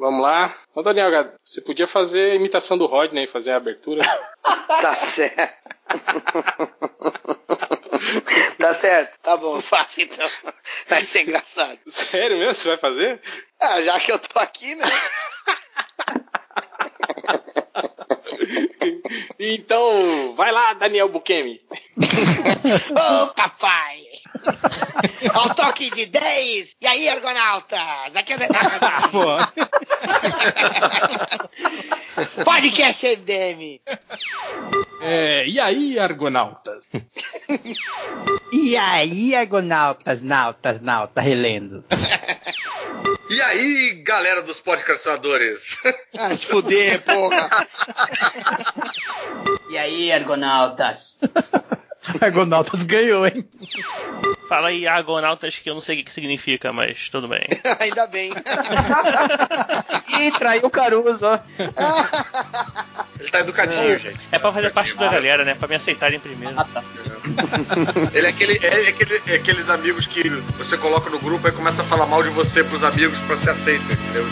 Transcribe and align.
Vamos 0.00 0.22
lá. 0.22 0.56
Ô, 0.74 0.82
Daniel, 0.82 1.30
você 1.44 1.60
podia 1.60 1.86
fazer 1.86 2.32
a 2.32 2.34
imitação 2.34 2.78
do 2.78 2.86
Rodney, 2.86 3.26
fazer 3.26 3.50
a 3.50 3.58
abertura. 3.58 4.02
tá 4.80 4.94
certo. 4.94 5.68
tá 8.58 8.72
certo, 8.72 9.18
tá 9.20 9.36
bom, 9.36 9.60
faço 9.60 10.00
então. 10.00 10.26
Vai 10.88 11.04
ser 11.04 11.24
engraçado. 11.24 11.78
Sério 12.10 12.38
mesmo? 12.38 12.54
Você 12.54 12.68
vai 12.68 12.78
fazer? 12.78 13.20
Ah, 13.60 13.82
já 13.82 14.00
que 14.00 14.10
eu 14.10 14.18
tô 14.18 14.38
aqui, 14.38 14.74
né? 14.74 14.86
então, 19.38 20.34
vai 20.34 20.50
lá, 20.50 20.72
Daniel 20.72 21.10
Bukemi. 21.10 21.60
Ô, 21.68 23.24
oh, 23.24 23.26
papai! 23.34 24.09
Ao 25.32 25.54
toque 25.54 25.90
de 25.90 26.06
10! 26.06 26.76
E 26.80 26.86
aí, 26.86 27.08
argonautas? 27.08 28.14
Aqui 28.14 28.32
é 28.32 28.36
o 28.36 28.38
Daniel 28.38 28.70
Podcast 32.44 33.06
MDM! 33.06 33.80
É, 35.00 35.46
e 35.46 35.58
aí, 35.58 35.98
argonautas? 35.98 36.84
e 38.52 38.76
aí, 38.76 39.34
argonautas, 39.34 40.20
nautas, 40.20 40.80
nautas, 40.80 41.24
relendo. 41.24 41.84
E 43.30 43.40
aí, 43.40 44.02
galera 44.02 44.42
dos 44.42 44.60
podcastinadores? 44.60 45.78
Ah, 46.18 46.36
se 46.36 46.46
fuder, 46.46 47.02
porra! 47.02 47.66
e 49.70 49.78
aí, 49.78 50.12
argonautas? 50.12 51.18
argonautas 52.20 52.82
ganhou, 52.84 53.26
hein? 53.26 53.44
Fala 54.48 54.68
aí, 54.68 54.86
argonautas, 54.86 55.58
que 55.58 55.70
eu 55.70 55.74
não 55.74 55.80
sei 55.80 56.00
o 56.00 56.04
que 56.04 56.12
significa, 56.12 56.72
mas 56.72 57.08
tudo 57.08 57.28
bem. 57.28 57.46
Ainda 57.78 58.06
bem. 58.06 58.32
Ih, 60.20 60.32
traiu 60.32 60.66
o 60.66 60.70
Caruso, 60.70 61.26
ó. 61.26 61.38
Ele 63.18 63.30
tá 63.30 63.40
educadinho, 63.40 63.94
é. 63.94 63.98
gente. 63.98 64.28
É 64.32 64.38
pra 64.38 64.52
fazer 64.52 64.72
parte 64.72 64.96
da 64.96 65.08
galera, 65.08 65.44
né? 65.44 65.54
Pra 65.54 65.68
me 65.68 65.76
aceitarem 65.76 66.18
primeiro. 66.18 66.54
Ah, 66.58 66.64
tá. 66.64 66.82
Ele 68.12 68.26
é, 68.26 68.30
aquele, 68.30 68.58
é, 68.66 68.88
aquele, 68.88 69.22
é 69.26 69.34
aqueles 69.34 69.68
amigos 69.70 70.06
que 70.06 70.28
você 70.58 70.76
coloca 70.76 71.08
no 71.10 71.18
grupo 71.18 71.46
e 71.46 71.52
começa 71.52 71.82
a 71.82 71.84
falar 71.84 72.06
mal 72.06 72.22
de 72.22 72.30
você 72.30 72.64
pros 72.64 72.82
amigos 72.82 73.18
pra 73.20 73.36
ser 73.36 73.50
aceito, 73.50 73.84
entendeu? 73.84 74.26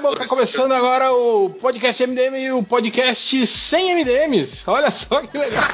Bom, 0.00 0.14
tá 0.14 0.28
começando 0.28 0.70
agora 0.72 1.12
o 1.12 1.50
podcast 1.50 2.06
MDM 2.06 2.36
e 2.36 2.52
o 2.52 2.62
podcast 2.62 3.44
sem 3.48 3.96
MDMs. 3.96 4.62
Olha 4.64 4.92
só 4.92 5.26
que 5.26 5.36
legal. 5.36 5.64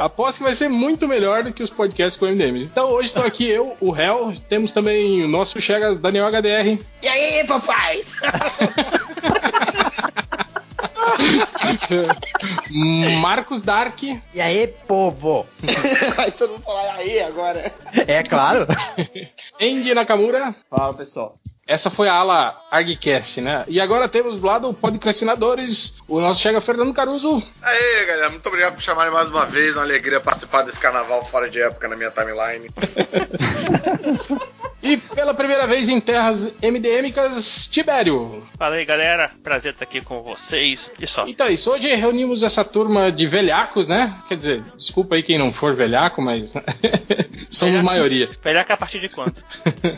Aposto 0.00 0.38
que 0.38 0.44
vai 0.44 0.56
ser 0.56 0.68
muito 0.68 1.06
melhor 1.06 1.44
do 1.44 1.52
que 1.52 1.62
os 1.62 1.70
podcasts 1.70 2.18
com 2.18 2.26
MDMs. 2.26 2.64
Então 2.64 2.88
hoje 2.88 3.06
estou 3.08 3.22
aqui 3.22 3.48
eu, 3.48 3.76
o 3.80 3.94
Hel, 3.94 4.32
temos 4.48 4.72
também 4.72 5.22
o 5.22 5.28
nosso 5.28 5.60
Chega 5.60 5.94
Daniel 5.94 6.26
HDR. 6.26 6.80
E 7.02 7.08
aí, 7.08 7.46
papai? 7.46 8.00
Marcos 13.20 13.62
Dark. 13.62 14.02
E 14.02 14.40
aí, 14.40 14.66
povo? 14.86 15.46
Aí 16.18 16.30
todo 16.32 16.52
mundo 16.52 16.62
falar 16.62 16.94
aí 16.94 17.20
agora. 17.22 17.72
É 18.06 18.22
claro. 18.22 18.66
Andy 19.60 19.94
Nakamura. 19.94 20.54
Fala, 20.68 20.94
pessoal. 20.94 21.34
Essa 21.66 21.88
foi 21.88 22.08
a 22.08 22.14
ala 22.14 22.60
ArgCast, 22.70 23.40
né? 23.40 23.64
E 23.68 23.80
agora 23.80 24.08
temos 24.08 24.42
lá 24.42 24.58
do 24.58 24.74
Podcastinadores 24.74 25.94
o 26.08 26.20
nosso 26.20 26.40
chega 26.40 26.60
Fernando 26.60 26.92
Caruso. 26.92 27.40
Aê, 27.62 28.06
galera, 28.06 28.30
muito 28.30 28.46
obrigado 28.48 28.74
por 28.74 28.82
chamarem 28.82 29.12
mais 29.12 29.30
uma 29.30 29.46
vez. 29.46 29.76
Uma 29.76 29.84
alegria 29.84 30.20
participar 30.20 30.62
desse 30.62 30.80
carnaval 30.80 31.24
fora 31.24 31.48
de 31.48 31.62
época 31.62 31.86
na 31.86 31.94
minha 31.94 32.10
timeline. 32.10 32.68
E 34.82 34.96
pela 34.96 35.34
primeira 35.34 35.66
vez 35.66 35.88
em 35.88 36.00
terras 36.00 36.48
MDMicas, 36.62 37.68
Tibério. 37.70 38.42
Fala 38.56 38.76
aí, 38.76 38.84
galera. 38.84 39.30
Prazer 39.42 39.72
estar 39.72 39.84
aqui 39.84 40.00
com 40.00 40.22
vocês. 40.22 40.90
E 40.98 41.06
só. 41.06 41.26
Então 41.28 41.46
é 41.46 41.52
isso. 41.52 41.70
Hoje 41.70 41.94
reunimos 41.94 42.42
essa 42.42 42.64
turma 42.64 43.12
de 43.12 43.26
velhacos, 43.26 43.86
né? 43.86 44.16
Quer 44.26 44.36
dizer, 44.36 44.62
desculpa 44.74 45.16
aí 45.16 45.22
quem 45.22 45.36
não 45.36 45.52
for 45.52 45.74
velhaco, 45.76 46.22
mas 46.22 46.52
somos 47.50 47.74
velhaco, 47.74 47.84
maioria. 47.84 48.28
Velhaco 48.42 48.72
a 48.72 48.76
partir 48.76 49.00
de 49.00 49.08
quanto? 49.10 49.42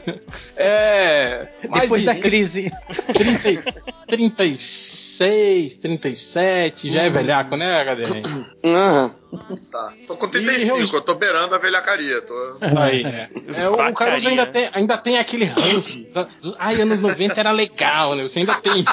é. 0.56 1.46
Depois 1.62 2.02
de, 2.02 2.06
da 2.06 2.14
crise. 2.16 2.72
30, 3.12 3.72
36, 4.08 5.76
37, 5.76 6.92
já 6.92 7.02
é 7.02 7.10
velhaco, 7.10 7.56
né, 7.56 7.84
HDR? 7.84 8.28
Uhum. 8.64 9.21
Tá. 9.70 9.94
Tô 10.06 10.14
com 10.16 10.28
35, 10.28 10.94
eu 10.94 11.00
tô 11.00 11.14
beirando 11.14 11.54
a 11.54 11.58
velhacaria. 11.58 12.20
Tô... 12.20 12.34
Aí, 12.78 13.02
é. 13.04 13.30
é 13.62 13.68
o 13.68 13.94
Caruso 13.94 14.28
ainda 14.28 14.46
tem, 14.46 14.68
ainda 14.74 14.98
tem 14.98 15.18
aquele 15.18 15.46
ranço. 15.46 16.06
Ai, 16.58 16.80
anos 16.82 17.00
90 17.00 17.40
era 17.40 17.50
legal, 17.50 18.14
né? 18.14 18.24
Você 18.24 18.40
ainda 18.40 18.54
tem 18.56 18.80
isso. 18.80 18.92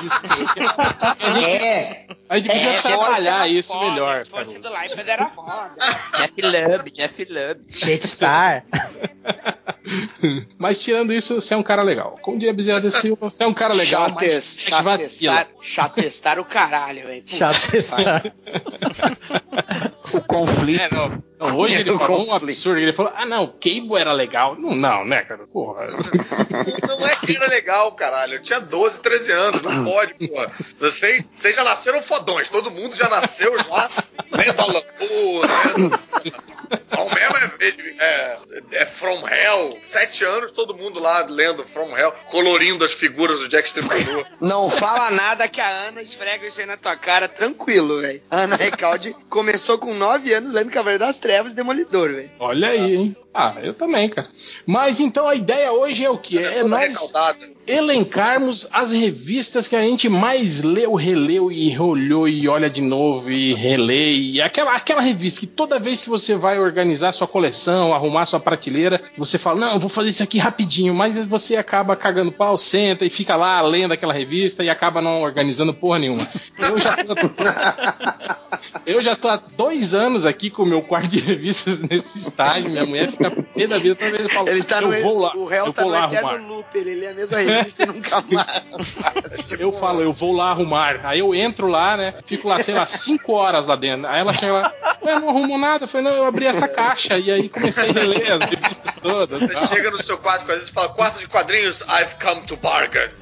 A 1.20 1.34
gente, 1.40 1.64
é. 1.64 2.08
A 2.30 2.38
gente 2.38 2.48
podia 2.48 2.70
é, 2.70 2.82
trabalhar 2.82 3.50
isso 3.50 3.68
foda, 3.68 3.92
melhor. 3.92 4.24
Se 4.24 4.32
fosse 4.32 4.60
do 4.60 4.70
Life 4.70 4.94
era 5.06 5.30
foda. 5.30 5.76
Jeff 6.16 6.42
Lub, 6.42 6.92
Jeff 6.92 7.28
Lub. 7.30 7.62
Jetstar. 7.68 8.64
Mas 10.58 10.80
tirando 10.80 11.12
isso, 11.12 11.36
você 11.36 11.54
é 11.54 11.58
um 11.58 11.64
cara 11.64 11.82
legal. 11.82 12.18
Como 12.22 12.38
diria 12.38 12.54
Bezerra 12.54 12.82
da 12.82 12.92
Silva, 12.92 13.30
você 13.30 13.44
é 13.44 13.48
um 13.48 13.54
cara 13.54 13.74
legal. 13.74 14.08
Chates, 14.10 14.56
chatestar, 14.58 15.48
chatestar 15.62 16.40
o 16.40 16.46
caralho, 16.46 17.08
velho. 17.08 17.24
Chatestar. 17.26 18.24
Conflito. 20.30 20.82
É, 20.82 20.90
não, 20.94 21.24
não, 21.40 21.58
hoje 21.58 21.76
ele 21.82 21.98
falou 21.98 22.28
um 22.28 22.34
absurdo. 22.34 22.80
Ele 22.80 22.94
falou: 22.94 23.12
ah, 23.16 23.26
não, 23.26 23.44
o 23.44 23.48
Cable 23.48 23.98
era 23.98 24.14
legal. 24.14 24.56
Não, 24.56 24.76
não 24.76 25.04
né, 25.04 25.24
cara? 25.24 25.46
Porra. 25.48 25.88
não 26.88 27.08
é 27.08 27.16
que 27.16 27.36
era 27.36 27.48
legal, 27.48 27.92
caralho. 27.94 28.36
Eu 28.36 28.42
tinha 28.42 28.60
12, 28.60 29.00
13 29.00 29.32
anos. 29.32 29.62
Não 29.62 29.84
pode, 29.84 30.14
porra. 30.28 30.52
Vocês, 30.80 31.26
vocês 31.38 31.56
já 31.56 31.64
nasceram 31.64 32.02
fodões. 32.02 32.48
Todo 32.50 32.72
mundo 32.72 32.96
já 32.96 33.10
nasceu 33.10 33.58
já 33.58 33.90
lendo 34.32 34.62
Alan 34.62 34.84
Poe, 34.98 36.30
mesmo 37.60 37.84
é, 38.00 38.00
é, 38.00 38.82
é, 38.82 38.86
From 38.86 39.28
Hell. 39.28 39.78
Sete 39.82 40.24
anos, 40.24 40.52
todo 40.52 40.76
mundo 40.76 41.00
lá 41.00 41.26
lendo 41.28 41.64
From 41.66 41.96
Hell, 41.98 42.14
colorindo 42.30 42.84
as 42.84 42.94
figuras 42.94 43.40
do 43.40 43.50
Jack 43.50 43.68
Stripador. 43.68 44.26
Não 44.40 44.70
fala 44.70 45.12
nada 45.12 45.48
que 45.48 45.60
a 45.60 45.68
Ana 45.68 46.02
esfrega 46.02 46.48
isso 46.48 46.60
aí 46.60 46.66
na 46.66 46.78
tua 46.78 46.96
cara, 46.96 47.28
tranquilo, 47.28 48.02
velho. 48.02 48.22
Ana 48.30 48.56
Recalde 48.56 49.16
começou 49.30 49.78
com 49.78 49.94
nove 49.94 50.34
anos 50.34 50.54
lendo 50.54 50.72
Cavaleiro 50.72 51.04
das 51.04 51.18
Trevas 51.18 51.54
e 51.54 51.56
Demolidor, 51.56 52.14
velho. 52.14 52.30
Olha 52.40 52.70
aí, 52.70 52.96
hein? 52.96 53.16
Ah, 53.34 53.56
eu 53.62 53.74
também, 53.74 54.10
cara. 54.10 54.28
Mas 54.66 55.00
então 55.00 55.28
a 55.28 55.36
ideia 55.36 55.72
hoje 55.72 56.04
é 56.04 56.10
o 56.10 56.18
que? 56.18 56.40
É, 56.40 56.60
é 56.60 56.64
nós 56.64 56.90
recaldada. 56.90 57.46
Elencarmos 57.70 58.68
as 58.72 58.90
revistas 58.90 59.68
que 59.68 59.76
a 59.76 59.82
gente 59.82 60.10
mais 60.10 60.64
leu, 60.64 60.96
releu 60.96 61.52
e 61.52 61.78
olhou 61.78 62.28
e 62.28 62.48
olha 62.50 62.68
de 62.68 62.82
novo 62.82 63.30
e 63.30 63.54
relê. 63.54 64.14
E 64.14 64.42
aquela, 64.42 64.74
aquela 64.74 65.02
revista 65.02 65.40
que 65.40 65.46
toda 65.46 65.80
vez 65.80 66.02
que 66.02 66.10
você 66.10 66.36
vai 66.36 66.58
organizar 66.58 67.12
sua 67.12 67.28
coleção, 67.28 67.94
arrumar 67.94 68.26
sua 68.26 68.40
prateleira, 68.40 69.00
você 69.16 69.38
fala, 69.38 69.60
não, 69.60 69.74
eu 69.74 69.80
vou 69.80 69.88
fazer 69.88 70.10
isso 70.10 70.24
aqui 70.24 70.40
rapidinho, 70.40 70.96
mas 70.96 71.16
você 71.28 71.58
acaba 71.58 71.96
cagando 71.96 72.32
pau, 72.32 72.58
senta 72.58 73.06
e 73.06 73.10
fica 73.10 73.36
lá 73.36 73.62
lendo 73.62 73.92
aquela 73.92 74.14
revista 74.14 74.64
e 74.64 74.70
acaba 74.70 75.00
não 75.00 75.22
organizando 75.22 75.72
porra 75.72 76.00
nenhuma. 76.00 76.28
Eu 76.58 76.80
já 76.80 76.98
tô, 76.98 77.14
eu 78.84 79.04
já 79.04 79.16
tô 79.16 79.28
há 79.28 79.40
dois 79.56 79.94
anos 79.94 80.26
aqui 80.26 80.50
com 80.50 80.64
o 80.64 80.66
meu 80.66 80.82
quarto 80.82 81.10
de 81.10 81.20
revistas 81.20 81.80
nesse 81.82 82.18
estágio, 82.18 82.72
minha 82.72 82.86
mulher 82.86 83.12
fica 83.12 83.30
pé 83.30 83.68
da 83.68 83.78
vida 83.78 83.94
toda 83.94 84.10
vez 84.10 84.22
ele 84.22 84.30
fala, 84.30 84.50
ele 84.50 84.64
tá 84.64 84.82
eu 84.82 84.88
no, 84.88 85.02
vou 85.02 85.20
lá, 85.20 85.36
o 85.36 85.46
réu 85.46 85.72
tá 85.72 85.86
no 85.86 85.96
eterno 85.96 86.48
loop, 86.48 86.66
ele 86.76 86.96
lê 86.96 87.08
a 87.08 87.14
mesma 87.14 87.38
revista 87.38 87.59
e 87.78 87.86
nunca 87.86 88.22
mais. 88.22 88.64
tipo, 89.48 89.62
eu 89.62 89.72
falo, 89.72 90.02
eu 90.02 90.14
vou 90.14 90.34
lá 90.34 90.52
arrumar. 90.52 91.00
Aí 91.04 91.20
eu 91.20 91.34
entro 91.34 91.68
lá, 91.68 91.98
né, 91.98 92.14
fico 92.26 92.48
lá, 92.48 92.62
sei 92.64 92.76
lá, 92.76 92.86
cinco 92.88 93.34
horas 93.34 93.68
lá 93.68 93.76
dentro. 93.76 94.08
Aí 94.08 94.20
ela 94.20 94.34
chega 94.34 94.54
lá, 94.54 94.74
não 95.04 95.30
arrumou 95.30 95.58
nada. 95.58 95.86
Eu 95.86 95.88
falei, 95.88 96.08
não, 96.08 96.16
eu 96.16 96.26
abri 96.26 96.46
essa 96.46 96.68
caixa 96.68 97.18
e 97.18 97.32
aí 97.32 97.50
comecei 97.50 97.90
a 97.90 97.92
reler 97.92 98.34
as 98.34 98.46
revistas 98.46 98.96
todas. 99.02 99.42
Você 99.42 99.68
chega 99.68 99.92
no 99.92 100.02
seu 100.04 100.18
quarto 100.18 100.42
com 100.42 100.48
vezes 100.48 100.70
e 100.70 100.72
fala, 100.72 100.90
quarto 100.90 101.20
de 101.20 101.28
quadrinhos, 101.28 101.82
I've 101.82 102.16
come 102.22 102.42
to 102.46 102.58
bargain. 102.58 103.10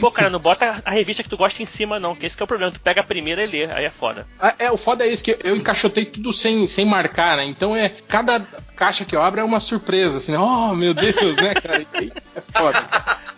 Pô, 0.00 0.10
cara, 0.10 0.30
não 0.30 0.38
bota 0.38 0.80
a 0.84 0.90
revista 0.90 1.22
que 1.22 1.28
tu 1.28 1.36
gosta 1.36 1.62
em 1.62 1.66
cima, 1.66 1.98
não, 1.98 2.14
que 2.14 2.24
esse 2.24 2.36
que 2.36 2.42
é 2.42 2.44
o 2.44 2.46
problema. 2.46 2.72
Tu 2.72 2.80
pega 2.80 3.00
a 3.00 3.04
primeira 3.04 3.42
e 3.42 3.46
lê, 3.46 3.64
aí 3.64 3.84
é 3.84 3.90
foda. 3.90 4.26
Ah, 4.38 4.54
é, 4.58 4.70
o 4.70 4.76
foda 4.76 5.04
é 5.04 5.08
isso, 5.08 5.24
que 5.24 5.36
eu 5.42 5.56
encaixotei 5.56 6.04
tudo 6.04 6.32
sem, 6.32 6.68
sem 6.68 6.84
marcar, 6.84 7.36
né? 7.36 7.44
Então 7.44 7.76
é. 7.76 7.90
Cada 8.08 8.40
caixa 8.76 9.04
que 9.04 9.14
eu 9.14 9.22
abro 9.22 9.40
é 9.40 9.44
uma 9.44 9.60
surpresa, 9.60 10.18
assim, 10.18 10.32
né? 10.32 10.38
Oh, 10.38 10.74
meu 10.74 10.94
Deus, 10.94 11.36
né, 11.42 11.54
cara? 11.54 11.86
É 11.92 12.58
foda. 12.58 12.88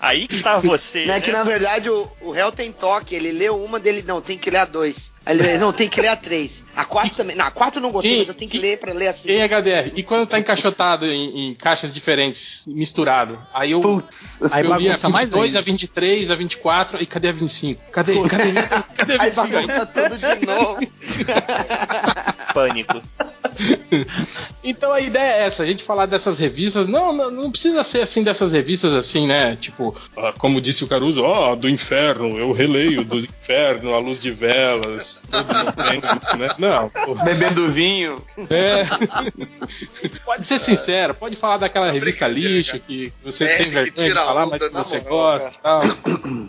Aí 0.01 0.29
que 0.29 0.37
estava 0.37 0.61
você. 0.61 1.07
Não 1.07 1.15
é 1.15 1.21
que 1.21 1.33
né? 1.33 1.39
na 1.39 1.45
verdade 1.45 1.89
o, 1.89 2.07
o 2.21 2.31
réu 2.31 2.53
tem 2.53 2.71
toque, 2.71 3.15
ele 3.15 3.33
leu 3.33 3.63
uma 3.63 3.81
dele, 3.81 4.05
não, 4.07 4.21
tem 4.21 4.37
que 4.37 4.51
ler 4.51 4.59
a 4.59 4.65
dois. 4.67 5.13
Aí 5.25 5.39
ele, 5.39 5.57
não, 5.57 5.73
tem 5.73 5.89
que 5.89 6.01
ler 6.01 6.09
a 6.09 6.17
três. 6.17 6.63
A 6.77 6.85
quatro 6.85 7.15
também. 7.17 7.35
Não, 7.35 7.47
a 7.47 7.51
quatro 7.51 7.81
não 7.81 7.91
gostei, 7.91 8.17
E- 8.17 8.19
mas 8.19 8.29
eu 8.29 8.35
tenho 8.35 8.51
que 8.51 8.59
ler 8.59 8.79
pra 8.79 8.93
ler 8.93 9.07
assim. 9.09 9.31
Em 9.31 9.43
HDR. 9.43 9.93
E 9.95 10.03
quando 10.03 10.27
tá 10.27 10.39
encaixotado 10.39 11.07
em, 11.07 11.49
em 11.51 11.55
caixas 11.55 11.95
diferentes, 11.95 12.63
misturado? 12.67 13.39
Aí 13.55 13.71
eu, 13.71 13.81
Putz, 13.81 14.39
aí 14.51 14.65
eu 14.65 14.75
li 14.77 14.91
a 14.91 15.09
mais 15.09 15.31
22, 15.31 15.47
ainda. 15.47 15.59
a 15.59 15.63
23, 15.63 16.31
a 16.31 16.35
24 16.35 17.03
e 17.03 17.07
cadê 17.07 17.29
a 17.29 17.33
25? 17.33 17.91
Cadê? 17.91 18.15
Cadê? 18.29 18.53
Cadê 18.97 19.17
a 19.17 19.23
Aí 19.23 19.31
25? 19.31 19.57
aí? 19.57 19.67
bagunça 19.67 19.87
tudo 19.87 20.19
de 20.19 20.47
novo. 20.47 20.79
Pânico. 22.53 23.03
Então 24.67 24.93
a 24.93 25.01
ideia 25.01 25.43
é 25.43 25.47
essa, 25.47 25.63
a 25.63 25.67
gente 25.67 25.85
falar 25.85 26.07
dessas 26.07 26.39
revistas. 26.39 26.87
Não, 26.89 27.13
não, 27.13 27.31
não 27.31 27.51
precisa 27.51 27.85
ser 27.85 28.01
assim 28.01 28.23
dessas 28.23 28.51
revistas 28.51 28.95
assim, 28.95 29.27
né? 29.27 29.57
Tipo, 29.61 29.95
ah, 30.17 30.33
como 30.39 30.59
disse 30.61 30.83
o 30.83 30.87
Caruso, 30.87 31.23
ó, 31.23 31.55
do 31.55 31.69
inferno, 31.69 32.39
eu 32.39 32.51
releio 32.51 33.05
do 33.05 33.19
inferno, 33.19 33.93
a 33.93 33.99
luz 33.99 34.19
de 34.21 34.31
velas, 34.31 35.21
tudo 35.31 35.45
morrendo, 35.77 36.39
né? 36.39 36.49
Não, 36.59 36.89
pô, 36.89 37.15
Bebendo 37.17 37.71
vinho. 37.71 38.25
é. 38.49 38.87
pode 40.25 40.47
ser 40.47 40.59
sincero, 40.59 41.15
pode 41.15 41.37
falar 41.37 41.59
daquela 41.59 41.91
revista 41.91 42.27
lixo 42.27 42.79
que 42.81 43.13
você 43.23 43.45
É, 43.45 43.57
tem 43.59 43.71
vergonha 43.71 44.09
de 44.09 44.15
falar, 44.15 44.47
mas 44.47 44.63
que 44.63 44.71
você 44.71 45.01
moral, 45.01 45.39
gosta 45.41 45.51
e 45.51 45.63
tal. 45.63 45.83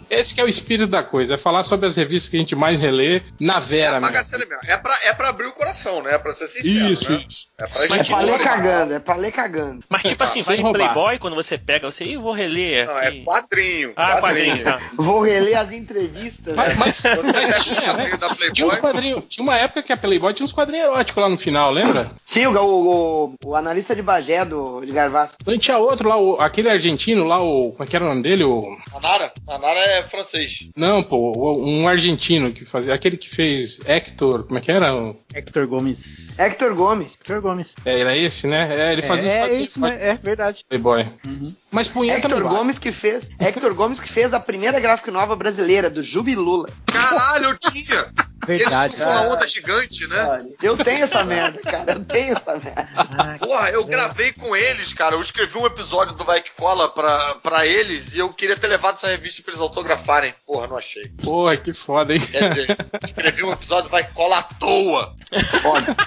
Esse 0.10 0.34
que 0.34 0.40
é 0.40 0.44
o 0.44 0.50
espírito 0.50 0.90
da 0.90 1.04
coisa, 1.04 1.34
é 1.34 1.38
falar 1.38 1.66
sobre 1.66 1.88
as 1.88 1.96
revistas 1.98 2.30
que 2.30 2.38
a 2.38 2.40
gente 2.40 2.56
mais 2.56 2.80
relê 2.80 3.22
na 3.40 3.58
É 3.58 3.62
Vera 3.62 4.00
bagaceira 4.00 4.46
mesmo. 4.46 4.62
É 4.68 4.78
pra, 4.78 4.98
é 5.04 5.14
pra 5.14 5.30
abrir 5.30 5.48
o 5.48 5.52
coração, 5.52 6.02
né? 6.02 6.18
Pra 6.18 6.32
ser 6.34 6.48
sincero, 6.48 6.94
Isso, 6.94 6.95
né? 7.10 7.26
isso. 7.28 7.46
É 7.58 7.68
pra 7.68 7.86
É 7.86 7.90
gente 7.90 8.10
pra 8.10 8.20
ler 8.20 8.40
cagando, 8.40 8.94
é 8.94 9.00
pra 9.00 9.16
ler 9.16 9.32
cagando. 9.32 9.80
Mas 9.90 10.02
tipo 10.04 10.22
assim, 10.24 10.42
Sem 10.42 10.62
vai 10.62 10.72
em. 10.72 10.74
Playboy 10.74 11.20
quando 11.20 11.36
você 11.36 11.58
pega, 11.58 11.90
você, 11.90 12.04
ih, 12.04 12.18
vou 12.18 12.34
reler. 12.34 12.86
Não, 12.88 13.00
é 13.00 13.12
e- 13.14 13.24
quadrinho. 13.24 13.94
Ah, 13.96 14.20
quadrinho. 14.20 14.48
quadrinho. 14.58 14.64
tá. 14.66 14.82
Vou 14.98 15.22
reler 15.22 15.58
as 15.58 15.72
entrevistas. 15.72 16.56
Mas, 16.56 16.70
né? 16.70 16.76
mas, 16.78 16.96
Você 16.98 17.10
mas 17.16 17.64
tinha, 17.64 17.94
né? 17.94 18.10
quadrinho 18.10 18.18
da 18.18 18.28
Tinha 18.30 18.68
uns 18.68 18.76
Playboy. 18.76 18.78
quadrinhos. 18.80 19.24
Tinha 19.30 19.44
uma 19.44 19.58
época 19.58 19.84
que 19.84 19.94
a 19.94 19.98
Playboy 19.98 20.34
tinha 20.34 20.46
uns 20.46 20.52
quadrinhos 20.52 20.86
eróticos 20.88 21.24
lá 21.24 21.30
no 21.30 21.38
final, 21.38 21.72
lembra? 21.72 22.12
Sim, 22.26 22.48
o, 22.48 22.60
o, 22.60 23.36
o 23.46 23.56
analista 23.56 23.96
de 23.96 24.02
Bagé 24.02 24.44
do 24.44 24.82
de 24.86 24.92
Garvaz. 24.92 25.36
Não 25.46 25.58
tinha 25.58 25.78
outro 25.78 26.10
lá, 26.10 26.18
o- 26.18 26.36
aquele 26.42 26.70
argentino 26.70 27.24
lá, 27.24 27.42
o. 27.42 27.72
Como 27.72 27.84
é 27.84 27.88
que 27.88 27.96
era 27.96 28.06
o 28.06 28.10
nome 28.10 28.22
dele? 28.22 28.44
O, 28.44 28.78
Manara? 28.92 29.32
Manara 29.48 29.80
é 29.80 30.04
francês. 30.04 30.68
não, 30.76 31.02
pô, 31.02 31.32
um 31.64 31.88
argentino 31.88 32.52
que 32.52 32.66
fazia. 32.66 32.94
Aquele 32.94 33.16
que 33.18 33.30
fez 33.34 33.80
Hector, 33.88 34.44
como 34.44 34.58
é 34.58 34.62
que 34.62 34.72
era? 34.72 34.92
Hector 35.34 35.66
Gomes. 35.68 36.38
Hector 36.38 36.74
Gomes. 36.76 36.85
Hector 36.94 37.42
Gomes. 37.42 37.76
É, 37.86 38.00
era 38.00 38.16
esse, 38.16 38.48
né? 38.48 38.70
É, 38.78 38.94
ele 38.94 39.02
fazia 39.02 39.32
É, 39.32 39.50
é 39.50 39.62
isso, 39.62 39.80
né? 39.80 39.98
É 40.00 40.20
verdade. 40.22 40.64
Playboy. 40.68 41.08
Uhum. 41.26 41.54
Mas 41.72 41.88
punheta 41.88 42.28
Hector. 42.28 42.44
Gomes 42.44 42.80
que 42.80 42.92
fez. 42.92 43.30
Hector 43.40 43.74
Gomes 43.74 44.00
que 44.00 44.10
fez 44.10 44.34
a 44.34 44.40
primeira 44.40 44.80
gráfica 44.80 45.12
nova 45.12 45.36
brasileira, 45.36 45.90
do 45.90 46.04
Jubilula. 46.04 46.70
Caralho, 46.86 47.46
eu 47.46 47.58
tinha! 47.58 48.12
Verdade. 48.46 48.96
Ele 48.96 49.06
uma 49.06 49.22
onda 49.34 49.48
gigante, 49.48 50.08
né? 50.08 50.40
Eu 50.62 50.78
tenho 50.78 51.04
essa 51.04 51.24
merda, 51.24 51.60
cara. 51.60 51.94
Eu 51.94 52.06
tenho 52.06 52.38
essa 52.38 52.58
merda. 52.58 52.88
Ah, 52.96 53.36
Porra, 53.40 53.70
eu 53.70 53.84
gravei 53.86 54.32
com 54.32 54.56
eles, 54.56 54.94
cara. 54.94 55.16
Eu 55.16 55.22
escrevi 55.22 55.58
um 55.58 55.66
episódio 55.66 56.16
do 56.16 56.24
Vai 56.24 56.42
Que 56.42 56.52
Cola 56.52 56.90
pra, 56.90 57.36
pra 57.36 57.66
eles 57.66 58.14
e 58.14 58.20
eu 58.20 58.30
queria 58.30 58.56
ter 58.56 58.68
levado 58.68 58.96
essa 58.96 59.08
revista 59.08 59.42
pra 59.42 59.52
eles 59.52 59.62
autografarem. 59.62 60.34
Porra, 60.46 60.68
não 60.68 60.78
achei. 60.78 61.08
Porra, 61.24 61.58
que 61.58 61.74
foda, 61.74 62.14
hein? 62.14 62.22
Quer 62.26 62.50
dizer, 62.50 62.78
escrevi 63.04 63.44
um 63.44 63.52
episódio 63.52 63.86
do 63.86 63.90
Vai 63.90 64.04
Que 64.04 64.14
Cola 64.14 64.40
à 64.40 64.44
toa. 64.44 65.16
Foda. 65.62 65.96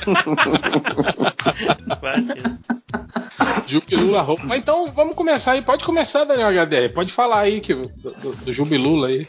Jubilula 3.66 4.22
roupa. 4.22 4.42
Mas 4.44 4.60
então 4.60 4.86
vamos 4.94 5.14
começar 5.14 5.52
aí. 5.52 5.62
Pode 5.62 5.84
começar, 5.84 6.24
Daniel 6.24 6.48
HDR. 6.48 6.92
Pode 6.92 7.12
falar 7.12 7.40
aí 7.40 7.60
que, 7.60 7.74
do, 7.74 7.88
do, 7.88 8.36
do 8.36 8.52
Jubilula 8.52 9.08
aí. 9.08 9.26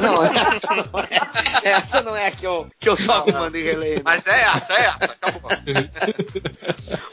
Não, 0.00 0.24
essa 0.24 0.74
não 0.74 1.00
é, 1.00 1.68
essa 1.68 2.02
não 2.02 2.16
é 2.16 2.30
que 2.36 2.46
eu, 2.46 2.66
que 2.78 2.88
eu 2.88 2.96
tô 2.96 3.10
arrumando 3.12 3.56
em 3.56 3.62
releio. 3.62 4.02
Mas 4.04 4.26
é 4.26 4.42
essa, 4.42 4.72
é 4.72 4.84
essa. 4.86 5.04
Acabou. 5.04 5.50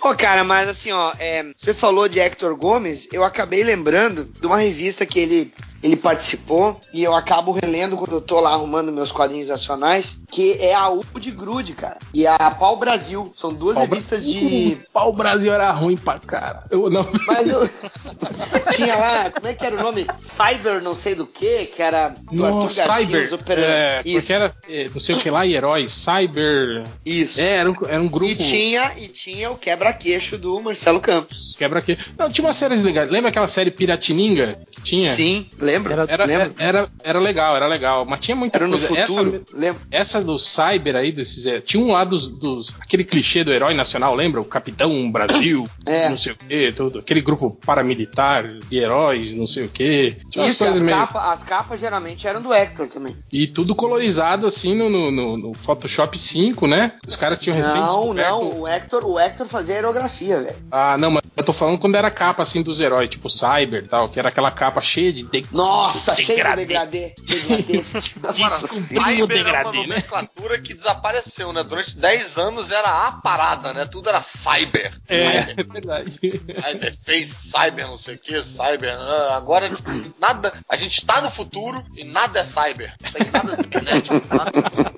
Ô, 0.10 0.16
cara, 0.16 0.44
mas 0.44 0.68
assim, 0.68 0.92
ó, 0.92 1.14
é, 1.20 1.46
você 1.58 1.74
falou 1.74 2.08
de 2.08 2.20
Hector 2.20 2.56
Gomes, 2.56 3.08
eu 3.12 3.24
acabei 3.24 3.64
lembrando 3.64 4.26
de 4.40 4.48
uma 4.48 4.58
revista 4.58 5.06
que 5.06 5.20
ele, 5.20 5.54
ele 5.84 5.96
participou 5.96 6.80
e 6.94 7.04
eu 7.04 7.14
acabo 7.14 7.52
relendo 7.52 7.98
quando 7.98 8.14
eu 8.14 8.22
tô 8.22 8.40
lá 8.40 8.52
arrumando 8.52 8.92
meus 8.92 9.12
quadrinhos 9.12 9.50
nacionais, 9.50 10.18
que 10.32 10.54
é 10.54 10.74
a 10.74 10.90
U 10.90 11.04
de 11.20 11.32
Grude, 11.32 11.74
cara, 11.74 11.98
e 12.14 12.26
a 12.26 12.38
Pau 12.52 12.78
Brasil. 12.78 13.32
São 13.36 13.54
duas 13.54 13.76
Pau 13.76 13.86
revistas 13.86 14.26
de. 14.26 14.78
Uh, 14.80 14.92
Pau 14.92 15.14
Brasil 15.14 15.54
era 15.54 15.72
ruim 15.72 15.98
pra 15.98 16.20
cara. 16.20 16.64
Eu 16.70 16.90
não. 16.90 17.08
Mas 17.28 17.48
eu. 17.48 17.68
Tinha 18.76 18.96
lá, 18.96 19.32
como 19.32 19.48
é 19.48 19.54
que 19.54 19.66
era 19.66 19.76
o 19.76 19.82
nome? 19.82 20.08
Cyber 20.18 20.82
não 20.82 20.96
sei 20.96 21.16
do 21.16 21.26
que, 21.26 21.66
que 21.66 21.82
era 21.82 22.10
do 22.32 22.46
Arthur 22.46 22.64
Nossa, 22.64 22.88
Garcia, 22.88 23.06
Cyber. 23.06 23.26
o 23.26 23.30
super 23.30 23.60
É, 23.60 24.02
Isso, 24.06 24.20
porque 24.20 24.34
era 24.34 24.56
é, 24.68 24.90
não 24.90 25.00
sei 25.14 25.16
o 25.16 25.20
que 25.20 25.30
lá, 25.30 25.46
e 25.46 25.56
heróis. 25.56 25.92
Cyber. 25.94 26.84
isso. 27.06 27.40
É, 27.42 27.58
era 27.58 27.72
um, 27.72 27.76
era 27.88 28.02
um 28.02 28.08
grupo. 28.08 28.32
E 28.32 28.36
tinha, 28.36 28.92
e 28.98 29.08
tinha 29.08 29.50
o 29.52 29.56
quebra-queixo 29.56 30.38
do 30.38 30.60
Marcelo 30.62 31.00
Campos. 31.00 31.56
Quebra 31.58 31.80
aqui. 31.80 31.98
Não, 32.18 32.30
tinha 32.30 32.46
uma 32.46 32.54
série 32.54 32.76
legal. 32.76 33.06
Lembra 33.06 33.30
aquela 33.30 33.48
série 33.48 33.72
Piratininga 33.72 34.60
que 34.72 34.82
tinha? 34.82 35.12
Sim, 35.12 35.48
lembra? 35.60 35.94
Era- 35.94 36.06
Era, 36.10 36.26
lembra? 36.26 36.52
era, 36.58 36.90
era 37.04 37.20
legal, 37.20 37.56
era 37.56 37.68
legal. 37.68 38.06
Mas 38.06 38.20
tinha 38.20 38.36
muita 38.36 38.58
Era 38.58 38.68
no 38.68 38.78
coisa. 38.80 38.88
futuro, 39.06 39.36
Essa, 39.46 39.58
lembra? 39.58 39.82
essa 39.92 40.22
do 40.22 40.38
Cyber 40.40 40.96
aí, 40.96 41.12
desses. 41.12 41.46
é, 41.46 41.60
tinha 41.62 41.82
um 41.84 41.92
lá 41.92 42.04
dos, 42.04 42.28
dos. 42.40 42.74
Aquele 42.80 43.04
clichê 43.04 43.44
do 43.44 43.52
herói 43.54 43.74
nacional, 43.74 44.14
lembra? 44.16 44.42
O 44.42 44.46
Capitão 44.46 45.12
Brasil, 45.12 45.64
É. 45.88 46.10
não 46.10 46.18
sei 46.18 46.34
o 46.34 46.36
quê, 46.38 46.74
tudo. 46.76 47.00
Aquele 47.00 47.22
grupo 47.22 47.58
paramilitar 47.66 48.48
de 48.70 48.78
heróis, 48.78 49.34
não 49.34 49.48
sei 49.48 49.66
o 49.66 49.70
quê. 49.70 50.16
Tinha 50.32 50.44
umas 50.46 50.56
Isso, 50.56 50.66
as, 50.66 50.82
meio- 50.82 50.98
capas, 50.98 51.24
as 51.24 51.44
capas 51.44 51.80
geralmente 51.80 52.28
eram 52.28 52.42
do 52.42 52.54
Hector 52.54 52.88
também. 52.88 53.16
E 53.32 53.48
tudo 53.48 53.74
colorizado 53.76 54.48
assim 54.48 54.76
no, 54.76 54.90
no, 54.90 54.99
no- 55.12 55.38
no 55.38 55.54
Photoshop 55.54 56.18
5, 56.18 56.68
né? 56.68 56.94
Os 57.08 57.16
caras 57.16 57.40
tinham 57.40 57.56
recém 57.56 57.74
Não, 57.82 58.14
não, 58.14 58.60
o 58.62 58.68
Hector, 58.68 59.06
o 59.06 59.20
Hector 59.20 59.48
fazia 59.48 59.76
aerografia, 59.76 60.42
velho. 60.42 60.56
Ah, 60.72 60.98
não, 60.98 61.12
mas 61.12 61.22
eu 61.36 61.44
tô 61.44 61.54
falando 61.54 61.78
quando 61.80 61.96
era 61.96 62.12
capa 62.12 62.44
assim 62.44 62.62
dos 62.62 62.80
heróis, 62.80 63.10
tipo 63.10 63.30
Cyber 63.30 63.84
e 63.86 63.88
tal, 63.88 64.10
que 64.10 64.20
era 64.20 64.30
aquela 64.30 64.52
capa 64.52 64.82
cheia 64.82 65.12
de. 65.14 65.24
de- 65.24 65.46
Nossa, 65.52 66.16
de 66.16 66.26
Degradê. 66.26 66.66
degradê. 66.66 67.16
Degradê. 67.26 67.84
Mano, 68.40 68.58
Descobrimos 68.60 68.88
Cyber 68.88 69.24
é 69.24 69.28
degradê, 69.44 69.70
uma 69.70 69.82
né? 69.82 69.88
nomenclatura 69.88 70.60
que 70.60 70.74
desapareceu, 70.74 71.52
né? 71.54 71.64
Durante 71.64 71.96
10 71.98 72.38
anos 72.38 72.72
era 72.72 73.08
a 73.08 73.12
parada, 73.14 73.74
né? 73.74 73.86
Tudo 73.86 74.10
era 74.10 74.22
Cyber. 74.22 74.94
É, 75.08 75.32
Cyber, 75.32 75.56
é 75.58 75.64
verdade. 75.64 76.20
Cyber 76.22 76.98
fez 77.04 77.30
Cyber, 77.30 77.88
não 77.88 77.98
sei 77.98 78.16
o 78.16 78.20
que, 78.20 78.42
Cyber. 78.44 78.98
né? 78.98 79.28
Agora, 79.32 79.70
tipo, 79.70 79.90
nada. 80.20 80.54
A 80.70 80.76
gente 80.78 81.06
tá 81.06 81.22
no 81.22 81.32
futuro 81.32 81.84
e 81.96 82.04
nada 82.04 82.40
é 82.40 82.44
Cyber. 82.44 82.94
Não 83.04 83.12
tem 83.12 83.32
nada 83.32 83.56
cibernético. 83.56 84.16
Nada. 84.36 84.52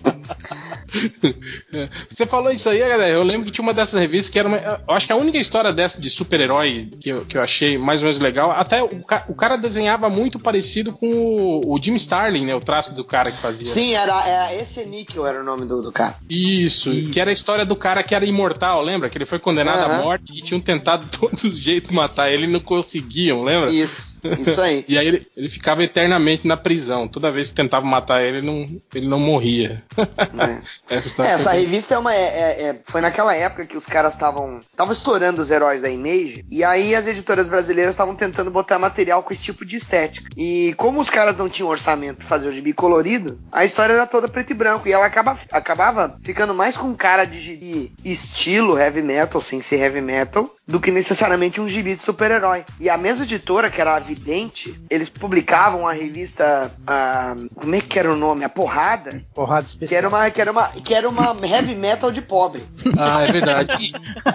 Você 2.09 2.25
falou 2.25 2.51
isso 2.51 2.69
aí, 2.69 2.79
galera. 2.79 3.09
Eu 3.09 3.23
lembro 3.23 3.45
que 3.45 3.51
tinha 3.51 3.63
uma 3.63 3.73
dessas 3.73 3.99
revistas 3.99 4.29
que 4.31 4.37
era 4.37 4.47
uma. 4.47 4.57
Eu 4.57 4.95
acho 4.95 5.07
que 5.07 5.13
a 5.13 5.17
única 5.17 5.37
história 5.37 5.71
dessa 5.71 5.99
de 5.99 6.09
super-herói 6.09 6.89
que 6.99 7.09
eu, 7.09 7.25
que 7.25 7.37
eu 7.37 7.41
achei 7.41 7.77
mais 7.77 8.01
ou 8.01 8.07
menos 8.07 8.21
legal. 8.21 8.51
Até 8.51 8.83
o, 8.83 9.03
ca- 9.03 9.23
o 9.27 9.33
cara 9.33 9.57
desenhava 9.57 10.09
muito 10.09 10.39
parecido 10.39 10.91
com 10.91 11.07
o, 11.07 11.73
o 11.73 11.81
Jim 11.81 11.95
Starlin, 11.95 12.45
né? 12.45 12.55
O 12.55 12.59
traço 12.59 12.93
do 12.93 13.03
cara 13.05 13.31
que 13.31 13.37
fazia. 13.37 13.65
Sim, 13.65 13.93
era, 13.93 14.27
era 14.27 14.55
esse 14.55 14.85
Níquel 14.85 15.25
era 15.25 15.41
o 15.41 15.45
nome 15.45 15.65
do, 15.65 15.81
do 15.81 15.91
cara. 15.91 16.15
Isso, 16.29 16.91
que 17.11 17.19
era 17.19 17.29
a 17.29 17.33
história 17.33 17.65
do 17.65 17.75
cara 17.75 18.03
que 18.03 18.13
era 18.13 18.25
imortal, 18.25 18.83
lembra? 18.83 19.09
Que 19.09 19.17
ele 19.17 19.25
foi 19.25 19.39
condenado 19.39 19.83
à 19.83 19.87
Aham. 19.87 20.01
morte 20.01 20.33
e 20.37 20.41
tinham 20.41 20.59
tentado 20.59 21.05
de 21.05 21.11
todos 21.17 21.43
os 21.43 21.57
jeitos 21.57 21.91
matar 21.91 22.31
ele 22.31 22.45
e 22.45 22.51
não 22.51 22.59
conseguiam, 22.59 23.43
lembra? 23.43 23.71
Isso, 23.71 24.10
isso 24.39 24.59
aí. 24.61 24.85
E 24.87 24.97
aí 24.97 25.07
ele, 25.07 25.27
ele 25.35 25.49
ficava 25.49 25.83
eternamente 25.83 26.47
na 26.47 26.57
prisão. 26.57 27.07
Toda 27.07 27.31
vez 27.31 27.47
que 27.49 27.53
tentavam 27.55 27.89
matar 27.89 28.21
ele, 28.23 28.37
ele 28.39 28.47
não, 28.47 28.65
ele 28.93 29.07
não 29.07 29.19
morria. 29.19 29.83
É. 29.97 30.61
Essa, 30.91 31.23
É, 31.23 31.31
essa 31.31 31.51
revista 31.53 31.93
é 31.95 31.97
uma. 31.97 32.13
é- 32.13 32.17
é- 32.19 32.61
é- 32.69 32.81
foi 32.85 32.99
naquela 32.99 33.33
época 33.33 33.65
que 33.65 33.77
os 33.77 33.85
caras 33.85 34.13
estavam. 34.13 34.59
Estavam 34.59 34.91
estourando 34.91 35.41
os 35.41 35.49
heróis 35.49 35.79
da 35.81 35.89
Image. 35.89 36.45
E 36.51 36.63
aí 36.65 36.93
as 36.93 37.07
editoras 37.07 37.47
brasileiras 37.47 37.93
estavam 37.93 38.13
tentando 38.13 38.51
botar 38.51 38.77
material 38.77 39.23
com 39.23 39.31
esse 39.33 39.43
tipo 39.43 39.65
de 39.65 39.77
estética. 39.77 40.29
E 40.35 40.73
como 40.75 40.99
os 40.99 41.09
caras 41.09 41.37
não 41.37 41.47
tinham 41.49 41.69
orçamento 41.69 42.17
pra 42.17 42.27
fazer 42.27 42.49
o 42.49 42.53
gibi 42.53 42.73
colorido, 42.73 43.39
a 43.51 43.63
história 43.63 43.93
era 43.93 44.05
toda 44.05 44.27
preto 44.27 44.51
e 44.51 44.53
branco. 44.53 44.87
E 44.87 44.91
ela 44.91 45.05
acaba, 45.05 45.39
acabava 45.51 46.19
ficando 46.21 46.53
mais 46.53 46.75
com 46.75 46.93
cara 46.93 47.23
de 47.23 47.39
gibi 47.39 47.93
estilo 48.03 48.77
heavy 48.77 49.01
metal, 49.01 49.41
sem 49.41 49.61
ser 49.61 49.77
heavy 49.79 50.01
metal, 50.01 50.49
do 50.67 50.79
que 50.79 50.91
necessariamente 50.91 51.61
um 51.61 51.67
gibi 51.69 51.95
de 51.95 52.01
super-herói. 52.01 52.65
E 52.81 52.89
a 52.89 52.97
mesma 52.97 53.23
editora, 53.23 53.69
que 53.69 53.79
era 53.79 53.91
a 53.95 53.99
Vidente, 54.15 54.79
eles 54.89 55.07
publicavam 55.09 55.87
a 55.87 55.93
revista. 55.93 56.71
ah, 56.85 57.35
como 57.55 57.75
é 57.75 57.81
que 57.81 57.97
era 57.97 58.11
o 58.11 58.15
nome? 58.17 58.43
A 58.43 58.49
Porrada. 58.49 59.23
Porrada 59.33 59.63
Que 59.63 59.69
especial. 59.69 59.97
era 59.99 60.09
uma, 60.09 60.29
que 60.29 60.41
era 60.41 60.51
uma, 60.51 60.67
que 60.69 60.93
era 60.93 61.09
uma 61.09 61.35
heavy 61.47 61.75
metal 61.75 62.11
de 62.11 62.21
pobre. 62.21 62.61
Ah, 62.97 63.23
é 63.23 63.31
verdade. 63.31 63.71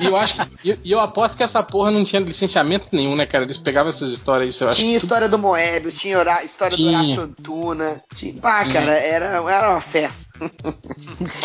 E, 0.00 0.04
e 0.04 0.06
eu 0.06 0.16
acho 0.16 0.34
que. 0.34 0.70
E 0.70 0.76
e 0.86 0.92
eu 0.92 1.00
aposto 1.00 1.36
que 1.36 1.42
essa 1.42 1.62
porra 1.62 1.90
não 1.90 2.04
tinha 2.04 2.20
licenciamento 2.22 2.86
nenhum, 2.92 3.14
né, 3.16 3.26
cara? 3.26 3.44
Eles 3.44 3.58
pegavam 3.58 3.90
essas 3.90 4.12
histórias 4.12 4.54
aí, 4.60 4.64
eu 4.66 4.68
acho. 4.70 4.78
Tinha 4.80 4.96
história 4.96 5.28
do 5.28 5.38
Moebius, 5.38 5.96
tinha 5.96 6.16
história 6.44 6.76
Tinha. 6.76 6.90
do 6.92 6.96
Horácio 6.96 7.22
Antuna. 7.22 8.02
Tinha, 8.14 8.34
pá, 8.34 8.64
cara, 8.64 8.92
era, 8.92 9.26
era 9.50 9.70
uma 9.70 9.80
festa. 9.80 10.25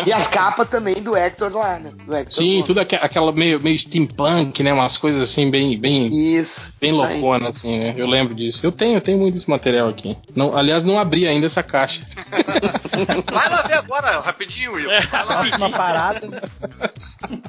E 0.06 0.12
as 0.12 0.28
capas 0.28 0.68
também 0.68 0.94
do 1.02 1.16
Hector 1.16 1.52
lá, 1.52 1.78
né? 1.78 1.92
Do 2.06 2.14
Hector 2.14 2.32
Sim, 2.42 2.50
Gomes. 2.52 2.66
tudo 2.66 2.80
aqu- 2.80 2.98
aquela 3.00 3.32
meio, 3.32 3.60
meio 3.62 3.78
steampunk, 3.78 4.62
né? 4.62 4.72
Umas 4.72 4.96
coisas 4.96 5.22
assim, 5.22 5.50
bem, 5.50 5.78
bem, 5.78 6.06
Isso. 6.06 6.72
bem 6.80 6.90
isso 6.92 7.02
aí. 7.02 7.20
loucona, 7.20 7.48
assim, 7.50 7.78
né? 7.78 7.94
Eu 7.96 8.06
lembro 8.06 8.34
disso. 8.34 8.60
Eu 8.64 8.72
tenho, 8.72 8.96
eu 8.96 9.00
tenho 9.00 9.18
muito 9.18 9.36
esse 9.36 9.48
material 9.48 9.88
aqui. 9.88 10.16
Não, 10.36 10.56
aliás, 10.56 10.84
não 10.84 10.98
abri 10.98 11.26
ainda 11.26 11.46
essa 11.46 11.62
caixa. 11.62 12.00
Vai 13.32 13.48
lá 13.48 13.62
ver 13.62 13.74
agora, 13.74 14.20
rapidinho, 14.20 14.72
Will. 14.74 14.88
Vai 14.88 15.24
lá, 15.24 15.36
Próxima 15.42 15.70
parada. 15.70 16.42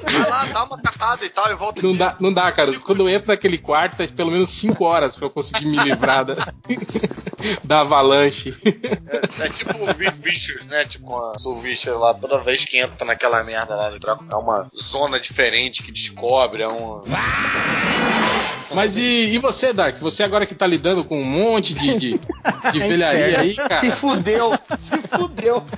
vai 0.03 0.29
lá, 0.29 0.45
dá 0.45 0.63
uma 0.63 0.77
catada 0.81 1.25
e 1.25 1.29
tal 1.29 1.51
e 1.51 1.55
volta 1.55 1.81
Não 1.81 1.89
aqui. 1.89 1.99
dá, 1.99 2.15
não 2.19 2.33
dá, 2.33 2.51
cara. 2.51 2.73
Quando 2.79 3.01
eu 3.01 3.09
entro 3.09 3.27
naquele 3.27 3.57
quarto, 3.57 4.01
é 4.01 4.07
pelo 4.07 4.31
menos 4.31 4.49
5 4.51 4.83
horas 4.85 5.15
pra 5.15 5.25
eu 5.25 5.29
conseguir 5.29 5.65
me 5.65 5.77
livrar 5.77 6.25
da, 6.25 6.35
da 7.63 7.81
avalanche. 7.81 8.55
É, 8.65 9.45
é 9.45 9.49
tipo 9.49 9.73
o 9.77 9.93
Vi- 9.93 10.09
Vicious, 10.23 10.65
né? 10.67 10.85
Tipo 10.85 11.15
a 11.17 11.32
Soul 11.37 11.59
Vicious 11.59 11.99
lá, 11.99 12.13
toda 12.13 12.39
vez 12.39 12.65
que 12.65 12.77
entra 12.77 13.05
naquela 13.05 13.43
merda 13.43 13.75
lá, 13.75 13.91
é 14.31 14.35
uma 14.35 14.67
zona 14.75 15.19
diferente 15.19 15.83
que 15.83 15.91
descobre, 15.91 16.63
é 16.63 16.67
um. 16.67 17.01
Mas 18.73 18.97
e, 18.97 19.01
e 19.01 19.37
você, 19.37 19.71
Dark? 19.71 19.99
Você 19.99 20.23
agora 20.23 20.45
que 20.45 20.55
tá 20.55 20.65
lidando 20.65 21.03
com 21.03 21.21
um 21.21 21.27
monte 21.27 21.73
de, 21.73 21.95
de, 21.97 22.19
de 22.71 22.79
velharia 22.79 23.39
aí, 23.39 23.55
cara. 23.55 23.73
Se 23.75 23.91
fudeu, 23.91 24.57
se 24.77 24.97
fudeu. 25.07 25.63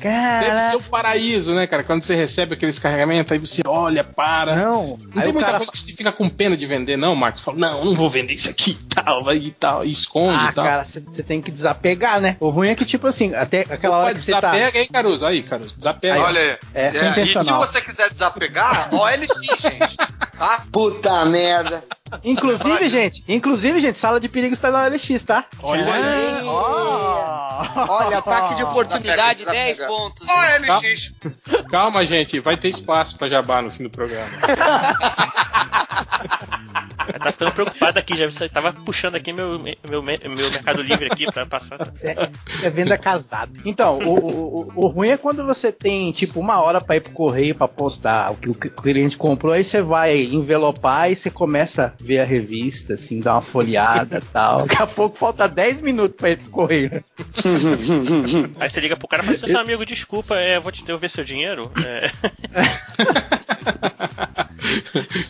Deve 0.00 0.46
Cara. 0.46 0.70
ser 0.70 0.76
o 0.76 0.80
paraíso, 0.82 1.54
né, 1.54 1.66
cara? 1.66 1.82
Quando 1.82 2.04
você 2.04 2.14
recebe 2.14 2.54
aqueles 2.54 2.78
carregamentos, 2.78 3.32
aí 3.32 3.38
você 3.38 3.62
olha, 3.66 4.04
para. 4.04 4.54
Não, 4.54 4.98
Não. 5.14 5.22
tem 5.22 5.32
muita 5.32 5.46
cara 5.46 5.58
coisa 5.58 5.72
que 5.72 5.78
você 5.78 5.92
fica 5.92 6.12
com 6.12 6.28
pena 6.28 6.56
de 6.56 6.66
vender, 6.66 6.96
não, 6.96 7.16
Marcos? 7.16 7.40
Fala, 7.40 7.56
não, 7.58 7.84
não 7.84 7.94
vou 7.94 8.08
vender 8.08 8.34
isso 8.34 8.48
aqui 8.48 8.72
e 8.72 8.84
tal, 8.94 9.24
vai 9.24 9.36
e 9.38 9.50
tal, 9.50 9.84
e 9.84 9.90
esconde 9.90 10.36
Ah, 10.38 10.48
e 10.50 10.54
tal. 10.54 10.64
cara, 10.64 10.84
você 10.84 11.00
tem 11.22 11.40
que 11.40 11.50
desapegar, 11.50 12.20
né? 12.20 12.36
O 12.40 12.50
ruim 12.50 12.68
é 12.68 12.74
que, 12.74 12.84
tipo 12.84 13.06
assim, 13.06 13.34
até 13.34 13.62
aquela 13.62 13.96
hora 13.96 14.10
Opa, 14.10 14.14
que 14.18 14.20
você 14.24 14.32
tá. 14.40 14.52
desapega 14.52 14.78
aí, 14.78 14.88
Caruso. 14.88 15.26
Aí, 15.26 15.42
Caruso, 15.42 15.76
desapega. 15.76 16.20
Olha 16.20 16.40
aí. 16.40 16.58
É, 16.74 17.12
foi 17.14 17.22
e 17.22 17.44
se 17.44 17.52
você 17.52 17.80
quiser 17.80 18.10
desapegar, 18.10 18.88
OLX, 18.94 19.60
gente. 19.60 19.96
Tá? 20.36 20.62
Puta 20.70 21.24
merda. 21.24 21.82
Inclusive, 22.22 22.88
gente, 22.88 23.24
inclusive, 23.26 23.80
gente, 23.80 23.96
sala 23.98 24.20
de 24.20 24.28
perigo 24.28 24.54
está 24.54 24.70
na 24.70 24.84
OLX, 24.84 25.24
tá? 25.24 25.44
Olha 25.62 25.92
aí. 25.92 26.40
Ó. 26.44 27.66
Olha, 27.88 28.18
ataque 28.18 28.54
de 28.54 28.62
oportunidade, 28.62 29.38
Desapega, 29.40 29.64
10 29.64 29.76
desapega. 29.76 29.98
pontos. 29.98 30.26
OLX. 30.28 31.12
Calma, 31.70 32.06
gente, 32.06 32.38
vai 32.40 32.56
ter 32.56 32.68
espaço 32.68 33.16
pra 33.16 33.28
jabá 33.28 33.62
no 33.62 33.70
fim 33.70 33.84
do 33.84 33.90
programa. 33.90 34.28
Tá 37.12 37.32
ficando 37.32 37.52
preocupado 37.52 37.98
aqui, 37.98 38.16
já 38.16 38.28
você 38.30 38.48
tava 38.48 38.72
puxando 38.72 39.14
aqui 39.16 39.32
meu, 39.32 39.58
meu, 39.58 40.02
meu 40.02 40.50
Mercado 40.50 40.82
Livre 40.82 41.06
aqui 41.10 41.26
pra 41.30 41.46
passar. 41.46 41.90
Isso 41.94 42.06
é, 42.06 42.30
isso 42.48 42.66
é 42.66 42.70
venda 42.70 42.96
casada. 42.98 43.52
Então, 43.64 43.98
o, 43.98 44.18
o, 44.18 44.72
o- 44.74 44.86
ruim 44.88 45.08
é 45.08 45.16
quando 45.16 45.44
você 45.44 45.70
tem, 45.72 46.10
tipo, 46.12 46.40
uma 46.40 46.60
hora 46.60 46.80
pra 46.80 46.96
ir 46.96 47.00
pro 47.00 47.12
correio 47.12 47.54
pra 47.54 47.68
postar 47.68 48.30
o 48.32 48.36
que 48.36 48.48
o 48.48 48.54
cliente 48.54 49.16
comprou, 49.16 49.52
aí 49.52 49.64
você 49.64 49.80
vai 49.82 50.16
envelopar 50.22 51.10
e 51.10 51.16
você 51.16 51.30
começa 51.30 51.86
a 51.86 52.04
ver 52.04 52.18
a 52.20 52.24
revista, 52.24 52.94
assim, 52.94 53.20
dar 53.20 53.34
uma 53.34 53.42
folheada 53.42 54.18
e 54.18 54.32
tal. 54.32 54.66
Daqui 54.66 54.82
a 54.82 54.86
pouco 54.86 55.18
falta 55.18 55.48
10 55.48 55.80
minutos 55.80 56.16
pra 56.16 56.30
ir 56.30 56.38
pro 56.38 56.50
correio. 56.50 57.04
Aí 58.58 58.68
você 58.68 58.80
liga 58.80 58.96
pro 58.96 59.08
cara 59.08 59.22
e 59.22 59.26
fala 59.26 59.36
assim, 59.38 59.46
seu 59.46 59.58
amigo, 59.60 59.84
desculpa, 59.86 60.36
é, 60.36 60.58
vou 60.58 60.72
te 60.72 60.84
devolver 60.84 61.10
seu 61.10 61.24
dinheiro. 61.24 61.70
É, 61.84 62.10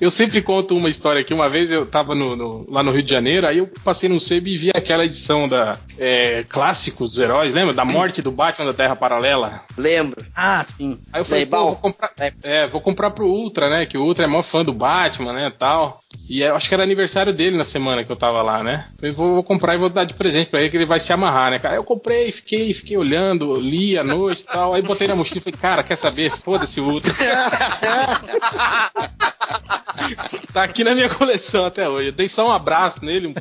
eu 0.01 0.11
sempre 0.11 0.41
conto 0.43 0.77
uma 0.77 0.89
história 0.89 1.21
aqui. 1.21 1.35
Uma 1.35 1.49
vez 1.49 1.66
eu 1.71 1.87
tava 1.87 2.15
no, 2.15 2.37
no- 2.37 2.67
lá 2.71 2.83
no 2.83 2.93
Rio 2.93 3.03
de 3.03 3.11
Janeiro, 3.13 3.47
aí 3.47 3.59
eu 3.59 3.67
passei 3.85 4.09
no 4.09 4.21
sebo 4.21 4.49
e 4.49 4.57
vi 4.59 4.71
aquela 4.75 5.05
edição 5.05 5.49
da 5.49 5.77
é, 5.99 6.45
Clássicos 6.49 7.13
dos 7.13 7.19
Heróis, 7.23 7.53
lembra? 7.55 7.75
Da 7.75 7.85
morte 7.85 8.23
do 8.23 8.31
Batman 8.31 8.67
da 8.67 8.75
Terra 8.75 8.97
Paralela. 8.97 9.63
Lembro. 9.77 10.25
Ah, 10.35 10.63
sim. 10.65 10.99
Aí 11.13 11.21
eu 11.21 11.25
falei, 11.25 11.41
Leibal? 11.41 11.67
vou 11.67 11.77
comprar, 11.77 12.11
é, 12.43 12.67
vou 12.67 12.81
comprar 12.81 13.11
pro 13.11 13.27
Ultra, 13.27 13.69
né? 13.71 13.87
Que 13.87 13.99
o 13.99 14.03
Ultra 14.03 14.25
é 14.25 14.27
maior 14.27 14.43
fã 14.43 14.65
do 14.65 14.73
Batman, 14.73 15.33
né, 15.33 15.53
tal. 15.59 16.01
E 16.29 16.43
eu 16.43 16.57
acho 16.57 16.69
que 16.69 16.75
era 16.75 16.83
aniversário 16.83 17.33
dele 17.33 17.57
na 17.57 17.65
semana 17.65 18.03
que 18.03 18.11
eu 18.11 18.17
tava 18.17 18.43
lá, 18.43 18.63
né? 18.63 18.85
Falei, 18.99 19.15
vou, 19.15 19.35
vou 19.35 19.45
comprar 19.45 19.75
e 19.75 19.79
vou 19.79 19.89
dar 19.89 20.05
de 20.05 20.15
presente 20.15 20.51
pra 20.51 20.61
ele 20.61 20.71
que 20.71 20.77
ele 20.77 20.85
vai 20.85 20.99
se 21.01 21.13
amarrar, 21.13 21.51
né, 21.51 21.59
cara? 21.59 21.75
Aí 21.75 21.79
eu 21.79 21.85
comprei, 21.85 22.33
fiquei, 22.33 22.73
fiquei 22.75 22.97
olhando, 22.97 23.55
li 23.61 23.97
à 23.99 24.05
noite 24.05 24.43
e 24.43 24.47
tal. 24.47 24.75
Aí 24.75 24.83
botei 24.83 25.07
na 25.07 25.15
mochila 25.17 25.39
e 25.39 25.43
falei, 25.43 25.59
cara, 25.61 25.83
quer 25.83 25.97
saber? 25.97 26.31
Foda-se 26.31 26.81
o 26.81 26.89
Ultra. 26.91 27.13
tá 30.53 30.65
aqui 30.65 30.85
na 30.85 30.95
minha 30.95 31.09
coleção 31.09 31.65
até 31.65 31.89
hoje. 31.89 32.09
Eu 32.09 32.13
dei 32.13 32.29
só 32.29 32.49
um 32.49 32.53
abraço 32.53 33.05
nele, 33.05 33.29
um 33.29 33.35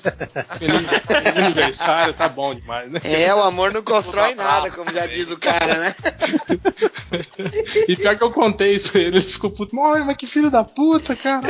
feliz, 0.58 0.90
feliz 1.06 1.38
aniversário, 1.38 2.14
tá 2.14 2.28
bom 2.30 2.54
demais, 2.54 2.92
né? 2.92 3.02
É, 3.04 3.34
o 3.34 3.42
amor 3.42 3.74
não 3.74 3.84
constrói 3.84 4.36
nada, 4.36 4.72
como 4.72 4.92
já 4.92 5.06
diz 5.06 5.32
o 5.32 5.38
cara, 5.38 5.76
né? 5.76 5.96
E 7.88 7.96
pior 7.96 8.18
que 8.18 8.24
eu 8.24 8.32
contei 8.32 8.76
isso 8.76 8.92
pra 8.92 9.02
ele, 9.02 9.18
ele 9.18 9.26
ficou 9.26 9.50
puto, 9.50 9.78
olha, 9.80 10.04
mas 10.04 10.18
que 10.18 10.28
filho 10.28 10.50
da 10.50 10.64
puta, 10.64 11.16
cara. 11.16 11.48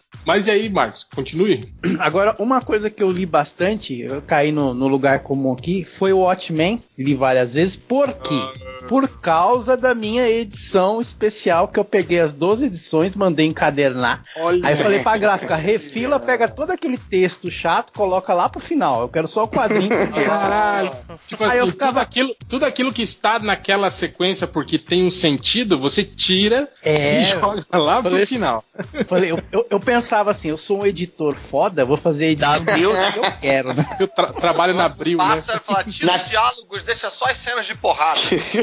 mas 0.26 0.46
e 0.46 0.50
aí, 0.50 0.68
Marcos, 0.68 1.06
continue. 1.14 1.72
Agora, 1.98 2.34
uma 2.38 2.60
coisa 2.60 2.88
que 2.90 3.02
eu 3.02 3.10
li 3.10 3.24
bastante, 3.26 4.00
eu 4.00 4.22
caí 4.22 4.52
no, 4.52 4.74
no 4.74 4.86
lugar 4.88 5.20
comum 5.20 5.52
aqui, 5.52 5.84
foi 5.84 6.12
o 6.12 6.18
Watchmen. 6.20 6.80
Li 6.98 7.14
várias 7.14 7.52
vezes. 7.54 7.76
Por 7.76 8.12
quê? 8.12 8.40
Por 8.88 9.08
causa 9.20 9.76
da 9.76 9.94
minha 9.94 10.28
edição 10.28 11.00
especial, 11.00 11.68
que 11.68 11.78
eu 11.78 11.84
peguei 11.84 12.18
as 12.20 12.32
12 12.32 12.66
edições, 12.66 13.14
mandei 13.14 13.46
encadernar. 13.46 14.22
Olha. 14.36 14.66
Aí 14.66 14.74
eu 14.74 14.78
falei 14.82 15.00
pra 15.00 15.16
gráfica, 15.16 15.54
refila, 15.56 16.18
pega 16.18 16.48
todo 16.48 16.70
aquele 16.70 16.98
texto 16.98 17.50
chato, 17.50 17.92
coloca 17.92 18.34
lá 18.34 18.48
pro 18.48 18.60
final. 18.60 19.02
Eu 19.02 19.08
quero 19.08 19.28
só 19.28 19.44
o 19.44 19.48
quadrinho. 19.48 19.90
Caralho. 20.26 20.90
Tipo 21.26 21.44
Aí 21.44 21.50
assim, 21.50 21.58
eu 21.60 21.66
ficava- 21.68 21.92
tudo, 21.92 22.02
aquilo, 22.02 22.36
tudo 22.48 22.64
aquilo 22.64 22.92
que 22.92 23.02
está 23.02 23.38
naquela 23.38 23.90
sequência 23.90 24.46
porque 24.46 24.78
tem 24.78 25.04
um 25.04 25.10
sentido, 25.10 25.78
você 25.78 26.02
tira 26.04 26.68
É. 26.82 27.22
e 27.22 27.24
joga 27.38 27.64
lá 27.72 28.00
pro 28.02 28.10
Falei- 28.10 28.26
final. 28.26 28.64
Falei, 29.06 29.30
eu, 29.30 29.40
eu, 29.52 29.66
eu 29.70 29.80
pensava 29.80 30.09
assim, 30.30 30.48
eu 30.48 30.56
sou 30.56 30.82
um 30.82 30.86
editor 30.86 31.36
foda, 31.36 31.84
vou 31.84 31.96
fazer 31.96 32.26
a 32.26 32.28
edição 32.30 32.64
que 32.64 32.82
eu 32.82 32.92
quero, 33.40 33.72
né? 33.74 33.86
Eu 33.98 34.08
tra- 34.08 34.32
trabalho 34.32 34.74
na 34.74 34.84
Abril, 34.86 35.18
né? 35.18 35.24
Passa 35.36 35.56
e 35.56 35.60
fala, 35.60 35.84
tira 35.84 36.14
os 36.16 36.28
diálogos, 36.28 36.82
deixa 36.82 37.10
só 37.10 37.26
as 37.26 37.36
cenas 37.36 37.66
de 37.66 37.74
porrada. 37.74 38.18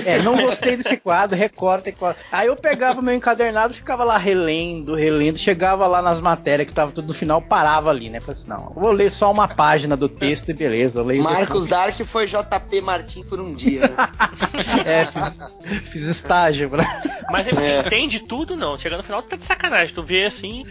É, 0.06 0.20
não 0.22 0.36
gostei 0.38 0.76
desse 0.78 0.98
quadro, 0.98 1.38
recorta 1.38 1.90
e 1.90 1.92
corta. 1.94 2.20
Aí 2.32 2.48
eu 2.48 2.56
pegava 2.56 3.02
meu 3.02 3.14
encadernado, 3.14 3.74
ficava 3.74 4.04
lá 4.04 4.18
relendo, 4.18 4.96
relendo, 4.96 5.38
chegava 5.38 5.88
lá 5.88 6.02
nas 6.02 6.20
matérias 6.20 6.68
que 6.68 6.74
tava 6.74 6.92
tudo 6.92 7.08
no 7.08 7.14
final, 7.14 7.42
parava 7.42 7.90
ali, 7.90 8.10
né? 8.10 8.20
Falei 8.20 8.40
assim, 8.40 8.50
não, 8.50 8.74
eu 8.76 8.82
vou 8.82 8.92
ler 8.92 9.10
só 9.12 9.32
uma 9.32 9.48
página 9.48 9.96
do 9.96 10.10
texto 10.10 10.50
e 10.50 10.54
beleza, 10.54 11.00
eu 11.00 11.06
leio 11.06 11.24
Marcos 11.24 11.68
Dark 11.68 11.96
foi 12.06 12.26
JP 12.28 12.82
Martin 12.82 13.24
por 13.24 13.40
um 13.40 13.54
dia, 13.54 13.82
né? 13.82 13.96
É, 14.86 15.06
fiz, 15.06 15.90
fiz 15.92 16.02
estágio, 16.04 16.70
né? 16.76 17.02
Mas 17.32 17.48
aí 17.48 17.54
você 17.54 17.80
entende 17.80 18.20
tudo, 18.22 18.56
não. 18.56 18.78
Chega 18.78 18.98
no 18.98 19.04
final, 19.04 19.22
tá 19.22 19.36
de 19.36 19.44
sacanagem. 19.44 19.94
Tu 19.94 20.02
vê 20.04 20.26
assim. 20.26 20.64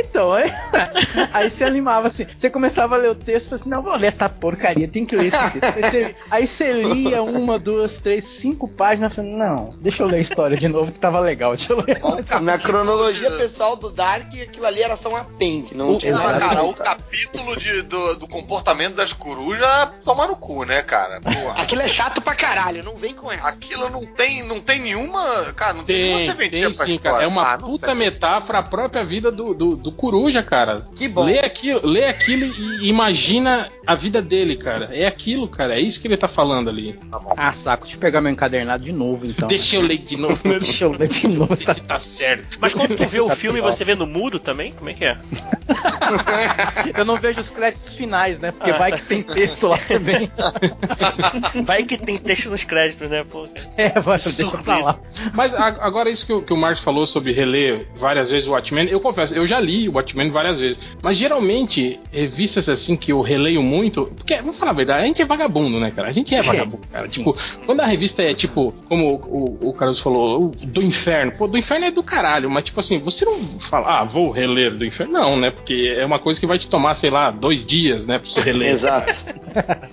Então, 0.00 0.32
aí, 0.32 0.52
aí 1.32 1.50
você 1.50 1.64
animava 1.64 2.06
assim, 2.08 2.26
você 2.36 2.48
começava 2.50 2.94
a 2.94 2.98
ler 2.98 3.10
o 3.10 3.14
texto 3.14 3.46
e 3.46 3.48
falava 3.50 3.60
assim, 3.62 3.70
não, 3.70 3.82
vou 3.82 3.96
ler 3.96 4.08
essa 4.08 4.28
porcaria, 4.28 4.88
tem 4.88 5.04
que 5.04 5.14
ler 5.16 5.26
esse 5.28 5.50
texto. 5.60 5.76
Aí 5.76 5.82
você, 5.90 6.16
aí 6.30 6.46
você 6.46 6.72
lia 6.72 7.22
uma, 7.22 7.58
duas, 7.58 7.98
três, 7.98 8.24
cinco 8.24 8.68
páginas, 8.68 9.14
falei, 9.14 9.34
não, 9.34 9.74
deixa 9.80 10.02
eu 10.02 10.06
ler 10.06 10.16
a 10.18 10.20
história 10.20 10.56
de 10.56 10.68
novo 10.68 10.90
que 10.92 10.98
tava 10.98 11.20
legal, 11.20 11.54
deixa 11.56 11.72
eu 11.72 11.78
ler. 11.84 12.00
Na 12.42 12.58
cronologia 12.58 13.30
pessoal 13.32 13.76
do 13.76 13.90
Dark, 13.90 14.26
aquilo 14.42 14.66
ali 14.66 14.82
era 14.82 14.96
só 14.96 15.10
um 15.10 15.16
apêndice, 15.16 15.76
não 15.76 15.94
O- 15.94 15.98
tinha 15.98 16.12
nada 16.12 16.36
a 16.36 16.40
cara, 16.40 16.60
a 16.60 16.64
o 16.64 16.74
capítulo 16.74 17.56
de- 17.56 17.82
do, 17.82 18.16
do 18.16 18.28
comportamento 18.28 18.94
das 18.96 19.12
corujas 19.12 19.88
toma 20.04 20.26
no 20.26 20.36
cu, 20.36 20.64
né, 20.64 20.82
cara? 20.82 21.20
Porra. 21.20 21.62
Aquilo 21.62 21.82
é 21.82 21.88
chato 21.88 22.20
pra 22.20 22.34
caralho, 22.34 22.82
não 22.82 22.96
vem 22.96 23.14
com 23.14 23.30
essa. 23.30 23.46
Aquilo 23.46 23.88
não 23.90 24.04
tem, 24.04 24.42
não 24.42 24.60
tem 24.60 24.80
nenhuma. 24.80 25.52
Cara, 25.54 25.74
não 25.74 25.84
tem, 25.84 25.96
nenhuma 25.96 26.18
Tem, 26.18 26.26
serventia 26.26 26.66
tem 26.68 26.74
pra 26.76 26.86
sim, 26.86 26.92
história. 26.92 27.12
cara. 27.18 27.24
É 27.24 27.26
uma 27.28 27.54
Ah, 27.54 27.58
puta 27.58 27.86
tem. 27.88 27.96
metáfora 27.96 28.58
à 28.58 28.62
própria 28.62 29.04
vida 29.04 29.30
do, 29.30 29.54
do, 29.54 29.73
do 29.76 29.92
coruja, 29.92 30.42
cara. 30.42 30.86
Que 30.96 31.08
bom. 31.08 31.24
Lê 31.24 31.38
aquilo, 31.40 31.80
lê 31.86 32.04
aquilo 32.06 32.44
e 32.82 32.88
imagina 32.88 33.68
a 33.86 33.94
vida 33.94 34.20
dele, 34.22 34.56
cara. 34.56 34.88
É 34.92 35.06
aquilo, 35.06 35.46
cara. 35.48 35.74
É 35.74 35.80
isso 35.80 36.00
que 36.00 36.06
ele 36.08 36.16
tá 36.16 36.28
falando 36.28 36.68
ali. 36.70 36.98
Ah, 37.36 37.52
saco, 37.52 37.82
deixa 37.84 37.96
eu 37.96 38.00
pegar 38.00 38.20
meu 38.20 38.30
encadernado 38.32 38.82
de 38.84 38.92
novo, 38.92 39.26
então. 39.26 39.48
Deixa 39.48 39.76
eu 39.76 39.82
ler 39.82 39.98
de 39.98 40.16
novo. 40.16 40.38
né? 40.44 40.58
Deixa 40.64 40.84
eu 40.84 40.92
ler 40.92 41.08
de 41.08 41.28
novo. 41.28 41.56
Se 41.56 41.64
tá 41.64 41.98
certo. 41.98 42.58
Mas 42.60 42.72
quando 42.74 42.96
tu 42.96 43.06
vê 43.06 43.20
o 43.20 43.28
Tá 43.28 43.36
filme, 43.36 43.60
pior. 43.60 43.72
você 43.74 43.84
vê 43.84 43.94
no 43.94 44.06
mudo 44.06 44.38
também? 44.38 44.72
Como 44.72 44.88
é 44.90 44.94
que 44.94 45.04
é? 45.04 45.16
Eu 46.96 47.04
não 47.04 47.16
vejo 47.16 47.40
os 47.40 47.48
créditos 47.50 47.94
finais, 47.96 48.38
né? 48.38 48.50
Porque 48.52 48.70
Ah, 48.70 48.78
vai 48.78 48.90
tá. 48.90 48.98
que 48.98 49.04
tem 49.04 49.22
texto 49.22 49.66
lá 49.68 49.78
também. 49.78 50.30
Vai 51.64 51.82
que 51.84 51.96
tem 51.96 52.16
texto 52.16 52.50
nos 52.50 52.64
créditos, 52.64 53.08
né? 53.08 53.24
Pô, 53.24 53.46
É, 53.76 54.00
vai, 54.00 54.18
deixa 54.18 54.58
pra 54.62 54.78
lá. 54.78 54.98
Mas 55.32 55.54
a- 55.54 55.78
agora 55.80 56.10
isso 56.10 56.26
que, 56.26 56.32
o- 56.32 56.42
que 56.42 56.52
o 56.52 56.56
Marcos 56.56 56.82
falou 56.82 57.06
sobre 57.06 57.32
reler 57.32 57.86
várias 57.96 58.30
vezes 58.30 58.46
o 58.48 58.52
Watchmen, 58.52 58.88
eu 58.88 59.00
confesso, 59.00 59.34
eu 59.34 59.46
já 59.46 59.60
li 59.64 59.88
o 59.88 59.92
Watchmen 59.94 60.30
várias 60.30 60.58
vezes. 60.58 60.78
Mas 61.02 61.16
geralmente, 61.16 61.98
revistas 62.12 62.68
assim 62.68 62.96
que 62.96 63.12
eu 63.12 63.20
releio 63.22 63.62
muito, 63.62 64.06
porque, 64.16 64.36
vamos 64.36 64.58
falar 64.58 64.70
a 64.72 64.74
verdade, 64.74 65.02
a 65.02 65.06
gente 65.06 65.22
é 65.22 65.26
vagabundo, 65.26 65.80
né, 65.80 65.90
cara? 65.90 66.08
A 66.08 66.12
gente 66.12 66.34
é 66.34 66.42
vagabundo, 66.42 66.86
cara. 66.92 67.08
Tipo, 67.08 67.36
quando 67.66 67.80
a 67.80 67.86
revista 67.86 68.22
é 68.22 68.34
tipo, 68.34 68.72
como 68.88 69.14
o, 69.14 69.68
o 69.70 69.72
Carlos 69.72 70.00
falou, 70.00 70.46
o 70.46 70.48
do 70.50 70.82
inferno, 70.82 71.32
pô, 71.32 71.46
do 71.46 71.58
inferno 71.58 71.86
é 71.86 71.90
do 71.90 72.02
caralho, 72.02 72.50
mas 72.50 72.64
tipo 72.64 72.80
assim, 72.80 72.98
você 72.98 73.24
não 73.24 73.60
fala, 73.60 74.00
ah, 74.00 74.04
vou 74.04 74.30
reler 74.30 74.74
do 74.74 74.84
inferno. 74.84 75.12
Não, 75.12 75.36
né? 75.36 75.50
Porque 75.50 75.94
é 75.96 76.04
uma 76.04 76.18
coisa 76.18 76.38
que 76.40 76.46
vai 76.46 76.58
te 76.58 76.68
tomar, 76.68 76.94
sei 76.94 77.10
lá, 77.10 77.30
dois 77.30 77.64
dias, 77.64 78.04
né? 78.04 78.18
Pra 78.18 78.28
você 78.28 78.40
reler. 78.40 78.68
Exato. 78.74 79.24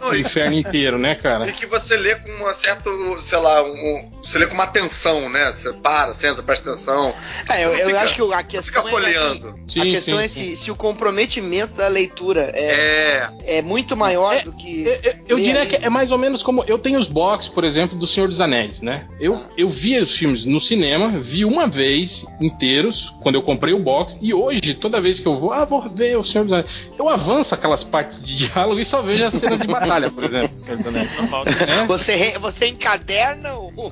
o 0.09 0.15
inferno 0.15 0.55
inteiro, 0.57 0.97
né, 0.97 1.15
cara? 1.15 1.47
E 1.47 1.53
que 1.53 1.65
você 1.65 1.95
lê 1.97 2.15
com 2.15 2.29
uma 2.31 2.53
certa, 2.53 2.89
sei 3.21 3.37
lá, 3.39 3.63
um, 3.63 4.11
você 4.21 4.37
lê 4.39 4.47
com 4.47 4.53
uma 4.55 4.63
atenção, 4.63 5.29
né? 5.29 5.51
Você 5.53 5.71
para, 5.73 6.13
senta, 6.13 6.41
presta 6.43 6.71
atenção. 6.71 7.13
É, 7.49 7.65
eu, 7.65 7.71
eu 7.73 7.87
Fica- 7.87 8.01
acho 8.01 8.15
que 8.15 8.21
a 8.21 8.37
Fica 8.37 8.43
questão 8.43 8.87
é 8.87 8.91
folheando. 8.91 9.59
Sim, 9.67 9.79
a 9.81 9.83
questão 9.85 10.17
sim, 10.17 10.23
é 10.23 10.27
sim. 10.27 10.43
se, 10.49 10.63
se 10.63 10.71
o 10.71 10.75
comprometimento 10.75 11.73
da 11.75 11.87
leitura 11.87 12.51
é, 12.53 13.27
É. 13.45 13.57
é 13.57 13.61
muito 13.61 13.95
maior 13.95 14.35
É, 14.35 14.41
do 14.43 14.51
que. 14.53 14.83
Eu, 14.83 14.93
eu- 15.03 15.13
eu 15.29 15.37
diria 15.39 15.61
ali. 15.61 15.69
que 15.69 15.75
é 15.77 15.89
mais 15.89 16.11
ou 16.11 16.17
menos 16.17 16.43
como 16.43 16.63
eu 16.67 16.77
tenho 16.77 16.99
os 16.99 17.07
box, 17.07 17.47
por 17.47 17.63
exemplo, 17.63 17.97
do 17.97 18.05
Senhor 18.05 18.27
dos 18.27 18.41
Anéis, 18.41 18.81
né? 18.81 19.07
Eu, 19.19 19.39
eu 19.57 19.69
via 19.69 20.01
os 20.01 20.15
filmes 20.15 20.43
no 20.45 20.59
cinema, 20.59 21.19
vi 21.21 21.45
uma 21.45 21.67
vez 21.67 22.25
inteiros 22.41 23.13
quando 23.21 23.35
eu 23.35 23.41
comprei 23.41 23.73
o 23.73 23.79
box 23.79 24.17
e 24.21 24.33
hoje 24.33 24.73
toda 24.73 24.99
vez 24.99 25.19
que 25.19 25.27
eu 25.27 25.39
vou, 25.39 25.53
ah, 25.53 25.63
vou 25.63 25.87
ver 25.89 26.17
o 26.17 26.23
Senhor 26.25 26.43
dos 26.43 26.53
Anéis, 26.53 26.69
eu 26.99 27.07
avanço 27.07 27.53
aquelas 27.55 27.83
partes 27.83 28.21
de 28.21 28.37
diálogo 28.47 28.79
e 28.79 28.85
só 28.85 29.01
vejo 29.01 29.23
as 29.25 29.33
cenas 29.35 29.59
de 29.59 29.67
batalha, 29.67 30.11
por 30.11 30.23
exemplo. 30.23 30.49
do 30.57 30.65
Senhor 30.65 30.77
dos 30.77 30.87
Anéis. 30.87 31.17
Normal. 31.17 31.43
É? 31.61 31.85
Você, 31.85 32.15
re- 32.15 32.37
você 32.39 32.67
encaderna 32.67 33.53
o, 33.53 33.67
o 33.77 33.91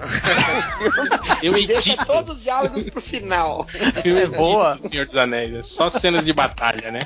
Eu 1.41 1.57
e 1.57 1.65
deixa 1.67 1.95
todos 2.05 2.37
os 2.37 2.43
diálogos 2.43 2.83
pro 2.89 3.01
final. 3.01 3.65
Eu 4.03 4.17
É 4.17 4.27
boa. 4.27 4.75
do 4.75 4.87
Senhor 4.89 5.05
dos 5.05 5.15
Anéis, 5.17 5.55
é 5.55 5.58
só 5.63 5.89
cenas 5.89 6.23
de 6.23 6.33
batalha, 6.33 6.91
né? 6.91 6.99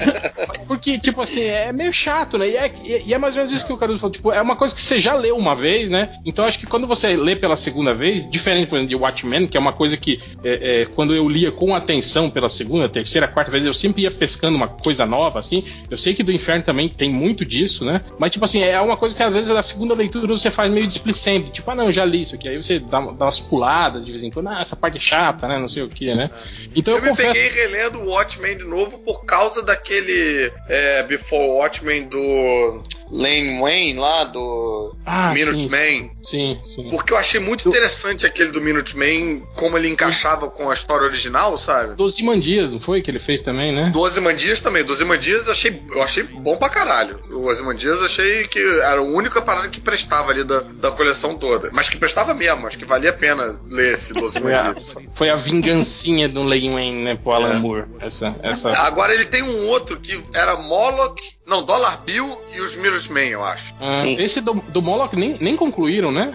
Porque, 0.66 0.98
tipo 0.98 1.20
assim, 1.20 1.42
é 1.42 1.72
meio 1.72 1.92
chato, 1.92 2.38
né? 2.38 2.48
E 2.48 2.56
é, 2.56 2.72
e 3.06 3.14
é 3.14 3.18
mais 3.18 3.34
ou 3.34 3.40
menos 3.40 3.52
isso 3.52 3.66
que 3.66 3.72
o 3.72 3.76
Caruso 3.76 3.98
falou. 3.98 4.12
Tipo, 4.12 4.32
é 4.32 4.40
uma 4.40 4.56
coisa 4.56 4.74
que 4.74 4.80
você 4.80 5.00
já 5.00 5.14
leu 5.14 5.36
uma 5.36 5.54
vez, 5.54 5.88
né? 5.88 6.18
Então 6.24 6.44
acho 6.44 6.58
que 6.58 6.66
quando 6.66 6.86
você 6.86 7.16
lê 7.16 7.36
pela 7.36 7.56
segunda 7.56 7.94
vez, 7.94 8.28
diferente, 8.28 8.68
por 8.68 8.76
exemplo, 8.76 8.88
de 8.96 8.96
Watchmen, 9.00 9.46
que 9.46 9.56
é 9.56 9.60
uma 9.60 9.72
coisa 9.72 9.96
que 9.96 10.20
é, 10.44 10.82
é, 10.82 10.86
quando 10.86 11.14
eu 11.14 11.28
lia 11.28 11.52
com 11.52 11.74
atenção 11.74 12.30
pela 12.30 12.48
segunda, 12.48 12.88
terceira, 12.88 13.28
quarta 13.28 13.50
vez, 13.50 13.64
eu 13.64 13.74
sempre 13.74 14.02
ia 14.02 14.10
pescando 14.10 14.56
uma 14.56 14.68
coisa 14.68 15.04
nova, 15.06 15.38
assim. 15.38 15.64
Eu 15.90 15.98
sei 15.98 16.14
que 16.14 16.22
do 16.22 16.32
Inferno 16.32 16.64
também 16.64 16.88
tem 16.88 17.10
muito 17.10 17.44
disso, 17.44 17.84
né? 17.84 18.00
Mas, 18.18 18.30
tipo 18.30 18.44
assim, 18.44 18.62
é 18.62 18.80
uma 18.80 18.96
coisa 18.96 19.14
que 19.14 19.22
às 19.22 19.34
vezes 19.34 19.50
na 19.50 19.62
segunda 19.62 19.94
leitura 19.94 20.26
você 20.26 20.50
faz 20.50 20.70
meio 20.70 20.86
displicente. 20.86 21.50
Tipo, 21.52 21.70
ah, 21.70 21.74
não, 21.74 21.84
eu 21.84 21.92
já 21.92 22.04
li 22.04 22.22
isso 22.22 22.34
aqui. 22.34 22.48
Aí 22.48 22.56
você 22.56 22.78
dá, 22.78 23.00
dá 23.00 23.24
umas 23.24 23.38
puladas 23.40 24.04
de 24.04 24.10
vez 24.10 24.22
em 24.22 24.30
quando. 24.30 24.48
Ah, 24.48 24.60
essa 24.60 24.76
parte 24.76 24.98
é 24.98 25.00
chata, 25.00 25.46
né? 25.46 25.58
Não 25.58 25.68
sei 25.68 25.82
o 25.82 25.88
que, 25.88 26.14
né? 26.14 26.30
Então 26.74 26.94
eu, 26.94 26.98
Eu 26.98 27.02
me 27.04 27.10
confesso. 27.10 27.34
peguei 27.34 27.50
relendo 27.76 28.00
o 28.00 28.08
Watchmen 28.10 28.56
de 28.56 28.64
novo 28.64 28.98
por 28.98 29.24
causa 29.24 29.62
daquele 29.62 30.50
é, 30.66 31.02
Before 31.02 31.50
Watchmen 31.50 32.08
do 32.08 32.82
Lane 33.10 33.60
Wayne 33.60 33.98
lá, 33.98 34.24
do 34.24 34.94
Ah, 35.04 35.32
Minuteman. 35.32 36.10
Sim, 36.24 36.58
sim. 36.62 36.88
Porque 36.90 37.12
eu 37.12 37.16
achei 37.16 37.38
muito 37.40 37.68
interessante 37.68 38.26
aquele 38.26 38.50
do 38.50 38.60
Minuteman, 38.60 39.42
como 39.54 39.78
ele 39.78 39.88
encaixava 39.88 40.50
com 40.50 40.70
a 40.70 40.74
história 40.74 41.06
original, 41.06 41.56
sabe? 41.56 41.94
Doze 41.94 42.22
Mandias, 42.22 42.70
não 42.70 42.80
foi 42.80 43.00
que 43.02 43.10
ele 43.10 43.20
fez 43.20 43.40
também, 43.42 43.72
né? 43.72 43.90
Do 43.92 44.00
Ozymandias 44.00 44.60
também. 44.60 44.82
Do 44.84 44.92
Ozymandias 44.92 45.46
eu 45.46 45.52
achei, 45.52 45.82
eu 45.92 46.02
achei 46.02 46.22
bom 46.24 46.56
pra 46.56 46.68
caralho. 46.68 47.20
O 47.30 47.46
Ozymandias 47.46 47.98
eu 47.98 48.06
achei 48.06 48.46
que 48.48 48.58
era 48.58 48.98
a 49.00 49.02
única 49.02 49.40
parada 49.40 49.68
que 49.68 49.80
prestava 49.80 50.32
ali 50.32 50.42
da, 50.44 50.60
da 50.60 50.90
coleção 50.90 51.36
toda. 51.36 51.70
Mas 51.72 51.88
que 51.88 51.96
prestava 51.96 52.34
mesmo, 52.34 52.66
acho 52.66 52.78
que 52.78 52.84
valia 52.84 53.10
a 53.10 53.12
pena 53.12 53.58
ler 53.70 53.94
esse 53.94 54.12
do 54.12 54.28
Foi 54.30 54.54
a, 54.54 54.74
foi 55.14 55.30
a 55.30 55.36
vingancinha 55.36 56.28
do 56.28 56.42
Lane 56.42 56.70
Wayne, 56.70 57.04
né, 57.04 57.14
pro 57.16 57.32
Alan 57.32 57.50
É. 57.50 57.56
Moore. 57.56 57.84
Essa, 58.00 58.34
essa... 58.42 58.70
Agora 58.72 59.14
ele 59.14 59.26
tem 59.26 59.42
um 59.42 59.68
outro 59.68 60.00
que 60.00 60.20
era 60.32 60.56
Moloch, 60.56 61.22
não, 61.46 61.64
Dollar 61.64 62.02
Bill 62.04 62.36
e 62.54 62.60
os 62.60 62.74
Minutemen, 62.96 63.30
eu 63.30 63.44
acho. 63.44 63.74
Ah, 63.80 63.94
Sim. 63.94 64.16
esse 64.20 64.40
do, 64.40 64.54
do 64.54 64.82
Moloch 64.82 65.14
nem, 65.16 65.36
nem 65.40 65.56
concluíram, 65.56 66.10
né? 66.10 66.34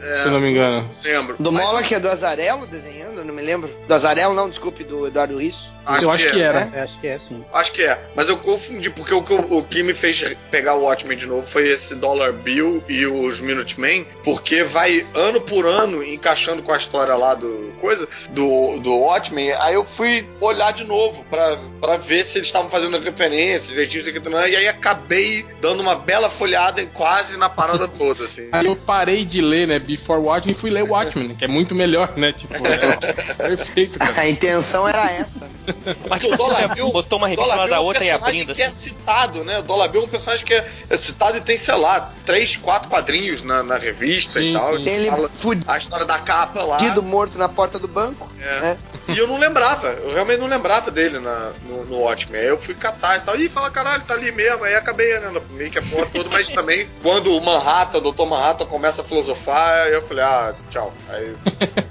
É. 0.00 0.22
Se 0.22 0.28
eu 0.28 0.32
não 0.32 0.40
me 0.40 0.50
engano. 0.50 0.88
Lembro. 1.02 1.36
Do 1.38 1.52
Mas 1.52 1.86
que 1.86 1.94
é 1.94 2.00
do 2.00 2.08
Azarelo 2.08 2.66
desenhando, 2.66 3.18
eu 3.18 3.24
não 3.24 3.34
me 3.34 3.42
lembro. 3.42 3.70
Do 3.86 3.94
Azarelo, 3.94 4.34
não, 4.34 4.48
desculpe, 4.48 4.84
do 4.84 5.06
Eduardo 5.06 5.38
Risso. 5.38 5.71
Eu 6.00 6.10
acho 6.10 6.30
que 6.30 6.40
é. 6.40 6.44
era. 6.44 6.70
É, 6.74 6.80
acho 6.80 7.00
que 7.00 7.06
é 7.06 7.14
assim. 7.14 7.44
Acho 7.52 7.72
que 7.72 7.82
é, 7.82 7.98
mas 8.14 8.28
eu 8.28 8.36
confundi, 8.36 8.90
porque 8.90 9.14
o 9.14 9.22
que, 9.22 9.32
o 9.32 9.62
que 9.62 9.82
me 9.82 9.94
fez 9.94 10.22
pegar 10.50 10.74
o 10.74 10.82
Watchmen 10.82 11.16
de 11.16 11.26
novo 11.26 11.46
foi 11.46 11.68
esse 11.68 11.94
Dollar 11.94 12.32
Bill 12.32 12.82
e 12.88 13.06
os 13.06 13.40
Minutemen, 13.40 14.06
porque 14.22 14.62
vai 14.62 15.06
ano 15.14 15.40
por 15.40 15.66
ano 15.66 16.02
encaixando 16.02 16.62
com 16.62 16.72
a 16.72 16.76
história 16.76 17.14
lá 17.14 17.34
do 17.34 17.72
coisa, 17.80 18.08
do, 18.30 18.78
do 18.78 18.96
Watchmen, 18.96 19.52
aí 19.52 19.74
eu 19.74 19.84
fui 19.84 20.28
olhar 20.40 20.72
de 20.72 20.84
novo 20.84 21.24
pra, 21.28 21.58
pra 21.80 21.96
ver 21.96 22.24
se 22.24 22.38
eles 22.38 22.46
estavam 22.46 22.70
fazendo 22.70 22.98
referência, 22.98 23.68
direitinho, 23.68 24.00
isso 24.00 24.10
aqui, 24.10 24.20
tudo, 24.20 24.36
e 24.38 24.56
aí 24.56 24.68
acabei 24.68 25.44
dando 25.60 25.80
uma 25.80 25.96
bela 25.96 26.30
folhada 26.30 26.80
em 26.80 26.86
quase 26.86 27.36
na 27.36 27.48
parada 27.48 27.88
toda, 27.98 28.24
assim. 28.24 28.48
Aí 28.52 28.66
eu 28.66 28.76
parei 28.76 29.24
de 29.24 29.40
ler, 29.40 29.66
né, 29.66 29.78
Before 29.80 30.20
Watchmen 30.20 30.54
e 30.54 30.58
fui 30.58 30.70
ler 30.70 30.84
Watchmen, 30.84 31.34
que 31.34 31.44
é 31.44 31.48
muito 31.48 31.74
melhor, 31.74 32.12
né? 32.16 32.32
Tipo, 32.32 32.54
é 32.66 33.34
perfeito, 33.34 33.98
cara. 33.98 34.20
A 34.20 34.28
intenção 34.28 34.86
era 34.86 35.10
essa. 35.10 35.46
né? 35.46 35.50
Mas 36.08 36.20
Porque 36.20 36.34
o 36.34 36.36
Dollar 36.36 36.68
você 36.68 36.74
Bill- 36.74 36.92
botou 36.92 37.18
uma 37.18 37.28
revista 37.28 37.50
Dollar 37.50 37.56
lá 37.58 37.64
Bill 37.64 37.70
da 37.70 37.76
é 37.76 37.80
um 37.80 37.84
outra 37.84 38.04
e 38.04 38.08
personagem 38.08 38.40
abrindo. 38.42 38.54
que 38.56 38.62
é 38.62 38.70
citado, 38.70 39.44
né? 39.44 39.58
O 39.58 39.62
Dollar 39.62 39.88
Bill 39.88 40.02
é 40.02 40.04
um 40.04 40.08
personagem 40.08 40.44
que 40.44 40.54
é, 40.54 40.68
é 40.90 40.96
citado 40.96 41.36
e 41.36 41.40
tem, 41.40 41.56
sei 41.58 41.74
lá, 41.74 42.12
três, 42.24 42.56
quatro 42.56 42.88
quadrinhos 42.88 43.42
na, 43.42 43.62
na 43.62 43.76
revista 43.78 44.40
Sim, 44.40 44.50
e 44.50 44.52
tal. 44.52 44.76
sim. 44.78 44.84
Tem 44.84 44.94
ele 44.96 45.10
Fala 45.10 45.28
fudido 45.28 45.64
a 45.70 45.78
história 45.78 46.06
da 46.06 46.18
capa 46.18 46.62
lá. 46.62 46.78
morto 47.02 47.38
na 47.38 47.48
porta 47.48 47.78
do 47.78 47.88
banco. 47.88 48.30
É. 48.40 48.60
né? 48.60 48.78
E 49.08 49.18
eu 49.18 49.26
não 49.26 49.38
lembrava, 49.38 49.88
eu 49.88 50.12
realmente 50.12 50.38
não 50.38 50.46
lembrava 50.46 50.90
dele 50.90 51.18
na, 51.18 51.52
no, 51.64 51.84
no 51.84 51.98
Watchmen. 51.98 52.40
Aí 52.40 52.46
eu 52.46 52.58
fui 52.58 52.74
catar 52.74 53.16
e 53.16 53.20
tal. 53.20 53.36
E 53.36 53.48
fala, 53.48 53.70
caralho, 53.70 54.02
tá 54.04 54.14
ali 54.14 54.30
mesmo. 54.30 54.64
Aí 54.64 54.74
acabei, 54.74 55.18
né? 55.18 55.30
Meio 55.50 55.70
que 55.70 55.78
a 55.78 55.82
porra 55.82 56.06
toda, 56.06 56.28
mas 56.30 56.48
também 56.50 56.88
quando 57.02 57.36
o 57.36 57.40
Manhattan, 57.44 57.98
o 57.98 58.12
Dr. 58.12 58.26
Manhattan 58.26 58.66
começa 58.66 59.02
a 59.02 59.04
filosofar, 59.04 59.86
aí 59.86 59.92
eu 59.92 60.02
falei, 60.02 60.24
ah, 60.24 60.54
tchau. 60.70 60.92
Aí. 61.08 61.34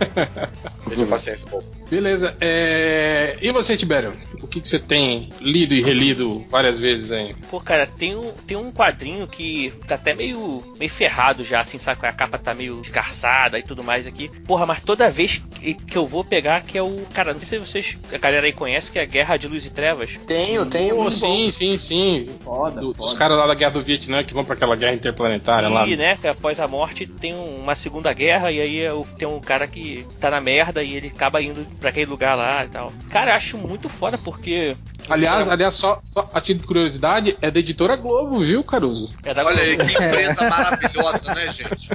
Deixa 0.87 1.05
paciência, 1.05 1.47
pô. 1.49 1.63
Beleza. 1.91 2.33
É... 2.39 3.37
E 3.41 3.51
você, 3.51 3.75
Tibério? 3.75 4.13
O 4.41 4.47
que, 4.47 4.61
que 4.61 4.67
você 4.67 4.79
tem 4.79 5.27
lido 5.41 5.73
e 5.73 5.81
relido 5.81 6.45
várias 6.49 6.79
vezes 6.79 7.11
aí? 7.11 7.35
Pô, 7.49 7.59
cara, 7.59 7.85
tem 7.85 8.15
um, 8.15 8.31
tem 8.47 8.55
um 8.57 8.71
quadrinho 8.71 9.27
que 9.27 9.71
tá 9.87 9.95
até 9.95 10.13
meio, 10.13 10.63
meio 10.79 10.89
ferrado 10.89 11.43
já, 11.43 11.59
assim, 11.59 11.77
sabe? 11.77 12.07
A 12.07 12.11
capa 12.13 12.37
tá 12.37 12.53
meio 12.53 12.81
esgarçada 12.81 13.59
e 13.59 13.63
tudo 13.63 13.83
mais 13.83 14.07
aqui. 14.07 14.29
Porra, 14.47 14.65
mas 14.65 14.81
toda 14.81 15.09
vez 15.09 15.43
que, 15.59 15.77
eu 15.97 16.07
vou 16.07 16.23
pegar, 16.23 16.61
que 16.63 16.77
é 16.77 16.81
o. 16.81 17.01
Cara, 17.13 17.33
não 17.33 17.39
sei 17.41 17.59
se 17.59 17.65
vocês. 17.67 17.97
A 18.11 18.17
galera 18.17 18.45
aí 18.45 18.53
conhece, 18.53 18.89
que 18.91 18.97
é 18.97 19.03
a 19.03 19.05
Guerra 19.05 19.35
de 19.37 19.47
Luz 19.47 19.65
e 19.65 19.69
Trevas. 19.69 20.17
Tenho, 20.25 20.65
tenho. 20.65 20.95
Pô, 20.95 21.03
muito 21.03 21.19
bom. 21.19 21.27
sim, 21.27 21.51
sim, 21.51 21.77
sim. 21.77 22.29
Foda, 22.43 22.79
Do- 22.81 22.93
foda. 22.93 23.09
Dos 23.09 23.13
caras 23.19 23.37
lá 23.37 23.47
da 23.47 23.53
Guerra 23.53 23.71
do 23.71 23.83
Vietnã 23.83 24.23
que 24.23 24.33
vão 24.33 24.45
pra 24.45 24.55
aquela 24.55 24.75
guerra 24.75 24.93
interplanetária 24.95 25.67
lá. 25.67 25.85
E, 25.85 25.95
né, 25.97 26.17
que 26.19 26.27
após 26.27 26.59
a 26.59 26.67
morte 26.67 27.05
tem 27.05 27.33
um- 27.33 27.59
uma 27.61 27.75
segunda 27.75 28.11
guerra, 28.13 28.51
e 28.51 28.59
aí 28.61 28.79
é 28.79 28.91
tem 29.17 29.27
um 29.27 29.39
cara 29.39 29.67
que 29.67 30.05
tá 30.19 30.31
na 30.31 30.39
merda 30.41 30.81
e 30.83 30.95
ele 30.95 31.07
acaba 31.09 31.41
indo 31.41 31.65
pra 31.81 31.89
aquele 31.89 32.05
lugar 32.09 32.35
lá 32.35 32.63
e 32.63 32.69
tal. 32.69 32.93
Cara, 33.09 33.31
eu 33.31 33.35
acho 33.35 33.57
muito 33.57 33.89
foda 33.89 34.17
porque. 34.17 34.77
Aliás, 35.09 35.49
aliás 35.49 35.75
só, 35.75 35.99
só 36.13 36.29
a 36.33 36.39
título 36.39 36.59
de 36.61 36.67
curiosidade, 36.67 37.37
é 37.41 37.49
da 37.51 37.59
editora 37.59 37.95
Globo, 37.97 38.39
viu, 38.39 38.63
Caruso? 38.63 39.11
É 39.25 39.33
da 39.33 39.43
Olha 39.43 39.61
aí, 39.61 39.75
Globo. 39.75 39.91
que 39.91 40.03
empresa 40.03 40.47
maravilhosa, 40.49 41.33
né, 41.33 41.47
gente? 41.51 41.89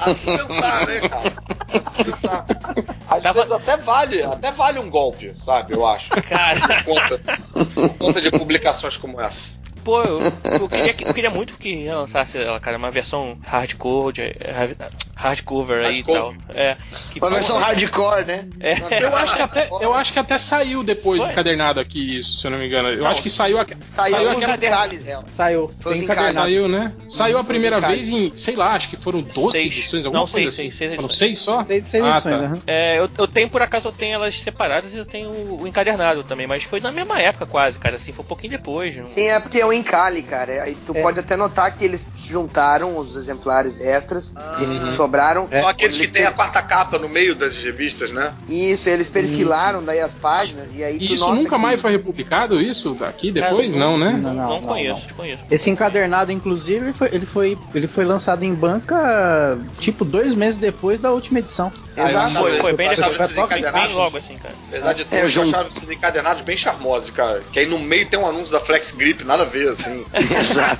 Assim 0.00 0.36
pensar, 0.36 0.86
né, 0.86 1.00
cara? 1.08 1.32
Às 3.08 3.22
Tava- 3.22 3.40
vezes 3.44 3.52
até 3.52 3.76
vale, 3.76 4.22
até 4.22 4.50
vale 4.50 4.78
um 4.78 4.90
golpe, 4.90 5.32
sabe? 5.38 5.72
Eu 5.72 5.86
acho. 5.86 6.10
Cara, 6.10 6.60
Por 6.60 6.84
conta, 6.84 7.18
por 7.74 7.94
conta 7.98 8.20
de 8.20 8.30
publicações 8.30 8.96
como 8.96 9.20
essa. 9.20 9.50
pô, 9.84 10.02
eu, 10.02 10.20
eu 10.60 10.68
queria, 10.68 10.94
que- 10.94 11.04
eu 11.04 11.14
queria 11.14 11.30
muito 11.30 11.54
que 11.54 11.88
lançasse 11.88 12.38
ela, 12.38 12.58
cara, 12.60 12.76
uma 12.76 12.90
versão 12.90 13.38
hardcore, 13.42 14.12
de- 14.14 14.36
hard- 15.22 15.42
hardcover 15.42 15.84
aí 15.86 15.98
e 16.00 16.04
tal. 16.04 16.34
É. 16.54 16.76
Que, 17.10 17.18
Uma 17.20 17.30
versão 17.30 17.56
porra, 17.56 17.66
hardcore, 17.68 18.24
né? 18.26 18.48
É. 18.60 19.02
Eu 19.02 19.16
acho 19.16 19.36
que 19.36 19.42
até, 19.42 19.68
eu 19.80 19.94
acho 19.94 20.12
que 20.12 20.18
até 20.18 20.38
saiu 20.38 20.82
depois 20.82 21.20
Foi? 21.22 21.30
encadernado 21.32 21.80
aqui 21.80 22.18
isso, 22.18 22.36
se 22.38 22.46
eu 22.46 22.50
não 22.50 22.58
me 22.58 22.66
engano. 22.66 22.88
Eu 22.88 22.98
Não, 23.04 23.06
acho 23.08 23.22
que 23.22 23.30
saiu 23.30 23.58
a, 23.58 23.66
Saiu, 23.90 24.14
saiu 24.16 24.30
os 24.30 24.42
aquela 24.42 24.56
encalhes, 24.56 25.04
real. 25.04 25.24
Saiu. 25.32 25.72
Foi 25.80 25.96
encadernado. 25.98 26.46
Saiu, 26.46 26.68
né? 26.68 26.92
Saiu 27.08 27.38
a 27.38 27.44
primeira 27.44 27.80
vez 27.80 28.08
em, 28.08 28.36
sei 28.36 28.56
lá, 28.56 28.72
acho 28.74 28.88
que 28.90 28.96
foram 28.96 29.22
12 29.22 29.52
Seis. 29.52 29.66
edições, 29.66 30.04
alguma 30.04 30.24
Não, 30.24 30.28
coisa 30.30 30.50
seis, 30.50 30.68
assim. 30.68 30.76
seis, 30.78 30.90
seis 30.90 30.96
Foram 30.96 31.10
seis 31.14 31.38
só? 31.38 31.64
Seis, 31.64 31.84
seis 31.86 32.04
Ah, 32.04 32.10
edições, 32.16 32.34
tá. 32.38 32.44
aham. 32.46 32.62
É, 32.66 32.98
eu, 32.98 33.10
eu 33.18 33.28
tenho, 33.28 33.48
por 33.48 33.62
acaso, 33.62 33.88
eu 33.88 33.92
tenho 33.92 34.14
elas 34.14 34.38
separadas 34.38 34.92
e 34.92 34.96
eu 34.96 35.04
tenho 35.04 35.30
o 35.30 35.66
encadernado 35.66 36.22
também, 36.24 36.46
mas 36.46 36.62
foi 36.64 36.80
na 36.80 36.90
mesma 36.92 37.20
época 37.20 37.46
quase, 37.46 37.78
cara, 37.78 37.96
assim, 37.96 38.12
foi 38.12 38.24
um 38.24 38.28
pouquinho 38.28 38.52
depois. 38.52 38.96
não- 38.96 39.08
Sim, 39.08 39.26
é 39.28 39.38
porque 39.40 39.58
é 39.60 39.66
o 39.66 39.72
encalhe, 39.72 40.22
cara. 40.22 40.62
Aí 40.62 40.74
tu 40.86 40.96
É. 40.96 41.02
pode 41.02 41.18
até 41.20 41.36
notar 41.36 41.70
que 41.74 41.84
eles 41.84 42.06
juntaram 42.14 42.96
os 42.98 43.16
exemplares 43.16 43.80
extras, 43.80 44.32
esses 44.60 44.82
que 44.82 44.90
sobraram. 45.12 45.48
São 45.52 45.68
aqueles 45.68 45.96
que 45.96 46.02
Eles 46.02 46.10
tem 46.10 46.22
a 46.24 46.26
per- 46.28 46.36
quarta 46.36 46.62
capa 46.62 46.98
no 46.98 47.08
meio 47.08 47.34
das 47.34 47.56
revistas, 47.56 48.10
né? 48.10 48.32
Isso, 48.48 48.88
eles 48.88 49.10
perfilaram 49.10 49.84
daí 49.84 50.00
as 50.00 50.14
páginas 50.14 50.74
e 50.74 50.82
aí 50.82 50.96
E 50.96 51.06
tu 51.08 51.14
isso 51.14 51.20
nota 51.24 51.34
nunca 51.34 51.56
que- 51.56 51.62
mais 51.62 51.80
foi 51.80 51.92
republicado, 51.92 52.60
isso 52.60 52.94
daqui 52.94 53.30
depois? 53.30 53.68
Cara, 53.68 53.78
não, 53.78 53.98
né? 53.98 54.12
Não, 54.12 54.34
Não, 54.34 54.48
não, 54.48 54.62
conheço, 54.62 55.00
não. 55.00 55.06
desconheço. 55.06 55.42
Esse 55.50 55.68
encadernado, 55.70 56.32
inclusive, 56.32 56.86
ele 56.86 56.92
foi, 56.92 57.08
ele, 57.12 57.26
foi, 57.26 57.58
ele 57.74 57.86
foi 57.86 58.04
lançado 58.04 58.42
em 58.42 58.54
banca 58.54 59.58
tipo 59.78 60.04
dois 60.04 60.34
meses 60.34 60.56
depois 60.58 60.98
da 61.00 61.10
última 61.10 61.38
edição. 61.40 61.70
Exato. 61.94 62.36
Foi, 62.38 62.58
foi 62.58 62.72
bem 62.72 62.88
depois, 62.88 63.20
esses 63.20 63.34
bem 63.34 63.44
encadernados- 63.44 63.94
logo 63.94 64.16
assim, 64.16 64.38
cara. 64.38 64.54
Apesar 64.68 64.92
de 64.94 65.04
tudo, 65.04 65.14
É, 65.14 65.22
eu 65.24 65.28
João- 65.30 65.48
achava 65.48 65.68
esses 65.68 65.90
encadenados 65.90 66.42
bem 66.42 66.56
charmosos, 66.56 67.10
cara. 67.10 67.42
Que 67.52 67.58
aí 67.58 67.66
no 67.66 67.78
meio 67.78 68.06
tem 68.08 68.18
um 68.18 68.26
anúncio 68.26 68.50
da 68.50 68.60
Flex 68.60 68.92
Grip, 68.92 69.24
nada 69.24 69.42
a 69.42 69.46
ver, 69.46 69.68
assim. 69.68 70.04
Exato. 70.14 70.78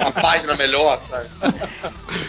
Uma 0.00 0.12
página 0.12 0.56
melhor, 0.56 0.98
sabe? 1.08 1.26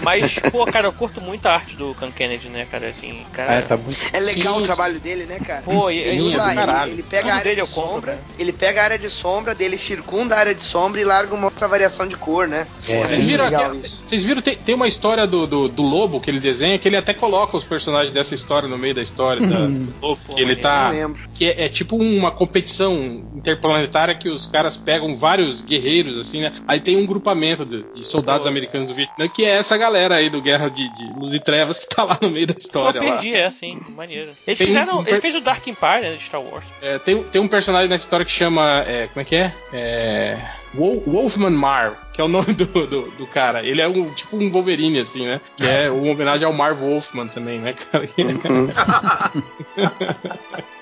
Mas, 0.04 0.38
pô, 0.52 0.66
cara, 0.66 0.88
eu 0.88 0.92
curto 0.94 1.22
muito 1.22 1.45
puta 1.46 1.52
arte 1.52 1.76
do 1.76 1.94
Khan 1.94 2.12
Kennedy, 2.12 2.50
né, 2.50 2.66
cara? 2.70 2.88
Assim, 2.88 3.24
cara. 3.32 3.54
É, 3.54 3.62
tá 3.62 3.78
muito. 3.78 3.98
É 4.12 4.20
legal 4.20 4.56
Sim. 4.56 4.62
o 4.62 4.66
trabalho 4.66 5.00
dele, 5.00 5.26
né, 5.26 5.40
cara? 5.40 5.62
Pô, 5.62 5.90
Ele, 5.92 6.18
e- 6.18 6.22
usa- 6.22 6.44
do 6.44 6.50
ele- 6.52 6.92
ele 6.94 7.04
pega 7.04 7.22
Tudo 7.24 7.32
a 7.32 7.36
área 7.36 7.44
dele 7.56 7.62
de 7.68 7.74
compro, 7.74 7.92
sombra, 7.94 8.12
cara. 8.14 8.24
ele 8.40 8.54
pega 8.54 8.82
a 8.82 8.84
área 8.84 9.00
de 9.00 9.10
sombra 9.10 9.56
dele, 9.56 9.78
circunda 9.78 10.36
a 10.36 10.40
área 10.40 10.56
de 10.56 10.62
sombra 10.64 11.00
e 11.00 11.04
larga 11.04 11.36
uma 11.36 11.46
outra 11.46 11.68
variação 11.68 12.08
de 12.08 12.16
cor, 12.18 12.48
né? 12.48 12.66
É, 12.88 12.98
Vocês 12.98 13.10
muito 13.10 13.26
viram, 13.28 13.46
legal 13.46 13.76
isso. 13.76 14.02
vocês 14.08 14.24
viram 14.24 14.42
tem, 14.42 14.56
tem 14.56 14.74
uma 14.76 14.88
história 14.88 15.28
do, 15.28 15.46
do, 15.46 15.68
do 15.68 15.84
lobo 15.84 16.20
que 16.20 16.30
ele 16.32 16.40
desenha 16.40 16.78
que 16.80 16.88
ele 16.88 16.98
até 16.98 17.14
coloca 17.14 17.56
os 17.58 17.64
personagens 17.64 18.12
dessa 18.14 18.34
história 18.34 18.68
no 18.68 18.78
meio 18.78 18.96
da 18.96 19.02
história 19.04 19.46
da, 19.46 19.68
do 19.68 19.94
lobo, 20.02 20.36
que 20.36 20.42
ele 20.42 20.56
Não 20.56 20.62
tá. 20.62 20.92
Que 21.36 21.46
é, 21.50 21.66
é 21.66 21.70
tipo 21.70 21.96
uma 21.98 22.32
competição 22.32 23.24
interplanetária 23.34 24.16
que 24.16 24.30
os 24.30 24.46
caras 24.46 24.78
pegam 24.78 25.16
vários 25.18 25.62
guerreiros, 25.62 26.18
assim, 26.18 26.42
né? 26.42 26.54
Aí 26.68 26.80
tem 26.80 26.98
um 26.98 27.06
grupamento 27.06 27.66
de, 27.66 27.84
de 27.94 28.04
soldados 28.06 28.44
Pô. 28.44 28.50
americanos 28.50 28.88
do 28.88 28.96
Vietnã, 28.96 29.28
que 29.28 29.44
é 29.44 29.50
essa 29.58 29.78
galera 29.78 30.16
aí 30.16 30.30
do 30.30 30.42
Guerra 30.42 30.70
de, 30.70 30.90
de 30.90 31.14
Luz 31.14 31.35
e 31.36 31.40
Trevas 31.40 31.80
que 31.80 31.88
tá 31.88 32.04
lá 32.04 32.18
no 32.22 32.30
meio 32.30 32.48
da 32.48 32.54
eu 32.54 32.60
história. 32.60 33.02
lá. 33.02 33.12
perdi, 33.12 33.34
é 33.34 33.46
assim, 33.46 33.80
maneiro. 33.90 34.32
Eles 34.48 34.58
Tem 34.58 34.68
fizeram. 34.68 35.00
um- 35.00 35.08
Ele 35.08 35.22
fez 35.22 35.36
o 35.36 35.42
Dark 35.42 35.66
Empire, 35.68 36.02
né, 36.02 36.16
de 36.16 36.24
Star 36.24 36.42
Wars. 36.42 36.66
É, 36.82 36.98
tem, 37.00 37.24
tem 37.24 37.42
um 37.42 37.48
personagem 37.48 37.90
nessa 37.90 38.04
história 38.06 38.26
que 38.26 38.32
chama. 38.32 38.84
é, 38.88 39.08
como 39.08 39.22
é 39.22 39.26
que 39.26 39.36
é? 39.36 39.54
É. 39.74 40.38
Wol- 40.74 41.02
Wolfman 41.08 41.52
Mar, 41.52 42.10
que 42.14 42.20
é 42.20 42.24
o 42.24 42.28
nome 42.28 42.52
do, 42.54 42.66
do, 42.66 43.12
do 43.12 43.28
cara. 43.28 43.64
Ele 43.64 43.82
é 43.82 43.88
um 43.88 44.14
tipo 44.14 44.38
um 44.38 44.50
Wolverine, 44.52 45.00
assim, 45.00 45.26
né? 45.26 45.40
Que 45.58 45.66
é 45.66 45.90
uma 45.90 46.12
homenagem 46.12 46.46
ao 46.46 46.54
Marv 46.54 46.80
Wolfman 46.82 47.28
também, 47.28 47.60
né, 47.60 47.74
cara? 47.74 48.10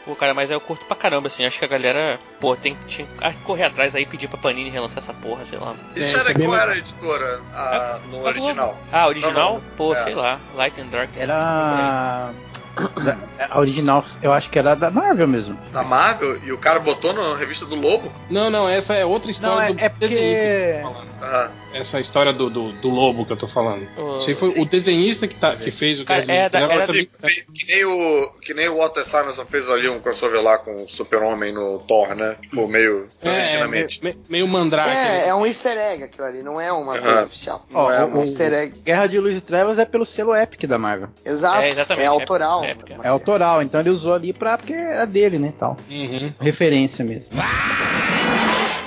Pô, 0.06 0.16
cara, 0.16 0.34
mas 0.34 0.52
eu 0.52 0.60
curto 0.60 0.84
pra 0.86 0.98
caramba, 0.98 1.28
assim. 1.28 1.46
Acho 1.46 1.60
que 1.60 1.66
a 1.66 1.68
galera, 1.68 2.20
pô, 2.40 2.56
tem 2.58 2.78
tinha 2.86 3.08
que 3.08 3.38
correr 3.46 3.64
atrás 3.64 3.96
aí 3.96 4.04
e 4.04 4.06
pedir 4.06 4.28
pra 4.28 4.38
Panini 4.38 4.70
relançar 4.70 4.98
essa 4.98 5.14
porra, 5.14 5.46
sei 5.50 5.58
lá. 5.58 5.74
Isso 5.96 6.18
É, 6.18 6.20
era 6.20 6.32
é 6.32 6.34
qual 6.34 6.56
era 6.58 6.74
a 6.74 6.78
editora 6.78 7.42
a- 7.54 8.00
no 8.12 8.18
Tá 8.22 8.28
original? 8.30 8.78
Ah, 8.92 9.08
original? 9.08 9.34
Não, 9.34 9.54
não. 9.56 9.62
Pô, 9.78 9.94
É. 9.96 10.04
sei 10.04 10.14
lá. 10.14 10.40
Light 10.56 10.80
and 10.82 10.88
Dark. 10.88 11.10
Era. 11.16 12.32
A 13.50 13.60
original, 13.60 14.04
eu 14.22 14.34
acho 14.34 14.50
que 14.50 14.58
era 14.60 14.76
da 14.76 14.90
Marvel 14.90 15.28
mesmo. 15.28 15.58
Da 15.72 15.84
Marvel? 15.84 16.38
E 16.44 16.52
o 16.52 16.58
cara 16.58 16.80
botou 16.80 17.14
na 17.14 17.38
revista 17.38 17.66
do 17.66 17.76
Lobo? 17.76 18.12
Não, 18.30 18.50
não, 18.50 18.68
essa 18.68 18.96
é 18.96 19.06
outra 19.06 19.30
história 19.32 19.56
Não, 19.56 19.62
é- 19.62 19.74
do 19.74 19.80
é 19.80 19.90
porque- 19.90 20.08
desenhista 20.08 21.52
Ah, 21.74 21.78
Essa 21.80 22.00
história 22.00 22.32
do, 22.32 22.50
do, 22.50 22.72
do 22.74 22.90
lobo 22.90 23.26
que 23.26 23.34
eu 23.34 23.38
tô 23.38 23.48
falando. 23.48 23.88
Oh, 23.98 24.18
Esse 24.18 24.36
foi 24.36 24.50
o 24.60 24.66
desenhista 24.66 25.28
que, 25.28 25.36
tá, 25.36 25.56
que 25.56 25.72
fez 25.72 26.00
o 26.00 26.06
Cara, 26.06 26.22
é 26.22 26.50
da- 26.50 26.60
era 26.60 26.68
Trevas 26.68 26.86
Sim, 26.96 27.06
também- 27.06 27.44
que, 27.54 27.66
nem 27.68 27.86
o, 27.86 28.32
que 28.42 28.54
nem 28.54 28.70
o 28.70 28.78
Walter 28.78 29.04
Simonson 29.04 29.46
fez 29.46 29.70
ali 29.70 29.90
um 29.90 30.00
crossover 30.00 30.42
lá 30.42 30.58
com 30.58 30.84
o 30.84 30.88
Super-Homem 30.90 31.54
no 31.54 31.80
Thor, 31.80 32.16
né? 32.16 32.36
Tipo, 32.42 32.68
meio 32.68 33.08
É, 33.22 33.28
é, 33.28 33.32
clandestinamente. 33.32 34.04
meio, 34.04 34.18
meio 34.30 34.48
mandrake. 34.48 34.90
É, 34.90 34.94
né? 34.94 35.28
é 35.30 35.36
um 35.36 35.46
easter 35.46 35.78
egg 35.78 36.04
aquilo 36.04 36.26
ali, 36.28 36.44
não 36.44 36.60
é 36.62 36.72
uma 36.72 37.00
coisa 37.00 37.24
oficial. 37.24 37.66
Ó, 37.74 37.92
é 37.92 38.04
o- 38.06 38.18
um 38.18 38.22
easter 38.22 38.54
egg. 38.54 38.80
Guerra 38.82 39.08
de 39.08 39.20
Luz 39.20 39.38
e 39.38 39.42
Trevas 39.42 39.80
é 39.80 39.86
pelo 39.86 40.06
selo 40.06 40.36
Epic 40.36 40.66
da 40.66 40.78
Marvel. 40.78 41.10
Exato. 41.26 41.62
É, 41.64 41.68
exatamente, 41.70 42.04
É 42.06 42.08
autoral. 42.08 42.64
é- 42.64 42.72
é- 42.72 42.78
É 43.04 43.08
autoral, 43.08 43.62
então 43.62 43.80
ele 43.80 43.90
usou 43.90 44.14
ali 44.14 44.32
pra, 44.34 44.58
porque 44.58 44.74
era 44.74 45.06
dele, 45.06 45.40
né, 45.40 45.54
tal. 45.58 45.78
Uhum. 45.90 46.34
Referência 46.40 47.04
mesmo. 47.04 47.36
O 47.36 47.93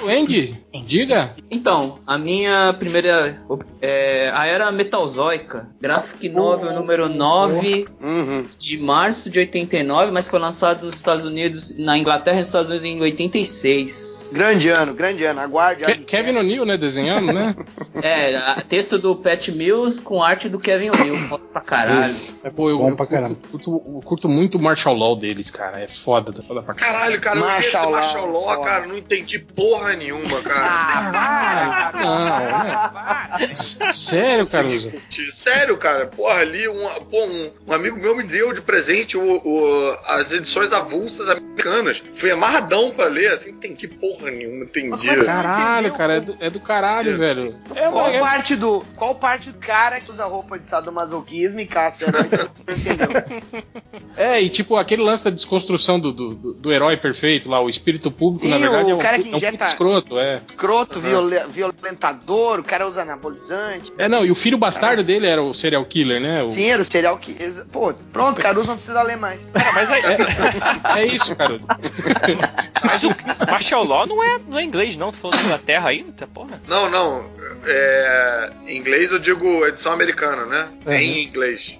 Andy, 0.08 0.56
diga. 0.86 1.34
Então, 1.50 1.98
a 2.06 2.16
minha 2.18 2.74
primeira 2.78 3.42
é 3.80 4.30
a 4.34 4.46
era 4.46 4.70
metalzoica, 4.72 5.68
graphic 5.80 6.28
novel 6.28 6.72
número 6.72 7.08
9 7.08 7.86
Uhum. 8.02 8.44
de 8.58 8.78
março 8.78 9.28
de 9.30 9.38
89, 9.38 10.10
mas 10.12 10.26
foi 10.28 10.38
lançado 10.38 10.84
nos 10.84 10.94
Estados 10.96 11.24
Unidos, 11.24 11.74
na 11.78 11.96
Inglaterra 11.98 12.36
e 12.36 12.40
nos 12.40 12.48
Estados 12.48 12.68
Unidos 12.70 12.84
em 12.86 13.00
86. 13.00 14.25
Grande 14.32 14.68
ano, 14.68 14.94
grande 14.94 15.24
ano. 15.24 15.40
Aguarde. 15.40 15.80
Ke- 15.84 15.90
aguarde. 15.92 16.04
Kevin 16.06 16.36
O'Neill, 16.38 16.64
né, 16.64 16.76
desenhando, 16.76 17.32
né? 17.32 17.54
É, 18.02 18.36
a- 18.36 18.62
texto 18.68 18.98
do 18.98 19.16
Pat 19.16 19.48
Mills 19.48 20.00
com 20.00 20.22
arte 20.22 20.48
do 20.48 20.58
Kevin 20.58 20.90
O'Neill, 20.90 21.16
foda 21.28 21.44
pra 21.52 21.60
caralho. 21.62 22.14
É, 22.44 22.50
pô, 22.50 22.68
eu, 22.70 22.78
Bom 22.78 22.90
eu 22.90 22.96
pra 22.96 23.06
curto, 23.06 23.20
caramba. 23.22 23.38
curto, 23.50 23.70
eu 23.86 24.00
curto 24.04 24.28
muito 24.28 24.58
o 24.58 24.62
Martial 24.62 24.94
Law 24.94 25.16
deles, 25.16 25.50
cara. 25.50 25.80
É 25.80 25.88
foda, 25.88 26.32
foda 26.42 26.62
pra 26.62 26.74
caralho. 26.74 26.96
Caralho, 26.98 27.20
cara, 27.20 27.38
eu 27.38 27.44
Marshall 27.44 27.82
Law, 27.90 27.92
Marshall 27.92 28.30
Law, 28.30 28.60
cara, 28.62 28.86
não 28.86 28.96
entendi 28.96 29.38
porra 29.38 29.94
nenhuma, 29.94 30.40
cara. 30.42 31.92
Não, 31.94 32.24
né? 32.24 33.54
Sério, 33.92 34.46
Caruso? 34.46 34.90
Sério, 35.30 35.76
cara, 35.76 36.06
porra, 36.06 36.40
ali 36.40 36.68
um, 36.68 36.88
pô, 37.10 37.24
um, 37.24 37.50
um 37.68 37.72
amigo 37.72 37.98
meu 37.98 38.16
me 38.16 38.22
deu 38.24 38.52
de 38.52 38.60
presente 38.60 39.16
o, 39.16 39.22
o- 39.44 39.96
as 40.06 40.32
edições 40.32 40.72
avulsas 40.72 41.28
americanas. 41.28 42.02
Fui 42.14 42.30
amarradão 42.30 42.90
pra 42.90 43.06
ler, 43.06 43.32
assim, 43.32 43.50
não 43.50 43.58
entendi 43.58 43.88
porra 43.88 44.15
nenhuma, 44.24 44.64
entendi. 44.64 45.06
Caralho, 45.24 45.80
entendeu? 45.88 45.96
cara, 45.98 46.12
é 46.16 46.20
do, 46.20 46.36
é 46.40 46.50
do 46.50 46.60
caralho, 46.60 47.18
velho. 47.18 47.56
É, 47.74 47.88
Qual 47.90 48.06
é- 48.08 48.18
parte 48.20 48.56
do 48.56 48.84
qual 48.96 49.14
parte 49.14 49.50
do 49.50 49.58
cara 49.58 50.00
que 50.00 50.10
usa 50.10 50.24
roupa 50.24 50.58
de 50.58 50.68
sadomasoquismo 50.68 51.60
e 51.60 51.66
caça 51.66 52.06
entendeu? 52.68 53.08
é, 54.16 54.40
e 54.40 54.48
tipo, 54.48 54.76
aquele 54.76 55.02
lance 55.02 55.24
da 55.24 55.30
desconstrução 55.30 55.98
do, 56.00 56.12
do, 56.12 56.34
do- 56.54 56.72
herói 56.72 56.96
perfeito 56.96 57.48
lá, 57.48 57.60
o 57.62 57.68
espírito 57.68 58.10
público, 58.10 58.44
Sim, 58.46 58.50
na 58.52 58.58
verdade, 58.58 58.90
o 58.90 58.92
é 58.92 58.94
um, 58.94 58.98
cara 58.98 59.18
que 59.18 59.24
é 59.24 59.28
um 59.28 59.32
puto 59.32 59.46
injeta- 59.46 59.66
escroto, 59.68 60.18
é. 60.18 60.40
Escroto, 60.48 61.00
viole- 61.00 61.46
violentador, 61.48 62.60
o 62.60 62.64
cara 62.64 62.86
usa 62.88 63.02
anabolizante. 63.02 63.92
É, 63.98 64.08
não, 64.08 64.24
e 64.24 64.30
o 64.30 64.34
filho 64.34 64.56
bastardo 64.58 65.02
dele 65.02 65.26
era 65.26 65.42
o 65.42 65.52
serial 65.54 65.84
killer, 65.84 66.20
né? 66.20 66.42
O- 66.42 66.48
Sim, 66.50 66.66
era 66.70 66.82
o 66.82 66.84
serial 66.84 67.18
exa- 67.38 67.66
Pô, 67.72 67.92
pronto, 68.12 68.40
Caruso 68.40 68.68
não 68.68 68.76
precisa 68.76 69.02
ler 69.02 69.16
mais. 69.16 69.44
Cara, 69.46 69.72
mas 69.72 69.90
aí. 69.90 70.02
É, 70.04 71.00
é 71.02 71.06
isso, 71.06 71.34
cara. 71.36 71.58
mas 72.84 73.02
o 73.04 73.08
Martial 73.50 73.84
Law 73.84 74.05
não 74.06 74.22
é, 74.22 74.38
não 74.46 74.58
é 74.58 74.64
inglês, 74.64 74.96
não. 74.96 75.12
Tu 75.12 75.18
falou 75.18 75.36
da 75.36 75.42
Inglaterra 75.42 75.88
aí? 75.88 76.04
Porra. 76.32 76.60
Não, 76.66 76.88
não. 76.88 77.30
É, 77.66 78.50
em 78.66 78.76
inglês 78.78 79.10
eu 79.10 79.18
digo 79.18 79.66
edição 79.66 79.92
americana, 79.92 80.46
né? 80.46 80.68
Uhum. 80.86 80.92
Em 80.92 81.24
inglês. 81.24 81.78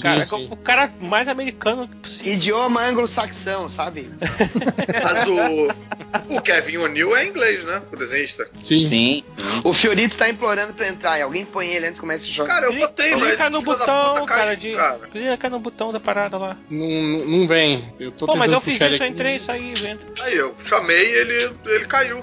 Cara, 0.00 0.24
sim. 0.24 0.48
o 0.50 0.56
cara 0.56 0.90
mais 1.00 1.28
americano 1.28 1.88
possível. 1.88 2.32
Idioma 2.32 2.82
anglo-saxão, 2.82 3.68
sabe? 3.68 4.10
Mas 5.02 5.26
o, 5.28 6.36
o 6.36 6.40
Kevin 6.40 6.78
O'Neill 6.78 7.16
é 7.16 7.26
inglês, 7.26 7.64
né? 7.64 7.82
O 7.92 7.96
desenhista. 7.96 8.48
Sim. 8.64 8.82
Sim. 8.82 9.24
O 9.64 9.72
Fiorito 9.72 10.16
tá 10.16 10.28
implorando 10.28 10.72
pra 10.74 10.88
entrar 10.88 11.18
e 11.18 11.22
alguém 11.22 11.44
põe 11.44 11.68
ele 11.68 11.86
antes 11.86 11.94
que 11.96 12.00
comece 12.00 12.26
o 12.28 12.32
jogo. 12.32 12.48
Cara, 12.48 12.66
eu 12.66 12.70
Clica- 12.70 12.86
botei, 12.88 13.16
mas 13.16 13.28
clica 13.28 13.50
no 13.50 13.62
botão, 13.62 14.14
puta 14.14 14.26
cara, 14.26 14.56
de. 14.56 14.74
cara. 14.74 14.98
Clica 15.10 15.50
no 15.50 15.58
botão 15.60 15.92
da 15.92 16.00
parada 16.00 16.38
lá. 16.38 16.56
Não, 16.70 16.88
não- 17.26 17.48
vem. 17.48 17.92
Eu 17.98 18.12
tô 18.12 18.26
Pô, 18.26 18.36
mas 18.36 18.52
eu 18.52 18.60
fiz 18.60 18.80
isso, 18.80 19.02
eu 19.02 19.08
entrei, 19.08 19.38
saí, 19.40 19.72
vendo. 19.76 20.00
Aí 20.22 20.36
eu 20.36 20.54
chamei 20.64 21.10
ele 21.12 21.50
ele 21.66 21.86
caiu. 21.86 22.20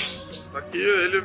Aqui 0.56 0.78
ele. 0.78 1.24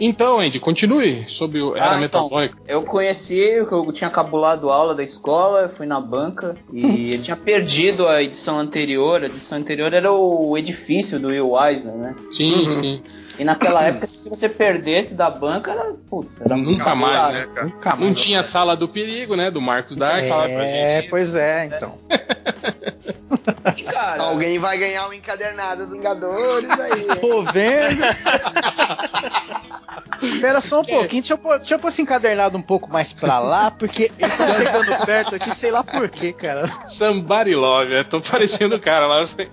Então, 0.00 0.38
Andy, 0.38 0.60
continue 0.60 1.24
sobre 1.28 1.60
o 1.60 1.76
Era 1.76 1.92
Ah, 1.92 2.04
então. 2.04 2.24
Metalboy. 2.24 2.50
Eu 2.66 2.82
conheci, 2.82 3.38
eu 3.38 3.92
tinha 3.92 4.10
cabulado 4.10 4.70
aula 4.70 4.94
da 4.94 5.02
escola, 5.02 5.68
fui 5.68 5.86
na 5.86 6.00
banca 6.00 6.56
e 6.72 7.14
eu 7.14 7.22
tinha 7.22 7.36
perdido 7.36 8.06
a 8.06 8.22
edição 8.22 8.58
anterior. 8.58 9.22
A 9.22 9.26
edição 9.26 9.58
anterior 9.58 9.92
era 9.92 10.12
o 10.12 10.56
edifício 10.56 11.18
do 11.18 11.28
Will 11.28 11.52
Eisner, 11.60 11.94
né? 11.94 12.14
Sim, 12.30 12.80
sim. 12.80 13.02
E 13.38 13.44
naquela 13.44 13.84
época, 13.84 14.06
se 14.06 14.28
você 14.28 14.48
perdesse 14.48 15.14
da 15.14 15.30
banca, 15.30 15.70
era. 15.70 15.94
Putz, 16.10 16.40
era 16.40 16.56
Nunca 16.56 16.94
muito 16.96 17.06
mais, 17.06 17.34
né, 17.36 17.46
cara? 17.54 17.66
Nunca 17.66 17.90
Não 17.96 18.06
mais. 18.06 18.20
tinha 18.20 18.42
sala 18.42 18.76
do 18.76 18.88
perigo, 18.88 19.36
né? 19.36 19.50
Do 19.50 19.60
Marcos 19.60 19.96
Dark. 19.96 20.20
sala 20.20 20.48
pra 20.48 20.64
É, 20.66 21.00
gente. 21.02 21.10
pois 21.10 21.34
é, 21.34 21.66
então. 21.66 21.96
E, 23.76 23.82
cara, 23.84 24.22
Alguém 24.24 24.58
vai 24.58 24.76
ganhar 24.78 25.08
o 25.08 25.12
encadernado 25.12 25.86
dos 25.86 25.96
Vingadores 25.96 26.68
aí. 26.70 27.04
Tô 27.20 27.42
vendo. 27.44 28.02
Espera 30.22 30.60
só 30.60 30.80
um 30.80 30.84
pouquinho, 30.84 31.22
deixa 31.22 31.34
eu, 31.34 31.38
pôr, 31.38 31.58
deixa 31.58 31.74
eu 31.74 31.78
pôr 31.78 31.88
esse 31.88 32.02
encadernado 32.02 32.56
um 32.58 32.62
pouco 32.62 32.90
mais 32.90 33.12
pra 33.12 33.38
lá, 33.38 33.70
porque 33.70 34.10
ele 34.18 34.30
tá 34.32 34.52
chegando 34.56 35.06
perto 35.06 35.34
aqui, 35.36 35.50
sei 35.50 35.70
lá 35.70 35.84
por 35.84 36.08
quê, 36.08 36.32
cara. 36.32 36.68
Somebody 36.88 37.54
Love. 37.54 37.92
Eu 37.94 38.04
tô 38.04 38.20
parecendo 38.20 38.74
o 38.76 38.80
cara 38.80 39.06
lá 39.06 39.26
sem, 39.26 39.48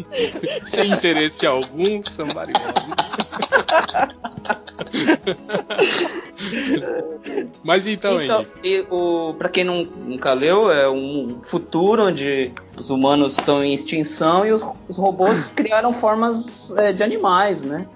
sem 0.65 0.91
interesse 0.91 1.45
algum. 1.45 2.01
Somebody 2.15 2.53
Love. 2.53 2.95
Mas 7.63 7.87
então, 7.87 8.21
Então, 8.21 8.45
e 8.63 8.85
o, 8.89 9.33
pra 9.33 9.49
quem 9.49 9.63
não, 9.63 9.83
nunca 9.83 10.33
leu, 10.33 10.71
é 10.71 10.89
um 10.89 11.39
futuro 11.43 12.05
onde 12.05 12.51
os 12.77 12.89
humanos 12.89 13.37
estão 13.37 13.63
em 13.63 13.73
extinção 13.73 14.45
e 14.45 14.51
os, 14.51 14.63
os 14.87 14.97
robôs 14.97 15.49
criaram 15.49 15.93
formas 15.93 16.71
é, 16.77 16.93
de 16.93 17.03
animais, 17.03 17.63
né? 17.63 17.87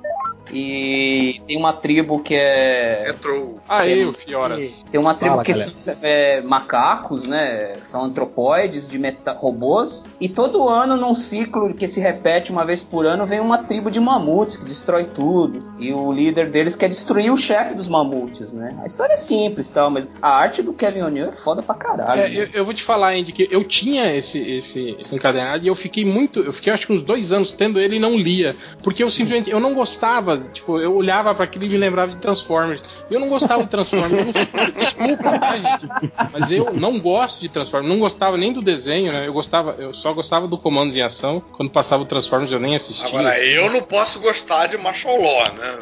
E 0.51 1.41
tem 1.47 1.57
uma 1.57 1.73
tribo 1.73 2.19
que 2.19 2.35
é. 2.35 3.09
Entrou. 3.09 3.59
Aí, 3.67 4.05
o 4.05 4.13
Fioras. 4.13 4.83
Tem 4.91 4.99
uma 4.99 5.13
tribo 5.13 5.33
Fala, 5.35 5.43
que 5.43 5.51
galera. 5.51 5.71
são 5.71 5.95
é, 6.01 6.41
macacos, 6.41 7.27
né? 7.27 7.73
São 7.83 8.03
antropóides 8.03 8.87
de 8.87 8.97
meta- 8.97 9.31
robôs. 9.33 10.05
E 10.19 10.27
todo 10.27 10.67
ano, 10.67 10.95
num 10.97 11.13
ciclo 11.15 11.73
que 11.73 11.87
se 11.87 11.99
repete 11.99 12.51
uma 12.51 12.65
vez 12.65 12.81
por 12.83 13.05
ano, 13.05 13.25
vem 13.25 13.39
uma 13.39 13.59
tribo 13.59 13.91
de 13.91 13.99
mamutes 13.99 14.57
que 14.57 14.65
destrói 14.65 15.05
tudo. 15.05 15.73
E 15.79 15.93
o 15.93 16.11
líder 16.11 16.49
deles 16.49 16.75
quer 16.75 16.89
destruir 16.89 17.31
o 17.31 17.37
chefe 17.37 17.73
dos 17.73 17.87
mamutes, 17.87 18.51
né? 18.53 18.77
A 18.83 18.87
história 18.87 19.13
é 19.13 19.17
simples 19.17 19.69
e 19.69 19.73
tal, 19.73 19.89
mas 19.89 20.09
a 20.21 20.29
arte 20.29 20.61
do 20.61 20.73
Kevin 20.73 21.01
O'Neill 21.01 21.29
é 21.29 21.31
foda 21.31 21.61
pra 21.61 21.75
caralho. 21.75 22.21
É, 22.21 22.29
né? 22.29 22.35
eu, 22.35 22.47
eu 22.53 22.65
vou 22.65 22.73
te 22.73 22.83
falar, 22.83 23.13
Andy, 23.13 23.31
que 23.31 23.47
eu 23.51 23.63
tinha 23.63 24.15
esse, 24.15 24.39
esse, 24.39 24.95
esse 24.99 25.15
encadernado 25.15 25.63
e 25.63 25.67
eu 25.67 25.75
fiquei 25.75 26.05
muito. 26.05 26.39
Eu 26.39 26.53
fiquei 26.53 26.73
acho 26.73 26.87
que 26.87 26.93
uns 26.93 27.01
dois 27.01 27.31
anos 27.31 27.53
tendo 27.53 27.79
ele 27.79 27.97
e 27.97 27.99
não 27.99 28.15
lia. 28.17 28.55
Porque 28.83 29.03
eu 29.03 29.09
simplesmente 29.11 29.49
eu 29.49 29.59
não 29.59 29.73
gostava 29.73 30.38
Tipo, 30.53 30.79
eu 30.79 30.95
olhava 30.95 31.33
para 31.35 31.43
aquilo 31.43 31.65
e 31.65 31.69
me 31.69 31.77
lembrava 31.77 32.13
de 32.13 32.19
Transformers. 32.19 32.81
Eu 33.09 33.19
não 33.19 33.29
gostava 33.29 33.63
de 33.63 33.69
Transformers. 33.69 34.11
Eu 34.19 34.25
não, 34.25 34.71
desculpa, 34.71 35.39
tá, 35.39 35.57
gente? 35.57 35.89
Mas 36.31 36.51
eu 36.51 36.73
não 36.73 36.99
gosto 36.99 37.39
de 37.39 37.49
Transformers. 37.49 37.91
Não 37.91 37.99
gostava 37.99 38.37
nem 38.37 38.53
do 38.53 38.61
desenho, 38.61 39.11
né? 39.11 39.27
Eu 39.27 39.33
gostava, 39.33 39.75
eu 39.77 39.93
só 39.93 40.13
gostava 40.13 40.47
do 40.47 40.57
Comandos 40.57 40.95
em 40.95 41.01
Ação. 41.01 41.41
Quando 41.53 41.71
passava 41.71 42.03
o 42.03 42.05
Transformers 42.05 42.51
eu 42.51 42.59
nem 42.59 42.75
assistia. 42.75 43.07
Agora, 43.07 43.39
eu 43.39 43.71
não 43.71 43.81
posso 43.81 44.19
gostar 44.19 44.67
de 44.67 44.77
Marshall 44.77 45.21
Law, 45.21 45.43
né? 45.53 45.79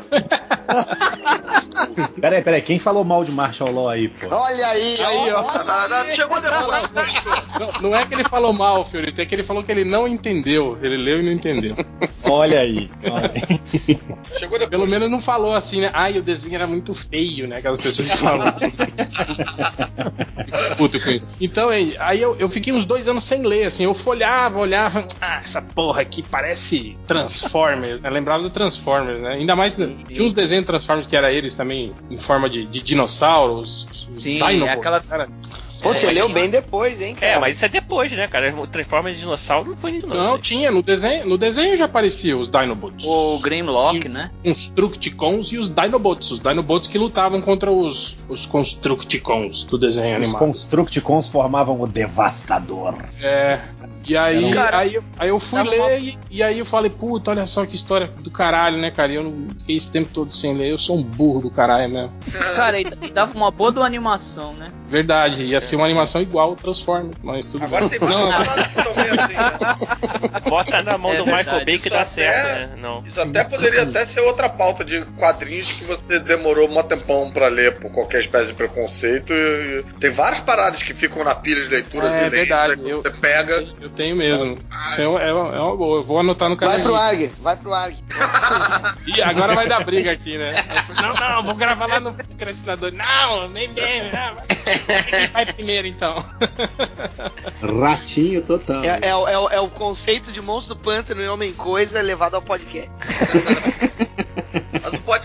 peraí, 2.20 2.42
peraí, 2.42 2.62
quem 2.62 2.80
falou 2.80 3.04
mal 3.04 3.24
de 3.24 3.32
Marshall 3.32 3.72
Law 3.72 3.90
aí, 3.90 4.08
pô? 4.08 4.28
Olha 4.30 4.68
aí, 4.68 5.02
aí 5.02 5.32
ó. 5.32 5.42
ó. 5.42 6.12
chegou 6.12 6.40
depois. 6.42 6.92
Não, 7.60 7.90
não, 7.90 7.96
é 7.96 8.06
que 8.06 8.14
ele 8.14 8.24
falou 8.24 8.54
mal, 8.54 8.86
Fiorito, 8.86 9.22
é 9.22 9.26
que 9.26 9.36
ele 9.36 9.44
falou 9.44 9.64
que 9.64 9.72
ele 9.72 9.84
não 9.84 10.08
entendeu. 10.08 10.78
Ele 10.82 10.98
leu 10.98 11.20
e 11.20 11.24
não 11.24 11.32
entendeu. 11.32 11.76
Olha 12.30 12.60
aí. 12.60 12.90
Olha 13.04 13.32
aí. 13.34 14.00
Chegou 14.48 14.60
depois. 14.60 14.70
Pelo 14.70 14.88
menos 14.88 15.12
não 15.12 15.22
falou 15.22 15.54
assim, 15.54 15.82
né? 15.82 15.92
Ai, 15.94 16.18
o 16.18 16.24
desenho 16.24 16.56
era 16.56 16.66
muito 16.66 16.94
feio, 16.94 17.48
né? 17.48 17.58
Aquelas 17.58 17.82
pessoas 17.82 18.10
que 18.10 18.18
falam 18.18 18.48
assim. 18.48 18.72
Puto 20.78 21.00
com 21.00 21.10
isso. 21.10 21.30
Então, 21.40 21.70
aí 21.70 22.22
eu, 22.22 22.36
eu 22.38 22.50
fiquei 22.50 22.72
uns 22.74 22.86
dois 22.86 23.08
anos 23.08 23.26
sem 23.26 23.44
ler, 23.44 23.66
assim. 23.66 23.84
Eu 23.84 23.94
folhava, 23.94 24.60
olhava. 24.60 25.08
Ah, 25.20 25.42
essa 25.44 25.62
porra 25.62 26.02
aqui 26.02 26.24
parece 26.24 26.98
Transformers. 27.06 28.00
Eu 28.04 28.12
lembrava 28.12 28.42
do 28.42 28.50
Transformers, 28.50 29.22
né? 29.22 29.34
Ainda 29.34 29.56
mais. 29.56 29.76
Tinha 29.76 30.24
uns 30.24 30.34
desenhos 30.34 30.64
de 30.64 30.68
Transformers 30.68 31.08
que 31.08 31.16
era 31.16 31.32
eles 31.32 31.56
também, 31.56 31.94
em 32.10 32.18
forma 32.18 32.50
de, 32.50 32.66
de 32.66 32.82
dinossauros. 32.82 33.86
Sim, 34.14 34.40
é 34.42 34.70
aquela. 34.70 35.02
Cara, 35.02 35.28
Pô, 35.82 35.94
você 35.94 36.08
é, 36.08 36.12
leu 36.12 36.30
bem 36.30 36.50
depois, 36.50 37.02
hein, 37.02 37.16
cara? 37.16 37.34
É, 37.34 37.40
mas 37.40 37.56
isso 37.56 37.66
é 37.66 37.70
depois, 37.70 38.12
né, 38.12 38.28
cara? 38.28 38.54
O 38.56 38.68
Transformers 38.68 39.16
de 39.16 39.22
dinossauro 39.22 39.72
não 39.72 39.78
foi 39.78 39.92
nem 39.92 40.02
Não, 40.02 40.16
não 40.16 40.40
tinha. 40.40 40.72
No 40.72 40.82
desenho, 40.82 41.28
no 41.28 41.38
desenho 41.38 41.78
já 41.78 41.86
aparecia 41.86 42.38
os 42.38 42.50
Dinobots. 42.50 43.06
O 43.06 43.40
Grimlock, 43.40 44.10
né? 44.10 44.32
Constructicons 44.44 45.52
e 45.52 45.58
os 45.58 45.70
Dinobots. 45.70 46.32
Os 46.32 46.40
Dinobots 46.40 46.88
que 46.88 46.98
lutavam 46.98 47.42
contra 47.42 47.72
os, 47.72 48.18
os 48.28 48.46
Constructicons 48.46 49.64
do 49.64 49.78
desenho 49.78 50.18
os 50.18 50.24
animado. 50.24 50.34
Os 50.34 50.40
Constructicons 50.40 51.30
formavam 51.30 51.80
o 51.80 51.88
Devastador. 51.88 52.96
É. 53.22 53.60
E 54.08 54.16
aí, 54.16 54.54
cara, 54.54 54.78
aí, 54.78 55.00
aí 55.20 55.30
eu 55.30 55.40
fui 55.40 55.62
ler 55.64 55.80
uma... 55.82 55.92
e, 55.92 56.18
e, 56.32 56.42
aí 56.42 56.60
eu 56.60 56.66
falei, 56.66 56.90
puta, 56.90 57.32
olha 57.32 57.46
só 57.46 57.66
que 57.66 57.76
história 57.76 58.08
do 58.20 58.32
caralho, 58.32 58.78
né, 58.78 58.90
cara? 58.90 59.12
E 59.12 59.16
eu 59.16 59.24
não 59.24 59.50
fiquei 59.50 59.76
esse 59.76 59.92
tempo 59.92 60.10
todo 60.14 60.34
sem 60.34 60.56
ler. 60.56 60.72
Eu 60.72 60.80
sou 60.80 60.98
um 60.98 61.04
burro 61.04 61.42
do 61.42 61.52
caralho 61.52 61.92
mesmo. 61.92 62.14
Cara, 62.56 62.80
e 62.80 62.86
dava 63.12 63.36
uma 63.36 63.52
boa 63.52 63.72
do 63.72 63.84
animação, 63.84 64.54
né? 64.54 64.72
Verdade, 64.90 65.44
ia 65.44 65.60
ser 65.60 65.76
uma 65.76 65.86
animação 65.86 66.22
igual 66.22 66.52
ao 66.52 66.56
Transformers, 66.56 67.18
mas 67.22 67.46
tudo 67.46 67.66
Agora 67.66 67.86
bem. 67.88 68.00
tem 68.00 68.08
não, 68.08 68.32
assim, 68.32 68.48
né? 68.48 70.40
Bota 70.50 70.82
na 70.82 70.98
mão 70.98 71.12
é 71.14 71.18
do 71.18 71.26
Michael 71.26 71.66
Bay 71.66 71.78
que 71.78 71.90
dá 71.90 72.02
até, 72.02 72.06
certo, 72.06 72.72
né? 72.72 72.78
Não. 72.82 73.06
Isso 73.06 73.20
até 73.20 73.44
poderia 73.44 73.84
até 73.84 74.06
ser 74.06 74.22
outra 74.22 74.48
pauta 74.48 74.86
de 74.86 75.02
quadrinhos 75.18 75.72
que 75.74 75.84
você 75.84 76.20
demorou 76.20 76.70
um 76.70 76.84
tempão 76.84 77.30
pra 77.32 77.50
ler 77.50 77.78
por 77.78 77.92
qualquer 77.92 78.20
espécie 78.20 78.48
de 78.48 78.54
preconceito. 78.54 79.34
E, 79.34 79.84
tem 80.00 80.10
várias 80.10 80.40
paradas 80.40 80.82
que 80.82 80.94
ficam 80.94 81.24
na 81.24 81.36
pilha 81.36 81.62
de 81.62 81.70
leituras 81.70 82.14
é, 82.14 82.28
e 82.28 82.30
verdade. 82.30 82.90
Eu, 82.90 83.02
você 83.02 83.10
pega. 83.10 83.68
Eu 83.82 83.90
tenho 83.98 84.16
mesmo. 84.16 84.56
É, 84.98 85.02
é, 85.02 85.04
é, 85.04 85.34
uma 85.34 85.76
boa, 85.76 85.98
eu 85.98 86.04
vou 86.04 86.20
anotar 86.20 86.48
no 86.48 86.56
canal. 86.56 86.76
Vai 86.76 86.84
pro 86.84 86.96
ARG, 86.96 87.32
vai 87.42 87.58
pro 87.58 87.74
ARG. 87.74 87.98
e 89.08 89.22
agora 89.22 89.56
vai 89.56 89.68
dar 89.68 89.84
briga 89.84 90.12
aqui, 90.12 90.38
né? 90.38 90.52
Não, 91.02 91.14
não, 91.14 91.44
vou 91.44 91.56
gravar 91.56 91.88
lá 91.88 92.00
no 92.00 92.14
Crescinador. 92.14 92.92
Não, 92.94 93.50
nem 93.50 93.68
bem, 93.74 94.04
não. 94.12 94.36
Quem 95.10 95.28
vai 95.28 95.46
primeiro, 95.46 95.88
então? 95.88 96.24
Ratinho 97.82 98.42
total. 98.44 98.84
É, 98.84 99.00
é, 99.02 99.10
é, 99.10 99.56
é, 99.56 99.60
o 99.60 99.70
conceito 99.70 100.32
de 100.32 100.42
monstro 100.42 100.76
do 100.76 100.82
pântano 100.82 101.22
e 101.22 101.28
homem 101.28 101.52
coisa 101.54 102.02
levado 102.02 102.36
ao 102.36 102.42
podcast. 102.42 102.92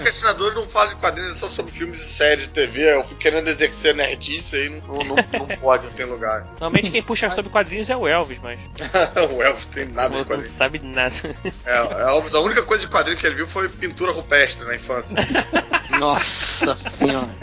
Podcastinador 0.03 0.55
não 0.55 0.67
fala 0.67 0.89
de 0.89 0.97
quadrinhos, 0.97 1.37
é 1.37 1.39
só 1.39 1.49
sobre 1.49 1.73
filmes 1.73 2.01
e 2.01 2.05
séries 2.05 2.49
de 2.49 2.55
TV. 2.55 2.93
Eu 2.93 3.05
fui 3.05 3.17
querendo 3.17 3.49
exercer 3.49 3.95
nerdice 3.95 4.57
aí, 4.57 4.69
não, 4.69 5.05
não, 5.05 5.17
não 5.17 5.47
pode, 5.61 5.87
não 5.87 5.93
tem 5.93 6.07
lugar. 6.07 6.45
Normalmente 6.53 6.91
quem 6.91 7.03
puxa 7.03 7.31
sobre 7.31 7.51
quadrinhos 7.51 7.89
é 7.89 7.97
o 7.97 8.09
Elvis, 8.09 8.39
mas. 8.43 8.59
o 9.33 9.43
Elvis 9.43 9.65
tem 9.67 9.87
nada 9.87 10.17
de 10.17 10.25
quadrinhos. 10.25 10.51
Não 10.51 10.59
sabe 10.59 10.79
nada. 10.81 11.15
É, 11.65 12.09
Elvis, 12.09 12.35
a 12.35 12.41
única 12.41 12.63
coisa 12.63 12.85
de 12.85 12.93
quadrinho 12.93 13.17
que 13.17 13.27
ele 13.27 13.37
viu 13.37 13.47
foi 13.47 13.69
pintura 13.69 14.13
rupestre 14.13 14.67
na 14.67 14.75
infância. 14.75 15.17
Nossa 15.99 16.77
senhora. 16.77 17.35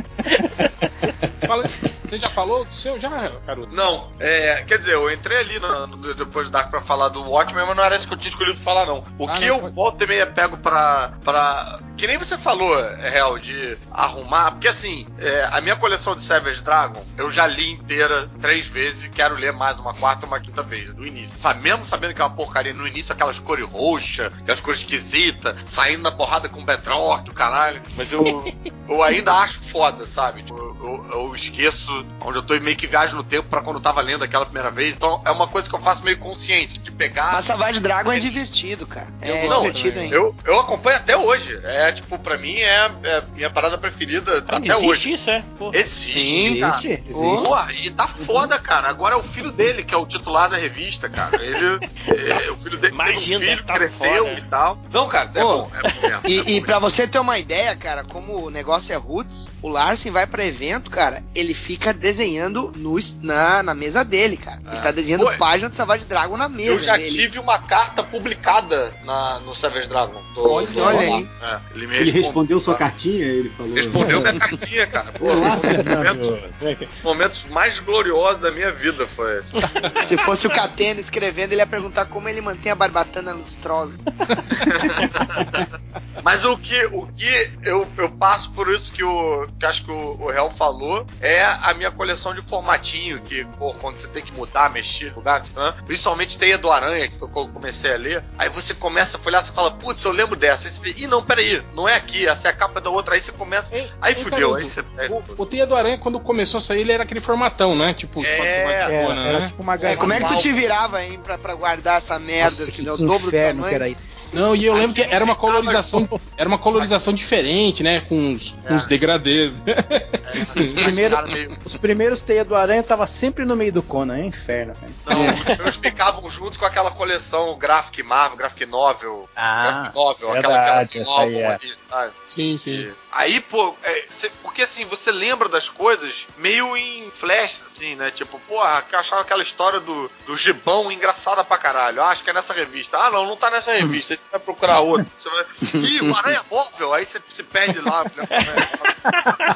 Fala, 1.48 1.64
você 2.10 2.18
já 2.18 2.30
falou 2.30 2.66
do 2.66 2.74
seu 2.74 3.00
já, 3.00 3.30
Caruso? 3.46 3.70
Não, 3.72 4.10
é, 4.20 4.64
quer 4.64 4.80
dizer, 4.80 4.94
eu 4.94 5.12
entrei 5.12 5.38
ali 5.38 5.60
no, 5.60 5.88
no, 5.88 6.14
depois 6.14 6.48
do 6.48 6.52
Dark 6.52 6.72
pra 6.72 6.82
falar 6.82 7.10
do 7.10 7.22
Watchmen, 7.30 7.66
mas 7.68 7.78
não 7.78 7.84
era 7.84 7.96
isso 7.96 8.08
que 8.08 8.14
eu 8.14 8.18
tinha 8.18 8.30
escolhido 8.30 8.60
falar, 8.60 8.86
não. 8.86 9.04
O 9.18 9.28
ah, 9.28 9.34
que 9.34 9.42
não, 9.42 9.56
eu 9.56 9.60
pode... 9.60 9.76
volto 9.76 10.04
e 10.04 10.08
meia 10.08 10.26
pego 10.26 10.58
pra, 10.58 11.14
pra. 11.24 11.80
Que 11.96 12.08
nem 12.08 12.18
você 12.18 12.38
falou, 12.38 12.80
é 12.80 13.10
real, 13.10 13.38
de 13.38 13.78
arrumar. 13.92 14.52
Porque 14.52 14.68
assim, 14.68 15.06
é, 15.20 15.48
a 15.52 15.62
minha 15.62 15.76
coleção 15.76 16.16
de 16.16 16.24
Savage 16.24 16.64
Dragon, 16.64 17.06
eu 17.18 17.30
já 17.30 17.46
li 17.46 17.72
inteira 17.72 18.28
três 18.42 18.66
vezes 18.68 19.04
e 19.04 19.10
quero 19.10 19.36
ler 19.36 19.54
mais 19.54 19.78
uma 19.78 19.94
quarta 19.94 20.26
ou 20.26 20.32
uma 20.32 20.40
quinta 20.40 20.64
vez, 20.64 20.96
do 20.96 21.06
início. 21.06 21.38
Sabe, 21.38 21.62
mesmo 21.62 21.86
sabendo 21.86 22.14
que 22.16 22.22
é 22.22 22.24
uma 22.24 22.36
porcaria 22.36 22.74
no 22.74 22.88
início, 22.88 23.14
aquelas 23.14 23.38
cores 23.38 23.70
roxas, 23.70 24.34
aquelas 24.34 24.60
cores 24.60 24.80
esquisitas, 24.80 25.56
saindo 25.68 26.02
na 26.02 26.12
porrada 26.12 26.50
com 26.50 26.64
Bedrock, 26.64 27.30
o 27.30 27.34
caralho. 27.34 27.82
Mas 27.96 28.12
eu, 28.12 28.52
eu 28.88 29.04
ainda 29.04 29.34
acho 29.34 29.62
foda, 29.62 30.08
sabe? 30.08 30.42
Tipo, 30.44 30.69
eu, 30.80 31.06
eu, 31.12 31.36
esqueço 31.36 32.06
onde 32.22 32.38
eu 32.38 32.44
tô 32.44 32.60
meio 32.60 32.76
que 32.76 32.88
viajo 32.88 33.16
no 33.16 33.24
tempo 33.24 33.48
para 33.50 33.62
quando 33.62 33.78
eu 33.78 33.82
tava 33.82 34.02
lendo 34.02 34.24
aquela 34.24 34.46
primeira 34.46 34.72
vez. 34.72 34.96
Então 34.96 35.22
é 35.26 35.32
uma 35.32 35.48
coisa 35.48 35.70
que 35.70 35.76
eu 35.76 35.80
faço 35.80 36.04
meio 36.04 36.18
consciente, 36.18 36.80
de 36.80 36.92
pegar. 36.92 37.34
Mas 37.34 37.46
Savage 37.46 37.80
Dragon 37.80 38.12
é 38.12 38.20
divertido, 38.20 38.88
cara. 38.88 39.08
É 39.22 39.48
não, 39.48 39.62
divertido 39.62 40.00
hein? 40.00 40.10
Eu, 40.12 40.36
eu 40.46 40.60
acompanho 40.60 40.98
até 40.98 41.18
hoje. 41.18 41.60
É 41.64 41.92
tipo, 41.92 42.18
pra 42.20 42.38
mim 42.38 42.56
é, 42.56 42.92
é 43.04 43.24
minha 43.34 43.50
parada 43.50 43.78
preferida 43.78 44.44
ah, 44.48 44.58
até 44.58 44.76
hoje. 44.78 45.14
Isso, 45.14 45.30
é? 45.30 45.44
Porra. 45.58 45.78
Existe, 45.78 46.26
Sim, 46.26 46.60
cara. 46.60 46.78
Existe. 46.78 47.12
Porra, 47.12 47.74
e 47.74 47.90
tá 47.92 48.08
foda, 48.08 48.60
cara. 48.60 48.90
Agora 48.90 49.16
é 49.16 49.18
o 49.18 49.24
filho 49.24 49.52
dele 49.52 49.84
que 49.84 49.94
é 49.94 49.98
o 49.98 50.06
titular 50.06 50.50
da 50.50 50.58
revista, 50.58 51.10
cara. 51.10 51.44
Ele. 51.44 51.80
é, 52.08 52.52
o 52.52 52.58
filho 52.58 52.78
dele 52.78 52.94
Imagina, 52.94 53.40
teve 53.40 53.52
um 53.52 53.56
filho, 53.56 53.64
tá 53.66 53.74
cresceu 53.74 54.26
foda. 54.26 54.40
e 54.40 54.42
tal. 54.44 54.80
Não, 54.92 55.08
cara, 55.08 55.32
é 55.34 55.42
bom. 55.42 55.72
É 55.74 55.82
bom 55.82 55.90
mesmo, 56.00 56.22
e, 56.28 56.40
é 56.40 56.44
bom 56.44 56.50
e 56.50 56.62
pra 56.62 56.80
você 56.80 57.08
ter 57.08 57.20
uma 57.20 57.38
ideia, 57.38 57.76
cara, 57.76 58.04
como 58.04 58.46
o 58.46 58.50
negócio 58.50 58.94
é 58.94 58.98
roots, 58.98 59.50
o 59.62 59.70
Larsen 59.70 60.12
vai 60.12 60.26
pra 60.26 60.46
evento, 60.46 60.69
cara, 60.78 61.24
ele 61.34 61.54
fica 61.54 61.94
desenhando 61.94 62.72
no, 62.76 62.98
na, 63.22 63.64
na 63.64 63.74
mesa 63.74 64.04
dele, 64.04 64.38
cara. 64.38 64.62
Ele 64.66 64.82
tá 64.82 64.92
desenhando 64.92 65.26
Pô, 65.26 65.38
página 65.38 65.70
do 65.70 65.76
Savage 65.76 66.06
Dragon 66.06 66.38
na 66.38 66.50
mesa. 66.50 66.74
Eu 66.74 66.80
já 66.80 66.98
dele. 66.98 67.10
tive 67.10 67.40
uma 67.40 67.60
carta 67.60 68.04
publicada 68.04 68.94
na, 69.06 69.40
no 69.40 69.56
Savage 69.56 69.88
Dragon. 69.88 70.22
Do, 70.34 70.50
olha, 70.50 70.68
do 70.68 70.80
olha 70.80 71.00
aí. 71.00 71.30
É, 71.42 71.60
ele, 71.74 71.96
ele 71.96 72.12
respondeu 72.12 72.60
sua 72.60 72.76
cartinha, 72.76 73.26
ele 73.26 73.50
falou. 73.50 73.74
Respondeu 73.74 74.22
minha 74.22 74.34
cartinha, 74.40 74.88
cara. 74.88 75.12
Pô, 75.14 75.26
momentos, 75.26 77.04
momentos 77.04 77.46
mais 77.50 77.80
gloriosos 77.80 78.42
da 78.42 78.52
minha 78.52 78.72
vida 78.72 79.08
foi 79.08 79.38
esse. 79.38 79.54
Se 80.06 80.18
fosse 80.18 80.48
o 80.48 80.50
Catena 80.50 81.00
escrevendo, 81.00 81.54
ele 81.54 81.62
ia 81.62 81.68
perguntar 81.68 82.06
como 82.06 82.30
ele 82.30 82.42
mantém 82.42 82.72
a 82.72 82.76
barbatana 82.76 83.34
lustrosa. 83.34 83.94
Mas 86.24 86.44
o 86.44 86.58
que, 86.58 86.86
o 86.92 87.08
que 87.08 87.52
eu, 87.64 87.88
eu 87.98 88.10
passo 88.12 88.52
por 88.52 88.74
isso 88.74 88.92
que, 88.92 89.04
o, 89.04 89.48
que 89.60 89.66
acho 89.66 89.86
que 89.86 89.92
o, 89.92 90.18
o 90.20 90.30
Real 90.30 90.52
falou 90.60 91.06
é 91.22 91.42
a 91.42 91.74
minha 91.74 91.90
coleção 91.90 92.36
de 92.36 92.42
formatinho, 92.42 93.22
que, 93.22 93.46
pô, 93.58 93.74
quando 93.76 93.98
você 93.98 94.10
tem 94.10 94.22
que 94.22 94.34
mudar, 94.34 94.70
mexer, 94.70 95.14
lugar, 95.16 95.42
né? 95.56 95.74
principalmente 95.88 96.38
Teia 96.38 96.58
do 96.58 96.70
Aranha, 96.70 97.08
que 97.08 97.22
eu 97.22 97.30
comecei 97.30 97.94
a 97.94 97.98
ler, 97.98 98.24
aí 98.38 98.50
você 98.50 98.74
começa 98.74 99.16
a 99.16 99.20
folhar, 99.20 99.42
você 99.42 99.54
fala, 99.54 99.72
putz, 99.72 100.04
eu 100.04 100.12
lembro 100.12 100.36
dessa. 100.36 100.68
Aí 100.68 100.74
você 100.74 100.80
fala, 100.80 100.94
ih, 100.98 101.08
não, 101.08 101.24
peraí, 101.24 101.64
não 101.74 101.88
é 101.88 101.96
aqui, 101.96 102.28
essa 102.28 102.50
é 102.50 102.52
a 102.52 102.54
capa 102.54 102.82
da 102.82 102.90
outra, 102.90 103.16
aí 103.16 103.22
você 103.22 103.32
começa. 103.32 103.74
Ei, 103.74 103.90
aí 104.02 104.14
ei, 104.14 104.22
fudeu, 104.22 104.56
aí 104.56 104.66
você. 104.66 104.82
O, 105.10 105.44
o 105.44 105.46
Teia 105.46 105.66
do 105.66 105.76
Aranha, 105.76 105.98
quando 105.98 106.20
começou 106.20 106.58
a 106.58 106.62
sair, 106.62 106.82
ele 106.82 106.92
era 106.92 107.04
aquele 107.04 107.22
formatão, 107.22 107.74
né? 107.74 107.94
Tipo, 107.94 108.22
é, 108.26 108.38
é, 108.38 109.04
era, 109.04 109.40
né? 109.40 109.48
tipo 109.48 109.64
uma 109.64 109.76
é, 109.76 109.96
Como 109.96 110.12
é 110.12 110.20
que 110.20 110.28
tu 110.28 110.38
te 110.40 110.52
virava, 110.52 111.02
hein, 111.02 111.20
pra, 111.24 111.38
pra 111.38 111.56
guardar 111.56 112.00
essa 112.00 112.20
merda 112.20 112.60
Nossa, 112.60 112.72
que, 112.72 112.84
que 112.84 112.90
é 112.90 112.92
o 112.92 112.98
dobro 112.98 113.32
do 113.32 113.38
tamanho? 113.38 113.64
Que 113.64 113.76
era 113.76 113.88
isso. 113.88 114.19
Não, 114.34 114.56
e 114.56 114.66
eu 114.66 114.74
lembro 114.74 114.96
que 114.96 115.02
era 115.02 115.24
uma 115.24 115.36
colorização, 115.36 116.08
era 116.38 116.48
uma 116.48 116.58
colorização 116.58 117.14
diferente, 117.14 117.84
né? 117.84 118.02
Com 118.02 118.32
uns, 118.32 118.56
é. 118.66 118.74
uns 118.74 118.86
degradês. 118.86 119.52
É, 119.66 120.40
os, 120.60 120.84
primeiros, 120.84 121.34
meio... 121.34 121.58
os 121.66 121.78
primeiros 121.78 122.22
Teia 122.22 122.46
do 122.46 122.56
Aranha 122.56 122.84
tava 122.84 123.08
sempre 123.08 123.46
no 123.46 123.56
meio 123.56 123.74
do 123.74 123.82
Conan, 123.82 124.18
é 124.18 124.26
inferno. 124.26 124.74
Não, 125.06 125.56
eles 125.60 125.76
ficavam 125.76 126.30
junto 126.30 126.60
com 126.60 126.66
aquela 126.66 126.92
coleção 126.92 127.58
Graphic 127.58 128.04
Marvel, 128.04 128.38
Graphic 128.38 128.66
Novel. 128.66 129.30
Ah, 129.36 129.64
Graphic 129.64 129.96
Novel, 129.96 130.32
verdade, 130.34 130.58
aquela, 130.60 130.82
aquela 130.82 131.06
novel 131.06 131.40
é. 131.40 131.56
ali, 131.56 131.74
sabe? 131.90 132.14
Sim, 132.34 132.58
sim. 132.58 132.72
E 132.72 132.94
Aí, 133.12 133.40
pô, 133.42 133.76
é, 133.84 134.06
cê, 134.12 134.32
porque 134.44 134.62
assim, 134.62 134.86
você 134.86 135.12
lembra 135.12 135.50
das 135.50 135.68
coisas 135.68 136.28
meio 136.38 136.78
em 136.78 137.10
flash, 137.10 137.64
assim, 137.66 137.96
né? 137.96 138.12
Tipo, 138.12 138.40
porra, 138.42 138.84
que 138.84 138.94
eu 138.94 139.00
achava 139.00 139.22
aquela 139.22 139.42
história 139.42 139.80
do, 139.80 140.12
do 140.28 140.38
gibão 140.38 140.92
engraçada 140.92 141.44
pra 141.44 141.58
caralho. 141.58 142.02
Ah, 142.04 142.10
acho 142.10 142.24
que 142.24 142.30
é 142.30 142.34
nessa 142.34 142.54
revista. 142.54 142.98
Ah, 142.98 143.10
não, 143.10 143.26
não 143.26 143.36
tá 143.36 143.50
nessa 143.50 143.74
revista. 143.74 144.14
Aí 144.14 144.18
você 144.18 144.26
vai 144.32 144.40
procurar 144.40 144.82
outra. 144.82 145.08
Você 145.18 145.30
vai. 145.30 145.46
Ih, 145.74 146.02
o 146.02 146.16
Aranha 146.16 146.42
Móvel. 146.52 146.94
Aí 146.94 147.04
você 147.04 147.20
se 147.30 147.42
perde 147.42 147.80
lá. 147.82 148.04
Né? 148.04 148.28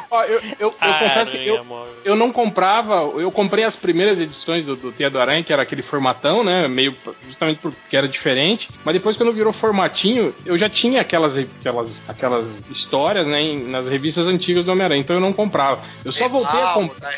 Ó, 0.09 0.23
eu, 0.23 0.39
eu, 0.39 0.53
eu 0.59 0.71
confesso 0.71 1.31
que 1.31 1.47
eu, 1.47 1.87
eu 2.03 2.15
não 2.15 2.31
comprava, 2.31 2.95
eu 3.19 3.31
comprei 3.31 3.63
as 3.63 3.75
primeiras 3.75 4.19
edições 4.19 4.65
do, 4.65 4.75
do 4.75 4.91
Tia 4.91 5.09
do 5.09 5.19
Aranha, 5.19 5.43
que 5.43 5.53
era 5.53 5.61
aquele 5.61 5.83
formatão, 5.83 6.43
né? 6.43 6.67
Meio 6.67 6.97
justamente 7.25 7.59
porque 7.59 7.95
era 7.95 8.07
diferente. 8.07 8.69
Mas 8.83 8.93
depois, 8.93 9.15
quando 9.15 9.31
virou 9.31 9.53
formatinho, 9.53 10.33
eu 10.43 10.57
já 10.57 10.69
tinha 10.69 11.01
aquelas, 11.01 11.35
aquelas, 11.37 12.01
aquelas 12.07 12.62
histórias, 12.69 13.25
né? 13.27 13.41
em- 13.41 13.67
nas 13.69 13.87
revistas 13.87 14.27
antigas 14.27 14.65
do 14.65 14.71
Homem-Aranha. 14.71 14.99
Então 15.01 15.15
eu 15.15 15.19
não 15.19 15.33
comprava. 15.33 15.81
Eu 16.03 16.11
só 16.11 16.27
voltei 16.27 16.59
a 16.61 16.67
comprar. 16.73 17.13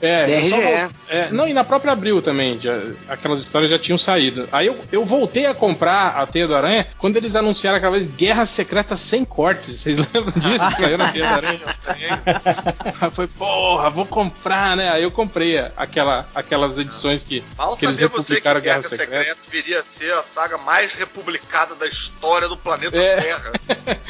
É, 0.00 0.24
eu 0.24 0.50
só 0.50 0.56
DRGE. 0.56 0.60
vol- 0.62 0.90
é, 1.08 1.30
não, 1.30 1.46
e 1.48 1.52
na 1.52 1.64
própria 1.64 1.92
Abril 1.92 2.22
também, 2.22 2.58
já- 2.60 2.78
aquelas 3.08 3.40
histórias 3.40 3.70
já 3.70 3.78
tinham 3.78 3.98
saído. 3.98 4.48
Aí 4.52 4.66
eu, 4.66 4.78
eu 4.90 5.04
voltei 5.04 5.46
a 5.46 5.54
comprar 5.54 6.16
a 6.16 6.26
Teia 6.26 6.46
do 6.46 6.54
Aranha 6.54 6.86
quando 6.98 7.16
eles 7.16 7.34
anunciaram 7.34 7.76
aquela 7.78 7.92
vez 7.98 8.06
Guerra 8.14 8.46
Secreta 8.46 8.96
sem 8.96 9.24
cortes. 9.24 9.80
Vocês 9.80 9.98
lembram 10.12 10.32
disso? 10.36 10.80
Saiu 10.80 10.98
na 10.98 11.12
Teia 11.12 11.26
do 11.28 11.34
Aranha. 11.34 11.60
Aí 13.00 13.10
foi, 13.10 13.26
porra, 13.26 13.90
vou 13.90 14.06
comprar, 14.06 14.76
né? 14.76 14.90
Aí 14.90 15.02
eu 15.02 15.10
comprei 15.10 15.58
aquela, 15.76 16.26
aquelas 16.34 16.78
edições 16.78 17.22
que, 17.22 17.42
Mal 17.56 17.76
que 17.76 17.86
eles 17.86 17.96
você 17.96 18.08
que 18.08 18.12
republicaram 18.16 18.60
Guerra 18.60 18.76
Guerra 18.80 18.88
Secreta. 18.88 19.18
Secreta 19.18 19.40
viria 19.50 19.80
a 19.80 19.82
ser 19.82 20.12
a 20.12 20.22
saga 20.22 20.58
mais 20.58 20.94
republicada 20.94 21.74
da 21.74 21.86
história 21.86 22.48
do 22.48 22.56
planeta 22.56 22.96
É. 22.96 23.20
Terra. 23.20 23.52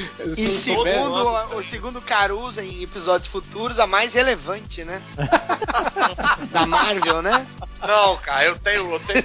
E 0.44 0.48
segundo 0.48 1.14
o, 1.14 1.56
o 1.58 1.62
segundo 1.64 2.00
Caruso 2.00 2.60
em 2.60 2.82
episódios 2.82 3.28
futuros, 3.30 3.78
a 3.78 3.86
mais 3.86 4.14
relevante, 4.14 4.84
né? 4.84 5.00
da 6.50 6.66
Marvel, 6.66 7.22
né? 7.22 7.46
Não, 7.86 8.16
cara, 8.18 8.44
eu 8.44 8.58
tenho. 8.58 8.92
Eu 8.92 9.00
tenho 9.00 9.24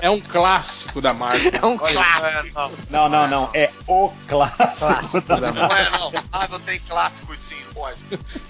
É 0.00 0.08
um 0.08 0.20
clássico 0.20 1.00
da 1.00 1.12
Marvel. 1.12 1.52
É 1.62 1.66
um 1.66 1.76
Olha, 1.80 1.94
clássico. 1.94 2.22
não, 2.22 2.28
é, 2.28 2.42
não. 2.52 2.72
Não, 2.90 3.08
não, 3.08 3.28
não. 3.28 3.50
É 3.54 3.70
o 3.86 4.10
clássico. 4.26 5.20
da 5.22 5.36
Não 5.52 5.66
é, 5.66 5.90
não. 5.90 6.12
Marvel 6.32 6.60
tem 6.60 6.80
clássicos 6.80 7.38
sim, 7.38 7.60
pode. 7.74 8.00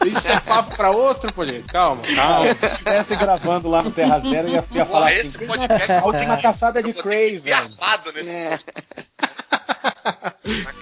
Isso 0.07 0.29
é 0.29 0.39
papo 0.41 0.77
pra 0.77 0.91
outro, 0.91 1.33
pô, 1.33 1.45
gente. 1.45 1.65
Calma, 1.65 2.01
calma. 2.15 2.55
Se 2.55 2.67
estivesse 2.67 3.17
gravando 3.17 3.69
lá 3.69 3.83
no 3.83 3.91
Terra 3.91 4.21
Zero, 4.21 4.49
eu 4.49 4.55
ia, 4.55 4.65
ia 4.73 4.85
falar 4.85 5.07
Porra, 5.09 5.21
assim. 5.21 5.29
esse 5.29 5.39
podcast 5.47 5.93
A 5.93 6.05
última 6.05 6.37
caçada 6.37 6.83
de 6.83 6.93
Craven. 6.93 7.41
ser 7.41 7.53
armado 7.53 8.13
nesse 8.13 8.31
É. 8.31 8.59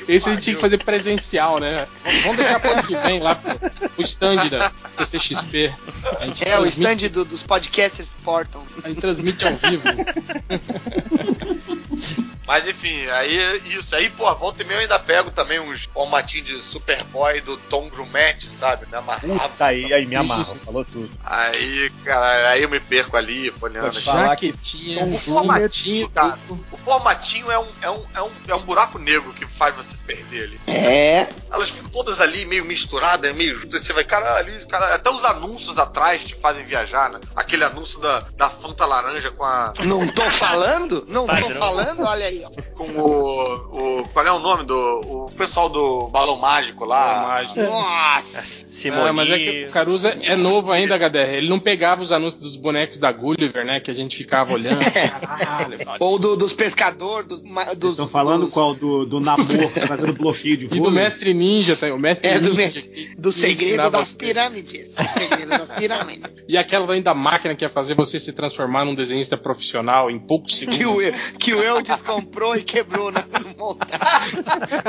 Esse 0.09 0.29
a 0.29 0.33
gente 0.33 0.42
tinha 0.44 0.55
que 0.57 0.61
fazer 0.61 0.83
presencial, 0.83 1.59
né? 1.61 1.87
Vamos- 2.22 2.37
deixar 2.37 2.64
ano 2.66 2.83
que 2.85 2.96
vem 2.96 3.20
lá 3.20 3.35
pro, 3.35 3.59
pro 3.90 4.02
stand 4.05 4.48
da 4.48 4.70
CCXP. 5.07 5.72
É, 6.40 6.59
o 6.59 6.62
transmite- 6.62 6.68
stand 6.81 7.09
do- 7.11 7.24
dos 7.24 7.42
podcasters 7.42 8.11
Portam. 8.24 8.62
A 8.85 8.88
gente 8.88 9.00
transmite 9.00 9.44
ao 9.46 9.55
vivo. 9.55 9.83
Mas 12.46 12.66
enfim, 12.66 13.06
aí 13.06 13.61
isso. 13.66 13.94
Aí, 13.94 14.09
pô, 14.09 14.32
volta 14.35 14.62
e 14.62 14.64
meia 14.64 14.76
eu 14.76 14.82
ainda 14.82 14.98
pego 14.98 15.30
também 15.30 15.59
uns 15.59 15.85
formatinhos 15.85 16.46
de 16.46 16.62
Superboy 16.62 17.40
do 17.40 17.56
Tom 17.56 17.88
Grumet, 17.88 18.48
sabe? 18.50 18.87
Né? 18.87 18.98
Amarrava. 18.98 19.48
Puta, 19.48 19.64
aí, 19.64 19.92
aí 19.92 20.06
me 20.06 20.14
amarra, 20.14 20.54
falou 20.64 20.85
tudo. 20.85 21.11
Aí, 21.24 21.90
cara, 22.04 22.50
aí 22.50 22.62
eu 22.62 22.68
me 22.68 22.78
perco 22.78 23.16
ali, 23.16 23.50
aqui. 23.98 24.04
falar 24.04 24.37
que 24.37 24.52
Tom 24.52 25.09
O 25.09 25.12
formatinho, 25.12 26.11
cara. 26.11 26.38
O 26.70 26.76
formatinho 26.76 27.50
é 27.50 27.59
um, 27.59 27.66
é, 27.82 27.90
um, 27.90 28.04
é, 28.14 28.22
um, 28.22 28.30
é 28.48 28.54
um 28.54 28.62
buraco 28.62 28.98
negro 28.98 29.32
que 29.32 29.44
faz 29.46 29.74
você 29.74 29.96
se 29.96 30.02
perder 30.02 30.44
ali. 30.44 30.61
É. 30.68 31.28
Elas 31.50 31.70
ficam 31.70 31.90
todas 31.90 32.20
ali 32.20 32.44
meio 32.44 32.64
misturadas, 32.64 33.35
meio 33.35 33.59
juntas. 33.59 33.82
Você 33.82 33.92
vai, 33.92 34.04
caralho, 34.04 34.50
isso, 34.50 34.66
cara. 34.68 34.94
Até 34.94 35.11
os 35.11 35.24
anúncios 35.24 35.78
atrás 35.78 36.24
te 36.24 36.35
fazem 36.37 36.64
viajar, 36.64 37.11
né? 37.11 37.20
Aquele 37.35 37.64
anúncio 37.64 37.98
da, 37.98 38.20
da 38.37 38.48
Fanta 38.48 38.87
Laranja 38.87 39.30
com 39.32 39.44
a. 39.44 39.72
Não 39.85 40.06
tô 40.09 40.30
falando? 40.30 41.04
Não 41.09 41.26
tô 41.26 41.32
Padrão. 41.32 41.59
falando? 41.59 42.04
Olha 42.04 42.26
aí. 42.26 42.36
Com 42.75 42.85
o. 42.85 44.01
o 44.03 44.09
qual 44.09 44.27
é 44.27 44.33
o 44.33 44.38
nome 44.38 44.64
do. 44.64 44.75
O 44.77 45.27
pessoal 45.37 45.68
do 45.68 46.09
Balão 46.09 46.37
Mágico 46.37 46.85
lá. 46.85 47.05
Balão 47.14 47.29
Mágico. 47.29 47.61
Nossa. 47.62 48.66
Simone. 48.77 49.09
Ah, 49.09 49.12
mas 49.12 49.31
é 49.31 49.38
que 49.38 49.64
o 49.68 49.72
Caruso 49.72 50.07
é 50.09 50.16
é 50.27 50.37
novo 50.37 50.70
ainda, 50.70 50.96
HDR. 50.96 51.35
Ele 51.37 51.49
não 51.49 51.59
pegava 51.59 52.03
os 52.03 52.12
anúncios 52.12 52.40
dos 52.42 52.57
bonecos 52.57 52.99
da 52.99 53.11
Gulliver, 53.11 53.64
né? 53.64 53.81
Que 53.81 53.90
a 53.90 53.94
gente 53.94 54.16
ficava 54.16 54.53
olhando. 54.53 54.81
Caralho. 54.92 55.79
Ou 55.99 56.18
do- 56.18 56.37
dos 56.37 56.53
pescadores, 56.53 57.27
dos, 57.29 57.42
dos. 57.77 57.90
estão 57.92 58.07
falando 58.09 58.44
dos, 58.44 58.53
qual? 58.53 58.75
Do, 58.75 59.07
do 59.07 59.18
namoro, 59.20 59.70
tá 59.70 59.87
fazendo 59.87 60.12
bloqueio 60.12 60.57
de 60.59 60.64
E 60.66 60.68
do? 60.81 60.90
Mestre 60.90 61.33
Ninja 61.33 61.75
também. 61.77 61.94
O 61.96 61.99
Mestre 61.99 62.29
É, 62.29 62.38
do, 62.38 62.51
Ninja. 62.55 62.62
me- 62.64 62.70
que- 62.83 63.14
do 63.16 63.31
que 63.31 63.38
segredo 63.38 63.90
das 63.90 64.09
você. 64.09 64.16
pirâmides. 64.18 64.94
O 64.99 65.18
segredo 65.18 65.49
das 65.49 65.72
pirâmides. 65.72 66.37
E 66.49 66.57
aquela 66.57 66.92
ainda 66.92 67.12
máquina 67.12 67.57
que 67.57 67.64
ia 67.64 67.68
fazer 67.70 67.94
você 67.96 68.20
se 68.20 68.33
transformar 68.33 68.85
num 68.85 68.94
desenhista 68.94 69.37
profissional 69.37 70.09
em 70.09 70.16
poucos 70.18 70.57
segundos. 70.57 70.79
Que 70.79 70.87
o, 70.87 70.96
que 71.40 71.55
o 71.55 71.61
Eudes 71.62 72.01
comprou 72.26 72.56
e 72.56 72.62
quebrou 72.62 73.12
na 73.12 73.24
montagem. 73.56 74.42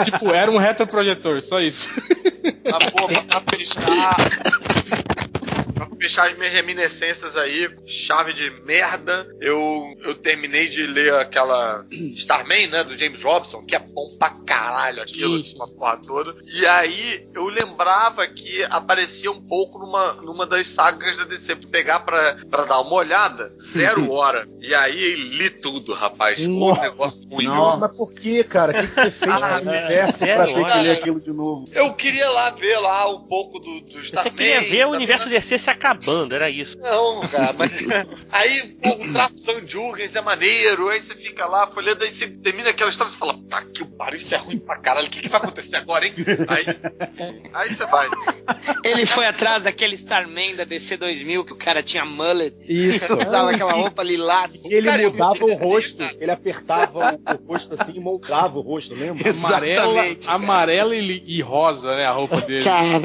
tipo, 0.06 0.32
era 0.32 0.50
um 0.50 0.58
retroprojetor, 0.58 1.41
só 1.41 1.62
isso. 1.62 1.88
Ah, 2.65 2.80
pô, 2.91 3.08
pra 3.08 3.43
fechar. 3.56 4.15
Pra 5.78 5.88
fechar 6.00 6.30
as 6.30 6.38
minhas 6.38 6.54
reminiscências 6.54 7.36
aí, 7.38 7.70
chave 7.86 8.34
de 8.34 8.50
merda, 8.66 9.28
eu, 9.40 9.96
eu 10.04 10.16
terminei 10.16 10.68
de 10.68 10.86
ler 10.88 11.13
aquela 11.16 11.86
Starman, 11.92 12.68
né, 12.68 12.84
do 12.84 12.98
James 12.98 13.22
Robson, 13.22 13.62
que 13.62 13.76
é 13.76 13.80
bom 13.80 14.08
pra 14.18 14.30
caralho 14.46 15.02
aquilo, 15.02 15.44
Sim. 15.44 15.56
uma 15.56 15.68
porra 15.68 15.98
toda. 16.06 16.36
E 16.46 16.66
aí 16.66 17.24
eu 17.34 17.46
lembrava 17.48 18.26
que 18.28 18.63
aparecia 18.63 19.32
um 19.32 19.42
pouco 19.42 19.80
numa, 19.80 20.13
numa 20.13 20.46
das 20.46 20.68
sagas 20.68 21.18
da 21.18 21.24
DC. 21.24 21.56
Fui 21.56 21.68
pegar 21.68 22.00
pra, 22.00 22.36
pra 22.50 22.63
dar 22.63 22.80
uma 22.82 22.94
olhada, 22.94 23.48
zero 23.60 24.10
hora. 24.12 24.44
E 24.60 24.74
aí 24.74 25.16
li 25.16 25.50
tudo, 25.50 25.94
rapaz. 25.94 26.40
O 26.40 26.48
Nossa. 26.50 26.82
negócio 26.82 27.28
ruim. 27.30 27.46
Não, 27.46 27.78
mas 27.78 27.96
por 27.96 28.13
que, 28.16 28.44
cara? 28.44 28.72
O 28.72 28.82
que, 28.82 28.88
que 28.88 28.96
você 28.96 29.12
fez 29.12 29.32
Ah, 29.32 29.62
o 29.63 29.68
universo 29.70 30.24
é, 30.24 30.36
pra 30.36 30.46
ter 30.46 30.54
que 30.66 30.78
ler 30.80 30.92
aquilo 30.92 31.20
de 31.22 31.32
novo? 31.32 31.66
Eu 31.72 31.94
queria 31.94 32.30
lá 32.30 32.50
ver 32.50 32.78
lá 32.80 33.10
um 33.10 33.22
pouco 33.22 33.60
do, 33.60 33.82
do 33.82 34.00
Starman. 34.00 34.32
Você 34.32 34.38
queria 34.38 34.62
ver 34.62 34.88
o 34.88 34.92
universo 34.92 35.30
DC 35.30 35.58
se 35.68 35.72
acabando, 35.72 36.34
era 36.34 36.50
isso. 36.50 36.78
Não, 36.80 37.22
cara, 37.28 37.54
mas 37.54 37.72
aí 38.32 38.78
pô, 38.82 38.90
o 39.04 39.12
Trapo 39.12 39.36
Van 39.42 39.68
Jurgens 39.68 40.16
é 40.16 40.22
maneiro, 40.22 40.88
aí 40.88 41.02
você 41.02 41.14
fica 41.14 41.46
lá 41.46 41.68
folhando, 41.68 42.04
aí 42.04 42.12
você 42.12 42.28
termina 42.28 42.70
aquela 42.70 42.90
história 42.90 43.10
e 43.10 43.14
você 43.14 43.20
fala, 43.20 43.38
tá 43.50 43.62
que 43.64 43.84
o 43.84 43.86
pariu, 43.86 44.18
isso 44.18 44.34
é 44.34 44.38
ruim 44.38 44.60
pra 44.60 44.78
caralho, 44.78 45.08
o 45.08 45.10
que, 45.10 45.22
que 45.22 45.28
vai 45.28 45.42
acontecer 45.42 45.76
agora, 45.78 46.08
hein? 46.08 46.14
Aí, 46.48 46.66
aí 47.54 47.76
você 47.76 47.86
vai. 47.86 48.10
Ele 48.84 49.06
foi 49.06 49.26
atrás 49.26 49.64
daquele 49.64 49.96
Starman 49.96 50.56
da 50.56 50.64
DC 50.64 50.98
2000 50.98 51.46
que 51.46 51.54
o 51.54 51.58
cara 51.58 51.84
tinha 51.84 52.06
mullet. 52.06 52.56
Isso. 52.68 53.06
Usava 53.20 53.52
aquela 53.52 53.74
roupa 53.74 54.04
lilás. 54.04 54.56
E 54.66 54.74
ele 54.74 54.88
Cara, 54.88 55.02
eu 55.02 55.12
mudava 55.12 55.46
o 55.46 55.54
rosto, 55.56 55.98
cara. 55.98 56.16
ele 56.20 56.32
apertava 56.32 57.16
o, 57.16 57.34
o 57.34 57.48
rosto 57.48 57.76
assim 57.78 57.94
e 57.96 58.00
moldava 58.00 58.58
o 58.58 58.62
rosto, 58.62 58.94
lembra? 58.96 59.30
Amarela, 59.32 59.88
Exatamente, 59.90 60.28
cara. 60.28 60.36
amarela 60.36 60.96
e, 60.96 61.24
e 61.26 61.42
rosa, 61.42 61.96
né? 61.96 62.06
A 62.06 62.12
roupa 62.12 62.40
dele. 62.42 62.64
Cara. 62.64 63.00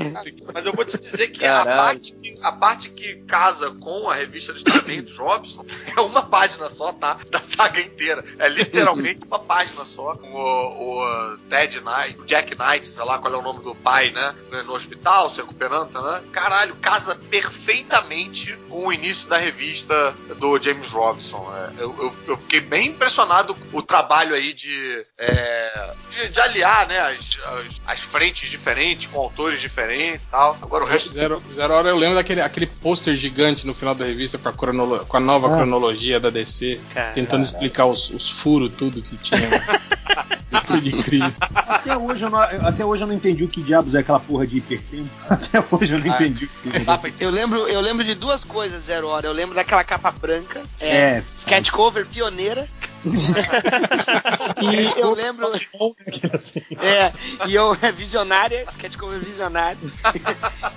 Mas 0.54 0.66
eu 0.66 0.72
vou 0.72 0.84
te 0.84 0.98
dizer 0.98 1.28
que 1.28 1.44
a 1.44 1.64
parte 1.64 2.12
que, 2.22 2.38
a 2.42 2.51
parte 2.52 2.90
que 2.90 3.16
casa 3.24 3.70
com 3.70 4.08
a 4.08 4.14
revista 4.14 4.52
do 4.52 4.58
Starman 4.58 5.02
dos 5.02 5.16
Robson 5.18 5.64
é 5.96 6.00
uma 6.00 6.22
página 6.22 6.68
só, 6.70 6.92
tá? 6.92 7.18
Da 7.30 7.40
saga 7.40 7.80
inteira. 7.80 8.24
É 8.38 8.48
literalmente 8.48 9.20
uma 9.26 9.38
página 9.38 9.84
só. 9.84 10.14
Com 10.16 10.32
o, 10.32 11.00
o 11.32 11.38
Ted 11.48 11.80
Knight, 11.80 12.18
o 12.20 12.24
Jack 12.24 12.56
Knight, 12.58 12.86
sei 12.86 13.04
lá 13.04 13.18
qual 13.18 13.32
é 13.34 13.36
o 13.36 13.42
nome 13.42 13.62
do 13.62 13.74
pai, 13.74 14.10
né? 14.10 14.34
No 14.64 14.74
hospital, 14.74 15.30
se 15.30 15.38
recuperando, 15.40 16.00
né? 16.02 16.22
Caralho, 16.32 16.74
casa 16.76 17.14
perfeitamente 17.30 18.56
com 18.68 18.86
o 18.86 18.92
início 18.92 19.28
da 19.28 19.38
revista 19.38 20.12
do 20.38 20.58
James 20.60 20.90
Robson. 20.90 21.50
É, 21.56 21.82
eu, 21.82 21.94
eu- 21.98 22.14
eu 22.28 22.36
fiquei 22.36 22.60
bem 22.60 22.88
impressionado 22.88 23.54
com 23.54 23.78
o 23.78 23.82
trabalho 23.82 24.34
aí 24.34 24.52
de, 24.52 25.00
é, 25.18 25.94
de, 26.10 26.28
de 26.28 26.40
aliar, 26.40 26.86
né? 26.86 26.98
As, 27.00 27.18
as, 27.44 27.80
as 27.86 28.00
frentes 28.00 28.50
diferentes, 28.50 29.06
com 29.10 29.18
autores 29.20 29.60
diferentes 29.60 30.26
e 30.26 30.28
tal. 30.30 30.56
Agora 30.60 30.84
o 30.84 30.86
resto 30.86 31.12
Zero, 31.12 31.42
zero 31.52 31.72
hora 31.74 31.88
eu 31.88 31.96
lembro 31.96 32.16
daquele 32.16 32.40
aquele 32.44 32.66
pôster 32.66 33.16
gigante 33.16 33.66
no 33.66 33.74
final 33.74 33.94
da 33.94 34.04
revista 34.04 34.38
com 34.38 34.48
a, 34.48 34.52
cronolo- 34.52 35.04
com 35.06 35.16
a 35.16 35.20
nova 35.20 35.48
Ah. 35.48 35.50
cronologia 35.56 36.18
da 36.20 36.30
DC, 36.30 36.80
tentando 37.14 37.44
explicar 37.44 37.86
os, 37.86 38.10
os 38.10 38.28
furos, 38.30 38.72
tudo 38.72 39.02
que 39.02 39.16
tinha. 39.18 39.40
tudo 40.66 40.88
incrível. 40.88 41.32
Até 41.40 41.96
hoje, 41.96 42.24
eu 42.24 42.30
não, 42.30 42.38
até 42.38 42.84
hoje 42.84 43.02
eu 43.02 43.06
não 43.08 43.14
entendi 43.14 43.44
o 43.44 43.48
que 43.48 43.62
diabos 43.62 43.94
é 43.94 43.98
aquela 44.00 44.20
porra 44.20 44.46
de 44.46 44.58
hipertempo. 44.58 45.08
Até 45.28 45.62
hoje 45.70 45.94
eu 45.94 45.98
não 45.98 46.12
Ah, 46.12 46.14
entendi 46.16 46.44
o 46.44 46.70
que 46.70 46.80
Tava 46.84 47.10
Eu 47.18 47.30
lembro, 47.30 47.66
eu 47.68 47.80
lembro 47.80 48.04
de 48.04 48.14
duas 48.14 48.44
coisas, 48.44 48.84
Zero 48.84 49.08
Hora. 49.08 49.26
Eu 49.26 49.32
lembro 49.32 49.54
daquela 49.54 49.82
capa 49.82 50.10
branca, 50.12 50.62
é, 50.80 50.88
É. 50.88 51.22
sketch 51.36 51.70
cover 51.70 52.06
pioneira. 52.06 52.68
E 53.04 55.00
eu 55.00 55.12
lembro. 55.12 55.50
É, 56.80 57.12
e 57.48 57.54
eu 57.54 57.76
é 57.80 57.92
visionária, 57.92 58.64
sketch 58.72 58.96
cover 58.96 59.18
visionária. 59.20 59.78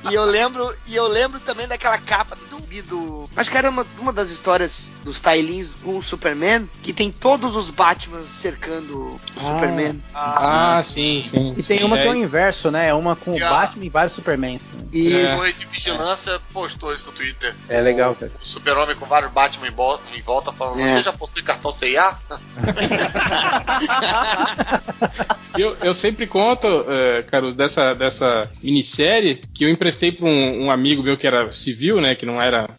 e 0.09 0.13
eu 0.13 0.23
lembro, 0.25 0.73
e 0.88 0.95
eu 0.95 1.07
lembro 1.07 1.39
também 1.39 1.67
daquela 1.67 1.97
capa 1.97 2.35
do 2.49 2.55
do. 2.81 3.29
Acho 3.35 3.51
que 3.51 3.57
era 3.57 3.69
uma, 3.69 3.85
uma 3.99 4.11
das 4.11 4.29
histórias 4.31 4.91
dos 5.03 5.21
Tailins 5.21 5.71
com 5.83 5.97
o 5.97 6.03
Superman, 6.03 6.69
que 6.83 6.93
tem 6.93 7.11
todos 7.11 7.55
os 7.55 7.69
Batman 7.69 8.21
cercando 8.23 8.97
o 8.97 9.19
Ah. 9.38 9.41
Superman. 9.41 10.03
Ah, 10.13 10.83
sim, 10.85 11.25
sim. 11.29 11.53
E 11.57 11.63
tem 11.63 11.79
sim, 11.79 11.83
uma 11.83 11.97
que 11.97 12.03
é 12.03 12.07
é. 12.07 12.11
o 12.11 12.15
inverso, 12.15 12.71
né? 12.71 12.88
É 12.88 12.93
uma 12.93 13.15
com 13.15 13.31
o 13.31 13.35
Yeah. 13.35 13.59
Batman 13.59 13.85
e 13.85 13.89
vários 13.89 14.13
Supermans. 14.13 14.61
né? 14.73 14.85
E 14.91 15.13
É. 15.13 15.35
O 15.35 15.41
Rei 15.41 15.53
de 15.53 15.65
Vigilância 15.65 16.39
postou 16.53 16.93
isso 16.93 17.07
no 17.07 17.11
Twitter. 17.13 17.53
É 17.67 17.81
legal, 17.81 18.15
cara. 18.15 18.31
O 18.41 18.45
super-homem 18.45 18.95
com 18.95 19.05
vários 19.05 19.31
Batman 19.31 19.67
em 19.67 19.71
volta, 19.71 20.03
em 20.15 20.21
volta 20.21 20.51
falando: 20.53 20.79
É. 20.79 20.95
Você 20.97 21.03
já 21.03 21.13
possui 21.13 21.43
cartão 21.43 21.71
CIA? 21.71 22.14
Eu, 25.58 25.75
eu 25.82 25.95
sempre 25.95 26.28
conto, 26.28 26.67
é, 26.67 27.23
Carlos, 27.23 27.56
dessa, 27.56 27.93
dessa 27.93 28.49
minissérie 28.62 29.41
que 29.54 29.63
eu 29.63 29.69
emprestei 29.69 30.12
pra 30.12 30.25
um, 30.25 30.65
um 30.65 30.71
amigo 30.71 31.01
meu 31.01 31.17
que 31.17 31.25
era 31.25 31.51
civil, 31.54 32.02
né? 32.02 32.13
Que 32.13 32.25
não 32.25 32.42
era. 32.42 32.69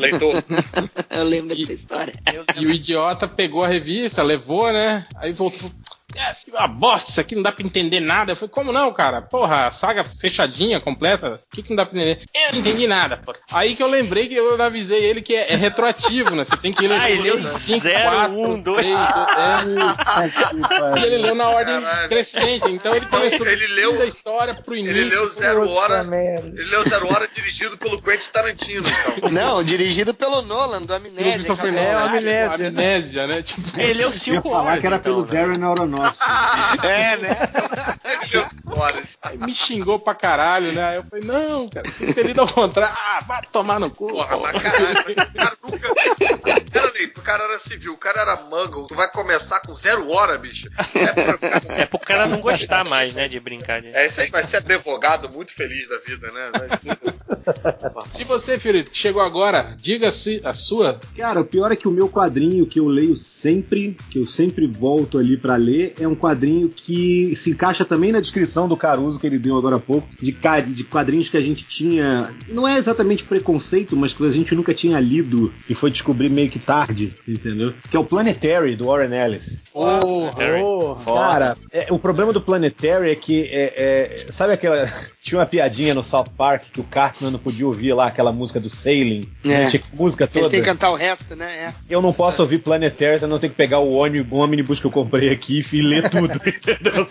Leitor. 0.00 0.42
eu 1.10 1.24
lembro 1.24 1.54
dessa 1.54 1.72
história. 1.72 2.14
E 2.58 2.64
o 2.64 2.70
idiota 2.70 3.28
pegou 3.28 3.62
a 3.62 3.68
revista, 3.68 4.22
levou, 4.22 4.72
né? 4.72 5.04
Aí 5.16 5.32
voltou. 5.32 5.70
É, 6.14 6.34
uma 6.58 6.68
bosta, 6.68 7.10
isso 7.10 7.20
aqui 7.20 7.34
não 7.34 7.42
dá 7.42 7.52
pra 7.52 7.64
entender 7.64 8.00
nada. 8.00 8.32
Eu 8.32 8.36
falei, 8.36 8.50
como 8.50 8.72
não, 8.72 8.92
cara? 8.92 9.22
Porra, 9.22 9.66
a 9.68 9.72
saga 9.72 10.04
fechadinha, 10.20 10.80
completa, 10.80 11.40
o 11.50 11.56
que, 11.56 11.62
que 11.62 11.70
não 11.70 11.76
dá 11.76 11.86
pra 11.86 11.98
entender? 11.98 12.24
Eu 12.34 12.52
não 12.52 12.58
entendi 12.60 12.86
nada, 12.86 13.16
pô. 13.18 13.34
Aí 13.50 13.74
que 13.74 13.82
eu 13.82 13.88
lembrei 13.88 14.28
que 14.28 14.34
eu 14.34 14.60
avisei 14.62 15.02
ele 15.04 15.22
que 15.22 15.34
é, 15.34 15.52
é 15.52 15.56
retroativo, 15.56 16.34
né? 16.34 16.44
Você 16.44 16.56
tem 16.56 16.72
que 16.72 16.86
ler 16.86 17.00
Ah, 17.00 17.10
ele 17.10 17.22
leu 17.22 17.38
cinco, 17.38 17.80
zero, 17.80 18.10
quatro, 18.10 18.38
um, 18.38 18.60
dois. 18.60 18.76
três, 18.86 18.98
é. 20.96 20.98
E 21.00 21.04
ele 21.04 21.18
leu 21.18 21.34
na 21.34 21.48
ordem 21.48 21.80
Caralho. 21.80 22.08
crescente, 22.08 22.70
então 22.70 22.94
ele 22.94 23.06
começou 23.06 23.46
ele 23.46 23.66
do 23.66 23.74
leu- 23.74 23.98
da 23.98 24.06
história 24.06 24.54
pro 24.54 24.76
início. 24.76 24.96
Ele 25.00 25.10
leu 25.10 25.28
Zero 25.30 25.68
Hora. 25.70 26.06
Ele 26.12 26.64
leu 26.64 26.84
Zero 26.88 27.06
Hora 27.12 27.28
dirigido 27.34 27.76
pelo 27.78 28.00
Quentin 28.00 28.28
Tarantino, 28.32 28.84
então. 28.88 29.30
Não, 29.32 29.62
dirigido 29.62 30.12
pelo 30.14 30.42
Nolan, 30.42 30.82
do 30.82 30.94
Amnésia. 30.94 31.52
É. 31.72 31.92
Amnésia. 31.94 32.68
amnésia, 32.68 33.26
né? 33.26 33.42
Tipo, 33.42 33.80
Ele 33.80 33.94
leu 33.94 34.08
Eu 34.08 34.12
ia 34.12 34.12
5 34.12 34.42
falar 34.42 34.62
horas. 34.62 34.80
que 34.80 34.86
era 34.86 34.96
então, 34.96 35.12
pelo 35.12 35.24
né? 35.26 35.32
Darren 35.32 35.64
Aronofsky. 35.70 36.01
É, 36.84 37.16
né? 37.16 37.36
Aí 39.22 39.38
me 39.38 39.54
xingou 39.54 39.98
pra 39.98 40.14
caralho, 40.14 40.72
né? 40.72 40.84
Aí 40.90 40.96
eu 40.96 41.04
falei, 41.04 41.24
não, 41.24 41.68
cara, 41.68 41.88
você 41.88 42.12
tem 42.12 42.24
lido 42.24 42.40
ao 42.40 42.48
contrário. 42.48 42.96
Ah, 42.98 43.18
vai 43.26 43.40
tomar 43.52 43.78
no 43.78 43.90
cu. 43.90 44.08
Porra, 44.08 44.36
mas 44.38 44.62
caralho, 44.62 45.00
o 45.00 45.04
cara 45.32 45.56
nunca. 45.62 45.88
Cara, 46.72 46.92
o 47.16 47.22
cara 47.22 47.44
era 47.44 47.58
civil, 47.58 47.92
o 47.92 47.96
cara 47.96 48.20
era 48.22 48.36
mango. 48.44 48.86
Tu 48.86 48.94
vai 48.94 49.08
começar 49.10 49.60
com 49.60 49.74
zero 49.74 50.10
hora, 50.10 50.38
bicho. 50.38 50.68
É, 50.94 51.06
pra- 51.36 51.74
É 51.82 51.86
pro 51.86 51.98
cara 51.98 52.26
não 52.26 52.40
gostar 52.40 52.84
mais, 52.84 53.14
né, 53.14 53.28
de 53.28 53.38
brincar. 53.38 53.80
De... 53.82 53.94
é 53.94 54.06
isso 54.06 54.20
aí, 54.20 54.30
vai 54.30 54.42
ser 54.44 54.58
advogado 54.58 55.28
muito 55.30 55.54
feliz 55.54 55.88
da 55.88 55.98
vida, 55.98 56.30
né? 56.32 56.50
Vai 56.58 56.78
ser- 56.78 56.98
E 58.18 58.24
você, 58.24 58.58
Fiorito, 58.58 58.90
que 58.90 58.98
chegou 58.98 59.22
agora, 59.22 59.74
diga-se 59.80 60.40
a 60.44 60.52
sua. 60.52 61.00
Cara, 61.16 61.40
o 61.40 61.44
pior 61.44 61.72
é 61.72 61.76
que 61.76 61.88
o 61.88 61.90
meu 61.90 62.08
quadrinho 62.08 62.66
que 62.66 62.78
eu 62.78 62.86
leio 62.86 63.16
sempre, 63.16 63.96
que 64.10 64.18
eu 64.18 64.26
sempre 64.26 64.66
volto 64.66 65.18
ali 65.18 65.36
pra 65.36 65.56
ler, 65.56 65.94
é 65.98 66.06
um 66.06 66.14
quadrinho 66.14 66.68
que 66.68 67.34
se 67.34 67.50
encaixa 67.50 67.84
também 67.84 68.12
na 68.12 68.20
descrição 68.20 68.68
do 68.68 68.76
Caruso 68.76 69.18
que 69.18 69.26
ele 69.26 69.38
deu 69.38 69.56
agora 69.56 69.76
há 69.76 69.80
pouco, 69.80 70.08
de, 70.20 70.32
de 70.68 70.84
quadrinhos 70.84 71.28
que 71.28 71.36
a 71.36 71.40
gente 71.40 71.64
tinha, 71.64 72.30
não 72.48 72.66
é 72.66 72.76
exatamente 72.76 73.24
preconceito, 73.24 73.96
mas 73.96 74.12
que 74.12 74.24
a 74.24 74.30
gente 74.30 74.54
nunca 74.54 74.74
tinha 74.74 75.00
lido 75.00 75.52
e 75.68 75.74
foi 75.74 75.90
descobrir 75.90 76.28
meio 76.28 76.50
que 76.50 76.58
tarde, 76.58 77.12
entendeu? 77.26 77.72
Que 77.90 77.96
é 77.96 78.00
o 78.00 78.04
Planetary 78.04 78.76
do 78.76 78.86
Warren 78.86 79.14
Ellis. 79.14 79.58
Porra, 79.72 80.32
Terry. 80.36 80.62
Oh, 80.62 80.94
Cara, 81.04 81.54
é, 81.70 81.86
o 81.90 81.98
problema 81.98 82.32
do 82.32 82.40
Planetary 82.40 83.10
é 83.10 83.14
que 83.14 83.42
é, 83.44 84.26
é, 84.26 84.32
sabe 84.32 84.52
aquela 84.52 84.86
tinha 85.22 85.38
uma 85.38 85.46
piadinha 85.46 85.94
no 85.94 86.02
South 86.02 86.26
Park 86.36 86.64
que 86.72 86.80
o 86.80 86.84
Cartman 86.84 87.30
não 87.30 87.38
podia 87.38 87.66
ouvir 87.66 87.92
lá 87.94 88.06
aquela 88.06 88.32
música 88.32 88.58
do 88.58 88.68
Sailing, 88.68 89.28
É. 89.44 89.66
tinha 89.66 89.82
música 89.94 90.24
Ele 90.24 90.32
toda. 90.32 90.48
tem 90.50 90.60
que 90.60 90.66
cantar 90.66 90.90
o 90.90 90.96
resto, 90.96 91.36
né? 91.36 91.46
É. 91.46 91.74
Eu 91.88 92.02
não 92.02 92.12
posso 92.12 92.42
ouvir 92.42 92.58
Planetary, 92.58 93.22
eu 93.22 93.28
não 93.28 93.38
tenho 93.38 93.50
que 93.52 93.56
pegar 93.56 93.78
o 93.78 93.92
ônibus, 93.92 94.80
que 94.80 94.86
eu 94.86 94.90
comprei 94.90 95.30
aqui 95.30 95.64
e 95.72 95.80
ler 95.80 96.08
tudo, 96.10 96.32
entendeu? 96.46 97.06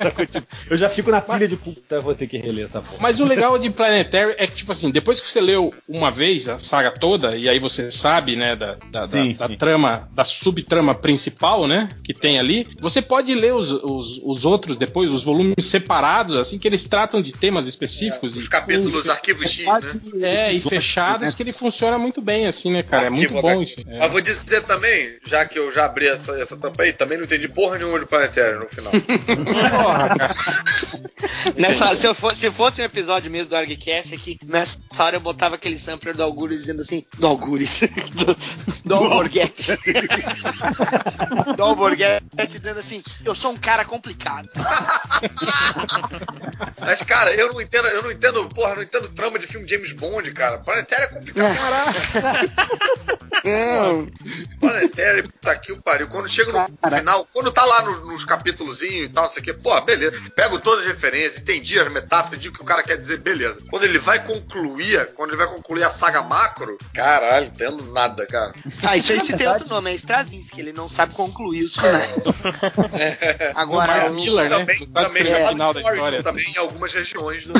Eu 0.70 0.78
já 0.78 0.89
fico 0.89 1.09
na 1.12 1.22
pilha 1.22 1.47
de 1.47 1.55
puta, 1.55 1.95
eu 1.95 2.01
vou 2.01 2.14
ter 2.14 2.28
que 2.28 2.38
reler 2.38 2.66
essa 2.66 2.82
porra. 2.82 2.97
Mas 3.01 3.20
o 3.20 3.24
legal 3.26 3.57
de 3.57 3.70
Planetary 3.70 4.36
é 4.38 4.45
que, 4.47 4.57
tipo 4.57 4.72
assim, 4.72 4.91
depois 4.91 5.20
que 5.20 5.32
você 5.32 5.39
leu 5.39 5.74
uma 5.88 6.12
vez 6.12 6.47
a 6.49 6.59
saga 6.59 6.91
toda, 6.91 7.38
e 7.38 7.47
aí 7.47 7.59
você 7.59 7.91
sabe, 7.91 8.36
né, 8.36 8.55
da, 8.55 8.76
da, 8.91 9.01
da- 9.01 9.07
Sim, 9.07 9.34
da 9.34 9.47
sim. 9.47 9.55
trama, 9.55 10.09
da 10.14 10.26
subtrama 10.26 10.93
principal, 10.95 11.68
né, 11.68 11.88
que 12.03 12.14
tem 12.14 12.39
ali, 12.39 12.68
você 12.80 13.01
pode 13.01 13.34
ler 13.34 13.53
os, 13.53 13.72
os, 13.72 14.20
os 14.24 14.45
outros 14.45 14.78
depois, 14.78 15.12
os 15.12 15.24
volumes 15.24 15.66
separados, 15.66 16.36
assim, 16.36 16.57
que 16.59 16.68
eles 16.68 16.84
tratam 16.84 17.22
de 17.22 17.32
temas 17.32 17.66
específicos. 17.68 18.01
Os 18.10 18.36
e, 18.45 18.49
capítulos 18.49 19.10
Arquivo 19.10 19.47
X, 19.47 19.66
né? 20.14 20.49
é, 20.49 20.54
e 20.54 20.60
fechados, 20.60 21.34
que 21.34 21.43
ele 21.43 21.54
funciona 21.54 21.97
muito 21.97 22.22
bem, 22.22 22.47
assim, 22.47 22.72
né, 22.72 22.84
cara? 22.84 23.06
É 23.06 23.10
muito 23.10 23.36
Arquivo 23.36 23.41
bom 23.41 23.62
HQ. 23.62 23.64
isso. 23.64 23.89
É. 23.89 23.99
Mas 23.99 24.12
vou 24.12 24.22
dizer 24.22 24.62
também, 24.64 25.18
já 25.26 25.45
que 25.45 25.60
eu 25.60 25.72
já 25.72 25.86
abri 25.86 26.08
essa, 26.08 26.34
essa 26.39 26.58
tampa 26.58 26.84
aí, 26.84 26.93
também 26.93 27.18
não 27.18 27.26
entendi 27.26 27.47
porra 27.47 27.78
nenhuma 27.78 27.99
de 27.99 28.06
Planetário 28.06 28.60
no 28.60 28.68
final. 28.68 28.91
Porra, 29.72 30.10
cara. 30.18 30.36
Nessa, 31.58 31.95
se, 31.95 32.08
eu 32.08 32.14
fosse, 32.14 32.38
se 32.38 32.52
fosse 32.52 32.82
um 32.82 32.86
episódio 32.86 33.32
mesmo 33.32 33.49
do 33.49 33.56
ArgCast, 33.56 34.14
é 34.14 34.18
que 34.18 34.39
nessa 34.45 34.80
hora 34.99 35.16
eu 35.16 35.20
botava 35.20 35.56
aquele 35.56 35.78
sampler 35.78 36.16
do 36.16 36.24
Algures 36.24 36.60
dizendo 36.62 36.82
assim, 36.82 37.04
do 37.18 37.28
Algures, 37.28 37.82
do, 38.14 38.38
do 38.86 38.95
Alborguete. 38.95 39.78
do 41.56 41.64
Alborguete 41.64 42.24
dizendo 42.47 42.80
assim, 42.80 43.02
eu 43.26 43.36
sou 43.36 43.52
um 43.52 43.58
cara 43.58 43.86
complicado. 43.86 44.49
Mas, 46.80 47.02
cara, 47.02 47.34
eu 47.34 47.54
não 47.54 47.62
entendo, 47.62 47.88
eu 47.92 48.02
não 48.04 48.12
entendo, 48.12 48.48
porra, 48.50 48.76
não 48.76 48.84
entendo 48.84 49.10
trama 49.10 49.38
de 49.39 49.48
filme 49.48 49.68
James 49.68 49.92
Bond, 49.94 50.32
cara. 50.32 50.58
Planetário 50.60 51.06
é 51.06 51.08
complicado. 51.08 51.56
Não, 53.44 54.08
Planetário, 54.60 55.24
puta 55.30 55.56
que 55.58 55.72
o 55.72 55.82
pariu. 55.82 56.08
Quando 56.08 56.30
chega 56.30 56.52
no 56.52 56.98
final, 56.98 57.28
quando 57.34 57.52
tá 57.52 57.66
lá 57.66 57.82
no- 57.84 58.06
nos 58.08 58.24
capítulozinhos 58.26 59.06
e 59.06 59.10
tal, 59.10 59.24
não 59.26 59.32
sei 59.32 59.42
o 59.42 59.46
que, 59.46 59.54
pô, 59.54 59.80
beleza. 59.82 60.20
Pego 60.36 60.60
todas 60.60 60.82
as 60.86 60.88
referências, 60.92 61.42
entendi 61.42 61.80
as 61.80 61.92
metáforas, 61.92 62.34
entendi 62.34 62.50
o 62.50 62.54
que 62.54 62.62
o 62.62 62.66
cara 62.66 62.84
quer 62.84 62.98
dizer, 62.98 63.18
beleza. 63.18 63.58
Quando 63.70 63.84
ele 63.84 63.98
vai 64.00 64.24
concluir, 64.26 65.08
quando 65.16 65.32
ele 65.32 65.38
vai 65.38 65.48
concluir 65.48 65.84
a 65.84 65.89
saga 65.92 66.22
macro, 66.22 66.78
caralho, 66.94 67.48
entendo 67.48 67.84
nada, 67.92 68.26
cara. 68.28 68.54
Ah, 68.84 68.96
isso 68.98 69.12
aí 69.12 69.20
se 69.20 69.36
tem 69.36 69.48
outro 69.48 69.68
nome, 69.70 69.92
é 69.92 69.96
Straczynski, 69.96 70.60
ele 70.62 70.74
não 70.74 70.88
sabe 70.89 71.14
concluir 71.14 71.64
os 71.64 71.76
finais. 71.76 72.12
O 73.56 73.60
Agora, 73.60 73.94
Mark 73.94 74.12
o- 74.12 74.14
Miller, 74.14 74.50
né? 74.50 74.60
Também, 74.60 74.88
também 74.88 75.26
chamado 75.26 75.50
final 75.52 75.74
da 75.74 75.80
história. 75.82 76.24
também 76.24 76.52
em 76.52 76.58
algumas 76.58 76.94
regiões 76.94 77.46
do. 77.46 77.54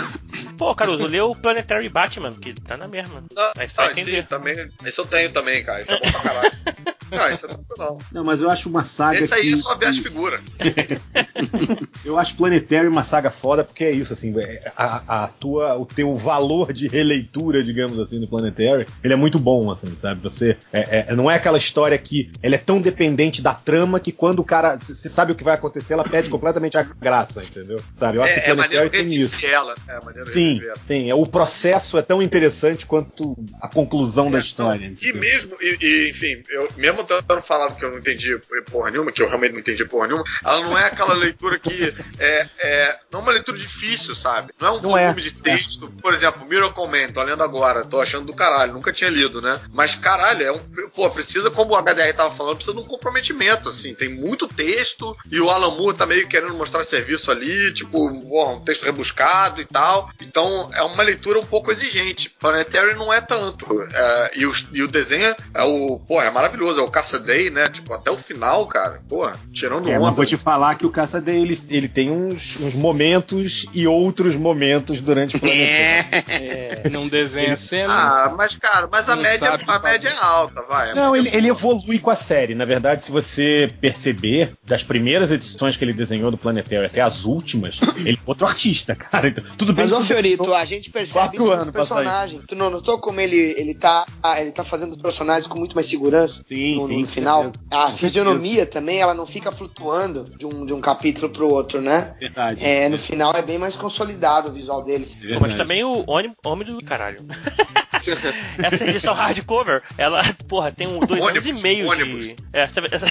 Pô, 0.62 0.76
Caruso, 0.76 1.08
leu 1.08 1.32
o 1.32 1.36
Planetary 1.42 1.90
Batman, 1.90 2.30
que 2.34 2.54
tá 2.54 2.78
na 2.78 2.88
mesma. 2.88 3.24
Ah, 3.36 3.52
Aí 3.58 3.68
ah, 3.78 3.94
sim, 3.96 4.22
também. 4.22 4.56
Isso 4.86 5.02
eu 5.02 5.06
tenho 5.06 5.32
também, 5.32 5.64
cara. 5.64 5.82
Isso 5.82 5.92
é 5.92 6.00
bom 6.00 6.12
pra 6.12 6.20
caralho. 6.22 6.52
Não, 7.12 7.30
isso 7.30 7.46
é 7.46 7.50
tranquilo. 7.50 7.98
Não, 8.12 8.24
mas 8.24 8.42
eu 8.42 8.50
acho 8.50 8.70
uma 8.70 8.86
saga 8.86 9.20
Esse 9.20 9.34
aí 9.34 9.42
que, 9.42 9.54
é 9.54 9.58
só 9.58 9.76
ver 9.76 9.88
as 9.88 9.98
figuras. 9.98 10.40
eu 12.06 12.18
acho 12.18 12.36
Planetary 12.36 12.88
uma 12.88 13.04
saga 13.04 13.30
foda 13.30 13.66
porque 13.66 13.84
é 13.84 13.92
isso 13.92 14.14
assim, 14.14 14.34
é, 14.40 14.72
a, 14.78 15.24
a 15.24 15.28
tua 15.28 15.76
o 15.78 15.86
teu 15.86 16.16
valor 16.16 16.72
de 16.72 16.88
releitura, 16.88 17.62
digamos 17.64 18.00
assim, 18.00 18.20
do 18.20 18.28
Planetary, 18.28 18.88
ele 19.04 19.14
é 19.14 19.18
muito 19.18 19.38
bom 19.40 19.70
assim, 19.70 19.94
sabe? 19.98 20.22
Você 20.22 20.58
é, 20.72 21.06
é- 21.10 21.16
não 21.16 21.30
é 21.30 21.36
aquela 21.36 21.58
história 21.58 21.98
que 21.98 22.32
ela 22.42 22.56
é 22.56 22.58
tão 22.58 22.80
dependente 22.82 23.42
da 23.42 23.54
trama 23.54 24.00
que 24.00 24.14
quando 24.14 24.40
o 24.40 24.46
cara 24.46 24.78
você 24.80 25.10
sabe 25.10 25.34
o 25.34 25.36
que 25.36 25.44
vai 25.44 25.56
acontecer, 25.56 25.94
ela 25.94 26.06
perde 26.06 26.30
completamente 26.30 26.78
a 26.78 26.84
graça, 26.84 27.44
entendeu? 27.44 27.82
Sabe? 27.96 28.18
Eu 28.20 28.24
acho 28.24 28.34
É, 28.34 28.36
que 28.36 28.52
é 28.52 28.56
Planetary 28.56 28.76
maneiro 28.78 28.90
tem 28.90 29.14
isso. 29.14 29.46
ela. 29.46 29.76
É 29.88 30.00
maneiro 30.06 30.32
Sim, 30.32 30.51
ela. 30.64 30.78
sim. 30.88 31.10
é- 31.10 31.16
O 31.16 31.26
processo 31.26 31.98
é 31.98 32.02
tão 32.02 32.22
interessante 32.22 32.86
quanto 32.86 33.36
a 33.62 33.68
conclusão 33.68 34.30
da 34.32 34.38
É, 34.38 34.42
história. 34.42 34.90
não, 34.90 34.96
e 35.10 35.14
mesmo, 35.14 35.56
e, 35.62 35.78
e, 35.82 36.10
enfim, 36.10 36.42
eu 36.50 36.70
mesmo 36.78 37.04
tentando 37.04 37.42
falar 37.42 37.72
que 37.76 37.86
eu 37.86 37.92
não 37.92 38.00
entendi 38.00 38.38
porra 38.72 38.90
nenhuma, 38.92 39.12
que 39.12 39.22
eu 39.22 39.28
realmente 39.28 39.52
não 39.54 39.60
entendi 39.60 39.86
porra 39.86 40.08
nenhuma, 40.08 40.24
ela 40.44 40.62
não 40.64 40.78
é 40.78 40.86
aquela 40.86 41.14
leitura 41.14 41.60
que 41.60 41.94
é, 42.20 42.48
é 42.60 43.00
não 43.12 43.20
é 43.20 43.24
uma 43.24 43.32
leitura 43.32 43.58
difícil, 43.58 44.16
sabe? 44.16 44.54
Não 44.60 44.68
é 44.68 44.72
um 44.72 44.76
Não 44.82 44.90
volume 44.92 45.22
é. 45.22 45.24
de 45.24 45.32
texto, 45.34 45.88
por 46.02 46.14
exemplo, 46.14 46.46
Miracle 46.48 46.88
Man, 46.88 47.10
tô 47.14 47.22
lendo 47.24 47.44
agora, 47.44 47.86
tô 47.86 48.00
achando 48.02 48.26
do 48.26 48.34
caralho, 48.34 48.74
nunca 48.74 48.92
tinha 48.92 49.10
lido, 49.10 49.42
né? 49.42 49.60
Mas 49.74 49.96
caralho, 49.96 50.44
é 50.44 50.52
um, 50.52 50.60
pô, 50.96 51.10
precisa, 51.10 51.50
como 51.52 51.74
o 51.74 51.78
HDR 51.78 52.14
tava 52.16 52.34
falando, 52.36 52.56
precisa 52.56 52.76
de 52.76 52.82
um 52.84 52.88
comprometimento, 52.88 53.70
assim, 53.70 53.94
tem 53.94 54.10
muito 54.10 54.48
texto 54.48 55.16
e 55.32 55.40
o 55.40 55.50
Alan 55.50 55.72
Moore 55.76 55.98
tá 55.98 56.06
meio 56.06 56.28
querendo 56.28 56.54
mostrar 56.54 56.84
serviço 56.84 57.30
ali, 57.32 57.74
tipo, 57.74 58.20
porra, 58.22 58.54
um 58.56 58.60
texto 58.62 58.84
rebuscado 58.84 59.62
e 59.62 59.66
tal. 59.66 60.10
Então 60.22 60.41
é 60.74 60.82
uma 60.84 61.04
leitura 61.04 61.40
um 61.40 61.46
pouco 61.46 61.72
exigente. 61.72 62.30
Planetary 62.30 62.96
não 62.96 63.14
é 63.14 63.22
tanto. 63.22 63.66
É, 63.94 64.32
e, 64.36 64.46
o, 64.46 64.54
e 64.74 64.84
o 64.84 64.88
desenho 64.88 65.36
é 65.54 65.64
o, 65.64 66.00
pô, 66.08 66.22
é 66.22 66.30
maravilhoso, 66.30 66.80
é 66.80 66.84
o 66.84 66.90
Caça-Day, 66.92 67.50
né? 67.50 67.68
Tipo, 67.68 67.94
até 67.94 68.10
o 68.12 68.18
final, 68.18 68.66
cara. 68.68 69.02
Pô, 69.10 69.30
tirando 69.54 69.90
É, 69.90 69.98
onda. 69.98 70.08
mas 70.08 70.16
vou 70.16 70.26
te 70.26 70.38
falar 70.38 70.76
que 70.76 70.86
o 70.86 70.90
caça 70.92 71.20
dele 71.22 71.60
ele 71.70 71.88
tem 71.88 72.10
uns, 72.10 72.58
uns 72.60 72.74
momentos 72.76 73.66
e 73.74 73.88
outros 73.88 74.36
momentos 74.36 75.02
durante 75.02 75.36
o 75.36 75.40
Planetary. 75.40 76.26
É, 76.30 76.90
não 76.90 77.08
desenha 77.08 77.58
cena. 77.58 77.94
Ah, 77.94 78.34
mas 78.38 78.56
cara, 78.56 78.88
mas 78.92 79.08
a 79.10 79.16
média, 79.16 79.50
sabe 79.52 79.64
a 79.68 79.80
média 79.80 80.10
é 80.10 80.18
alta, 80.24 80.62
vai. 80.64 80.92
A 80.92 80.96
Não, 80.96 81.16
ele, 81.16 81.30
é 81.30 81.36
ele 81.36 81.48
evolui 81.50 82.00
com 82.00 82.10
a 82.10 82.16
série. 82.16 82.56
Na 82.56 82.66
verdade, 82.66 83.04
se 83.06 83.12
você 83.12 83.70
perceber, 83.80 84.54
das 84.64 84.84
primeiras 84.84 85.32
edições 85.32 85.76
que 85.78 85.84
ele 85.84 85.94
desenhou 85.94 86.32
do 86.32 86.38
Planetary 86.38 86.86
até 86.86 87.02
as 87.02 87.26
últimas, 87.26 87.80
ele 88.06 88.18
é 88.18 88.22
outro 88.26 88.46
artista, 88.46 88.96
cara. 88.96 89.28
Então, 89.28 89.44
tudo 89.58 89.74
bem 89.74 89.86
Mas, 89.88 89.92
que- 90.08 90.14
E 90.34 90.38
tu, 90.38 90.54
a 90.54 90.66
gente 90.66 90.90
percebe 90.90 91.38
isso 91.38 91.56
nos 91.56 91.72
personagens. 91.72 92.44
Tu 92.48 92.56
não 92.56 92.70
notou 92.70 93.00
como 93.00 93.20
ele, 93.20 93.38
ele, 93.58 93.74
tá, 93.74 94.06
ele 94.38 94.52
tá 94.52 94.64
fazendo 94.64 94.92
os 94.92 95.02
personagens 95.02 95.48
com 95.48 95.58
muito 95.58 95.76
mais 95.76 95.88
segurança 95.88 96.42
sim, 96.46 96.78
no, 96.78 96.88
sim, 96.88 97.02
no 97.02 97.08
final? 97.08 97.44
certeza. 97.44 97.66
A 97.72 97.92
fisionomia 97.92 98.66
também, 98.66 99.00
ela 99.00 99.14
não 99.14 99.26
fica 99.26 99.52
flutuando 99.52 100.26
de 100.38 100.46
um, 100.46 100.66
de 100.66 100.74
um 100.74 100.82
capítulo 100.82 101.30
pro 101.30 101.48
outro, 101.50 101.82
né? 101.82 102.14
Verdade. 102.20 102.64
É, 102.64 102.90
no 102.90 102.98
final 102.98 103.34
é 103.34 103.42
bem 103.42 103.58
mais 103.58 103.76
consolidado 103.76 104.50
o 104.50 104.52
visual 104.52 104.84
deles. 104.84 105.18
Mas 105.40 105.56
também 105.56 105.84
o 105.84 106.04
ônibus, 106.08 106.74
do 106.74 106.84
caralho. 106.84 107.20
essa 108.62 108.86
edição 108.86 109.14
hardcover, 109.14 109.84
ela, 109.98 110.22
porra, 110.48 110.72
tem 110.72 110.88
um, 110.88 111.00
dois 111.00 111.22
Ônibus, 111.22 111.48
anos 111.48 111.60
e 111.60 111.64
meio 111.64 111.90
ônibus. 111.90 112.26
de. 112.28 112.36
É, 112.54 112.62
essa, 112.62 112.82
essa- 112.92 113.06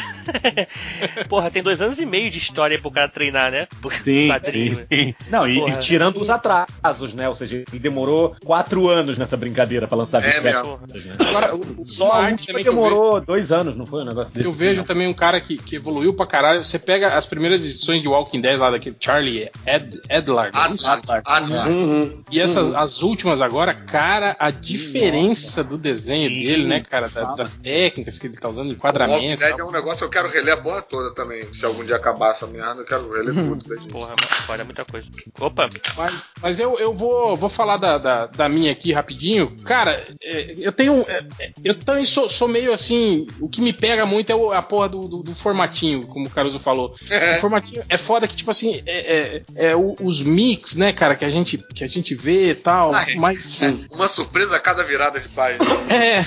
porra, 1.28 1.50
tem 1.50 1.62
dois 1.62 1.80
anos 1.80 1.98
e 1.98 2.06
meio 2.06 2.30
de 2.30 2.38
história 2.38 2.78
pro 2.78 2.90
cara 2.90 3.08
treinar, 3.08 3.50
né? 3.50 3.66
Por 3.80 3.92
Sim, 3.92 4.28
sim, 4.50 4.70
né? 4.70 4.86
sim. 4.90 5.14
Não, 5.28 5.46
e, 5.46 5.58
e 5.58 5.76
tirando 5.78 6.20
os 6.20 6.30
atrasos, 6.30 6.99
né? 7.14 7.28
Ou 7.28 7.34
seja, 7.34 7.56
ele 7.70 7.78
demorou 7.78 8.36
quatro 8.44 8.88
anos 8.88 9.18
nessa 9.18 9.36
brincadeira 9.36 9.86
pra 9.88 9.96
lançar 9.98 10.18
É 10.22 10.40
27 10.40 10.44
mesmo. 10.44 10.78
coisas, 10.78 11.04
né? 11.06 11.14
Agora, 11.28 11.54
o- 11.56 11.86
Só 11.86 12.12
a 12.12 12.16
arte 12.24 12.40
última 12.52 12.62
demorou 12.62 13.20
dois 13.20 13.50
anos, 13.52 13.76
não 13.76 13.86
foi 13.86 14.02
um 14.02 14.06
negócio 14.06 14.32
desse? 14.34 14.46
Eu 14.46 14.52
vejo 14.52 14.84
também 14.84 15.08
um 15.08 15.14
cara 15.14 15.40
que, 15.40 15.56
que 15.56 15.76
evoluiu 15.76 16.14
pra 16.14 16.26
caralho. 16.26 16.64
Você 16.64 16.78
pega 16.78 17.14
as 17.14 17.26
primeiras 17.26 17.60
edições 17.62 18.02
de 18.02 18.08
Walking 18.08 18.40
Dead 18.40 18.58
lá 18.58 18.70
daquele 18.70 18.96
Charlie 19.00 19.50
Ed, 19.66 20.00
Edlar. 20.08 20.50
né? 20.52 20.60
Adlar. 20.60 21.22
Adlar. 21.24 21.68
Uhum. 21.68 22.22
E 22.30 22.40
essas 22.40 22.74
as 22.74 23.02
últimas 23.02 23.40
agora, 23.40 23.74
cara, 23.74 24.36
a 24.38 24.50
diferença 24.50 25.62
do 25.64 25.76
desenho 25.78 26.28
Sim. 26.30 26.42
dele, 26.42 26.66
né, 26.66 26.80
cara, 26.80 27.08
da- 27.08 27.34
das 27.34 27.56
técnicas 27.56 28.18
que 28.18 28.26
ele 28.26 28.36
tá 28.36 28.48
usando, 28.48 28.64
Walking 28.66 28.74
enquadramento. 28.74 29.38
Dead 29.40 29.56
tal. 29.56 29.60
é 29.60 29.64
um 29.68 29.72
negócio 29.72 29.98
que 29.98 30.04
eu 30.04 30.10
quero 30.10 30.28
reler 30.28 30.54
a 30.54 30.56
porra 30.56 30.82
toda 30.82 31.14
também. 31.14 31.44
Se 31.52 31.64
algum 31.64 31.84
dia 31.84 31.96
acabar 31.96 32.30
essa 32.30 32.46
merda, 32.46 32.80
eu 32.82 32.84
quero 32.86 33.10
reler 33.12 33.34
tudo. 33.34 33.62
desde 33.68 33.86
o 33.86 33.88
Porra, 33.90 34.12
mas 34.20 34.48
olha 34.50 34.64
muita 34.64 34.84
coisa. 34.84 35.06
Opa, 35.40 35.68
Mas, 35.96 36.14
mas 36.42 36.58
eu, 36.58 36.78
eu 36.78 36.89
vou, 36.94 37.36
vou 37.36 37.48
falar 37.48 37.76
da, 37.76 37.98
da, 37.98 38.26
da 38.26 38.48
minha 38.48 38.72
aqui 38.72 38.92
rapidinho. 38.92 39.56
Cara, 39.64 40.04
é, 40.22 40.54
eu 40.58 40.72
tenho. 40.72 41.04
é, 41.08 41.22
é, 41.40 41.52
eu 41.64 41.74
também 41.74 42.06
sou, 42.06 42.28
sou 42.28 42.48
meio 42.48 42.72
assim. 42.72 43.26
O 43.40 43.48
que 43.48 43.60
me 43.60 43.72
pega 43.72 44.04
muito 44.06 44.30
é 44.30 44.56
a 44.56 44.62
porra 44.62 44.88
do, 44.88 45.00
do, 45.02 45.22
do 45.22 45.34
formatinho, 45.34 46.06
como 46.06 46.26
o 46.26 46.30
Caruso 46.30 46.58
falou. 46.58 46.94
O 47.36 47.40
formatinho 47.40 47.82
é 47.88 47.96
foda 47.98 48.26
que, 48.28 48.36
tipo 48.36 48.50
assim, 48.50 48.82
é, 48.86 49.42
é- 49.56 49.70
é 49.70 49.76
os 49.76 50.20
mix, 50.20 50.74
né, 50.76 50.92
cara, 50.92 51.14
que 51.16 51.24
a 51.24 51.30
gente, 51.30 51.58
que 51.74 51.84
a 51.84 51.88
gente 51.88 52.14
vê 52.14 52.50
e 52.50 52.54
tal. 52.54 52.94
Ah, 52.94 53.04
é. 53.08 53.14
Mas. 53.16 53.60
Uma 53.90 54.08
surpresa 54.08 54.56
a 54.56 54.60
cada 54.60 54.82
virada 54.82 55.20
de 55.20 55.28
página. 55.28 55.60
É, 55.90 56.24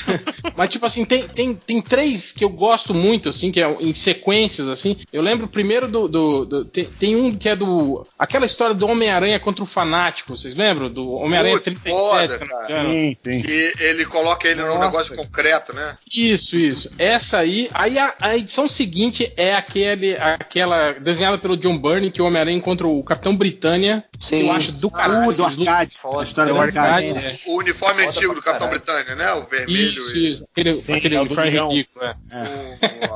mas 0.55 0.70
tipo 0.70 0.86
assim, 0.86 1.05
tem, 1.05 1.28
tem, 1.28 1.55
tem 1.55 1.82
três 1.82 2.32
que 2.32 2.43
eu 2.43 2.49
gosto 2.49 2.93
muito, 2.93 3.30
assim, 3.30 3.51
que 3.51 3.61
é 3.61 3.78
em 3.80 3.93
sequências, 3.93 4.68
assim. 4.68 4.97
Eu 5.11 5.22
lembro 5.22 5.47
primeiro 5.47 5.88
do. 5.88 6.07
do- 6.07 6.45
do- 6.45 6.66
tem, 6.66 6.86
tem 6.86 7.16
um 7.16 7.32
que 7.32 7.47
é 7.49 7.55
do. 7.55 8.05
Aquela 8.20 8.45
história 8.45 8.76
do 8.76 8.86
Homem-Aranha 8.88 9.39
contra 9.39 9.64
o 9.64 9.68
Fanático, 9.68 10.36
vocês 10.36 10.53
lembram? 10.56 10.89
Do 10.89 11.14
Homem-Aranha 11.14 11.56
Putz, 11.56 11.66
37, 11.66 11.89
foda, 11.95 12.39
cara. 12.39 12.89
Sim, 12.89 13.14
sim. 13.16 13.41
Que 13.41 13.74
ele 13.80 14.06
coloca 14.06 14.47
ele 14.47 14.62
num 14.62 14.68
Nossa. 14.68 14.86
negócio 14.86 15.16
concreto, 15.16 15.74
né? 15.76 15.95
Isso, 16.14 16.58
isso. 16.58 16.89
Essa 16.97 17.39
aí. 17.39 17.70
Aí 17.74 17.97
a, 17.97 18.14
a 18.22 18.38
edição 18.38 18.68
seguinte 18.68 19.32
é 19.38 19.54
aquele, 19.54 20.16
aquela 20.16 20.91
desenhada 20.91 21.38
pelo 21.38 21.58
John 21.58 21.78
Byrne, 21.78 22.12
que 22.12 22.22
o 22.22 22.26
Homem-Aranha 22.26 22.58
encontra 22.58 22.88
o 22.88 23.04
Capitão 23.04 23.36
Britânia. 23.36 24.04
Sim. 24.18 24.41
Que 24.41 24.47
eu 24.47 24.51
acho 24.51 24.72
do 24.72 24.89
caralho. 24.89 25.30
Uh, 25.30 25.34
do 25.34 25.45
arcade. 25.45 25.97
Foda. 25.97 26.22
A 26.22 26.24
história 26.24 26.49
É 26.49 26.54
do 26.54 26.60
o 26.60 26.62
arcade. 26.62 27.08
arcade, 27.10 27.26
é. 27.26 27.39
O 27.47 27.58
uniforme 27.58 28.04
Foda 28.04 28.10
antigo 28.10 28.34
do 28.36 28.41
Capitão. 28.41 28.70
Britânia, 28.70 29.16
né? 29.16 29.34
O 29.34 29.43
vermelho 29.45 29.99
Isso, 29.99 30.18
e 30.18 30.32
isso. 30.32 30.43
Aquele, 30.51 30.82
Sim, 30.82 30.93
aquele 30.93 31.16
é 31.16 31.22
uniforme 31.22 31.49
ridículo, 31.49 32.06
é. 32.06 32.16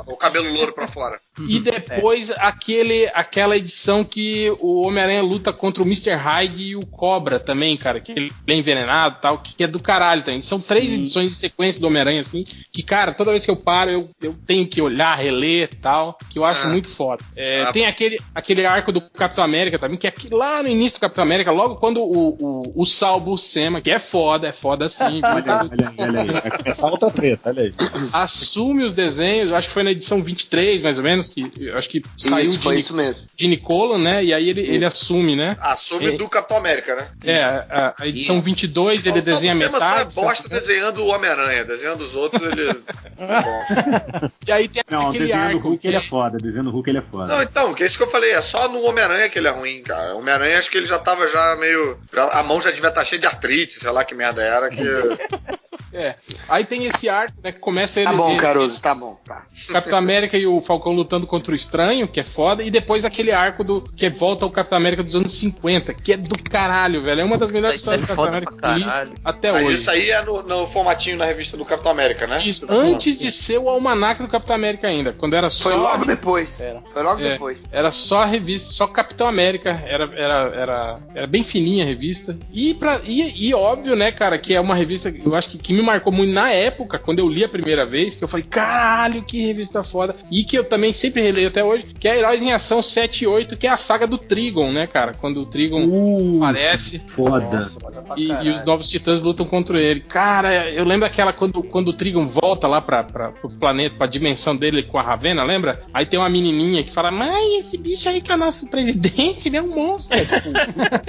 com 0.03 0.11
o, 0.11 0.13
o 0.13 0.17
cabelo 0.17 0.51
louro 0.53 0.73
pra 0.73 0.87
fora. 0.87 1.19
E 1.47 1.59
depois 1.59 2.31
aquele, 2.31 3.07
aquela 3.13 3.55
edição 3.55 4.03
que 4.03 4.51
o 4.59 4.87
Homem-Aranha 4.87 5.21
luta 5.21 5.53
contra 5.53 5.83
o 5.83 5.85
Mr. 5.85 6.15
Hyde 6.15 6.63
e 6.69 6.75
o 6.75 6.85
Cobra 6.85 7.26
também, 7.39 7.75
cara, 7.77 7.99
que 7.99 8.11
ele 8.11 8.31
é 8.47 8.53
envenenado 8.53 9.15
e 9.17 9.21
tal, 9.21 9.37
que 9.39 9.63
é 9.63 9.67
do 9.67 9.79
caralho 9.79 10.23
também. 10.23 10.41
São 10.41 10.59
três 10.59 10.91
edições 10.91 11.29
de 11.31 11.35
sequência 11.35 11.79
do 11.81 11.87
Homem-Aranha, 11.87 12.21
assim, 12.21 12.43
que, 12.71 12.81
cara, 12.83 13.13
toda 13.13 13.31
vez 13.31 13.43
que 13.43 13.51
eu 13.51 13.55
paro, 13.55 13.91
eu, 13.91 14.09
eu 14.21 14.35
tenho 14.45 14.67
que 14.67 14.81
olhar, 14.81 15.17
reler 15.17 15.69
e 15.71 15.75
tal, 15.75 16.17
que 16.29 16.39
eu 16.39 16.45
acho 16.45 16.61
Ah. 16.67 16.69
muito 16.69 16.89
foda. 16.89 17.23
É, 17.35 17.63
Ah. 17.63 17.73
tem 17.73 17.85
aquele, 17.85 18.17
aquele 18.33 18.65
arco 18.65 18.91
do 18.91 19.01
Capitão 19.01 19.43
América 19.43 19.77
também, 19.77 19.97
que 19.97 20.07
é 20.07 20.09
aqui, 20.09 20.29
lá 20.33 20.61
no 20.63 20.69
início 20.69 20.97
do 20.97 21.01
Capitão 21.01 21.23
América, 21.23 21.51
logo 21.51 21.75
quando 21.75 22.01
o, 22.01 22.29
o, 22.39 22.81
o 22.81 22.85
Sal 22.85 23.19
Buscema, 23.19 23.81
que 23.81 23.91
é 23.91 23.99
foda, 23.99 24.47
é 24.47 24.51
foda 24.51 24.87
sim, 24.89 25.21
Olha 25.27 25.59
aí, 25.61 25.69
olha 25.71 25.89
aí, 25.89 25.95
olha 26.09 26.21
aí. 26.21 26.27
Vai 26.41 26.57
começar 26.57 26.87
outra 26.89 27.11
treta, 27.11 27.49
olha 27.49 27.63
aí. 27.63 27.71
assume 28.13 28.83
os 28.85 28.93
desenhos, 28.93 29.53
acho 29.53 29.67
que 29.67 29.73
foi 29.73 29.83
na 29.83 29.91
edição 29.91 30.21
23, 30.23 30.81
mais 30.81 30.97
ou 30.97 31.03
menos, 31.03 31.29
que 31.29 31.49
eu 31.59 31.77
acho 31.77 31.89
que 31.89 32.01
saiu 32.17 32.43
Isso, 32.45 32.57
de, 32.57 32.63
foi 32.63 32.77
isso 32.77 32.95
mesmo. 32.95 33.27
de 33.35 33.47
Nicola, 33.47 33.97
né? 33.97 34.23
E 34.23 34.33
aí 34.33 34.49
ele, 34.49 34.61
ele 34.61 34.85
assume, 34.85 35.35
né? 35.35 35.55
Assume 35.59 36.07
É. 36.07 36.11
do 36.11 36.27
Capitão 36.29 36.57
América, 36.57 36.95
né? 36.95 37.07
É, 37.23 37.43
a, 37.43 37.95
a 37.99 38.07
edição 38.07 38.35
Isso. 38.35 38.45
22 38.45 39.05
ele 39.05 39.21
Sal 39.21 39.33
desenha 39.33 39.55
metade. 39.55 40.13
só 40.13 40.21
é 40.21 40.25
bosta 40.25 40.43
sabe? 40.47 40.59
desenhando 40.59 41.01
o 41.03 41.07
Homem-Aranha. 41.07 41.65
Desenhando 41.65 42.01
os 42.01 42.13
outros, 42.13 42.41
ele. 42.43 42.73
Bom. 42.73 44.29
E 44.47 44.51
aí 44.51 44.69
tem 44.69 44.83
Não, 44.89 45.09
aquele 45.09 45.25
desenhando 45.25 45.57
o. 45.57 45.59
Hulk 45.59 45.77
que- 45.81 45.87
ele 45.87 45.97
é 45.97 46.01
foda. 46.01 46.37
Desenhando 46.37 46.67
o 46.67 46.71
Hulk 46.71 46.89
ele 46.89 46.99
é 46.99 47.01
foda. 47.01 47.27
Não, 47.35 47.41
então, 47.41 47.73
que 47.73 47.83
é 47.83 47.85
isso 47.87 47.97
que 47.97 48.03
eu 48.03 48.09
falei. 48.11 48.31
É 48.31 48.41
só 48.41 48.69
no 48.69 48.81
Homem-Aranha 48.83 49.29
que 49.29 49.39
ele 49.39 49.47
é 49.47 49.51
ruim, 49.51 49.81
cara. 49.81 50.15
O 50.15 50.19
Homem-Aranha 50.19 50.59
acho 50.59 50.69
que 50.71 50.77
ele 50.77 50.85
já 50.85 50.99
tava 50.99 51.27
já 51.27 51.55
meio. 51.59 51.99
a 52.31 52.43
mão 52.43 52.61
já 52.61 52.71
devia 52.71 52.89
estar 52.89 53.03
cheia 53.03 53.19
de 53.19 53.27
artrite, 53.27 53.79
sei 53.79 53.91
lá 53.91 54.05
que 54.05 54.13
merda 54.15 54.41
era. 54.41 54.69
Que... 54.69 54.77
É. 55.93 56.15
Aí 56.49 56.65
tem 56.65 56.85
esse 56.85 57.07
arco, 57.07 57.33
né? 57.43 57.51
Que 57.51 57.59
começa 57.59 57.99
ele. 57.99 58.09
Tá 58.09 58.15
bom, 58.15 58.31
ele- 58.31 58.39
Caruso, 58.39 58.81
tá 58.81 58.93
bom, 58.93 59.17
tá. 59.25 59.45
Capitão 59.71 59.97
América 59.97 60.37
e 60.37 60.45
o 60.45 60.59
Falcão 60.61 60.93
lutando 60.93 61.25
contra 61.25 61.51
o 61.51 61.55
Estranho, 61.55 62.07
que 62.07 62.19
é 62.19 62.23
foda, 62.23 62.61
e 62.63 62.69
depois 62.69 63.05
aquele 63.05 63.31
arco 63.31 63.63
do 63.63 63.81
que 63.81 64.09
volta 64.09 64.43
ao 64.45 64.51
Capitão 64.51 64.77
América 64.77 65.01
dos 65.03 65.15
anos 65.15 65.31
50, 65.37 65.93
que 65.93 66.13
é 66.13 66.17
do 66.17 66.37
caralho, 66.43 67.01
velho. 67.03 67.21
É 67.21 67.23
uma 67.23 67.37
das 67.37 67.51
melhores 67.51 67.81
Isso 67.81 67.93
é 67.93 67.95
histórias 67.95 68.41
do 68.43 68.47
Capitão 68.47 68.69
América 68.71 69.05
que 69.05 69.09
li 69.13 69.15
até 69.23 69.51
Mas 69.51 69.67
hoje. 69.67 69.75
isso 69.75 69.91
aí 69.91 70.09
é 70.11 70.21
no, 70.23 70.41
no 70.43 70.67
formatinho 70.67 71.17
na 71.17 71.25
revista 71.25 71.55
do 71.55 71.63
Capitão 71.65 71.91
América, 71.91 72.27
né? 72.27 72.41
Isso, 72.43 72.65
antes 72.69 73.17
de 73.17 73.31
ser 73.31 73.57
o 73.57 73.69
almanac 73.69 74.21
do 74.21 74.27
Capitão 74.27 74.55
América 74.55 74.87
ainda, 74.87 75.13
quando 75.13 75.35
era 75.35 75.49
só 75.49 75.69
Foi 75.69 75.75
logo 75.75 76.05
depois. 76.05 76.59
Era. 76.59 76.81
Foi 76.93 77.03
logo 77.03 77.21
É, 77.21 77.29
depois. 77.31 77.65
Era 77.71 77.91
só 77.91 78.23
a 78.23 78.25
revista, 78.25 78.73
só 78.73 78.87
Capitão 78.87 79.27
América, 79.27 79.81
era, 79.85 80.03
era, 80.15 80.51
era, 80.55 80.99
era 81.15 81.27
bem 81.27 81.43
fininha 81.43 81.83
a 81.83 81.87
revista. 81.87 82.37
E, 82.51 82.73
pra, 82.73 82.99
e, 83.05 83.47
e 83.47 83.53
óbvio, 83.53 83.95
né, 83.95 84.11
cara, 84.11 84.37
que 84.37 84.53
é 84.53 84.59
uma 84.59 84.75
revista 84.75 85.11
que 85.11 85.25
eu 85.25 85.33
acho 85.35 85.49
que, 85.49 85.57
que 85.57 85.76
me 85.77 85.83
marcou 85.83 86.11
muito 86.11 86.33
na 86.33 86.51
época, 86.51 86.97
quando 86.99 87.19
eu 87.19 87.29
li 87.29 87.43
a 87.43 87.49
primeira 87.49 87.85
vez, 87.85 88.15
que 88.15 88.23
eu 88.23 88.27
falei, 88.27 88.45
caralho, 88.49 89.23
que 89.23 89.45
revista 89.45 89.83
foda. 89.83 90.15
E 90.31 90.43
que 90.43 90.57
eu 90.57 90.63
também 90.63 90.91
sempre 90.93 91.21
releio 91.21 91.47
até 91.47 91.63
hoje, 91.63 91.85
que 91.99 92.07
é 92.07 92.17
Heróis 92.17 92.41
em 92.41 92.51
Ação 92.51 92.81
7 92.81 93.23
e 93.23 93.27
8, 93.27 93.55
que 93.57 93.67
é 93.67 93.69
a 93.69 93.77
saga 93.77 94.07
do 94.07 94.17
Trigon, 94.17 94.71
né, 94.71 94.87
cara? 94.87 95.13
Quando 95.13 95.41
o 95.41 95.45
Trigon 95.45 95.85
Uh, 95.87 96.43
aparece. 96.43 97.01
foda. 97.07 97.69
Pra 97.79 98.15
E, 98.17 98.27
e 98.27 98.49
os 98.49 98.65
novos 98.65 98.87
titãs 98.89 99.21
lutam 99.21 99.45
contra 99.45 99.79
ele. 99.79 100.01
Cara, 100.01 100.69
eu 100.71 100.83
lembro 100.83 101.05
aquela 101.05 101.31
quando, 101.31 101.61
quando 101.63 101.89
o 101.89 101.93
Trigon 101.93 102.27
volta 102.27 102.67
lá 102.67 102.81
pra, 102.81 103.03
pra, 103.03 103.31
pro 103.31 103.49
planeta, 103.49 103.95
pra 103.97 104.07
dimensão 104.07 104.55
dele 104.55 104.83
com 104.83 104.97
a 104.97 105.01
Ravena, 105.01 105.43
lembra? 105.43 105.81
Aí 105.93 106.05
tem 106.05 106.19
uma 106.19 106.29
menininha 106.29 106.83
que 106.83 106.91
fala: 106.91 107.11
Mãe, 107.11 107.59
esse 107.59 107.77
bicho 107.77 108.09
aí 108.09 108.21
que 108.21 108.31
é 108.31 108.35
o 108.35 108.37
nosso 108.37 108.67
presidente, 108.67 109.47
ele 109.47 109.57
é 109.57 109.61
um 109.61 109.73
monstro. 109.73 110.17
É, 110.17 110.25
tipo, 110.25 110.49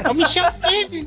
é 0.05 0.11
o 0.11 0.15
Michel 0.15 0.53
Temer. 0.61 1.05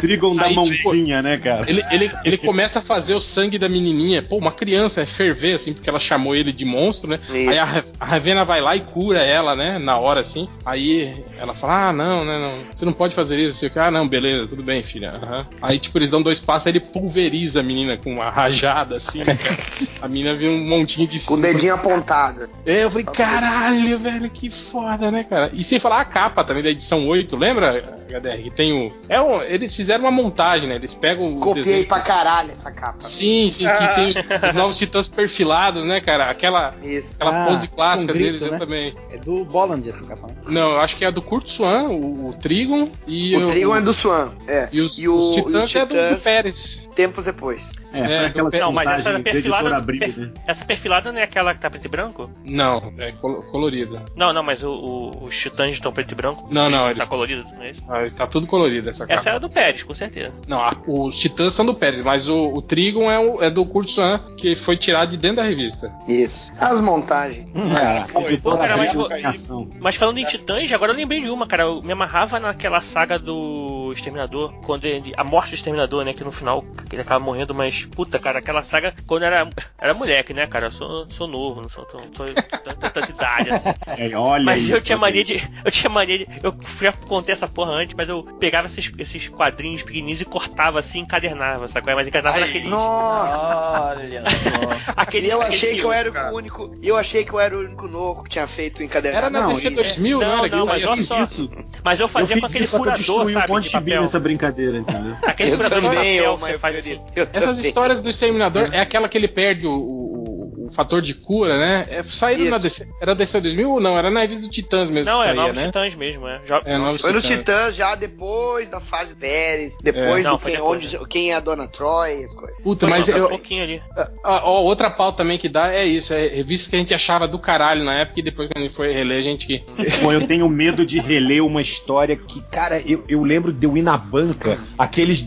Trigon 0.00 0.34
da 0.34 0.46
Aí, 0.46 0.54
mãozinha, 0.54 1.22
né, 1.22 1.38
cara? 1.38 1.68
Ele, 1.68 1.82
ele, 1.90 2.12
ele 2.24 2.38
começa 2.38 2.78
a 2.78 2.82
fazer 2.82 3.14
o 3.14 3.20
sangue 3.20 3.58
da 3.58 3.68
menininha. 3.68 4.22
Pô, 4.22 4.36
uma 4.36 4.52
criança 4.52 5.00
é 5.00 5.06
ferver, 5.06 5.54
assim, 5.54 5.72
porque 5.72 5.88
ela 5.88 5.98
chamou 5.98 6.34
ele 6.34 6.52
de 6.52 6.64
monstro, 6.64 7.08
né? 7.10 7.20
Isso. 7.28 7.50
Aí 7.50 7.58
a, 7.58 7.84
a 8.00 8.04
Ravena 8.04 8.44
vai 8.44 8.60
lá 8.60 8.76
e 8.76 8.80
cura 8.80 9.20
ela, 9.20 9.54
né? 9.54 9.78
Na 9.78 9.98
hora, 9.98 10.20
assim. 10.20 10.48
Aí 10.64 11.14
ela 11.38 11.54
fala: 11.54 11.88
Ah, 11.88 11.92
não, 11.92 12.24
né? 12.24 12.38
Não, 12.38 12.76
você 12.76 12.84
não 12.84 12.92
pode 12.92 13.14
fazer 13.14 13.36
isso. 13.36 13.64
Assim, 13.64 13.78
ah, 13.78 13.90
não, 13.90 14.06
beleza, 14.06 14.46
tudo 14.46 14.62
bem, 14.62 14.82
filha. 14.82 15.10
aham. 15.10 15.46
Aí, 15.62 15.78
tipo, 15.78 15.98
eles 15.98 16.10
dão 16.10 16.22
dois 16.22 16.40
passos, 16.40 16.66
aí 16.66 16.72
ele 16.72 16.80
pulveriza 16.80 17.60
a 17.60 17.62
menina 17.62 17.96
com 17.96 18.12
uma 18.12 18.30
rajada, 18.30 18.96
assim, 18.96 19.18
né, 19.18 19.36
cara? 19.36 19.56
A 20.00 20.08
menina 20.08 20.34
vira 20.34 20.52
um 20.52 20.68
montinho 20.68 21.08
de 21.08 21.18
Com 21.20 21.34
o 21.34 21.40
dedinho 21.40 21.74
apontado. 21.74 22.46
É, 22.64 22.84
eu 22.84 22.90
falei, 22.90 23.04
caralho, 23.06 23.98
velho, 23.98 24.30
que 24.30 24.50
foda, 24.50 25.10
né, 25.10 25.24
cara? 25.24 25.50
E 25.52 25.64
sem 25.64 25.80
falar 25.80 26.00
a 26.00 26.04
capa 26.04 26.44
também 26.44 26.62
da 26.62 26.70
edição 26.70 27.06
8, 27.08 27.34
lembra, 27.36 28.05
HDR? 28.06 28.42
Que 28.42 28.50
tem 28.50 28.72
o. 28.72 28.92
É 29.08 29.20
um, 29.20 29.40
eles 29.42 29.74
fizeram 29.74 30.04
uma 30.04 30.10
montagem, 30.10 30.68
né? 30.68 30.76
Eles 30.76 30.94
pegam 30.94 31.26
o. 31.26 31.40
Copiei 31.40 31.64
desenho- 31.64 31.86
pra 31.88 32.00
caralho 32.00 32.50
essa 32.50 32.70
capa. 32.70 33.02
Sim, 33.02 33.50
sim, 33.52 33.64
que 33.66 33.94
tem 33.94 34.48
os 34.50 34.54
novos 34.54 34.78
titãs 34.78 35.06
perfilados, 35.08 35.84
né, 35.84 36.00
cara? 36.00 36.30
Aquela, 36.30 36.74
Isso. 36.82 37.14
aquela 37.16 37.44
Ah, 37.44 37.46
pose 37.48 37.68
clássica 37.68 38.12
com 38.12 38.18
grito, 38.18 38.32
deles, 38.38 38.42
eu 38.42 38.50
né? 38.52 38.58
também. 38.58 38.94
É 39.12 39.16
do 39.18 39.44
Bolland 39.44 39.88
essa 39.88 40.04
capa. 40.04 40.26
né? 40.28 40.34
Não, 40.48 40.72
eu 40.72 40.80
acho 40.80 40.96
que 40.96 41.04
é 41.04 41.08
a 41.08 41.10
do 41.10 41.22
Kurt 41.22 41.48
Swan, 41.48 41.84
o, 41.88 42.28
o 42.28 42.32
Trigon, 42.34 42.90
e 43.06 43.36
O 43.36 43.46
Trigon 43.48 43.76
é 43.76 43.80
do 43.82 43.92
Swan. 43.92 44.30
É. 44.46 44.68
E 44.72 44.80
os, 44.80 44.98
e 44.98 45.08
o- 45.08 45.14
os 45.30 45.34
titãs 45.36 45.64
os 45.64 45.76
é 45.76 45.86
do, 45.86 46.14
do 46.16 46.22
Pérez. 46.22 46.88
Tempos 46.94 47.24
depois. 47.24 47.64
É, 47.92 48.00
é 48.00 48.26
aquela 48.26 48.50
não, 48.50 48.72
mas 48.72 48.88
essa 48.88 49.18
perfilada. 49.20 49.76
Abril, 49.76 50.00
né? 50.16 50.32
Essa 50.46 50.64
perfilada 50.64 51.12
não 51.12 51.18
é 51.18 51.22
aquela 51.22 51.54
que 51.54 51.60
tá 51.60 51.70
preto 51.70 51.84
e 51.84 51.88
branco? 51.88 52.30
Não, 52.44 52.92
é 52.98 53.12
colorida. 53.12 54.02
Não, 54.14 54.32
não, 54.32 54.42
mas 54.42 54.62
o, 54.62 54.70
o, 54.70 55.24
os 55.24 55.36
titãs 55.36 55.72
estão 55.72 55.92
preto 55.92 56.12
e 56.12 56.14
branco. 56.14 56.48
Não, 56.50 56.68
não, 56.70 56.84
tá 56.84 56.90
eles... 56.90 57.04
colorido, 57.04 57.44
não 57.54 57.62
é 57.62 57.70
isso? 57.70 57.82
Ah, 57.88 58.10
tá 58.16 58.26
tudo 58.26 58.46
colorido 58.46 58.90
essa 58.90 59.00
capa. 59.00 59.12
Essa 59.12 59.30
é 59.30 59.32
a 59.34 59.38
do 59.38 59.48
Pérez, 59.48 59.82
com 59.82 59.94
certeza. 59.94 60.34
Não, 60.46 60.60
a, 60.60 60.76
os 60.86 61.18
titãs 61.18 61.54
são 61.54 61.64
do 61.64 61.74
Pérez, 61.74 62.04
mas 62.04 62.28
o, 62.28 62.48
o 62.48 62.62
Trigon 62.62 63.10
é, 63.10 63.18
o, 63.18 63.42
é 63.42 63.50
do 63.50 63.64
Kurt 63.64 63.88
Swan, 63.88 64.18
que 64.36 64.56
foi 64.56 64.76
tirado 64.76 65.10
de 65.10 65.16
dentro 65.16 65.36
da 65.36 65.42
revista. 65.42 65.92
Isso. 66.08 66.52
As 66.60 66.80
montagens. 66.80 67.46
Hum, 67.54 67.72
é, 67.76 68.36
Pô, 68.38 68.56
cara, 68.56 68.76
mas, 68.76 69.48
mas, 69.80 69.96
falando 69.96 70.18
em 70.18 70.24
titãs, 70.24 70.70
agora 70.72 70.92
eu 70.92 70.96
lembrei 70.96 71.22
de 71.22 71.30
uma, 71.30 71.46
cara. 71.46 71.64
Eu 71.64 71.82
me 71.82 71.92
amarrava 71.92 72.38
naquela 72.38 72.80
saga 72.80 73.18
do 73.18 73.92
Exterminador, 73.92 74.52
quando 74.64 74.84
ele, 74.84 75.12
a 75.16 75.24
morte 75.24 75.50
do 75.50 75.54
Exterminador, 75.54 76.04
né? 76.04 76.12
Que 76.12 76.24
no 76.24 76.32
final 76.32 76.64
ele 76.92 77.02
acaba 77.02 77.24
morrendo, 77.24 77.54
mas 77.54 77.75
puta, 77.84 78.18
cara, 78.18 78.38
aquela 78.38 78.62
saga 78.62 78.94
quando 79.06 79.24
era, 79.24 79.48
era 79.78 79.94
moleque, 79.94 80.32
né, 80.32 80.46
cara? 80.46 80.66
Eu 80.66 80.70
sou, 80.70 81.10
sou 81.10 81.26
novo, 81.26 81.62
não 81.62 81.68
sou, 81.68 81.84
tão, 81.84 82.00
sou 82.14 82.26
tanta, 82.34 82.90
tanta 82.90 83.10
idade 83.10 83.50
assim. 83.50 83.68
É, 83.96 84.14
olha 84.14 84.44
mas 84.44 84.62
isso, 84.62 84.74
eu 84.74 84.80
tinha 84.80 84.98
mania 84.98 85.24
de. 85.24 85.42
Eu 85.64 85.70
tinha 85.70 85.88
mania 85.88 86.18
de. 86.18 86.28
Eu 86.42 86.54
já 86.80 86.92
contei 86.92 87.32
essa 87.32 87.46
porra 87.48 87.72
antes, 87.72 87.94
mas 87.96 88.08
eu 88.08 88.22
pegava 88.38 88.66
esses, 88.66 88.92
esses 88.98 89.28
quadrinhos 89.28 89.82
pequenininhos 89.82 90.20
e 90.20 90.24
cortava 90.24 90.80
assim, 90.80 91.00
encadernava, 91.00 91.66
sabe? 91.68 91.94
Mas 91.94 92.06
encadernava 92.06 92.40
naquele. 92.40 92.68
Nossa! 92.68 93.96
Olha 93.98 94.22
só. 94.24 94.92
aquele, 94.96 95.28
e 95.28 95.30
eu 95.30 95.40
achei 95.40 95.76
que 95.76 95.82
eu 95.82 95.92
era 95.92 96.10
cara. 96.10 96.32
o 96.32 96.36
único. 96.36 96.74
Eu 96.82 96.96
achei 96.96 97.24
que 97.24 97.32
eu 97.32 97.40
era 97.40 97.56
o 97.56 97.60
único 97.60 97.88
novo 97.88 98.22
que 98.24 98.30
tinha 98.30 98.46
feito 98.46 98.82
encadernado. 98.82 99.26
Era 99.26 99.30
na 99.30 99.52
DC 99.52 99.70
2000, 99.70 100.18
não, 100.18 100.36
não, 100.36 100.48
não 100.48 100.66
mas, 100.66 100.82
eu 100.82 100.96
só, 100.98 101.22
isso. 101.22 101.50
mas 101.82 102.00
eu 102.00 102.08
fazia 102.08 102.36
eu 102.36 102.40
com 102.40 102.46
aquele 102.46 102.66
furador, 102.66 103.32
sabe? 103.32 103.50
um 103.50 103.54
monte 103.54 103.70
de, 103.70 103.84
de 103.84 104.00
nessa 104.00 104.20
brincadeira, 104.20 104.78
entendeu? 104.78 105.16
Aquele 105.22 105.52
eu 105.52 105.56
furador 105.56 105.82
também, 105.82 106.16
de 106.16 106.18
papel, 106.18 106.36
você 106.36 106.58
faz 106.58 106.78
assim. 106.78 107.00
Essas 107.14 107.58
histórias 107.68 108.00
do 108.00 108.08
Exterminador 108.08 108.68
é 108.72 108.80
aquela 108.80 109.08
que 109.08 109.16
ele 109.16 109.28
perde 109.28 109.66
o, 109.66 109.72
o, 109.72 110.66
o 110.66 110.70
fator 110.72 111.00
de 111.00 111.14
cura, 111.14 111.58
né? 111.58 111.86
É, 111.88 112.02
saíram 112.02 112.50
na 112.50 112.58
DC. 112.58 112.86
Era 113.00 113.14
DC 113.14 113.40
2000 113.40 113.70
ou 113.70 113.80
não? 113.80 113.96
Era 113.96 114.10
na 114.10 114.20
revista 114.20 114.46
do 114.46 114.50
Titãs 114.50 114.90
mesmo. 114.90 115.12
Não, 115.12 115.22
é 115.22 115.26
saía, 115.26 115.40
Novos 115.40 115.56
né? 115.56 115.66
Titãs 115.66 115.94
mesmo, 115.94 116.28
é. 116.28 116.40
Já, 116.44 116.62
é 116.64 116.98
Foi 116.98 117.12
no 117.12 117.22
Titãs 117.22 117.74
já 117.74 117.94
depois 117.94 118.68
da 118.68 118.80
fase 118.80 119.14
Pérez, 119.14 119.76
depois 119.82 120.20
é. 120.20 120.22
do 120.22 120.28
não, 120.30 120.38
quem, 120.38 120.60
onde, 120.60 121.06
quem 121.08 121.32
é 121.32 121.34
a 121.34 121.40
Dona 121.40 121.68
Troy, 121.68 122.24
as 122.24 122.34
coisas. 122.34 122.56
Puta, 122.62 122.86
mas 122.86 123.08
eu, 123.08 123.26
um 123.26 123.28
pouquinho 123.28 123.62
ali. 123.62 123.82
Ó, 124.24 124.62
outra 124.62 124.90
pauta 124.90 125.18
também 125.18 125.38
que 125.38 125.48
dá 125.48 125.72
é 125.72 125.84
isso, 125.84 126.12
é 126.12 126.28
revista 126.28 126.70
que 126.70 126.76
a 126.76 126.78
gente 126.78 126.94
achava 126.94 127.26
do 127.26 127.38
caralho 127.38 127.84
na 127.84 127.94
época 127.94 128.20
e 128.20 128.22
depois 128.22 128.48
quando 128.48 128.64
a 128.64 128.66
gente 128.66 128.76
foi 128.76 128.92
reler, 128.92 129.18
a 129.18 129.22
gente. 129.22 129.64
Pô, 130.02 130.12
eu 130.12 130.26
tenho 130.26 130.48
medo 130.48 130.84
de 130.84 131.00
reler 131.00 131.44
uma 131.44 131.60
história 131.60 132.16
que, 132.16 132.40
cara, 132.50 132.80
eu, 132.80 133.04
eu 133.08 133.22
lembro 133.22 133.52
de 133.52 133.66
eu 133.66 133.76
ir 133.76 133.82
na 133.82 133.96
banca, 133.96 134.58
aqueles 134.78 135.26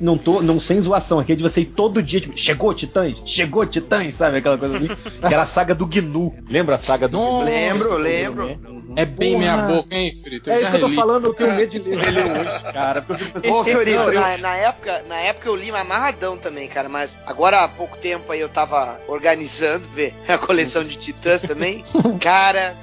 não 0.00 0.16
tô, 0.16 0.42
não 0.42 0.60
sem 0.60 0.80
zoação, 0.80 1.18
aqui 1.18 1.32
é 1.32 1.36
de 1.36 1.42
você 1.42 1.62
ir 1.62 1.66
todo 1.66 2.02
dia, 2.02 2.20
tipo, 2.20 2.36
chegou 2.38 2.72
Titãs, 2.74 3.20
chegou 3.24 3.66
Titãs, 3.66 4.14
sabe? 4.14 4.38
Aquela 4.38 4.58
coisa 4.58 4.76
assim. 4.76 4.88
que 5.20 5.32
era 5.32 5.42
a 5.42 5.46
saga 5.46 5.74
do 5.74 5.86
Gnu. 5.86 6.34
Lembra 6.48 6.76
a 6.76 6.78
saga 6.78 7.08
do 7.08 7.18
Gnu? 7.18 7.44
Lembro, 7.44 7.96
lembro. 7.96 8.76
É 8.96 9.04
bem 9.04 9.32
Porra. 9.32 9.38
minha 9.38 9.56
boca, 9.66 9.94
hein, 9.94 10.18
Fiorito? 10.22 10.50
É 10.50 10.62
isso 10.62 10.70
que 10.70 10.76
eu 10.76 10.80
tô 10.80 10.88
falando, 10.88 11.26
eu 11.26 11.34
tenho 11.34 11.54
medo 11.54 11.68
de 11.68 11.78
ler 11.84 12.08
ele 12.08 12.20
hoje, 12.20 12.62
cara. 12.72 13.04
Ô, 13.50 13.62
Fiorito, 13.62 14.10
na, 14.12 14.38
na, 14.38 14.56
época, 14.56 15.04
na 15.06 15.16
época 15.16 15.48
eu 15.48 15.54
li 15.54 15.70
amarradão 15.70 16.36
também, 16.36 16.66
cara, 16.66 16.88
mas 16.88 17.18
agora 17.26 17.62
há 17.62 17.68
pouco 17.68 17.96
tempo 17.98 18.32
aí 18.32 18.40
eu 18.40 18.48
tava 18.48 18.98
organizando, 19.06 19.86
ver 19.90 20.14
a 20.26 20.38
coleção 20.38 20.82
de 20.82 20.96
Titãs 20.96 21.42
também. 21.42 21.84
cara, 22.20 22.74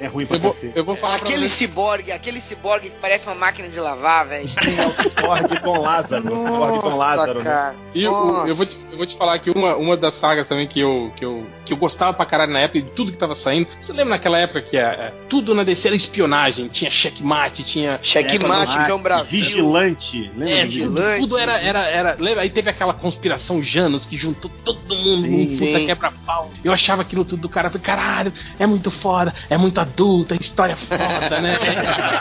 é 0.00 0.06
ruim 0.06 0.26
pra 0.26 0.36
eu 0.36 0.40
vou, 0.40 0.52
você. 0.52 0.72
Eu 0.74 0.84
vou 0.84 0.96
falar 0.96 1.16
aquele 1.16 1.48
ciborgue, 1.48 2.12
aquele 2.12 2.40
ciborgue 2.40 2.90
que 2.90 2.96
parece 3.00 3.26
uma 3.26 3.34
máquina 3.34 3.68
de 3.68 3.80
lavar, 3.80 4.26
velho. 4.26 4.48
É 4.78 4.86
o 4.86 4.94
ciborgue 4.94 5.60
com 5.60 5.78
Lázaro. 5.78 6.32
o 6.32 6.46
ciborgue 6.46 6.78
com 6.80 6.96
Lázaro, 6.96 7.42
né? 7.42 7.74
E 7.94 8.04
eu, 8.04 8.46
eu, 8.46 8.54
vou 8.54 8.64
te, 8.64 8.78
eu 8.92 8.96
vou 8.96 9.06
te 9.06 9.16
falar 9.16 9.38
que 9.38 9.50
uma, 9.50 9.76
uma 9.76 9.96
das 9.96 10.14
sagas 10.14 10.46
também 10.46 10.66
que 10.66 10.78
eu, 10.78 11.10
que, 11.16 11.24
eu, 11.24 11.46
que 11.64 11.72
eu 11.72 11.76
gostava 11.76 12.12
pra 12.14 12.24
caralho 12.26 12.52
na 12.52 12.60
época, 12.60 12.82
de 12.82 12.90
tudo 12.90 13.10
que 13.10 13.18
tava 13.18 13.34
saindo. 13.34 13.66
Você 13.80 13.92
lembra 13.92 14.10
naquela 14.10 14.38
época 14.38 14.62
que 14.62 14.76
é, 14.76 14.82
é 14.82 15.12
tudo 15.28 15.54
na 15.54 15.64
DC 15.64 15.88
era 15.88 15.96
espionagem? 15.96 16.68
Tinha 16.68 16.90
checkmate, 16.90 17.64
tinha. 17.64 17.98
Checkmate, 18.02 18.86
Cão 18.86 19.02
Brasil. 19.02 19.26
Vigilante. 19.26 20.30
Lembra? 20.34 20.54
É, 20.54 20.64
vigilante. 20.64 21.20
Tudo, 21.20 21.28
tudo 21.28 21.38
era, 21.38 21.58
era, 21.58 21.86
era. 21.88 22.16
Lembra? 22.18 22.42
Aí 22.42 22.50
teve 22.50 22.70
aquela 22.70 22.94
conspiração 22.94 23.62
Janos 23.62 24.06
que 24.06 24.16
juntou 24.16 24.50
todo 24.64 24.94
mundo 24.94 25.22
sim, 25.22 25.66
num 25.66 25.72
puta 25.72 25.86
quebra-pau. 25.86 26.50
Eu 26.62 26.72
achava 26.72 27.02
aquilo 27.02 27.24
tudo 27.24 27.42
do 27.42 27.48
cara. 27.48 27.66
Eu 27.66 27.72
falei, 27.72 27.84
caralho, 27.84 28.32
é 28.58 28.66
muito 28.66 28.90
foda, 28.90 29.34
é 29.50 29.56
muito 29.56 29.80
adulto, 29.88 30.34
a 30.34 30.36
história 30.36 30.76
foda, 30.76 31.40
né? 31.40 31.58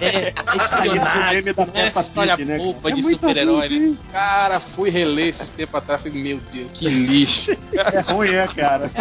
É, 0.02 0.06
é, 0.06 0.30
é 0.30 0.34
espionagem, 0.58 1.42
né? 1.44 1.54
Essa 1.74 2.02
história 2.02 2.38
né? 2.38 2.58
boba 2.58 2.90
é 2.90 2.94
de 2.94 3.04
super-herói, 3.04 3.70
né? 3.70 3.96
Cara, 4.12 4.60
fui 4.60 4.90
reler 4.90 5.28
esses 5.30 5.50
tempos 5.50 5.76
atrás 5.76 6.02
e 6.02 6.10
falei, 6.10 6.24
meu 6.24 6.40
Deus, 6.52 6.72
que 6.74 6.88
lixo. 6.88 7.52
É 7.74 8.00
ruim, 8.12 8.34
é, 8.34 8.48
cara. 8.48 8.92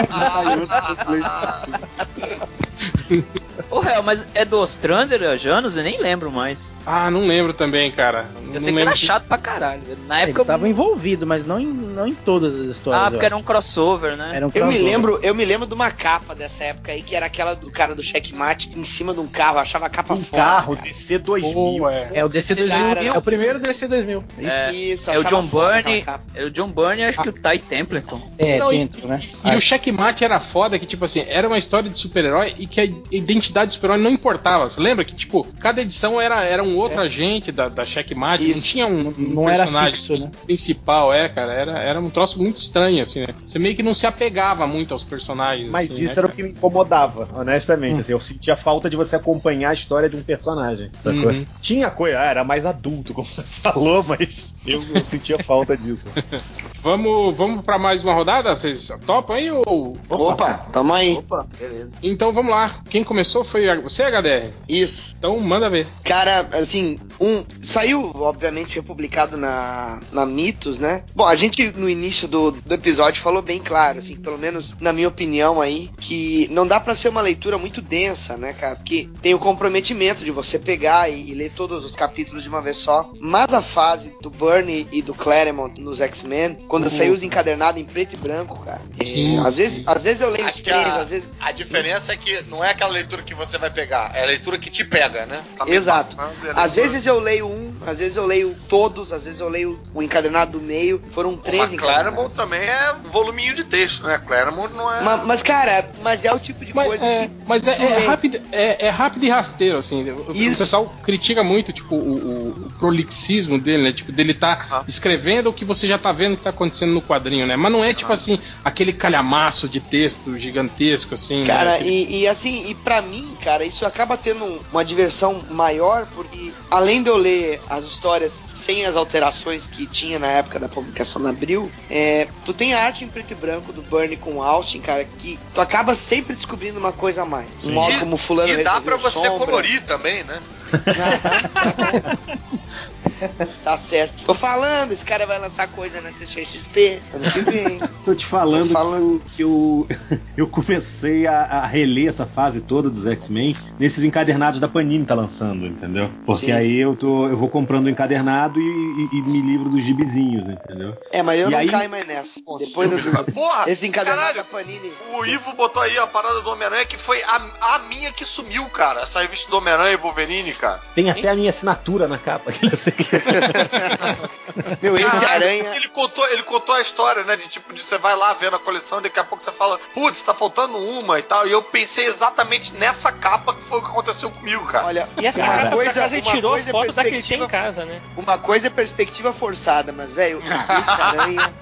Ô, 3.71 3.81
Real, 3.81 4.03
mas 4.03 4.27
é 4.35 4.45
do 4.45 4.59
Ostrander, 4.59 5.23
a 5.23 5.37
Janus? 5.37 5.77
Eu 5.77 5.83
nem 5.83 6.01
lembro 6.01 6.31
mais. 6.31 6.75
Ah, 6.85 7.11
não 7.11 7.27
lembro 7.27 7.55
também, 7.55 7.91
cara. 7.91 8.29
Eu 8.37 8.53
não 8.53 8.61
sei 8.61 8.73
que 8.73 8.81
era 8.81 8.95
chato 8.95 9.27
pra 9.27 9.39
caralho. 9.39 9.83
Na 10.07 10.21
época 10.21 10.43
Ele 10.43 10.47
tava 10.47 10.67
eu... 10.67 10.71
envolvido, 10.71 11.27
mas 11.27 11.47
não 11.47 11.59
em, 11.59 11.67
não 11.67 12.07
em 12.07 12.15
todas 12.15 12.55
as 12.55 12.77
histórias. 12.77 13.07
Ah, 13.07 13.11
porque 13.11 13.25
era 13.25 13.37
um 13.37 13.43
crossover, 13.43 14.17
né? 14.17 14.33
Era 14.35 14.47
um 14.47 14.51
crossover. 14.51 14.77
Eu 14.77 14.83
me 14.83 14.91
lembro, 14.91 15.21
eu 15.23 15.35
me 15.35 15.45
lembro 15.45 15.67
de 15.67 15.75
uma 15.75 15.91
capa 15.91 16.35
dessa 16.35 16.65
época 16.65 16.93
aí, 16.93 17.03
que 17.03 17.15
era 17.15 17.27
aquela 17.27 17.55
do 17.55 17.71
cara 17.71 17.95
do 17.95 18.03
checkmate 18.03 18.56
em 18.75 18.85
cima 18.85 19.13
de 19.13 19.21
um 19.21 19.27
carro, 19.27 19.59
achava 19.59 19.87
a 19.87 19.91
capa 19.91 20.15
um 20.15 20.23
foda. 20.23 20.43
carro, 20.43 20.77
cara. 20.77 20.89
DC 20.89 21.19
2000. 21.19 21.89
é. 21.89 22.11
é 22.15 22.25
o 22.25 22.29
DC 22.29 22.55
2000, 22.55 22.79
cara, 22.79 23.05
é 23.05 23.19
o 23.19 23.23
primeiro 23.23 23.59
DC 23.59 23.89
2000. 23.89 24.25
É, 24.39 24.73
Isso, 24.73 25.11
é 25.11 25.19
o 25.19 25.25
John 25.25 25.43
Byrne, 25.43 26.05
é 26.35 26.45
o 26.45 26.51
John 26.51 26.69
Byrne, 26.69 27.05
acho 27.05 27.21
ah. 27.21 27.23
que 27.23 27.29
o 27.29 27.33
Ty 27.33 27.59
Templeton. 27.59 28.21
É, 28.39 28.59
não, 28.59 28.71
dentro, 28.71 29.07
né? 29.07 29.21
E, 29.45 29.49
e 29.51 29.57
o 29.57 29.61
checkmate 29.61 30.25
era 30.25 30.41
foda 30.41 30.79
que 30.79 30.87
tipo 30.87 31.05
assim, 31.05 31.25
era 31.29 31.47
uma 31.47 31.59
história 31.59 31.91
de 31.91 31.99
super-herói 31.99 32.55
e 32.59 32.67
que 32.67 32.81
a 32.81 32.85
identidade 33.11 33.71
do 33.71 33.75
super-herói 33.75 34.03
não 34.03 34.11
importava. 34.11 34.69
Você 34.69 34.81
lembra 34.81 35.05
que 35.05 35.15
tipo, 35.15 35.47
cada 35.61 35.83
edição 35.83 36.21
era, 36.21 36.45
era 36.45 36.63
um 36.63 36.77
outro 36.77 37.01
é. 37.01 37.05
agente 37.05 37.53
da, 37.53 37.69
da 37.69 37.85
checkmate, 37.85 38.49
não 38.49 38.61
tinha 38.61 38.87
um, 38.87 39.09
um 39.09 39.15
não 39.19 39.45
personagem 39.45 39.77
era 39.77 39.87
fixo, 39.87 40.17
né? 40.17 40.31
principal, 40.45 41.13
é, 41.13 41.29
cara, 41.29 41.53
era, 41.53 41.79
era 41.79 42.01
um 42.01 42.11
troço 42.11 42.39
muito 42.39 42.61
estranho 42.61 43.03
assim, 43.03 43.21
né? 43.21 43.29
Você 43.47 43.59
meio 43.59 43.75
que 43.75 43.83
não 43.83 43.95
se 43.95 44.07
apegava 44.07 44.67
muito 44.67 44.93
aos 44.93 45.05
personagens. 45.05 45.69
Mas 45.69 45.91
assim, 45.91 46.05
isso 46.05 46.15
né, 46.15 46.19
era 46.19 46.23
cara? 46.23 46.33
o 46.33 46.37
que 46.37 46.43
me 46.43 46.51
incomodava, 46.51 47.29
honestamente. 47.35 47.99
Hum. 47.99 48.01
Assim, 48.01 48.13
eu 48.13 48.21
sentia 48.47 48.57
falta 48.57 48.89
de 48.89 48.97
você 48.97 49.17
acompanhar 49.17 49.71
a 49.71 49.75
história 49.75 50.09
de 50.09 50.17
um 50.17 50.23
personagem. 50.23 50.91
Uhum. 51.05 51.45
Tinha 51.61 51.91
coisa, 51.91 52.19
era 52.19 52.45
mais 52.45 52.65
adulto, 52.65 53.13
como 53.13 53.27
você 53.27 53.43
falou, 53.61 54.05
mas 54.05 54.55
eu, 54.65 54.81
eu 54.95 55.03
sentia 55.03 55.43
falta 55.43 55.77
disso. 55.77 56.09
vamos 56.83 57.37
vamos 57.37 57.65
para 57.65 57.79
mais 57.79 58.05
uma 58.05 58.15
rodada? 58.15 58.57
Vocês 58.57 58.89
topam 59.05 59.35
aí 59.35 59.51
ou. 59.51 59.99
Opa, 60.09 60.55
tamo 60.73 60.95
aí. 60.95 61.15
Opa, 61.15 61.47
beleza. 61.59 61.91
Então 62.03 62.33
vamos 62.33 62.53
lá. 62.53 62.81
Quem 62.89 63.03
começou 63.03 63.45
foi 63.45 63.65
você, 63.81 64.05
HDR? 64.05 64.51
Isso. 64.69 65.17
Então 65.19 65.39
manda 65.41 65.69
ver. 65.69 65.87
Cara, 66.05 66.41
assim, 66.41 67.01
um. 67.21 67.45
Saiu, 67.61 68.13
obviamente, 68.15 68.77
republicado 68.77 69.37
na, 69.37 70.01
na 70.13 70.25
Mitos, 70.25 70.79
né? 70.79 71.03
Bom, 71.15 71.27
a 71.27 71.35
gente 71.35 71.73
no 71.73 71.89
início 71.89 72.29
do, 72.29 72.53
do 72.53 72.75
episódio 72.75 73.21
falou 73.21 73.43
bem 73.43 73.59
claro, 73.59 73.99
assim, 73.99 74.17
pelo 74.17 74.39
menos 74.39 74.75
na 74.81 74.93
minha 74.93 75.09
opinião 75.09 75.61
aí, 75.61 75.91
que 75.99 76.49
não 76.51 76.67
dá 76.67 76.79
para 76.79 76.95
ser 76.95 77.09
uma 77.09 77.21
leitura 77.21 77.59
muito 77.59 77.83
densa, 77.83 78.36
né, 78.37 78.53
cara? 78.53 78.77
Porque 78.77 79.09
tem 79.23 79.35
o 79.35 79.39
comprometimento 79.39 80.25
de 80.25 80.31
você 80.31 80.59
pegar 80.59 81.11
e, 81.11 81.31
e, 81.31 81.35
ler 81.35 81.51
todos 81.51 81.85
os 81.85 81.95
capítulos 81.95 82.43
de 82.43 82.49
uma 82.49 82.63
vez 82.63 82.77
só. 82.77 83.11
Mas 83.21 83.53
a 83.53 83.63
fase 83.63 84.15
do 84.21 84.31
Bernie 84.31 84.89
e 84.93 85.03
do 85.03 85.15
Claremont 85.15 85.81
nos 85.81 86.01
X-Men, 86.01 86.55
quando 86.69 86.85
uhum. 86.85 86.91
saiu 86.91 87.13
os 87.13 87.23
encadernados 87.23 87.81
em 87.81 87.85
preto 87.85 88.15
e 88.15 88.17
branco, 88.17 88.59
cara. 88.65 88.83
Sim, 89.03 89.39
às, 89.39 89.57
vezes, 89.57 89.83
às 89.87 90.03
vezes 90.03 90.21
eu 90.21 90.31
leio 90.31 90.47
Acho 90.47 90.57
os 90.57 90.63
três, 90.63 90.87
a, 90.87 90.97
às 90.97 91.11
vezes. 91.11 91.35
A 91.41 91.53
diferença 91.53 92.13
é 92.13 92.17
que 92.17 92.43
não 92.43 92.65
é 92.65 92.71
aquela 92.71 92.91
leitura 92.91 93.23
que 93.23 93.35
você 93.35 93.59
vai 93.59 93.71
pegar, 93.71 94.13
é 94.15 94.23
a 94.23 94.27
leitura 94.27 94.59
que 94.59 94.71
te 94.71 94.85
pega, 94.85 95.27
né? 95.27 95.43
Tá 95.57 95.69
Exato. 95.69 96.17
Às 96.55 96.75
vezes 96.75 97.07
eu 97.07 97.19
leio 97.19 97.47
um, 97.47 97.66
às 97.87 97.99
vezes 97.99 98.17
eu 98.17 98.27
leio 98.27 98.55
todos, 98.69 99.13
às 99.13 99.25
vezes 99.25 99.41
eu 99.41 99.49
leio 99.49 99.79
o 99.95 100.03
encadernado 100.03 100.59
do 100.59 100.61
meio. 100.61 101.01
Foram 101.11 101.37
três 101.37 101.73
encadernados. 101.73 102.15
Claremont 102.15 102.35
também 102.35 102.61
é 102.61 102.95
voluminho 103.13 103.55
de 103.55 103.65
texto, 103.65 104.03
né? 104.03 104.19
Claremont 104.19 104.73
não 104.75 104.93
é. 104.93 105.03
Mas, 105.03 105.27
mas 105.27 105.43
cara, 105.43 105.89
mas 106.03 106.25
é 106.25 106.33
o 106.33 106.39
tipo 106.39 106.65
de 106.65 106.75
mas, 106.75 106.89
coisa 106.89 107.07
é, 107.07 107.27
que. 107.27 107.33
Mas 107.47 107.67
é, 107.67 107.73
é 107.73 108.07
rápido, 108.07 108.41
é, 108.53 108.87
é, 108.87 108.91
rápido 108.91 109.25
e 109.25 109.31
rasteiro, 109.31 109.79
assim. 109.79 110.09
O, 110.11 110.31
o, 110.31 110.57
pessoal 110.57 110.93
critica 111.03 111.43
muito, 111.43 111.73
tipo, 111.73 111.95
o, 111.95 112.59
o, 112.67 112.73
prolixismo 112.79 113.59
dele, 113.59 113.85
né? 113.85 113.93
Tipo, 113.93 114.13
dele 114.13 114.35
tá 114.35 114.67
ah. 114.71 114.85
escrevendo 114.89 115.51
o 115.51 115.53
que 115.53 115.65
você 115.65 115.87
já 115.87 115.99
tá 115.99 116.13
vendo 116.13 116.37
que 116.37 116.45
tá 116.45 116.51
acontecendo 116.51 116.93
no 116.93 117.03
quadrinho, 117.03 117.47
né? 117.47 117.57
Mas 117.57 117.73
não 117.73 117.85
é, 117.85 117.95
tipo 117.95 118.11
ah. 118.11 118.15
assim, 118.15 118.39
aquele 118.65 118.93
calhamaço 118.93 119.69
de 119.69 119.81
texto 119.81 120.39
gigantesco, 120.39 121.15
assim. 121.15 121.41
Né? 121.41 121.47
Cara, 121.47 121.79
né? 121.79 121.87
e, 121.87 122.23
e, 122.23 122.29
assim, 122.29 122.69
e 122.69 122.75
para 122.75 123.01
mim, 123.03 123.37
cara, 123.43 123.65
isso 123.65 123.87
acaba 123.87 124.17
tendo 124.17 124.61
uma 124.73 124.85
diversão 124.85 125.43
maior, 125.51 126.07
porque 126.15 126.53
além 126.71 127.03
de 127.03 127.09
eu 127.09 127.17
ler 127.17 127.61
as 127.77 127.85
histórias 127.85 128.43
sem 128.47 128.85
as 128.87 128.97
alterações 128.97 129.67
que 129.67 129.87
tinha 129.87 130.19
na 130.19 130.29
época 130.29 130.59
da 130.59 130.69
publicação 130.69 131.21
na 131.21 131.31
Abril, 131.31 131.71
é, 131.91 132.27
tu 132.45 132.55
tem 132.55 132.73
a 132.73 132.83
arte 132.85 133.05
em 133.05 133.09
preto 133.09 133.33
e 133.33 133.35
branco 133.35 133.73
do 133.73 133.83
Bernie 133.83 134.17
com 134.17 134.43
Austin, 134.43 134.81
cara, 134.81 135.05
que 135.05 135.39
tu 135.55 135.61
acaba 135.61 135.95
sempre 135.95 136.35
descobrindo 136.35 136.79
uma 136.79 136.93
coisa 136.93 137.23
a 137.23 137.27
mais. 137.27 137.49
Um 137.65 137.73
modo 137.73 137.99
como 138.01 138.17
fulano 138.17 138.53
E 138.53 138.65
dá 138.65 138.81
pra 138.81 138.97
você 138.97 139.19
sombra. 139.19 139.47
colorir 139.47 139.85
também, 139.85 140.25
né? 140.25 140.41
tá 140.71 142.19
certo. 143.79 144.25
Tô 144.25 144.35
falando, 144.35 144.93
esse 144.93 145.05
cara 145.05 145.27
vai 145.27 145.39
lançar 145.39 145.69
coisa 145.69 146.01
na 146.01 146.11
CCXP. 146.11 147.01
Ano 147.15 147.31
que 147.31 147.41
vem. 147.41 147.79
Tô 148.05 148.15
te 148.15 148.25
falando, 148.25 148.69
Tô 148.69 148.73
falando. 148.73 149.23
que 149.35 149.43
eu, 149.43 149.87
eu 150.37 150.49
comecei 150.49 151.27
a, 151.27 151.41
a 151.43 151.67
reler 151.67 152.09
essa 152.09 152.27
fase 152.27 152.61
toda 152.61 152.89
dos 152.91 153.07
X-Men 153.07 153.57
nesses 153.79 154.05
encadernados 154.05 154.61
da 154.61 154.69
Panini 154.69 155.05
tá 155.05 155.15
lançando, 155.15 155.67
entendeu? 155.67 156.11
Porque 156.25 156.47
Sim. 156.47 156.53
aí 156.53 156.77
eu 156.77 156.95
tô 156.97 157.29
eu 157.29 157.37
vou 157.37 157.49
comprando 157.49 157.87
o 157.87 157.91
encadernado 157.91 158.61
e, 158.61 159.09
e- 159.13 159.19
e 159.19 159.23
me 159.23 159.41
livro 159.41 159.69
dos 159.71 159.83
gibizinhos, 159.83 160.49
entendeu? 160.49 160.97
É, 161.11 161.23
mas 161.23 161.41
eu 161.41 161.49
E 161.49 161.53
não 161.53 161.59
aí- 161.59 161.69
caio 161.69 161.91
mais 161.91 162.07
nessa. 162.07 162.41
Pô, 162.45 162.59
Depois 162.59 162.89
Silvio, 162.91 163.25
do, 163.25 163.33
Porra! 163.33 163.65
esse 163.71 163.87
encadernado 163.87 164.35
da 164.37 164.45
caralho, 164.45 164.47
Panini. 164.51 164.93
O 165.13 165.25
Ivo 165.25 165.53
botou 165.55 165.83
aí 165.83 165.97
a 165.99 166.07
parada 166.07 166.41
do 166.43 166.51
Homem-Aranha 166.51 166.85
que 166.87 166.97
foi 166.99 167.23
a, 167.25 167.37
a 167.61 167.79
minha 167.81 168.13
que 168.13 168.25
sumiu, 168.25 168.65
cara. 168.67 169.03
Essa 169.03 169.21
revista 169.21 169.51
do 169.51 169.57
Homem-Aranha 169.59 169.93
e 169.95 169.97
Wolverine, 169.97 170.53
cara. 170.53 170.81
Tem 170.95 171.11
até 171.11 171.29
a 171.31 171.35
minha 171.35 171.51
assinatura 171.51 172.07
na 172.09 172.19
capa. 172.19 172.51
eu 172.51 172.71
que- 172.71 172.96
Meu, 174.83 174.97
esse 174.97 175.07
Caralho, 175.07 175.45
aranha. 175.45 175.77
Ele 175.77 175.89
contou, 175.89 176.27
ele 176.31 176.43
contou 176.43 176.75
a 176.75 176.81
história, 176.81 177.23
né? 177.25 177.37
De 177.37 177.49
tipo, 177.49 177.73
de 177.75 177.83
você 177.83 177.99
vai 177.99 178.17
lá 178.17 178.33
vendo 178.35 178.57
a 178.57 178.59
coleção 178.59 178.99
e 178.99 179.03
daqui 179.03 179.19
a 179.21 179.25
pouco 179.25 179.43
você 179.43 179.53
fala, 179.53 179.79
putz, 179.95 180.23
tá 180.23 180.35
faltando 180.35 180.77
uma 180.79 181.19
e 181.19 181.23
tal. 181.23 181.47
E 181.47 181.53
eu 181.53 181.63
pensei 181.63 182.07
exatamente 182.07 182.73
nessa 182.75 183.13
capa 183.13 183.55
que 183.55 183.63
foi 183.65 183.79
o 183.79 183.83
que 183.83 183.91
aconteceu 183.91 184.31
comigo, 184.31 184.65
cara. 184.67 184.87
Olha, 184.87 185.09
E 185.19 185.27
essa 185.27 185.43
uma 185.43 185.57
capa, 185.57 185.71
coisa, 185.77 185.91
acaso, 186.01 186.15
ele 186.15 186.23
uma 186.27 186.35
tirou 186.35 186.51
coisa 186.53 186.69
é 186.69 186.73
foto 186.73 186.93
da 186.93 187.03
que 187.03 187.09
ele 187.09 187.23
tem 187.23 187.37
em 187.37 187.41
perspectiva 187.41 187.49
casa, 187.49 187.85
né? 187.85 188.01
Uma 188.17 188.39
coisa 188.39 188.67
é 188.67 188.71
perspectiva 188.71 189.33
forçada, 189.33 189.93
mas, 189.93 190.15
velho, 190.15 190.43
esse 190.79 190.91
aranha. 190.91 191.55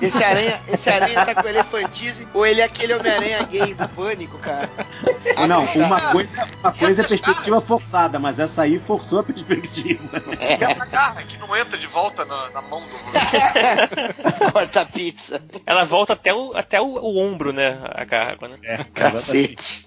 Esse 0.00 0.24
aranha, 0.24 0.62
esse 0.68 0.90
aranha 0.90 1.24
tá 1.24 1.34
com 1.34 1.48
elefantice, 1.48 2.26
ou 2.34 2.44
ele 2.46 2.60
é 2.60 2.64
aquele 2.64 2.94
Homem-Aranha 2.94 3.42
gay 3.44 3.74
do 3.74 3.88
pânico, 3.88 4.38
cara. 4.38 4.68
Não, 5.48 5.64
Ah, 5.66 5.78
uma 5.78 5.98
cara. 6.00 6.12
coisa, 6.12 6.48
uma 6.62 6.72
coisa 6.72 7.02
é 7.02 7.06
perspectiva 7.06 7.60
forçada, 7.60 8.18
mas 8.18 8.38
essa 8.38 8.62
aí 8.62 8.78
forçou 8.78 9.20
a 9.20 9.22
perspectiva. 9.24 10.22
E 10.60 10.64
essa 10.70 10.84
garra 10.86 11.22
que 11.22 11.36
não 11.38 11.56
entra 11.56 11.78
de 11.78 11.86
volta 11.86 12.24
na, 12.24 12.50
na 12.50 12.62
mão 12.62 12.80
do. 12.80 12.96
Corta 14.52 14.80
a 14.82 14.86
pizza. 14.86 15.42
Ela 15.64 15.84
volta 15.84 16.12
até 16.12 16.32
o, 16.32 16.56
até 16.56 16.80
o, 16.80 16.86
o 16.86 17.18
ombro, 17.18 17.52
né? 17.52 17.80
A 17.84 18.04
garra, 18.04 18.48
né? 18.48 18.58
É, 18.64 18.84
Cacete. 18.84 19.86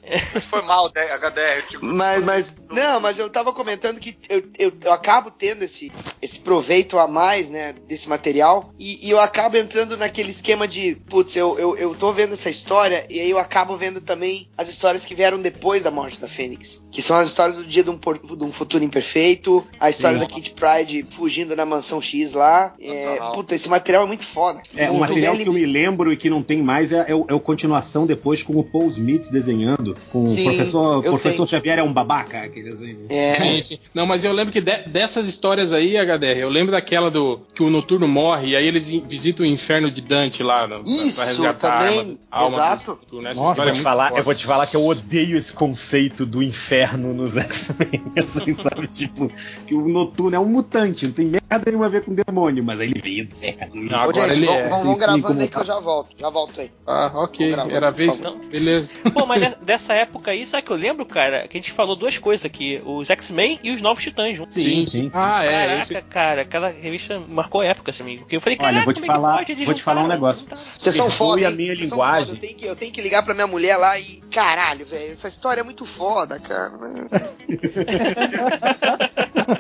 Foi 0.50 0.62
mal, 0.62 0.90
HDR. 0.90 1.68
Tipo, 1.68 1.86
Mas, 1.86 2.24
mas, 2.24 2.56
não, 2.70 3.00
mas 3.00 3.20
eu 3.20 3.30
tava 3.30 3.54
comentando 3.54 4.00
que 4.00 4.18
eu, 4.30 4.44
eu, 4.58 4.74
eu 4.84 4.94
acabo 4.94 5.32
tendo 5.32 5.64
esse, 5.64 5.92
esse 6.22 6.40
proveito 6.40 6.98
a 6.98 7.08
mais, 7.08 7.50
né, 7.50 7.74
desse 7.88 8.10
material, 8.10 8.74
e, 8.78 9.08
e 9.08 9.12
eu 9.12 9.20
acabo 9.20 9.58
entrando 9.58 9.98
naquele 9.98 10.32
esquema 10.32 10.68
de, 10.68 10.96
putz, 11.08 11.36
eu, 11.36 11.58
eu, 11.60 11.78
eu 11.78 11.96
tô 11.96 12.12
vendo 12.12 12.34
essa 12.34 12.50
história, 12.50 13.06
e 13.10 13.20
aí 13.20 13.30
eu 13.30 13.38
acabo 13.38 13.76
vendo 13.76 14.02
também 14.02 14.50
as 14.58 14.70
histórias 14.70 15.06
que 15.06 15.16
vieram 15.16 15.40
depois 15.40 15.84
da 15.84 15.92
morte 15.92 16.20
da 16.20 16.28
Fênix, 16.28 16.84
que 16.92 17.02
são 17.02 17.18
as 17.18 17.28
histórias 17.30 17.58
do 17.58 17.66
dia 17.66 17.84
de 17.84 17.90
um, 17.90 17.98
de 17.98 18.44
um 18.44 18.52
futuro 18.52 18.84
imperfeito, 18.84 19.66
a 19.80 19.90
história 19.90 20.20
Sim. 20.20 20.26
da 20.26 20.32
Kit 20.32 20.52
Pride 20.52 20.69
fugindo 21.10 21.56
na 21.56 21.66
mansão 21.66 22.02
X 22.02 22.34
lá, 22.34 22.74
é, 22.82 23.18
puta, 23.34 23.56
esse 23.56 23.68
material 23.70 24.04
é 24.04 24.08
muito 24.08 24.26
foda. 24.26 24.62
É, 24.76 24.90
o 24.90 25.00
material 25.00 25.36
que 25.36 25.48
eu 25.48 25.54
me 25.54 25.66
lembro 25.66 26.12
e 26.12 26.18
que 26.18 26.30
não 26.30 26.42
tem 26.44 26.62
mais 26.62 26.92
é, 26.92 27.06
é, 27.10 27.16
o- 27.16 27.26
é 27.28 27.34
o 27.34 27.40
continuação 27.40 28.06
depois 28.06 28.44
com 28.44 28.54
o 28.58 28.64
Paul 28.64 28.90
Smith 28.90 29.30
desenhando, 29.32 29.96
com 30.12 30.28
Sim, 30.28 30.42
o 30.42 30.44
professor, 30.46 31.04
professor. 31.04 31.48
Xavier 31.48 31.80
é 31.80 31.84
um 31.84 31.92
babaca, 31.94 32.42
aquele 32.42 32.70
desenho. 32.72 33.00
É, 33.10 33.34
Sim, 33.36 33.64
sim. 33.64 33.80
Não, 33.94 34.06
mas 34.06 34.24
eu 34.24 34.32
lembro 34.32 34.52
que 34.54 34.62
de- 34.62 34.84
dessas 34.88 35.28
histórias 35.28 35.72
aí, 35.74 35.98
HDR, 35.98 36.40
eu 36.40 36.50
lembro 36.50 36.72
daquela 36.72 37.10
do 37.10 37.40
que 37.56 37.64
o 37.64 37.70
Noturno 37.70 38.08
morre 38.08 38.50
e 38.50 38.56
aí 38.56 38.66
eles 38.68 38.86
visitam 39.08 39.46
o 39.46 39.50
inferno 39.50 39.90
de 39.92 40.02
Dante 40.02 40.44
lá. 40.44 40.68
no- 40.68 40.84
Isso, 40.86 41.18
pra 41.18 41.26
resgatar 41.26 41.70
a 41.70 41.80
também, 41.80 41.98
alma 42.00 42.04
do- 42.14 42.20
a 42.32 42.38
alma 42.40 42.50
do 42.50 42.56
exato. 42.64 42.92
Noturno. 42.92 43.28
Essa 43.30 43.40
Nossa, 43.42 43.62
é 43.62 43.64
vou, 43.64 43.72
te 43.72 43.76
muito 43.76 43.84
falar, 43.84 44.12
eu 44.18 44.24
vou 44.24 44.36
te 44.36 44.46
falar 44.46 44.68
que 44.68 44.76
eu 44.76 44.86
odeio 44.86 45.38
esse 45.38 45.54
conceito 45.54 46.26
do 46.26 46.44
inferno 46.44 47.14
nos 47.14 47.34
X-Men. 47.38 48.02
Assim, 48.18 48.56
sabe? 48.56 48.88
Tipo, 48.88 49.32
que 49.66 49.74
o 49.74 49.88
Noturno 49.88 50.36
é 50.36 50.40
um 50.40 50.46
mutante, 50.60 51.06
não 51.08 51.14
tem 51.14 51.26
merda 51.26 51.64
nenhuma 51.66 51.86
a 51.86 51.90
ver 51.90 52.04
com 52.04 52.14
demônio, 52.14 52.64
mas 52.64 52.80
aí 52.80 52.90
ele 52.90 53.02
veio 53.02 53.28
do 53.28 53.36
inferno. 53.36 53.84
Não, 53.84 54.00
agora 54.00 54.34
gente, 54.34 54.38
ele 54.38 54.46
vamos, 54.46 54.62
é. 54.62 54.70
vamos, 54.70 54.98
gravando 54.98 55.28
como 55.28 55.40
aí 55.42 55.48
que 55.48 55.54
tá. 55.54 55.60
eu 55.62 55.66
já 55.66 55.80
volto. 55.80 56.16
Já 56.18 56.30
volto 56.30 56.62
aí. 56.62 56.72
Ah, 56.86 57.12
ok. 57.16 57.54
Era 57.72 57.88
a 57.88 57.92
vez. 57.92 58.20
Beleza. 58.52 58.90
Pô, 59.14 59.26
mas 59.26 59.42
de- 59.42 59.56
dessa 59.64 59.94
época 59.94 60.32
aí, 60.32 60.46
sabe 60.46 60.64
que 60.64 60.72
eu 60.72 60.76
lembro, 60.76 61.06
cara? 61.06 61.48
Que 61.48 61.58
a 61.58 61.62
gente 61.62 61.72
falou 61.72 61.96
duas 61.96 62.18
coisas 62.18 62.46
aqui: 62.46 62.82
os 62.86 63.10
X-Men 63.10 63.60
e 63.64 63.72
os 63.72 63.82
Novos 63.82 64.04
Titãs 64.04 64.36
juntos. 64.38 64.54
Sim, 64.54 64.86
sim, 64.86 65.04
sim. 65.04 65.12
Ah, 65.14 65.44
é. 65.44 65.52
Caraca, 65.68 65.94
esse- 65.94 66.02
cara, 66.10 66.42
aquela 66.42 66.70
revista 66.70 67.20
marcou 67.28 67.64
época, 67.64 67.92
assim, 67.92 68.04
amigo. 68.04 68.22
Porque 68.22 68.36
eu 68.36 68.42
falei, 68.42 68.58
Olha, 68.60 68.68
caraca, 68.68 68.86
vou 68.86 68.94
te 68.94 69.02
como 69.02 69.12
é 69.12 69.16
que 69.16 69.22
falar- 69.22 69.46
vou 69.66 69.74
te 69.76 69.84
falar 69.84 70.04
um 70.04 70.08
negócio. 70.08 70.44
juntaram. 70.44 70.62
Vocês 70.78 70.96
são 70.96 71.10
foda, 71.10 71.48
a 71.48 71.52
minha 71.52 71.74
linguagem. 71.74 72.36
Eu 72.36 72.40
tenho, 72.40 72.56
que, 72.56 72.66
eu 72.66 72.76
tenho 72.76 72.92
que 72.94 73.02
ligar 73.02 73.24
pra 73.24 73.34
minha 73.34 73.48
mulher 73.48 73.78
lá 73.78 73.98
e. 74.00 74.20
Caralho, 74.32 74.86
velho, 74.86 75.14
essa 75.14 75.28
história 75.28 75.62
é 75.62 75.64
muito 75.64 75.86
foda, 75.86 76.40
cara. 76.40 76.72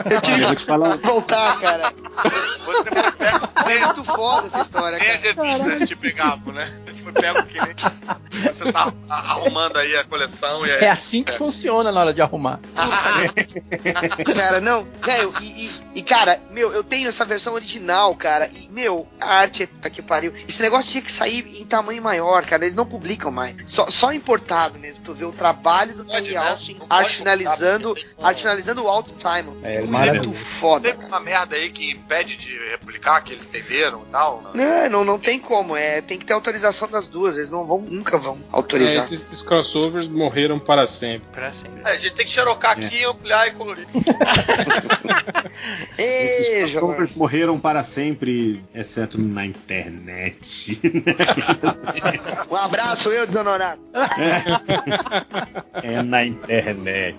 eu 0.09 0.21
tive 0.21 0.33
Olha, 0.35 0.41
eu 0.43 0.47
vou 0.47 0.55
te 0.55 0.63
falar. 0.65 0.88
Voltar, 0.97 1.59
cara. 1.59 1.93
Você 2.65 3.73
É 3.73 3.85
muito 3.85 4.03
foda 4.03 4.47
essa 4.47 4.61
história, 4.61 4.97
nem 4.99 5.09
as 5.09 5.21
cara. 5.35 5.47
revistas 5.57 5.89
te 5.89 5.95
pegavam, 5.95 6.53
né? 6.53 6.71
Você 7.09 7.13
foi 7.13 7.21
pego 7.21 7.43
que 7.43 7.59
nem. 7.61 7.75
Você 8.53 8.71
tá 8.71 8.93
arrumando 9.09 9.77
aí 9.77 9.95
a 9.95 10.03
coleção 10.03 10.65
e 10.65 10.71
aí. 10.71 10.83
É 10.83 10.89
assim 10.89 11.23
que 11.23 11.33
funciona 11.33 11.91
na 11.91 11.99
hora 11.99 12.13
de 12.13 12.21
arrumar. 12.21 12.59
Cara, 14.35 14.61
não, 14.61 14.87
velho, 15.01 15.33
e, 15.41 15.65
e, 15.65 15.71
e, 15.95 16.01
cara, 16.01 16.41
meu, 16.51 16.71
eu 16.71 16.83
tenho 16.83 17.09
essa 17.09 17.25
versão 17.25 17.53
original, 17.53 18.15
cara, 18.15 18.49
e, 18.53 18.69
meu, 18.71 19.07
a 19.19 19.35
arte, 19.35 19.67
tá 19.67 19.89
que 19.89 20.01
pariu. 20.01 20.33
Esse 20.47 20.61
negócio 20.61 20.91
tinha 20.91 21.01
que 21.01 21.11
sair 21.11 21.45
em 21.59 21.65
tamanho 21.65 22.01
maior, 22.01 22.45
cara, 22.45 22.63
eles 22.63 22.75
não 22.75 22.85
publicam 22.85 23.31
mais. 23.31 23.57
Só, 23.65 23.89
só 23.89 24.13
importado 24.13 24.77
mesmo, 24.79 25.03
tu 25.03 25.13
vê 25.13 25.25
o 25.25 25.31
trabalho 25.31 25.95
do 25.95 26.05
Terry 26.05 26.31
né? 26.31 26.37
Austin, 26.37 26.77
arte 26.89 27.17
finalizando, 27.17 27.95
arte 28.21 28.41
finalizando 28.41 28.83
o 28.83 28.87
Alto 28.87 29.13
Simon. 29.17 29.57
É, 29.63 29.79
muito 29.79 29.91
maravilhoso. 29.91 30.33
foda, 30.33 30.93
Tem 30.93 31.07
uma 31.07 31.19
merda 31.19 31.55
aí 31.55 31.69
que 31.71 31.91
impede 31.91 32.37
de 32.37 32.57
republicar, 32.69 33.23
que 33.23 33.33
eles 33.33 33.45
entenderam 33.45 34.03
e 34.07 34.11
tal. 34.11 34.43
Não, 34.53 34.89
não, 34.89 35.05
não 35.05 35.19
tem 35.19 35.39
como, 35.39 35.75
é, 35.75 36.01
tem 36.01 36.17
que 36.17 36.25
ter 36.25 36.33
autorização 36.33 36.87
das 36.99 37.07
duas, 37.07 37.37
eles 37.37 37.49
não 37.49 37.65
vão, 37.65 37.79
nunca 37.81 38.17
vão 38.17 38.35
É, 38.35 38.39
autorizar. 38.51 39.05
esses, 39.05 39.21
esses 39.25 39.41
crossovers 39.41 40.07
morreram 40.09 40.59
para 40.59 40.85
sempre. 40.87 41.27
Pra 41.31 41.51
sempre. 41.53 41.81
É, 41.85 41.91
a 41.91 41.97
gente 41.97 42.13
tem 42.13 42.25
que 42.25 42.31
xerocar 42.31 42.71
aqui, 42.71 43.03
ampliar 43.05 43.47
e 43.47 43.51
colorir. 43.51 43.87
Ei, 45.97 46.63
Esses 46.63 46.79
covers 46.79 47.11
morreram 47.15 47.59
para 47.59 47.83
sempre, 47.83 48.63
exceto 48.73 49.19
na 49.19 49.45
internet. 49.45 50.79
Um 52.49 52.55
abraço, 52.55 53.09
eu, 53.11 53.25
desonorado. 53.25 53.81
é 55.83 56.01
na 56.03 56.25
internet. 56.25 57.17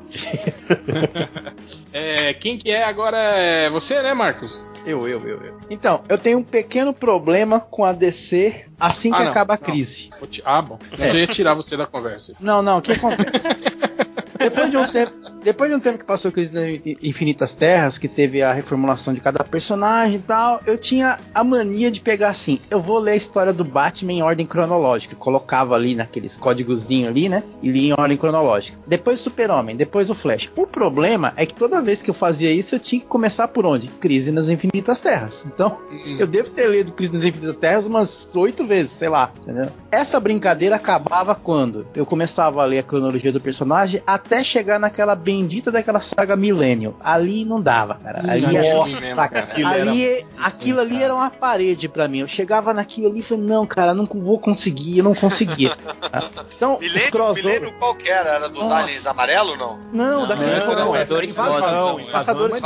É, 1.92 2.34
quem 2.34 2.58
que 2.58 2.70
é 2.70 2.84
agora 2.84 3.18
é 3.18 3.70
você, 3.70 4.00
né, 4.02 4.14
Marcos? 4.14 4.58
Eu, 4.86 5.06
eu, 5.06 5.26
eu, 5.26 5.42
eu. 5.42 5.60
Então, 5.68 6.02
eu 6.08 6.16
tenho 6.16 6.38
um 6.38 6.42
pequeno 6.42 6.92
problema 6.92 7.60
com 7.60 7.84
a 7.84 7.92
DC 7.92 8.64
assim 8.78 9.10
que 9.12 9.18
Ah, 9.18 9.24
não, 9.24 9.30
acaba 9.30 9.54
a 9.54 9.56
não. 9.56 9.62
crise. 9.64 10.10
Ah, 10.44 10.62
bom. 10.62 10.78
Eu 10.98 11.14
ia 11.14 11.26
tirar 11.26 11.54
você 11.54 11.76
da 11.76 11.86
conversa. 11.86 12.32
Não, 12.40 12.62
não, 12.62 12.78
o 12.78 12.82
que 12.82 12.92
acontece? 12.92 13.48
depois, 14.40 14.70
de 14.70 14.76
um 14.76 14.86
tempo, 14.90 15.12
depois 15.42 15.70
de 15.70 15.76
um 15.76 15.80
tempo 15.80 15.98
que 15.98 16.04
passou 16.04 16.28
a 16.30 16.32
crise 16.32 16.50
das 16.52 16.64
Infinitas 17.02 17.54
Terras, 17.54 17.98
que 17.98 18.08
teve 18.08 18.42
a 18.42 18.52
reformulação 18.52 19.14
de 19.14 19.20
cada 19.20 19.44
personagem 19.44 20.16
e 20.16 20.22
tal, 20.22 20.60
eu 20.66 20.76
tinha 20.76 21.18
a 21.34 21.44
mania 21.44 21.90
de 21.90 22.00
pegar 22.00 22.30
assim, 22.30 22.58
eu 22.70 22.80
vou 22.80 22.98
ler 22.98 23.12
a 23.12 23.16
história 23.16 23.52
do 23.52 23.64
Batman 23.64 24.12
em 24.12 24.22
ordem 24.22 24.46
cronológica. 24.46 25.14
Eu 25.14 25.18
colocava 25.18 25.74
ali 25.74 25.94
naqueles 25.94 26.36
códigozinhos 26.36 27.08
ali, 27.10 27.28
né? 27.28 27.42
E 27.62 27.70
lia 27.70 27.94
em 27.94 28.00
ordem 28.00 28.16
cronológica. 28.16 28.78
Depois 28.86 29.20
o 29.20 29.22
Super-Homem, 29.22 29.76
depois 29.76 30.10
o 30.10 30.14
Flash. 30.14 30.50
O 30.56 30.66
problema 30.66 31.32
é 31.36 31.44
que 31.46 31.54
toda 31.54 31.82
vez 31.82 32.02
que 32.02 32.10
eu 32.10 32.14
fazia 32.14 32.50
isso, 32.52 32.74
eu 32.74 32.80
tinha 32.80 33.00
que 33.00 33.06
começar 33.06 33.48
por 33.48 33.66
onde? 33.66 33.88
Crise 33.88 34.30
nas 34.32 34.48
Infinitas 34.48 35.00
Terras. 35.00 35.44
Então, 35.46 35.78
Hum. 35.90 36.16
eu 36.18 36.26
devo 36.26 36.50
ter 36.50 36.68
lido 36.70 36.92
Crise 36.92 37.12
nas 37.12 37.24
Infinitas 37.24 37.56
Terras 37.56 37.86
umas 37.86 38.34
oito 38.36 38.64
vezes, 38.66 38.92
sei 38.92 39.08
lá, 39.08 39.32
entendeu? 39.42 39.66
Essa 39.90 40.18
brincadeira 40.20 40.76
acabava 40.76 41.34
quando 41.34 41.86
eu 41.94 42.06
começava 42.06 42.62
a 42.62 42.64
ler 42.64 42.78
a 42.78 42.82
cronologia 42.82 43.32
do 43.32 43.40
personagem 43.40 44.02
até 44.06 44.29
chegar 44.44 44.78
naquela 44.78 45.14
bendita 45.14 45.70
daquela 45.70 46.00
saga 46.00 46.36
Millennium. 46.36 46.94
Ali 47.00 47.44
não 47.44 47.60
dava, 47.60 47.94
cara. 47.96 48.20
Ali, 48.30 48.42
Nossa, 48.46 49.00
nossa, 49.14 49.28
cara. 49.28 49.40
aquilo, 49.40 49.68
ali, 49.68 50.24
aquilo 50.38 50.80
ali 50.80 51.02
era 51.02 51.14
uma 51.14 51.30
parede 51.30 51.88
pra 51.88 52.06
mim. 52.08 52.20
Eu 52.20 52.28
chegava 52.28 52.72
naquilo 52.72 53.08
ali 53.08 53.20
e 53.20 53.22
falei, 53.22 53.44
não, 53.44 53.66
cara, 53.66 53.92
não 53.94 54.06
vou 54.06 54.38
conseguir, 54.38 54.98
eu 54.98 55.04
não 55.04 55.14
conseguia. 55.14 55.70
Tá? 56.10 56.28
Então, 56.56 56.74
os 56.74 56.80
Milênio, 56.80 57.10
crossover... 57.12 57.44
milênio 57.60 57.78
qual 57.78 57.94
que 57.94 58.08
era? 58.10 58.30
Era 58.30 58.48
dos 58.48 58.58
Nossa. 58.58 58.74
aliens 58.74 59.06
amarelo 59.06 59.56
não? 59.56 59.78
Não, 59.92 60.20
Não, 60.22 60.26
daquele 60.26 60.56
não, 60.56 60.60
foram 60.62 60.92
Caçadores 60.92 61.32
invasão, 61.34 61.60
Cósmicos. 61.92 62.12
Caçadores 62.12 62.60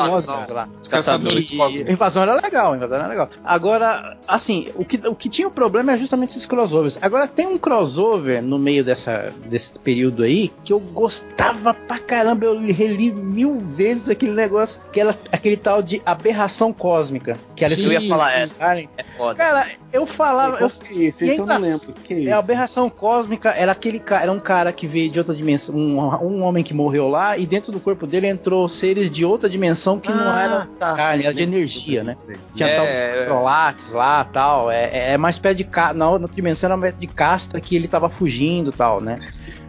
lá. 0.48 0.68
Caçadores 0.88 1.50
E- 1.50 1.56
Cósmicos. 1.56 1.92
Invasão 1.92 2.22
era 2.22 2.34
legal, 2.40 2.74
invasão 2.74 2.96
era 2.96 3.06
legal. 3.06 3.28
Agora, 3.44 4.16
assim, 4.26 4.68
o 4.76 4.84
que, 4.84 4.96
o 5.06 5.14
que 5.14 5.28
tinha 5.28 5.46
o 5.46 5.50
problema 5.50 5.92
é 5.92 5.98
justamente 5.98 6.30
esses 6.30 6.46
crossovers. 6.46 6.98
Agora 7.02 7.28
tem 7.28 7.46
um 7.46 7.58
crossover 7.58 8.42
no 8.42 8.58
meio 8.58 8.82
dessa, 8.82 9.30
desse 9.46 9.78
período 9.78 10.22
aí 10.22 10.50
que 10.64 10.72
eu 10.72 10.80
gostava 10.80 11.53
pra 11.86 11.98
caramba. 11.98 12.46
Eu 12.46 12.60
reli 12.60 13.12
mil 13.12 13.58
vezes 13.60 14.08
aquele 14.08 14.32
negócio, 14.32 14.80
que 14.92 15.00
era 15.00 15.16
aquele 15.32 15.56
tal 15.56 15.82
de 15.82 16.00
aberração 16.04 16.72
cósmica. 16.72 17.38
Que 17.54 17.64
era 17.64 17.74
Sim, 17.74 17.84
eu 17.86 17.92
ia 17.92 18.08
falar 18.08 18.32
essa. 18.32 18.60
Karen. 18.60 18.88
É 18.96 19.04
foda. 19.16 19.34
Cara, 19.36 19.66
Eu 19.94 20.06
falava. 20.06 20.58
Eu, 20.58 20.68
que 20.68 21.04
é 21.04 21.06
esse, 21.06 21.24
esse 21.24 21.38
eu 21.38 21.46
não 21.46 21.56
lembro. 21.56 21.92
Que 21.92 22.26
é, 22.26 22.30
é 22.30 22.32
a 22.32 22.38
aberração 22.38 22.90
cósmica. 22.90 23.50
Era 23.50 23.70
aquele 23.70 24.00
cara, 24.00 24.24
era 24.24 24.32
um 24.32 24.40
cara 24.40 24.72
que 24.72 24.88
veio 24.88 25.08
de 25.08 25.20
outra 25.20 25.32
dimensão, 25.32 25.72
um, 25.72 26.00
um 26.00 26.42
homem 26.42 26.64
que 26.64 26.74
morreu 26.74 27.08
lá 27.08 27.38
e 27.38 27.46
dentro 27.46 27.70
do 27.70 27.78
corpo 27.78 28.04
dele 28.04 28.26
entrou 28.26 28.68
seres 28.68 29.08
de 29.08 29.24
outra 29.24 29.48
dimensão 29.48 30.00
que 30.00 30.10
ah, 30.10 30.14
não 30.16 30.36
era 30.36 30.66
tá. 30.80 30.94
carne, 30.94 31.24
era 31.24 31.32
de 31.32 31.42
energia, 31.44 32.02
né? 32.02 32.16
Tinha 32.56 32.68
é, 32.68 32.76
tal 32.76 33.20
os 33.20 33.26
prolates 33.26 33.92
lá, 33.92 34.24
tal. 34.24 34.68
É, 34.68 35.12
é 35.12 35.16
mais 35.16 35.38
pé 35.38 35.54
de 35.54 35.64
na 35.94 36.10
outra 36.10 36.28
dimensão 36.28 36.68
era 36.70 36.76
mais 36.76 36.98
de 36.98 37.06
casta 37.06 37.60
que 37.60 37.76
ele 37.76 37.86
tava 37.86 38.08
fugindo, 38.08 38.72
tal, 38.72 39.00
né? 39.00 39.14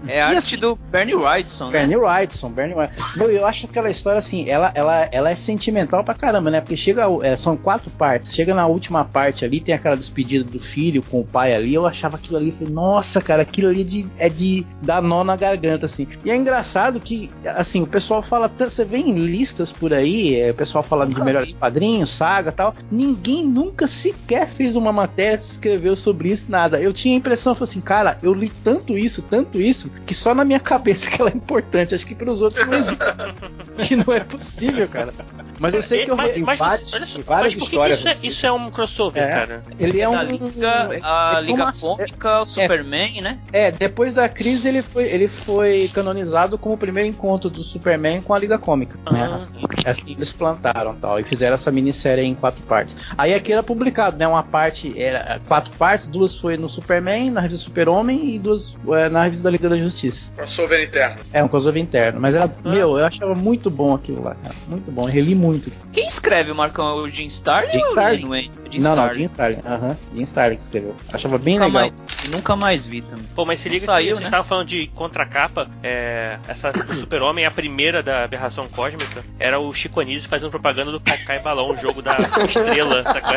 É 0.07 0.21
a 0.21 0.27
arte 0.27 0.37
assim, 0.37 0.57
do 0.57 0.75
Bernie 0.75 1.15
Wrightson, 1.15 1.65
né? 1.65 1.71
Bernie 1.71 1.95
Wrightson, 1.95 2.49
Bernie 2.49 2.75
Wrightson. 2.75 3.23
eu 3.25 3.45
acho 3.45 3.65
aquela 3.65 3.89
história 3.89 4.19
assim, 4.19 4.49
ela, 4.49 4.71
ela, 4.75 5.07
ela 5.11 5.29
é 5.29 5.35
sentimental 5.35 6.03
pra 6.03 6.13
caramba, 6.13 6.49
né? 6.49 6.61
Porque 6.61 6.77
chega, 6.77 7.05
é, 7.21 7.35
são 7.35 7.55
quatro 7.55 7.89
partes. 7.91 8.33
Chega 8.33 8.53
na 8.53 8.67
última 8.67 9.03
parte 9.05 9.45
ali, 9.45 9.59
tem 9.59 9.73
aquela 9.73 9.95
despedida 10.15 10.45
do 10.45 10.59
filho 10.59 11.03
com 11.03 11.19
o 11.19 11.25
pai 11.25 11.53
ali. 11.53 11.73
Eu 11.73 11.85
achava 11.85 12.15
aquilo 12.15 12.37
ali, 12.37 12.51
falei, 12.51 12.73
nossa, 12.73 13.21
cara, 13.21 13.41
aquilo 13.41 13.69
ali 13.69 13.81
é 13.81 13.83
de, 13.83 14.07
é 14.17 14.29
de 14.29 14.65
dar 14.81 15.01
nó 15.01 15.23
na 15.23 15.35
garganta, 15.35 15.85
assim. 15.85 16.07
E 16.23 16.31
é 16.31 16.35
engraçado 16.35 16.99
que, 16.99 17.29
assim, 17.45 17.81
o 17.81 17.87
pessoal 17.87 18.23
fala, 18.23 18.47
você 18.47 18.85
vê 18.85 18.97
em 18.97 19.13
listas 19.13 19.71
por 19.71 19.93
aí, 19.93 20.39
é, 20.39 20.51
o 20.51 20.53
pessoal 20.53 20.83
falando 20.83 21.13
de 21.13 21.21
melhores 21.21 21.51
padrinhos, 21.51 22.09
saga 22.11 22.51
tal. 22.51 22.73
Ninguém 22.89 23.45
nunca 23.45 23.87
sequer 23.87 24.47
fez 24.47 24.75
uma 24.75 24.93
matéria, 24.93 25.35
escreveu 25.35 25.95
sobre 25.95 26.29
isso, 26.29 26.45
nada. 26.49 26.79
Eu 26.79 26.93
tinha 26.93 27.15
a 27.15 27.17
impressão, 27.17 27.55
assim, 27.59 27.81
cara, 27.81 28.17
eu 28.23 28.33
li 28.33 28.49
tanto 28.63 28.97
isso, 28.97 29.21
tanto 29.21 29.59
isso, 29.59 29.89
que 30.05 30.13
só 30.13 30.33
na 30.33 30.45
minha 30.45 30.59
cabeça 30.61 31.09
que 31.09 31.19
ela 31.19 31.29
é 31.29 31.35
importante. 31.35 31.93
Acho 31.93 32.05
que 32.05 32.15
para 32.15 32.31
os 32.31 32.41
outros 32.41 32.65
não 32.65 32.73
existe. 32.73 32.95
que 33.87 33.95
não 33.95 34.13
é 34.13 34.19
possível, 34.21 34.87
cara. 34.87 35.13
Mas 35.59 35.73
eu 35.73 35.81
sei 35.81 36.05
que 36.05 36.11
eu 36.11 36.15
mas, 36.15 36.37
mas, 36.37 36.59
várias, 36.59 36.91
várias 37.25 37.55
histórias. 37.55 37.99
Isso 37.99 38.07
é, 38.07 38.11
assim. 38.11 38.27
isso 38.27 38.45
é, 38.45 38.51
um 38.51 38.69
crossover, 38.69 39.23
é, 39.23 39.27
cara. 39.27 39.63
Ele 39.79 39.99
é 39.99 40.04
um. 40.09 40.21
Liga, 40.21 40.89
a 41.01 41.39
Liga 41.39 41.71
Cômica, 41.79 42.39
o 42.39 42.43
é. 42.43 42.45
Superman, 42.45 43.21
né? 43.21 43.39
É, 43.51 43.71
depois 43.71 44.15
da 44.15 44.27
crise 44.27 44.67
ele 44.67 44.81
foi, 44.81 45.05
ele 45.05 45.27
foi 45.27 45.89
canonizado 45.93 46.57
como 46.57 46.75
o 46.75 46.77
primeiro 46.77 47.09
encontro 47.09 47.49
do 47.49 47.63
Superman 47.63 48.21
com 48.21 48.33
a 48.33 48.39
Liga 48.39 48.57
Cômica. 48.57 48.97
Ah. 49.05 49.13
Né? 49.13 49.33
Assim, 49.33 49.57
assim 49.85 50.11
eles 50.11 50.33
plantaram 50.33 50.95
tal. 50.95 51.19
E 51.19 51.23
fizeram 51.23 51.55
essa 51.55 51.71
minissérie 51.71 52.25
em 52.25 52.35
quatro 52.35 52.61
partes. 52.63 52.95
Aí 53.17 53.33
aqui 53.33 53.53
era 53.53 53.63
publicado, 53.63 54.17
né? 54.17 54.27
Uma 54.27 54.43
parte 54.43 54.99
era 55.01 55.39
quatro 55.47 55.75
partes, 55.77 56.07
duas 56.07 56.37
foi 56.37 56.57
no 56.57 56.69
Superman, 56.69 57.31
na 57.31 57.41
revista 57.41 57.65
Super-Homem 57.65 58.35
e 58.35 58.39
duas 58.39 58.75
é, 58.89 59.09
na 59.09 59.23
revista 59.23 59.43
da 59.43 59.49
Liga 59.49 59.69
da 59.69 59.77
Justiça. 59.77 60.31
Crossover 60.35 60.83
interno. 60.83 61.19
É, 61.31 61.43
um 61.43 61.47
crossover 61.47 61.81
interno. 61.81 62.19
Mas 62.19 62.35
era, 62.35 62.45
ah. 62.45 62.69
meu, 62.69 62.97
eu 62.97 63.05
achava 63.05 63.35
muito 63.35 63.69
bom 63.69 63.93
aquilo 63.93 64.23
lá, 64.23 64.35
cara. 64.35 64.55
Muito 64.67 64.91
bom. 64.91 65.03
Eu 65.03 65.11
reli 65.11 65.35
muito. 65.35 65.71
Quem 65.91 66.07
escreve, 66.07 66.53
Marcão? 66.53 66.97
O 66.97 67.09
Jim 67.09 67.25
Starlin 67.27 67.81
ou 67.83 67.93
o 67.93 68.64
Jim 68.75 68.81
não, 68.81 68.91
Starlin? 68.91 69.11
Não, 69.11 69.17
Jim 69.19 69.25
Starlin. 69.25 69.59
Aham. 69.65 69.87
Uhum. 69.87 69.95
Jim 70.13 70.23
Starlin 70.23 70.57
que 70.57 70.63
escreveu. 70.63 70.95
Achava 71.11 71.37
bem 71.37 71.55
nunca 71.55 71.65
legal. 71.65 71.81
Mais, 71.81 71.93
nunca 72.29 72.55
mais 72.55 72.87
vi 72.87 73.01
também. 73.01 73.25
Pô, 73.35 73.45
mas 73.45 73.59
se 73.59 73.69
liga 73.69 73.85
saiu, 73.85 74.07
que 74.07 74.13
né? 74.13 74.19
a 74.19 74.21
gente 74.23 74.31
tava 74.31 74.43
falando 74.43 74.67
de 74.67 74.87
contracapa. 74.87 75.69
É, 75.81 76.37
essa 76.47 76.71
Super-Homem, 76.93 77.45
a 77.45 77.51
primeira 77.51 78.03
da 78.03 78.23
aberração 78.23 78.67
cósmica, 78.67 79.23
era 79.39 79.59
o 79.59 79.73
Chico 79.73 79.99
Anísio 79.99 80.29
fazendo 80.29 80.49
propaganda 80.49 80.91
do 80.91 80.99
Cacai 80.99 81.39
Balão, 81.39 81.69
o 81.69 81.77
jogo 81.77 82.01
da 82.01 82.15
estrela, 82.47 83.03
saca? 83.03 83.35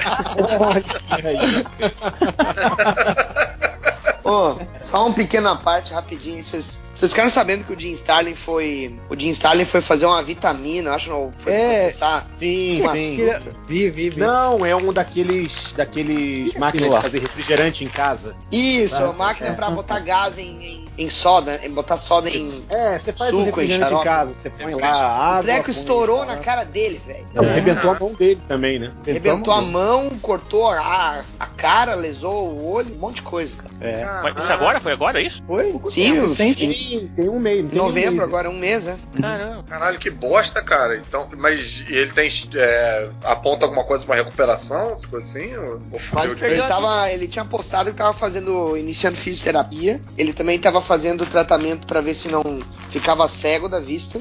Oh, 4.28 4.56
só 4.78 5.06
uma 5.06 5.14
pequena 5.14 5.56
parte 5.56 5.94
rapidinho. 5.94 6.44
Vocês 6.44 6.78
ficaram 7.00 7.30
sabendo 7.30 7.64
que 7.64 7.72
o 7.72 7.80
Jim 7.80 7.92
Starlin 7.92 8.34
foi. 8.34 8.94
O 9.08 9.18
Jim 9.18 9.30
Starlin 9.30 9.64
foi 9.64 9.80
fazer 9.80 10.04
uma 10.04 10.22
vitamina, 10.22 10.92
acho 10.92 11.08
não. 11.08 11.32
Foi 11.32 11.52
é, 11.52 11.80
processar. 11.84 12.28
Sim, 12.38 12.82
sim. 12.92 13.18
Vi, 13.66 13.88
vi, 13.88 14.10
vi. 14.10 14.20
Não, 14.20 14.66
é 14.66 14.76
um 14.76 14.92
daqueles. 14.92 15.72
daqueles 15.74 16.52
máquinas 16.54 16.94
de 16.94 17.00
fazer 17.00 17.18
refrigerante 17.20 17.84
em 17.84 17.88
casa. 17.88 18.36
Isso, 18.52 19.02
ah, 19.02 19.14
máquina 19.14 19.48
é. 19.48 19.52
pra 19.54 19.70
botar 19.70 20.00
gás 20.00 20.36
em, 20.36 20.62
em, 20.62 20.88
em, 20.98 21.08
soda, 21.08 21.60
em 21.64 21.70
botar 21.70 21.96
soda 21.96 22.28
em. 22.28 22.64
É, 22.68 22.98
você 22.98 23.12
faz 23.14 23.30
suco, 23.30 23.42
um 23.42 23.46
refrigerante 23.46 23.94
em, 23.94 23.96
em 23.96 24.04
casa, 24.04 24.34
você 24.34 24.50
põe 24.50 24.74
lá 24.74 24.90
água. 24.90 25.38
O 25.38 25.42
treco 25.42 25.70
estourou 25.70 26.26
na 26.26 26.36
cara 26.36 26.64
dele, 26.64 27.00
velho. 27.06 27.26
É. 27.34 27.38
Arrebentou 27.38 27.90
a 27.92 27.98
mão 27.98 28.12
dele 28.12 28.42
também, 28.46 28.78
né? 28.78 28.92
Arrebentou 29.06 29.54
a 29.54 29.62
mão, 29.62 30.10
cortou 30.20 30.68
a, 30.68 31.24
a 31.40 31.46
cara, 31.46 31.94
lesou 31.94 32.50
o 32.50 32.70
olho, 32.70 32.94
um 32.94 32.98
monte 32.98 33.16
de 33.16 33.22
coisa, 33.22 33.56
cara. 33.56 33.74
É. 33.80 34.17
Mas 34.22 34.42
isso 34.42 34.52
agora? 34.52 34.80
Foi 34.80 34.92
agora 34.92 35.20
isso? 35.20 35.42
Foi? 35.46 35.80
Sim, 35.90 36.34
tem, 36.34 36.54
tem, 36.54 37.08
tem 37.08 37.28
um 37.28 37.38
mês. 37.38 37.68
Tem 37.70 37.78
novembro, 37.78 38.10
um 38.10 38.16
mês. 38.16 38.28
agora 38.28 38.50
um 38.50 38.58
mês, 38.58 38.84
né? 38.84 38.98
Caramba. 39.20 39.64
Caralho, 39.64 39.98
que 39.98 40.10
bosta, 40.10 40.62
cara. 40.62 40.96
Então, 40.96 41.28
mas 41.36 41.84
ele 41.88 42.12
tem. 42.12 42.28
É, 42.54 43.08
aponta 43.24 43.66
alguma 43.66 43.84
coisa 43.84 44.04
pra 44.04 44.16
recuperação, 44.16 44.94
coisa 45.10 45.26
assim? 45.26 45.56
Ou, 45.56 45.82
ou 45.92 46.46
ele, 46.46 46.62
tava, 46.62 47.10
ele 47.10 47.28
tinha 47.28 47.44
postado 47.44 47.90
que 47.90 47.96
tava 47.96 48.12
fazendo. 48.12 48.76
iniciando 48.76 49.16
fisioterapia. 49.16 50.00
Ele 50.16 50.32
também 50.32 50.58
tava 50.58 50.80
fazendo 50.80 51.26
tratamento 51.26 51.86
pra 51.86 52.00
ver 52.00 52.14
se 52.14 52.28
não 52.28 52.42
ficava 52.90 53.28
cego 53.28 53.68
da 53.68 53.80
vista. 53.80 54.20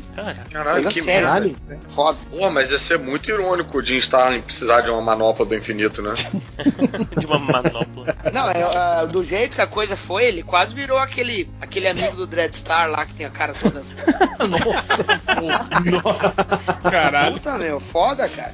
Caralho, 0.52 0.84
Coisa 0.84 0.90
que 0.90 1.02
séria, 1.02 1.32
merda. 1.32 1.56
Né? 1.68 1.80
Foda. 1.90 2.18
Pô, 2.30 2.50
mas 2.50 2.72
ia 2.72 2.78
ser 2.78 3.00
muito 3.00 3.30
irônico 3.30 3.78
o 3.78 3.82
Jim 3.82 3.98
Starlin 3.98 4.42
precisar 4.42 4.82
de 4.82 4.90
uma 4.90 5.02
manopla 5.02 5.46
do 5.46 5.56
infinito, 5.56 6.02
né? 6.02 6.14
de 7.18 7.26
uma 7.26 7.40
manopla. 7.40 8.16
Não, 8.34 8.50
é, 8.50 9.04
uh, 9.04 9.08
do 9.08 9.24
jeito 9.24 9.56
que 9.56 9.62
a 9.62 9.68
coisa 9.68 9.87
foi, 9.96 10.26
ele 10.26 10.44
quase 10.44 10.74
virou 10.74 10.98
aquele, 10.98 11.50
aquele 11.62 11.88
amigo 11.88 12.16
do 12.16 12.28
Dreadstar 12.28 12.90
lá 12.90 13.06
que 13.06 13.14
tem 13.14 13.26
a 13.26 13.30
cara 13.30 13.54
toda. 13.54 13.84
Nossa, 14.48 16.04
Nossa. 16.04 16.90
Caralho. 16.90 17.34
Puta, 17.34 17.58
meu, 17.58 17.80
foda, 17.80 18.28
cara. 18.28 18.54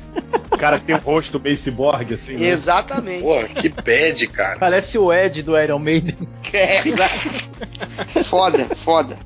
O 0.52 0.58
cara 0.58 0.80
que 0.80 0.86
tem 0.86 0.96
o 0.96 1.00
rosto 1.00 1.40
do 1.40 1.56
cyborg, 1.56 2.14
assim. 2.14 2.38
Né? 2.38 2.48
Exatamente. 2.48 3.24
Pô, 3.24 3.44
que 3.60 3.70
bad, 3.70 4.28
cara. 4.28 4.60
Parece 4.60 4.98
o 4.98 5.12
Ed 5.12 5.42
do 5.44 5.60
Iron 5.60 5.80
Maiden. 5.80 6.16
É, 6.54 6.84
foda, 8.26 8.60
foda. 8.76 9.18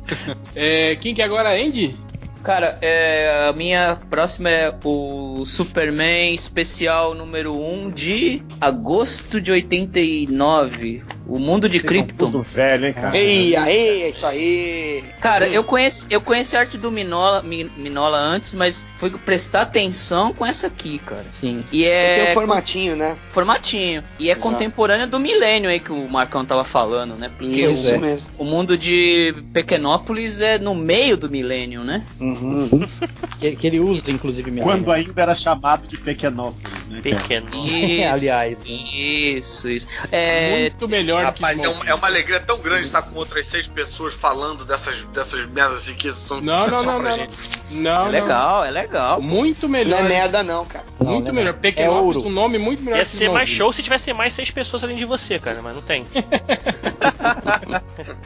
É, 0.56 0.96
quem 0.96 1.14
que 1.14 1.22
é 1.22 1.26
agora, 1.26 1.50
Andy? 1.50 2.00
Cara, 2.48 2.78
é, 2.82 3.46
a 3.50 3.52
minha 3.52 3.98
próxima 4.10 4.50
é 4.50 4.74
o 4.82 5.44
Superman 5.46 6.34
especial 6.34 7.14
número 7.14 7.54
1 7.54 7.90
de 7.90 8.42
agosto 8.62 9.42
de 9.42 9.52
89. 9.52 11.04
O 11.28 11.38
mundo 11.38 11.68
de 11.68 11.82
Krypton. 11.82 12.42
velho, 12.42 12.88
hein, 12.88 12.94
cara? 12.94 13.18
Ei, 13.18 13.54
aí, 13.54 14.10
isso 14.10 14.26
aí. 14.26 15.04
Cara, 15.20 15.46
eu 15.50 15.62
conheci, 15.62 16.08
eu 16.10 16.22
conheci 16.22 16.56
a 16.56 16.62
arte 16.62 16.78
do 16.78 16.90
Minola, 16.90 17.44
Minola 17.44 18.18
antes, 18.18 18.54
mas 18.54 18.86
foi 18.96 19.10
prestar 19.10 19.64
atenção 19.64 20.34
com 20.34 20.46
essa 20.46 20.68
aqui, 20.68 21.00
cara. 21.00 21.26
Sim. 21.34 21.66
E 21.70 21.84
é 21.84 22.16
Você 22.16 22.22
tem 22.24 22.32
o 22.32 22.34
formatinho, 22.34 22.96
né? 22.96 23.18
Formatinho. 23.30 24.04
E 24.18 24.30
é 24.30 24.32
Exato. 24.32 24.50
contemporânea 24.50 25.06
do 25.06 25.20
milênio 25.20 25.70
aí 25.70 25.82
que 25.82 25.92
o 25.92 26.08
Marcão 26.08 26.46
tava 26.46 26.64
falando, 26.64 27.16
né? 27.16 27.30
Porque 27.38 27.68
isso 27.68 27.94
o, 27.94 28.00
mesmo. 28.00 28.28
O 28.38 28.46
mundo 28.46 28.78
de 28.78 29.36
Pequenópolis 29.52 30.40
é 30.40 30.58
no 30.58 30.74
meio 30.74 31.18
do 31.18 31.30
milênio, 31.30 31.84
né? 31.84 32.06
Uhum. 32.22 32.37
Uhum. 32.42 32.88
que, 33.40 33.56
que, 33.56 33.68
ele 33.68 33.80
usa, 33.80 34.10
inclusive, 34.12 34.52
milênio. 34.52 34.72
Quando 34.72 34.92
ainda 34.92 35.22
era 35.22 35.36
chamado 35.36 35.88
de 35.88 35.98
Pequenópolis, 35.98 36.88
né? 36.90 37.02
Pequenópolis. 37.02 38.06
Aliás. 38.12 38.64
Isso, 38.66 39.70
isso. 39.70 39.88
É, 40.12 40.62
Muito 40.62 40.88
melhor 40.88 41.08
melhor 41.08 41.24
Rapaz, 41.24 41.64
é, 41.64 41.70
um, 41.70 41.84
é, 41.86 41.94
uma 41.94 42.08
alegria 42.08 42.40
tão 42.40 42.60
grande 42.60 42.86
estar 42.86 43.02
com 43.02 43.18
outras 43.18 43.48
seis 43.48 43.68
pessoas 43.68 44.14
falando 44.14 44.66
dessas, 44.66 45.02
dessas 45.14 45.46
merdas 45.50 45.78
assim 45.84 45.96
que 45.96 46.12
são 46.12 46.42
não, 46.42 46.68
não, 46.68 46.84
não, 46.84 47.02
não, 47.02 47.28
não, 47.72 48.08
É 48.08 48.10
legal, 48.10 48.66
é 48.66 48.72
legal. 48.72 49.22
Muito 49.22 49.70
melhor. 49.70 50.00
Não 50.00 50.06
é 50.06 50.10
merda, 50.10 50.44
não, 50.44 50.66
cara. 50.66 50.86
Muito 51.00 51.28
não, 51.28 51.34
melhor. 51.34 51.50
É 51.50 51.54
Pequenópolis, 51.54 52.24
é 52.24 52.28
um 52.28 52.32
nome 52.32 52.58
muito 52.58 52.84
melhor. 52.84 52.98
Ia 52.98 53.06
ser 53.06 53.30
mais 53.30 53.48
show 53.50 53.72
se 53.72 53.82
tivesse 53.82 54.12
mais 54.14 54.34
seis 54.34 54.52
pessoas 54.52 54.84
além 54.84 54.98
de 54.98 55.06
você, 55.06 55.40
cara, 55.40 55.62
mas 55.62 55.76
não 55.76 55.82
tem. 55.82 56.06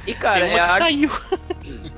e 0.07 0.13
cara, 0.13 0.45
é 0.47 0.59
a 0.59 0.65
arte... 0.65 0.79
saiu. 0.79 1.11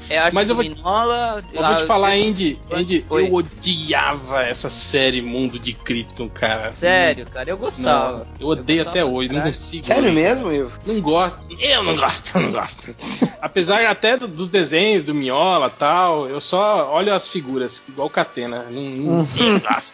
É 0.09 0.17
arte 0.17 0.35
Mas 0.35 0.49
eu 0.49 0.55
vou, 0.55 0.63
Minola, 0.63 1.43
eu 1.53 1.63
vou 1.63 1.75
te 1.77 1.85
falar, 1.93 2.13
Andy, 2.13 2.59
Andy 2.71 3.05
eu 3.07 3.33
odiava 3.33 4.41
essa 4.41 4.67
série 4.67 5.21
Mundo 5.21 5.59
de 5.59 5.73
Krypton, 5.73 6.27
cara. 6.27 6.71
Sério, 6.71 7.25
cara, 7.31 7.51
eu 7.51 7.57
gostava. 7.57 8.19
Não, 8.19 8.25
eu 8.39 8.47
odeio 8.47 8.81
eu 8.81 8.89
até 8.89 9.05
hoje, 9.05 9.29
não 9.29 9.41
consigo. 9.41 9.85
Sério 9.85 10.11
mesmo, 10.11 10.51
Ivo? 10.51 10.71
Não 10.87 10.99
gosto. 10.99 11.43
Eu 11.59 11.83
não 11.83 11.95
gosto, 11.95 12.31
eu 12.33 12.41
não 12.41 12.51
gosto. 12.51 12.95
Apesar 13.39 13.85
até 13.85 14.17
do, 14.17 14.27
dos 14.27 14.49
desenhos 14.49 15.03
do 15.03 15.13
Miola 15.13 15.69
tal, 15.69 16.27
eu 16.27 16.41
só 16.41 16.91
olho 16.91 17.13
as 17.13 17.27
figuras, 17.27 17.83
igual 17.87 18.07
o 18.07 18.11
Catena. 18.11 18.65
Não, 18.71 18.81
não, 18.81 19.13
uhum. 19.19 19.27
não 19.39 19.59
gosto. 19.59 19.93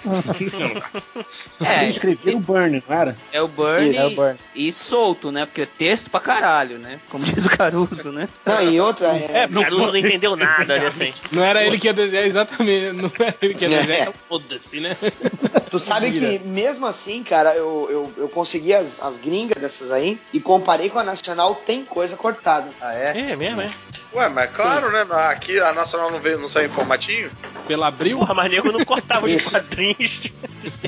É, 1.62 1.86
eu 1.86 1.90
escrevi 1.90 2.36
o 2.36 2.40
Burn, 2.40 2.82
não 2.88 2.96
era? 2.96 3.16
É 3.34 3.42
o 3.42 3.48
Burn, 3.48 3.96
é 3.96 4.06
o 4.06 4.12
Burn. 4.12 4.38
E, 4.56 4.72
solto, 4.72 5.30
né? 5.30 5.46
Porque 5.46 5.64
é 5.64 5.66
texto 5.66 6.10
pra 6.10 6.22
caralho, 6.22 6.78
né? 6.78 7.00
Como 7.10 7.24
diz 7.26 7.46
o 7.46 7.50
Caruso, 7.50 8.12
né? 8.14 8.30
Não, 8.46 8.64
e 8.64 8.80
outra. 8.80 9.08
É, 9.08 9.44
é 9.44 9.48
Caruso 9.48 9.88
não 9.88 9.98
entendeu 9.98 10.38
nada 10.38 10.76
ali 10.76 10.86
assim. 10.86 11.14
Não 11.32 11.44
era 11.44 11.66
ele 11.66 11.78
que 11.78 11.89
ia 11.90 11.94
desenhar, 11.94 12.26
exatamente. 12.26 12.92
Não 12.94 13.12
era 13.20 13.36
ele 13.42 13.54
que 13.54 13.66
ia 13.66 13.70
desenhar, 13.70 14.10
é. 14.10 14.14
foda-se, 14.28 14.80
né? 14.80 14.96
Tu 15.70 15.80
sabe 15.80 16.12
que 16.12 16.40
mesmo 16.48 16.86
assim, 16.86 17.24
cara, 17.24 17.56
eu, 17.56 17.88
eu, 17.90 18.14
eu 18.18 18.30
consegui 18.30 18.74
as, 18.74 19.02
as 19.02 19.18
gringas 19.18 19.62
dessas 19.62 19.92
aí 19.92 20.20
e 20.34 20.40
comparei 20.40 20.90
com 20.90 21.00
a 21.00 21.04
Nacional, 21.04 21.56
tem 21.56 21.86
coisa 21.86 22.16
cortada. 22.16 22.70
Ah, 22.82 22.94
é? 22.94 23.32
É 23.32 23.36
mesmo, 23.36 23.62
é. 23.62 23.70
Ué, 24.14 24.28
mas 24.30 24.50
claro, 24.52 24.92
né? 24.92 25.06
Aqui 25.30 25.60
a 25.60 25.74
Nacional 25.74 26.12
não, 26.12 26.20
veio, 26.20 26.40
não 26.40 26.48
saiu 26.48 26.68
em 26.68 26.72
formatinho. 26.72 27.30
Pela 27.68 27.88
Abril? 27.88 28.20
Porra, 28.20 28.34
mas 28.34 28.52
nego 28.52 28.72
não 28.72 28.84
cortava 28.84 29.28
os 29.28 29.44
quadrinhos. 29.44 30.32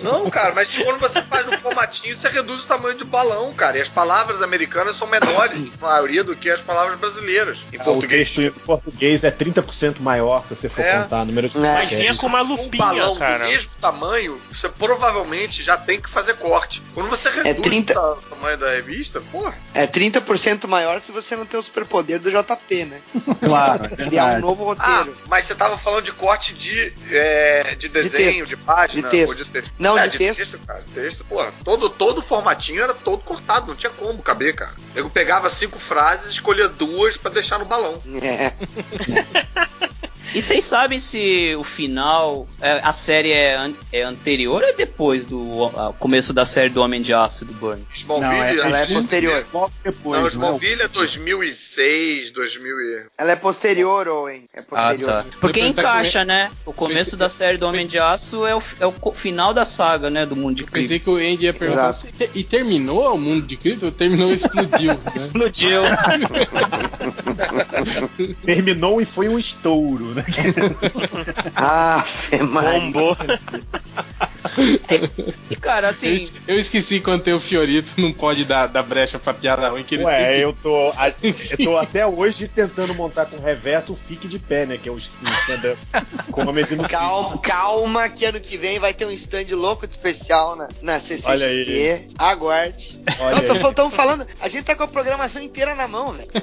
Não, 0.03 0.30
cara, 0.30 0.53
mas 0.53 0.76
quando 0.78 0.99
você 0.99 1.22
faz 1.24 1.45
no 1.45 1.57
formatinho, 1.59 2.15
você 2.15 2.28
reduz 2.30 2.63
o 2.63 2.67
tamanho 2.67 2.97
do 2.97 3.05
balão, 3.05 3.53
cara. 3.53 3.78
E 3.78 3.82
as 3.82 3.88
palavras 3.89 4.41
americanas 4.41 4.95
são 4.95 5.07
menores, 5.07 5.59
na 5.82 5.88
maioria, 5.89 6.24
do 6.24 6.36
que 6.36 6.49
as 6.49 6.61
palavras 6.61 6.99
brasileiras. 6.99 7.57
Em 7.72 7.78
Ah, 7.78 7.84
português. 7.84 8.30
O 8.30 8.34
texto 8.36 8.41
em 8.41 8.51
português 8.51 9.24
é 9.24 9.32
30% 9.32 9.99
maior 10.01 10.45
se 10.47 10.55
você 10.55 10.69
for 10.69 10.84
É. 10.84 11.01
contar 11.01 11.22
o 11.22 11.26
número 11.26 11.47
de 11.49 11.57
É. 11.57 11.61
Caracteres. 11.61 12.17
com 12.17 12.28
uma 12.28 12.41
Um 12.41 12.47
lupinha, 12.47 12.84
balão 12.86 13.17
cara. 13.17 13.45
do 13.45 13.49
mesmo 13.51 13.72
tamanho, 13.80 14.41
você 14.51 14.67
provavelmente 14.69 15.63
já 15.63 15.78
tem 15.78 15.99
que 16.01 16.09
fazer 16.09 16.36
corte. 16.36 16.82
Quando 16.93 17.09
você 17.09 17.30
reduz 17.30 17.61
30. 17.61 17.99
o 17.99 18.15
tamanho 18.22 18.57
da 18.57 18.69
revista, 18.69 19.22
pô, 19.32 19.51
É 19.74 19.88
30% 19.88 20.67
maior 20.67 20.99
se 20.99 21.11
você 21.11 21.36
não 21.36 21.45
tem 21.45 21.59
o 21.59 21.63
superpoder 21.63 22.19
do 22.19 22.30
JP, 22.30 22.86
né? 22.86 23.01
Claro, 23.41 23.86
é 23.86 24.05
Criar 24.05 24.38
um 24.38 24.39
novo 24.39 24.63
Ah, 24.78 24.97
roteiro. 24.97 25.17
mas 25.28 25.45
você 25.45 25.55
tava 25.55 25.78
falando 25.78 26.03
de 26.05 26.11
corte 26.11 26.53
de, 26.53 26.93
é, 27.11 27.76
de 27.78 27.88
desenho, 27.89 28.45
de, 28.45 28.55
texto. 28.55 28.65
página, 28.65 29.03
De 29.03 29.09
texto. 29.09 29.30
ou 29.30 29.36
de 29.36 29.45
texto. 29.45 29.61
Não, 29.80 29.97
É, 29.97 30.07
de 30.07 30.18
texto. 30.18 30.59
cara. 30.66 30.82
de 30.82 30.93
Texto, 30.93 31.26
pô, 31.26 31.43
todo, 31.64 31.89
todo 31.89 32.20
o 32.20 32.22
formatinho 32.24 32.82
era 32.84 32.93
todo 32.93 33.20
cortado, 33.24 33.68
não 33.68 33.76
tinha 33.76 33.91
como 33.91 34.22
caber, 34.22 34.55
cara. 34.55 34.74
Eu 34.95 35.09
pegava 35.09 35.49
cinco 35.49 35.78
frases, 35.80 36.32
escolhia 36.32 36.68
duas 36.68 37.18
pra 37.18 37.32
deixar 37.32 37.57
no 37.59 37.66
balão. 37.66 38.01
É. 38.22 38.53
E 40.34 40.42
vocês 40.42 40.64
sabem 40.64 40.98
se 40.98 41.54
o 41.60 41.64
final, 41.64 42.48
é, 42.62 42.80
a 42.84 42.94
série 42.94 43.32
é, 43.34 43.56
an- 43.56 43.74
é 43.92 44.02
anterior 44.04 44.62
ou 44.64 44.70
é 44.70 44.74
depois 44.74 45.26
do 45.26 45.70
começo 46.00 46.32
da 46.32 46.46
série 46.46 46.70
do 46.70 46.82
Homem 46.82 47.02
de 47.02 47.14
Aço 47.14 47.44
do 47.44 47.54
Burnie? 47.54 47.86
Smallville, 47.94 48.32
Não, 48.34 48.42
é- 48.44 48.58
ela 48.58 48.80
é 48.80 48.86
posterior. 48.86 49.46
Logo 49.54 49.74
depois, 49.84 50.04
Não, 50.14 50.20
não 50.22 50.26
é? 50.28 50.30
Smallville 50.32 50.82
é 50.84 50.88
2006, 50.88 52.32
2000 52.32 52.80
e... 52.82 53.06
Ela 53.18 53.32
é 53.32 53.36
posterior, 53.36 54.08
Owen. 54.08 54.46
É 54.54 54.60
Ah, 54.60 54.64
posterior. 54.64 55.10
tá. 55.10 55.26
Porque 55.42 55.60
Depois 55.62 55.80
encaixa, 55.86 56.24
né? 56.24 56.50
O 56.66 56.72
começo 56.72 57.18
da 57.18 57.28
série 57.28 57.58
do 57.58 57.68
Homem 57.68 57.86
de 57.86 58.00
Aço 58.00 58.46
é 58.46 58.56
o, 58.56 58.62
é 58.80 58.86
o 58.86 58.94
final 59.12 59.54
da 59.54 59.66
saga, 59.66 60.10
né? 60.10 60.26
Do 60.26 60.36
mundo 60.38 60.56
de 60.56 60.64
Pensei 60.64 60.88
Krypton. 61.00 61.04
que 61.18 61.24
o 61.24 61.34
Andy 61.34 61.44
ia 61.46 61.54
perguntar. 61.54 61.90
Exato. 61.90 62.08
"E 62.08 62.12
te- 62.12 62.30
E 62.36 62.44
terminou 62.46 63.14
o 63.14 63.18
mundo 63.18 63.46
de 63.46 63.60
ou 63.84 63.92
Terminou 63.92 64.32
e 64.32 64.36
explodiu. 64.36 64.94
né? 64.96 65.00
Explodiu. 65.14 65.82
Terminou 68.46 69.02
e 69.02 69.06
foi 69.06 69.28
um 69.28 69.38
estouro, 69.38 70.06
né? 70.16 70.20
Ah, 71.55 72.03
Maria. 72.49 72.80
Bombou. 72.82 73.17
E 75.49 75.55
cara, 75.55 75.88
Eu, 75.88 75.91
assim, 75.91 76.13
es- 76.15 76.32
eu 76.47 76.59
esqueci 76.59 76.99
quando 76.99 77.24
tem 77.24 77.34
o 77.34 77.39
Fiorito, 77.39 77.89
não 77.99 78.11
pode 78.11 78.43
dar, 78.45 78.67
dar 78.67 78.84
brecha 78.84 79.19
pra 79.19 79.34
piada 79.34 79.69
ruim 79.69 79.84
que 79.84 79.95
ele 79.95 80.03
tem 80.03 80.11
Ué, 80.13 80.34
que- 80.36 80.41
eu 80.41 80.53
tô, 80.53 80.93
a- 80.97 81.13
eu 81.22 81.57
tô 81.63 81.78
até 81.82 82.05
hoje 82.05 82.47
tentando 82.47 82.93
montar 82.95 83.26
com 83.28 83.38
reverso 83.39 83.93
o 83.93 83.95
Fique 83.95 84.28
de 84.28 84.39
Pé, 84.39 84.65
né? 84.65 84.78
Que 84.82 84.89
é 84.89 84.91
o 84.91 84.97
stand-up 84.97 85.78
comedy 86.32 86.76
no 86.76 86.88
Calma, 86.89 87.38
calma, 87.39 88.09
que 88.09 88.26
ano 88.26 88.39
que 88.39 88.57
vem 88.57 88.80
vai 88.80 88.93
ter 88.93 89.05
um 89.05 89.11
stand 89.11 89.45
louco 89.51 89.86
de 89.88 89.93
especial 89.93 90.55
na, 90.55 90.67
na 90.82 90.93
Olha 90.93 90.99
CCXP. 90.99 92.09
Aguarde. 92.17 92.99
Olha 93.19 93.38
Então, 93.38 93.55
aí. 93.55 93.61
estamos 93.69 93.93
falando, 93.93 94.26
a 94.41 94.49
gente 94.49 94.63
tá 94.63 94.76
com 94.76 94.84
a 94.84 94.88
programação 94.88 95.41
inteira 95.41 95.76
na 95.76 95.88
mão, 95.88 96.13
velho. 96.13 96.30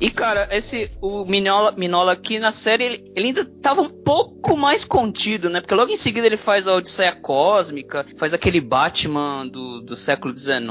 E 0.00 0.10
cara, 0.10 0.48
esse 0.52 0.90
o 1.00 1.24
Minola, 1.24 1.72
Minola 1.76 2.12
aqui 2.12 2.38
na 2.38 2.52
série 2.52 2.84
ele, 2.84 3.12
ele 3.16 3.26
ainda 3.28 3.44
tava 3.44 3.80
um 3.82 3.88
pouco 3.88 4.56
mais 4.56 4.84
contido, 4.84 5.48
né? 5.50 5.60
Porque 5.60 5.74
logo 5.74 5.90
em 5.92 5.96
seguida 5.96 6.26
ele 6.26 6.36
faz 6.36 6.66
a 6.66 6.74
Odisseia 6.74 7.12
Cósmica, 7.12 8.04
faz 8.16 8.34
aquele 8.34 8.60
Batman 8.60 9.46
do, 9.46 9.80
do 9.80 9.96
século 9.96 10.36
XIX, 10.36 10.62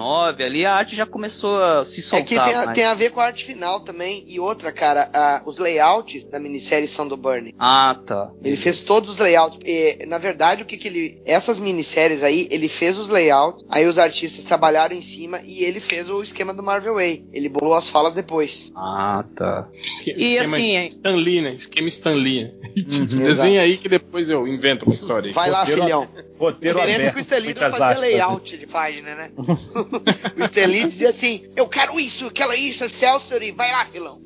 ali 0.46 0.66
a 0.66 0.76
arte 0.76 0.96
já 0.96 1.06
começou 1.06 1.62
a 1.64 1.84
se 1.86 2.00
É 2.00 2.04
soltar. 2.04 2.26
que 2.26 2.36
tem 2.36 2.54
a, 2.56 2.74
tem 2.74 2.84
a 2.86 2.94
ver 2.94 3.12
com 3.12 3.20
a 3.20 3.26
arte 3.26 3.46
final 3.46 3.80
também. 3.82 4.24
E 4.28 4.40
outra, 4.40 4.72
cara, 4.72 5.10
a- 5.14 5.44
os 5.46 5.58
layouts 5.58 6.24
da 6.26 6.40
minissérie 6.40 6.88
são 6.88 7.08
do 7.08 7.16
Bernie. 7.18 7.56
Ah, 7.60 7.96
tá. 8.06 8.32
Ele 8.44 8.58
fez 8.58 8.82
todos 8.82 9.12
os 9.12 9.18
layouts. 9.18 9.60
E, 9.66 10.06
na 10.08 10.18
verdade, 10.18 10.64
o 10.64 10.66
que 10.66 10.78
que 10.78 10.88
ele. 10.88 11.22
Essas 11.26 11.60
minisséries 11.60 12.24
aí, 12.24 12.48
ele 12.52 12.68
fez 12.68 12.98
os 12.98 13.08
layouts, 13.10 13.66
aí 13.70 13.86
os 13.88 13.98
artistas 14.00 14.44
trabalharam 14.44 14.96
em 14.96 15.02
cima 15.02 15.40
e 15.44 15.64
ele 15.64 15.80
fez 15.80 16.10
o 16.10 16.22
esquema 16.22 16.54
do 16.54 16.64
Marvel 16.64 16.96
Way. 16.96 17.26
Ele 17.32 17.50
bolou 17.50 17.74
as 17.76 17.88
falas 17.90 18.14
depois. 18.14 18.71
Ah, 18.76 19.26
tá. 19.36 19.68
Esque- 19.74 20.12
E 20.18 20.36
esquema 20.38 20.56
assim, 20.56 20.76
é- 20.78 20.88
Stan 20.88 21.16
Lee, 21.16 21.42
né? 21.42 21.54
Esquema 21.56 21.88
Stan 21.90 22.14
Lee. 22.14 22.52
Exato. 22.76 23.06
Desenha 23.18 23.62
aí 23.62 23.78
que 23.78 23.90
depois 23.90 24.30
eu 24.30 24.48
invento 24.48 24.86
uma 24.86 24.96
história. 24.96 25.28
aí. 25.28 25.34
Vai 25.34 25.50
lá, 25.52 25.60
Roteiro- 25.60 25.82
filhão. 25.84 26.04
A 26.04 26.44
roteiro 26.44 26.80
diferença 26.80 27.04
é 27.10 27.12
que 27.12 27.18
o 27.18 27.20
Stan 27.20 27.38
Lee 27.38 27.54
não 27.54 27.70
fazia 27.70 27.88
né? 27.88 28.00
layout 28.00 28.58
de 28.58 28.66
página, 28.68 29.14
né? 29.16 29.32
o 29.38 30.44
Stan 30.46 30.66
Lee 30.68 30.84
dizia 30.86 31.10
assim: 31.10 31.44
Eu 31.56 31.68
quero 31.68 32.00
isso, 32.00 32.24
eu 32.26 32.32
quero 32.32 32.54
isso, 32.54 32.84
Excelsior, 32.86 33.44
e 33.44 33.52
vai 33.52 33.72
lá, 33.72 33.86
filão. 33.86 34.18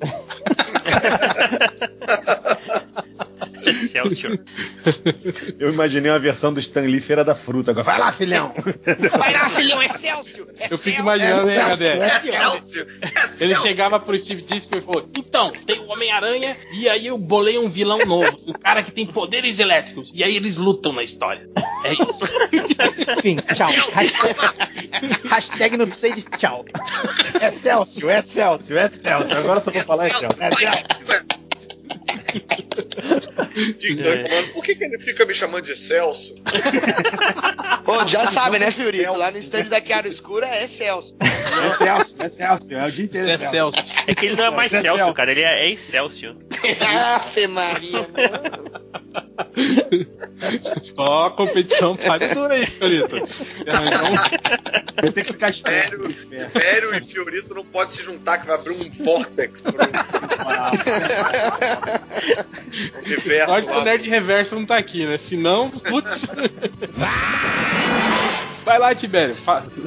Excelsior. 3.66 4.40
Eu 5.60 5.70
imaginei 5.70 6.12
uma 6.12 6.20
versão 6.20 6.54
do 6.54 6.60
Stan 6.60 6.82
Lee 6.82 7.00
Feira 7.00 7.24
da 7.24 7.36
Fruta. 7.36 7.72
Agora, 7.72 7.84
vai 7.84 8.00
lá, 8.00 8.12
filhão! 8.12 8.54
Vai 9.18 9.34
lá, 9.34 9.50
filhão, 9.50 9.82
Excelsior. 9.82 10.48
Eu 10.70 10.78
fico 10.78 11.02
imaginando, 11.02 11.48
né? 11.48 11.74
Excelsior! 11.74 12.88
Ele 13.40 13.56
chegava 13.56 14.00
pro 14.00 14.18
Steve 14.18 14.42
Ditko 14.44 14.78
e 14.78 14.82
falou: 14.82 15.06
Então, 15.16 15.52
tem 15.66 15.80
o 15.80 15.92
Homem-Aranha, 15.92 16.56
e 16.74 16.88
aí 16.88 17.08
eu 17.08 17.18
bolei 17.18 17.58
um 17.58 17.70
vilão 17.70 18.00
novo, 18.06 18.36
um 18.48 18.54
cara 18.54 18.84
que 18.84 18.92
tem 18.92 19.06
poderes 19.06 19.60
elétricos. 19.60 20.12
E 20.14 20.24
aí 20.24 20.36
eles 20.36 20.58
lutam 20.58 20.94
na 20.94 21.04
história. 21.04 21.50
É 21.84 21.94
isso. 21.94 22.06
Enfim, 23.20 23.38
tchau. 23.54 23.70
Hashtag, 23.94 24.36
hashtag 25.30 25.78
não 25.78 25.88
precisa 25.88 26.16
de 26.16 26.24
tchau. 26.38 26.66
É 27.40 27.52
Celso, 27.52 28.10
é 28.10 28.22
Celso, 28.22 28.78
é 28.78 28.90
Celso. 28.90 29.34
Agora 29.34 29.60
só 29.60 29.72
vou 29.72 29.84
falar 29.84 30.08
é 30.08 30.10
Celso. 30.10 30.38
É 30.40 30.50
Mano, 33.96 34.54
por 34.54 34.64
que, 34.64 34.76
que 34.76 34.84
ele 34.84 35.00
fica 35.00 35.26
me 35.26 35.34
chamando 35.34 35.66
de 35.66 35.76
Celso? 35.76 36.36
Pô, 37.84 38.08
já 38.08 38.26
sabe, 38.26 38.60
né, 38.60 38.72
Fiorito? 38.72 39.16
Lá 39.16 39.32
no 39.32 39.38
stand 39.38 39.66
da 39.66 39.82
Chiaro 39.82 40.08
Escura 40.08 40.48
é 40.48 40.68
Celso. 40.68 41.16
É 41.20 41.78
Celso, 41.78 42.16
é 42.22 42.30
Celso. 42.30 42.74
É 42.74 42.86
o 42.86 42.92
dia 42.92 43.06
inteiro. 43.06 43.30
É 43.30 43.38
Celso. 43.38 43.78
É 44.08 44.16
que 44.16 44.26
ele 44.26 44.36
não 44.36 44.46
é 44.46 44.52
mais 44.52 44.74
É 44.74 44.82
Celso, 44.82 45.14
cara. 45.14 45.32
Ele 45.32 45.42
é, 45.42 45.66
é 45.66 45.70
Excelsior. 45.70 46.36
Afe 47.16 47.48
Maria, 47.48 48.08
não. 48.14 48.86
Ó, 50.98 51.28
a 51.28 51.32
competição 51.32 51.96
pareceu 51.96 52.46
aí, 52.46 52.66
Fiorito. 52.66 53.18
Então, 53.18 53.84
Vai 54.96 55.12
ter 55.12 55.24
que 55.24 55.34
ficar 55.34 55.50
esperto. 55.50 56.06
Império 56.06 56.96
e 56.96 57.02
Fiorito 57.02 57.54
não 57.54 57.66
pode 57.66 57.94
se 57.94 58.04
juntar, 58.04 58.40
que 58.40 58.48
vai 58.48 58.56
abrir 58.56 58.74
um 58.74 59.04
vortex 59.04 59.62
pro 59.62 59.74
universo 63.06 63.46
sorte 63.46 63.68
que 63.70 63.78
o. 63.78 63.84
Nerd 63.84 64.10
Reverso 64.10 64.56
não 64.56 64.66
tá 64.66 64.78
aqui, 64.78 65.06
né? 65.06 65.18
Senão, 65.18 65.70
putz. 65.70 66.26
Vai 68.66 68.80
lá, 68.80 68.96
Tibério. 68.96 69.36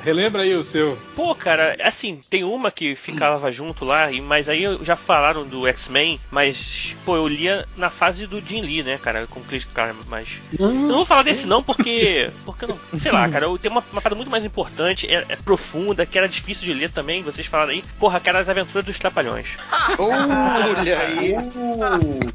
Relembra 0.03 0.43
aí 0.43 0.55
o 0.55 0.63
seu. 0.65 0.97
Pô, 1.17 1.35
cara, 1.35 1.77
assim, 1.83 2.21
tem 2.31 2.45
uma 2.45 2.71
que 2.71 2.95
ficava 2.95 3.51
junto 3.51 3.85
lá, 3.85 4.11
e- 4.13 4.21
mas 4.21 4.49
aí 4.49 4.63
já 4.83 4.95
falaram 4.95 5.45
do 5.45 5.67
X-Men, 5.67 6.21
mas, 6.31 6.95
pô, 7.05 7.17
eu 7.17 7.27
lia 7.27 7.67
na 7.77 7.91
fase 7.91 8.27
do 8.27 8.41
Jim 8.41 8.61
Lee, 8.61 8.83
né, 8.85 8.97
cara, 9.03 9.27
com 9.27 9.41
o 9.41 9.45
Chris 9.45 9.65
Claremont, 9.65 10.07
mas... 10.09 10.39
Eu 10.57 10.71
não 10.71 10.97
vou 10.97 11.05
falar 11.05 11.23
desse 11.23 11.47
não, 11.47 11.63
porque, 11.63 12.31
porque 12.45 12.65
eu 12.67 12.69
não, 12.69 13.01
sei 13.01 13.11
lá, 13.11 13.29
cara, 13.29 13.47
eu 13.47 13.59
tenho 13.59 13.73
uma, 13.75 13.83
uma 13.93 14.01
parada 14.01 14.17
muito 14.17 14.31
mais 14.31 14.45
importante, 14.45 15.07
é, 15.13 15.25
é 15.29 15.37
profunda, 15.37 16.07
que 16.07 16.17
era 16.17 16.29
difícil 16.29 16.65
de 16.65 16.73
ler 16.73 16.91
também, 16.91 17.23
vocês 17.23 17.47
falaram 17.49 17.73
aí, 17.73 17.83
porra, 17.99 18.21
que 18.21 18.29
era 18.29 18.39
as 18.39 18.49
aventuras 18.49 18.85
dos 18.85 18.99
Trapalhões. 18.99 19.49
Olha 19.99 20.99
aí. 21.01 21.35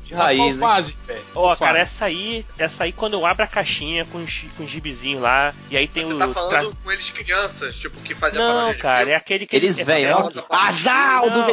De 0.04 0.14
raiz, 0.14 0.58
Qual 0.60 0.80
hein? 0.80 0.86
Ó, 1.36 1.56
cara, 1.56 1.80
essa 1.80 2.06
aí, 2.06 2.46
essa 2.58 2.84
aí 2.84 2.92
quando 2.92 3.14
eu 3.14 3.26
abro 3.26 3.44
a 3.44 3.48
caixinha 3.48 4.04
com 4.06 4.18
os, 4.20 4.44
com 4.58 4.64
os 4.64 4.70
gibizinhos 4.70 5.22
lá, 5.22 5.54
e 5.72 5.78
aí 5.78 5.88
tem 5.88 6.04
Você 6.06 6.14
o... 6.14 6.18
tá 6.20 6.33
tra- 6.34 6.44
falando 6.50 6.78
com 6.84 6.92
eles 6.92 7.10
crianças, 7.10 7.76
tipo, 7.76 8.00
que 8.02 8.14
fazia 8.16 8.40
Não, 8.40 8.74
cara, 8.76 9.12
é 9.12 9.16
aquele 9.16 9.46
que 9.46 9.56
Eles 9.56 9.80
é- 9.80 9.84
velhos. 9.84 10.18
Azar, 10.50 11.24
o 11.26 11.30
do? 11.30 11.44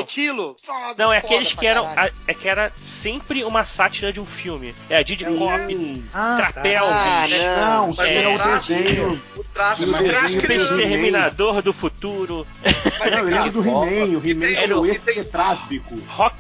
Foda, 0.62 0.94
Não, 0.98 1.12
é 1.12 1.18
aqueles 1.18 1.52
que 1.52 1.66
eram. 1.66 1.86
a- 1.86 2.10
É 2.26 2.34
que 2.34 2.48
era 2.48 2.72
sempre 2.84 3.44
uma 3.44 3.64
sátira 3.64 4.12
de 4.12 4.20
um 4.20 4.24
filme. 4.24 4.74
É 4.88 4.96
a 4.98 5.02
Didi 5.02 5.24
Cop, 5.24 5.74
Hum. 5.74 6.02
Trapéu, 6.36 6.84
Ah, 6.86 7.26
né? 7.28 7.56
não. 7.56 7.70
Não, 7.88 7.94
Mas 7.96 8.08
É, 8.08 8.22
é 8.22 8.28
o 8.28 8.36
traço, 8.38 8.72
desenho. 8.74 9.22
o 9.36 9.44
traço, 9.44 9.84
o 9.84 9.92
traço 10.04 10.36
do 10.40 10.52
Exterminador 10.52 11.62
do 11.62 11.72
Futuro, 11.72 12.46
Mas 12.62 13.12
Não, 13.12 13.18
eu 13.18 13.28
é 13.28 13.42
lembro 13.42 13.62
do 13.62 13.68
He-Man. 13.68 14.18
O 14.18 14.28
He-Man 14.28 14.46
Tem- 14.46 14.56
era 14.56 14.78
o 14.78 14.86
Trap. 15.30 15.82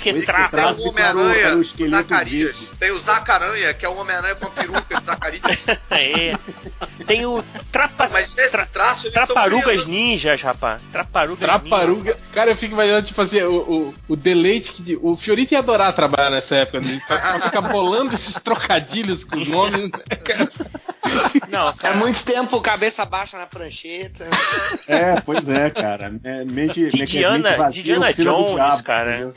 Tem 0.00 0.64
o 0.84 0.88
Homem-Aranha, 0.88 1.46
era 1.46 1.56
o 1.56 1.62
esqueleto. 1.62 2.08
Tem 2.78 2.90
o 2.90 2.98
Zacaranha, 3.00 3.74
que 3.74 3.84
é 3.84 3.88
o 3.88 3.96
Homem-Aranha 3.96 4.34
com 4.34 4.46
a 4.46 4.50
peruca 4.50 4.98
de 5.00 5.04
Zacarias. 5.04 5.42
É. 5.90 6.36
Tem 7.06 7.26
o 7.26 7.42
Trapa, 7.72 8.08
Mas 8.36 8.46
esse 8.46 8.52
Tra- 8.52 8.66
traço, 8.66 9.06
eles 9.06 9.14
Traparugas. 9.14 9.86
Ninjas, 9.86 10.40
rapaz. 10.42 10.82
Traparugas 10.92 11.38
Traparuga. 11.38 12.16
Cara, 12.32 12.50
eu 12.50 12.56
fico 12.56 12.74
imaginando, 12.74 13.06
tipo 13.06 13.20
assim, 13.20 13.40
o, 13.42 13.54
o, 13.60 13.94
o 14.08 14.16
deleite 14.16 14.72
que. 14.72 14.98
O 15.02 15.16
Fiorito 15.16 15.54
ia 15.54 15.58
adorar 15.60 15.92
trabalhar 15.92 16.30
nessa 16.30 16.56
época, 16.56 16.80
né? 16.80 17.00
Pra, 17.06 17.16
pra 17.18 17.40
ficar 17.40 17.60
bolando 17.62 18.14
esses 18.14 18.34
trocadilhos 18.34 19.24
com 19.24 19.38
os 19.38 19.48
nomes, 19.48 19.90
né, 19.90 20.16
cara? 20.24 20.50
Ninjas. 21.04 21.48
Não, 21.48 21.74
É 21.82 21.94
muito 21.94 22.22
tempo 22.22 22.60
cabeça 22.60 23.04
baixa 23.04 23.36
na 23.36 23.46
prancheta. 23.46 24.26
É, 24.86 25.20
pois 25.20 25.48
é, 25.48 25.68
cara. 25.70 26.14
É, 26.22 26.44
mente, 26.44 26.88
De 26.88 26.98
mente- 26.98 27.20
vazia, 27.56 27.72
de 27.72 27.82
Diana 27.82 28.06
oficina 28.06 28.30
do 28.32 28.36
Jones, 28.38 28.54
diabo, 28.54 28.82
cara. 28.84 29.32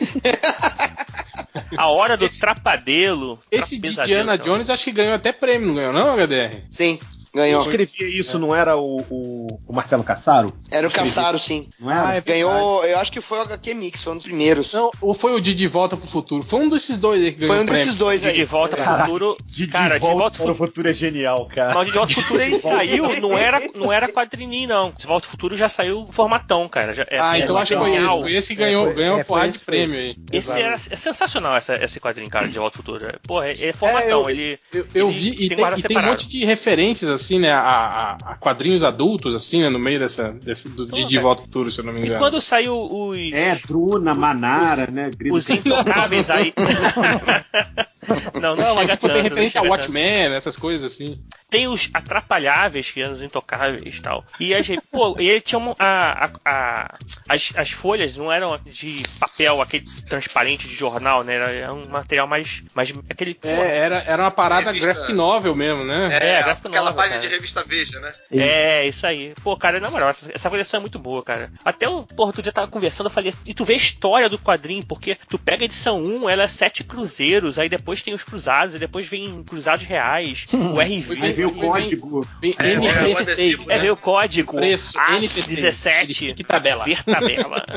A 1.77 1.87
hora 1.87 2.15
do 2.15 2.29
trapadelo. 2.29 3.41
Esse 3.51 3.77
Diana 3.77 4.37
Jones 4.37 4.69
acho 4.69 4.83
que 4.83 4.91
ganhou 4.91 5.15
até 5.15 5.31
prêmio, 5.31 5.67
não 5.69 5.75
ganhou, 5.75 5.93
não, 5.93 6.15
HDR? 6.15 6.61
Sim. 6.71 6.99
Ganhou. 7.33 7.61
Quem 7.63 7.71
escrevia 7.81 8.19
isso 8.19 8.37
não 8.37 8.55
era 8.55 8.77
o, 8.77 9.01
o, 9.09 9.59
o 9.67 9.73
Marcelo 9.73 10.03
Cassaro? 10.03 10.53
Era 10.69 10.87
o 10.87 10.91
Cassaro, 10.91 11.39
sim. 11.39 11.67
Não 11.79 11.91
era? 11.91 12.07
Ah, 12.09 12.15
é 12.15 12.21
Ganhou, 12.21 12.83
eu 12.85 12.99
acho 12.99 13.11
que 13.11 13.21
foi 13.21 13.39
o 13.39 13.41
HQ 13.41 13.73
Mix, 13.73 14.01
foi 14.03 14.13
um 14.13 14.17
dos 14.17 14.25
primeiros. 14.25 14.71
Não, 14.73 14.91
ou 15.01 15.13
foi 15.13 15.33
o 15.33 15.39
de 15.41 15.53
De 15.53 15.67
Volta 15.67 15.97
pro 15.97 16.07
Futuro? 16.07 16.43
Foi 16.45 16.59
um 16.59 16.69
desses 16.69 16.97
dois 16.97 17.21
aí 17.21 17.31
que 17.31 17.39
ganhou 17.39 17.55
foi 17.55 17.63
um 17.63 17.65
desses 17.65 17.95
dois 17.95 18.21
De, 18.21 18.29
aí. 18.29 18.35
de 18.35 18.45
volta 18.45 18.75
pro 18.77 18.85
futuro. 18.85 19.37
De, 19.45 19.67
cara, 19.67 19.95
de 19.95 19.99
volta 20.01 20.35
pro 20.37 20.43
para 20.43 20.51
o 20.51 20.55
futuro 20.55 20.89
é 20.89 20.93
genial, 20.93 21.47
cara. 21.47 21.73
Mas 21.73 21.87
o 21.87 21.91
De 21.91 21.97
Volta 21.97 22.13
pro 22.13 22.21
Futuro 22.23 22.41
ele 22.41 22.59
saiu, 22.59 23.19
não 23.19 23.37
era, 23.37 23.61
não 23.75 23.91
era 23.91 24.11
quadrininho, 24.11 24.69
não. 24.69 24.93
De 24.97 25.07
Volta 25.07 25.23
pro 25.23 25.31
Futuro 25.31 25.57
já 25.57 25.69
saiu 25.69 26.05
formatão, 26.11 26.67
cara. 26.69 26.93
Já, 26.93 27.03
é, 27.09 27.17
Ah, 27.17 27.31
assim, 27.31 27.41
então 27.43 27.57
é 27.57 27.61
acho 27.63 27.71
que 27.71 27.77
foi 27.77 27.87
esse. 27.89 27.95
genial. 27.97 28.21
Foi 28.21 28.33
esse 28.35 28.47
que 28.49 28.55
ganhou, 28.55 28.85
foi- 28.85 28.93
ganhou 28.93 29.13
é, 29.13 29.17
uma 29.19 29.25
porrada 29.25 29.51
de 29.51 29.59
prêmio 29.59 29.97
aí. 29.99 30.15
Esse 30.31 30.59
era, 30.59 30.75
é 30.75 30.95
sensacional 30.95 31.57
essa, 31.57 31.73
esse 31.83 31.99
quadrinho, 31.99 32.29
cara, 32.29 32.47
de 32.47 32.59
Volta 32.59 32.77
pro 32.77 32.83
Futuro. 32.93 33.09
É, 33.09 33.15
Porra, 33.25 33.47
é, 33.47 33.69
é 33.69 33.73
formatão, 33.73 34.21
eu- 34.23 34.29
ele. 34.29 34.59
Eu, 34.93 35.09
vi 35.09 35.29
e 35.45 35.49
tem, 35.49 35.57
tem 35.87 35.97
um 35.97 36.01
monte 36.03 36.27
de 36.27 36.45
referências, 36.45 37.09
assim, 37.09 37.22
né, 37.39 37.51
a, 37.51 37.59
a- 37.61 38.17
a 38.31 38.35
quadrinhos 38.35 38.83
adultos, 38.83 39.33
assim, 39.35 39.61
né, 39.61 39.69
no 39.69 39.79
meio 39.79 39.99
dessa, 39.99 40.31
desse, 40.31 40.67
do, 40.69 40.85
de 40.85 40.91
Pô, 40.91 41.07
De 41.07 41.15
cara. 41.15 41.21
Volta 41.27 41.41
ao 41.41 41.45
Futuro, 41.45 41.71
se 41.71 41.79
eu 41.79 41.85
não 41.85 41.93
me 41.93 41.99
E 41.99 42.03
engano. 42.05 42.19
quando 42.19 42.41
saiu 42.41 42.75
os. 42.77 43.17
É, 43.33 43.55
Druna, 43.67 44.13
Manara, 44.13 44.89
né? 44.91 45.11
Grito 45.15 45.35
Os 45.35 45.49
intocáveis 45.49 46.29
aí. 46.29 46.53
não, 48.41 48.55
não, 48.55 48.77
tipo, 48.87 49.07
tanto, 49.07 49.13
tem 49.13 49.21
referência 49.23 49.61
a. 49.61 49.63
Watchmen, 49.63 50.33
essas 50.35 50.55
coisas 50.57 50.91
assim. 50.93 51.19
Tem 51.49 51.67
os 51.67 51.87
atrapalháveis, 51.93 52.89
que 52.89 53.01
eram 53.01 53.13
os 53.13 53.21
intocáveis 53.21 53.95
e 53.95 54.01
tal. 54.01 54.23
E 54.39 54.53
a 54.55 54.61
gente, 54.61 54.81
pô, 54.91 55.15
e 55.19 55.29
ele 55.29 55.41
tinha 55.41 55.59
uma, 55.59 55.75
a, 55.77 56.25
a, 56.25 56.29
a- 56.45 56.97
as, 57.29 57.51
as 57.55 57.71
folhas 57.71 58.17
não 58.17 58.31
eram 58.31 58.59
de 58.65 59.03
papel, 59.19 59.61
aquele 59.61 59.85
transparente 60.09 60.67
de 60.67 60.75
jornal, 60.75 61.23
né? 61.23 61.35
Era, 61.35 61.51
era 61.51 61.73
um 61.73 61.85
material 61.87 62.27
mais. 62.27 62.63
mais 62.73 62.91
aquele. 63.09 63.33
pô, 63.35 63.47
É, 63.47 63.77
era, 63.77 63.97
era 64.05 64.23
uma 64.23 64.31
parada 64.31 64.71
Revista- 64.71 64.93
graphic 64.93 65.13
novel 65.13 65.55
mesmo, 65.55 65.83
né? 65.83 66.09
É, 66.21 66.29
É, 66.39 66.43
gráfico 66.43 66.67
aquela 66.67 66.85
novel, 66.89 66.97
página 66.97 67.17
cara. 67.17 67.27
de 67.27 67.33
revista 67.35 67.63
Veja, 67.63 67.99
né? 67.99 68.11
É, 68.31 68.87
isso 68.87 69.05
aí. 69.05 69.33
Pô, 69.43 69.55
cara, 69.55 69.79
na 69.79 69.89
moral, 69.91 70.09
essa, 70.09 70.31
essa 70.33 70.49
coleção 70.49 70.79
é 70.79 70.81
muito 70.81 70.97
boa, 70.97 71.23
cara. 71.23 71.51
Até 71.63 71.87
o, 71.87 72.03
porra, 72.03 72.27
outro 72.29 72.41
dia 72.41 72.51
tava 72.51 72.67
conversando, 72.67 73.07
eu 73.07 73.11
falei, 73.11 73.33
e 73.45 73.53
tu 73.53 73.63
vê 73.63 73.73
a 73.73 73.77
história 73.77 74.27
do 74.27 74.39
quadrinho, 74.39 74.83
porque 74.85 75.17
tu 75.29 75.37
pega 75.37 75.63
a 75.63 75.65
edição 75.65 76.01
1, 76.03 76.29
ela 76.29 76.43
é 76.43 76.47
sete 76.47 76.83
cruzeiros, 76.83 77.59
aí 77.59 77.69
depois 77.69 77.92
tem 78.01 78.13
os 78.13 78.23
cruzados, 78.23 78.75
e 78.75 78.79
depois 78.79 79.07
vem 79.07 79.43
cruzados 79.43 79.85
reais, 79.85 80.45
o 80.53 80.79
RV. 80.79 81.19
Aí 81.21 81.33
veio 81.33 81.49
o 81.49 81.51
Vem- 81.51 81.61
código. 81.61 82.27
Vem 82.41 82.55
É, 82.57 82.73
é, 82.73 82.79
o 82.79 82.81
NP6, 82.81 83.17
adesivo, 83.21 83.71
É, 83.71 83.77
vem 83.77 83.91
o 83.91 83.97
código 83.97 84.55
Preço, 84.55 84.97
AS 84.99 85.21
NP6, 85.23 85.45
17. 85.47 86.33
Que 86.33 86.43
tabela. 86.43 86.83
Ver 86.85 87.03
tabela. 87.03 87.63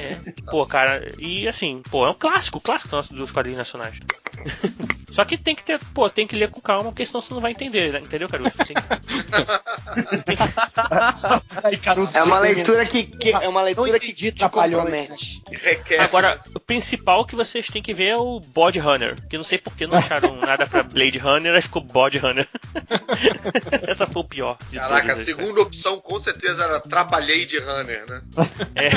É. 0.00 0.16
Pô, 0.50 0.66
cara, 0.66 1.08
e 1.18 1.46
assim, 1.46 1.80
pô, 1.88 2.04
é 2.06 2.10
um 2.10 2.14
clássico, 2.14 2.60
clássico 2.60 2.94
nosso 2.96 3.14
dos 3.14 3.30
quadrinhos 3.30 3.58
nacionais. 3.58 3.94
Só 5.14 5.24
que 5.24 5.38
tem 5.38 5.54
que 5.54 5.62
ter, 5.62 5.78
pô, 5.94 6.10
tem 6.10 6.26
que 6.26 6.34
ler 6.34 6.50
com 6.50 6.60
calma, 6.60 6.84
porque 6.90 7.06
senão 7.06 7.20
você 7.20 7.32
não 7.32 7.40
vai 7.40 7.52
entender, 7.52 7.92
né? 7.92 8.00
entendeu, 8.00 8.28
Caruso? 8.28 8.50
Tem 8.66 8.74
que- 10.36 11.76
Caruso, 11.78 12.10
É 12.16 12.22
uma 12.24 12.40
leitura 12.40 12.84
que, 12.84 13.04
que- 13.04 13.30
é 13.30 13.48
uma 13.48 13.62
leitura 13.62 14.00
que 14.00 14.12
te 14.12 14.32
Trapalhões, 14.32 14.82
compromete. 15.06 15.42
Requer. 15.52 16.00
Agora, 16.00 16.40
o 16.54 16.58
principal 16.58 17.24
que 17.24 17.36
vocês 17.36 17.68
têm 17.68 17.80
que 17.82 17.94
ver 17.94 18.06
é 18.08 18.16
o 18.16 18.40
Body 18.40 18.80
Runner, 18.80 19.14
que 19.28 19.36
não 19.36 19.44
sei 19.44 19.56
por 19.58 19.76
que 19.76 19.86
não 19.86 19.98
acharam 19.98 20.34
nada 20.36 20.66
pra 20.66 20.82
Blade 20.82 21.18
Runner, 21.18 21.54
aí 21.54 21.62
ficou 21.62 21.80
Body 21.82 22.18
Runner. 22.18 22.48
Essa 23.86 24.06
foi 24.08 24.22
o 24.22 24.24
pior. 24.24 24.58
de 24.70 24.78
Caraca, 24.78 25.12
a 25.12 25.16
né? 25.16 25.22
segunda 25.24 25.60
opção 25.60 26.00
com 26.00 26.18
certeza 26.18 26.64
era 26.64 26.80
Trapalhei 26.80 27.44
de 27.44 27.58
Runner, 27.58 28.04
né? 28.08 28.22
É. 28.74 28.90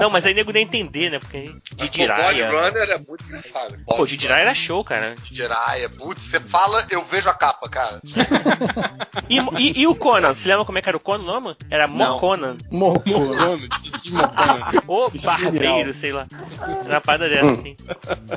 Não, 0.00 0.10
mas 0.10 0.26
aí 0.26 0.34
nego 0.34 0.50
nem 0.52 0.64
entender, 0.64 1.10
né? 1.10 1.18
Porque 1.20 1.52
Mas, 1.78 1.90
pô, 1.90 2.06
Body. 2.06 2.42
Runner 2.42 2.90
é 2.90 2.98
muito 2.98 3.24
engraçado. 3.26 3.78
Pô, 3.86 4.04
Didiraia 4.06 4.42
era 4.42 4.54
show, 4.54 4.71
cara. 4.84 5.14
Didiraia, 5.22 5.90
putz, 5.90 6.22
você 6.22 6.40
fala, 6.40 6.84
eu 6.90 7.04
vejo 7.04 7.28
a 7.28 7.34
capa, 7.34 7.68
cara. 7.68 8.00
E, 9.28 9.38
e- 9.58 9.80
e 9.82 9.86
o 9.86 9.94
Conan? 9.94 10.34
Você 10.34 10.48
lembra 10.48 10.64
como 10.64 10.78
é 10.78 10.82
que 10.82 10.88
era 10.88 10.96
o 10.96 11.00
Conan 11.00 11.22
o 11.22 11.26
nome? 11.26 11.56
Era. 11.70 11.86
Moconan. 11.86 12.56
Mocono, 12.70 13.58
Didi 13.82 14.10
Mocono. 14.12 14.82
Ou 14.86 15.10
Barbeiro, 15.22 15.92
sei 15.94 16.12
lá. 16.12 16.26
Era 16.84 16.94
uma 16.94 17.00
parada 17.00 17.28
dessa, 17.28 17.50
assim. 17.52 17.76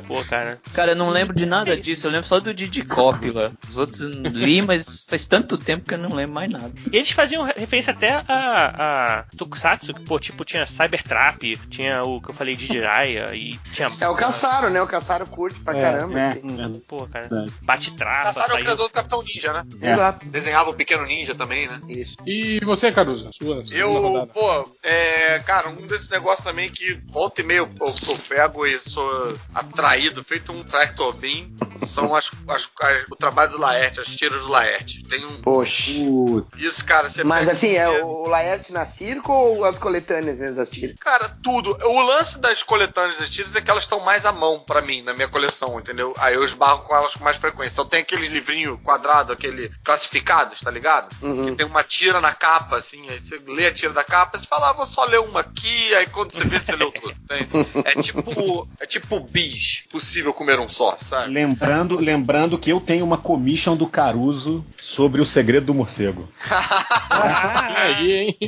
Pô, 0.06 0.24
cara. 0.24 0.58
Cara, 0.72 0.92
eu 0.92 0.96
não 0.96 1.10
lembro 1.10 1.34
de 1.34 1.46
nada 1.46 1.76
disso. 1.76 2.06
Eu 2.06 2.10
lembro 2.10 2.26
só 2.26 2.40
do 2.40 2.52
Didi 2.54 2.84
Cop 2.84 3.30
lá. 3.30 3.50
Os 3.62 3.78
outros 3.78 4.00
li, 4.00 4.62
mas 4.62 5.06
faz 5.08 5.24
tanto 5.26 5.56
tempo 5.58 5.86
que 5.88 5.94
eu 5.94 5.98
não 5.98 6.10
lembro 6.10 6.34
mais 6.34 6.50
nada. 6.50 6.72
E 6.92 6.96
eles 6.96 7.10
faziam 7.10 7.44
referência 7.44 7.92
até 7.92 8.24
a, 8.26 8.26
a 8.28 9.24
Tokusatsu, 9.36 9.94
que, 9.94 10.00
pô, 10.02 10.18
tipo, 10.18 10.44
tinha 10.44 10.66
Cybertrap, 10.66 11.56
tinha 11.70 12.02
o 12.02 12.20
que 12.20 12.30
eu 12.30 12.34
falei 12.34 12.54
de 12.56 12.66
Jiraiya, 12.66 13.34
e 13.34 13.58
tinha. 13.72 13.90
É 14.00 14.08
o 14.08 14.14
Caçaro, 14.14 14.70
né? 14.70 14.80
O 14.82 14.86
Caçaro 14.86 15.26
curte 15.26 15.60
pra 15.60 15.76
É, 15.76 15.80
caramba. 15.82 16.18
é, 16.18 16.25
assim. 16.32 16.80
Pô, 16.88 17.06
cara. 17.06 17.28
Verdade. 17.28 17.52
Bate-trapa, 17.62 18.22
Caçaram 18.24 18.44
é 18.44 18.48
o 18.48 18.52
saiu. 18.52 18.64
criador 18.64 18.88
do 18.88 18.92
Capitão 18.92 19.22
Ninja, 19.22 19.52
né? 19.52 19.64
É. 19.80 19.92
Exato. 19.92 20.26
Desenhava 20.26 20.70
o 20.70 20.74
Pequeno 20.74 21.04
Ninja 21.06 21.34
também, 21.34 21.68
né? 21.68 21.80
Isso. 21.88 22.16
E 22.26 22.60
você, 22.64 22.90
Caruso? 22.92 23.30
Sua 23.40 23.62
Eu, 23.70 24.28
pô, 24.32 24.68
é, 24.82 25.38
cara, 25.40 25.68
um 25.68 25.86
desses 25.86 26.08
negócios 26.08 26.44
também 26.44 26.70
que 26.70 27.00
volta 27.06 27.40
e 27.40 27.44
meia 27.44 27.58
eu, 27.58 27.70
eu, 27.80 27.94
eu 28.08 28.18
pego 28.28 28.66
e 28.66 28.78
sou 28.80 29.36
atraído, 29.54 30.22
feito 30.24 30.52
um 30.52 30.62
tractor 30.62 31.14
beam, 31.16 31.46
são 31.86 32.14
as, 32.14 32.30
as- 32.48 32.68
as- 32.80 33.04
o 33.10 33.16
trabalho 33.16 33.52
do 33.52 33.58
Laerte, 33.58 34.00
as 34.00 34.06
tiras 34.08 34.42
do 34.42 34.48
Laerte. 34.48 35.02
Tem 35.04 35.24
um. 35.24 35.40
Poxa. 35.42 35.90
Isso, 36.58 36.84
cara, 36.84 37.08
você 37.08 37.22
Mas 37.24 37.48
assim, 37.48 37.74
é 37.74 37.88
o 38.02 38.26
Laerte 38.26 38.72
na 38.72 38.84
circo 38.84 39.32
ou 39.32 39.64
as 39.64 39.78
coletâneas 39.78 40.38
mesmo 40.38 40.56
das 40.56 40.68
tiras? 40.70 40.96
Cara, 40.98 41.28
tudo. 41.42 41.76
O 41.84 42.00
lance 42.02 42.38
das 42.38 42.62
coletâneas 42.62 43.18
das 43.18 43.30
tiras 43.30 43.54
é 43.56 43.60
que 43.60 43.70
elas 43.70 43.84
estão 43.84 44.00
mais 44.00 44.24
à 44.24 44.32
mão 44.32 44.60
pra 44.60 44.80
mim, 44.82 45.02
na 45.02 45.12
minha 45.14 45.28
coleção, 45.28 45.78
entendeu? 45.78 46.14
Aí 46.18 46.34
eu 46.34 46.44
esbarro 46.44 46.82
com 46.84 46.94
elas 46.94 47.14
com 47.14 47.24
mais 47.24 47.36
frequência. 47.36 47.74
Então 47.74 47.86
tem 47.86 48.00
aquele 48.00 48.28
livrinho 48.28 48.78
quadrado, 48.78 49.32
aquele 49.32 49.70
classificados, 49.84 50.60
tá 50.60 50.70
ligado? 50.70 51.14
Uhum. 51.22 51.46
Que 51.46 51.56
tem 51.56 51.66
uma 51.66 51.82
tira 51.82 52.20
na 52.20 52.32
capa, 52.32 52.76
assim, 52.76 53.08
aí 53.08 53.18
você 53.18 53.40
lê 53.46 53.66
a 53.66 53.74
tira 53.74 53.92
da 53.92 54.04
capa, 54.04 54.38
você 54.38 54.46
fala, 54.46 54.70
ah, 54.70 54.72
vou 54.72 54.86
só 54.86 55.04
ler 55.04 55.20
uma 55.20 55.40
aqui, 55.40 55.94
aí 55.94 56.06
quando 56.06 56.32
você 56.32 56.44
vê, 56.44 56.60
você 56.60 56.72
leu 56.72 56.90
tudo. 56.92 57.14
É 57.84 58.02
tipo. 58.02 58.68
É 58.80 58.86
tipo 58.86 59.20
bis, 59.20 59.84
possível 59.90 60.32
comer 60.32 60.58
um 60.58 60.68
só, 60.68 60.96
sabe? 60.96 61.32
lembrando, 61.32 61.96
lembrando 61.98 62.58
que 62.58 62.70
eu 62.70 62.80
tenho 62.80 63.04
uma 63.04 63.18
commission 63.18 63.76
do 63.76 63.86
Caruso 63.86 64.64
sobre 64.80 65.20
o 65.20 65.26
segredo 65.26 65.66
do 65.66 65.74
morcego. 65.74 66.28
E 66.46 67.76
aí, 67.76 68.12
hein? 68.12 68.38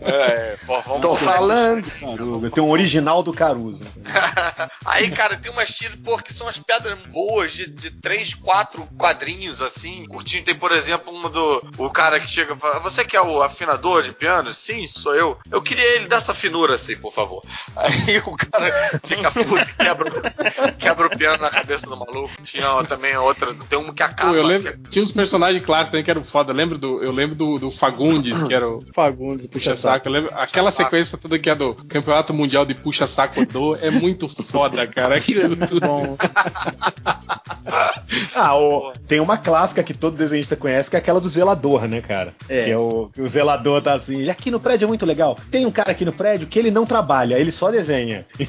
É, 0.00 0.56
pô, 0.66 0.80
vamos 0.82 1.00
Tô 1.00 1.16
falando. 1.16 1.90
Caruso, 2.00 2.46
eu 2.46 2.50
tenho 2.50 2.66
um 2.66 2.70
original 2.70 3.22
do 3.22 3.32
Caruso. 3.32 3.84
Aí, 4.84 5.10
cara, 5.10 5.36
tem 5.36 5.50
umas 5.50 5.70
tiras, 5.70 5.96
pô, 6.02 6.18
que 6.18 6.32
são 6.32 6.48
as 6.48 6.58
pedras 6.58 6.89
boas 7.08 7.52
de, 7.52 7.66
de 7.66 7.90
três, 7.90 8.34
quatro 8.34 8.86
quadrinhos, 8.98 9.60
assim, 9.62 10.06
curtinho. 10.06 10.44
Tem, 10.44 10.54
por 10.54 10.72
exemplo, 10.72 11.12
uma 11.12 11.28
do. 11.28 11.62
O 11.78 11.90
cara 11.90 12.18
que 12.20 12.28
chega 12.30 12.54
e 12.54 12.58
fala: 12.58 12.80
Você 12.80 13.04
que 13.04 13.16
é 13.16 13.20
o 13.22 13.42
afinador 13.42 14.02
de 14.02 14.12
piano? 14.12 14.52
Sim, 14.52 14.86
sou 14.86 15.14
eu. 15.14 15.38
Eu 15.50 15.62
queria 15.62 15.96
ele 15.96 16.06
dessa 16.06 16.34
finura, 16.34 16.74
assim, 16.74 16.96
por 16.96 17.12
favor. 17.12 17.42
Aí 17.76 18.18
o 18.24 18.36
cara 18.36 18.70
fica 19.04 19.30
puto 19.30 19.56
e 19.58 19.74
quebra, 19.74 20.08
o- 20.08 20.72
quebra 20.76 21.06
o 21.06 21.10
piano 21.16 21.42
na 21.42 21.50
cabeça 21.50 21.86
do 21.86 21.96
maluco. 21.96 22.30
Tinha 22.44 22.82
também 22.84 23.16
outra, 23.16 23.54
tem 23.68 23.78
uma 23.78 23.92
que 23.92 24.02
acaba. 24.02 24.30
Pô, 24.30 24.36
eu 24.36 24.42
lembro, 24.44 24.78
tinha 24.90 25.04
uns 25.04 25.12
personagens 25.12 25.64
clássicos 25.64 25.96
aí 25.98 26.04
que 26.04 26.10
eram 26.10 26.24
foda. 26.24 26.52
Eu 26.52 26.56
lembro 26.56 26.78
do, 26.78 27.02
eu 27.02 27.12
lembro 27.12 27.36
do, 27.36 27.58
do 27.58 27.70
Fagundes, 27.70 28.42
que 28.44 28.54
era 28.54 28.68
o 28.68 28.80
Fagundes, 28.94 29.46
puxa 29.46 29.70
puxa-saco. 29.70 29.80
saco. 29.94 30.08
Eu 30.08 30.12
lembro- 30.12 30.30
Aquela 30.38 30.70
sequência 30.70 31.18
toda 31.18 31.38
que 31.38 31.48
é 31.50 31.54
do 31.54 31.74
Campeonato 31.74 32.32
Mundial 32.32 32.64
de 32.64 32.74
Puxa-Saco 32.74 33.44
do 33.46 33.74
é 33.76 33.90
muito 33.90 34.28
foda, 34.44 34.86
cara. 34.86 35.16
Aquilo 35.16 35.42
é 35.42 35.48
muito 35.48 35.80
bom. 35.80 36.16
Ah, 38.34 38.56
o- 38.56 38.92
tem 39.06 39.20
uma 39.20 39.36
clássica 39.38 39.82
que 39.84 39.94
todo 39.94 40.16
desenhista 40.16 40.56
conhece, 40.56 40.90
que 40.90 40.96
é 40.96 40.98
aquela 40.98 41.20
do 41.20 41.28
zelador, 41.28 41.86
né, 41.86 42.00
cara? 42.00 42.34
É. 42.48 42.64
Que 42.64 42.70
é 42.70 42.76
o, 42.76 43.08
que 43.12 43.22
o 43.22 43.28
zelador 43.28 43.80
tá 43.82 43.92
assim, 43.92 44.28
aqui 44.28 44.50
no 44.50 44.58
prédio 44.58 44.86
é 44.86 44.88
muito 44.88 45.06
legal. 45.06 45.38
Tem 45.50 45.64
um 45.66 45.70
cara 45.70 45.92
aqui 45.92 46.04
no 46.04 46.12
prédio 46.12 46.48
que 46.48 46.58
ele 46.58 46.70
não 46.70 46.84
trabalha, 46.86 47.38
ele 47.38 47.52
só 47.52 47.70
desenha. 47.70 48.26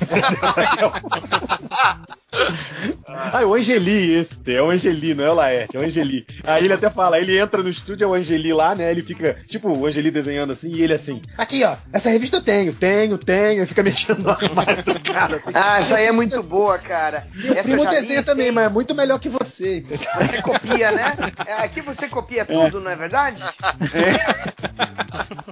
ah, 3.07 3.41
é 3.41 3.45
o 3.45 3.53
Angeli 3.53 4.15
esse, 4.15 4.39
é 4.55 4.61
o 4.61 4.69
Angeli, 4.69 5.13
não 5.13 5.25
é 5.25 5.29
o 5.31 5.33
Laerte, 5.33 5.77
é 5.77 5.79
o 5.79 5.83
Angeli. 5.83 6.25
Aí 6.43 6.63
ele 6.65 6.73
até 6.73 6.89
fala, 6.89 7.19
ele 7.19 7.37
entra 7.37 7.61
no 7.61 7.69
estúdio, 7.69 8.05
é 8.05 8.07
o 8.07 8.13
Angeli 8.13 8.53
lá, 8.53 8.73
né? 8.73 8.89
Ele 8.91 9.01
fica, 9.01 9.35
tipo, 9.47 9.69
o 9.69 9.85
Angeli 9.85 10.09
desenhando 10.11 10.53
assim, 10.53 10.69
e 10.69 10.81
ele 10.81 10.93
assim, 10.93 11.21
aqui 11.37 11.63
ó, 11.63 11.75
essa 11.93 12.09
revista 12.09 12.37
eu 12.37 12.41
tenho, 12.41 12.73
tenho, 12.73 13.17
tenho, 13.17 13.63
e 13.63 13.65
fica 13.65 13.83
mexendo 13.83 14.19
no 14.23 14.29
armário 14.31 14.83
do 14.83 14.99
cara. 14.99 15.35
Assim. 15.37 15.51
Ah, 15.53 15.79
essa 15.79 15.97
aí 15.97 16.05
é 16.05 16.11
muito 16.11 16.41
boa, 16.43 16.77
cara. 16.79 17.27
Meu 17.35 17.53
essa 17.53 17.63
primo 17.63 17.83
eu 17.83 17.89
desenha 18.21 18.23
também, 18.23 18.51
mas 18.51 18.65
é 18.65 18.69
muito 18.69 18.93
melhor 18.95 19.19
que 19.19 19.29
você. 19.29 19.81
Você 19.81 20.41
copia, 20.41 20.91
né? 20.91 21.15
É, 21.45 21.53
aqui 21.53 21.81
você 21.81 22.07
copia 22.07 22.45
tudo, 22.45 22.79
não 22.79 22.91
é 22.91 22.95
verdade? 22.95 23.37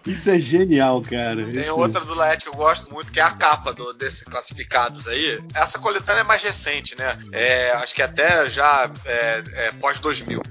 Isso 0.05 0.29
é 0.29 0.39
genial, 0.39 1.01
cara. 1.01 1.43
Tem 1.45 1.61
Isso- 1.63 1.75
outra 1.75 2.01
do 2.01 2.13
Laerte 2.13 2.45
que 2.45 2.49
eu 2.49 2.53
gosto 2.53 2.91
muito, 2.91 3.11
que 3.11 3.19
é 3.19 3.23
a 3.23 3.31
capa 3.31 3.73
do, 3.73 3.93
desses 3.93 4.23
classificados 4.23 5.07
aí. 5.07 5.41
Essa 5.53 5.77
coletânea 5.79 6.21
é 6.21 6.23
mais 6.23 6.41
recente, 6.43 6.97
né? 6.97 7.17
É, 7.31 7.71
acho 7.73 7.93
que 7.93 8.01
até 8.01 8.49
já 8.49 8.89
é, 9.05 9.43
é 9.53 9.71
pós 9.73 9.99
2000. 9.99 10.41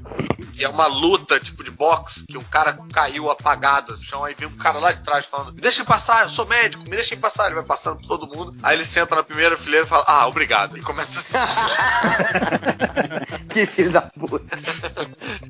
que 0.53 0.65
é 0.65 0.69
uma 0.69 0.87
luta 0.87 1.39
tipo 1.39 1.63
de 1.63 1.71
boxe, 1.71 2.25
que 2.27 2.37
um 2.37 2.43
cara 2.43 2.77
caiu 2.93 3.31
apagado 3.31 3.93
no 3.93 3.99
chão, 3.99 4.25
aí 4.25 4.35
vem 4.37 4.49
um 4.49 4.57
cara 4.57 4.79
lá 4.81 4.91
de 4.93 5.01
trás 5.03 5.25
falando: 5.25 5.53
Me 5.55 5.61
deixem 5.61 5.85
passar, 5.85 6.25
eu 6.25 6.31
sou 6.31 6.47
médico, 6.47 6.83
me 6.85 6.91
deixem 6.97 7.17
passar. 7.19 7.47
Ele 7.47 7.55
vai 7.57 7.65
passando 7.65 7.97
por 8.01 8.07
todo 8.09 8.27
mundo. 8.27 8.55
Aí 8.63 8.77
ele 8.77 8.85
senta 8.85 9.15
na 9.15 9.23
primeira 9.23 9.57
fileira 9.57 9.87
e 9.87 9.89
fala: 9.89 10.05
Ah, 10.07 10.27
obrigado. 10.27 10.77
E 10.77 10.83
começa 10.83 11.21
a 11.21 11.23
Que 13.49 13.65
filho 13.67 13.91
da 13.91 14.03
puta. 14.03 14.45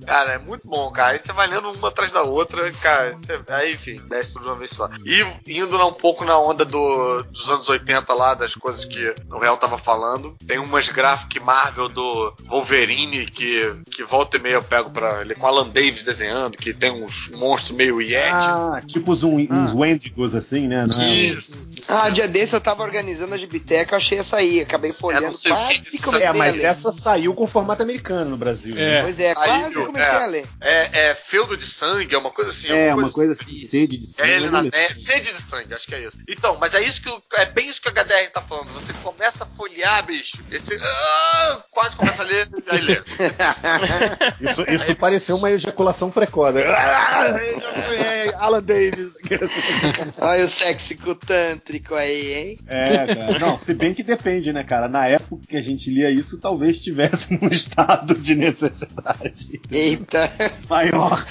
Cara, 0.06 0.34
é 0.34 0.38
muito 0.38 0.66
bom, 0.66 0.90
cara. 0.90 1.12
Aí 1.12 1.18
você 1.18 1.32
vai 1.32 1.46
lendo 1.46 1.70
uma 1.70 1.88
atrás 1.88 2.10
da 2.10 2.22
outra, 2.22 2.70
cara. 2.72 3.12
Você... 3.12 3.40
Aí, 3.48 3.74
enfim, 3.74 4.00
desce 4.08 4.32
tudo 4.32 4.44
de 4.44 4.48
uma 4.48 4.56
vez 4.56 4.70
só. 4.70 4.88
E 5.04 5.52
indo 5.52 5.76
um 5.84 5.92
pouco 5.92 6.24
na 6.24 6.38
onda 6.38 6.64
do, 6.64 7.22
dos 7.24 7.48
anos 7.48 7.68
80 7.68 8.14
lá, 8.14 8.34
das 8.34 8.54
coisas 8.54 8.84
que 8.84 9.14
o 9.30 9.38
Real 9.38 9.56
tava 9.56 9.78
falando, 9.78 10.36
tem 10.46 10.58
umas 10.58 10.88
gráficas 10.88 11.42
Marvel 11.42 11.88
do 11.88 12.34
Wolverine 12.48 13.26
que, 13.26 13.74
que 13.90 14.04
volta 14.04 14.36
e 14.36 14.40
meia 14.40 14.54
eu 14.54 14.62
pego 14.62 14.90
pra 14.90 15.20
ele 15.20 15.34
com 15.34 15.46
Alan 15.46 15.68
Davis 15.68 16.02
desenhando, 16.02 16.56
que 16.56 16.72
tem 16.72 16.90
uns 16.90 17.28
monstros 17.30 17.76
meio 17.76 18.00
Yeti. 18.00 18.30
Ah, 18.32 18.82
tipo 18.86 19.12
uns, 19.12 19.24
uns 19.24 19.50
ah. 19.50 19.74
Wendigos 19.74 20.34
assim, 20.34 20.68
né? 20.68 20.86
Não 20.86 21.00
é? 21.00 21.10
Isso. 21.10 21.70
Ah, 21.88 22.08
dia 22.10 22.28
desse 22.28 22.54
eu 22.54 22.60
tava 22.60 22.82
organizando 22.82 23.34
a 23.34 23.38
Gibiteca, 23.38 23.94
eu 23.94 23.98
achei 23.98 24.18
essa 24.18 24.36
aí, 24.36 24.60
acabei 24.60 24.92
folhando 24.92 25.36
é, 25.44 25.48
quase 25.48 25.98
comecei 26.02 26.26
É, 26.26 26.32
mas 26.32 26.47
essa 26.48 26.92
saiu 26.92 27.34
com 27.34 27.46
formato 27.46 27.82
americano 27.82 28.30
no 28.30 28.36
Brasil. 28.36 28.76
É. 28.76 28.80
Né? 28.80 29.02
Pois 29.02 29.20
é, 29.20 29.34
quase 29.34 29.78
aí, 29.78 29.86
comecei 29.86 30.12
é, 30.12 30.16
a 30.16 30.26
ler. 30.26 30.46
É, 30.60 31.08
é 31.10 31.14
feudo 31.14 31.56
de 31.56 31.66
sangue, 31.66 32.14
é 32.14 32.18
uma 32.18 32.30
coisa 32.30 32.50
assim. 32.50 32.68
É, 32.68 32.94
uma 32.94 33.10
coisa, 33.10 33.32
assim, 33.32 33.58
assim, 33.58 33.68
sede 33.68 33.96
de 33.96 34.06
sangue. 34.06 34.70
É, 34.72 34.84
é, 34.84 34.94
sede 34.94 35.32
de 35.32 35.42
sangue, 35.42 35.74
acho 35.74 35.86
que 35.86 35.94
é 35.94 36.06
isso. 36.06 36.18
Então, 36.28 36.56
mas 36.60 36.74
é 36.74 36.80
isso 36.80 37.02
que 37.02 37.12
é 37.34 37.46
bem 37.46 37.68
isso 37.68 37.80
que 37.80 37.88
o 37.88 37.92
HDR 37.92 38.30
tá 38.32 38.40
falando. 38.40 38.72
Você 38.74 38.92
começa 39.02 39.44
a 39.44 39.46
folhear, 39.46 40.04
bicho, 40.06 40.38
esse, 40.50 40.78
ah, 40.80 41.62
quase 41.70 41.96
começa 41.96 42.22
a 42.22 42.24
ler, 42.24 42.48
e 42.66 42.70
aí 42.70 42.80
lê. 42.80 43.02
isso 44.40 44.62
isso 44.68 44.90
aí, 44.90 44.94
pareceu 44.94 45.36
uma 45.36 45.50
ejaculação 45.50 46.10
precoce. 46.10 46.58
Ah, 46.62 47.36
Alan 48.38 48.62
Davis. 48.62 49.12
Olha 50.18 50.44
o 50.44 50.48
sexy 50.48 50.94
cutântrico 50.96 51.94
aí, 51.94 52.34
hein? 52.34 52.58
É, 52.66 53.14
cara. 53.14 53.38
Não, 53.38 53.58
se 53.58 53.74
bem 53.74 53.94
que 53.94 54.02
depende, 54.02 54.52
né, 54.52 54.62
cara? 54.62 54.88
Na 54.88 55.06
época 55.06 55.42
que 55.48 55.56
a 55.56 55.62
gente 55.62 55.90
lia 55.90 56.10
isso, 56.10 56.37
talvez 56.38 56.76
estivesse 56.76 57.34
num 57.40 57.48
estado 57.48 58.14
de 58.14 58.34
necessidade. 58.34 59.60
Eita. 59.70 60.30
Maior. 60.68 61.24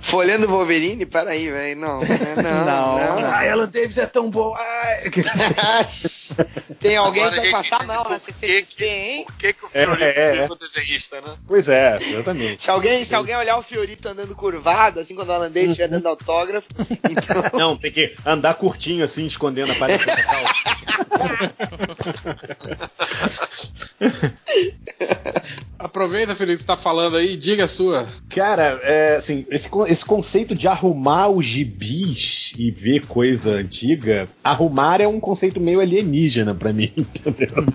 Folhando 0.00 0.48
Wolverine? 0.48 1.06
Peraí, 1.06 1.50
velho. 1.50 1.74
Não, 1.84 2.00
não, 2.00 2.64
não. 2.64 3.20
não. 3.20 3.32
A 3.32 3.46
Ellen 3.46 3.66
Davis 3.66 3.98
é 3.98 4.06
tão 4.06 4.30
boa. 4.30 4.58
Tem 6.80 6.96
alguém 6.96 7.24
Agora, 7.24 7.42
que 7.42 7.50
vai 7.50 7.62
passar 7.62 7.84
mal 7.84 8.08
na 8.08 8.18
CCXP, 8.18 8.84
hein? 8.84 9.24
Por 9.24 9.36
que, 9.36 9.52
que 9.52 9.64
o 9.64 9.68
Fiorito 9.68 10.02
é, 10.02 10.08
é, 10.08 10.36
é. 10.38 10.48
desenhista, 10.58 11.20
né? 11.20 11.34
Pois 11.46 11.68
é, 11.68 11.98
exatamente. 12.00 12.62
Se 12.62 12.70
alguém, 12.70 13.04
se 13.04 13.14
alguém 13.14 13.36
olhar 13.36 13.58
o 13.58 13.62
Fiorito 13.62 14.08
andando 14.08 14.34
curvado, 14.34 15.00
assim, 15.00 15.14
quando 15.14 15.28
o 15.28 15.32
Alan 15.32 15.50
Davis 15.50 15.70
estiver 15.70 15.88
dando 15.88 16.06
autógrafo, 16.06 16.68
então... 17.10 17.58
Não, 17.58 17.76
tem 17.76 17.92
que 17.92 18.14
andar 18.24 18.54
curtinho, 18.54 19.04
assim, 19.04 19.26
escondendo 19.26 19.72
a 19.72 19.74
parede 19.74 20.04
Aproveita, 25.84 26.34
Felipe, 26.34 26.60
que 26.62 26.64
tá 26.64 26.78
falando 26.78 27.18
aí, 27.18 27.36
diga 27.36 27.66
a 27.66 27.68
sua. 27.68 28.06
Cara, 28.30 28.80
é, 28.82 29.16
assim, 29.16 29.44
esse, 29.50 29.68
esse 29.88 30.04
conceito 30.04 30.54
de 30.54 30.66
arrumar 30.66 31.28
os 31.28 31.44
gibis 31.44 32.54
e 32.56 32.70
ver 32.70 33.04
coisa 33.06 33.56
antiga, 33.56 34.26
arrumar 34.42 35.02
é 35.02 35.06
um 35.06 35.20
conceito 35.20 35.60
meio 35.60 35.80
alienígena 35.80 36.54
para 36.54 36.72
mim, 36.72 36.90
entendeu? 36.96 37.66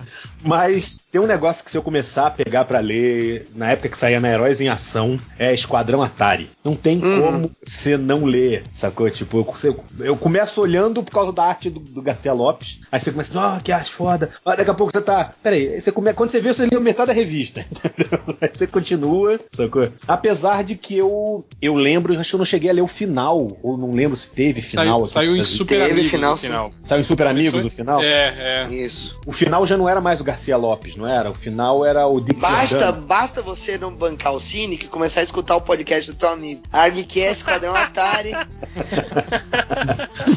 Mas 0.42 0.98
tem 1.12 1.20
um 1.20 1.26
negócio 1.26 1.64
que 1.64 1.70
se 1.70 1.78
eu 1.78 1.82
começar 1.82 2.26
a 2.26 2.30
pegar 2.30 2.64
para 2.64 2.80
ler, 2.80 3.46
na 3.54 3.70
época 3.70 3.88
que 3.88 3.98
saía 3.98 4.18
na 4.18 4.28
Heróis 4.28 4.60
em 4.60 4.68
Ação, 4.68 5.18
é 5.38 5.54
Esquadrão 5.54 6.02
Atari. 6.02 6.50
Não 6.64 6.74
tem 6.74 7.02
uhum. 7.02 7.22
como 7.22 7.50
você 7.64 7.96
não 7.96 8.24
ler, 8.24 8.64
sacou? 8.74 9.08
Tipo, 9.08 9.46
eu, 9.62 9.84
eu, 10.00 10.16
começo 10.16 10.60
olhando 10.60 11.02
por 11.02 11.12
causa 11.12 11.32
da 11.32 11.44
arte 11.44 11.70
do, 11.70 11.78
do 11.78 12.02
Garcia 12.02 12.32
Lopes, 12.32 12.80
aí 12.90 12.98
você 12.98 13.12
começa, 13.12 13.38
ó, 13.38 13.56
oh, 13.56 13.60
que 13.60 13.70
arte 13.70 13.92
foda. 13.92 14.30
Ó, 14.44 14.54
daqui 14.56 14.70
a 14.70 14.74
pouco 14.74 14.92
você 14.92 15.00
tá. 15.00 15.32
Peraí, 15.42 15.80
você 15.80 15.92
come... 15.92 16.12
quando 16.12 16.30
você 16.30 16.40
vê, 16.40 16.52
você 16.52 16.66
leu 16.70 16.80
metade 16.80 17.08
da 17.08 17.12
revista. 17.12 17.64
Aí 18.40 18.50
você 18.52 18.66
continua, 18.66 19.38
sacou? 19.52 19.88
Apesar 20.06 20.62
de 20.64 20.74
que 20.74 20.96
eu 20.96 21.44
eu 21.60 21.74
lembro, 21.74 22.18
acho 22.18 22.30
que 22.30 22.34
eu 22.34 22.38
não 22.38 22.44
cheguei 22.44 22.70
a 22.70 22.72
ler 22.72 22.82
o 22.82 22.86
final, 22.86 23.58
ou 23.62 23.76
não 23.76 23.94
lembro 23.94 24.16
se 24.16 24.28
teve 24.28 24.60
final. 24.60 25.06
Saiu, 25.06 25.12
saiu 25.12 25.36
em 25.36 25.44
Super 25.44 25.78
teve 25.78 25.92
Amigos 25.92 26.10
final, 26.10 26.36
final. 26.36 26.72
Saiu 26.82 27.00
em 27.00 27.04
Super 27.04 27.26
Amigos 27.26 27.64
o 27.64 27.70
final? 27.70 28.02
É, 28.02 28.66
é. 28.68 28.74
Isso. 28.74 29.18
O 29.26 29.32
final 29.32 29.66
já 29.66 29.76
não 29.76 29.88
era 29.88 30.00
mais 30.00 30.20
o 30.20 30.24
Garcia 30.24 30.56
Lopes, 30.56 30.96
não 30.96 31.06
era? 31.06 31.30
O 31.30 31.34
final 31.34 31.84
era 31.84 32.06
o 32.06 32.20
Dick 32.20 32.40
Basta, 32.40 32.92
basta 32.92 33.42
você 33.42 33.76
não 33.76 33.94
bancar 33.94 34.34
o 34.34 34.40
Cine 34.40 34.74
e 34.74 34.86
começar 34.86 35.20
a 35.20 35.22
escutar 35.22 35.56
o 35.56 35.60
podcast 35.60 36.10
do 36.10 36.16
teu 36.16 36.28
amigo. 36.28 36.62
Argcast, 36.72 37.44
Quadrão 37.44 37.74
Atari. 37.74 38.32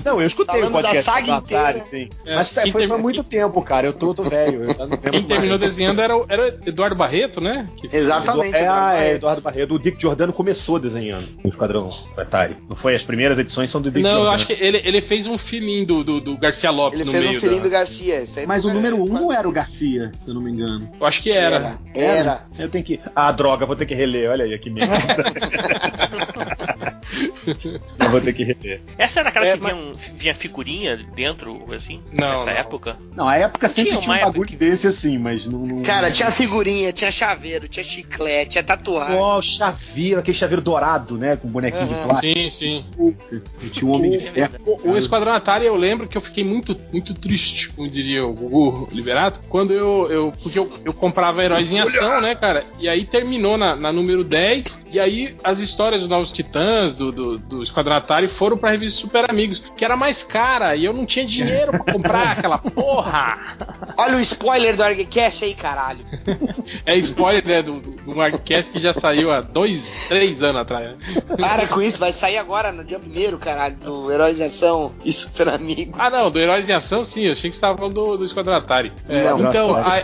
não, 0.06 0.20
eu 0.20 0.28
escutei 0.28 0.62
Falando 0.62 0.70
o 0.70 0.82
podcast 0.82 1.06
da 1.06 1.14
saga 1.14 1.36
Atari, 1.36 1.80
inteira. 1.80 1.90
sim. 1.90 2.10
É, 2.26 2.36
Mas 2.36 2.50
foi, 2.50 2.88
foi, 2.88 2.98
muito 2.98 3.24
tempo, 3.24 3.62
cara. 3.62 3.88
Eu 3.88 3.94
tô, 3.94 4.14
tô 4.14 4.24
velho. 4.24 4.64
Eu 4.64 5.12
Quem 5.12 5.24
terminou 5.24 5.58
mais. 5.58 5.72
desenhando 5.72 6.02
era, 6.02 6.13
era 6.30 6.58
Eduardo 6.66 6.96
Barreto, 6.96 7.42
né? 7.42 7.68
Que 7.78 7.96
Exatamente. 7.96 8.56
É, 8.56 8.64
Eduardo, 8.64 8.98
é, 8.98 9.14
Eduardo 9.14 9.42
Barreto. 9.42 9.76
O 9.76 9.80
Dick 9.80 10.00
Giordano 10.00 10.34
começou 10.34 10.80
desenhando 10.80 11.26
no 11.44 11.50
Esquadrão 11.50 11.90
Atari. 12.18 12.58
Não 12.70 12.76
foi? 12.76 12.96
As 12.96 13.04
primeiras 13.04 13.38
edições 13.40 13.70
são 13.70 13.82
do 13.82 13.90
Dick 13.90 14.04
Não, 14.04 14.10
Giordano. 14.10 14.30
eu 14.30 14.36
acho 14.36 14.48
que 14.48 14.54
ele, 14.54 14.82
ele 14.84 15.02
fez 15.02 15.28
um 15.28 15.38
filhinho 15.38 15.86
do, 15.86 16.04
do, 16.04 16.22
do 16.22 16.38
Garcia 16.38 16.72
Lopes 16.72 17.00
ele 17.00 17.06
no 17.06 17.12
meio. 17.12 17.24
Ele 17.24 17.32
fez 17.32 17.38
um 17.38 17.42
filhinho 17.42 17.62
da... 17.62 17.68
do 17.68 17.72
Garcia. 17.72 18.24
Mas 18.48 18.66
o 18.66 18.74
número 18.74 18.98
1 18.98 19.04
um 19.04 19.08
não 19.08 19.32
era 19.32 19.48
o 19.48 19.52
Garcia, 19.52 20.12
se 20.24 20.30
eu 20.30 20.34
não 20.34 20.42
me 20.42 20.52
engano. 20.52 20.90
Eu 21.00 21.06
acho 21.06 21.22
que 21.22 21.32
era. 21.32 21.78
Era. 21.94 21.96
era. 21.96 22.44
Eu 22.58 22.70
tenho 22.70 22.84
que. 22.84 23.00
Ah, 23.16 23.32
droga, 23.32 23.66
vou 23.66 23.76
ter 23.76 23.86
que 23.86 23.94
reler. 23.94 24.30
Olha 24.30 24.46
aí, 24.46 24.60
que 24.60 24.70
merda. 24.70 24.94
Eu 28.00 28.10
vou 28.10 28.22
ter 28.22 28.34
que 28.34 28.44
reler. 28.44 28.82
Essa 28.98 29.20
era 29.20 29.30
aquela 29.30 29.46
é, 29.46 29.58
que 29.58 29.64
vinha, 29.64 29.94
vinha, 30.16 30.36
figurinha 30.36 30.98
dentro, 30.98 31.74
assim? 31.74 32.02
Não. 32.12 32.30
Nessa 32.30 32.46
não. 32.46 32.52
época? 32.52 32.98
Não, 33.16 33.28
a 33.28 33.38
época 33.38 33.70
sempre 33.70 33.92
tinha, 33.92 34.02
tinha 34.02 34.16
um 34.16 34.22
bagulho 34.22 34.48
que... 34.48 34.56
desse 34.56 34.88
assim, 34.88 35.18
mas 35.18 35.46
não, 35.46 35.60
não, 35.60 35.84
Cara, 35.84 36.03
tinha 36.12 36.32
figurinha, 36.32 36.92
tinha 36.92 37.12
chaveiro, 37.12 37.68
tinha 37.68 37.84
chiclete, 37.84 38.52
tinha 38.52 38.64
tatuagem. 38.64 39.18
Oh, 39.18 39.42
chaveiro, 39.42 40.20
aquele 40.20 40.38
chaveiro 40.38 40.62
dourado, 40.62 41.18
né? 41.18 41.36
Com 41.36 41.48
bonequinho 41.48 41.84
uhum. 41.84 41.88
de 41.88 42.04
plástico. 42.04 42.40
Sim, 42.40 42.50
sim. 42.50 42.86
E 43.62 43.70
tinha 43.70 43.90
um 43.90 43.94
homem 43.94 44.12
de 44.12 44.20
ferro. 44.20 44.54
O, 44.66 44.92
o 44.92 44.98
Esquadrão 44.98 45.34
Atari, 45.34 45.66
eu 45.66 45.76
lembro 45.76 46.08
que 46.08 46.18
eu 46.18 46.22
fiquei 46.22 46.44
muito, 46.44 46.80
muito 46.92 47.14
triste, 47.14 47.70
como 47.70 47.90
diria 47.90 48.26
o 48.26 48.34
Gugu 48.34 48.90
Liberato, 48.92 49.40
quando 49.50 49.74
eu. 49.74 50.10
eu 50.10 50.34
porque 50.42 50.58
eu, 50.58 50.72
eu 50.84 50.94
comprava 50.94 51.44
Heróis 51.44 51.72
em 51.72 51.80
Ação, 51.80 52.22
né, 52.22 52.36
cara? 52.36 52.66
E 52.80 52.88
aí 52.88 53.06
terminou 53.06 53.58
na, 53.58 53.76
na 53.76 53.92
número 53.92 54.24
10, 54.24 54.80
e 54.92 55.00
aí 55.00 55.36
as 55.44 55.60
histórias 55.60 56.02
dos 56.02 56.10
Novos 56.10 56.32
Titãs, 56.32 56.94
do, 56.94 57.12
do, 57.12 57.38
do 57.38 57.64
Esquadrão 57.64 57.96
Atari, 57.96 58.28
foram 58.28 58.58
pra 58.58 58.72
revista 58.72 59.02
Super 59.02 59.30
Amigos, 59.30 59.62
que 59.76 59.86
era 59.86 59.96
mais 59.96 60.24
cara, 60.24 60.76
e 60.76 60.86
eu 60.86 60.94
não 60.94 61.06
tinha 61.06 61.26
dinheiro 61.26 61.72
pra 61.72 61.94
comprar 61.94 62.32
aquela 62.38 62.58
porra. 62.58 63.58
Olha 63.98 64.18
o 64.18 64.20
spoiler 64.20 64.76
do 64.76 64.84
ArgCast 64.84 65.46
aí, 65.46 65.54
caralho. 65.54 65.93
É 66.86 66.98
spoiler, 66.98 67.46
né, 67.46 67.62
do, 67.62 67.80
do 67.80 68.22
ArgCast 68.22 68.72
que 68.72 68.80
já 68.80 68.94
saiu 68.94 69.32
há 69.32 69.42
dois, 69.42 69.82
três 70.08 70.42
anos 70.42 70.62
atrás. 70.62 70.92
Né? 70.92 70.98
Para 71.38 71.68
com 71.68 71.82
isso, 71.82 72.00
vai 72.00 72.12
sair 72.12 72.38
agora 72.38 72.72
no 72.72 72.84
dia 72.84 73.00
primeiro, 73.00 73.38
caralho, 73.38 73.76
do 73.76 74.12
Heróis 74.12 74.40
em 74.40 74.46
Ação 74.46 74.94
e 75.04 75.12
Super 75.12 75.50
Amigos. 75.50 75.94
Ah, 75.98 76.10
não, 76.10 76.30
do 76.30 76.40
Heróis 76.40 76.68
em 76.68 76.74
Ação 76.74 77.04
sim, 77.06 77.24
eu 77.24 77.34
achei 77.34 77.50
que 77.50 77.56
você 77.56 77.62
tava 77.62 77.78
falando 77.78 77.94
do, 77.94 78.18
do 78.18 78.26
Esquadrão 78.26 78.54
Atari. 78.54 78.92
É, 79.08 79.24
não, 79.24 79.50
então, 79.50 79.76
aí, 79.86 80.04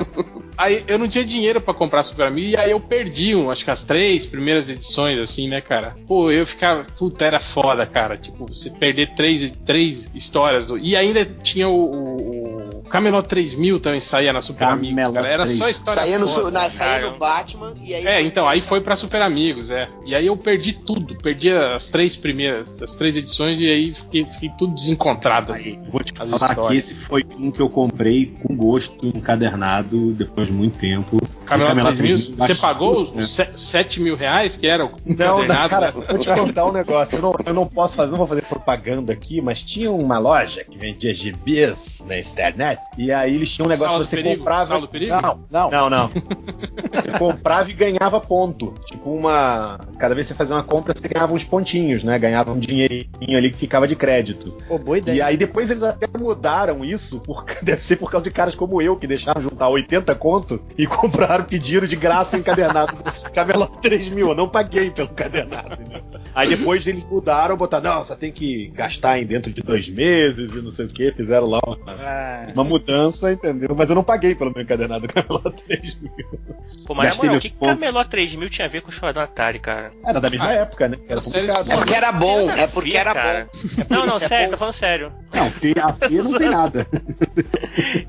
aí, 0.58 0.84
eu 0.88 0.98
não 0.98 1.08
tinha 1.08 1.26
dinheiro 1.26 1.62
para 1.62 1.74
comprar 1.74 2.04
Super 2.04 2.28
Amigos, 2.28 2.54
e 2.54 2.58
aí 2.58 2.72
eu 2.72 2.80
perdi, 2.80 3.36
um, 3.36 3.50
acho 3.52 3.64
que 3.64 3.72
as 3.72 3.84
três 3.84 4.26
primeiras 4.26 4.70
edições, 4.70 5.20
assim, 5.20 5.48
né, 5.48 5.62
cara? 5.62 5.96
Pô, 6.08 6.32
eu 6.32 6.46
ficava, 6.46 6.86
puta, 6.98 7.26
era 7.26 7.40
foda, 7.40 7.86
cara. 7.86 8.18
Tipo, 8.18 8.46
você 8.48 8.70
perder 8.70 9.12
três, 9.16 9.52
três 9.66 10.06
histórias. 10.14 10.68
E 10.82 10.96
ainda 10.96 11.26
tinha 11.26 11.68
o, 11.68 11.74
o, 11.74 12.80
o 12.80 12.84
Camelot 12.84 13.28
3000 13.28 13.80
também 13.80 14.02
saía 14.02 14.34
na 14.34 14.42
Super 14.42 14.60
Camelot 14.60 14.92
Amigos, 14.94 15.14
cara. 15.14 15.28
Era 15.28 15.44
3. 15.44 15.58
só 15.58 15.70
história 15.80 16.02
saía 16.02 16.20
foda, 16.20 16.44
no, 16.44 16.52
na, 16.52 16.70
saía 16.70 17.10
no 17.10 17.18
Batman 17.18 17.74
e 17.82 17.94
aí. 17.94 18.06
É, 18.06 18.22
então, 18.22 18.48
aí 18.48 18.62
foi 18.62 18.82
pra 18.82 18.96
Super 18.96 19.22
Amigos, 19.22 19.70
é. 19.70 19.88
E 20.06 20.14
aí 20.14 20.28
eu 20.28 20.38
perdi 20.38 20.74
tudo. 20.74 21.16
Perdi 21.16 21.52
as 21.52 21.90
três 21.90 22.16
primeiras, 22.16 22.68
as 22.82 22.92
três 22.92 23.16
edições 23.16 23.60
e 23.60 23.70
aí 23.70 23.94
fiquei, 23.94 24.26
fiquei 24.26 24.50
tudo 24.58 24.76
desencontrado. 24.76 25.54
Aí, 25.54 25.80
vou 25.90 26.04
te 26.04 26.14
falar 26.16 26.50
histórias. 26.50 26.68
que 26.68 26.78
esse 26.78 26.96
foi 26.96 27.26
um 27.38 27.52
que 27.52 27.62
eu 27.62 27.70
comprei 27.70 28.34
com 28.42 28.56
gosto, 28.56 29.08
encadernado, 29.08 30.12
depois 30.14 30.48
de 30.48 30.54
muito 30.54 30.78
tempo. 30.78 31.20
Camelot 31.46 31.98
3000, 31.98 32.38
você 32.38 32.56
pagou 32.56 33.12
né? 33.14 33.26
7 33.26 34.00
mil 34.00 34.16
reais, 34.16 34.56
que 34.56 34.68
era 34.68 34.86
o 34.86 34.92
Não, 35.04 35.44
não 35.44 35.70
cara, 35.70 35.92
vou 35.92 36.18
te 36.18 36.30
contar 36.30 36.66
um 36.66 36.72
negócio. 36.72 37.18
Eu 37.18 37.22
não, 37.22 37.34
eu 37.46 37.54
não 37.54 37.66
posso 37.66 37.96
fazer, 37.96 38.12
não 38.12 38.20
vou 38.20 38.28
fazer 38.28 38.44
propaganda 38.44 39.12
aqui, 39.12 39.42
mas 39.42 39.64
tinha 39.64 39.92
uma 39.92 40.20
loja 40.20 40.64
que 40.64 40.78
vendia 40.78 41.14
gibis 41.14 42.04
na 42.08 42.20
internet, 42.20 42.80
e 42.98 43.12
aí 43.12 43.36
eles 43.36 43.52
tinham 43.52 43.66
um 43.66 43.70
negócio 43.70 44.00
que 44.00 44.06
você 44.06 44.18
perigo? 44.18 44.38
comprava. 44.38 44.80
Não, 44.80 45.40
não, 45.50 45.69
não, 45.72 45.90
não. 45.90 46.10
você 46.94 47.12
comprava 47.12 47.70
e 47.70 47.74
ganhava 47.74 48.20
ponto. 48.20 48.74
Tipo 48.86 49.12
uma. 49.12 49.80
Cada 49.98 50.16
vez 50.16 50.28
que 50.28 50.34
você 50.34 50.38
fazia 50.38 50.56
uma 50.56 50.64
compra, 50.64 50.94
você 50.96 51.08
ganhava 51.08 51.34
uns 51.34 51.44
pontinhos, 51.44 52.04
né? 52.04 52.18
Ganhava 52.20 52.52
um 52.52 52.60
dinheirinho 52.60 53.38
ali 53.38 53.52
que 53.52 53.58
ficava 53.58 53.88
de 53.88 53.96
crédito. 53.96 54.56
Oh, 54.70 54.78
boa 54.78 54.98
ideia. 54.98 55.16
E 55.18 55.22
aí 55.22 55.38
depois 55.38 55.70
eles 55.70 55.84
até 55.84 56.08
mudaram 56.18 56.84
isso, 56.84 57.20
por... 57.20 57.46
deve 57.62 57.82
ser 57.82 57.96
por 57.98 58.12
causa 58.12 58.24
de 58.24 58.32
caras 58.32 58.56
como 58.56 58.82
eu, 58.82 58.96
que 58.96 59.08
deixaram 59.08 59.42
juntar 59.42 59.70
80 59.70 60.14
conto 60.16 60.62
e 60.78 60.86
compraram 60.88 61.46
pediram 61.46 61.88
de 61.88 61.96
graça 61.96 62.38
encadernado 62.38 62.94
Camelot 63.34 63.72
3000, 63.82 64.30
eu 64.30 64.36
não 64.36 64.48
paguei 64.48 64.90
pelo 64.92 65.10
cadernado. 65.10 65.74
Entendeu? 65.74 66.02
Aí 66.34 66.50
depois 66.50 66.86
eles 66.88 67.04
mudaram, 67.06 67.58
botaram, 67.58 67.96
não, 67.96 68.04
só 68.04 68.16
tem 68.16 68.32
que 68.32 68.68
gastar 68.70 69.20
em 69.20 69.26
dentro 69.26 69.52
de 69.52 69.62
dois 69.62 69.90
meses 69.90 70.56
e 70.56 70.62
não 70.62 70.72
sei 70.72 70.86
o 70.86 70.90
que, 70.90 71.12
fizeram 71.12 71.48
lá 71.48 71.60
uma, 71.66 71.78
Ah, 71.88 72.48
uma 72.54 72.64
mudança, 72.64 73.32
entendeu? 73.32 73.76
Mas 73.76 73.90
eu 73.90 73.96
não 73.96 74.04
paguei 74.04 74.36
pelo 74.36 74.52
meu 74.54 74.64
encadernado 74.64 75.08
Camelot 75.60 75.82
3000. 75.82 76.12
Pô, 76.86 76.94
mas 76.96 77.18
na 77.18 77.24
moral, 77.24 77.38
o 77.38 77.40
que, 77.40 77.50
que 77.50 77.56
pontos. 77.58 77.76
Camelot 77.76 78.10
3000 78.10 78.50
tinha 78.50 78.66
a 78.66 78.70
ver 78.70 78.82
com 78.82 78.90
o 78.90 78.92
Chorão 78.92 79.22
Atari, 79.24 79.60
cara? 79.60 79.92
Era 80.06 80.20
da 80.22 80.30
mesma 80.30 80.48
Ah, 80.48 80.54
época, 80.54 80.88
né? 80.88 80.98
Era 81.08 81.22
complicado. 81.22 81.72
É 81.72 81.76
porque 81.76 81.94
era 81.96 82.12
bom, 82.12 82.50
é 82.52 82.68
porque 82.68 82.98
era 82.98 83.14
cara. 83.14 83.50
bom. 83.54 83.60
É 83.80 83.84
por 83.84 83.94
Não, 83.98 84.06
não, 84.06 84.16
isso 84.16 84.26
é 84.26 84.28
sério, 84.28 84.46
bom. 84.48 84.52
tô 84.52 84.58
falando 84.58 84.74
sério. 84.74 85.14
Não, 85.34 85.52
tem, 85.52 85.74
a 85.82 85.94
P 85.94 86.10
não 86.22 86.38
tem 86.38 86.50
nada. 86.50 86.88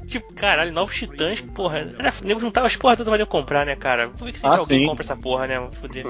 Tipo, 0.06 0.32
caralho, 0.34 0.72
novos 0.72 0.94
titãs, 0.94 1.40
porra. 1.40 1.78
Era, 1.98 2.12
nego 2.24 2.40
juntava 2.40 2.66
as 2.66 2.76
porra 2.76 2.96
todas 2.96 3.14
pra 3.14 3.26
comprar, 3.26 3.64
né, 3.66 3.76
cara? 3.76 4.08
Vou 4.08 4.26
ver 4.26 4.32
que 4.32 4.38
se 4.40 4.46
Ah, 4.46 4.56
alguém 4.56 4.80
sim. 4.80 4.86
compra 4.86 5.04
essa 5.04 5.16
porra, 5.16 5.46
né? 5.46 5.58
Vou 5.58 5.72
foder. 5.72 6.04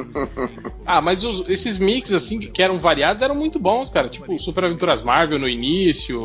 Ah, 0.87 1.01
mas 1.01 1.23
os- 1.25 1.49
esses 1.49 1.79
mix, 1.79 2.13
assim, 2.13 2.39
que, 2.39 2.47
que 2.51 2.63
eram 2.63 2.81
variados, 2.81 3.23
eram 3.23 3.35
muito 3.35 3.59
bons, 3.59 3.91
cara. 3.91 4.09
Tipo, 4.09 4.39
Super 4.39 4.65
Aventuras 4.65 5.03
Marvel 5.03 5.39
no 5.39 5.49
início. 5.49 6.25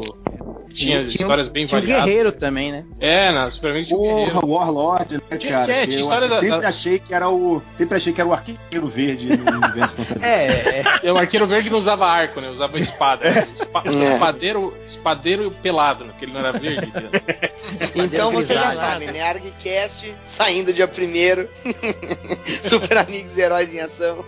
Tinha, 0.75 1.01
histórias 1.03 1.47
bem 1.47 1.65
tinha 1.65 1.77
um 1.77 1.81
variadas. 1.81 2.05
guerreiro 2.05 2.31
também, 2.31 2.71
né? 2.71 2.85
É, 2.99 3.31
na 3.31 3.49
Super 3.49 3.71
Aventuras 3.71 3.87
tinha 3.87 3.97
um 3.99 4.15
guerreiro. 4.17 4.41
Porra, 4.41 4.47
Warlord, 4.65 5.13
né, 5.29 5.37
Tinha- 5.37 5.51
cara? 5.53 5.65
tinha- 5.65 5.79
Que 5.81 5.87
tinha 5.87 5.97
eu 5.99 6.01
história 6.03 6.27
da- 6.27 6.39
sempre 6.41 6.61
da- 6.61 6.67
achei 6.67 6.99
que 6.99 7.13
era 7.13 7.29
o. 7.29 7.61
Sempre 7.75 7.97
achei 7.97 8.13
que 8.13 8.21
era 8.21 8.29
o 8.29 8.33
arqueiro 8.33 8.87
verde 8.87 9.37
no 9.37 9.51
universo 9.51 9.95
fantasia. 10.03 10.27
É, 10.27 10.45
é. 10.45 10.83
É, 11.03 11.13
o 11.13 11.17
arqueiro 11.17 11.47
verde 11.47 11.69
não 11.69 11.79
usava 11.79 12.05
arco, 12.07 12.41
né? 12.41 12.49
Usava 12.49 12.77
espada. 12.79 13.27
Espa- 13.29 13.83
É. 13.85 14.13
Espadeiro, 14.13 14.73
espadeiro 14.87 15.51
pelado, 15.63 16.03
né? 16.03 16.11
Porque 16.11 16.25
ele 16.25 16.33
não 16.33 16.39
era 16.41 16.51
verde. 16.51 16.91
né? 16.93 17.09
Então 17.95 18.31
você 18.31 18.53
já 18.53 18.71
sabe, 18.71 19.05
né? 19.07 19.21
Argcast 19.21 20.13
saindo 20.25 20.71
dia 20.71 20.87
primeiro. 20.87 21.49
Super 22.63 22.97
Amigos 22.97 23.37
e 23.37 23.41
Heróis 23.41 23.73
em 23.73 23.79
Ação. 23.79 24.23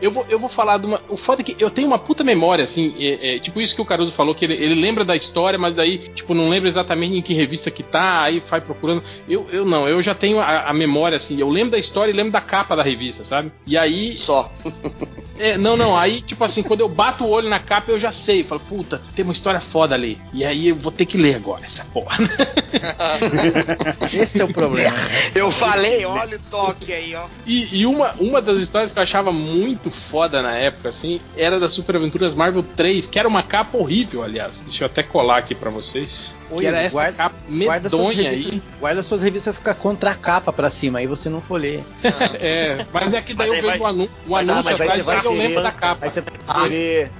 Eu 0.00 0.10
vou, 0.10 0.26
eu 0.28 0.38
vou 0.38 0.48
falar 0.48 0.78
de 0.78 0.86
uma. 0.86 1.00
O 1.08 1.16
foda 1.16 1.42
é 1.42 1.44
que 1.44 1.56
eu 1.62 1.70
tenho 1.70 1.86
uma 1.86 1.98
puta 1.98 2.22
memória, 2.24 2.64
assim. 2.64 2.94
é- 2.98 3.36
é, 3.36 3.38
tipo 3.38 3.60
isso 3.60 3.74
que 3.74 3.80
o 3.82 3.84
Caruso 3.84 4.12
falou, 4.12 4.34
que 4.34 4.44
ele, 4.44 4.54
ele 4.54 4.74
lembra 4.74 5.04
da 5.04 5.16
história, 5.16 5.58
mas 5.58 5.74
daí, 5.74 5.87
tipo, 5.96 6.34
não 6.34 6.48
lembra 6.50 6.68
exatamente 6.68 7.16
em 7.16 7.22
que 7.22 7.32
revista 7.32 7.70
que 7.70 7.82
tá, 7.82 8.22
aí 8.22 8.40
vai 8.40 8.60
procurando. 8.60 9.02
Eu, 9.26 9.48
eu 9.50 9.64
não, 9.64 9.88
eu 9.88 10.02
já 10.02 10.14
tenho 10.14 10.38
a, 10.40 10.68
a 10.68 10.74
memória, 10.74 11.16
assim. 11.16 11.40
Eu 11.40 11.48
lembro 11.48 11.70
da 11.70 11.78
história 11.78 12.12
e 12.12 12.14
lembro 12.14 12.32
da 12.32 12.40
capa 12.40 12.76
da 12.76 12.82
revista, 12.82 13.24
sabe? 13.24 13.50
E 13.66 13.78
aí. 13.78 14.16
Só. 14.16 14.52
É, 15.38 15.56
não, 15.56 15.76
não, 15.76 15.96
aí, 15.96 16.20
tipo 16.22 16.44
assim, 16.44 16.62
quando 16.62 16.80
eu 16.80 16.88
bato 16.88 17.24
o 17.24 17.28
olho 17.28 17.48
na 17.48 17.58
capa, 17.60 17.90
eu 17.92 17.98
já 17.98 18.12
sei. 18.12 18.40
Eu 18.40 18.44
falo, 18.44 18.60
puta, 18.60 19.00
tem 19.14 19.22
uma 19.24 19.32
história 19.32 19.60
foda 19.60 19.94
ali. 19.94 20.18
E 20.32 20.44
aí 20.44 20.68
eu 20.68 20.76
vou 20.76 20.90
ter 20.92 21.06
que 21.06 21.16
ler 21.16 21.36
agora 21.36 21.64
essa 21.64 21.84
porra. 21.84 22.18
Esse 24.12 24.40
é 24.40 24.44
o 24.44 24.52
problema. 24.52 24.96
Eu 25.34 25.50
falei, 25.50 26.04
olha 26.04 26.36
o 26.36 26.40
toque 26.50 26.92
aí, 26.92 27.14
ó. 27.14 27.26
E, 27.46 27.80
e 27.80 27.86
uma, 27.86 28.12
uma 28.18 28.40
das 28.42 28.58
histórias 28.60 28.90
que 28.92 28.98
eu 28.98 29.02
achava 29.02 29.30
muito 29.32 29.90
foda 29.90 30.42
na 30.42 30.52
época, 30.56 30.88
assim, 30.88 31.20
era 31.36 31.60
das 31.60 31.72
Super 31.72 31.96
Aventuras 31.96 32.34
Marvel 32.34 32.62
3, 32.76 33.06
que 33.06 33.18
era 33.18 33.28
uma 33.28 33.42
capa 33.42 33.76
horrível, 33.76 34.22
aliás. 34.22 34.52
Deixa 34.66 34.84
eu 34.84 34.86
até 34.86 35.02
colar 35.02 35.38
aqui 35.38 35.54
pra 35.54 35.70
vocês. 35.70 36.30
Oi, 36.50 36.60
que 36.60 36.66
era 36.66 36.80
essa 36.80 36.94
guarda- 36.94 37.16
capa 37.16 37.36
medonha 37.48 38.30
aí. 38.30 38.42
revistas, 38.42 38.72
guarda 38.80 39.02
suas 39.02 39.22
revistas 39.22 39.58
com 39.58 39.68
a 39.70 39.74
contracapa 39.74 40.50
pra 40.50 40.70
cima, 40.70 40.98
aí 40.98 41.06
você 41.06 41.28
não 41.28 41.40
folheia. 41.42 41.84
É, 42.40 42.86
mas 42.92 43.12
é 43.14 43.20
que 43.20 43.34
daí 43.34 43.48
Mas 43.48 43.56
eu 43.58 43.62
vejo 43.62 43.66
vai- 43.66 43.78
o 43.80 43.86
anúncio, 43.86 44.16
dar, 44.28 44.38
anúncio 44.38 44.64
mas 44.64 44.80
aí 44.80 44.86
atrás 44.88 44.92
você 45.00 45.02
vai 45.02 45.16
eu 45.28 45.38
lembro 45.38 45.48
querer- 45.48 45.62
da 45.62 45.72
capa. 45.72 46.04
Aí 46.06 46.10
você 46.10 46.20
vai 46.20 46.62
querer. 46.62 47.10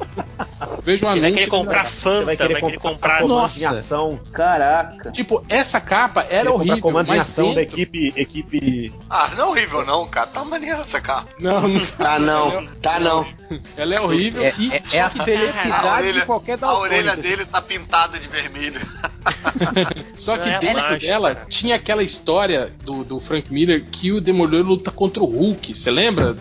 Eu 0.61 0.83
vejo 0.83 1.07
o 1.07 1.09
Ele 1.11 1.21
vai 1.21 1.31
anúncio. 1.31 1.35
querer 1.35 1.47
comprar 1.47 1.85
Você 1.89 2.01
Fanta, 2.01 2.25
vai 2.25 2.37
querer 2.37 2.61
comprar, 2.61 2.81
comprar. 2.81 3.19
comandos 3.21 3.61
em 3.61 3.65
Nossa. 3.65 3.79
ação. 3.79 4.21
Caraca. 4.33 5.11
Tipo, 5.13 5.45
essa 5.49 5.81
capa 5.81 6.23
era 6.23 6.43
Querer 6.45 6.49
horrível. 6.51 6.81
comandos 6.81 7.13
em 7.13 7.17
mas 7.19 7.29
ação 7.29 7.55
da 7.55 7.63
equipe. 7.63 8.13
equipe... 8.17 8.93
Ah, 9.09 9.29
não 9.37 9.45
é 9.45 9.49
horrível 9.49 9.85
não, 9.87 10.07
cara. 10.07 10.27
Tá 10.27 10.45
maneira 10.45 10.81
essa 10.81 11.01
capa. 11.01 11.27
Não, 11.39 11.67
não. 11.69 11.87
Tá 11.87 12.19
não, 12.19 12.67
tá 12.83 13.01
não. 13.01 13.27
Ela 13.77 13.95
é 13.95 14.01
horrível 14.01 14.43
É, 14.43 14.55
e. 14.59 14.73
é- 14.73 14.83
é 14.93 15.01
a 15.01 15.11
que- 15.11 15.21
A 15.21 15.25
felicidade 15.25 15.87
orelha- 16.03 16.21
de 16.21 16.27
qualquer 16.27 16.53
A 16.55 16.57
daltônico. 16.57 16.95
orelha 16.95 17.17
dele 17.17 17.45
tá 17.45 17.61
pintada 17.63 18.19
de 18.19 18.29
vermelho. 18.29 18.81
Só 20.19 20.37
que 20.39 20.49
É 20.49 20.59
dentro 20.59 20.81
macho, 20.83 21.01
dela 21.07 21.35
cara. 21.35 21.47
tinha 21.49 21.77
aquela 21.77 22.03
história 22.03 22.73
do, 22.85 23.05
do 23.05 23.21
Frank 23.21 23.53
Miller 23.53 23.85
que 23.91 24.13
o 24.13 24.21
Demolidor 24.21 24.65
luta 24.67 24.91
contra 24.91 25.23
o 25.23 25.27
Hulk. 25.27 25.75
Você 25.75 25.91
lembra? 25.91 26.37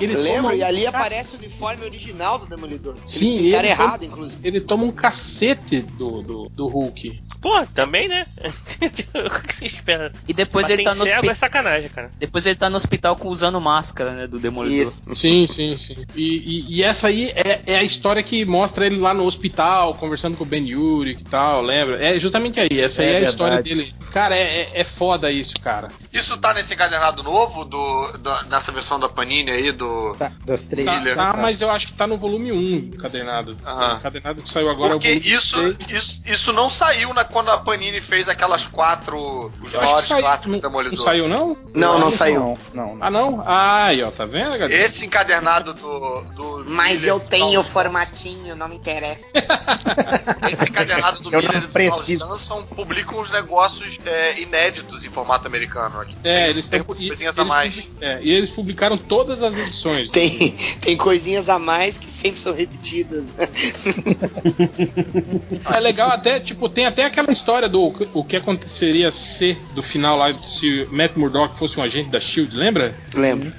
Lembro, 0.00 0.24
toma 0.42 0.54
e 0.54 0.62
ali 0.62 0.76
cacete. 0.84 0.86
aparece 0.96 1.36
o 1.36 1.38
uniforme 1.38 1.84
original 1.84 2.38
do 2.38 2.46
Demolidor. 2.46 2.94
Eles 2.98 3.10
Sim, 3.12 3.36
ele 3.38 3.68
errado, 3.68 4.00
toma- 4.00 4.04
inclusive. 4.04 4.40
Ele 4.46 4.60
toma 4.60 4.84
um 4.84 4.92
cacete 4.92 5.80
do, 5.80 6.22
do, 6.22 6.50
do 6.54 6.66
Hulk. 6.68 7.20
Pô, 7.40 7.64
também, 7.74 8.08
né? 8.08 8.26
o 8.42 9.40
que 9.40 9.54
você 9.54 9.66
espera? 9.66 10.12
E 10.26 10.32
depois 10.32 10.64
Bater 10.66 10.74
ele 10.74 10.84
tá 10.84 10.94
no 10.94 11.04
cego 11.06 11.18
hospi- 11.18 11.28
é 11.28 11.34
sacanagem, 11.34 11.90
cara. 11.90 12.10
Depois 12.18 12.46
ele 12.46 12.56
tá 12.56 12.70
no 12.70 12.76
hospital 12.76 13.16
com, 13.16 13.28
usando 13.28 13.60
máscara, 13.60 14.12
né? 14.12 14.26
Do 14.26 14.38
Demolidor. 14.38 14.88
Isso. 14.88 15.02
Sim, 15.14 15.33
sim, 15.46 15.76
sim. 15.76 15.96
E, 16.14 16.22
e- 16.22 16.76
e 16.76 16.82
essa 16.82 17.08
aí 17.08 17.30
é, 17.34 17.60
é 17.66 17.76
a 17.76 17.82
história 17.82 18.22
que 18.22 18.44
mostra 18.44 18.86
ele 18.86 18.96
lá 18.98 19.12
no 19.14 19.24
hospital, 19.24 19.94
conversando 19.94 20.36
com 20.36 20.44
o 20.44 20.46
Ben 20.46 20.74
Urich 20.74 21.20
e 21.20 21.24
tal, 21.24 21.62
lembra? 21.62 22.02
É 22.04 22.18
justamente 22.18 22.58
aí. 22.60 22.80
Essa 22.80 23.02
aí 23.02 23.08
É 23.08 23.10
é, 23.12 23.16
a 23.16 23.20
verdade. 23.20 23.30
história 23.32 23.62
dele. 23.62 23.94
Cara, 24.12 24.36
é, 24.36 24.42
é, 24.60 24.70
é 24.80 24.84
foda 24.84 25.30
isso, 25.30 25.54
cara. 25.60 25.88
Isso 26.12 26.36
tá 26.38 26.54
nesse 26.54 26.72
encadernado 26.74 27.22
novo, 27.22 27.64
do, 27.64 28.12
do- 28.18 28.44
nessa 28.48 28.70
versão 28.70 28.98
da 29.00 29.08
Panini 29.08 29.50
aí, 29.50 29.72
do. 29.72 30.14
Tá, 30.18 30.30
dos 30.46 30.66
três. 30.66 30.86
Tá, 30.86 30.98
Miller. 30.98 31.16
tá, 31.16 31.32
mas 31.36 31.60
eu 31.60 31.70
acho 31.70 31.88
que 31.88 31.92
tá 31.94 32.06
no 32.06 32.16
volume 32.16 32.52
1 32.52 32.76
encadernado. 32.94 33.56
Aham. 33.66 33.94
O 33.94 33.96
encadernado 33.98 34.42
que 34.42 34.50
saiu 34.50 34.70
agora 34.70 34.92
Porque 34.92 35.08
é 35.08 35.10
o 35.10 35.14
volume 35.14 35.34
isso, 35.36 35.60
6. 35.60 35.76
isso, 35.90 36.22
isso 36.26 36.52
não 36.52 36.70
saiu 36.70 37.12
na, 37.12 37.24
quando 37.24 37.50
a 37.50 37.58
Panini 37.58 38.00
fez 38.00 38.28
aquelas 38.28 38.66
quatro. 38.66 39.50
Os 39.62 39.74
Eu 39.74 39.80
maiores 39.80 40.08
saiu, 40.08 40.22
clássicos 40.22 40.52
não, 40.52 40.58
do 40.58 40.62
Demolidor. 40.62 40.98
não 40.98 41.04
saiu, 41.04 41.28
não? 41.28 41.56
Não, 41.74 41.98
não 41.98 42.10
saiu. 42.10 42.40
Não, 42.40 42.58
não, 42.74 42.94
não. 42.96 43.04
Ah, 43.06 43.10
não? 43.10 43.42
Ah, 43.46 43.84
aí, 43.86 44.02
ó, 44.02 44.10
tá 44.10 44.24
vendo, 44.24 44.50
galera? 44.58 44.72
Esse 44.74 45.04
encadernado 45.06 45.23
do. 45.28 46.22
do 46.34 46.64
Mas 46.68 47.00
Miller 47.00 47.08
eu 47.14 47.20
tenho 47.20 47.52
Paul- 47.54 47.64
formatinho, 47.64 48.54
não 48.56 48.68
me 48.68 48.76
interessa. 48.76 49.20
Esse 50.50 50.64
encadernado 50.64 51.20
do 51.20 51.34
Eu 51.34 51.40
Miller 51.40 51.62
e 52.08 52.16
do 52.16 52.24
Samson 52.38 52.62
publicam 52.64 53.20
os 53.20 53.30
negócios 53.30 53.98
é, 54.04 54.40
inéditos 54.40 55.04
em 55.04 55.10
formato 55.10 55.46
americano 55.46 56.00
aqui. 56.00 56.16
É, 56.22 56.42
Tem- 56.42 56.50
eles 56.50 56.68
tão- 56.68 56.84
umas 56.86 57.00
e- 57.00 57.06
coisinhas 57.08 57.38
a 57.38 57.42
eles 57.42 57.48
mais. 57.48 57.88
é, 58.00 58.18
e 58.22 58.30
eles 58.30 58.50
publicaram 58.50 58.96
todas 58.96 59.42
as 59.42 59.58
edições. 59.58 60.10
Tem, 60.10 60.50
tem 60.80 60.96
coisinhas 60.96 61.48
a 61.48 61.58
mais 61.58 61.96
que 61.98 62.08
sempre 62.08 62.40
são 62.40 62.52
repetidas. 62.54 63.24
né? 63.24 63.32
É 65.74 65.80
legal 65.80 66.10
até, 66.10 66.38
tipo, 66.40 66.68
tem 66.68 66.86
até 66.86 67.04
aquela 67.04 67.32
história 67.32 67.68
do 67.68 67.94
o 68.12 68.24
que 68.24 68.36
aconteceria 68.36 69.10
se 69.10 69.54
do 69.74 69.82
final 69.82 70.16
lá 70.16 70.32
se 70.34 70.86
Matt 70.90 71.16
Murdock 71.16 71.58
fosse 71.58 71.78
um 71.78 71.82
agente 71.82 72.10
da 72.10 72.20
Shield, 72.20 72.54
lembra? 72.54 72.94
Lembro. 73.14 73.52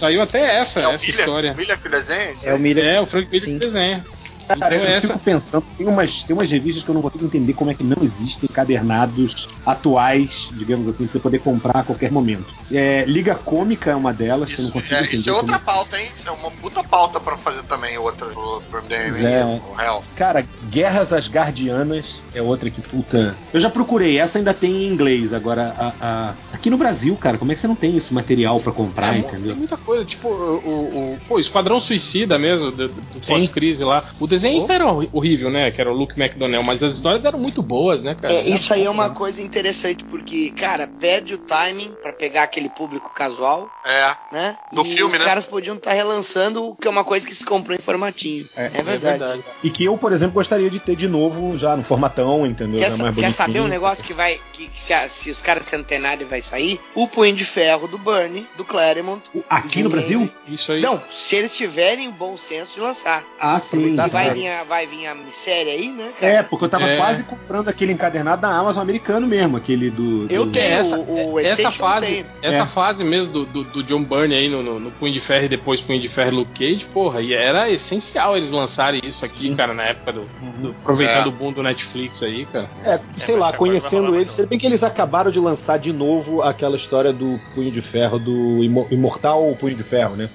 Saiu 0.00 0.22
até 0.22 0.56
essa, 0.56 0.80
É 0.80 0.84
essa 0.94 1.04
Miller, 1.04 1.20
história. 1.20 1.54
Miller 1.54 1.78
que 1.78 1.88
desenha? 1.90 2.34
É 2.44 2.54
o? 2.54 2.58
Miller. 2.58 2.84
É, 2.86 3.00
o 3.02 3.06
Frank 3.06 3.28
Miller 3.30 3.44
que 3.46 3.58
desenha. 3.58 4.04
Cara, 4.58 4.74
Então 4.76 4.88
eu 4.88 5.00
fico 5.00 5.18
pensando, 5.18 5.64
tem 5.76 5.86
umas, 5.86 6.22
tem 6.24 6.34
umas 6.34 6.50
revistas 6.50 6.82
que 6.82 6.90
eu 6.90 6.94
não 6.94 7.02
consigo 7.02 7.24
entender 7.24 7.52
como 7.54 7.70
é 7.70 7.74
que 7.74 7.84
não 7.84 7.96
existem 8.02 8.48
cadernados 8.52 9.48
atuais, 9.64 10.48
digamos 10.52 10.88
assim, 10.88 11.04
pra 11.04 11.12
você 11.12 11.18
poder 11.20 11.38
comprar 11.40 11.80
a 11.80 11.82
qualquer 11.84 12.10
momento. 12.10 12.52
É, 12.72 13.04
Liga 13.06 13.34
Cômica 13.34 13.90
é 13.90 13.96
uma 13.96 14.12
delas, 14.12 14.48
que 14.52 14.56
eu 14.60 14.62
não 14.62 14.64
Isso, 14.64 14.72
consigo 14.72 14.94
é, 14.94 14.98
entender. 15.00 15.16
isso 15.16 15.28
é 15.30 15.32
outra 15.32 15.58
como- 15.58 15.64
pauta, 15.64 16.00
hein? 16.00 16.08
Isso 16.14 16.28
é 16.28 16.32
uma 16.32 16.50
puta 16.50 16.82
pauta 16.82 17.20
pra 17.20 17.36
fazer 17.36 17.62
também 17.64 17.96
outra 17.98 18.26
pro 18.28 18.60
pro 18.70 18.82
MDM 18.82 19.24
é. 19.26 19.44
o 19.44 19.80
Hell. 19.80 20.04
Cara, 20.16 20.46
Guerras 20.70 21.12
Asgardianas 21.12 22.22
é 22.34 22.42
outra 22.42 22.70
que 22.70 22.80
puta. 22.80 23.36
Eu 23.52 23.60
já 23.60 23.70
procurei, 23.70 24.18
essa 24.18 24.38
ainda 24.38 24.52
tem 24.54 24.70
em 24.84 24.92
inglês. 24.92 25.32
Agora, 25.32 25.74
a- 25.78 25.94
a- 26.00 26.34
aqui 26.52 26.70
no 26.70 26.76
Brasil, 26.76 27.16
cara, 27.16 27.38
como 27.38 27.52
é 27.52 27.54
que 27.54 27.60
você 27.60 27.66
não 27.68 27.74
tem 27.76 27.96
esse 27.96 28.12
material 28.12 28.60
pra 28.60 28.72
comprar, 28.72 29.14
É, 29.14 29.18
entendeu? 29.18 29.48
Tem 29.50 29.56
muita 29.56 29.76
coisa, 29.76 30.04
tipo, 30.04 30.28
o, 30.28 30.56
o, 30.58 31.14
o- 31.14 31.18
pô, 31.28 31.38
Esquadrão 31.38 31.80
Suicida 31.80 32.38
mesmo, 32.38 32.70
do, 32.70 32.88
do 32.88 33.20
pós-crise 33.26 33.82
lá. 33.84 34.04
O 34.18 34.26
desenho 34.40 34.72
era 34.72 34.86
hor- 34.92 35.08
horrível, 35.12 35.50
né? 35.50 35.70
Que 35.70 35.80
era 35.80 35.90
o 35.90 35.94
Luke 35.96 36.20
McDonnell, 36.20 36.62
mas 36.62 36.82
as 36.82 36.94
histórias 36.94 37.24
eram 37.24 37.38
muito 37.38 37.62
boas, 37.62 38.02
né, 38.02 38.14
cara? 38.20 38.32
É, 38.32 38.48
isso 38.48 38.72
aí 38.72 38.84
é 38.84 38.90
uma 38.90 39.10
coisa 39.10 39.40
interessante, 39.42 40.04
porque, 40.04 40.50
cara, 40.50 40.86
perde 40.86 41.34
o 41.34 41.38
timing 41.38 41.94
pra 42.02 42.12
pegar 42.12 42.44
aquele 42.44 42.68
público 42.68 43.10
casual, 43.12 43.70
É. 43.84 44.14
né? 44.30 44.56
Do 44.72 44.82
e 44.82 44.90
filme, 44.90 45.12
os 45.14 45.18
né? 45.18 45.24
caras 45.24 45.46
podiam 45.46 45.76
estar 45.76 45.92
relançando 45.92 46.64
o 46.64 46.74
que 46.76 46.86
é 46.86 46.90
uma 46.90 47.04
coisa 47.04 47.26
que 47.26 47.34
se 47.34 47.44
comprou 47.44 47.76
em 47.76 47.80
formatinho. 47.82 48.46
É, 48.56 48.68
verdade. 48.82 49.42
E 49.62 49.70
que 49.70 49.84
eu, 49.84 49.96
por 49.98 50.12
exemplo, 50.12 50.34
gostaria 50.34 50.70
de 50.70 50.78
ter 50.78 50.96
de 50.96 51.08
novo 51.08 51.58
já 51.58 51.76
no 51.76 51.84
formatão, 51.84 52.46
entendeu? 52.46 52.80
Quer, 52.80 52.90
sa- 52.92 53.02
mais 53.02 53.16
quer 53.16 53.30
saber 53.32 53.60
um 53.60 53.68
negócio 53.68 54.04
que 54.04 54.12
vai. 54.14 54.38
Que, 54.52 54.68
que 54.68 54.80
se, 54.80 54.92
a- 54.92 55.08
se 55.08 55.30
os 55.30 55.40
caras 55.42 55.64
centenário 55.66 56.26
vai 56.26 56.42
sair? 56.42 56.80
O 56.94 57.06
Punho 57.08 57.34
de 57.34 57.44
Ferro 57.44 57.86
do 57.88 57.98
Burnie, 57.98 58.46
do 58.56 58.64
Claremont. 58.64 59.22
Aqui 59.48 59.82
no 59.82 59.90
Brasil? 59.90 60.30
Isso 60.46 60.72
aí. 60.72 60.80
Não, 60.80 61.02
se 61.10 61.36
eles 61.36 61.56
tiverem 61.56 62.08
o 62.08 62.12
bom 62.12 62.36
senso 62.36 62.74
de 62.74 62.80
lançar. 62.80 63.24
Ah, 63.38 63.58
sim. 63.60 63.94
Vai 64.24 64.30
vai 64.30 64.34
vir, 64.34 64.48
a, 64.48 64.64
vai 64.64 64.86
vir 64.86 65.06
a 65.06 65.16
série 65.30 65.70
aí, 65.70 65.90
né, 65.90 66.12
cara? 66.18 66.32
É, 66.32 66.42
porque 66.42 66.64
eu 66.64 66.68
tava 66.68 66.88
é. 66.88 66.96
quase 66.96 67.24
comprando 67.24 67.68
aquele 67.68 67.92
encadernado 67.92 68.42
da 68.42 68.48
Amazon 68.48 68.82
americano 68.82 69.26
mesmo, 69.26 69.56
aquele 69.56 69.90
do. 69.90 70.26
Eu 70.30 70.46
do... 70.46 70.52
tenho, 70.52 70.80
essa, 70.80 70.96
o, 70.96 71.32
o 71.32 71.38
essa 71.38 71.70
fase, 71.70 72.26
essa 72.42 72.62
é. 72.62 72.66
fase 72.66 73.04
mesmo 73.04 73.32
do, 73.32 73.46
do, 73.46 73.64
do, 73.64 73.82
John 73.82 74.02
Byrne 74.02 74.34
aí 74.34 74.48
no, 74.48 74.62
no, 74.62 74.78
no, 74.78 74.90
Punho 74.92 75.12
de 75.12 75.20
Ferro 75.20 75.46
e 75.46 75.48
depois 75.48 75.80
Punho 75.80 76.00
de 76.00 76.08
Ferro 76.08 76.36
Luke 76.36 76.52
Cage, 76.52 76.86
porra, 76.92 77.20
e 77.20 77.32
era 77.32 77.70
essencial 77.70 78.36
eles 78.36 78.50
lançarem 78.50 79.00
isso 79.04 79.24
aqui, 79.24 79.54
cara, 79.54 79.74
na 79.74 79.84
época 79.84 80.12
do. 80.12 80.28
do 80.58 80.70
aproveitando 80.70 81.26
é. 81.26 81.28
o 81.28 81.32
boom 81.32 81.52
do 81.52 81.62
Netflix 81.62 82.22
aí, 82.22 82.46
cara. 82.46 82.68
É, 82.84 83.00
sei 83.16 83.36
lá, 83.36 83.52
conhecendo 83.52 84.14
eles, 84.14 84.32
se 84.32 84.46
bem 84.46 84.58
que 84.58 84.66
eles 84.66 84.82
acabaram 84.82 85.30
de 85.30 85.38
lançar 85.38 85.78
de 85.78 85.92
novo 85.92 86.42
aquela 86.42 86.76
história 86.76 87.12
do 87.12 87.40
Punho 87.54 87.70
de 87.70 87.82
Ferro, 87.82 88.18
do 88.18 88.62
Imortal 88.90 89.56
Punho 89.58 89.74
de 89.74 89.82
Ferro, 89.82 90.16
né? 90.16 90.28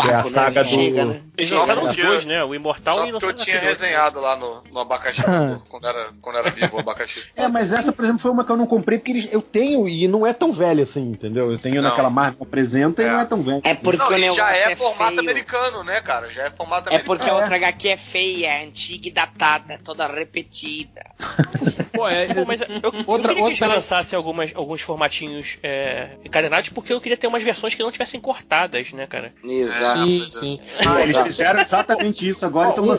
Que 0.00 0.08
é 0.08 0.14
a 0.14 0.24
saga 0.24 0.62
né? 0.62 0.68
do. 0.68 0.76
Chega, 0.76 1.04
né? 1.04 1.20
Eles 1.36 1.50
lançaram 1.50 1.88
os 1.88 1.96
dois, 1.96 2.24
né? 2.24 2.42
O 2.42 2.54
Imortal 2.54 2.98
Só 2.98 3.06
e 3.06 3.12
o 3.12 3.18
que 3.18 3.26
eu 3.26 3.32
tinha 3.34 3.60
resenhado 3.60 4.20
lá 4.20 4.36
no, 4.36 4.62
no 4.72 4.80
abacaxi 4.80 5.22
quando, 5.68 5.86
era, 5.86 6.10
quando 6.20 6.38
era 6.38 6.50
vivo 6.50 6.76
o 6.76 6.80
abacaxi. 6.80 7.22
É, 7.36 7.48
mas 7.48 7.72
essa, 7.72 7.92
por 7.92 8.04
exemplo, 8.04 8.20
foi 8.20 8.30
uma 8.30 8.44
que 8.44 8.50
eu 8.50 8.56
não 8.56 8.66
comprei 8.66 8.98
porque 8.98 9.12
eles, 9.12 9.28
eu 9.30 9.42
tenho 9.42 9.86
e 9.88 10.08
não 10.08 10.26
é 10.26 10.32
tão 10.32 10.50
velha 10.52 10.84
assim, 10.84 11.10
entendeu? 11.10 11.52
Eu 11.52 11.58
tenho 11.58 11.82
não. 11.82 11.90
naquela 11.90 12.08
marca 12.08 12.42
apresenta 12.42 13.02
é. 13.02 13.06
e 13.06 13.10
não 13.10 13.20
é 13.20 13.24
tão 13.26 13.42
velha. 13.42 13.60
É 13.62 13.74
porque 13.74 14.16
não, 14.16 14.32
o 14.32 14.34
já 14.34 14.54
é, 14.54 14.72
é 14.72 14.76
formato 14.76 15.16
feio. 15.16 15.20
americano, 15.20 15.84
né, 15.84 16.00
cara? 16.00 16.30
Já 16.30 16.44
é 16.44 16.50
formato 16.50 16.88
americano. 16.88 17.00
É 17.00 17.04
porque 17.04 17.28
a 17.28 17.34
outra 17.34 17.56
HQ 17.56 17.88
é 17.88 17.96
feia, 17.96 18.62
antiga 18.64 19.08
e 19.08 19.10
datada, 19.10 19.78
toda 19.84 20.06
repetida. 20.06 21.02
Pô, 21.92 22.08
é, 22.08 22.32
Pô, 22.32 22.44
mas 22.44 22.60
eu, 22.60 22.68
eu 22.68 23.04
outra, 23.06 23.28
queria 23.28 23.44
que 23.44 23.62
outra... 23.62 23.66
lançasse 23.68 24.14
algumas, 24.14 24.52
alguns 24.54 24.82
formatinhos 24.82 25.58
é, 25.62 26.10
encadenados 26.24 26.68
porque 26.68 26.92
eu 26.92 27.00
queria 27.00 27.16
ter 27.16 27.26
umas 27.26 27.42
versões 27.42 27.74
que 27.74 27.82
não 27.82 27.90
tivessem 27.90 28.20
cortadas, 28.20 28.92
né, 28.92 29.06
cara? 29.06 29.32
Exato. 29.42 30.10
Sim, 30.10 30.30
sim. 30.38 30.60
Ah, 30.86 31.02
eles 31.02 31.16
fizeram 31.26 31.60
exatamente 31.60 32.28
isso 32.28 32.44
agora, 32.44 32.70
então 32.70 32.84
uma, 32.84 32.98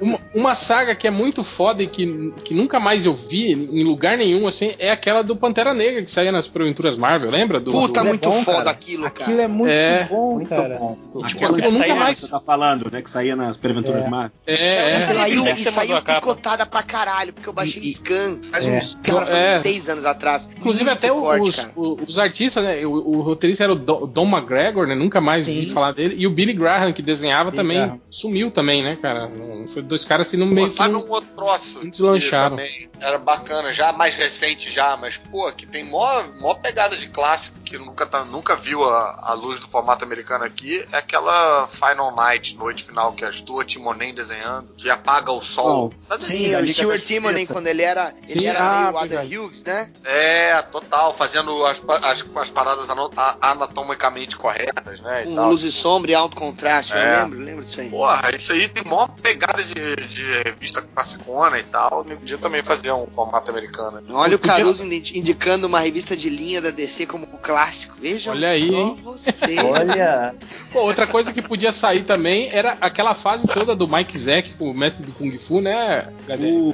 uma, 0.00 0.18
uma, 0.34 0.54
saga 0.54 0.94
que 0.94 1.06
é 1.06 1.10
muito 1.10 1.42
foda 1.42 1.82
e 1.82 1.86
que, 1.86 2.32
que 2.44 2.54
nunca 2.54 2.78
mais 2.78 3.06
eu 3.06 3.14
vi 3.14 3.52
em 3.52 3.84
lugar 3.84 4.16
nenhum, 4.16 4.46
assim, 4.46 4.74
é 4.78 4.90
aquela 4.90 5.22
do 5.22 5.36
Pantera 5.36 5.74
Negra 5.74 6.02
que 6.02 6.10
saía 6.10 6.32
nas 6.32 6.50
Aventuras 6.54 6.96
Marvel, 6.96 7.30
lembra? 7.30 7.60
Do, 7.60 7.70
Puta, 7.70 8.00
do... 8.00 8.06
muito 8.06 8.28
é 8.28 8.32
bom, 8.32 8.42
foda 8.42 8.58
cara. 8.58 8.70
aquilo, 8.70 9.02
cara. 9.10 9.24
Aquilo 9.24 9.40
é 9.40 9.48
muito 9.48 9.70
é, 9.70 10.04
bom, 10.04 10.34
muito 10.34 10.48
cara. 10.48 10.76
Bom. 10.78 10.98
Tipo, 11.26 11.46
aquilo 11.46 11.70
nunca 11.70 11.94
mais... 11.94 12.18
você 12.18 12.28
tá 12.28 12.40
falando, 12.40 12.90
né, 12.90 13.02
que 13.02 13.10
saía 13.10 13.36
nas 13.36 13.58
Aventuras 13.62 14.04
é. 14.04 14.08
Marvel. 14.08 14.32
É, 14.46 14.54
é. 14.54 14.96
E 14.96 15.00
saiu, 15.00 15.48
e 15.48 15.64
saiu 15.64 16.02
picotada 16.02 16.66
pra 16.66 16.82
caralho, 16.82 17.32
porque 17.32 17.48
eu 17.48 17.52
baixei 17.52 17.82
e, 17.82 17.94
Scan 17.94 18.38
faz 18.50 18.66
é. 18.66 18.78
uns, 18.78 18.98
cara, 19.02 19.36
é. 19.36 19.58
seis 19.58 19.88
anos 19.88 20.04
atrás. 20.04 20.48
Inclusive 20.56 20.88
até 20.90 21.08
corte, 21.08 21.68
os, 21.74 22.08
os, 22.08 22.18
artistas, 22.18 22.62
né, 22.62 22.84
o, 22.84 22.90
o 22.90 23.20
roteirista 23.22 23.64
era 23.64 23.72
o 23.72 23.76
Don 23.76 24.28
McGregor, 24.28 24.86
né, 24.86 24.94
nunca 24.94 25.20
mais 25.20 25.44
Sim. 25.44 25.60
vi 25.60 25.72
falar 25.72 25.92
dele, 25.92 26.14
e 26.18 26.26
o 26.26 26.30
Billy 26.30 26.52
Graham, 26.52 26.73
que 26.94 27.02
desenhava 27.02 27.52
também, 27.52 27.78
Graham. 27.78 28.00
sumiu 28.10 28.50
também, 28.50 28.82
né, 28.82 28.96
cara? 28.96 29.30
Foi 29.72 29.82
dois 29.82 30.04
caras 30.04 30.28
assim 30.28 30.36
no 30.36 30.46
meio. 30.46 30.68
Sabe 30.68 30.94
um 30.94 31.10
outro 31.10 31.30
troço 31.34 31.80
que 31.80 32.30
também 32.30 32.90
era 33.00 33.18
bacana, 33.18 33.72
já 33.72 33.92
mais 33.92 34.14
recente 34.14 34.70
já, 34.70 34.96
mas 34.96 35.16
pô, 35.16 35.50
que 35.52 35.66
tem 35.66 35.84
mó, 35.84 36.22
mó 36.40 36.54
pegada 36.54 36.96
de 36.96 37.08
clássico 37.08 37.58
que 37.60 37.78
nunca, 37.78 38.06
tá, 38.06 38.24
nunca 38.24 38.54
viu 38.54 38.84
a, 38.84 39.20
a 39.22 39.34
luz 39.34 39.58
do 39.58 39.68
formato 39.68 40.04
americano 40.04 40.44
aqui, 40.44 40.86
é 40.92 40.98
aquela 40.98 41.68
Final 41.68 42.14
Night, 42.14 42.56
noite 42.56 42.84
final, 42.84 43.12
que 43.12 43.24
é 43.24 43.28
a 43.28 43.32
Stuart 43.32 43.66
Timonen 43.66 44.14
desenhando, 44.14 44.68
que 44.76 44.88
apaga 44.88 45.32
o 45.32 45.42
sol. 45.42 45.92
Oh, 46.10 46.18
sim, 46.18 46.54
o 46.54 46.68
Stuart 46.68 47.02
Timonen 47.02 47.46
quando 47.46 47.66
ele 47.66 47.82
era, 47.82 48.14
ele 48.28 48.40
sim, 48.40 48.46
era 48.46 48.60
ah, 48.60 48.92
meio 48.92 48.98
Adam 48.98 49.24
Hughes, 49.24 49.64
né? 49.64 49.90
É, 50.04 50.62
total, 50.62 51.14
fazendo 51.14 51.64
as, 51.66 51.82
as, 52.02 52.24
as 52.36 52.50
paradas 52.50 52.88
anatomicamente 53.40 54.36
corretas, 54.36 55.00
né? 55.00 55.24
Com 55.24 55.48
luz 55.48 55.62
e 55.62 55.72
sombra 55.72 56.10
e 56.10 56.14
alto 56.14 56.36
contraste, 56.36 56.63
é. 56.66 57.14
eu 57.16 57.22
lembro, 57.22 57.38
lembro 57.38 57.64
disso 57.64 57.80
aí. 57.80 57.90
Porra, 57.90 58.34
isso 58.34 58.52
aí 58.52 58.68
tem 58.68 58.84
mó 58.84 59.06
pegada 59.06 59.62
de, 59.62 59.74
de 60.06 60.42
revista 60.42 60.82
classicona 60.82 61.58
e 61.58 61.64
tal. 61.64 62.04
Podia 62.04 62.38
também 62.38 62.62
fazer 62.62 62.92
um 62.92 63.06
formato 63.06 63.50
americano. 63.50 64.02
Olha 64.10 64.36
o 64.36 64.38
Caruso 64.38 64.84
indicando 64.84 65.66
uma 65.66 65.80
revista 65.80 66.16
de 66.16 66.28
linha 66.28 66.60
da 66.60 66.70
DC 66.70 67.06
como 67.06 67.26
clássico. 67.26 67.96
Veja 68.00 68.30
Olha 68.30 68.48
aí, 68.48 68.70
você. 69.02 69.32
Olha. 69.62 70.34
Pô, 70.72 70.80
outra 70.80 71.06
coisa 71.06 71.32
que 71.32 71.42
podia 71.42 71.72
sair 71.72 72.04
também 72.04 72.48
era 72.52 72.76
aquela 72.80 73.14
fase 73.14 73.46
toda 73.46 73.74
do 73.76 73.86
Mike 73.86 74.18
Zack 74.18 74.54
com 74.54 74.70
o 74.70 74.74
método 74.74 75.12
Kung 75.12 75.38
Fu, 75.38 75.60
né? 75.60 76.08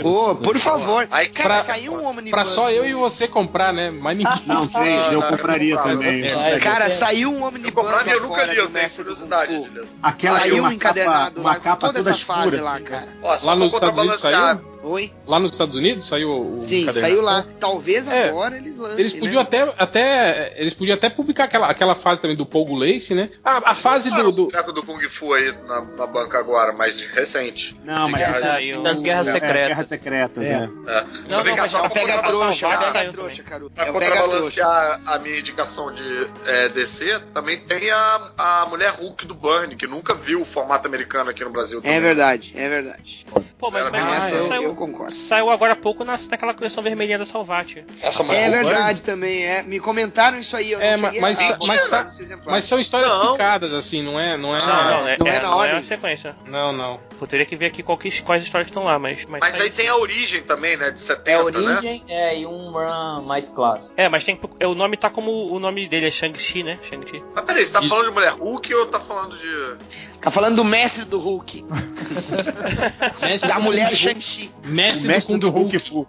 Pô, 0.00 0.34
por 0.36 0.58
favor. 0.58 1.06
Aí, 1.10 1.28
cara, 1.28 1.48
pra, 1.54 1.64
saiu 1.64 1.94
um 1.94 2.06
Omnibus. 2.06 2.30
Pra 2.30 2.44
só 2.44 2.70
eu 2.70 2.84
e 2.84 2.94
você 2.94 3.26
comprar, 3.28 3.72
né? 3.72 3.90
Mas 3.90 4.16
ninguém. 4.16 4.40
Não, 4.46 4.66
três, 4.66 5.12
eu 5.12 5.22
compraria 5.22 5.76
também. 5.78 6.22
Cara, 6.60 6.88
saiu 6.88 7.30
um 7.30 7.42
Omnibus. 7.42 7.68
Eu 7.68 7.72
compraria, 7.72 8.12
eu 8.14 8.22
nunca 8.22 8.44
li, 8.44 8.56
eu 8.56 8.68
tenho 8.68 8.90
curiosidade, 8.90 9.70
Aquela 10.02 10.40
saiu 10.40 10.64
um 10.64 10.72
encadernado 10.72 11.42
lá, 11.42 11.50
uma 11.50 11.60
capa 11.60 11.86
toda 11.88 12.00
essa 12.00 12.14
fase 12.24 12.56
lá, 12.56 12.80
cara. 12.80 13.08
Ó, 13.22 13.28
lá 13.42 13.56
Estados 13.74 13.98
Unidos 14.00 14.20
saiu? 14.20 14.69
Oi? 14.82 15.12
Lá 15.26 15.38
nos 15.38 15.52
Estados 15.52 15.74
Unidos 15.74 16.06
saiu 16.06 16.54
o 16.54 16.60
Sim, 16.60 16.90
saiu 16.90 17.20
lá. 17.20 17.44
Talvez 17.58 18.08
é, 18.08 18.28
agora 18.28 18.56
eles 18.56 18.76
lancem. 18.76 19.00
Eles 19.00 19.12
podiam 19.12 19.42
né? 19.42 19.48
até, 19.48 19.74
até. 19.76 20.54
Eles 20.56 20.74
podiam 20.74 20.96
até 20.96 21.10
publicar 21.10 21.44
aquela, 21.44 21.68
aquela 21.68 21.94
fase 21.94 22.20
também 22.20 22.36
do 22.36 22.46
Pogo 22.46 22.74
Lace, 22.74 23.14
né? 23.14 23.30
A, 23.44 23.72
a 23.72 23.74
fase 23.74 24.10
do. 24.10 24.32
do... 24.32 24.44
O 24.46 24.72
do 24.72 24.82
Kung 24.82 25.00
Fu 25.08 25.34
aí 25.34 25.52
na, 25.66 25.82
na 25.82 26.06
banca 26.06 26.38
agora, 26.38 26.72
mais 26.72 27.00
recente. 27.00 27.78
Não, 27.84 28.08
mas 28.08 28.20
guerra, 28.20 28.40
saiu... 28.40 28.82
das 28.82 29.02
Guerras 29.02 29.28
é, 29.28 29.32
Secretas. 29.32 29.60
É, 29.60 29.68
guerras 29.68 29.88
Secretas, 29.88 30.44
é. 30.44 30.46
é. 30.46 30.52
é. 30.52 31.04
Não, 31.28 31.44
não, 31.44 31.56
mas 31.56 31.70
só 31.70 31.88
pega 31.88 32.22
trouxa, 32.22 32.68
pega 32.68 33.12
trouxa, 33.12 33.42
Caruto. 33.42 33.74
Pra 33.74 33.92
contrabalancear 33.92 35.00
a 35.06 35.18
minha 35.18 35.38
indicação 35.38 35.92
de 35.92 36.30
é, 36.46 36.68
DC, 36.70 37.20
também 37.34 37.58
tem 37.58 37.90
a, 37.90 38.30
a 38.38 38.66
Mulher 38.66 38.92
Hulk 38.92 39.26
do 39.26 39.34
Burn, 39.34 39.76
que 39.76 39.86
nunca 39.86 40.14
viu 40.14 40.42
o 40.42 40.44
formato 40.44 40.86
americano 40.86 41.30
aqui 41.30 41.44
no 41.44 41.50
Brasil. 41.50 41.80
Também. 41.82 41.96
É 41.96 42.00
verdade, 42.00 42.52
é 42.56 42.68
verdade. 42.68 43.26
Pô, 43.58 43.70
mas, 43.70 43.90
mas 43.90 44.24
essa 44.24 44.34
eu, 44.34 44.48
saiu, 44.48 44.69
eu 44.70 44.76
concordo. 44.76 45.12
Saiu 45.12 45.50
agora 45.50 45.72
há 45.72 45.76
pouco 45.76 46.04
na, 46.04 46.16
naquela 46.30 46.54
coleção 46.54 46.82
vermelhinha 46.82 47.18
da 47.18 47.26
Salvati. 47.26 47.84
Essa 48.00 48.22
é 48.22 48.50
verdade 48.50 49.02
também, 49.02 49.44
é. 49.44 49.62
Me 49.62 49.78
comentaram 49.80 50.38
isso 50.38 50.56
aí, 50.56 50.72
eu 50.72 50.80
é, 50.80 50.96
mas, 50.96 51.18
mas, 51.20 51.38
mas, 51.66 52.40
mas, 52.44 52.64
são 52.64 52.78
histórias 52.78 53.10
não. 53.10 53.32
picadas, 53.32 53.74
assim, 53.74 54.02
não 54.02 54.18
é. 54.18 54.36
Não 54.36 54.56
é, 54.56 54.60
não, 54.60 54.66
não, 54.66 55.08
é, 55.08 55.16
não 55.18 55.26
é, 55.26 55.36
é 55.36 55.40
na 55.40 55.54
ordem. 55.54 55.72
Não 55.72 55.80
é 55.80 55.82
sequência. 55.82 56.36
Não, 56.46 56.72
não. 56.72 57.00
Eu 57.20 57.26
teria 57.26 57.46
que 57.46 57.56
ver 57.56 57.66
aqui 57.66 57.82
qual 57.82 57.98
que, 57.98 58.10
quais 58.22 58.42
histórias 58.42 58.68
estão 58.68 58.84
lá, 58.84 58.98
mas. 58.98 59.24
Mas, 59.26 59.40
mas 59.40 59.60
aí 59.60 59.70
tem 59.70 59.88
a 59.88 59.96
origem 59.96 60.42
também, 60.42 60.76
né? 60.76 60.90
De 60.90 61.00
70, 61.00 61.30
É 61.30 61.34
a 61.34 61.44
origem, 61.44 62.04
né? 62.08 62.14
é, 62.14 62.38
e 62.38 62.46
um 62.46 62.70
run 62.70 63.22
mais 63.22 63.48
clássico. 63.48 63.94
É, 63.96 64.08
mas 64.08 64.24
tem. 64.24 64.40
É, 64.58 64.66
o 64.66 64.74
nome 64.74 64.96
tá 64.96 65.10
como. 65.10 65.52
O 65.52 65.58
nome 65.58 65.86
dele 65.88 66.06
é 66.06 66.10
Shang-Chi, 66.10 66.62
né? 66.62 66.78
Shang-Chi. 66.82 67.22
Mas 67.34 67.44
peraí, 67.44 67.64
você 67.66 67.72
tá 67.72 67.82
falando 67.82 68.06
de 68.08 68.14
mulher 68.14 68.32
Hulk 68.32 68.74
ou 68.74 68.86
tá 68.86 69.00
falando 69.00 69.36
de. 69.36 70.00
Tá 70.20 70.30
falando 70.30 70.56
do 70.56 70.64
mestre 70.64 71.06
do 71.06 71.18
Hulk. 71.18 71.64
mestre 73.22 73.48
da 73.48 73.58
mulher 73.58 73.94
Shang-Chi. 73.94 74.50
Mestre, 74.64 75.06
mestre 75.06 75.34
do, 75.34 75.40
do 75.40 75.50
Hulk 75.50 75.78
Fu. 75.78 76.06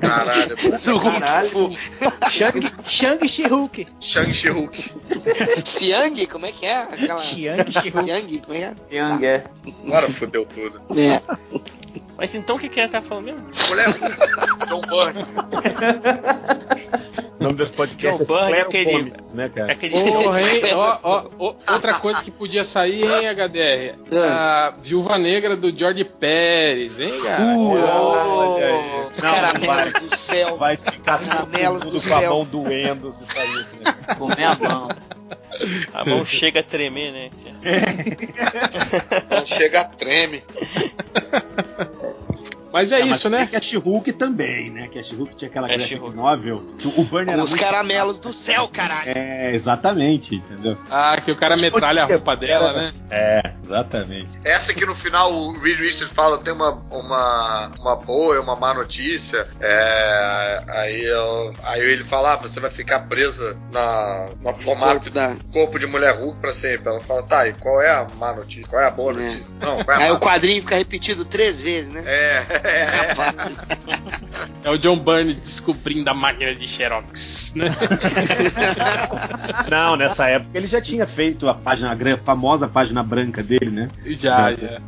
Caralho, 0.00 0.56
do 0.56 0.96
Hulk 0.96 1.50
Fu. 1.50 1.70
Shang-Chi 2.86 3.46
Hulk. 3.46 3.86
Shang-Chi 4.00 4.48
Hulk. 4.50 4.90
Xiang, 5.64 6.26
como 6.26 6.46
é 6.46 6.52
que 6.52 6.64
é? 6.64 6.76
Aquela... 6.76 7.20
Xiang, 7.20 7.70
Xiang, 7.70 8.38
como 8.38 8.56
é? 8.56 8.74
Xiang, 8.88 9.26
é. 9.26 9.44
Agora 9.86 10.08
fudeu 10.08 10.46
tudo. 10.54 10.80
É. 10.98 11.20
Mas 12.20 12.34
então 12.34 12.56
o 12.56 12.58
que, 12.58 12.68
que 12.68 12.78
é 12.78 12.86
tá 12.86 13.00
falando 13.00 13.24
mesmo? 13.24 13.46
Mulher 13.70 13.86
John 14.68 14.82
Byrne. 14.82 15.24
O 17.40 17.44
nome 17.44 17.56
desse 17.56 17.72
podcast 17.72 18.26
John 18.26 18.48
é 18.50 18.60
aquele, 18.60 18.92
Comics, 18.92 19.32
né, 19.32 19.48
cara? 19.48 19.72
Aquele... 19.72 19.94
Porra, 19.98 20.42
hein? 20.42 20.60
ó, 20.74 20.98
ó, 21.02 21.26
ó, 21.38 21.54
outra 21.72 21.94
coisa 21.94 22.22
que 22.22 22.30
podia 22.30 22.62
sair, 22.66 23.06
hein, 23.06 23.26
HDR? 23.34 23.98
A 24.14 24.74
Viúva 24.82 25.16
Negra 25.16 25.56
do 25.56 25.74
George 25.74 26.04
Pérez, 26.04 27.00
hein, 27.00 27.22
cara? 27.22 27.42
Uh, 27.42 27.78
oh, 27.78 29.10
os 29.10 29.18
caramelos 29.18 29.92
do 29.94 30.14
céu. 30.14 30.58
Vai 30.58 30.76
ficar 30.76 31.20
tudo 31.20 32.02
com 32.06 32.14
a 32.14 32.20
mão 32.28 32.44
doendo 32.44 33.10
se 33.12 33.24
sair. 33.24 33.66
Né? 33.80 34.14
Comer 34.18 34.44
a 34.44 34.56
mão. 34.56 34.88
A 35.92 36.04
mão 36.04 36.24
chega 36.24 36.60
a 36.60 36.62
tremer, 36.62 37.12
né? 37.12 37.30
A 39.30 39.34
mão 39.34 39.46
chega 39.46 39.80
a 39.80 39.84
treme. 39.84 40.42
Mas 42.72 42.92
é, 42.92 43.00
é 43.00 43.06
isso, 43.06 43.28
mas 43.30 43.40
né? 43.40 43.46
Cat 43.46 43.76
Hulk 43.76 44.12
também, 44.12 44.70
né? 44.70 44.88
Cat 44.88 45.14
Hulk 45.14 45.36
tinha 45.36 45.48
aquela 45.48 45.68
graphic 45.68 46.00
novel. 46.14 46.62
O 46.96 47.04
Burn 47.04 47.30
era 47.30 47.42
Os 47.42 47.54
caramelos 47.54 48.18
do 48.18 48.32
céu, 48.32 48.68
caralho. 48.68 49.10
É, 49.10 49.54
exatamente, 49.54 50.36
entendeu? 50.36 50.76
Ah, 50.90 51.20
que 51.20 51.30
o 51.30 51.36
cara 51.36 51.56
metralha 51.56 52.04
a 52.04 52.06
roupa 52.06 52.36
dela, 52.36 52.72
né? 52.72 52.92
É, 53.10 53.54
exatamente. 53.64 54.38
Essa 54.44 54.72
aqui 54.72 54.86
no 54.86 54.94
final 54.94 55.32
o 55.32 55.58
Reed 55.58 55.78
Richards 55.78 56.12
fala 56.12 56.38
tem 56.38 56.52
uma, 56.52 56.82
uma, 56.90 57.70
uma 57.78 57.96
boa 57.96 58.36
e 58.36 58.38
uma 58.38 58.56
má 58.56 58.72
notícia. 58.74 59.46
É, 59.60 60.62
aí, 60.68 61.02
eu, 61.02 61.54
aí 61.64 61.80
ele 61.80 62.04
fala: 62.04 62.34
ah, 62.34 62.36
você 62.36 62.60
vai 62.60 62.70
ficar 62.70 63.00
presa 63.00 63.56
na, 63.72 64.28
na 64.42 64.54
formato 64.54 64.92
corpo, 64.92 65.10
da... 65.10 65.36
corpo 65.52 65.78
de 65.78 65.86
mulher 65.86 66.14
Hulk 66.16 66.40
pra 66.40 66.52
sempre. 66.52 66.88
Ela 66.88 67.00
fala: 67.00 67.22
tá, 67.22 67.48
e 67.48 67.52
qual 67.54 67.80
é 67.80 67.90
a 67.90 68.06
má 68.16 68.32
notícia? 68.32 68.66
Qual 68.68 68.80
é 68.80 68.86
a 68.86 68.90
boa 68.90 69.12
é. 69.12 69.16
notícia? 69.16 69.56
É. 69.60 69.64
Não, 69.64 69.84
qual 69.84 69.98
é 69.98 70.02
a 70.02 70.06
Aí 70.06 70.12
o 70.12 70.18
quadrinho 70.18 70.60
fica 70.60 70.76
repetido 70.76 71.24
três 71.24 71.60
vezes, 71.60 71.92
né? 71.92 72.02
É. 72.06 72.59
É, 74.64 74.70
o 74.70 74.76
John 74.78 74.98
Byrne 74.98 75.34
descobrindo 75.34 76.10
a 76.10 76.14
máquina 76.14 76.54
de 76.54 76.66
Xerox. 76.66 77.29
Né? 77.54 77.70
Não, 79.70 79.96
nessa 79.96 80.28
época 80.28 80.56
ele 80.56 80.66
já 80.66 80.80
tinha 80.80 81.06
feito 81.06 81.48
a 81.48 81.54
página, 81.54 81.92
a 81.92 82.16
famosa 82.18 82.68
página 82.68 83.02
branca 83.02 83.42
dele, 83.42 83.70
né? 83.70 83.88
Já, 84.06 84.50
da, 84.50 84.52
já. 84.52 84.80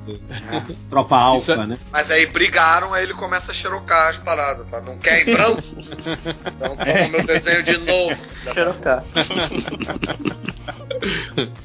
Tropa 0.89 1.17
Alfa, 1.17 1.53
é... 1.53 1.67
né? 1.67 1.79
Mas 1.91 2.11
aí 2.11 2.27
brigaram, 2.27 2.95
aí 2.95 3.05
ele 3.05 3.15
começa 3.15 3.51
a 3.51 3.55
xerocar 3.55 4.11
as 4.11 4.19
paradas. 4.19 4.67
Tá? 4.69 4.81
Não 4.81 4.99
quer 4.99 5.23
em 5.23 5.33
branco? 5.33 5.63
então 5.77 6.77
toma 6.77 6.89
é. 6.89 7.09
meu 7.09 7.27
desenho 7.27 7.63
de 7.63 7.79
novo. 7.79 8.17
Xerocar. 8.53 9.05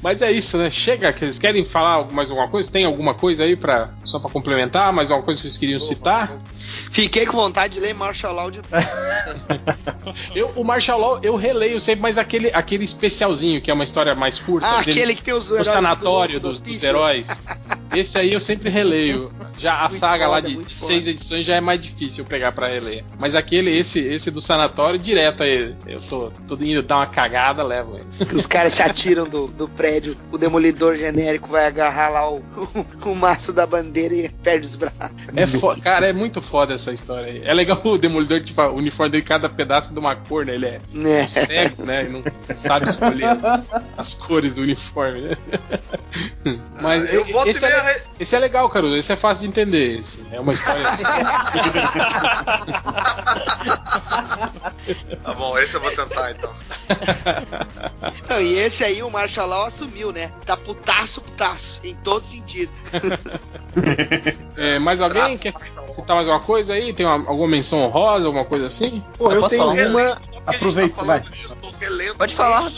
Mas 0.02 0.22
é 0.22 0.32
isso, 0.32 0.58
né? 0.58 0.70
Chega, 0.70 1.12
que 1.12 1.24
eles 1.24 1.38
querem 1.38 1.64
falar 1.64 2.10
mais 2.10 2.30
alguma 2.30 2.48
coisa? 2.48 2.70
Tem 2.70 2.84
alguma 2.84 3.14
coisa 3.14 3.44
aí 3.44 3.56
para 3.56 3.90
só 4.04 4.18
para 4.18 4.30
complementar? 4.30 4.92
Mais 4.92 5.10
alguma 5.10 5.24
coisa 5.24 5.40
que 5.40 5.46
vocês 5.46 5.58
queriam 5.58 5.80
citar? 5.80 6.38
Fiquei 6.90 7.26
com 7.26 7.36
vontade 7.36 7.74
de 7.74 7.80
ler 7.80 7.94
Marshall 7.94 8.34
Law 8.34 8.50
de 8.50 8.60
eu, 10.34 10.48
O 10.56 10.64
Marshall 10.64 11.00
Law 11.00 11.20
eu 11.22 11.36
releio 11.36 11.78
sempre, 11.80 12.02
mas 12.02 12.18
aquele, 12.18 12.50
aquele 12.52 12.84
especialzinho, 12.84 13.60
que 13.60 13.70
é 13.70 13.74
uma 13.74 13.84
história 13.84 14.14
mais 14.14 14.38
curta. 14.38 14.66
Ah, 14.66 14.80
aquele 14.80 15.14
que 15.14 15.22
tem 15.22 15.34
os 15.34 15.48
do 15.48 15.64
sanatório 15.64 16.40
do, 16.40 16.48
do, 16.48 16.60
dos, 16.60 16.60
dos 16.60 16.82
heróis. 16.82 17.26
Esse 17.94 18.18
aí 18.18 18.32
eu 18.32 18.40
sempre 18.40 18.70
releio. 18.70 19.32
Já 19.58 19.80
a 19.80 19.88
muito 19.88 19.98
saga 19.98 20.26
foda, 20.26 20.30
lá 20.30 20.40
de 20.40 20.54
seis 20.72 20.78
foda. 20.78 21.10
edições 21.10 21.44
já 21.44 21.56
é 21.56 21.60
mais 21.60 21.82
difícil 21.82 22.22
eu 22.22 22.28
pegar 22.28 22.52
para 22.52 22.68
reler. 22.68 23.04
Mas 23.18 23.34
aquele, 23.34 23.76
esse, 23.76 23.98
esse 23.98 24.30
do 24.30 24.40
sanatório, 24.40 24.98
direto 25.00 25.42
aí. 25.42 25.74
Eu 25.84 26.00
tô, 26.00 26.30
tô 26.46 26.54
indo 26.62 26.80
dar 26.80 26.98
uma 26.98 27.06
cagada, 27.08 27.62
levo 27.64 27.96
ele. 27.96 28.06
Os 28.32 28.46
caras 28.46 28.74
se 28.74 28.82
atiram 28.82 29.28
do, 29.28 29.48
do 29.48 29.68
prédio, 29.68 30.16
o 30.30 30.38
demolidor 30.38 30.94
genérico 30.94 31.48
vai 31.48 31.66
agarrar 31.66 32.08
lá 32.08 32.30
o, 32.30 32.36
o, 32.36 33.10
o 33.10 33.16
maço 33.16 33.52
da 33.52 33.66
bandeira 33.66 34.14
e 34.14 34.28
perde 34.28 34.66
os 34.66 34.76
braços. 34.76 34.98
É 35.34 35.82
cara, 35.82 36.06
é 36.06 36.12
muito 36.12 36.40
foda 36.40 36.77
essa 36.78 36.92
história 36.92 37.26
aí. 37.26 37.42
É 37.44 37.52
legal 37.52 37.80
o 37.84 37.98
demolidor, 37.98 38.42
tipo, 38.42 38.62
o 38.62 38.76
uniforme 38.76 39.12
dele, 39.12 39.24
cada 39.24 39.48
pedaço 39.48 39.92
de 39.92 39.98
uma 39.98 40.16
cor, 40.16 40.46
né? 40.46 40.54
Ele 40.54 40.66
é, 40.66 40.78
é. 41.04 41.26
cego, 41.26 41.84
né? 41.84 42.04
E 42.04 42.08
não 42.08 42.22
sabe 42.66 42.88
escolher 42.88 43.26
as, 43.26 43.44
as 43.96 44.14
cores 44.14 44.54
do 44.54 44.62
uniforme, 44.62 45.20
né? 45.20 45.36
Mas 46.80 47.02
ah, 47.02 47.12
eu 47.12 47.26
esse, 47.46 47.64
é, 47.64 48.02
esse 48.18 48.34
é 48.34 48.38
legal, 48.38 48.68
Caruso. 48.68 48.96
Esse 48.96 49.12
é 49.12 49.16
fácil 49.16 49.40
de 49.40 49.46
entender. 49.48 49.98
Esse. 49.98 50.24
É 50.32 50.40
uma 50.40 50.52
história. 50.52 50.82
tá 55.22 55.34
bom, 55.34 55.58
esse 55.58 55.74
eu 55.74 55.80
vou 55.80 55.90
tentar 55.90 56.30
então. 56.30 56.54
Não, 58.28 58.40
e 58.40 58.54
esse 58.58 58.84
aí 58.84 59.02
o 59.02 59.10
Marshall 59.10 59.48
Law 59.48 59.66
assumiu, 59.66 60.12
né? 60.12 60.32
Tá 60.46 60.56
putaço, 60.56 61.20
putaço, 61.20 61.80
em 61.84 61.94
todo 61.96 62.24
sentido. 62.24 62.72
é, 64.56 64.78
mais 64.78 65.00
alguém 65.00 65.36
quer 65.36 65.52
citar 65.98 66.16
mais 66.16 66.28
alguma 66.28 66.40
coisa 66.40 66.67
aí? 66.70 66.92
Tem 66.92 67.06
uma, 67.06 67.28
alguma 67.28 67.48
menção 67.48 67.80
honrosa, 67.80 68.26
alguma 68.26 68.44
coisa 68.44 68.66
assim? 68.66 69.02
Pô, 69.16 69.32
eu, 69.32 69.42
eu 69.42 69.48
tenho 69.48 69.88
uma. 69.90 70.18
Aproveita, 70.46 71.04
vai. 71.04 71.22
Pode 72.16 72.34
falar. 72.34 72.70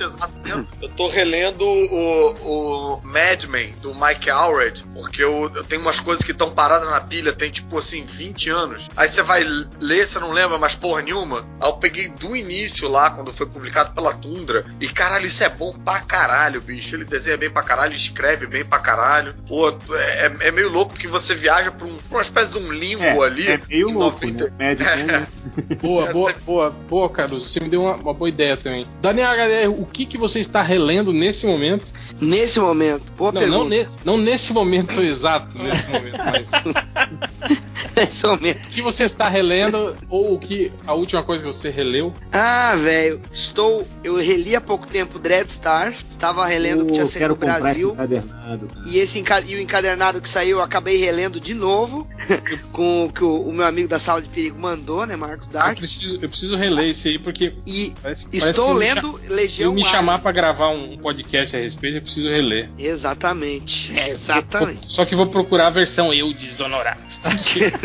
Eu 0.83 0.89
tô 0.91 1.09
relendo 1.09 1.65
o, 1.65 2.97
o 2.97 3.01
Mad 3.03 3.45
Men 3.45 3.73
do 3.81 3.95
Mike 3.95 4.29
Allred, 4.29 4.85
porque 4.95 5.23
eu, 5.23 5.51
eu 5.55 5.65
tenho 5.65 5.81
umas 5.81 5.99
coisas 5.99 6.25
que 6.25 6.33
estão 6.33 6.51
paradas 6.51 6.89
na 6.89 7.01
pilha, 7.01 7.33
tem 7.33 7.51
tipo 7.51 7.79
assim, 7.79 8.05
20 8.05 8.51
anos. 8.51 8.89
Aí 8.97 9.09
você 9.09 9.23
vai 9.23 9.45
ler, 9.81 10.07
você 10.07 10.19
não 10.19 10.33
lembra 10.33 10.59
mais 10.59 10.75
porra 10.75 11.03
nenhuma. 11.03 11.47
Aí 11.61 11.69
eu 11.69 11.75
peguei 11.75 12.09
do 12.09 12.37
início 12.37 12.89
lá, 12.89 13.11
quando 13.11 13.33
foi 13.33 13.47
publicado 13.47 13.95
pela 13.95 14.12
Tundra, 14.15 14.65
e 14.81 14.89
caralho, 14.89 15.27
isso 15.27 15.43
é 15.45 15.49
bom 15.49 15.73
pra 15.73 16.01
caralho, 16.01 16.61
bicho. 16.61 16.95
Ele 16.95 17.05
desenha 17.05 17.37
bem 17.37 17.51
pra 17.51 17.62
caralho, 17.62 17.95
escreve 17.95 18.47
bem 18.47 18.65
pra 18.65 18.79
caralho. 18.79 19.35
Pô, 19.47 19.71
é, 19.71 20.33
é 20.41 20.51
meio 20.51 20.69
louco 20.69 20.95
que 20.95 21.07
você 21.07 21.35
viaja 21.35 21.71
pra, 21.71 21.87
um, 21.87 21.97
pra 21.97 22.19
uma 22.19 22.23
espécie 22.23 22.51
de 22.51 22.59
um 22.59 22.73
limbo 22.73 23.05
é, 23.05 23.27
ali. 23.27 23.49
É 23.49 23.61
meio 23.85 23.98
louco, 23.98 24.27
90... 24.27 24.44
né? 24.44 24.51
Médico, 24.59 24.90
né? 24.90 25.27
Boa, 25.82 26.12
boa, 26.12 26.35
boa, 26.44 26.70
boa, 26.89 27.09
Carlos. 27.09 27.51
Você 27.51 27.61
me 27.61 27.69
deu 27.69 27.82
uma, 27.82 27.97
uma 27.97 28.15
boa 28.15 28.28
ideia 28.28 28.57
também. 28.57 28.86
Daniel 29.01 29.31
HDR, 29.31 29.81
o 29.81 29.86
que, 29.86 30.05
que 30.07 30.19
você 30.19 30.40
está 30.40 30.62
relendo 30.62 31.12
nesse 31.12 31.47
momento? 31.47 31.85
Nesse 32.20 32.61
momento? 32.61 33.12
Boa 33.15 33.32
não, 33.32 33.40
pergunta. 33.40 33.62
Não, 33.62 33.69
ne, 33.69 33.89
não 34.05 34.19
nesse 34.19 34.52
momento 34.52 34.98
exato, 35.01 35.48
nesse 35.57 35.89
momento, 35.90 36.19
mas. 36.19 37.70
Nesse 37.97 38.27
momento. 38.27 38.67
O 38.67 38.71
que 38.71 38.83
você 38.83 39.05
está 39.05 39.29
relendo 39.29 39.97
ou 40.09 40.35
o 40.35 40.39
que 40.39 40.73
a 40.87 40.95
última 40.95 41.23
coisa 41.23 41.45
que 41.45 41.53
você 41.53 41.71
releu? 41.71 42.12
Ah, 42.33 42.75
velho, 42.77 43.21
estou. 43.33 43.87
Eu 44.03 44.17
reli 44.17 44.57
há 44.57 44.61
pouco 44.61 44.87
tempo 44.87 45.19
Dreadstar. 45.19 45.95
Estava 46.11 46.47
relendo 46.47 46.85
o 46.85 46.87
que 46.87 46.93
tinha 46.93 47.07
saído 47.07 47.29
no 47.29 47.37
Brasil. 47.37 47.97
Esse 47.97 48.91
e 48.91 48.99
esse 48.99 49.25
e 49.47 49.55
o 49.55 49.61
encadernado 49.61 50.21
que 50.21 50.29
saiu, 50.29 50.59
eu 50.59 50.62
acabei 50.62 50.97
relendo 50.97 51.41
de 51.41 51.55
novo 51.55 52.09
com 52.73 53.05
o 53.05 53.12
que 53.12 53.23
o, 53.23 53.43
o, 53.43 53.53
meu 53.53 53.67
amigo 53.67 53.89
da 53.89 53.99
sala 53.99 54.21
de 54.21 54.29
perigo 54.29 54.59
mandou, 54.59 55.07
né, 55.07 55.17
Marcos 55.17 55.49
Dark. 55.49 55.73
Eu 55.73 55.77
preciso, 55.77 56.19
eu 56.23 56.29
preciso 56.29 56.57
reler 56.57 56.91
esse 56.91 57.09
aí 57.09 57.19
porque. 57.19 57.55
E 57.67 57.93
parece, 58.03 58.27
estou 58.33 58.75
parece 58.75 58.95
lendo 58.95 59.21
Legião. 59.29 59.71
Se 59.71 59.83
me 59.83 59.85
chamar 59.89 60.19
para 60.19 60.33
gravar 60.33 60.71
um 60.71 60.97
podcast 60.97 61.57
a 61.57 61.61
respeito, 61.61 61.99
eu 61.99 62.03
preciso 62.03 62.29
reler. 62.29 62.69
Exatamente. 62.79 63.99
É, 63.99 64.11
exatamente. 64.11 64.93
Só 64.93 65.05
que 65.05 65.15
vou 65.15 65.27
procurar 65.27 65.69
a 65.69 65.71
versão 65.71 66.12
eu 66.12 66.33
desonorado. 66.33 67.01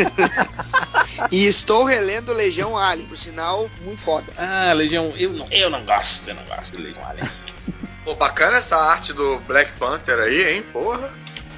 e 1.32 1.46
estou 1.46 1.84
relendo 1.84 2.34
Legião 2.34 2.78
Alien, 2.78 3.08
por 3.08 3.18
sinal, 3.18 3.70
muito 3.82 4.02
foda. 4.02 4.26
Ah, 4.38 4.74
Legião, 4.74 5.14
eu 5.18 5.34
não, 5.34 5.48
eu 5.52 5.70
não 5.70 5.84
gosto, 5.84 6.28
eu 6.28 6.36
não 6.36 6.44
gosto 6.46 6.76
de 6.76 6.84
Legião 6.84 7.06
Alien. 7.06 7.30
Pô, 8.04 8.16
bacana 8.16 8.58
essa 8.58 8.76
arte 8.76 9.14
do 9.14 9.40
Black 9.40 9.72
Panther 9.80 10.20
aí, 10.20 10.56
hein? 10.56 10.64
Porra. 10.72 11.12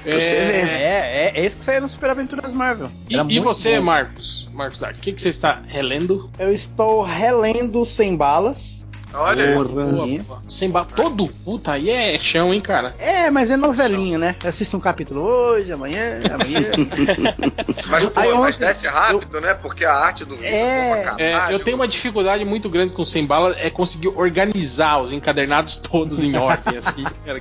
É, 0.06 0.12
é, 0.12 1.32
é, 1.32 1.32
é, 1.34 1.44
esse 1.44 1.56
que 1.56 1.64
saiu 1.64 1.82
no 1.82 1.88
Super 1.88 2.10
Aventuras 2.10 2.52
Marvel. 2.52 2.90
E, 3.10 3.16
e 3.16 3.40
você, 3.40 3.76
bom. 3.76 3.84
Marcos? 3.84 4.48
Marcos 4.52 4.80
o 4.80 4.94
que, 4.94 5.12
que 5.12 5.20
você 5.20 5.28
está 5.28 5.62
relendo? 5.66 6.30
Eu 6.38 6.50
estou 6.52 7.02
relendo 7.02 7.84
Sem 7.84 8.16
Balas. 8.16 8.77
Olha 9.14 9.54
Porra. 9.54 10.42
Sem 10.48 10.70
ba... 10.70 10.84
Todo? 10.84 11.28
Puta, 11.44 11.72
aí 11.72 11.90
é 11.90 12.18
chão, 12.18 12.52
hein, 12.52 12.60
cara? 12.60 12.94
É, 12.98 13.30
mas 13.30 13.50
é 13.50 13.56
novelinha, 13.56 14.18
né? 14.18 14.36
Assista 14.44 14.76
um 14.76 14.80
capítulo 14.80 15.22
hoje, 15.22 15.72
amanhã, 15.72 16.20
amanhã. 16.26 16.60
mas, 17.88 18.04
pô, 18.06 18.20
aí, 18.20 18.34
mas 18.34 18.56
desce 18.58 18.86
rápido, 18.86 19.38
eu... 19.38 19.40
né? 19.40 19.54
Porque 19.54 19.84
a 19.84 19.94
arte 19.94 20.24
do 20.24 20.34
livro 20.34 20.46
é... 20.46 21.14
é, 21.18 21.32
é 21.32 21.54
Eu 21.54 21.58
tenho 21.60 21.76
uma 21.76 21.88
dificuldade 21.88 22.44
muito 22.44 22.68
grande 22.68 22.92
com 22.92 23.04
Sem 23.04 23.26
Bala, 23.26 23.56
é 23.58 23.70
conseguir 23.70 24.08
organizar 24.08 25.00
os 25.00 25.12
encadernados 25.12 25.76
todos 25.88 26.22
em 26.22 26.36
ordem, 26.36 26.78
assim, 26.78 27.04
cara. 27.24 27.40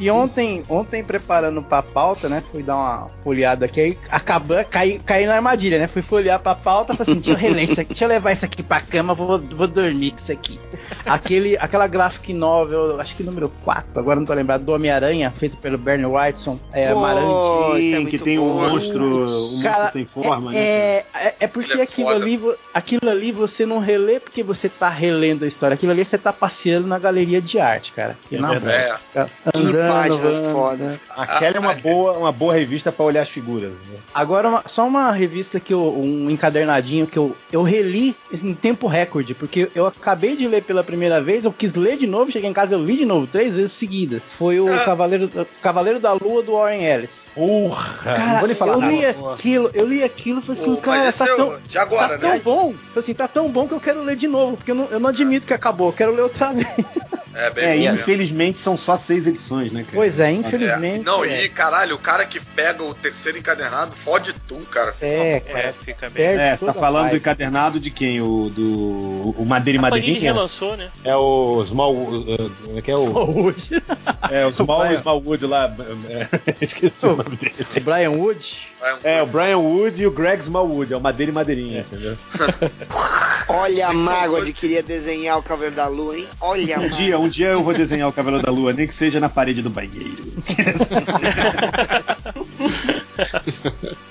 e 0.00 0.10
ontem, 0.10 0.64
ontem, 0.68 1.04
preparando 1.04 1.62
pra 1.62 1.82
pauta, 1.82 2.28
né? 2.28 2.42
Fui 2.50 2.62
dar 2.62 2.76
uma 2.76 3.06
folheada 3.22 3.66
aqui, 3.66 3.80
aí 3.80 3.98
acabou, 4.10 4.64
caí, 4.64 4.98
caí 4.98 5.26
na 5.26 5.36
armadilha, 5.36 5.78
né? 5.78 5.86
Fui 5.86 6.02
folhear 6.02 6.40
pra 6.40 6.54
pauta, 6.54 6.94
falei 6.94 7.12
assim, 7.12 7.20
deixa 7.20 7.38
eu 7.38 7.42
reler 7.42 7.64
isso 7.64 7.80
aqui, 7.80 7.88
deixa 7.90 8.04
eu 8.04 8.08
levar 8.08 8.32
isso 8.32 8.44
aqui 8.44 8.62
pra 8.62 8.80
cama, 8.80 9.14
vou, 9.14 9.38
vou 9.38 9.66
dormir 9.66 10.12
com 10.12 10.18
isso 10.18 10.32
aqui 10.32 10.37
aqui. 10.38 10.58
Aquele, 11.04 11.56
aquela 11.58 11.86
graphic 11.86 12.32
novel, 12.32 13.00
acho 13.00 13.16
que 13.16 13.22
número 13.22 13.48
4, 13.64 14.00
agora 14.00 14.18
não 14.18 14.26
tô 14.26 14.34
lembrado, 14.34 14.64
do 14.64 14.72
Homem-Aranha, 14.72 15.30
feito 15.36 15.56
pelo 15.58 15.76
Bernie 15.76 16.06
Whiteson, 16.06 16.58
é 16.72 16.92
Pô, 16.92 16.98
Amarante. 16.98 17.94
É 17.94 18.04
que 18.04 18.18
tem 18.18 18.38
um 18.38 18.48
monstro, 18.48 19.04
um 19.04 19.62
Cara, 19.62 19.84
monstro 19.84 19.92
sem 19.92 20.06
forma, 20.06 20.54
é, 20.54 20.54
né? 20.54 20.60
É, 20.60 21.04
é, 21.14 21.34
é 21.40 21.46
porque 21.46 21.78
é 21.78 21.82
aquilo, 21.82 22.08
ali, 22.08 22.40
aquilo 22.72 23.10
ali 23.10 23.32
você 23.32 23.66
não 23.66 23.78
relê 23.78 24.20
porque 24.20 24.42
você 24.42 24.68
tá 24.68 24.88
relendo 24.88 25.44
a 25.44 25.48
história. 25.48 25.74
Aquilo 25.74 25.92
ali 25.92 26.04
você 26.04 26.18
tá 26.18 26.32
passeando 26.32 26.86
na 26.86 26.98
galeria 26.98 27.40
de 27.40 27.58
arte, 27.58 27.92
cara. 27.92 28.16
Que 28.28 28.36
é 28.36 28.38
não, 28.38 28.50
verdade. 28.50 29.00
É. 29.14 29.26
Andando, 29.54 30.52
foda. 30.52 31.00
Aquela 31.16 31.56
é 31.56 31.60
uma 31.60 31.74
boa, 31.74 32.12
uma 32.12 32.32
boa 32.32 32.54
revista 32.54 32.90
para 32.92 33.04
olhar 33.04 33.22
as 33.22 33.28
figuras. 33.28 33.70
Né? 33.70 33.98
Agora, 34.14 34.48
uma, 34.48 34.64
só 34.66 34.86
uma 34.86 35.10
revista 35.12 35.60
que 35.60 35.72
eu, 35.72 35.98
um 35.98 36.30
encadernadinho 36.30 37.06
que 37.06 37.18
eu, 37.18 37.36
eu 37.52 37.62
reli 37.62 38.16
em 38.32 38.54
tempo 38.54 38.86
recorde, 38.86 39.34
porque 39.34 39.70
eu 39.74 39.86
acabei 39.86 40.27
acabei 40.28 40.36
de 40.36 40.48
ler 40.48 40.62
pela 40.62 40.84
primeira 40.84 41.20
vez, 41.20 41.44
eu 41.44 41.52
quis 41.52 41.74
ler 41.74 41.96
de 41.96 42.06
novo, 42.06 42.30
cheguei 42.30 42.50
em 42.50 42.52
casa 42.52 42.74
eu 42.74 42.84
li 42.84 42.96
de 42.96 43.04
novo, 43.04 43.26
três 43.26 43.54
vezes 43.54 43.72
seguidas. 43.72 44.20
Foi 44.28 44.60
o 44.60 44.70
ah. 44.72 44.84
Cavaleiro, 44.84 45.30
Cavaleiro 45.62 46.00
da 46.00 46.12
Lua 46.12 46.42
do 46.42 46.52
Warren 46.52 46.84
Ellis. 46.84 47.28
Porra! 47.34 48.14
Cara, 48.14 48.40
eu 48.42 48.80
li 48.80 49.00
nada. 49.00 49.32
aquilo, 49.32 49.70
eu 49.72 49.86
li 49.86 50.02
aquilo 50.02 50.40
e 50.40 50.42
falei 50.42 50.62
assim, 50.62 50.76
cara, 50.76 51.12
tá, 51.12 51.26
tão, 51.36 51.58
de 51.66 51.78
agora, 51.78 52.18
tá 52.18 52.28
né? 52.28 52.34
tão 52.34 52.40
bom. 52.40 52.72
Falei 52.72 52.98
assim, 52.98 53.14
tá 53.14 53.28
tão 53.28 53.48
bom 53.48 53.66
que 53.66 53.74
eu 53.74 53.80
quero 53.80 54.02
ler 54.02 54.16
de 54.16 54.28
novo, 54.28 54.56
porque 54.56 54.70
eu 54.70 54.74
não, 54.74 54.84
eu 54.86 55.00
não 55.00 55.08
admito 55.08 55.46
que 55.46 55.54
acabou, 55.54 55.88
eu 55.88 55.92
quero 55.92 56.14
ler 56.14 56.22
outra 56.22 56.52
vez. 56.52 56.66
É, 57.38 57.50
bem 57.50 57.86
é 57.86 57.92
infelizmente 57.92 58.58
são 58.58 58.76
só 58.76 58.98
seis 58.98 59.28
edições, 59.28 59.70
né, 59.70 59.84
cara? 59.84 59.94
Pois 59.94 60.18
é, 60.18 60.32
infelizmente. 60.32 61.02
É. 61.02 61.04
Não, 61.04 61.24
é. 61.24 61.44
e 61.44 61.48
caralho, 61.48 61.94
o 61.94 61.98
cara 61.98 62.26
que 62.26 62.40
pega 62.40 62.82
o 62.82 62.92
terceiro 62.92 63.38
encadernado 63.38 63.94
fode 63.94 64.32
tu, 64.48 64.56
cara. 64.70 64.92
É, 65.00 65.38
cara. 65.38 65.60
É, 65.60 65.72
fica 65.72 66.10
bem. 66.10 66.24
É, 66.24 66.56
você 66.56 66.66
tá 66.66 66.74
falando 66.74 67.10
do 67.10 67.16
encadernado 67.16 67.78
de 67.78 67.92
quem? 67.92 68.20
O 68.20 68.50
do. 68.50 69.34
O 69.38 69.46
Madeira 69.46 69.78
e 69.78 69.80
Madeirinha? 69.80 70.20
relançou, 70.20 70.76
né? 70.76 70.90
É 71.04 71.14
o 71.14 71.64
Small. 71.64 71.94
Uh, 71.94 72.50
como 72.64 72.78
é 72.78 72.82
que 72.82 72.90
é 72.90 72.96
o. 72.96 73.04
Smallwood. 73.04 73.82
É, 74.30 74.44
o 74.44 74.50
Small 74.52 74.80
o 74.80 74.92
Smallwood 74.94 75.46
lá. 75.46 75.76
É, 76.08 76.54
esqueci 76.60 77.06
o, 77.06 77.12
o 77.12 77.16
nome 77.16 77.36
dele. 77.36 77.54
O 77.60 77.80
Brian 77.80 78.10
Wood? 78.10 78.68
É, 79.02 79.22
o 79.22 79.26
Brian 79.26 79.58
Wood 79.58 80.02
e 80.02 80.06
o 80.06 80.10
Greg 80.10 80.42
Smallwood. 80.42 80.92
É 80.92 80.96
o 80.96 81.00
Madeira 81.00 81.32
e 81.32 81.34
Madeirinha, 81.34 81.80
entendeu? 81.80 82.16
Olha 83.48 83.88
a 83.88 83.92
mágoa 83.92 84.44
de 84.44 84.52
queria 84.52 84.82
desenhar 84.82 85.38
o 85.38 85.42
Cavaleiro 85.42 85.74
da 85.74 85.88
Lua, 85.88 86.18
hein? 86.18 86.28
Olha 86.40 86.78
um 86.78 86.88
dia, 86.88 87.18
um 87.18 87.28
dia 87.28 87.48
eu 87.48 87.62
vou 87.62 87.72
desenhar 87.72 88.08
o 88.08 88.12
Cavaleiro 88.12 88.44
da 88.44 88.52
Lua, 88.52 88.72
nem 88.72 88.86
que 88.86 88.92
seja 88.92 89.18
na 89.18 89.28
parede 89.28 89.62
do 89.62 89.70
banheiro. 89.70 90.34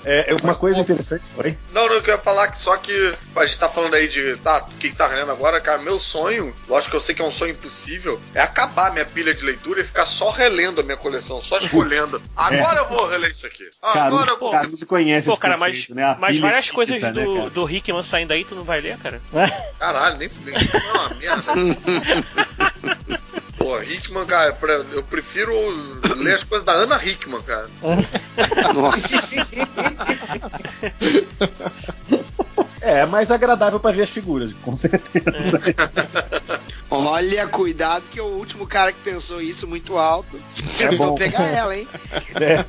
É, 0.04 0.32
é 0.32 0.34
uma 0.34 0.54
coisa 0.54 0.80
interessante. 0.80 1.24
Oi? 1.36 1.56
Não, 1.72 1.86
não, 1.86 1.94
eu 1.94 2.00
queria 2.00 2.18
falar 2.18 2.48
que 2.48 2.58
só 2.58 2.76
que 2.76 3.14
a 3.36 3.46
gente 3.46 3.58
tá 3.58 3.68
falando 3.68 3.94
aí 3.94 4.08
de. 4.08 4.36
Tá, 4.38 4.58
o 4.58 4.78
que, 4.78 4.90
tá 4.90 5.06
relendo 5.06 5.32
agora, 5.32 5.60
cara? 5.60 5.78
Meu 5.78 5.98
sonho, 5.98 6.54
lógico 6.66 6.92
que 6.92 6.96
eu 6.96 7.00
sei 7.00 7.14
que 7.14 7.22
é 7.22 7.24
um 7.24 7.32
sonho 7.32 7.52
impossível, 7.52 8.20
é 8.34 8.40
acabar 8.40 8.92
minha 8.92 9.04
pilha 9.04 9.34
de 9.34 9.44
leitura 9.44 9.80
e 9.80 9.84
ficar 9.84 10.06
só 10.06 10.30
relendo 10.30 10.80
a 10.80 10.84
minha 10.84 10.96
coleção, 10.96 11.42
só 11.42 11.58
escolhendo. 11.58 12.22
Agora 12.36 12.80
eu 12.80 12.88
vou 12.88 13.06
reler 13.06 13.30
isso 13.30 13.46
aqui. 13.46 13.68
Agora 13.82 14.30
eu 14.30 14.38
vou. 14.38 14.50
Caruso 14.50 14.86
conhece 14.86 15.26
Pô, 15.26 15.32
esse 15.32 15.40
cara, 15.40 15.56
mas, 15.56 15.72
conceito, 15.72 15.94
né? 15.94 16.16
Mas 16.18 16.38
várias 16.38 16.70
coisas 16.70 17.02
né, 17.02 17.12
do, 17.12 17.36
cara? 17.36 17.50
do 17.50 17.70
Hickman 17.70 18.02
saindo 18.02 18.32
aí, 18.32 18.44
tu 18.44 18.54
não 18.54 18.64
vai 18.64 18.80
ler, 18.80 18.96
cara? 18.98 19.20
Caralho, 19.78 20.16
nem. 20.16 20.30
nem 20.44 20.54
é 20.54 20.92
uma 20.92 21.14
merda. 21.14 21.52
Pô, 23.58 23.80
Hickman, 23.82 24.24
cara, 24.24 24.52
pra- 24.52 24.72
eu 24.92 25.02
prefiro 25.02 25.52
ler 26.16 26.34
as 26.34 26.44
coisas 26.44 26.64
da 26.64 26.72
Ana 26.72 27.02
Hickman, 27.04 27.42
cara. 27.42 27.68
Nossa. 28.74 29.18
É, 32.80 33.00
é 33.00 33.06
mais 33.06 33.30
agradável 33.30 33.80
pra 33.80 33.90
ver 33.90 34.02
as 34.02 34.10
figuras, 34.10 34.52
com 34.62 34.76
certeza. 34.76 35.24
Olha, 36.90 37.46
cuidado 37.46 38.04
que 38.10 38.18
é 38.18 38.22
o 38.22 38.26
último 38.26 38.66
cara 38.66 38.92
que 38.92 39.00
pensou 39.00 39.40
isso 39.42 39.66
muito 39.68 39.98
alto. 39.98 40.40
É 40.80 40.86
Eu 40.86 40.96
vou 40.96 41.08
bom. 41.08 41.14
pegar 41.16 41.42
ela, 41.52 41.76
hein? 41.76 41.86
É. 42.40 42.64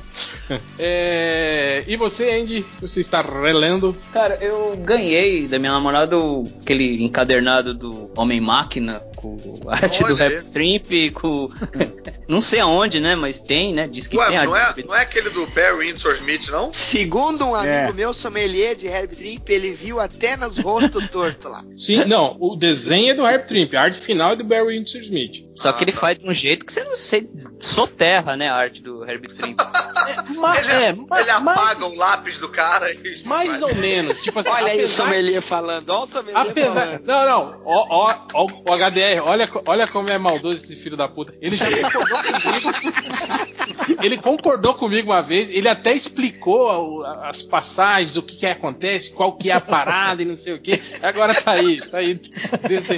É, 0.78 1.84
e 1.86 1.96
você, 1.96 2.30
Andy? 2.30 2.64
Você 2.80 3.00
está 3.00 3.22
relendo? 3.22 3.96
Cara, 4.12 4.36
eu 4.40 4.76
ganhei 4.84 5.46
da 5.46 5.58
minha 5.58 5.72
namorada 5.72 6.18
o- 6.18 6.44
aquele 6.60 7.02
encadernado 7.02 7.72
do 7.72 8.10
Homem-Máquina, 8.16 9.00
com 9.16 9.36
a 9.68 9.74
arte 9.76 10.02
Olha 10.04 10.14
do. 10.14 10.18
Rap 10.18 10.44
Trimp, 10.52 11.12
com. 11.14 11.48
não 12.28 12.40
sei 12.40 12.60
aonde, 12.60 13.00
né? 13.00 13.14
Mas 13.14 13.38
tem, 13.38 13.72
né? 13.72 13.86
Diz 13.86 14.06
que 14.06 14.16
Ué, 14.16 14.26
tem 14.28 14.38
a 14.38 14.44
não 14.44 14.56
é, 14.56 14.74
não 14.86 14.94
é 14.94 15.02
aquele 15.02 15.30
do 15.30 15.46
Barry 15.48 15.86
Windsor 15.90 16.14
Smith, 16.16 16.48
não? 16.48 16.72
Segundo 16.72 17.44
um 17.46 17.54
amigo 17.54 17.70
É. 17.70 17.92
meu, 17.92 18.12
sommelier 18.12 18.74
de 18.74 18.86
Herb 18.86 19.14
Trimp, 19.14 19.48
ele 19.48 19.72
viu 19.72 20.00
até 20.00 20.36
nos 20.36 20.58
rostos 20.58 21.08
tortos 21.10 21.50
lá. 21.50 21.64
Sim, 21.78 22.04
não. 22.06 22.36
O 22.40 22.56
desenho 22.56 23.10
é 23.10 23.14
do 23.14 23.26
Herb 23.26 23.46
Trimp, 23.46 23.74
a 23.74 23.82
arte 23.82 24.00
final 24.10 24.34
do 24.34 24.42
Barry 24.44 24.76
Windsor 24.76 25.04
Smith. 25.04 25.49
Só 25.54 25.72
que 25.72 25.80
Ah, 25.80 25.84
ele 25.84 25.92
tá. 25.92 25.98
faz 26.00 26.18
de 26.18 26.26
um 26.26 26.32
jeito 26.32 26.64
que 26.64 26.72
você 26.72 26.84
não 26.84 26.96
sei, 26.96 27.28
soterra, 27.58 28.36
né? 28.36 28.48
A 28.48 28.54
arte 28.54 28.80
do 28.82 29.04
Herbie 29.08 29.34
Trimp. 29.34 29.58
Mas, 30.36 30.64
Ele, 30.64 30.72
é, 30.72 30.92
ma- 30.92 31.20
ele 31.20 31.32
ma- 31.40 31.52
apaga 31.52 31.84
o 31.86 31.94
lápis 31.96 32.38
do 32.38 32.48
cara 32.48 32.90
e. 32.92 33.22
mais 33.26 33.60
ou 33.62 33.74
menos. 33.74 34.20
Tipo 34.22 34.40
assim, 34.40 34.48
Olha 34.48 34.66
aí 34.66 34.72
o 34.78 34.84
apesar- 34.84 35.04
sommelier 35.04 35.42
falando, 35.42 35.90
olha 35.90 36.04
o 36.04 36.06
sommelier 36.08 36.40
Apesar. 36.40 36.72
falando. 36.86 37.04
Não, 37.04 37.26
não. 37.26 37.62
Ó, 37.64 37.86
ó, 38.08 38.16
ó, 38.34 38.46
o 38.46 38.72
HDR, 38.74 39.22
olha, 39.24 39.48
olha 39.66 39.86
como 39.88 40.08
é 40.08 40.18
maldoso 40.18 40.64
esse 40.64 40.76
filho 40.76 40.96
da 40.96 41.08
puta. 41.08 41.34
Ele 41.40 41.56
já 41.56 41.66
concordou 41.66 42.18
comigo. 42.22 44.02
Ele 44.02 44.16
concordou 44.16 44.74
comigo 44.74 45.10
uma 45.10 45.22
vez, 45.22 45.48
ele 45.50 45.68
até 45.68 45.92
explicou 45.94 47.04
as 47.04 47.42
passagens, 47.42 48.16
o 48.16 48.22
que, 48.22 48.36
que 48.36 48.46
acontece, 48.46 49.10
qual 49.10 49.36
que 49.36 49.50
é 49.50 49.54
a 49.54 49.60
parada 49.60 50.22
e 50.22 50.24
não 50.24 50.36
sei 50.38 50.54
o 50.54 50.60
que. 50.62 50.80
Agora 51.02 51.34
tá 51.34 51.52
aí, 51.52 51.78
tá 51.80 51.98
aí. 51.98 52.18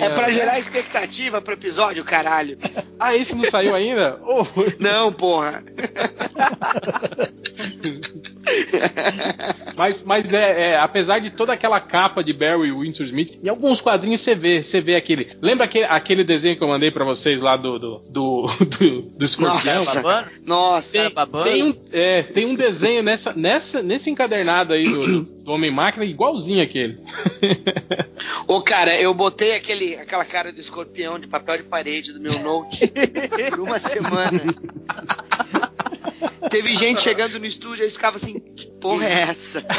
É 0.00 0.08
pra 0.10 0.30
gerar 0.30 0.58
expectativa 0.58 1.40
pro 1.40 1.54
episódio, 1.54 2.04
caralho. 2.04 2.51
Ah, 2.98 3.16
esse 3.16 3.34
não 3.34 3.44
saiu 3.50 3.74
ainda? 3.74 4.18
Oh, 4.24 4.46
Não, 4.78 5.12
porra. 5.12 5.62
Mas, 9.76 10.02
mas 10.04 10.32
é, 10.32 10.72
é, 10.72 10.76
apesar 10.76 11.18
de 11.18 11.30
toda 11.30 11.52
aquela 11.54 11.80
capa 11.80 12.22
de 12.22 12.32
Barry 12.32 12.70
Windsor 12.70 13.06
Smith, 13.06 13.42
em 13.42 13.48
alguns 13.48 13.80
quadrinhos 13.80 14.20
você 14.20 14.34
vê, 14.34 14.62
você 14.62 14.80
vê 14.80 14.94
aquele. 14.94 15.30
Lembra 15.40 15.64
aquele, 15.64 15.86
aquele 15.86 16.24
desenho 16.24 16.56
que 16.56 16.62
eu 16.62 16.68
mandei 16.68 16.90
pra 16.90 17.04
vocês 17.04 17.40
lá 17.40 17.56
do 17.56 17.78
do 17.78 18.00
do, 18.10 18.50
do, 18.78 19.00
do 19.00 19.24
escorpião? 19.24 19.74
Nossa. 19.74 20.30
Nossa. 20.46 20.92
Tem, 20.92 21.10
tem 21.42 21.62
um, 21.64 21.76
é, 21.92 22.22
tem 22.22 22.46
um 22.46 22.54
desenho 22.54 23.02
nessa, 23.02 23.32
nessa, 23.34 23.82
nesse 23.82 24.10
encadernado 24.10 24.74
aí 24.74 24.84
do, 24.84 25.24
do 25.24 25.52
Homem-Máquina 25.52 26.04
igualzinho 26.04 26.62
aquele. 26.62 26.98
Ô, 28.46 28.60
cara, 28.60 28.94
eu 29.00 29.14
botei 29.14 29.54
aquele, 29.54 29.96
aquela 29.96 30.24
cara 30.24 30.52
do 30.52 30.60
escorpião 30.60 31.18
de 31.18 31.26
papel 31.26 31.58
de 31.58 31.62
parede 31.64 32.12
do 32.12 32.20
meu 32.20 32.38
note 32.40 32.92
por 33.50 33.60
uma 33.60 33.78
semana. 33.78 34.54
Teve 36.50 36.76
gente 36.76 37.02
chegando 37.02 37.38
no 37.38 37.46
estúdio 37.46 37.84
e 37.84 37.90
ficava 37.90 38.16
assim, 38.16 38.40
porra 38.82 39.06
é 39.06 39.12
essa? 39.22 39.64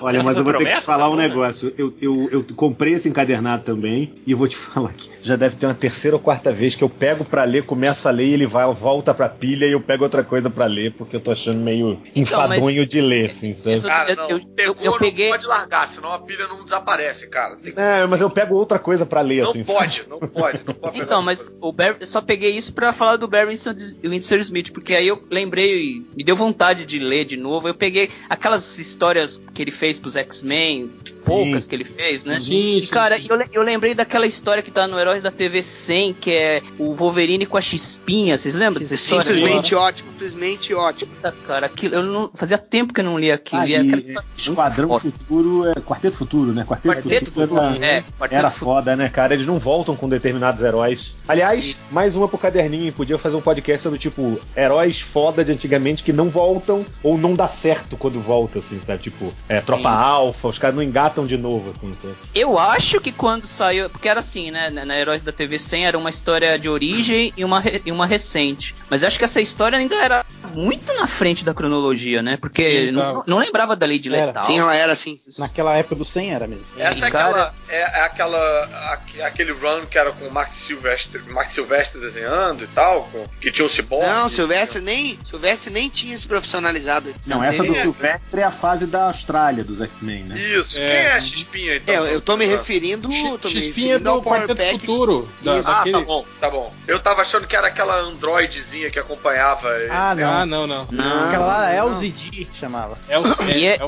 Olha, 0.00 0.22
mas 0.22 0.36
eu 0.36 0.44
vou 0.44 0.52
ter 0.52 0.58
que 0.58 0.64
te 0.64 0.68
Promessa, 0.72 0.82
falar 0.82 1.08
um 1.08 1.16
tá 1.16 1.22
negócio. 1.22 1.72
Eu, 1.78 1.94
eu, 2.02 2.28
eu 2.30 2.44
comprei 2.54 2.92
esse 2.94 3.08
encadernado 3.08 3.62
também 3.64 4.12
e 4.26 4.32
eu 4.32 4.36
vou 4.38 4.46
te 4.46 4.54
falar 4.56 4.92
que 4.92 5.08
já 5.22 5.36
deve 5.36 5.56
ter 5.56 5.66
uma 5.66 5.74
terceira 5.74 6.14
ou 6.16 6.20
quarta 6.22 6.52
vez 6.52 6.74
que 6.74 6.84
eu 6.84 6.88
pego 6.88 7.24
pra 7.24 7.44
ler, 7.44 7.64
começo 7.64 8.06
a 8.06 8.10
ler 8.10 8.26
e 8.26 8.32
ele 8.34 8.46
vai, 8.46 8.70
volta 8.74 9.14
pra 9.14 9.26
pilha 9.28 9.64
e 9.66 9.72
eu 9.72 9.80
pego 9.80 10.04
outra 10.04 10.22
coisa 10.22 10.50
pra 10.50 10.66
ler 10.66 10.92
porque 10.92 11.16
eu 11.16 11.20
tô 11.20 11.30
achando 11.32 11.58
meio 11.60 11.98
enfadonho 12.14 12.86
de 12.86 13.00
ler, 13.00 13.30
assim, 13.30 13.56
sabe? 13.56 13.80
Cara, 13.82 14.10
Eu- 14.12 14.16
não. 14.16 14.30
eu- 14.30 14.40
Pegou, 14.56 14.76
eu 14.82 14.98
peguei- 14.98 15.26
não 15.26 15.32
pode 15.36 15.46
largar, 15.46 15.88
senão 15.88 16.12
a 16.12 16.18
pilha 16.18 16.46
não 16.46 16.64
desaparece, 16.64 17.26
cara. 17.28 17.56
Tem- 17.56 17.72
É, 17.76 18.06
mas 18.06 18.20
eu 18.20 18.28
pego 18.30 18.54
outra 18.54 18.78
coisa 18.78 19.04
pra 19.06 19.20
ler, 19.20 19.42
Não 19.44 19.50
assim. 19.50 19.64
pode, 19.64 20.02
não 20.08 20.18
pode, 20.18 20.60
não 20.66 20.74
pode. 20.74 20.96
Então, 21.06 21.22
mas 21.22 21.46
o 21.60 21.72
Barry, 21.72 21.96
eu 22.00 22.06
só 22.06 22.20
peguei 22.20 22.50
isso 22.56 22.74
pra 22.74 22.92
falar 22.92 23.16
do 23.16 23.28
Barry 23.28 23.54
Windsor 24.02 24.38
Smith, 24.40 24.72
porque 24.72 24.94
aí 24.94 25.06
eu 25.08 25.22
lembrei, 25.30 26.02
me 26.16 26.24
deu 26.24 26.34
vontade 26.36 26.84
de 26.84 26.98
ler 26.98 27.24
de 27.24 27.35
novo. 27.36 27.68
Eu 27.68 27.74
peguei 27.74 28.10
aquelas 28.28 28.78
histórias 28.78 29.40
que 29.54 29.62
ele 29.62 29.70
fez 29.70 29.98
pros 29.98 30.16
X-Men, 30.16 30.90
poucas 31.26 31.64
Sim. 31.64 31.68
que 31.68 31.74
ele 31.74 31.84
fez, 31.84 32.24
né? 32.24 32.40
Sim, 32.40 32.78
E, 32.78 32.86
cara, 32.86 33.18
eu, 33.18 33.36
eu 33.52 33.62
lembrei 33.62 33.94
daquela 33.94 34.26
história 34.26 34.62
que 34.62 34.70
tá 34.70 34.86
no 34.86 34.98
Heróis 34.98 35.22
da 35.24 35.30
TV 35.30 35.60
100, 35.62 36.14
que 36.14 36.30
é 36.30 36.62
o 36.78 36.94
Wolverine 36.94 37.44
com 37.44 37.56
a 37.56 37.60
chispinha. 37.60 38.38
Vocês 38.38 38.54
lembram 38.54 38.80
dessa 38.80 38.94
história? 38.94 39.34
Simplesmente 39.34 39.74
ótimo, 39.74 40.08
simplesmente 40.12 40.74
ótimo. 40.74 41.10
Puta, 41.16 41.34
cara, 41.46 41.66
aquilo, 41.66 41.96
eu 41.96 42.02
não, 42.04 42.30
fazia 42.32 42.56
tempo 42.56 42.94
que 42.94 43.00
eu 43.00 43.04
não 43.04 43.18
lia 43.18 43.34
aquilo. 43.34 43.62
Ah, 43.62 43.68
e 43.68 43.82
muito 43.82 44.22
Esquadrão 44.36 44.88
foda. 44.88 45.00
Futuro 45.10 45.68
é 45.68 45.74
Quarteto 45.74 46.16
Futuro, 46.16 46.52
né? 46.52 46.64
Quarteto, 46.64 46.94
Quarteto 46.94 47.26
Futuro, 47.26 47.48
Futuro, 47.48 47.66
era, 47.74 47.86
é, 47.86 48.04
Quarteto 48.18 48.38
era 48.38 48.50
Futuro. 48.50 48.70
foda, 48.72 48.96
né, 48.96 49.08
cara? 49.08 49.34
Eles 49.34 49.46
não 49.46 49.58
voltam 49.58 49.96
com 49.96 50.08
determinados 50.08 50.62
heróis. 50.62 51.14
Aliás, 51.26 51.66
E- 51.70 51.76
mais 51.90 52.14
uma 52.16 52.28
pro 52.28 52.38
caderninho. 52.38 52.92
Podia 52.92 53.18
fazer 53.18 53.36
um 53.36 53.40
podcast 53.40 53.82
sobre, 53.82 53.98
tipo, 53.98 54.38
heróis 54.56 55.00
foda 55.00 55.44
de 55.44 55.52
antigamente 55.52 56.02
que 56.04 56.12
não 56.12 56.28
voltam 56.28 56.84
ou 57.02 57.18
não 57.18 57.34
dá 57.34 57.48
certo 57.48 57.96
quando 57.96 58.20
volta, 58.20 58.58
assim, 58.60 58.80
sabe? 58.86 59.02
Tipo, 59.02 59.32
é, 59.48 59.60
Tropa 59.60 59.88
Alfa, 59.90 60.48
os 60.48 60.58
caras 60.58 60.76
não 60.76 60.82
engatam 60.82 61.15
de 61.24 61.36
novo, 61.36 61.70
assim, 61.70 61.96
sabe? 62.02 62.14
Eu 62.34 62.58
acho 62.58 63.00
que 63.00 63.12
quando 63.12 63.46
saiu. 63.46 63.88
Porque 63.88 64.08
era 64.08 64.20
assim, 64.20 64.50
né? 64.50 64.68
Na 64.70 64.98
Heróis 64.98 65.22
da 65.22 65.30
TV 65.32 65.58
100 65.58 65.86
era 65.86 65.96
uma 65.98 66.10
história 66.10 66.58
de 66.58 66.68
origem 66.68 67.32
e 67.36 67.44
uma, 67.44 67.62
e 67.84 67.92
uma 67.92 68.06
recente. 68.06 68.74
Mas 68.90 69.02
eu 69.02 69.08
acho 69.08 69.18
que 69.18 69.24
essa 69.24 69.40
história 69.40 69.78
ainda 69.78 69.94
era 69.94 70.26
muito 70.52 70.92
na 70.94 71.06
frente 71.06 71.44
da 71.44 71.54
cronologia, 71.54 72.22
né? 72.22 72.36
Porque 72.36 72.86
Sim, 72.86 72.90
não, 72.92 73.22
não 73.26 73.38
lembrava 73.38 73.76
da 73.76 73.86
Lei 73.86 73.98
de 73.98 74.12
Era. 74.12 74.26
Letal. 74.26 74.42
Sim, 74.42 74.58
ela 74.58 74.74
era 74.74 74.92
assim. 74.92 75.18
Naquela 75.38 75.74
época 75.76 75.94
do 75.94 76.04
100 76.04 76.34
era 76.34 76.46
mesmo. 76.46 76.64
Essa 76.76 77.06
é 77.06 77.10
Cara- 77.10 77.28
aquela, 77.28 77.54
é, 77.68 77.80
é 77.80 78.00
aquela 78.02 78.92
aque- 78.92 79.22
aquele 79.22 79.52
run 79.52 79.86
que 79.86 79.96
era 79.98 80.10
com 80.12 80.26
o 80.26 80.32
Max 80.32 80.56
Silvestre, 80.56 81.22
Max 81.30 81.52
Silvestre 81.54 82.00
desenhando 82.00 82.64
e 82.64 82.66
tal, 82.68 83.04
com- 83.12 83.26
que 83.40 83.50
tinha 83.52 83.64
o 83.66 83.68
Cyborg. 83.70 84.06
Não, 84.06 84.28
Silvestre 84.28 84.80
nem, 84.80 85.18
Silvestre 85.28 85.70
nem 85.72 85.88
tinha 85.88 86.16
se 86.18 86.26
profissionalizado. 86.26 87.14
Não, 87.26 87.42
essa 87.42 87.62
do 87.62 87.74
É. 87.74 87.82
Silvestre 87.82 88.40
é 88.40 88.44
a 88.44 88.50
fase 88.50 88.86
da 88.86 89.04
Austrália 89.04 89.62
dos 89.62 89.80
X-Men, 89.80 90.24
né? 90.24 90.38
Isso. 90.38 90.78
É. 90.78 90.80
Quem 91.02 91.05
é 91.06 91.12
a 91.12 91.20
Chispinha 91.20 91.76
então? 91.76 91.94
É, 92.06 92.14
eu, 92.14 92.20
tô 92.20 92.36
me 92.36 92.44
Ah. 92.44 92.48
referindo, 92.48 93.08
tô 93.08 93.48
me 93.48 93.54
Chispinha 93.54 93.94
referindo 93.94 94.10
ao 94.10 94.16
do 94.18 94.22
Power 94.22 94.40
Quarteto 94.42 94.56
Pack. 94.60 94.80
Futuro. 94.80 95.28
Da. 95.42 95.54
Ah, 95.58 95.60
daquele... 95.60 95.92
tá 95.92 96.00
bom, 96.04 96.24
tá 96.40 96.50
bom. 96.50 96.74
Eu 96.86 96.98
tava 97.00 97.22
achando 97.22 97.46
que 97.46 97.54
era 97.56 97.68
aquela 97.68 97.98
androidezinha 98.00 98.90
que 98.90 98.98
acompanhava. 98.98 99.68
ele. 99.78 99.90
Ah, 99.90 100.14
não. 100.14 100.32
Ah, 100.32 100.46
não, 100.46 100.66
não. 100.66 100.88
Não, 100.90 101.28
Aquela 101.28 101.46
lá 101.46 101.70
é 101.70 101.78
não. 101.80 101.92
o 101.92 101.98
ZD 101.98 102.44
que 102.44 102.56
chamava. 102.58 102.98
É 103.08 103.18
o, 103.18 103.26
é, 103.26 103.58
E 103.58 103.66
é- 103.66 103.78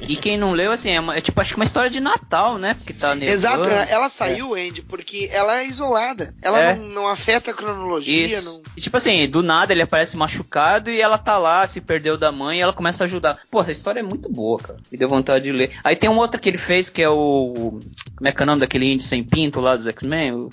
é 0.00 0.16
quem 0.16 0.36
não 0.36 0.52
leu, 0.52 0.72
assim, 0.72 0.90
é, 0.90 1.00
uma- 1.00 1.16
é 1.16 1.20
tipo, 1.20 1.40
acho 1.40 1.50
que 1.50 1.56
uma 1.56 1.64
história 1.64 1.88
de 1.90 2.00
Natal, 2.00 2.58
né? 2.58 2.74
Porque 2.74 2.92
tá 2.92 3.14
nevando. 3.14 3.32
Exato, 3.32 3.68
ela 3.68 4.08
saiu, 4.08 4.54
Andy, 4.54 4.82
porque 4.82 5.28
ela 5.32 5.58
é 5.60 5.66
isolada. 5.66 6.34
Ela 6.42 6.58
É. 6.60 6.74
não, 6.74 6.86
não 6.88 7.08
afeta 7.08 7.50
a 7.50 7.54
cronologia. 7.54 8.26
Isso. 8.26 8.44
Não... 8.44 8.62
E 8.76 8.80
tipo 8.80 8.96
assim, 8.96 9.26
do 9.28 9.42
nada 9.42 9.72
ele 9.72 9.82
aparece 9.82 10.16
machucado 10.16 10.90
e 10.90 11.00
ela 11.00 11.16
tá 11.18 11.38
lá, 11.38 11.66
se 11.66 11.80
perdeu 11.80 12.16
da 12.18 12.30
mãe 12.30 12.58
e 12.58 12.60
ela 12.60 12.72
começa 12.72 13.04
a 13.04 13.06
ajudar. 13.06 13.38
Pô, 13.50 13.60
essa 13.60 13.72
história 13.72 14.00
é 14.00 14.02
muito 14.02 14.28
boa, 14.30 14.58
cara. 14.58 14.78
Me 14.92 14.98
deu 14.98 15.08
vontade 15.08 15.44
de 15.44 15.52
ler. 15.52 15.70
Aí 15.82 15.96
tem 15.96 16.10
um 16.10 16.16
outro 16.18 16.40
que 16.40 16.55
ele 16.56 16.62
fez 16.62 16.88
que 16.88 17.02
é 17.02 17.08
o. 17.08 17.78
Como 18.16 18.28
é 18.28 18.32
que 18.32 18.40
é 18.40 18.42
o 18.42 18.46
nome 18.46 18.60
daquele 18.60 18.90
índio 18.90 19.06
sem 19.06 19.22
pinto 19.22 19.60
lá 19.60 19.76
dos 19.76 19.86
X-Men? 19.86 20.32
O, 20.32 20.50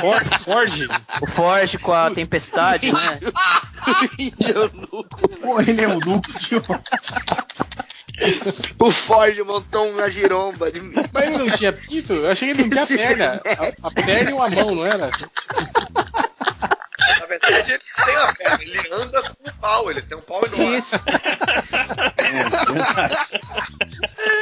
Ford, 0.00 0.26
Ford. 0.44 0.88
o 1.22 1.26
Forge 1.26 1.78
com 1.78 1.92
a 1.92 2.10
tempestade, 2.10 2.92
né? 2.92 3.18
Pô, 5.40 5.60
ele 5.60 5.80
é 5.80 5.88
um 5.88 5.98
núcleo, 5.98 6.38
tipo. 6.38 6.78
o 8.78 8.90
Ford 8.90 9.38
montou 9.38 9.88
uma 9.90 10.10
giromba 10.10 10.70
de 10.70 10.80
mim. 10.80 10.94
Mas 11.12 11.28
ele 11.28 11.38
não 11.38 11.56
tinha 11.56 11.72
pinto? 11.72 12.12
Eu 12.12 12.30
achei 12.30 12.52
que 12.52 12.60
ele 12.60 12.74
não 12.74 12.86
tinha 12.86 12.98
perna. 12.98 13.40
A, 13.44 13.88
a 13.88 13.90
perna 13.90 14.30
e 14.30 14.34
uma 14.34 14.50
mão, 14.50 14.74
não 14.74 14.86
era? 14.86 15.10
Na 17.20 17.26
verdade, 17.26 17.72
ele 17.72 17.82
tem 18.04 18.16
a 18.16 18.32
perna, 18.34 18.58
ele 18.62 18.80
anda 18.92 19.22
com 19.22 19.48
o 19.48 19.52
pau, 19.60 19.90
ele 19.90 20.02
tem 20.02 20.16
um 20.16 20.20
pau 20.22 20.44
enorme. 20.46 20.76
Isso. 20.76 21.04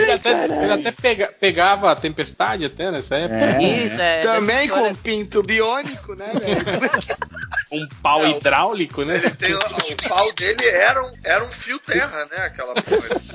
Ele 0.01 0.13
até, 0.13 0.45
ele 0.45 0.73
até 0.73 0.93
pega- 0.93 1.33
pegava 1.39 1.91
a 1.93 1.97
tempestade 1.97 2.65
até 2.65 2.91
nessa 2.91 3.15
época. 3.17 3.35
É, 3.63 3.63
Isso, 3.63 4.01
é. 4.01 4.21
Também 4.21 4.63
história- 4.65 4.89
com 4.89 4.95
pinto 4.97 5.43
biônico, 5.43 6.15
né, 6.15 6.33
velho? 6.35 6.61
um 7.73 7.87
pau 8.03 8.25
É, 8.25 8.31
hidráulico, 8.31 9.05
né? 9.05 9.17
Ele 9.17 9.31
tem, 9.31 9.55
o 9.55 10.09
pau 10.09 10.33
dele 10.33 10.67
era 10.67 11.03
um, 11.05 11.11
era 11.23 11.45
um 11.45 11.53
fio 11.53 11.79
terra, 11.81 12.27
né? 12.31 12.37
Aquela 12.47 12.75
coisa. 12.83 13.21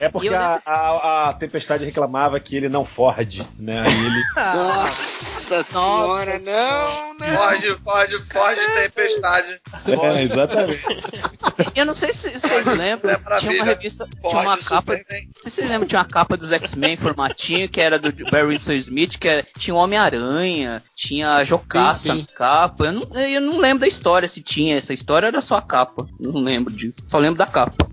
É 0.00 0.08
porque 0.08 0.28
eu 0.28 0.36
a, 0.36 0.60
a, 0.66 1.28
a 1.28 1.32
Tempestade 1.34 1.84
reclamava 1.84 2.38
que 2.40 2.56
ele 2.56 2.68
não 2.68 2.84
Ford, 2.84 3.42
né? 3.58 3.80
Aí 3.80 4.06
ele. 4.06 4.22
Nossa 4.36 5.62
senhora, 5.62 6.38
não, 6.40 7.14
não. 7.14 7.41
Ford, 7.42 7.78
Ford, 7.82 8.24
Ford 8.32 8.58
tempestade. 8.74 9.60
É, 9.86 10.22
exatamente. 10.22 10.82
Eu 11.74 11.86
não 11.86 11.94
sei 11.94 12.12
se 12.12 12.30
vocês 12.30 12.64
lembram, 12.66 13.10
É 13.10 13.38
tinha 13.38 13.52
uma 13.54 13.64
revista, 13.64 14.08
tinha 14.20 14.40
uma 14.40 14.58
capa. 14.58 14.96
Superman. 14.96 15.26
Não 15.34 15.42
sei 15.42 15.50
se 15.50 15.50
vocês 15.50 15.68
lembram, 15.68 15.88
tinha 15.88 15.98
uma 16.00 16.04
capa 16.08 16.36
dos 16.36 16.52
X-Men 16.52 16.96
formatinho, 16.96 17.68
que 17.68 17.80
era 17.80 17.98
do 17.98 18.12
Barry 18.30 18.48
Winsor 18.48 18.74
Smith, 18.74 19.18
que 19.18 19.28
era- 19.28 19.46
tinha 19.58 19.74
o 19.74 19.78
Homem-Aranha, 19.78 20.82
tinha 20.94 21.36
a 21.36 21.44
Jocasta 21.44 22.08
Sim, 22.12 22.14
sim. 22.14 22.26
na 22.28 22.36
capa. 22.38 22.84
Eu 22.86 22.92
não, 22.92 23.02
eu 23.20 23.40
não 23.40 23.58
lembro 23.58 23.80
da 23.80 23.86
história, 23.86 24.28
se 24.28 24.42
tinha 24.42 24.76
essa 24.76 24.92
história, 24.94 25.26
era 25.26 25.40
só 25.40 25.56
a 25.56 25.62
capa. 25.62 26.06
Não 26.20 26.40
lembro 26.40 26.72
disso. 26.72 27.00
Só 27.06 27.18
lembro 27.18 27.38
da 27.38 27.46
capa. 27.46 27.86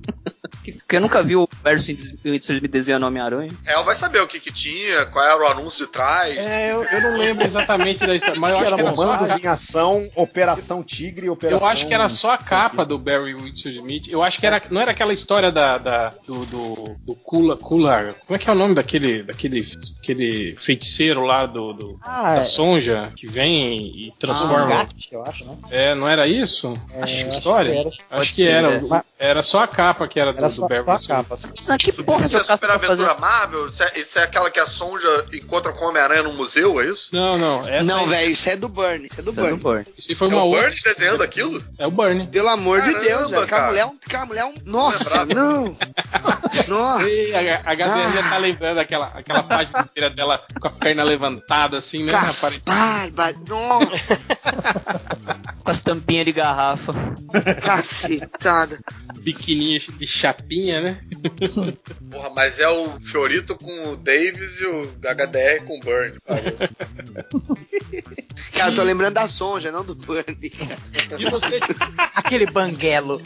Porque 0.61 0.97
eu 0.97 1.01
nunca 1.01 1.23
vi 1.23 1.35
o 1.35 1.47
Barry 1.63 1.80
Smith 1.80 2.69
desenhando 2.69 3.05
Homem-Aranha. 3.05 3.51
El 3.65 3.84
vai 3.84 3.95
saber 3.95 4.21
o 4.21 4.27
que 4.27 4.39
que 4.39 4.51
tinha, 4.51 5.05
qual 5.07 5.26
era 5.26 5.38
o 5.38 5.47
anúncio 5.47 5.85
de 5.85 5.91
trás. 5.91 6.38
É, 6.38 6.71
eu, 6.71 6.84
eu 6.84 7.01
não 7.01 7.17
lembro 7.17 7.45
exatamente 7.45 7.99
da 8.05 8.15
história, 8.15 8.39
mas 8.39 8.51
eu 8.53 8.57
acho 8.59 8.67
Era 8.67 8.76
que 8.76 8.81
era 8.81 8.95
só 8.95 9.17
Ação, 9.48 10.10
Operação 10.16 10.84
Tigre 10.84 11.28
e 11.28 11.30
Operação. 11.30 11.60
Eu 11.60 11.66
acho 11.72 11.88
que 11.88 11.94
era 11.94 12.10
só 12.10 12.32
a 12.32 12.38
capa 12.38 12.86
do 12.86 12.98
Barry 12.98 13.34
Windsor 13.34 13.72
Smith. 13.72 14.07
Eu 14.07 14.22
acho 14.24 14.40
que 14.40 14.45
era, 14.45 14.61
não 14.70 14.82
era 14.82 14.91
aquela 14.91 15.14
história 15.14 15.52
da, 15.52 15.78
da- 15.78 16.10
do, 16.28 16.45
do, 16.45 16.95
do 17.06 17.16
Kula, 17.16 17.57
Kula. 17.57 18.16
Como 18.26 18.36
é 18.36 18.40
que 18.40 18.49
é 18.49 18.52
o 18.53 18.56
nome 18.56 18.76
daquele, 18.76 19.24
daquele, 19.24 19.68
aquele 20.02 20.56
feiticeiro 20.57 21.22
lá 21.24 21.45
do, 21.45 21.74
do- 21.74 21.99
Ah, 22.02 22.36
da 22.36 22.41
é. 22.41 22.45
Sonja 22.45 23.11
que 23.16 23.28
vem 23.28 23.78
e 24.07 24.14
transforma? 24.20 24.68
Gat, 24.68 24.94
eu 25.11 25.24
acho, 25.24 25.45
né? 25.45 25.57
é, 25.72 25.95
não 25.95 26.07
era 26.07 26.28
isso? 26.28 26.74
É, 26.94 27.03
acho 27.03 27.16
que 27.24 27.30
acho 27.30 27.38
história. 27.38 27.72
que 27.72 27.78
era. 27.80 27.90
Acho 28.22 28.30
que 28.32 28.44
ser, 28.44 28.49
era. 28.49 28.76
é. 28.76 29.03
Era 29.22 29.44
só 29.44 29.60
a 29.64 29.68
capa 29.68 30.07
que 30.07 30.18
era 30.20 30.32
do, 30.32 30.38
Era 30.40 30.48
do 30.49 30.56
só, 30.56 30.68
Barry 30.68 30.84
Windsor 30.84 31.07
capa. 31.07 31.36
assim. 31.36 31.48
Isso 31.60 31.74
aqui, 31.74 31.91
porra, 31.91 32.26
Isso 32.26 32.38
é 32.38 32.44
Super. 32.44 32.70
Aventura 32.72 33.16
Marvel? 33.16 33.68
Isso 33.68 33.84
é, 33.84 33.99
isso 33.99 34.18
é 34.20 34.24
aquela 34.24 34.49
que 34.49 34.60
a 34.60 34.66
Sonja 34.66 35.26
encontra 35.34 35.74
com 35.74 35.86
o 35.86 35.90
Homem-Aranha 35.90 36.24
no 36.24 36.34
museu, 36.34 36.80
é 36.80 36.86
isso? 36.86 37.10
Não, 37.14 37.38
não. 37.38 37.68
Essa 37.68 37.84
Não, 37.84 38.07
velho, 38.07 38.32
isso 38.32 38.49
é 38.49 38.56
do 38.56 38.70
Burn. 38.70 39.06
Isso 39.06 39.20
é 39.20 39.24
do 39.24 39.28
do 39.31 39.41
Burn. 39.41 39.57
Burn. 39.57 39.85
Isso 39.97 40.15
foi 40.15 40.27
É 40.27 40.31
uma 40.31 40.43
o 40.43 40.47
outra. 40.49 40.64
Burns 40.68 40.81
desenhando 40.81 41.23
aquilo? 41.23 41.64
É 41.77 41.88
o 41.88 41.91
Burn. 41.91 42.27
Pelo 42.27 42.49
amor 42.49 42.81
de 42.81 42.93
Caramba, 42.93 43.07
Deus, 43.10 43.31
velho. 43.31 43.47
Cara. 43.47 43.68
mulher, 43.68 43.81
é 43.81 43.85
um- 43.85 43.97
aquela 44.06 44.26
mulher 44.26 44.41
é 44.41 44.45
um. 44.45 44.53
Nossa, 44.65 45.22
Lembrava. 45.22 45.34
não. 45.34 45.77
Nossa. 46.68 47.07
Ei, 47.10 47.34
a, 47.35 47.61
a 47.65 47.76
Gabriela 47.76 48.10
Ah. 48.19 48.30
tá 48.30 48.38
lembrando 48.38 48.80
aquela, 48.80 49.06
aquela 49.07 49.43
página 49.43 49.80
inteira 49.81 50.10
dela 50.10 50.41
com 50.60 50.68
a 50.68 50.72
perna 50.72 51.03
levantada, 51.03 51.77
assim, 51.77 52.03
né? 52.03 52.11
Caspar, 52.11 53.34
nossa, 53.47 53.89
Com 55.64 55.72
as 55.72 55.81
tampinhas 55.81 56.26
de 56.26 56.31
garrafa. 56.31 56.93
cacetada. 57.61 58.80
Biquininha 59.19 59.80
de 59.80 60.07
chapinha, 60.07 60.81
né? 60.81 60.99
Porra, 62.10 62.30
mas 62.35 62.57
é 62.60 62.68
o 62.69 62.99
Fiorito 63.01 63.56
com 63.56 63.91
o 63.91 63.95
Davis 63.97 64.60
e 64.61 64.65
o 64.65 64.88
HDR 65.01 65.64
com 65.65 65.77
o 65.77 65.80
Burn. 65.81 66.18
Cara, 68.53 68.72
eu 68.72 68.76
tô 68.76 68.84
lembrando 68.84 69.14
da 69.22 69.28
Sonja, 69.28 69.72
não 69.72 69.84
do 69.84 69.96
Burn. 69.96 70.24
E 70.41 71.26
você, 71.30 71.60
Aquele 72.16 72.46
banguelo. 72.48 73.22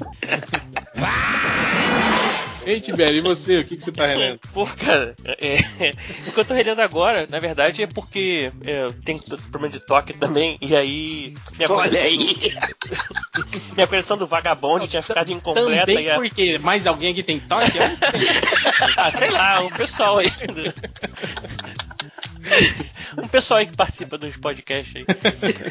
Ei, 2.65 2.79
Tibério, 2.79 3.17
e 3.17 3.21
você? 3.21 3.57
O 3.59 3.65
que, 3.65 3.75
que 3.75 3.83
você 3.83 3.91
tá 3.91 4.05
relendo? 4.05 4.39
Pô, 4.53 4.65
cara, 4.65 5.13
é, 5.37 5.57
o 6.27 6.31
que 6.31 6.39
eu 6.39 6.45
tô 6.45 6.53
relendo 6.53 6.79
agora, 6.79 7.27
na 7.29 7.37
verdade, 7.37 7.83
é 7.83 7.87
porque 7.87 8.53
é, 8.65 8.83
eu 8.83 8.93
tenho 8.93 9.19
t- 9.19 9.35
problema 9.51 9.67
de 9.69 9.81
toque 9.81 10.13
também, 10.13 10.57
e 10.61 10.73
aí. 10.73 11.35
Minha 11.57 11.69
Olha 11.69 11.89
coleção- 11.89 12.05
aí. 12.05 12.53
Minha 13.75 13.87
coleção 13.87 14.15
do 14.17 14.25
Vagabond 14.27 14.87
tinha 14.87 15.01
ficado 15.01 15.29
incompleta 15.31 15.87
Também 15.87 16.05
e 16.05 16.09
a... 16.11 16.15
porque 16.15 16.57
mais 16.59 16.87
alguém 16.87 17.11
aqui 17.11 17.23
tem 17.23 17.39
toque? 17.39 17.77
Ah, 18.97 19.11
sei 19.11 19.29
lá, 19.31 19.61
o 19.61 19.71
pessoal 19.71 20.19
aí. 20.19 20.31
um 23.17 23.27
pessoal 23.27 23.59
aí 23.59 23.67
que 23.67 23.75
participa 23.75 24.17
dos 24.17 24.35
podcasts 24.37 24.93
aí. 24.95 25.05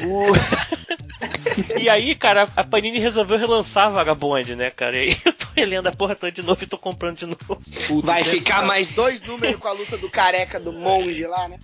O- 0.06 1.80
e 1.80 1.88
aí, 1.88 2.14
cara, 2.14 2.48
a 2.56 2.64
Panini 2.64 2.98
resolveu 2.98 3.38
relançar 3.38 3.90
Vagabond, 3.90 4.54
né, 4.56 4.70
cara? 4.70 4.96
E 4.96 5.00
aí 5.10 5.16
eu 5.24 5.32
tô 5.32 5.46
relendo 5.56 5.86
a 5.88 5.92
porra 5.92 6.14
toda 6.14 6.32
de 6.32 6.42
novo 6.42 6.62
e 6.62 6.66
tô 6.66 6.78
comprando 6.78 7.16
de 7.18 7.26
novo. 7.26 7.62
Puta, 7.86 8.06
Vai 8.06 8.20
né? 8.22 8.28
ficar 8.28 8.64
mais 8.64 8.90
dois 8.90 9.22
números 9.22 9.56
com 9.60 9.68
a 9.68 9.72
luta 9.72 9.96
do 9.98 10.10
careca 10.10 10.58
do 10.58 10.72
monge 10.72 11.24
lá, 11.26 11.48
né? 11.48 11.58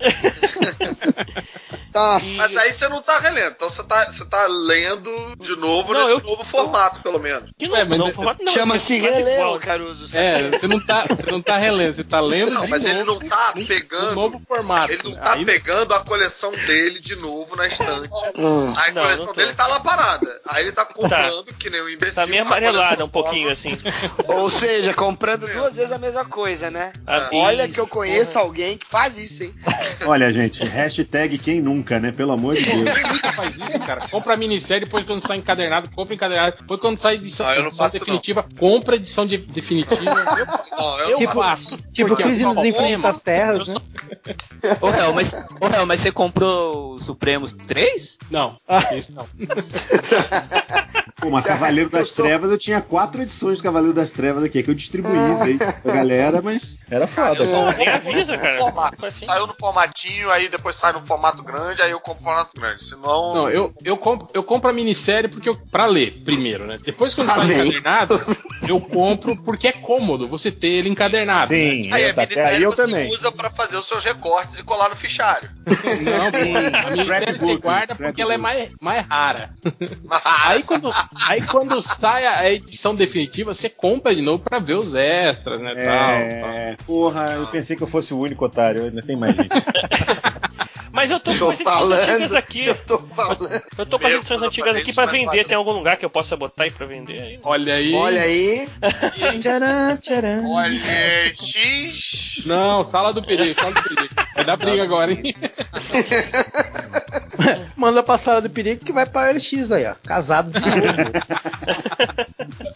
Nossa. 1.94 2.36
Mas 2.42 2.56
aí 2.56 2.72
você 2.72 2.88
não 2.88 3.02
tá 3.02 3.18
relendo, 3.18 3.52
então 3.52 3.68
você 3.70 3.82
tá, 3.82 4.04
você 4.12 4.24
tá 4.24 4.46
lendo 4.46 5.10
de 5.40 5.56
novo 5.56 5.92
Não, 5.92 6.00
nesse 6.00 6.12
eu- 6.12 6.20
novo 6.30 6.44
formato, 6.44 7.00
pelo 7.00 7.18
menos. 7.18 7.50
Que 7.58 7.66
não, 7.66 7.74
Ué, 7.74 7.84
mas 7.84 7.98
não, 7.98 8.08
é- 8.08 8.12
formato 8.12 8.44
não. 8.44 8.52
Chama-se 8.52 9.04
é 9.06 9.34
igual. 9.34 9.58
Caruso. 9.58 10.16
É, 10.16 10.50
você 10.50 10.68
não 10.68 10.78
tá, 10.80 11.04
você 11.08 11.30
não 11.30 11.40
tá 11.42 11.56
relendo, 11.56 11.96
você 11.96 12.04
tá 12.04 12.20
lendo 12.20 12.52
Não, 12.52 12.68
mas 12.68 12.84
novo, 12.84 12.94
ele 12.94 13.04
não 13.04 13.18
tá 13.18 13.54
um 13.56 13.64
pegando. 13.66 14.14
novo 14.14 14.40
formato. 14.46 14.92
Ele 14.92 15.07
não 15.10 15.16
tá 15.16 15.32
Aí- 15.34 15.44
pegando 15.44 15.94
a 15.94 16.00
coleção 16.00 16.50
dele 16.52 16.98
de 17.00 17.16
novo 17.16 17.56
na 17.56 17.66
estante. 17.66 18.08
Hum. 18.36 18.72
A 18.76 18.90
Não, 18.92 19.02
coleção 19.02 19.26
não 19.26 19.34
dele 19.34 19.52
tá 19.54 19.66
lá 19.66 19.80
parada. 19.80 20.40
Aí 20.48 20.64
ele 20.64 20.72
tá 20.72 20.84
comprando, 20.84 21.44
que 21.54 21.70
nem 21.70 21.82
um 21.82 21.88
imbecil. 21.88 22.14
Tá 22.14 22.26
meio 22.26 22.44
coleção 22.44 22.68
amarelada 22.68 23.04
um 23.04 23.08
pouquinho 23.08 23.50
assim. 23.50 23.76
Ou 24.28 24.48
seja, 24.50 24.94
comprando 24.94 25.46
duas 25.52 25.74
vezes 25.74 25.92
a 25.92 25.98
mesma 25.98 26.24
coisa, 26.24 26.70
né? 26.70 26.92
Ah, 27.06 27.28
Olha 27.32 27.64
isso, 27.64 27.74
que 27.74 27.80
eu 27.80 27.86
conheço 27.86 28.38
alguém 28.38 28.76
que 28.76 28.86
faz 28.86 29.16
isso, 29.18 29.44
hein? 29.44 29.54
Olha, 30.06 30.32
gente, 30.32 30.64
hashtag 30.64 31.38
quem 31.38 31.60
nunca, 31.60 31.98
né? 31.98 32.12
Pelo 32.12 32.32
amor 32.32 32.54
de 32.54 32.64
Deus. 32.64 32.90
Quem 32.92 33.12
nunca 33.12 33.32
faz 33.32 33.56
isso, 33.56 33.78
cara? 33.80 34.00
Compra 34.08 34.34
a 34.34 34.36
minissérie, 34.36 34.84
depois 34.84 35.04
quando 35.04 35.26
sai 35.26 35.36
encadernado, 35.38 35.90
compra 35.90 36.14
encadernado. 36.14 36.56
Depois 36.60 36.80
quando 36.80 37.00
sai 37.00 37.14
edição, 37.16 37.46
Ah, 37.46 37.54
não 37.56 37.66
edição 37.68 37.84
faço, 37.86 37.98
definitiva, 37.98 38.46
compra 38.58 38.96
edição 38.96 39.26
de- 39.26 39.38
definitiva. 39.38 39.98
Não, 40.78 40.98
Eu, 41.00 41.10
eu, 41.10 41.20
eu 41.20 41.28
faço. 41.30 41.76
Tipo, 41.92 42.08
Porque 42.10 42.22
crise 42.22 42.44
é 42.44 42.48
o 42.48 42.54
nos 42.54 42.64
infinitas 42.64 43.20
terras, 43.20 43.66
né? 43.68 43.74
Ô, 44.88 44.94
Hel, 44.94 45.12
mas, 45.12 45.32
ô, 45.60 45.66
Hel, 45.66 45.86
mas 45.86 46.00
você 46.00 46.10
comprou 46.12 46.94
o 46.94 46.98
Supremos 46.98 47.52
3? 47.52 48.18
Não, 48.30 48.56
isso 48.96 49.12
não. 49.12 49.26
Pô, 51.20 51.30
mas 51.30 51.44
Cavaleiro 51.44 51.90
das 51.90 52.12
Trevas, 52.12 52.48
eu 52.48 52.56
tinha 52.58 52.80
quatro 52.80 53.20
edições 53.20 53.56
de 53.58 53.64
Cavaleiro 53.64 53.92
das 53.92 54.12
Trevas 54.12 54.44
aqui, 54.44 54.62
que 54.62 54.70
eu 54.70 54.74
distribuí 54.74 55.12
aí 55.42 55.58
pra 55.82 55.92
galera, 55.92 56.40
mas 56.40 56.78
era 56.88 57.08
foda. 57.08 57.44
cara. 57.44 57.72
Nem 57.76 57.88
avisa, 57.88 58.36
no 58.36 58.38
cara. 58.42 58.58
formato. 58.60 59.04
Assim. 59.04 59.26
Saiu 59.26 59.48
no 59.48 59.54
formatinho, 59.58 60.30
aí 60.30 60.48
depois 60.48 60.76
sai 60.76 60.92
no 60.92 61.04
formato 61.04 61.42
grande, 61.42 61.82
aí 61.82 61.90
eu 61.90 61.98
compro 61.98 62.22
no 62.22 62.28
formato 62.30 62.50
grande. 62.54 62.84
Senão. 62.84 63.34
Não, 63.34 63.50
eu, 63.50 63.74
eu, 63.84 63.96
compro, 63.96 64.28
eu 64.32 64.44
compro 64.44 64.70
a 64.70 64.72
minissérie 64.72 65.28
porque 65.28 65.48
eu, 65.48 65.56
pra 65.72 65.86
ler 65.86 66.22
primeiro, 66.24 66.66
né? 66.68 66.78
Depois 66.84 67.14
quando 67.14 67.26
sai 67.34 67.46
encadernado, 67.52 68.36
eu 68.68 68.80
compro 68.80 69.34
porque 69.42 69.66
é 69.66 69.72
cômodo 69.72 70.28
você 70.28 70.52
ter 70.52 70.68
ele 70.68 70.88
encadernado. 70.88 71.52
né? 71.52 71.60
Sim, 71.60 71.92
Aí 71.92 72.04
eu- 72.04 72.10
até 72.10 72.22
minissérie 72.22 72.56
aí 72.58 72.62
eu 72.62 72.70
você 72.70 72.82
também. 72.86 73.10
usa 73.12 73.32
pra 73.32 73.50
fazer 73.50 73.76
os 73.76 73.86
seus 73.88 74.04
recortes 74.04 74.56
e 74.60 74.62
colar 74.78 74.90
no 74.90 74.96
fichário. 74.96 75.50
Não, 75.66 76.30
pô, 76.30 76.76
a 76.78 76.82
você 76.82 77.04
Scrapbook, 77.04 77.60
guarda 77.60 77.94
porque 77.96 78.22
ela 78.22 78.34
é 78.34 78.38
mais, 78.38 78.70
mais 78.80 79.04
rara. 79.04 79.50
Aí 80.24 80.62
quando, 80.62 80.90
aí 81.26 81.42
quando 81.42 81.82
sai 81.82 82.24
a 82.24 82.50
edição 82.50 82.94
definitiva, 82.94 83.52
você 83.52 83.68
compra 83.68 84.14
de 84.14 84.22
novo 84.22 84.38
pra 84.38 84.60
ver 84.60 84.74
os 84.74 84.94
extras, 84.94 85.60
né? 85.60 85.74
Tal, 85.74 85.84
tal. 85.84 86.50
É, 86.50 86.76
porra, 86.86 87.32
eu 87.32 87.46
pensei 87.48 87.76
que 87.76 87.82
eu 87.82 87.88
fosse 87.88 88.14
o 88.14 88.18
único 88.18 88.44
otário, 88.44 88.84
ainda 88.84 89.02
tem 89.02 89.16
mais 89.16 89.34
gente. 89.34 89.48
Mas 90.98 91.12
eu 91.12 91.20
tô 91.20 91.32
com 91.32 91.50
as 91.50 91.60
edições 91.60 91.78
falando. 91.78 92.00
antigas 92.00 92.34
aqui. 92.34 92.66
Eu 92.66 92.74
tô 92.74 92.98
falando. 92.98 93.62
Eu 93.78 93.86
tô 93.86 94.00
com 94.00 94.06
as 94.08 94.14
edições 94.14 94.42
antigas 94.42 94.74
aqui 94.74 94.92
pra 94.92 95.06
vender. 95.06 95.46
Tem 95.46 95.56
algum 95.56 95.70
lugar 95.70 95.96
que 95.96 96.04
eu 96.04 96.10
possa 96.10 96.36
botar 96.36 96.64
aí 96.64 96.72
pra 96.72 96.88
vender? 96.88 97.22
aí? 97.22 97.38
Olha 97.44 97.74
aí. 97.74 97.94
Olha 97.94 98.22
aí. 98.22 98.68
Tcharam, 99.40 99.96
tcharam. 99.98 100.50
Olha, 100.50 101.32
X. 101.36 102.42
Não, 102.44 102.84
sala 102.84 103.12
do 103.12 103.22
perigo, 103.22 103.60
sala 103.60 103.74
do 103.74 103.80
perigo. 103.80 104.08
Vai 104.34 104.44
dar 104.44 104.56
briga 104.56 104.82
agora, 104.82 105.12
hein? 105.12 105.22
Manda 107.76 108.02
pra 108.02 108.18
sala 108.18 108.40
do 108.40 108.50
perigo 108.50 108.84
que 108.84 108.92
vai 108.92 109.06
pra 109.06 109.30
LX 109.30 109.70
aí, 109.70 109.86
ó. 109.86 109.94
Casado 110.04 110.50
de 110.50 110.58
novo. 110.58 110.72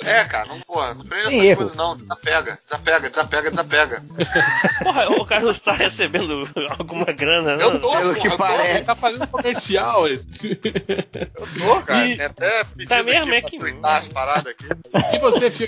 É, 0.05 0.24
cara, 0.24 0.47
não, 0.47 0.61
porra, 0.61 0.94
não 0.94 1.05
prende 1.05 1.28
Tem 1.28 1.39
essas 1.39 1.49
erro. 1.49 1.57
coisas 1.57 1.77
não. 1.77 1.97
Desapega, 1.97 2.59
desapega, 2.65 3.11
desapega, 3.11 3.51
desapega. 3.51 4.03
Porra, 4.82 5.11
o 5.11 5.24
Carlos 5.24 5.59
tá 5.59 5.73
recebendo 5.73 6.49
alguma 6.78 7.07
grana, 7.07 7.57
né? 7.57 7.65
Eu 7.65 7.81
tô, 7.81 8.11
Pelo 8.14 8.14
porra, 8.14 8.20
que 8.20 8.28
eu 8.28 8.39
parece. 8.39 8.84
Tá 8.84 8.94
fazendo 8.94 9.26
comercial. 9.28 10.09
Eu 10.09 10.18
tô, 11.59 11.82
cara. 11.82 12.06
E- 12.09 12.16
Tem 12.16 12.26
até 12.26 12.64
pedido 12.64 12.89
Tá 12.89 13.02
mesmo, 13.02 13.34
aqui 13.34 13.56
é 13.56 13.59
pra 13.59 13.70
que- 13.72 13.78
as 13.82 14.09
paradas 14.09 14.47
aqui. 14.52 14.64
E 15.14 15.18
você? 15.18 15.47
O 15.47 15.51
que, 15.51 15.66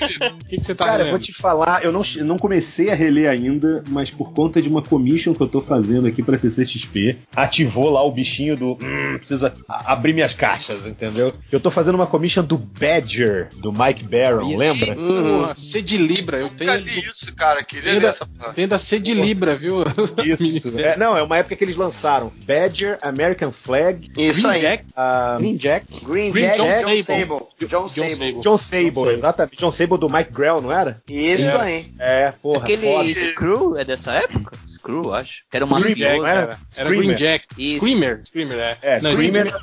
que 0.58 0.64
você 0.64 0.74
tá 0.74 0.84
Cara, 0.84 0.98
eu 1.00 1.04
lendo? 1.04 1.10
vou 1.10 1.18
te 1.18 1.32
falar, 1.32 1.84
eu 1.84 1.92
não, 1.92 2.02
eu 2.16 2.24
não 2.24 2.38
comecei 2.38 2.90
a 2.90 2.94
reler 2.94 3.28
ainda, 3.30 3.84
mas 3.88 4.10
por 4.10 4.32
conta 4.32 4.60
de 4.60 4.68
uma 4.68 4.82
commission 4.82 5.34
que 5.34 5.40
eu 5.42 5.48
tô 5.48 5.60
fazendo 5.60 6.06
aqui 6.06 6.22
pra 6.22 6.38
CCXP, 6.38 7.16
ativou 7.34 7.90
lá 7.90 8.02
o 8.02 8.10
bichinho 8.12 8.56
do. 8.56 8.72
Hum, 8.80 9.16
preciso 9.18 9.50
abrir 9.68 10.12
minhas 10.12 10.34
caixas, 10.34 10.86
entendeu? 10.86 11.32
Eu 11.50 11.60
tô 11.60 11.70
fazendo 11.70 11.94
uma 11.94 12.06
commission 12.06 12.44
do 12.44 12.58
Badger, 12.58 13.48
do 13.60 13.72
Mike 13.72 14.04
Barron, 14.04 14.56
lembra? 14.56 14.94
Porra, 14.94 15.54
C 15.56 15.82
de 15.82 15.96
Libra, 15.96 16.38
eu 16.40 16.48
tenho. 16.50 16.72
Nunca 16.72 16.82
li 16.84 16.98
isso, 17.00 17.34
cara. 17.34 17.62
Queria 17.64 17.92
ler 17.94 18.00
da, 18.00 18.08
essa 18.08 18.28
tenho 18.54 18.68
da 18.68 18.78
C 18.78 18.98
de 18.98 19.14
Libra, 19.14 19.56
viu? 19.56 19.82
Isso. 20.24 20.74
É, 20.84 20.96
não, 20.96 21.16
é 21.16 21.22
uma 21.22 21.38
época 21.38 21.54
que 21.56 21.64
eles 21.64 21.76
lançaram 21.76 22.32
Badger, 22.46 22.98
American 23.02 23.50
Flag, 23.52 24.10
Isso 24.16 24.42
Green 24.42 24.52
aí. 24.54 24.60
Jack, 24.60 24.84
ah, 24.96 25.36
Green 25.38 25.56
Jack. 25.56 25.86
Green, 26.04 26.30
Green 26.30 26.44
Jack, 26.44 26.56
John 26.58 26.66
John, 26.66 26.82
Sable. 26.82 27.04
Sable. 27.04 27.48
John, 27.58 27.68
John 27.68 27.88
Sable. 27.88 28.14
Sable. 28.16 28.40
John 28.42 28.58
Sable, 28.58 29.08
exatamente. 29.12 29.56
John 29.58 29.72
Sable 29.72 29.98
do 29.98 30.08
Mike 30.10 30.30
Grell, 30.32 30.60
não 30.60 30.72
era? 30.72 30.96
Isso 31.08 31.44
É. 31.46 31.60
aí. 31.60 31.92
É, 31.98 32.32
porra, 32.42 32.62
Aquele 32.64 32.82
foda. 32.86 33.14
Screw 33.14 33.76
é 33.78 33.84
dessa 33.84 34.12
época? 34.12 34.56
Screw, 34.66 35.12
acho. 35.14 35.42
Que 35.50 35.56
era 35.56 35.64
uma 35.64 35.78
Scream 35.80 35.94
Jack, 35.96 36.18
mafioso. 36.18 36.22
não 36.22 36.28
era? 36.28 36.40
Era 36.42 36.58
Screamer. 36.70 36.98
Green 37.06 37.16
Jack. 37.16 37.44
Isso. 37.58 37.76
Screamer. 37.86 38.22
Screamer, 38.26 38.58
é. 38.58 38.76
É, 38.82 39.00
Não, 39.00 39.10
Screamer. 39.12 39.54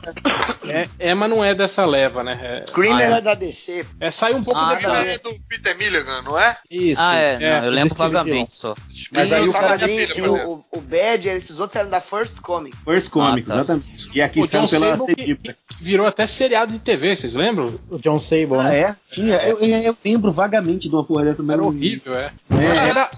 É, 0.68 0.88
é, 1.10 1.14
mas 1.14 1.30
não 1.30 1.44
é 1.44 1.54
dessa 1.54 1.86
leva, 1.86 2.24
né? 2.24 2.34
É, 2.42 2.66
Screamer 2.68 3.08
Ah, 3.08 3.16
é. 3.16 3.18
é 3.18 3.22
da 3.22 3.34
DC. 3.36 3.86
é, 4.00 4.12
sai 4.12 4.34
um 4.34 4.44
pouco 4.44 4.60
Ah, 4.60 4.76
depois. 4.76 4.92
tá. 4.94 5.02
Ele 5.02 5.12
é 5.12 5.18
do 5.20 5.36
Peter 5.48 5.78
Milligan, 5.78 6.22
não 6.24 6.40
é? 6.40 6.58
Isso. 6.70 7.00
Ah, 7.02 7.16
é, 7.16 7.40
não, 7.60 7.66
eu 7.66 7.72
lembro 7.72 7.96
vagamente 7.96 8.54
só. 8.54 8.74
Mas 9.12 9.32
aí 9.32 9.48
o 9.48 9.52
cara 9.54 9.92
e 9.92 10.22
o, 10.22 10.64
o, 10.72 10.82
Badger, 10.82 11.36
esses 11.36 11.60
outros 11.60 11.76
eram 11.80 11.90
da 11.90 12.00
First 12.02 12.40
Comic. 12.62 12.78
First 12.86 13.10
Comics, 13.10 13.50
Ah, 13.50 13.54
tá. 13.54 13.60
exatamente. 13.60 14.10
E 14.14 14.22
aqui 14.22 14.40
O 14.40 14.44
John 14.48 14.68
saiu 14.68 14.82
pela 14.82 14.98
Cedipra. 14.98 15.56
virou 15.82 16.06
até 16.06 16.28
seriado 16.28 16.72
de 16.74 16.80
TV, 16.80 17.16
vocês 17.16 17.34
lembram? 17.34 17.74
O 17.90 17.98
John 17.98 18.20
Sable, 18.20 18.56
Ah, 18.60 18.64
né? 18.64 18.80
é? 18.80 18.96
Tinha. 19.12 19.36
Eu, 19.38 19.58
eu- 19.60 19.78
eu 19.84 19.98
lembro 20.06 20.32
vagamente 20.32 20.88
de 20.90 20.96
uma 20.96 21.04
porra 21.04 21.26
dessa, 21.26 21.42
mas 21.44 21.56
Era 21.58 21.64
horrível, 21.66 22.14
é. 22.14 22.32
Acho 22.50 22.84
que 22.84 22.90
era, 22.90 23.12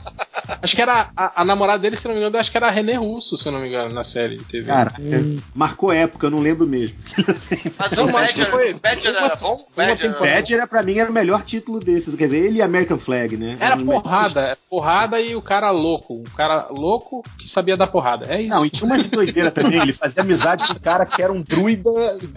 acho 0.61 0.75
que 0.75 0.81
era 0.81 1.09
a, 1.15 1.41
a 1.41 1.45
namorada 1.45 1.79
dele, 1.79 1.97
se 1.97 2.07
não 2.07 2.13
me 2.13 2.19
engano, 2.19 2.37
acho 2.37 2.49
que 2.51 2.57
era 2.57 2.67
a 2.67 2.71
René 2.71 2.93
Russo, 2.95 3.37
se 3.37 3.47
eu 3.47 3.51
não 3.51 3.59
me 3.59 3.67
engano, 3.67 3.93
na 3.93 4.03
série 4.03 4.37
de 4.37 4.43
TV. 4.45 4.65
Cara, 4.65 4.93
é, 4.99 5.39
marcou 5.53 5.91
época, 5.91 6.27
eu 6.27 6.31
não 6.31 6.39
lembro 6.39 6.65
mesmo. 6.67 6.95
Mas 7.77 7.91
o 7.97 8.07
Badger, 8.07 8.49
foi- 8.49 8.73
o 8.73 8.79
Badger 8.79 9.15
era 9.15 9.35
bom? 9.35 9.65
Badger 9.75 10.19
Badger 10.19 10.57
era, 10.59 10.67
pra 10.67 10.83
mim 10.83 10.97
era 10.97 11.09
o 11.09 11.13
melhor 11.13 11.43
título 11.43 11.79
desses. 11.79 12.15
Quer 12.15 12.25
dizer, 12.25 12.45
ele 12.45 12.57
e 12.57 12.61
American 12.61 12.97
Flag, 12.97 13.37
né? 13.37 13.57
Era 13.59 13.75
Um- 13.75 13.85
porrada, 13.85 14.41
é 14.41 14.57
porrada 14.69 15.19
e 15.19 15.35
o 15.35 15.41
cara 15.41 15.69
louco. 15.71 16.13
Um 16.15 16.23
cara 16.35 16.67
louco 16.69 17.23
que 17.39 17.47
sabia 17.47 17.75
dar 17.77 17.87
porrada. 17.87 18.25
É 18.33 18.41
isso. 18.41 18.49
Não, 18.49 18.65
e 18.65 18.69
tinha 18.69 18.85
uma 18.85 18.97
doideira 19.23 19.51
também. 19.51 19.81
Ele 19.81 19.93
fazia 19.93 20.21
amizade 20.21 20.65
com 20.67 20.73
um 20.73 20.79
cara 20.79 21.05
que 21.05 21.21
era 21.21 21.31
um 21.31 21.41
druida, 21.41 21.89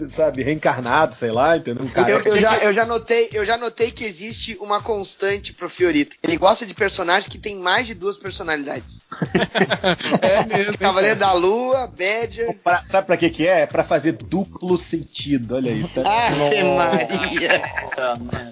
sabe, 0.09 0.43
reencarnado, 0.43 1.13
sei 1.15 1.31
lá, 1.31 1.57
entendeu? 1.57 1.85
Um 1.85 1.89
cara 1.89 2.09
Eu, 2.09 2.19
eu 2.19 2.39
já, 2.39 2.57
eu, 2.57 2.73
já 2.73 2.85
notei, 2.85 3.29
eu 3.33 3.45
já 3.45 3.57
notei 3.57 3.91
que 3.91 4.03
existe 4.03 4.57
uma 4.59 4.81
constante 4.81 5.53
pro 5.53 5.69
Fiorito. 5.69 6.15
Ele 6.23 6.37
gosta 6.37 6.65
de 6.65 6.73
personagens 6.73 7.27
que 7.27 7.37
tem 7.37 7.55
mais 7.57 7.85
de 7.87 7.93
duas 7.93 8.17
personalidades. 8.17 9.01
é 10.21 10.45
mesmo. 10.45 10.77
Cavaleiro 10.77 11.19
da 11.19 11.33
Lua, 11.33 11.87
Badger. 11.87 12.55
Pra- 12.63 12.81
sabe 12.83 13.07
pra 13.07 13.17
que 13.17 13.29
que 13.29 13.47
é? 13.47 13.61
É 13.61 13.65
pra 13.65 13.83
fazer 13.83 14.13
duplo 14.13 14.77
sentido, 14.77 15.55
olha 15.55 15.71
aí. 15.71 15.83
Tá? 15.93 16.27
Ave 16.27 16.63
Maria. 16.63 17.61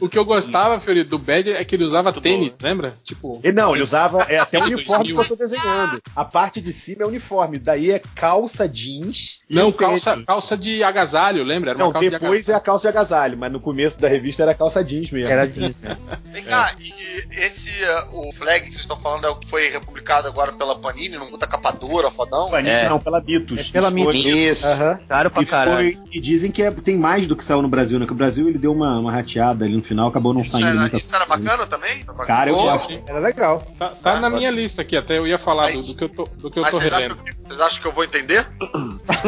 O 0.02 0.10
que 0.10 0.18
eu 0.18 0.26
gostava, 0.26 0.80
Fiorito, 0.80 1.12
do 1.12 1.20
Badger 1.20 1.56
é 1.56 1.64
que 1.64 1.76
ele 1.76 1.84
usava 1.84 2.12
tênis, 2.14 2.54
lembra? 2.62 2.94
Tipo. 3.04 3.40
E 3.44 3.52
não, 3.52 3.74
ele 3.74 3.84
usava 3.84 4.24
é 4.24 4.38
até 4.38 4.60
o 4.60 4.64
uniforme 4.64 5.06
que 5.06 5.14
2000. 5.14 5.22
eu 5.22 5.28
tô 5.28 5.36
desenhando. 5.36 6.02
A 6.16 6.26
parte 6.26 6.60
de 6.62 6.74
cima 6.74 7.04
é 7.04 7.06
uniforme, 7.06 7.58
daí 7.60 7.92
é 7.92 8.00
calça 8.26 8.68
jeans. 8.68 9.40
Não, 9.50 9.72
calça, 9.72 10.24
calça 10.26 10.58
de 10.58 10.84
agasalho, 10.84 11.44
lembra? 11.44 11.70
Era 11.72 11.78
uma 11.80 11.86
Não, 11.86 11.92
calça 11.94 12.10
depois 12.10 12.46
de 12.46 12.52
é 12.52 12.56
a 12.56 12.60
calça 12.60 12.92
de 12.92 12.98
agasalho, 12.98 13.38
mas 13.38 13.52
no 13.52 13.60
começo 13.60 14.00
da 14.00 14.08
revista 14.08 14.42
era 14.42 14.56
calça 14.56 14.84
jeans 14.84 15.12
mesmo. 15.12 15.30
Era 15.30 15.48
jeans. 15.48 15.76
Vem 16.34 16.44
cá, 16.44 16.74
e 16.80 16.92
esse, 17.40 17.70
uh, 17.70 18.28
o 18.28 18.34
flag 18.34 18.62
que 18.66 18.72
vocês 18.72 18.82
estão 18.82 19.00
falando 19.00 19.26
é 19.26 19.30
o 19.30 19.36
que 19.36 19.48
foi 19.50 19.70
republicado 19.70 20.28
agora 20.28 20.52
pela 20.52 20.76
Panini, 20.80 21.16
não 21.18 21.28
puta 21.28 21.46
capa 21.46 21.72
dura, 21.72 22.10
fodão? 22.10 22.50
Panini, 22.50 22.70
É. 22.76 22.90
Não, 22.90 23.00
pela 23.00 23.22
Mitos. 23.22 23.70
É 23.70 23.72
pela 23.72 23.92
Mitos. 23.92 24.16
Isso. 24.26 24.66
Aham. 24.66 25.00
Caro 25.08 25.30
pra 25.30 25.44
E, 25.44 25.46
caralho. 25.46 25.76
foi- 25.78 26.00
e 26.12 26.20
dizem 26.20 26.52
que 26.52 26.64
é- 26.64 26.72
tem 26.72 26.98
mais 26.98 27.28
do 27.28 27.36
que 27.36 27.44
saiu 27.44 27.62
no 27.62 27.70
Brasil, 27.70 28.00
né? 28.00 28.06
Que 28.08 28.12
o 28.12 28.16
Brasil 28.16 28.48
ele 28.50 28.58
deu 28.58 28.74
uma, 28.74 28.98
uma 29.00 29.12
rateada 29.12 29.64
ali 29.66 29.76
no 29.76 29.84
final, 29.84 30.08
acabou 30.10 30.34
não 30.34 30.42
Isso 30.42 30.52
saindo 30.52 30.70
era, 30.70 30.80
muita 30.80 30.98
isso 30.98 31.16
era 31.16 31.26
bacana 31.26 31.66
também? 31.68 32.04
Bacana. 32.04 32.26
Cara, 32.26 32.50
eu 32.50 32.56
gosto. 32.56 33.00
Era 33.08 33.20
legal. 33.20 33.66
Tá, 33.78 33.90
tá 33.90 34.20
na 34.20 34.30
minha 34.30 34.50
lista 34.50 34.82
aqui, 34.82 34.98
até 34.98 35.18
eu 35.18 35.28
ia 35.28 35.38
falar 35.38 35.68
do, 35.68 35.74
Mas- 35.76 35.88
do 35.88 35.96
que 35.96 36.04
eu 36.04 36.10
tô, 36.10 36.24
do 36.26 36.50
que 36.52 36.58
eu 36.60 36.64
Mas 36.64 36.72
tô 36.72 36.80
vocês 36.80 36.92
acham, 36.94 37.16
relendo. 37.16 37.24
que, 37.24 37.48
vocês 37.48 37.60
acham 37.62 37.82
que 37.82 37.88
eu 37.88 37.92
vou 37.92 38.04
entender? 38.18 38.46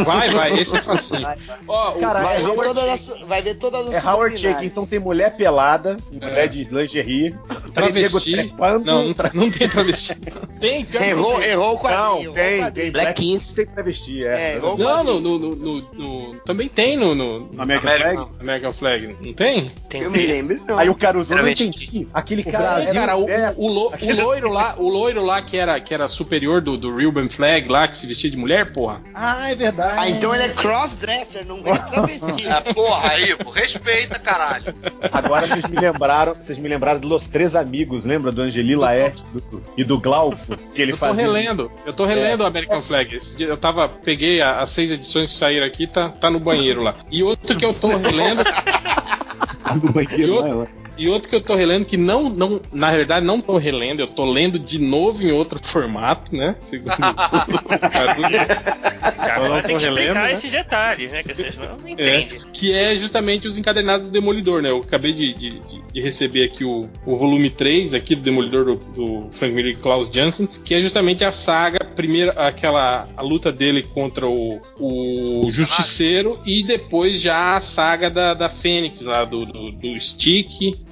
Vai, 0.05 0.29
vai, 0.29 0.51
esse 0.59 0.75
é 0.75 0.81
facinho. 0.81 1.27
Ó, 1.67 1.97
o- 1.97 1.99
Cara, 1.99 2.21
Vai 2.21 2.35
é 2.35 2.39
ver 2.39 2.45
Howard 2.47 2.63
todas 2.73 2.89
as, 2.89 3.19
vai 3.27 3.41
ver 3.41 3.55
todas 3.55 3.87
as 3.87 4.03
É 4.03 4.07
Howard. 4.09 4.37
Shake, 4.37 4.65
então 4.65 4.85
tem 4.85 4.99
mulher 4.99 5.35
pelada, 5.35 5.97
mulher 6.11 6.47
de 6.47 6.63
lingerie, 6.65 7.35
travesti. 7.73 8.31
trepando. 8.33 8.85
Não, 8.85 9.07
não, 9.09 9.15
não 9.33 9.51
tem 9.51 9.67
travesti. 9.67 10.15
Tem, 10.59 10.83
que 10.83 10.97
Errou, 10.97 11.39
errou 11.43 11.69
o 11.69 11.73
Não, 11.73 11.77
quadrinho. 11.77 12.21
errou 12.21 12.31
o 12.31 12.33
tem, 12.33 12.71
tem. 12.71 12.91
Black 12.91 13.21
Kiss. 13.21 13.53
tem 13.55 13.67
travesti, 13.67 14.25
É, 14.25 14.53
é. 14.53 14.55
errou 14.55 14.73
o 14.73 14.77
Não, 14.79 15.03
no, 15.03 15.19
no, 15.19 15.37
no, 15.37 15.55
no- 15.93 16.35
também 16.39 16.67
tem 16.67 16.97
no, 16.97 17.13
no 17.13 17.47
American 17.61 17.91
América. 17.91 18.09
Flag. 18.21 18.31
American 18.39 18.71
Flag, 18.71 19.17
não 19.23 19.33
tem? 19.33 19.71
Tem 19.87 20.01
Eu 20.01 20.09
me 20.09 20.25
lembro, 20.25 20.59
não. 20.67 20.79
Aí 20.79 20.89
o 20.89 20.95
cara 20.95 21.19
usou, 21.19 21.37
não 21.37 21.47
entendi. 21.47 22.07
Aquele 22.11 22.41
O 22.41 22.51
cara, 22.51 22.63
Brasil, 22.73 22.89
era 22.89 22.99
cara, 23.01 23.17
o, 23.17 23.29
é, 23.29 23.53
o, 23.55 23.67
lo- 23.67 23.91
o 24.01 24.13
loiro 24.15 24.49
lá, 24.49 24.75
o 24.79 24.89
loiro 24.89 25.23
lá 25.23 25.43
que 25.43 25.55
era, 25.57 25.79
que 25.79 25.93
era 25.93 26.07
superior 26.09 26.59
do, 26.59 26.75
do 26.75 26.89
Ruben 26.89 27.29
Flag 27.29 27.69
lá, 27.69 27.87
que 27.87 27.95
se 27.95 28.07
vestia 28.07 28.31
de 28.31 28.37
mulher, 28.37 28.73
porra. 28.77 29.01
Ah, 29.15 29.49
é 29.49 29.55
verdade. 29.55 29.93
Ah, 29.97 30.07
então 30.09 30.33
ele 30.35 30.43
é 30.43 30.49
crossdresser, 30.49 31.43
não 31.47 31.57
é 31.65 31.77
travesti. 31.79 32.47
É, 32.47 32.73
porra, 32.73 33.09
aí, 33.09 33.35
pô, 33.35 33.49
respeita, 33.49 34.19
caralho. 34.19 34.73
Agora 35.11 35.47
vocês 35.47 35.65
me 35.65 35.77
lembraram, 35.79 36.35
vocês 36.35 36.59
me 36.59 36.69
lembraram 36.69 36.99
de 36.99 37.07
Los 37.07 37.27
Três 37.27 37.55
Amigos, 37.55 38.05
lembra 38.05 38.31
do 38.31 38.41
Angeli 38.43 38.75
Laerte 38.75 39.25
do- 39.33 39.63
e 39.75 39.83
do 39.83 39.99
Glauco, 39.99 40.37
que 40.75 40.81
ele 40.81 40.91
Eu 40.91 40.95
tô 40.95 40.99
fazia. 41.07 41.23
relendo, 41.23 41.71
eu 41.85 41.93
tô 41.93 42.05
relendo 42.05 42.41
o 42.41 42.45
American 42.45 42.81
Flag. 42.83 43.19
Eu 43.39 43.57
tava, 43.57 43.89
peguei 43.89 44.41
a- 44.41 44.59
as 44.61 44.69
seis 44.71 44.91
edições 44.91 45.31
que 45.31 45.37
saíram 45.37 45.65
aqui, 45.65 45.87
tá, 45.87 46.09
tá 46.09 46.29
no 46.29 46.39
banheiro 46.39 46.83
lá. 46.83 46.93
E 47.09 47.23
outro 47.23 47.57
que 47.57 47.65
eu 47.65 47.73
tô 47.73 47.87
relendo, 47.87 48.43
no 49.83 49.91
banheiro 49.91 50.21
E 50.21 50.25
lá. 50.53 50.67
E 50.97 51.07
outro 51.09 51.29
que 51.29 51.35
eu 51.35 51.41
tô 51.41 51.55
relendo 51.55 51.85
que 51.85 51.97
não, 51.97 52.29
não, 52.29 52.59
na 52.71 52.91
verdade 52.91 53.25
não 53.25 53.39
tô 53.41 53.57
relendo, 53.57 53.99
eu 53.99 54.07
tô 54.07 54.25
lendo 54.25 54.57
de 54.59 54.79
novo 54.79 55.21
em 55.23 55.31
outro 55.31 55.59
formato, 55.63 56.35
né? 56.35 56.55
Segundo. 56.69 56.93
Agora 59.29 59.63
tem 59.63 59.77
que 59.77 59.83
relendo, 59.83 59.99
explicar 60.03 60.23
né? 60.27 60.33
esses 60.33 60.51
detalhes, 60.51 61.11
né? 61.11 61.23
Que 61.23 61.33
vocês 61.33 61.57
não 61.57 61.65
É, 61.87 61.91
entendem. 62.21 62.39
que 62.53 62.71
é 62.73 62.95
justamente 62.95 63.47
os 63.47 63.57
encadernados 63.57 64.07
do 64.07 64.11
Demolidor, 64.11 64.61
né? 64.61 64.69
Eu 64.69 64.77
acabei 64.79 65.13
de, 65.13 65.33
de- 65.33 65.59
de- 65.93 66.01
receber 66.01 66.43
aqui 66.43 66.63
o, 66.63 66.87
o 67.05 67.15
volume 67.15 67.49
3 67.49 67.93
aqui 67.93 68.15
do 68.15 68.21
Demolidor 68.21 68.65
do, 68.65 68.75
do 68.75 69.29
Frank 69.31 69.53
Miller 69.53 69.73
e 69.73 69.75
Klaus 69.75 70.09
Janson, 70.13 70.47
que 70.47 70.73
é 70.73 70.81
justamente 70.81 71.23
a 71.23 71.31
saga, 71.31 71.86
primeiro 71.97 72.31
aquela 72.39 73.09
a 73.17 73.21
luta 73.21 73.51
dele 73.51 73.83
contra 73.83 74.27
o, 74.27 74.61
o 74.79 75.49
Justiceiro 75.51 76.39
e 76.45 76.63
depois 76.63 77.19
já 77.19 77.57
a 77.57 77.61
saga 77.61 78.09
da, 78.09 78.33
da 78.33 78.47
Fênix 78.47 79.01
lá, 79.01 79.25
do, 79.25 79.45
do, 79.45 79.71
do 79.71 79.99
Stick 79.99 80.47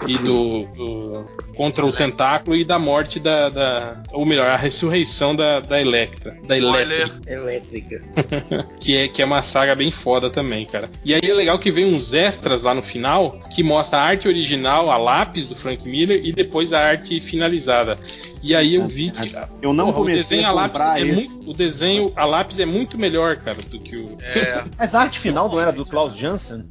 e 0.07 0.18
do, 0.18 0.65
do- 0.76 1.26
contra 1.56 1.86
o 1.86 1.94
Tentáculo 1.94 2.56
e 2.57 2.65
da 2.65 2.77
morte 2.80 3.19
da, 3.19 3.49
da- 3.49 4.03
ou 4.11 4.26
melhor, 4.26 4.48
a 4.48 4.57
ressurreição 4.57 5.36
da, 5.36 5.60
da 5.61 5.80
Electra, 5.80 6.36
da 6.48 6.57
Electra. 6.57 7.22
Elétrica. 7.27 8.02
que 8.82 8.98
é, 8.98 9.07
que 9.07 9.22
é 9.22 9.26
uma 9.26 9.44
saga 9.44 9.76
bem 9.76 9.91
foda 9.91 10.30
também, 10.30 10.65
cara. 10.65 10.90
E 11.06 11.14
aí 11.14 11.22
é 11.23 11.34
legal 11.34 11.60
que 11.60 11.72
vem 11.72 11.86
uns 11.94 12.11
extras 12.11 12.64
lá 12.64 12.73
no 12.73 12.82
final 12.82 13.40
que 13.56 13.61
mostra 13.64 13.99
a 13.99 14.03
arte 14.03 14.27
original, 14.27 14.90
a 14.90 14.98
lápis 14.98 15.48
do 15.48 15.56
Frank 15.56 15.88
Miller 15.88 16.19
e 16.26 16.34
depois 16.34 16.73
a 16.73 16.80
arte 16.80 17.22
finalizada. 17.22 17.98
E 18.41 18.56
aí 18.56 18.76
eu 18.76 18.88
vi 18.88 19.12
que 19.12 19.36
Eu 19.62 19.74
não 19.74 19.86
porra, 19.88 19.98
o 19.98 20.02
comecei 20.02 20.24
desenho 20.24 20.45
a 20.48 20.49
a 20.49 20.53
lápis 20.53 20.72
comprar 20.72 20.99
é 20.99 21.03
esse. 21.07 21.38
muito, 21.38 21.52
o 21.52 21.53
desenho 21.53 22.14
a 22.16 22.26
lápis 22.26 22.60
é 22.60 22.66
muito 22.66 22.98
melhor, 22.98 23.38
cara, 23.38 23.62
do 23.62 23.80
que 23.80 23.95
o 23.95 24.18
É, 24.22 24.64
Mas 24.78 24.94
a 24.94 25.02
arte 25.02 25.20
final 25.20 25.49
não 25.49 25.60
era 25.60 25.72
do 25.72 25.86
Klaus 25.86 26.16
Jansen? 26.16 26.66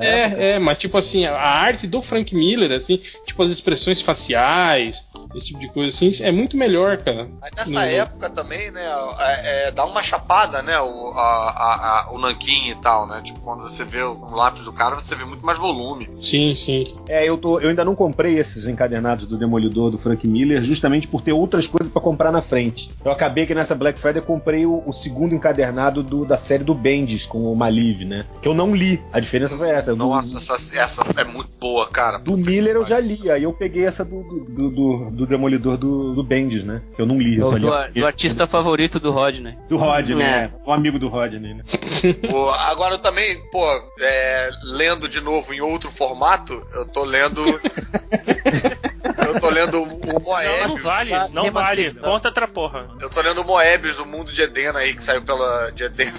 É, 0.00 0.52
é, 0.52 0.58
mas 0.58 0.78
tipo 0.78 0.96
assim, 0.96 1.24
a 1.26 1.36
arte 1.36 1.86
do 1.86 2.00
Frank 2.00 2.34
Miller, 2.34 2.72
assim, 2.72 3.00
tipo 3.26 3.42
as 3.42 3.50
expressões 3.50 4.00
faciais, 4.00 5.04
esse 5.34 5.46
tipo 5.46 5.58
de 5.60 5.68
coisa 5.68 5.94
assim, 5.94 6.10
é 6.22 6.32
muito 6.32 6.56
melhor, 6.56 6.96
cara. 6.98 7.28
Mas 7.40 7.50
nessa 7.56 7.70
No- 7.70 7.80
época 7.80 8.30
também, 8.30 8.70
né, 8.70 8.80
é, 9.20 9.68
é, 9.68 9.70
dá 9.70 9.84
uma 9.84 10.02
chapada, 10.02 10.62
né, 10.62 10.78
o, 10.80 11.10
a, 11.14 11.20
a- 11.50 12.06
a- 12.08 12.12
o 12.12 12.18
nanquim 12.18 12.70
e 12.70 12.74
tal, 12.76 13.06
né? 13.06 13.20
Tipo, 13.22 13.40
quando 13.40 13.62
você 13.62 13.84
vê 13.84 14.02
o 14.02 14.18
lápis 14.34 14.64
do 14.64 14.72
cara, 14.72 14.94
você 14.94 15.14
vê 15.14 15.24
muito 15.24 15.44
mais 15.44 15.58
volume. 15.58 16.08
Sim, 16.20 16.54
sim. 16.54 16.94
É, 17.08 17.24
eu, 17.28 17.36
tô, 17.36 17.60
eu 17.60 17.68
ainda 17.70 17.84
não 17.84 17.94
comprei 17.94 18.38
esses 18.38 18.66
encadernados 18.66 19.26
do 19.26 19.36
Demolidor 19.36 19.90
do 19.90 19.98
Frank 19.98 20.26
Miller, 20.26 20.62
justamente 20.62 21.06
por 21.08 21.20
ter 21.20 21.32
outras 21.32 21.66
coisas 21.66 21.92
pra 21.92 22.00
comprar 22.00 22.32
na 22.32 22.42
frente. 22.42 22.90
Eu 23.04 23.10
acabei 23.12 23.46
que 23.46 23.54
nessa 23.54 23.74
Black 23.74 23.98
Friday 23.98 24.20
eu 24.22 24.26
comprei 24.26 24.64
o, 24.66 24.82
o 24.86 24.92
segundo 24.92 25.34
encadernado 25.34 26.02
do- 26.02 26.24
da 26.24 26.36
série 26.36 26.64
do 26.64 26.74
Bendis 26.74 27.26
com 27.26 27.52
o 27.52 27.56
Maliv, 27.56 28.04
né? 28.04 28.24
Que 28.40 28.48
eu 28.48 28.54
não 28.54 28.74
li. 28.74 29.02
A 29.12 29.20
diferença 29.20 29.56
foi 29.56 29.68
essa. 29.70 29.90
Do, 29.92 29.96
Nossa, 29.96 30.36
essa, 30.38 30.78
essa 30.78 31.02
é 31.16 31.24
muito 31.24 31.50
boa, 31.60 31.86
cara. 31.88 32.18
do 32.18 32.36
Miller 32.36 32.76
eu 32.76 32.84
já 32.84 32.98
li, 33.00 33.30
aí 33.30 33.42
eu 33.42 33.52
peguei 33.52 33.84
essa 33.86 34.04
do, 34.04 34.22
do, 34.22 34.70
do, 34.70 35.10
do 35.18 35.26
Demolidor 35.26 35.76
do, 35.76 36.14
do 36.14 36.22
Bendis, 36.22 36.62
né? 36.64 36.80
Que 36.94 37.02
eu 37.02 37.06
não 37.06 37.18
li, 37.20 37.36
eu 37.38 37.46
só 37.48 37.54
li. 37.56 37.60
Do, 37.62 37.74
a- 37.74 37.88
do 37.88 38.06
artista 38.06 38.46
favorito 38.46 39.00
do 39.00 39.10
Rodney. 39.10 39.56
do 39.68 39.76
Rodney, 39.76 40.14
É. 40.22 40.24
né? 40.24 40.50
O 40.64 40.72
amigo 40.72 40.98
do 40.98 41.08
Rodney, 41.08 41.54
né? 41.54 41.64
Pô, 42.30 42.50
agora 42.50 42.94
eu 42.94 42.98
também, 42.98 43.38
pô, 43.50 43.64
é, 44.00 44.50
lendo 44.62 45.08
de 45.08 45.20
novo 45.20 45.52
em 45.52 45.60
outro 45.60 45.90
formato, 45.90 46.64
eu 46.72 46.86
tô 46.86 47.02
lendo. 47.04 47.42
eu 49.26 49.40
tô 49.40 49.50
lendo 49.50 49.82
o 49.82 49.86
Não, 49.86 50.14
não 50.14 50.20
Moebius. 50.20 50.82
vale, 50.82 51.10
não 51.32 51.50
vale. 51.50 51.94
Conta 51.94 52.28
outra 52.28 52.48
porra. 52.48 52.88
Eu 53.00 53.10
tô 53.10 53.20
lendo 53.20 53.40
o 53.40 53.44
Moebius, 53.44 53.98
o 53.98 54.06
mundo 54.06 54.32
de 54.32 54.42
Edena 54.42 54.80
aí, 54.80 54.94
que 54.94 55.02
saiu 55.02 55.22
pela 55.22 55.70
de 55.70 55.84
Edena. 55.84 56.18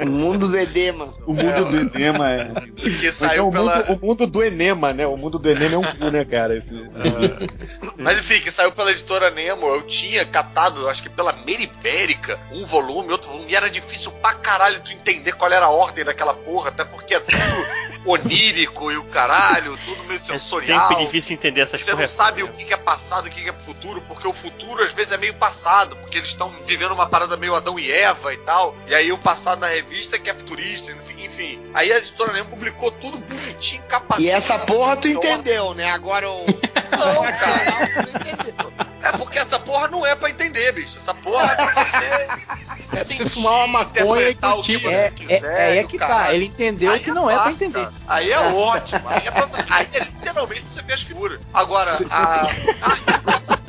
o 0.00 0.06
mundo 0.06 0.48
do 0.48 0.58
edema. 0.58 1.08
O 1.26 1.32
mundo 1.34 1.50
é, 1.50 1.64
do 1.64 1.80
edema 1.80 2.30
é. 2.30 2.50
Que 2.98 3.12
saiu 3.12 3.48
o, 3.48 3.52
pela... 3.52 3.76
mundo, 3.76 3.92
o 3.92 4.06
mundo 4.06 4.26
do 4.26 4.42
enema, 4.42 4.92
né? 4.92 5.06
O 5.06 5.16
mundo 5.16 5.38
do 5.38 5.50
enema 5.50 5.74
é 5.74 5.78
um 5.78 5.82
cu, 5.82 6.10
né, 6.10 6.24
cara? 6.24 6.56
Esse... 6.56 6.74
É. 6.82 7.90
Mas 7.98 8.18
enfim, 8.18 8.40
que 8.40 8.50
saiu 8.50 8.72
pela 8.72 8.90
editora 8.90 9.30
Nemo. 9.30 9.66
Eu 9.66 9.82
tinha 9.82 10.24
catado, 10.24 10.88
acho 10.88 11.02
que 11.02 11.08
pela 11.08 11.32
Meribérica, 11.32 12.38
um 12.52 12.64
volume, 12.66 13.12
outro 13.12 13.30
volume, 13.30 13.50
e 13.50 13.56
era 13.56 13.68
difícil 13.68 14.10
pra 14.12 14.34
caralho 14.34 14.80
tu 14.80 14.92
entender 14.92 15.32
qual 15.32 15.50
era 15.52 15.66
a 15.66 15.70
ordem 15.70 16.04
daquela 16.04 16.34
porra, 16.34 16.68
até 16.68 16.84
porque 16.84 17.14
é 17.14 17.20
tudo 17.20 17.40
onírico 18.06 18.90
e 18.90 18.96
o 18.96 19.04
caralho, 19.04 19.76
tudo 19.84 20.04
meio 20.04 20.18
sensorial. 20.18 20.59
É 20.62 20.78
sempre 20.78 21.04
difícil 21.04 21.34
entender 21.34 21.62
essas 21.62 21.82
coisas. 21.82 21.94
Você 21.94 22.00
não 22.02 22.08
sabe 22.08 22.42
o 22.42 22.48
que 22.48 22.72
é 22.72 22.76
passado 22.76 23.28
e 23.28 23.30
o 23.30 23.32
que 23.32 23.48
é 23.48 23.52
futuro, 23.52 24.02
porque 24.06 24.26
o 24.26 24.32
futuro 24.32 24.82
às 24.82 24.92
vezes 24.92 25.12
é 25.12 25.16
meio 25.16 25.34
passado, 25.34 25.96
porque 25.96 26.18
eles 26.18 26.28
estão 26.28 26.52
vivendo 26.66 26.92
uma 26.92 27.08
parada 27.08 27.36
meio 27.36 27.54
Adão 27.54 27.78
e 27.78 27.90
Eva 27.90 28.32
e 28.32 28.38
tal. 28.38 28.74
E 28.86 28.94
aí 28.94 29.12
o 29.12 29.18
passado 29.18 29.60
na 29.60 29.68
revista 29.68 30.18
que 30.18 30.30
é 30.30 30.34
futurista, 30.34 30.92
enfim. 30.92 31.24
enfim. 31.24 31.70
Aí 31.74 31.92
a 31.92 31.98
editora 31.98 32.32
Nemo 32.32 32.50
publicou 32.50 32.90
tudo 32.92 33.18
bonitinho, 33.18 33.82
capacete. 33.88 34.26
E 34.26 34.30
essa 34.30 34.58
porra 34.58 34.96
tu 34.96 35.08
entendeu, 35.08 35.74
né? 35.74 35.90
Agora 35.90 36.28
o. 36.30 36.46
Não, 36.46 37.22
cara. 37.22 38.10
entendeu. 38.32 38.72
É 39.02 39.12
porque 39.16 39.38
essa 39.38 39.58
porra 39.58 39.88
não 39.88 40.04
é 40.04 40.14
pra 40.14 40.28
entender, 40.28 40.72
bicho. 40.72 40.98
Essa 40.98 41.14
porra 41.14 41.52
é 41.52 41.54
pra 41.54 41.84
você. 41.84 42.96
É 42.96 43.04
sentir, 43.04 43.22
você 43.24 43.30
fumar 43.30 43.54
uma 43.54 43.66
maconha 43.66 44.28
e 44.28 44.34
curtir. 44.34 44.86
É, 44.86 45.10
quiser, 45.10 45.42
é, 45.44 45.76
é, 45.76 45.78
é 45.78 45.84
que 45.84 45.98
tá. 45.98 46.34
Ele 46.34 46.46
entendeu 46.46 46.92
aí 46.92 47.00
que 47.00 47.10
não 47.10 47.30
é, 47.30 47.34
é 47.34 47.38
pra 47.38 47.50
entender. 47.50 47.88
Aí 48.06 48.30
é 48.30 48.38
ótimo. 48.38 49.08
Aí 49.08 49.26
é, 49.26 49.30
pra, 49.30 49.48
aí 49.70 49.88
é 49.92 49.98
literalmente 50.00 50.64
você 50.68 50.82
vê 50.82 50.92
as 50.92 51.02
figuras. 51.02 51.40
Agora, 51.54 51.98
a, 52.10 52.42
a 52.42 52.48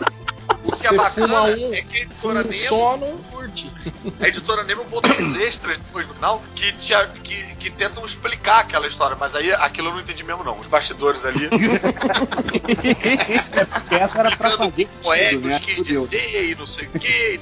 o 0.66 0.72
que 0.76 0.88
é 0.88 0.94
bacana 0.94 1.44
um, 1.44 1.74
é 1.74 1.82
que 1.82 1.98
a 1.98 2.02
editora 2.02 2.40
um 2.42 2.48
Nemo. 2.48 2.68
Sono, 2.68 3.20
A 4.20 4.28
editora 4.28 4.64
Nemo 4.64 4.84
botou 4.86 5.12
uns 5.20 5.36
extras 5.36 5.78
depois 5.78 6.08
no 6.08 6.14
final 6.14 6.42
que, 6.56 6.72
te, 6.74 6.94
que, 7.24 7.56
que 7.56 7.70
tentam 7.70 8.06
explicar 8.06 8.60
aquela 8.60 8.88
história, 8.88 9.16
mas 9.20 9.36
aí 9.36 9.52
aquilo 9.54 9.90
eu 9.90 9.94
não 9.94 10.00
entendi 10.02 10.24
mesmo, 10.24 10.44
não. 10.44 10.60
Os 10.60 10.68
bastidores 10.68 11.26
ali. 11.26 11.50
é 13.92 13.96
essa 13.96 14.20
era 14.20 14.36
pra 14.36 14.52
fazer 14.52 14.88
poéticos, 15.02 15.46
né? 15.46 15.60
quis 15.60 15.84
dizer 15.84 16.50
e 16.50 16.56
não 16.56 16.66
sei 16.66 16.88
o 16.88 16.92
que. 17.00 17.40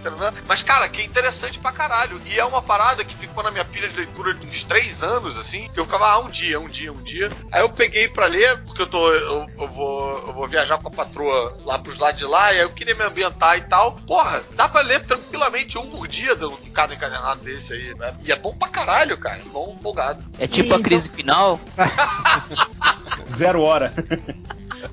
Mas, 0.48 0.64
cara, 0.64 0.88
que 0.90 1.02
interessante 1.04 1.60
pra 1.60 1.72
caralho. 1.72 2.20
E 2.26 2.40
é 2.40 2.46
uma 2.46 2.62
parada 2.62 3.04
que 3.04 3.16
ficou 3.16 3.44
na 3.44 3.52
minha 3.52 3.66
pilha 3.66 3.88
de 3.88 3.96
leitura 3.96 4.34
de 4.34 4.48
uns 4.48 4.64
três 4.64 5.04
anos, 5.04 5.38
assim, 5.38 5.70
que 5.74 5.80
eu 5.80 5.86
ficava, 5.86 6.08
ah, 6.08 6.20
um 6.20 6.30
dia, 6.30 6.60
um 6.60 6.68
dia, 6.68 6.92
um 6.92 7.04
dia. 7.04 7.32
Aí 7.52 7.62
eu 7.62 7.70
peguei 7.70 8.08
pra 8.08 8.26
ler, 8.26 8.58
porque 8.64 8.82
eu 8.82 8.88
tô. 8.88 9.12
Eu, 9.12 9.48
eu 9.60 9.68
vou, 9.68 10.28
eu 10.28 10.34
vou 10.34 10.48
viajar 10.48 10.78
com 10.78 10.88
a 10.88 10.92
patroa 10.92 11.58
lá 11.66 11.80
pros 11.80 11.98
lados 11.98 12.20
de 12.20 12.26
lá, 12.26 12.54
e 12.54 12.58
aí 12.58 12.64
eu 12.64 12.70
queria 12.70 12.96
me 12.96 13.04
ambientar 13.04 13.58
e 13.58 13.62
tal. 13.62 13.94
Porra, 14.08 14.44
dá 14.56 14.68
pra 14.68 14.82
ler 14.82 15.04
tranquilamente 15.06 15.78
um 15.78 15.90
por 16.00 16.08
dia 16.08 16.34
de 16.34 16.70
cada 16.74 16.94
encadenado 16.94 17.42
desse 17.42 17.74
aí. 17.74 17.94
Né? 17.96 18.14
E 18.24 18.32
é 18.32 18.36
bom 18.38 18.56
pra 18.56 18.70
caralho, 18.70 19.18
cara. 19.18 19.42
Bom, 19.52 19.76
empolgado. 19.78 20.24
É 20.40 20.48
tipo 20.48 20.74
a 20.74 20.80
crise 20.80 21.10
final? 21.10 21.60
Zero 23.36 23.62
hora. 23.62 23.94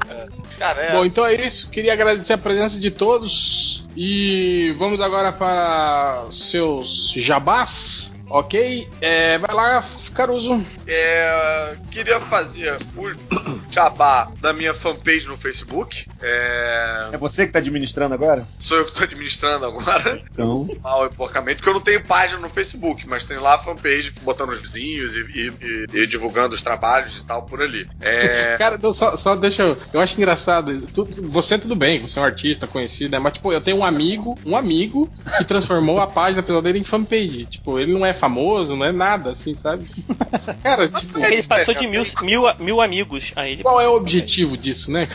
É. 0.09 0.27
Cara, 0.59 0.83
é... 0.83 0.93
Bom, 0.93 1.05
então 1.05 1.25
é 1.25 1.35
isso. 1.35 1.71
Queria 1.71 1.93
agradecer 1.93 2.33
a 2.33 2.39
presença 2.39 2.81
de 2.81 2.91
todos. 2.91 3.87
E 3.97 4.75
vamos 4.79 5.01
agora 5.01 5.31
para 5.31 6.25
seus 6.33 7.13
jabás. 7.15 8.11
Ok? 8.29 8.89
É, 9.01 9.39
vai 9.39 9.55
lá, 9.55 9.85
Caruso. 10.17 10.65
É, 10.87 11.77
queria 11.91 12.19
fazer 12.21 12.77
o 12.97 13.61
jabá 13.71 14.31
da 14.41 14.53
minha 14.53 14.73
fanpage 14.75 15.27
no 15.27 15.37
Facebook. 15.37 16.07
É, 16.23 17.11
é 17.13 17.17
você 17.19 17.43
que 17.43 17.51
está 17.51 17.59
administrando 17.59 18.15
agora? 18.15 18.47
Sou 18.59 18.79
eu 18.79 18.85
que 18.85 18.91
estou 18.91 19.05
administrando 19.05 19.67
agora. 19.67 20.23
Então. 20.33 20.69
Mal 20.83 21.07
e 21.07 21.11
porcamente, 21.11 21.57
porque 21.57 21.71
eu 21.71 21.75
não 21.75 21.81
tenho 21.81 22.03
página 22.05 22.41
no 22.41 22.49
Facebook, 22.49 23.07
mas 23.09 23.25
tenho 23.25 23.43
lá 23.43 23.55
a 23.55 23.59
fanpage 23.59 24.13
botando 24.23 24.51
os 24.51 24.61
vizinhos 24.61 25.15
e, 25.15 25.21
e, 25.21 25.53
e, 25.61 26.03
e 26.03 26.07
divulgando 26.07 26.55
os 26.55 26.63
trabalhos 26.63 27.19
e 27.19 27.25
tal 27.25 27.43
por 27.43 27.61
ali. 27.61 27.89
É... 28.01 28.57
Cara, 28.59 28.79
só, 28.95 29.17
só 29.17 29.35
deixa 29.35 29.63
eu. 29.63 29.77
Eu 29.93 30.01
acho 30.01 30.17
engraçado. 30.17 30.83
Tu, 30.89 31.05
você 31.23 31.59
tudo 31.59 31.77
bem, 31.77 32.03
você 32.03 32.19
é 32.19 32.23
um 32.23 32.25
artista 32.25 32.67
conhecido, 32.67 33.11
né? 33.11 33.19
Mas, 33.19 33.35
tipo, 33.35 33.53
eu 33.53 33.61
tenho 33.61 33.79
um 33.79 33.85
amigo, 33.85 34.39
um 34.45 34.57
amigo 34.57 35.11
que 35.37 35.45
transformou 35.45 36.01
a 36.01 36.07
página 36.07 36.43
pessoal 36.43 36.63
dele 36.63 36.79
em 36.79 36.85
fanpage. 36.85 37.47
Tipo, 37.47 37.79
ele 37.79 37.93
não 37.93 38.05
é 38.05 38.13
famoso, 38.13 38.77
não 38.77 38.87
é 38.87 38.93
nada, 38.93 39.33
assim, 39.33 39.55
sabe? 39.55 39.87
Cara, 40.63 40.89
tipo, 40.89 41.19
ele 41.19 41.43
passou 41.43 41.75
de 41.75 41.87
mil, 41.87 42.05
mil, 42.23 42.43
mil 42.59 42.81
amigos 42.81 43.33
a 43.37 43.49
ele. 43.49 43.63
Qual 43.63 43.81
é 43.81 43.89
o 43.89 43.97
objetivo 43.97 44.57
disso, 44.57 44.91
né? 44.91 45.09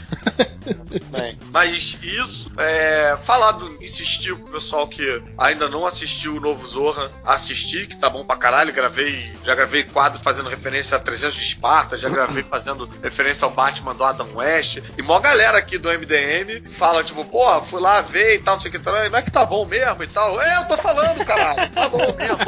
Bem, 1.10 1.38
mas 1.52 1.98
isso, 2.02 2.52
é, 2.58 3.18
falado, 3.24 3.78
insistir 3.82 4.36
pro 4.36 4.54
pessoal 4.54 4.88
que 4.88 5.22
ainda 5.38 5.68
não 5.68 5.86
assistiu 5.86 6.36
o 6.36 6.40
novo 6.40 6.66
Zorra, 6.66 7.10
assistir, 7.26 7.88
que 7.88 7.98
tá 7.98 8.10
bom 8.10 8.24
pra 8.24 8.36
caralho. 8.36 8.74
Gravei, 8.74 9.32
já 9.44 9.56
gravei 9.56 9.84
quadro 9.84 10.20
fazendo 10.22 10.50
referência 10.50 10.98
a 10.98 11.00
300 11.00 11.36
de 11.36 11.44
Esparta, 11.44 11.98
já 11.98 12.10
gravei 12.10 12.44
fazendo 12.50 12.90
referência 13.02 13.46
ao 13.46 13.52
Batman 13.52 13.96
do 13.96 14.04
Adam 14.04 14.28
West. 14.36 14.82
E 14.98 15.02
mó 15.02 15.20
galera 15.20 15.58
aqui 15.58 15.78
do 15.78 15.90
MDM 15.90 16.68
fala, 16.70 17.04
tipo, 17.04 17.24
porra, 17.26 17.62
fui 17.62 17.82
lá 17.82 18.02
ver 18.02 18.36
e 18.36 18.40
tal, 18.40 18.56
não 18.56 18.62
sei 18.62 18.70
o 18.70 18.72
que, 18.72 18.86
não 18.86 19.18
é 19.18 19.22
que 19.22 19.32
tá 19.32 19.46
bom 19.46 19.66
mesmo 19.66 20.04
e 20.04 20.08
tal. 20.08 20.42
É, 20.42 20.58
eu 20.58 20.66
tô 20.66 20.78
falando, 20.78 21.26
caralho, 21.26 21.72
tá 21.72 21.90
bom 21.90 22.16
mesmo. 22.16 22.42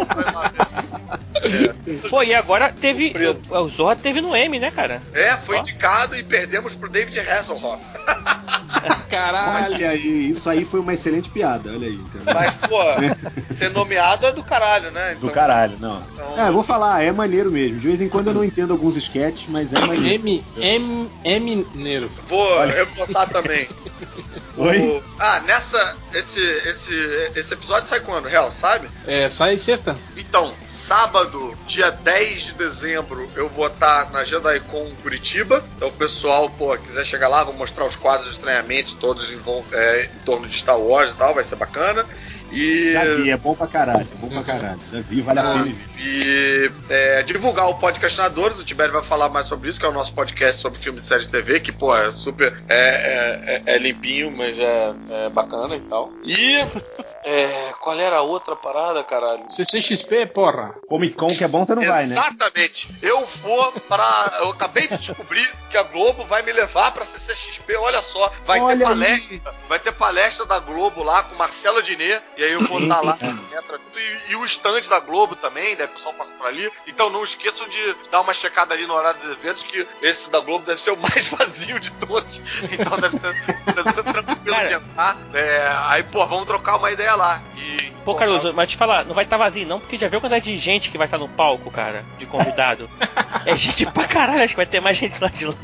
É. 1.44 2.10
Pô, 2.10 2.24
e 2.24 2.33
agora 2.34 2.72
teve. 2.72 3.14
O, 3.50 3.58
o 3.58 3.70
Zorra 3.70 3.96
teve 3.96 4.22
no 4.22 4.36
M, 4.36 4.60
né, 4.60 4.72
cara? 4.72 5.02
É, 5.14 5.36
foi 5.38 5.58
Ó. 5.58 5.60
indicado 5.60 6.16
e 6.16 6.24
perdemos 6.24 6.76
pro 6.76 6.90
David 6.90 7.20
Hasselhoff. 7.20 7.84
Caralho. 9.10 9.76
Olha 9.76 9.90
aí, 9.92 10.32
isso 10.32 10.50
aí 10.50 10.66
foi 10.66 10.80
uma 10.80 10.94
excelente 10.94 11.30
piada, 11.30 11.70
olha 11.70 11.88
aí. 11.88 11.94
Entendeu? 11.94 12.34
Mas, 12.34 12.54
pô, 12.56 12.80
ser 13.54 13.70
nomeado 13.70 14.26
é 14.26 14.32
do 14.32 14.44
caralho, 14.44 14.90
né? 14.92 15.14
Então, 15.16 15.30
do 15.30 15.34
caralho, 15.34 15.78
não. 15.80 16.04
Então... 16.14 16.48
É, 16.48 16.52
vou 16.52 16.64
falar, 16.64 17.04
é 17.04 17.12
maneiro 17.12 17.52
mesmo. 17.52 17.80
De 17.80 17.88
vez 17.88 18.02
em 18.02 18.10
quando 18.10 18.28
eu 18.28 18.34
não 18.34 18.44
entendo 18.44 18.74
alguns 18.74 18.98
sketches, 18.98 19.48
mas 19.48 19.72
é 19.72 19.80
maneiro. 19.80 20.06
M, 20.06 20.44
M, 20.58 21.12
M, 21.24 21.68
Neiro. 21.76 22.10
Vou 22.28 22.40
olha. 22.40 22.74
reforçar 22.74 23.28
também. 23.28 23.68
Oi? 24.58 24.80
O... 24.80 25.04
Ah, 25.20 25.40
nessa. 25.42 25.96
Esse, 26.14 26.40
esse, 26.40 26.94
esse 27.36 27.54
episódio 27.54 27.88
sai 27.88 28.00
quando, 28.00 28.28
Real, 28.28 28.52
sabe? 28.52 28.88
É, 29.06 29.30
sai 29.30 29.58
sexta. 29.58 29.96
Então, 30.16 30.54
sábado, 30.68 31.56
dia 31.68 31.92
10 31.92 32.23
de 32.32 32.54
dezembro, 32.54 33.30
eu 33.36 33.50
vou 33.50 33.68
estar 33.68 34.12
na 34.12 34.24
JediCon 34.24 34.92
Curitiba. 35.02 35.64
Então, 35.76 35.90
o 35.90 35.92
pessoal, 35.92 36.50
pô, 36.50 36.76
quiser 36.78 37.06
chegar 37.06 37.28
lá, 37.28 37.44
vou 37.44 37.54
mostrar 37.54 37.86
os 37.86 37.96
quadros 37.96 38.30
de 38.30 38.36
estranhamento 38.36 38.96
todos 38.96 39.32
em, 39.32 39.40
é, 39.72 40.06
em 40.06 40.20
torno 40.20 40.48
de 40.48 40.56
Star 40.56 40.80
Wars 40.80 41.14
e 41.14 41.18
tal, 41.18 41.34
vai 41.34 41.44
ser 41.44 41.56
bacana. 41.56 42.06
E... 42.54 42.94
Já 42.94 43.04
vi, 43.16 43.32
é 43.32 43.38
bom 43.38 43.56
pra 43.56 43.68
caralho, 43.68 44.08
é 44.12 44.16
bom 44.18 44.30
pra 44.30 44.44
caralho. 44.44 44.80
Já 44.92 45.00
vi, 45.02 45.22
vale 45.22 45.40
a 45.40 45.44
pena. 45.44 45.76
E 46.00 46.72
é, 46.90 47.24
divulgar 47.24 47.68
o 47.70 47.76
Podcastinadores, 47.76 48.60
o 48.60 48.64
Tibério 48.64 48.94
vai 48.94 49.04
falar 49.04 49.30
mais 49.30 49.48
sobre 49.48 49.70
isso, 49.70 49.80
que 49.80 49.86
é 49.86 49.90
o 49.90 49.94
nosso 49.94 50.14
podcast 50.14 50.62
sobre 50.62 50.80
filmes 50.80 51.04
e 51.04 51.08
séries 51.08 51.26
de 51.26 51.32
TV, 51.32 51.60
que, 51.60 51.72
pô, 51.72 51.96
é 51.96 52.12
super. 52.12 52.64
É, 52.70 52.78
é, 52.78 53.64
é, 53.66 53.76
é 53.76 53.78
limpinho, 53.78 54.32
mas 54.32 54.60
é, 54.60 54.94
é, 55.10 55.30
bacana 55.30 55.76
e 55.76 55.82
tal. 55.82 56.12
E. 56.24 56.58
É, 57.26 57.74
qual 57.80 57.98
era 57.98 58.18
a 58.18 58.22
outra 58.22 58.54
parada, 58.56 59.02
caralho? 59.04 59.50
CCXP, 59.50 60.26
porra. 60.28 60.76
Comic 60.88 61.16
Con 61.16 61.34
que 61.34 61.44
é 61.44 61.48
bom, 61.48 61.66
você 61.66 61.74
não 61.74 61.82
Exatamente. 61.82 62.14
vai, 62.14 62.22
né? 62.22 62.28
Exatamente. 62.28 62.96
Eu 63.02 63.26
vou 63.42 63.72
pra. 63.88 64.40
Eu 64.42 64.50
acabei 64.50 64.88
de 64.88 64.98
descobrir 64.98 65.50
que 65.70 65.78
a 65.78 65.84
Globo 65.84 66.26
vai 66.26 66.42
me 66.42 66.52
levar 66.52 66.92
pra 66.92 67.06
CCXP, 67.06 67.78
olha 67.78 68.02
só. 68.02 68.32
Vai 68.46 68.60
olha 68.60 68.78
ter 68.78 68.84
palestra. 68.84 69.36
Aí. 69.36 69.56
Vai 69.70 69.80
ter 69.80 69.94
palestra 69.94 70.46
da 70.46 70.60
Globo 70.60 71.02
lá 71.02 71.24
com 71.24 71.36
Marcela 71.36 71.82
Diné. 71.82 72.22
E 72.38 72.43
aí 72.44 72.52
eu 72.54 72.62
vou 72.62 72.80
estar 72.80 73.02
lá. 73.02 73.18
E, 73.96 74.32
e, 74.32 74.36
o 74.36 74.44
stand 74.46 74.82
da 74.90 75.00
Globo 75.00 75.36
também, 75.36 75.76
deve 75.76 75.92
o 75.92 75.96
pessoal 75.96 76.14
passar 76.16 76.34
por 76.34 76.48
ali. 76.48 76.70
Então 76.88 77.10
não 77.12 77.24
esqueçam 77.24 77.68
de 77.70 77.96
dar 78.12 78.22
uma 78.22 78.34
checada 78.34 78.74
ali 78.74 78.88
no 78.88 78.94
horário 78.94 79.20
dos 79.22 79.32
eventos, 79.32 79.62
que 79.62 79.88
esse 80.02 80.30
da 80.32 80.40
Globo 80.40 80.66
deve 80.66 80.82
ser 80.82 80.92
o 80.92 80.98
mais 81.00 81.28
vazio 81.28 81.80
de 81.80 81.92
todos. 81.94 82.42
Então 82.72 83.00
deve 83.00 83.18
ser, 83.18 83.34
deve 83.74 83.90
ser 83.94 84.04
tranquilo 84.04 84.68
de 84.68 84.74
entrar. 84.74 85.18
É, 85.34 85.74
aí, 85.86 86.04
pô, 86.04 86.26
vamos 86.26 86.46
trocar 86.46 86.78
uma 86.78 86.92
ideia 86.92 87.16
lá. 87.16 87.42
E, 87.56 87.93
pô, 88.04 88.16
Caruso, 88.16 88.54
mas 88.54 88.70
te 88.70 88.78
falar, 88.78 89.06
não 89.06 89.16
vai 89.16 89.24
estar 89.24 89.38
tá 89.38 89.44
vazio 89.44 89.68
não, 89.68 89.80
porque 89.80 89.98
já 89.98 90.08
viu 90.08 90.18
a 90.18 90.22
quantidade 90.22 90.46
de 90.46 90.58
gente 90.58 90.90
que 90.90 90.98
vai 90.98 91.08
estar 91.08 91.18
tá 91.18 91.24
no 91.24 91.30
palco, 91.30 91.72
cara, 91.72 92.04
de 92.18 92.26
convidado. 92.26 92.90
é 93.46 93.56
gente 93.56 93.86
pra 93.88 94.06
caralho, 94.06 94.44
acho 94.44 94.54
que 94.54 94.58
vai 94.58 94.66
ter 94.66 94.80
mais 94.80 94.98
gente 94.98 95.20
lá 95.22 95.28
de 95.30 95.46
lá. 95.46 95.56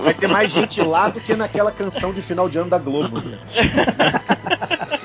vai 0.00 0.14
ter 0.14 0.28
mais 0.28 0.52
gente 0.52 0.80
lá 0.80 1.08
do 1.08 1.20
que 1.20 1.34
naquela 1.34 1.72
canção 1.72 2.12
de 2.12 2.22
final 2.22 2.48
de 2.48 2.58
ano 2.58 2.70
da 2.70 2.78
Globo. 2.78 3.22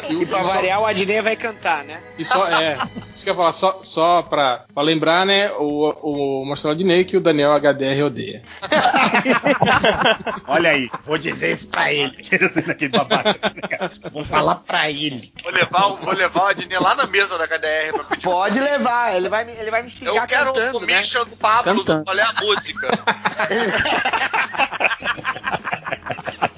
Que 0.07 0.25
pra 0.25 0.41
variar, 0.41 0.81
o 0.81 0.85
Adnei 0.85 1.21
vai 1.21 1.35
cantar, 1.35 1.83
né? 1.83 1.99
E 2.17 2.25
só, 2.25 2.47
é, 2.47 2.77
isso 3.13 3.23
que 3.23 3.29
eu 3.29 3.33
ia 3.33 3.37
falar, 3.37 3.53
só, 3.53 3.79
só 3.83 4.21
pra, 4.21 4.65
pra 4.73 4.81
lembrar, 4.81 5.25
né, 5.25 5.51
o, 5.51 6.41
o 6.41 6.45
Marcelo 6.45 6.73
Adnei 6.73 7.03
que 7.03 7.17
o 7.17 7.21
Daniel 7.21 7.53
HDR 7.53 8.05
odeia. 8.05 8.41
Olha 10.47 10.71
aí, 10.71 10.89
vou 11.03 11.17
dizer 11.17 11.53
isso 11.53 11.67
pra 11.67 11.93
ele. 11.93 12.11
Vou 14.11 14.23
falar 14.23 14.55
pra 14.55 14.89
ele. 14.89 15.31
Vou 15.43 15.51
levar, 15.51 15.87
vou 15.95 16.13
levar 16.19 16.43
o 16.43 16.47
Adnei 16.47 16.77
lá 16.79 16.95
na 16.95 17.07
mesa 17.07 17.37
da 17.37 17.45
HDR 17.45 17.93
pra 17.93 18.03
pedir. 18.03 18.23
Pode 18.23 18.59
levar, 18.59 19.15
ele 19.15 19.29
vai, 19.29 19.49
ele 19.49 19.71
vai 19.71 19.83
me 19.83 19.89
xingar 19.89 20.13
Eu 20.15 20.27
quero 20.27 20.53
cantando, 20.53 20.77
o 20.77 20.79
commission 20.81 21.23
né? 21.23 21.29
do 21.29 21.37
Pablo, 21.37 21.75
cantando. 21.79 22.03
qual 22.05 22.17
é 22.17 22.21
a 22.21 22.33
música? 22.33 22.89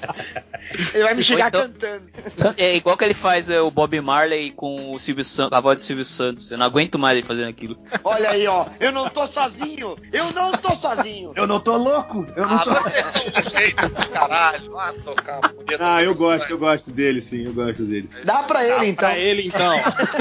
Ele 0.93 1.03
vai 1.03 1.13
me 1.15 1.23
chegar 1.23 1.47
então- 1.49 1.61
cantando. 1.61 2.09
É 2.57 2.75
igual 2.75 2.97
que 2.97 3.03
ele 3.03 3.13
faz 3.13 3.49
é, 3.49 3.59
o 3.61 3.69
Bob 3.71 3.99
Marley 4.01 4.51
com 4.51 4.93
o 4.93 4.99
Silvio 4.99 5.23
Santos, 5.23 5.57
a 5.57 5.61
voz 5.61 5.77
do 5.77 5.83
Silvio 5.83 6.05
Santos. 6.05 6.49
Eu 6.51 6.57
não 6.57 6.65
aguento 6.65 6.97
mais 6.97 7.17
ele 7.17 7.25
fazendo 7.27 7.49
aquilo. 7.49 7.77
Olha 8.03 8.29
aí, 8.31 8.47
ó. 8.47 8.65
Eu 8.79 8.91
não 8.91 9.09
tô 9.09 9.27
sozinho. 9.27 9.97
Eu 10.11 10.31
não 10.31 10.51
tô 10.53 10.75
sozinho. 10.75 11.33
Eu 11.35 11.45
não 11.47 11.59
tô 11.59 11.77
louco! 11.77 12.25
Eu 12.35 12.47
não 12.47 12.55
Ah, 12.57 12.63
tô. 12.63 12.71
vocês 12.73 13.05
são 13.05 13.21
um 13.23 13.49
jeito 13.59 13.89
do 13.89 14.09
caralho. 14.09 14.79
Ah, 14.79 14.93
tocar 15.03 15.39
bonito. 15.41 15.77
Ah, 15.79 16.01
eu 16.03 16.15
gosto, 16.15 16.49
eu 16.49 16.57
gosto 16.57 16.91
dele, 16.91 17.21
sim, 17.21 17.45
eu 17.45 17.53
gosto 17.53 17.83
dele. 17.83 18.09
Dá 18.23 18.43
pra 18.43 18.65
ele, 18.65 18.87
então. 18.87 19.09
Pra 19.09 19.17
ele, 19.17 19.47
então. 19.47 19.73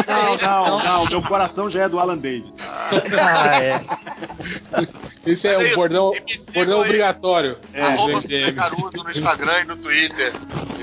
Não, 0.07 0.37
não, 0.79 0.85
não, 0.85 1.05
meu 1.07 1.23
coração 1.23 1.69
já 1.71 1.83
é 1.85 1.89
do 1.89 1.99
Alan 1.99 2.19
David. 2.19 2.53
Ah, 2.61 3.63
é. 3.63 3.81
Esse 5.27 5.49
é 5.49 5.53
Mas 5.53 5.61
é 5.63 5.65
o 5.65 5.67
isso, 5.67 5.77
bordão, 5.77 6.13
bordão 6.55 6.81
aí. 6.81 6.87
obrigatório. 6.89 7.59
É, 7.75 7.83
Arroba. 7.83 8.23
Caruso 8.57 9.05
no 9.05 9.11
Instagram 9.11 9.61
e 9.61 9.65
no 9.67 9.77
Twitter. 9.77 10.33
Eu 10.51 10.67
tô 10.67 10.77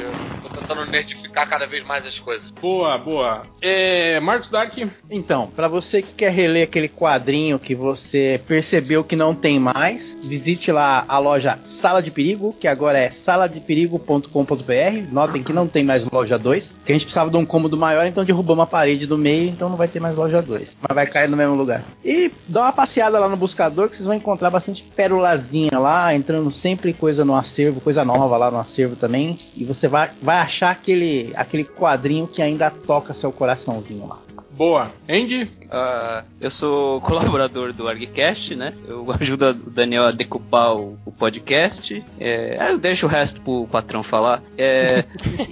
tentando 0.68 0.92
nerdificar 0.92 1.48
cada 1.48 1.66
vez 1.66 1.84
mais 1.86 2.06
as 2.06 2.20
coisas. 2.20 2.52
Boa, 2.52 2.98
boa. 2.98 3.44
É, 3.62 4.20
Marcos 4.20 4.52
Dark, 4.52 4.78
Então, 5.10 5.48
pra 5.48 5.68
você 5.68 6.02
que 6.02 6.14
quer 6.14 6.32
reler 6.32 6.64
aquele 6.64 6.90
quadrinho 6.90 7.58
que 7.58 7.74
você 7.74 8.42
percebeu 8.46 9.04
que 9.04 9.16
não 9.16 9.34
tem 9.34 9.60
mais, 9.60 10.18
visite 10.22 10.72
lá 10.72 11.06
a 11.08 11.18
loja 11.18 11.58
Sala 11.64 12.02
de 12.02 12.12
Perigo, 12.12 12.54
que 12.54 12.68
agora 12.68 13.00
é 13.00 13.10
saladeperigo.com.br. 13.10 15.12
Notem 15.12 15.42
que 15.42 15.54
não 15.54 15.68
tem 15.68 15.86
mais 15.86 16.06
loja 16.06 16.38
2, 16.38 16.76
que 16.86 16.92
a 16.92 16.96
gente 16.96 17.06
precisava 17.06 17.30
de 17.30 17.38
um 17.38 17.46
cômodo 17.46 17.78
maior, 17.78 18.06
então 18.06 18.26
derrubamos 18.26 18.64
a 18.64 18.68
parede 18.68 19.08
do 19.08 19.18
meio, 19.18 19.50
então 19.50 19.70
não 19.70 19.78
vai 19.78 19.88
ter 19.88 20.02
mais 20.02 20.16
loja 20.16 20.42
2, 20.42 20.78
mas 20.82 20.96
vai 20.96 21.08
cair 21.08 21.30
no 21.30 21.38
mesmo 21.38 21.56
lugar. 21.56 21.84
E 22.04 22.32
dá 22.48 22.64
uma 22.64 22.74
passeada 22.74 23.20
lá 23.20 23.30
no 23.30 23.38
buscador 23.38 23.90
que 23.90 23.96
vocês 23.96 24.06
vão 24.06 24.16
encontrar 24.16 24.50
bastante 24.50 24.84
perolazinha 24.84 25.80
lá, 25.80 26.14
entrando 26.14 26.52
sempre 26.52 26.94
coisa 26.94 27.24
no 27.24 27.36
acervo, 27.36 27.80
coisa 27.80 28.04
nova 28.04 28.36
lá 28.36 28.52
no 28.52 28.60
acervo 28.60 28.96
também, 28.96 29.38
e 29.56 29.64
você 29.64 29.88
vai, 29.88 30.12
vai 30.22 30.38
achar 30.38 30.57
aquele, 30.66 31.32
aquele 31.36 31.64
quadrinho 31.64 32.28
que 32.28 32.42
ainda 32.42 32.70
toca 32.72 33.14
seu 33.14 33.32
coraçãozinho 33.32 34.08
lá. 34.08 34.18
boa. 34.52 34.92
Andy, 35.08 35.52
Ah, 35.70 36.24
eu 36.40 36.50
sou 36.50 37.00
colaborador 37.02 37.74
do 37.74 37.88
ArgCast, 37.88 38.56
né? 38.56 38.74
Eu 38.88 39.06
ajudo 39.12 39.50
o 39.50 39.54
Daniel 39.54 40.06
a 40.06 40.12
decupar 40.12 40.74
o, 40.76 40.98
o 41.06 41.12
podcast. 41.12 42.04
É, 42.20 42.58
eu 42.72 42.78
deixo 42.78 43.06
o 43.06 43.10
resto 43.10 43.42
pro 43.42 43.68
patrão 43.70 44.02
falar. 44.02 44.42
É, 44.58 45.04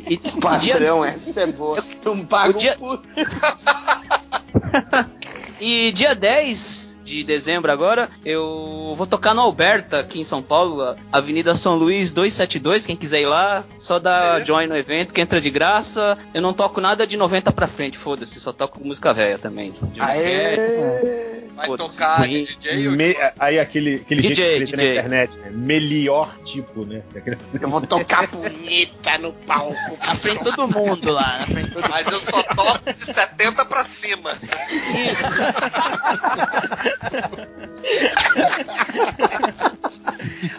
e, 0.07 0.13
e 0.13 0.17
dia- 0.59 0.73
Patrão, 0.75 1.03
essa 1.05 1.41
é 1.41 1.47
boa. 1.47 1.83
Não 2.03 2.25
paga 2.25 2.49
O 2.51 2.53
dia- 2.53 2.77
um 2.79 2.87
puto. 2.87 3.03
E 5.59 5.91
dia 5.91 6.13
10 6.15 6.94
de 7.05 7.23
dezembro 7.23 7.71
agora, 7.71 8.09
eu 8.25 8.95
vou 8.97 9.05
tocar 9.05 9.33
no 9.35 9.41
Alberta, 9.41 9.99
aqui 9.99 10.19
em 10.19 10.23
São 10.23 10.41
Paulo, 10.41 10.95
Avenida 11.11 11.53
São 11.55 11.75
Luís 11.75 12.11
272, 12.11 12.85
quem 12.87 12.95
quiser 12.97 13.21
ir 13.21 13.27
lá, 13.27 13.63
só 13.77 13.99
dá 13.99 14.41
join 14.43 14.65
no 14.67 14.75
evento, 14.75 15.13
que 15.13 15.21
entra 15.21 15.39
de 15.39 15.49
graça. 15.51 16.17
Eu 16.33 16.41
não 16.41 16.51
toco 16.51 16.81
nada 16.81 17.05
de 17.05 17.15
90 17.15 17.51
pra 17.51 17.67
frente, 17.67 17.95
foda-se, 17.97 18.39
só 18.41 18.51
toco 18.51 18.83
música 18.85 19.13
velha 19.13 19.37
também. 19.37 19.73
Aê! 19.99 21.35
Vai 21.55 21.69
tocar 21.77 22.21
Queen. 22.23 22.43
de 22.43 22.55
DJ 22.57 22.89
Me- 22.89 23.15
aí 23.39 23.57
aquele, 23.59 23.95
aquele 23.95 24.21
DJ, 24.21 24.35
jeito 24.35 24.71
que 24.71 24.75
na 24.75 24.83
internet, 24.83 25.37
né? 25.37 25.51
Melhor 25.53 26.35
tipo, 26.43 26.83
né? 26.85 27.01
Eu 27.61 27.69
vou 27.69 27.79
tocar 27.79 28.27
punheta 28.27 29.17
no 29.19 29.31
palco. 29.31 29.73
Na 30.05 30.15
frente 30.15 30.39
de 30.39 30.43
todo 30.43 30.67
mundo 30.67 31.13
lá, 31.13 31.37
na 31.39 31.45
frente 31.47 31.71
todo 31.71 31.87
Mas 31.89 32.05
eu 32.07 32.19
só 32.19 32.43
toco 32.43 32.93
de 32.93 33.05
70 33.05 33.63
pra 33.63 33.85
cima. 33.85 34.31
Isso. 35.09 35.39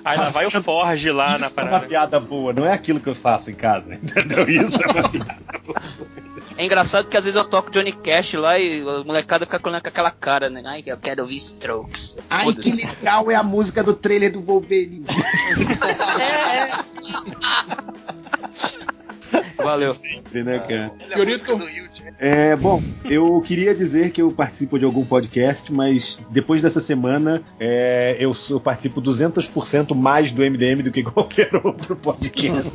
Aí 0.04 0.18
lá 0.18 0.28
vai 0.28 0.46
o 0.46 0.50
Forge 0.62 1.10
lá 1.10 1.38
na 1.38 1.46
Isso 1.46 1.60
é 1.60 1.62
uma 1.62 1.70
parada. 1.70 1.86
piada 1.86 2.20
boa, 2.20 2.52
não 2.52 2.64
é 2.64 2.72
aquilo 2.72 3.00
que 3.00 3.08
eu 3.08 3.14
faço 3.14 3.50
em 3.50 3.54
casa, 3.54 3.94
entendeu? 4.02 4.48
Isso 4.48 4.74
é 4.74 4.86
uma 4.92 5.08
piada 5.08 5.60
boa. 5.64 5.82
É 6.58 6.64
engraçado 6.64 7.06
que 7.08 7.16
às 7.16 7.24
vezes 7.24 7.36
eu 7.36 7.44
toco 7.44 7.70
Johnny 7.70 7.92
Cash 7.92 8.34
lá 8.34 8.58
e 8.58 8.80
a 8.80 9.04
molecada 9.04 9.44
fica 9.44 9.58
com 9.58 9.68
aquela 9.68 10.10
cara, 10.10 10.48
né? 10.48 10.62
Ai, 10.64 10.82
eu 10.86 10.96
quero 10.96 11.22
ouvir 11.22 11.36
Strokes. 11.36 12.16
Ai, 12.30 12.52
que 12.54 12.72
legal, 12.72 13.30
é 13.30 13.34
a 13.34 13.42
música 13.42 13.82
do 13.82 13.94
trailer 13.94 14.32
do 14.32 14.40
Wolverine. 14.40 15.04
Valeu. 19.56 19.94
Sempre, 19.94 20.42
né, 20.42 20.58
cara? 20.58 20.92
Ele 21.00 21.34
é 21.34 21.38
Janeiro. 21.96 22.16
É, 22.18 22.54
bom, 22.56 22.82
eu 23.04 23.40
queria 23.40 23.74
dizer 23.74 24.10
que 24.10 24.20
eu 24.22 24.30
participo 24.30 24.78
de 24.78 24.84
algum 24.84 25.04
podcast, 25.04 25.72
mas 25.72 26.18
depois 26.30 26.62
dessa 26.62 26.80
semana 26.80 27.42
é, 27.58 28.16
eu, 28.18 28.32
eu 28.50 28.60
participo 28.60 29.00
200% 29.02 29.94
mais 29.94 30.30
do 30.30 30.42
MDM 30.42 30.82
do 30.82 30.90
que 30.92 31.02
qualquer 31.04 31.50
outro 31.64 31.96
podcast. 31.96 32.70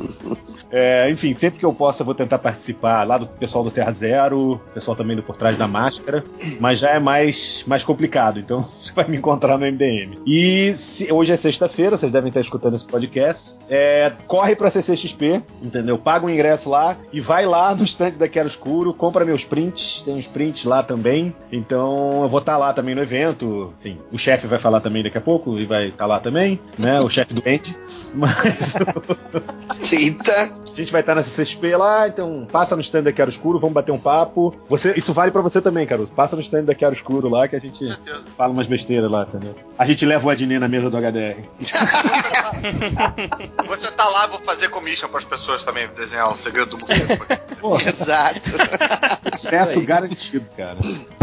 É, 0.70 1.10
enfim, 1.10 1.34
sempre 1.34 1.58
que 1.60 1.66
eu 1.66 1.72
posso 1.72 2.02
eu 2.02 2.06
vou 2.06 2.14
tentar 2.14 2.38
participar 2.38 3.04
lá 3.06 3.18
do 3.18 3.26
pessoal 3.26 3.62
do 3.62 3.70
Terra 3.70 3.92
Zero, 3.92 4.60
pessoal 4.72 4.96
também 4.96 5.14
do 5.16 5.22
Por 5.22 5.36
Trás 5.36 5.58
da 5.58 5.68
Máscara, 5.68 6.24
mas 6.58 6.78
já 6.78 6.90
é 6.90 6.98
mais, 6.98 7.62
mais 7.66 7.84
complicado, 7.84 8.40
então 8.40 8.62
você 8.62 8.92
vai 8.92 9.06
me 9.06 9.16
encontrar 9.18 9.58
no 9.58 9.66
MDM. 9.66 10.18
E 10.26 10.72
se- 10.74 11.12
hoje 11.12 11.32
é 11.32 11.36
sexta-feira, 11.36 11.96
vocês 11.96 12.10
devem 12.10 12.28
estar 12.28 12.40
escutando 12.40 12.74
esse 12.74 12.86
podcast. 12.86 13.56
É, 13.68 14.10
corre 14.26 14.56
pra 14.56 14.70
CCXP, 14.70 15.42
entendeu? 15.62 15.98
Paga 15.98 16.26
o 16.26 16.30
ingresso 16.30 16.70
lá 16.72 16.96
e 17.12 17.20
vai 17.20 17.46
lá 17.46 17.74
no 17.74 17.84
stand 17.84 18.12
da 18.12 18.26
Quero 18.26 18.48
Escuro, 18.48 18.94
compra 18.94 19.24
meus 19.24 19.44
prints, 19.44 20.02
tem 20.02 20.14
uns 20.14 20.26
prints 20.26 20.64
lá 20.64 20.82
também. 20.82 21.36
Então 21.52 22.22
eu 22.22 22.28
vou 22.28 22.40
estar 22.40 22.56
lá 22.56 22.72
também 22.72 22.94
no 22.94 23.02
evento. 23.02 23.72
Enfim, 23.78 23.98
o 24.10 24.18
chefe 24.18 24.46
vai 24.46 24.58
falar 24.58 24.80
também 24.80 25.02
daqui 25.02 25.18
a 25.18 25.20
pouco 25.20 25.58
e 25.58 25.66
vai 25.66 25.88
estar 25.88 26.06
lá 26.06 26.18
também, 26.18 26.58
né? 26.78 27.00
O 27.00 27.10
chefe 27.10 27.34
do 27.34 27.42
Andy. 27.46 27.76
Mas 28.14 28.74
Eita. 29.92 30.32
a 30.32 30.74
gente 30.74 30.90
vai 30.90 31.02
estar 31.02 31.14
na 31.14 31.22
CCXP 31.22 31.76
lá, 31.76 32.08
então 32.08 32.48
passa 32.50 32.74
no 32.74 32.80
stand 32.80 33.02
da 33.02 33.12
Quero 33.12 33.30
Escuro, 33.30 33.60
vamos 33.60 33.74
bater 33.74 33.92
um 33.92 33.98
papo. 33.98 34.54
Você, 34.68 34.94
isso 34.96 35.12
vale 35.12 35.30
pra 35.30 35.42
você 35.42 35.60
também, 35.60 35.86
Caruso. 35.86 36.12
Passa 36.12 36.34
no 36.34 36.42
stand 36.42 36.64
da 36.64 36.74
Quero 36.74 36.94
Escuro 36.94 37.28
lá 37.28 37.46
que 37.46 37.56
a 37.56 37.60
gente 37.60 37.84
fala 38.36 38.52
umas 38.52 38.66
besteiras 38.66 39.10
lá, 39.10 39.22
entendeu? 39.22 39.54
A 39.78 39.84
gente 39.84 40.06
leva 40.06 40.26
o 40.26 40.30
Adnet 40.30 40.58
na 40.58 40.68
mesa 40.68 40.88
do 40.88 40.96
HDR. 40.96 41.44
Você 43.66 43.90
tá 43.90 44.08
lá, 44.08 44.26
vou 44.26 44.38
fazer 44.40 44.68
commission 44.68 45.08
pras 45.08 45.24
pessoas 45.24 45.64
também 45.64 45.88
desenhar 45.96 46.30
o 46.30 46.36
segredo 46.36 46.61
do 46.66 46.78
morcego. 46.78 47.26
Exato. 47.86 48.50
sucesso 49.32 49.80
garantido, 49.82 50.44
cara. 50.56 50.78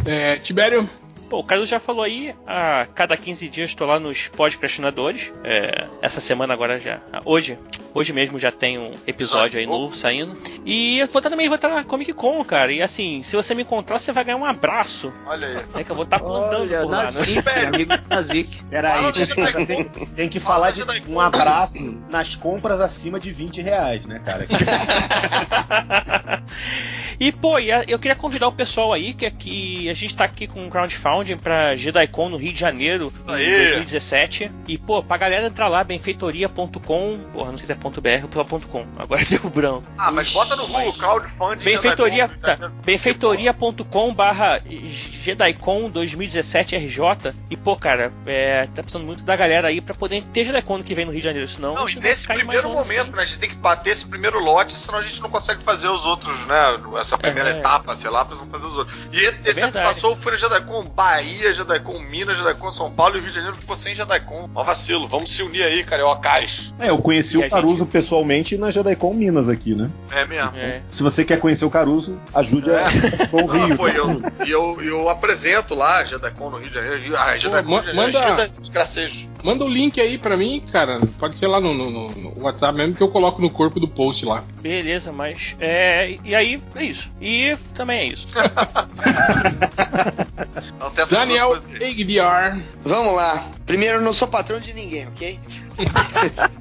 é, 0.05 0.37
Tibério, 0.37 0.89
Pô, 1.29 1.39
o 1.39 1.43
Carlos 1.43 1.69
já 1.69 1.79
falou 1.79 2.01
aí, 2.03 2.33
a 2.47 2.87
cada 2.95 3.15
15 3.15 3.47
dias 3.49 3.69
estou 3.69 3.85
lá 3.85 3.99
nos 3.99 4.27
podcastinadores. 4.29 5.31
É, 5.43 5.85
essa 6.01 6.19
semana 6.19 6.55
agora 6.55 6.79
já. 6.79 6.99
Hoje, 7.23 7.55
hoje 7.93 8.11
mesmo 8.11 8.39
já 8.39 8.51
tem 8.51 8.79
um 8.79 8.93
episódio 9.05 9.59
aí 9.59 9.67
novo 9.67 9.95
saindo. 9.95 10.35
E 10.65 10.97
eu 10.97 11.05
vou 11.07 11.19
estar 11.19 11.29
também 11.29 11.47
vou 11.47 11.55
estar 11.55 11.69
na 11.69 11.83
Comic 11.83 12.13
Con, 12.13 12.43
cara. 12.43 12.71
E 12.71 12.81
assim, 12.81 13.21
se 13.21 13.35
você 13.35 13.53
me 13.53 13.61
encontrar, 13.61 13.99
você 13.99 14.11
vai 14.11 14.23
ganhar 14.23 14.37
um 14.37 14.45
abraço. 14.45 15.13
Olha 15.27 15.47
aí. 15.47 15.65
É 15.75 15.83
que 15.83 15.91
eu 15.91 15.95
vou 15.95 16.05
estar 16.05 16.19
andando 16.19 16.61
Olha, 16.61 16.81
por 16.81 16.89
lá, 16.89 16.97
né? 16.97 17.03
Nazik, 17.03 17.49
amigo 17.67 17.97
do 17.97 18.09
Nazik. 18.09 18.63
Peraí, 18.63 19.11
tem, 19.11 19.65
tem- 19.67 20.05
tem 20.07 20.29
que 20.29 20.39
Fala 20.39 20.71
falar 20.71 20.71
de 20.71 21.11
um 21.11 21.19
abraço 21.19 21.73
nas 22.09 22.35
compras 22.35 22.81
acima 22.81 23.19
de 23.19 23.29
20 23.31 23.61
reais, 23.61 24.03
né, 24.07 24.19
cara? 24.25 24.47
E 27.19 27.33
pô, 27.33 27.59
eu 27.59 27.99
queria 27.99 28.15
convidar 28.15 28.47
o 28.47 28.51
pessoal 28.51 28.93
aí, 28.93 29.13
que 29.13 29.25
aqui 29.25 29.89
a 29.89 29.93
gente 29.93 30.15
tá 30.15 30.23
aqui 30.23 30.47
com 30.47 30.61
um 30.61 30.69
crowdfunding 30.69 31.35
pra 31.37 31.75
JediCon 31.75 32.29
no 32.29 32.37
Rio 32.37 32.53
de 32.53 32.59
Janeiro 32.59 33.11
em 33.27 33.33
Aí. 33.33 33.55
2017. 33.57 34.49
E 34.67 34.77
pô, 34.77 35.03
pra 35.03 35.17
galera 35.17 35.47
entrar 35.47 35.67
lá, 35.67 35.83
benfeitoria.com, 35.83 37.19
porra, 37.33 37.51
não 37.51 37.57
sei 37.57 37.65
se 37.67 37.71
é 37.73 37.75
ponto 37.75 37.99
.br 37.99 38.09
ou 38.37 38.45
ponto 38.45 38.67
.com, 38.69 38.85
agora 38.97 39.21
deu 39.29 39.49
branco. 39.49 39.83
Ah, 39.97 40.11
mas 40.11 40.31
bota 40.31 40.55
no 40.55 40.65
Google 40.65 40.93
crowdfunding. 40.93 41.65
Benfeitoria, 41.65 42.29
tá, 42.29 42.55
Con, 42.55 42.69
benfeitoria.com 42.85 44.13
barra 44.13 44.61
JediCon 44.65 45.89
2017 45.89 46.77
RJ. 46.77 47.33
E 47.49 47.57
pô, 47.57 47.75
cara, 47.75 48.13
é, 48.25 48.65
tá 48.67 48.81
precisando 48.81 49.05
muito 49.05 49.23
da 49.23 49.35
galera 49.35 49.67
aí 49.67 49.81
pra 49.81 49.93
poder 49.93 50.23
ter 50.33 50.45
JediCon 50.45 50.77
no 50.77 50.83
que 50.85 50.95
vem 50.95 51.03
no 51.05 51.11
Rio 51.11 51.19
de 51.19 51.27
Janeiro, 51.27 51.47
senão 51.49 51.75
Não, 51.75 51.89
e 51.89 51.95
nesse 51.95 52.25
primeiro 52.25 52.69
momento, 52.69 53.07
sem. 53.07 53.15
né? 53.15 53.21
A 53.21 53.25
gente 53.25 53.39
tem 53.39 53.49
que 53.49 53.57
bater 53.57 53.91
esse 53.91 54.05
primeiro 54.05 54.41
lote, 54.41 54.73
senão 54.73 54.99
a 54.99 55.03
gente 55.03 55.21
não 55.21 55.29
consegue 55.29 55.61
fazer 55.63 55.89
os 55.89 56.05
outros, 56.05 56.45
né? 56.45 56.55
Essa 57.09 57.17
primeira 57.17 57.49
É. 57.49 57.57
etapa, 57.57 57.95
sei 57.95 58.09
lá, 58.09 58.23
precisamos 58.23 58.51
fazer 58.51 58.67
os 58.71 58.77
outros. 58.77 58.97
E 59.11 59.17
esse 59.17 59.29
ano 59.31 59.37
que 59.43 59.53
verdade. 59.77 59.95
passou 59.95 60.15
foi 60.15 60.31
no 60.33 60.37
Jadaicon 60.37 60.83
Bahia, 60.95 61.51
Jadaicon 61.53 61.99
Minas, 62.01 62.37
Jadaicon 62.37 62.71
São 62.71 62.91
Paulo 62.91 63.17
e 63.17 63.19
Rio 63.19 63.29
de 63.29 63.35
Janeiro 63.35 63.55
ficou 63.55 63.75
sem 63.75 63.95
Jadaicon. 63.95 64.47
Ó 64.53 64.63
vacilo, 64.63 65.07
vamos 65.07 65.31
se 65.31 65.41
unir 65.41 65.63
aí, 65.63 65.83
cariocais. 65.83 66.71
É, 66.79 66.89
eu 66.91 66.99
conheci 66.99 67.35
E 67.35 67.39
o 67.39 67.45
a 67.45 67.49
Caruso 67.49 67.85
pessoalmente 67.87 68.57
na 68.57 68.69
Jadaicon 68.69 69.13
Minas 69.15 69.49
aqui, 69.49 69.73
né? 69.73 69.89
É 70.11 70.23
mesmo. 70.25 70.55
É. 70.55 70.81
Se 70.91 71.01
você 71.01 71.25
quer 71.25 71.39
conhecer 71.39 71.65
o 71.65 71.69
Caruso, 71.71 72.19
ajude 72.35 72.69
É. 72.69 72.83
a 72.85 72.89
com 73.27 73.43
o 73.43 73.51
Ah, 73.51 73.65
Rio. 73.65 73.75
pô, 73.77 73.87
e 73.87 73.95
eu, 73.95 74.23
e 74.45 74.51
eu, 74.51 74.81
eu 74.83 75.09
apresento 75.09 75.73
lá, 75.73 76.03
Jadaicon 76.03 76.51
no 76.51 76.57
Rio 76.57 76.67
de 76.67 76.73
Janeiro. 76.75 77.15
Ah, 77.17 77.35
de 77.35 77.43
Janeiro, 77.43 77.67
manda- 77.67 77.91
manda 79.43 79.63
o 79.65 79.67
link 79.69 79.99
aí 79.99 80.17
pra 80.17 80.35
mim, 80.35 80.61
cara. 80.71 80.99
Pode 81.17 81.39
ser 81.39 81.47
lá 81.47 81.59
no, 81.61 81.73
no- 81.73 81.89
no- 81.89 82.09
no 82.09 82.41
WhatsApp 82.43 82.75
mesmo 82.75 82.95
que 82.95 83.01
eu 83.01 83.09
coloco 83.09 83.41
no 83.41 83.49
corpo 83.49 83.79
do 83.79 83.87
post 83.87 84.25
lá. 84.25 84.43
Beleza, 84.61 85.11
mas. 85.11 85.55
É, 85.59 86.15
e 86.23 86.35
aí 86.35 86.61
é 86.75 86.83
isso. 86.83 86.98
E 87.21 87.57
também 87.75 87.99
é 87.99 88.13
isso. 88.13 88.27
Então 90.75 90.91
Daniel. 91.09 91.53
AGDR. 91.53 92.63
Vamos 92.83 93.15
lá. 93.15 93.43
Primeiro, 93.69 93.99
eu 93.99 94.01
não 94.01 94.13
sou 94.13 94.27
patrão 94.27 94.59
de 94.59 94.73
ninguém, 94.73 95.07
ok? 95.09 95.39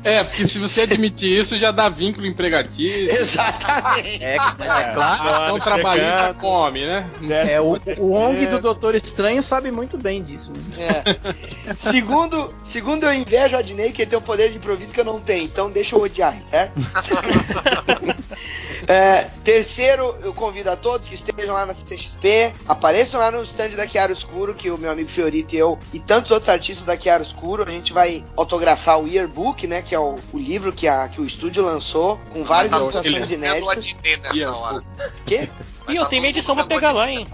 é, 0.04 0.22
porque 0.22 0.46
se 0.46 0.58
você 0.58 0.82
admitir 0.82 1.40
isso, 1.40 1.56
já 1.56 1.70
dá 1.70 1.88
vínculo 1.88 2.26
empregatício. 2.26 3.10
Exatamente. 3.10 4.22
É, 4.22 4.34
é 4.34 4.36
claro. 4.36 5.00
Ação 5.00 5.58
trabalhista 5.58 6.36
come, 6.38 6.84
né? 6.84 7.08
É, 7.50 7.58
o, 7.62 7.80
o 7.96 8.12
ONG 8.12 8.44
do 8.48 8.60
Doutor 8.60 8.94
Estranho 8.94 9.42
sabe 9.42 9.70
muito 9.70 9.96
bem 9.96 10.22
disso. 10.22 10.52
Né? 10.68 10.86
É. 10.86 11.74
Segundo, 11.78 12.54
segundo 12.62 13.04
eu 13.04 13.14
invejo 13.14 13.56
a 13.56 13.60
Adnei, 13.60 13.90
que 13.90 14.02
ele 14.02 14.10
tem 14.10 14.18
um 14.18 14.22
poder 14.22 14.50
de 14.50 14.58
improviso 14.58 14.92
que 14.92 15.00
eu 15.00 15.04
não 15.04 15.18
tenho, 15.18 15.44
então 15.44 15.70
deixa 15.70 15.96
eu 15.96 16.02
odiar, 16.02 16.36
certo? 16.50 16.78
É, 18.86 19.28
terceiro, 19.44 20.14
eu 20.22 20.32
convido 20.32 20.70
a 20.70 20.76
todos 20.76 21.08
que 21.08 21.14
estejam 21.14 21.54
lá 21.54 21.66
na 21.66 21.74
CXP, 21.74 22.54
apareçam 22.66 23.20
lá 23.20 23.30
no 23.30 23.42
stand 23.42 23.70
da 23.70 23.86
Chiaro 23.86 24.14
Escuro, 24.14 24.54
que 24.54 24.70
o 24.70 24.78
meu 24.78 24.90
amigo 24.90 25.10
Fiorito 25.10 25.54
e 25.54 25.58
eu 25.58 25.78
e 25.92 26.00
tantos 26.00 26.30
outros 26.30 26.48
artistas 26.48 26.86
da 26.86 26.97
Chiaro 26.98 27.22
Escuro, 27.22 27.64
a 27.66 27.70
gente 27.70 27.92
vai 27.92 28.24
autografar 28.36 28.98
o 29.00 29.06
Yearbook, 29.06 29.66
né, 29.66 29.82
que 29.82 29.94
é 29.94 29.98
o, 29.98 30.16
o 30.32 30.38
livro 30.38 30.72
que, 30.72 30.86
a, 30.88 31.08
que 31.08 31.20
o 31.20 31.24
estúdio 31.24 31.64
lançou, 31.64 32.18
com 32.32 32.44
várias 32.44 32.72
ilustrações 32.72 33.30
inéditas. 33.30 33.94
Quê? 35.26 35.48
E 35.88 35.96
eu 35.96 36.06
tenho 36.06 36.22
minha 36.22 36.30
edição 36.30 36.54
pra 36.54 36.66
pegar 36.66 36.92
lá, 36.92 37.10
hein? 37.10 37.26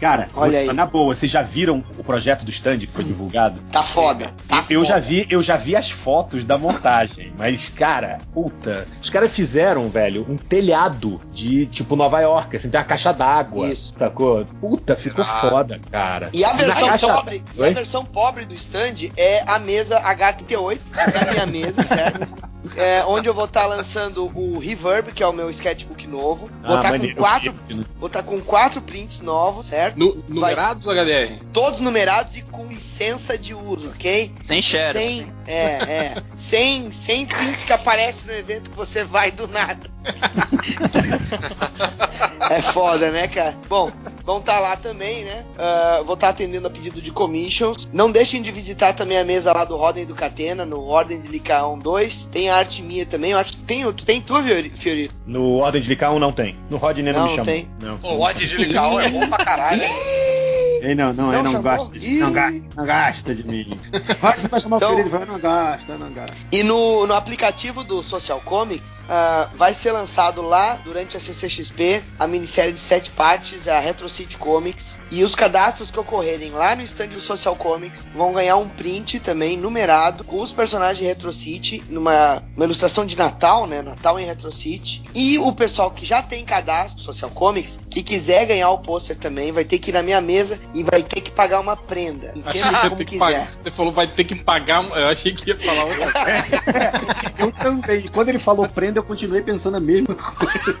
Cara, 0.00 0.28
Olha 0.34 0.58
aí. 0.58 0.72
na 0.72 0.86
boa, 0.86 1.14
vocês 1.14 1.30
já 1.30 1.42
viram 1.42 1.84
o 1.96 2.02
projeto 2.02 2.44
do 2.44 2.50
stand 2.50 2.78
que 2.78 2.86
foi 2.88 3.04
divulgado? 3.04 3.60
Tá 3.70 3.82
foda. 3.82 4.34
Tá 4.48 4.64
eu, 4.68 4.80
foda. 4.80 4.94
já 4.94 4.98
vi, 4.98 5.26
eu 5.30 5.42
já 5.42 5.56
vi 5.56 5.76
as 5.76 5.90
fotos 5.90 6.42
da 6.42 6.58
montagem, 6.58 7.32
mas 7.38 7.68
cara, 7.68 8.18
puta, 8.32 8.86
os 9.00 9.10
caras 9.10 9.32
fizeram, 9.32 9.88
velho, 9.88 10.26
um 10.28 10.36
telhado 10.36 11.20
de 11.32 11.66
tipo 11.66 11.94
Nova 11.94 12.20
York, 12.20 12.56
assim, 12.56 12.70
tem 12.70 12.80
uma 12.80 12.86
caixa 12.86 13.12
d'água. 13.12 13.68
Isso. 13.68 13.92
Sacou? 13.96 14.44
Puta, 14.60 14.96
ficou 14.96 15.24
ah. 15.24 15.48
foda, 15.48 15.80
cara. 15.90 16.30
E 16.32 16.44
a 16.44 16.52
versão 16.52 16.88
caixa... 16.88 17.14
pobre, 17.14 17.44
e 17.54 17.64
a 17.64 17.70
versão 17.70 18.04
pobre 18.04 18.44
do 18.44 18.54
stand 18.54 19.10
é 19.16 19.44
a 19.46 19.58
mesa 19.58 20.00
H38, 20.00 20.80
é 20.96 21.18
a 21.18 21.32
minha 21.32 21.46
mesa, 21.46 21.84
certo? 21.84 22.49
É, 22.76 23.04
onde 23.04 23.28
eu 23.28 23.34
vou 23.34 23.46
estar 23.46 23.62
tá 23.62 23.66
lançando 23.66 24.26
o 24.36 24.58
Reverb, 24.58 25.12
que 25.12 25.22
é 25.22 25.26
o 25.26 25.32
meu 25.32 25.50
sketchbook 25.50 26.06
novo. 26.06 26.48
Vou 26.62 26.76
estar 26.76 26.88
ah, 26.88 26.92
tá 26.92 26.98
com 26.98 27.14
quatro, 27.14 27.54
vou 27.98 28.06
estar 28.06 28.22
tá 28.22 28.28
com 28.28 28.40
quatro 28.40 28.82
prints 28.82 29.20
novos, 29.20 29.66
certo? 29.66 29.98
Nu 29.98 30.22
numerados 30.28 30.84
Vai, 30.84 30.96
HDR? 30.96 31.42
Todos 31.52 31.80
numerados 31.80 32.36
e 32.36 32.42
com 32.42 32.66
licença 32.66 33.38
de 33.38 33.54
uso, 33.54 33.88
ok? 33.88 34.32
Sem 34.42 34.60
share. 34.60 34.98
Sem, 34.98 35.32
é, 35.50 36.14
é. 36.16 36.22
sem, 36.36 36.90
sem 36.92 37.26
print 37.26 37.66
que 37.66 37.72
aparece 37.72 38.26
no 38.26 38.32
evento 38.32 38.70
que 38.70 38.76
você 38.76 39.04
vai 39.04 39.30
do 39.30 39.48
nada. 39.48 39.90
é 42.50 42.62
foda, 42.62 43.10
né, 43.10 43.28
cara? 43.28 43.56
Bom, 43.68 43.90
vão 44.24 44.38
estar 44.38 44.54
tá 44.54 44.60
lá 44.60 44.76
também, 44.76 45.24
né? 45.24 45.44
Uh, 45.54 46.04
vou 46.04 46.14
estar 46.14 46.28
tá 46.28 46.32
atendendo 46.32 46.66
a 46.66 46.70
pedido 46.70 47.02
de 47.02 47.10
commissions. 47.10 47.88
Não 47.92 48.10
deixem 48.10 48.40
de 48.40 48.50
visitar 48.50 48.92
também 48.92 49.18
a 49.18 49.24
mesa 49.24 49.52
lá 49.52 49.64
do 49.64 49.76
Rodem 49.76 50.06
do 50.06 50.14
Catena, 50.14 50.64
no 50.64 50.82
Ordem 50.84 51.20
de 51.20 51.28
Licaão 51.28 51.78
2. 51.78 52.26
Tem 52.26 52.48
a 52.48 52.56
arte 52.56 52.82
minha 52.82 53.04
também. 53.04 53.32
Eu 53.32 53.38
acho 53.38 53.52
que 53.52 53.62
tem, 53.62 53.82
tu 53.92 54.04
tem 54.04 54.20
tu, 54.20 54.34
Fiorito? 54.76 55.14
No 55.26 55.58
Ordem 55.58 55.82
de 55.82 55.88
Licaão 55.88 56.18
não 56.18 56.32
tem. 56.32 56.56
No 56.70 56.76
Rodem 56.76 57.04
não, 57.04 57.12
não 57.12 57.24
me 57.24 57.30
chama. 57.30 57.44
Tem. 57.44 57.68
Não, 57.80 57.98
O 58.02 58.20
Ordem 58.20 58.46
de 58.46 58.56
Licaão 58.56 59.00
é 59.00 59.08
bom 59.08 59.28
pra 59.28 59.44
caralho. 59.44 59.80
Ele 60.82 60.94
não, 60.94 61.12
não, 61.12 61.26
não 61.26 61.34
ele 61.34 61.42
não 61.42 61.62
gosta 61.62 61.98
de, 61.98 62.18
não, 62.18 62.32
gasta, 62.32 62.62
não 62.76 62.86
gasta 62.86 63.34
de 63.34 63.46
mim. 63.46 63.78
Vai, 64.20 64.36
você 64.36 64.48
vai 64.48 64.60
chamar 64.60 64.76
então, 64.76 65.00
o 65.00 65.08
vai, 65.08 65.24
não 65.24 65.38
gasta, 65.38 65.96
não 65.96 66.12
gasta. 66.12 66.36
E 66.52 66.62
no, 66.62 67.06
no 67.06 67.14
aplicativo 67.14 67.82
do 67.84 68.02
Social 68.02 68.40
Comics, 68.44 69.00
uh, 69.00 69.56
vai 69.56 69.72
ser 69.74 69.92
lançado 69.92 70.42
lá, 70.42 70.74
durante 70.84 71.16
a 71.16 71.20
CCXP, 71.20 72.02
a 72.18 72.26
minissérie 72.26 72.72
de 72.72 72.78
sete 72.78 73.10
partes, 73.10 73.66
a 73.68 73.78
Retro 73.78 74.08
City 74.08 74.36
Comics. 74.36 74.98
E 75.10 75.22
os 75.24 75.34
cadastros 75.34 75.90
que 75.90 75.98
ocorrerem 75.98 76.50
lá 76.52 76.74
no 76.74 76.82
stand 76.82 77.08
do 77.08 77.20
Social 77.20 77.56
Comics 77.56 78.08
vão 78.14 78.32
ganhar 78.32 78.56
um 78.56 78.68
print 78.68 79.20
também 79.20 79.56
numerado 79.56 80.24
com 80.24 80.40
os 80.40 80.52
personagens 80.52 80.98
de 80.98 81.04
Retro 81.04 81.32
City, 81.32 81.82
numa 81.88 82.42
uma 82.56 82.64
ilustração 82.64 83.06
de 83.06 83.16
Natal, 83.16 83.66
né? 83.66 83.82
Natal 83.82 84.18
em 84.18 84.26
Retro 84.26 84.52
City. 84.52 85.02
E 85.14 85.38
o 85.38 85.52
pessoal 85.52 85.90
que 85.90 86.04
já 86.04 86.22
tem 86.22 86.44
cadastro 86.44 87.02
Social 87.02 87.30
Comics, 87.30 87.80
que 87.88 88.02
quiser 88.02 88.46
ganhar 88.46 88.70
o 88.70 88.78
pôster 88.78 89.16
também, 89.16 89.52
vai 89.52 89.64
ter 89.64 89.78
que 89.78 89.90
ir 89.90 89.94
na 89.94 90.02
minha 90.02 90.20
mesa 90.20 90.58
e 90.74 90.82
vai 90.82 91.02
ter 91.02 91.20
que 91.20 91.30
pagar 91.30 91.60
uma 91.60 91.76
prenda. 91.76 92.32
Entenda 92.36 92.88
como 92.88 93.04
quiser. 93.04 93.18
Pagar. 93.18 93.52
Você 93.62 93.70
falou 93.70 93.92
vai 93.92 94.06
ter 94.06 94.24
que 94.24 94.34
pagar. 94.34 94.84
Eu 94.84 95.08
achei 95.08 95.34
que 95.34 95.50
ia 95.50 95.58
falar 95.58 95.84
outra 95.84 96.12
coisa. 96.12 97.34
eu 97.38 97.52
também. 97.52 98.08
Quando 98.08 98.28
ele 98.28 98.38
falou 98.38 98.68
prenda, 98.68 98.98
eu 98.98 99.04
continuei 99.04 99.42
pensando 99.42 99.76
a 99.76 99.80
mesma 99.80 100.14
coisa. 100.14 100.76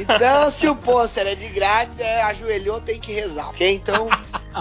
Então, 0.00 0.50
se 0.50 0.68
o 0.68 0.76
pôster 0.76 1.26
é 1.26 1.34
de 1.34 1.48
grátis, 1.48 1.98
é, 1.98 2.22
ajoelhou, 2.22 2.80
tem 2.80 2.98
que 2.98 3.12
rezar, 3.12 3.48
ok? 3.50 3.74
Então, 3.74 4.08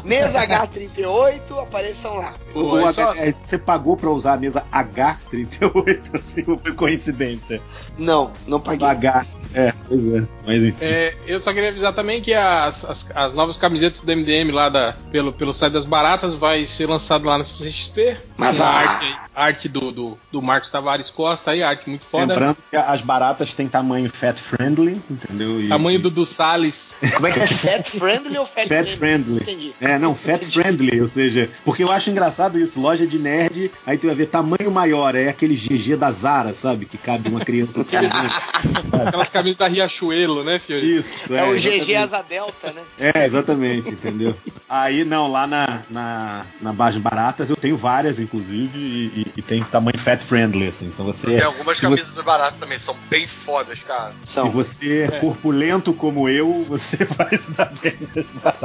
mesa 0.04 0.46
H38, 0.46 1.62
apareçam 1.62 2.16
lá. 2.16 2.34
O, 2.54 2.62
o 2.62 2.86
H, 2.86 3.14
é, 3.18 3.32
você 3.32 3.58
pagou 3.58 3.98
pra 3.98 4.10
usar 4.10 4.34
a 4.34 4.38
mesa 4.38 4.64
H38, 4.72 6.16
assim, 6.16 6.44
foi 6.58 6.74
coincidência? 6.74 7.62
Não, 7.98 8.32
não 8.48 8.60
paguei. 8.60 8.88
H. 8.88 9.26
É, 9.56 9.74
pois 9.88 10.06
é. 10.06 10.24
Mas 10.46 10.64
enfim. 10.64 10.86
É, 10.86 11.16
eu 11.26 11.40
só 11.40 11.54
queria 11.54 11.70
avisar 11.70 11.94
também 11.94 12.22
que 12.22 12.34
as, 12.34 12.84
as, 12.84 13.06
as, 13.16 13.34
novas 13.34 13.56
camisetas 13.56 14.02
do 14.02 14.12
MDM 14.16 14.52
lá 14.52 14.68
da, 14.68 14.94
pelo, 15.12 15.32
pelo 15.32 15.54
site 15.54 15.74
das 15.74 15.86
baratas 15.86 16.34
vai 16.34 16.66
ser 16.66 16.88
lançado 16.88 17.26
lá 17.26 17.38
na 17.38 17.44
CXP. 17.46 18.18
Mas 18.38 18.60
a 18.60 18.68
arte, 18.68 19.18
arte 19.34 19.70
do, 19.70 19.92
do, 19.92 20.18
do, 20.32 20.42
Marcos 20.42 20.70
Tavares 20.70 21.10
Costa 21.10 21.52
aí, 21.52 21.64
arte 21.64 21.90
muito 21.90 22.06
foda. 22.06 22.34
Lembrando 22.34 22.58
que 22.70 22.76
as 22.76 23.02
baratas 23.02 23.54
têm 23.54 23.68
tamanho 23.68 24.10
fat 24.10 24.38
friendly, 24.38 25.02
entendeu? 25.10 25.62
E, 25.62 25.70
tamanho 25.70 26.00
do, 26.00 26.10
do 26.10 26.26
Salles. 26.26 26.94
Como 27.14 27.28
é 27.28 27.32
que 27.32 27.40
é? 27.40 27.48
Fat 27.66 27.90
friendly 27.90 28.38
ou 28.38 28.46
fat, 28.46 28.68
fat 28.68 28.86
friendly? 28.96 29.44
friendly. 29.44 29.76
É, 29.82 29.98
não, 29.98 30.16
fat 30.16 30.36
Entendi. 30.36 30.52
friendly, 30.52 31.02
ou 31.02 31.08
seja, 31.08 31.50
porque 31.64 31.84
eu 31.84 31.92
acho 31.92 32.10
engraçado 32.10 32.60
isso, 32.60 32.80
loja 32.80 33.06
de 33.06 33.18
nerd, 33.18 33.72
aí 33.86 33.98
tu 33.98 34.08
vai 34.08 34.16
ver 34.16 34.28
tamanho 34.28 34.72
maior, 34.72 35.16
é 35.16 35.30
aquele 35.30 35.56
GG 35.56 35.96
da 35.98 36.12
Zara, 36.12 36.54
sabe? 36.54 36.86
Que 36.86 36.98
cabe 36.98 37.30
uma 37.30 37.40
criança 37.40 37.82
assim, 37.82 37.98
né? 38.02 39.06
Aquelas 39.08 39.30
camisas 39.30 39.58
da 39.58 39.68
Riachuelo, 39.68 40.44
né, 40.44 40.60
Fiori? 40.60 40.98
Isso, 40.98 41.34
é. 41.34 41.40
É 41.40 41.44
o 41.44 41.56
GG 41.56 41.96
Asa 41.96 42.22
Delta, 42.22 42.72
né? 42.72 42.82
É, 43.00 43.26
exatamente, 43.26 43.90
entendeu? 43.90 44.36
Aí, 44.68 45.04
não, 45.04 45.32
lá 45.32 45.46
na, 45.48 45.82
na, 45.90 46.46
na 46.62 46.74
Baixo 46.74 47.00
Baratas 47.00 47.50
eu 47.50 47.56
tenho 47.56 47.78
várias, 47.78 48.20
inclusive, 48.20 48.78
e, 48.78 49.28
e, 49.38 49.42
tem 49.42 49.64
tamanho 49.64 49.98
fat 49.98 50.22
friendly, 50.22 50.68
assim. 50.68 50.86
Então 50.86 51.06
você, 51.06 51.28
tem 51.28 51.42
algumas 51.42 51.80
camisas 51.80 52.08
você... 52.08 52.22
baratas 52.22 52.60
também, 52.60 52.78
são 52.78 52.96
bem 53.10 53.28
fodas, 53.28 53.84
cara. 53.84 54.14
São. 54.24 54.48
Se 54.48 54.52
você 54.52 55.02
é 55.04 55.20
corpulento 55.20 55.94
como 55.94 56.28
eu, 56.30 56.66
você 56.68 56.85
vai 57.18 57.38
se 57.38 57.52
dar 57.52 57.72
bem 57.82 57.96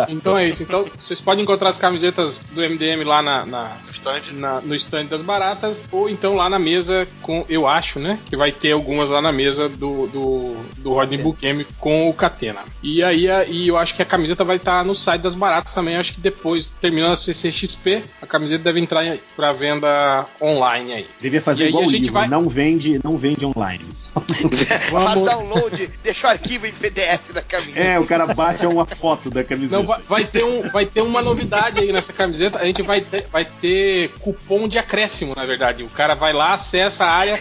Então 0.08 0.36
é 0.36 0.48
isso. 0.48 0.62
Então 0.62 0.84
vocês 0.96 1.20
podem 1.20 1.42
encontrar 1.42 1.70
as 1.70 1.78
camisetas 1.78 2.38
do 2.52 2.60
MDM 2.60 3.04
lá 3.04 3.22
na, 3.22 3.46
na, 3.46 3.76
stand. 3.92 4.32
Na, 4.34 4.60
no 4.60 4.74
stand 4.74 5.06
das 5.06 5.22
baratas, 5.22 5.78
ou 5.90 6.08
então 6.08 6.34
lá 6.34 6.48
na 6.48 6.58
mesa 6.58 7.06
com, 7.22 7.44
eu 7.48 7.66
acho, 7.66 7.98
né? 7.98 8.18
Que 8.26 8.36
vai 8.36 8.52
ter 8.52 8.72
algumas 8.72 9.08
lá 9.08 9.22
na 9.22 9.32
mesa 9.32 9.68
do, 9.68 10.06
do, 10.06 10.56
do 10.78 10.92
Rodney 10.92 11.18
Bukemi 11.18 11.66
com 11.78 12.08
o 12.08 12.14
Catena. 12.14 12.60
E 12.82 13.02
aí 13.02 13.28
e 13.48 13.68
eu 13.68 13.76
acho 13.76 13.94
que 13.94 14.02
a 14.02 14.04
camiseta 14.04 14.44
vai 14.44 14.56
estar 14.56 14.84
no 14.84 14.94
site 14.94 15.22
das 15.22 15.34
baratas 15.34 15.72
também. 15.72 15.96
Acho 15.96 16.14
que 16.14 16.20
depois, 16.20 16.70
terminando 16.80 17.12
a 17.12 17.16
CCXP, 17.16 18.02
a 18.20 18.26
camiseta 18.26 18.64
deve 18.64 18.80
entrar 18.80 19.16
para 19.36 19.52
venda 19.52 20.26
online 20.40 20.92
aí. 20.92 21.06
Devia 21.20 21.40
fazer 21.40 21.66
e 21.66 21.68
igual 21.68 21.84
o 21.84 21.90
livro, 21.90 22.12
vai... 22.12 22.28
não 22.28 22.48
vende, 22.48 23.00
não 23.02 23.16
vende 23.16 23.44
online. 23.44 23.84
Faz 24.90 25.22
download, 25.22 25.90
deixa 26.02 26.26
o 26.26 26.30
arquivo 26.30 26.66
em 26.66 26.72
PDF 26.72 27.32
da 27.32 27.42
camiseta. 27.42 27.80
É, 27.80 27.98
o 27.98 28.06
cara 28.10 28.26
bate 28.26 28.66
uma 28.66 28.84
foto 28.84 29.30
da 29.30 29.44
camiseta. 29.44 29.76
Não, 29.76 29.86
vai, 29.86 30.02
vai, 30.02 30.24
ter 30.24 30.42
um, 30.42 30.68
vai 30.70 30.84
ter 30.84 31.00
uma 31.00 31.22
novidade 31.22 31.78
aí 31.78 31.92
nessa 31.92 32.12
camiseta. 32.12 32.58
A 32.58 32.64
gente 32.64 32.82
vai 32.82 33.00
ter, 33.00 33.28
vai 33.30 33.44
ter 33.44 34.08
cupom 34.18 34.66
de 34.66 34.78
acréscimo, 34.78 35.32
na 35.36 35.46
verdade. 35.46 35.84
O 35.84 35.88
cara 35.88 36.14
vai 36.14 36.32
lá, 36.32 36.54
acessa 36.54 37.04
a 37.04 37.10
área, 37.10 37.38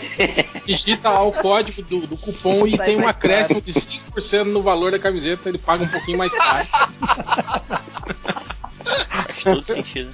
digita 0.68 1.10
lá 1.10 1.24
o 1.24 1.32
código 1.32 1.82
do, 1.82 2.06
do 2.06 2.16
cupom 2.16 2.68
e 2.68 2.78
tem 2.78 3.02
um 3.02 3.08
acréscimo 3.08 3.60
de 3.60 3.74
5% 3.74 4.44
no 4.44 4.62
valor 4.62 4.92
da 4.92 5.00
camiseta. 5.00 5.50
Ele 5.50 5.58
paga 5.58 5.84
um 5.84 5.88
pouquinho 5.88 6.20
mais 6.20 6.32
caro. 6.32 6.68
Faz 9.44 9.56
todo 9.58 9.74
sentido. 9.74 10.14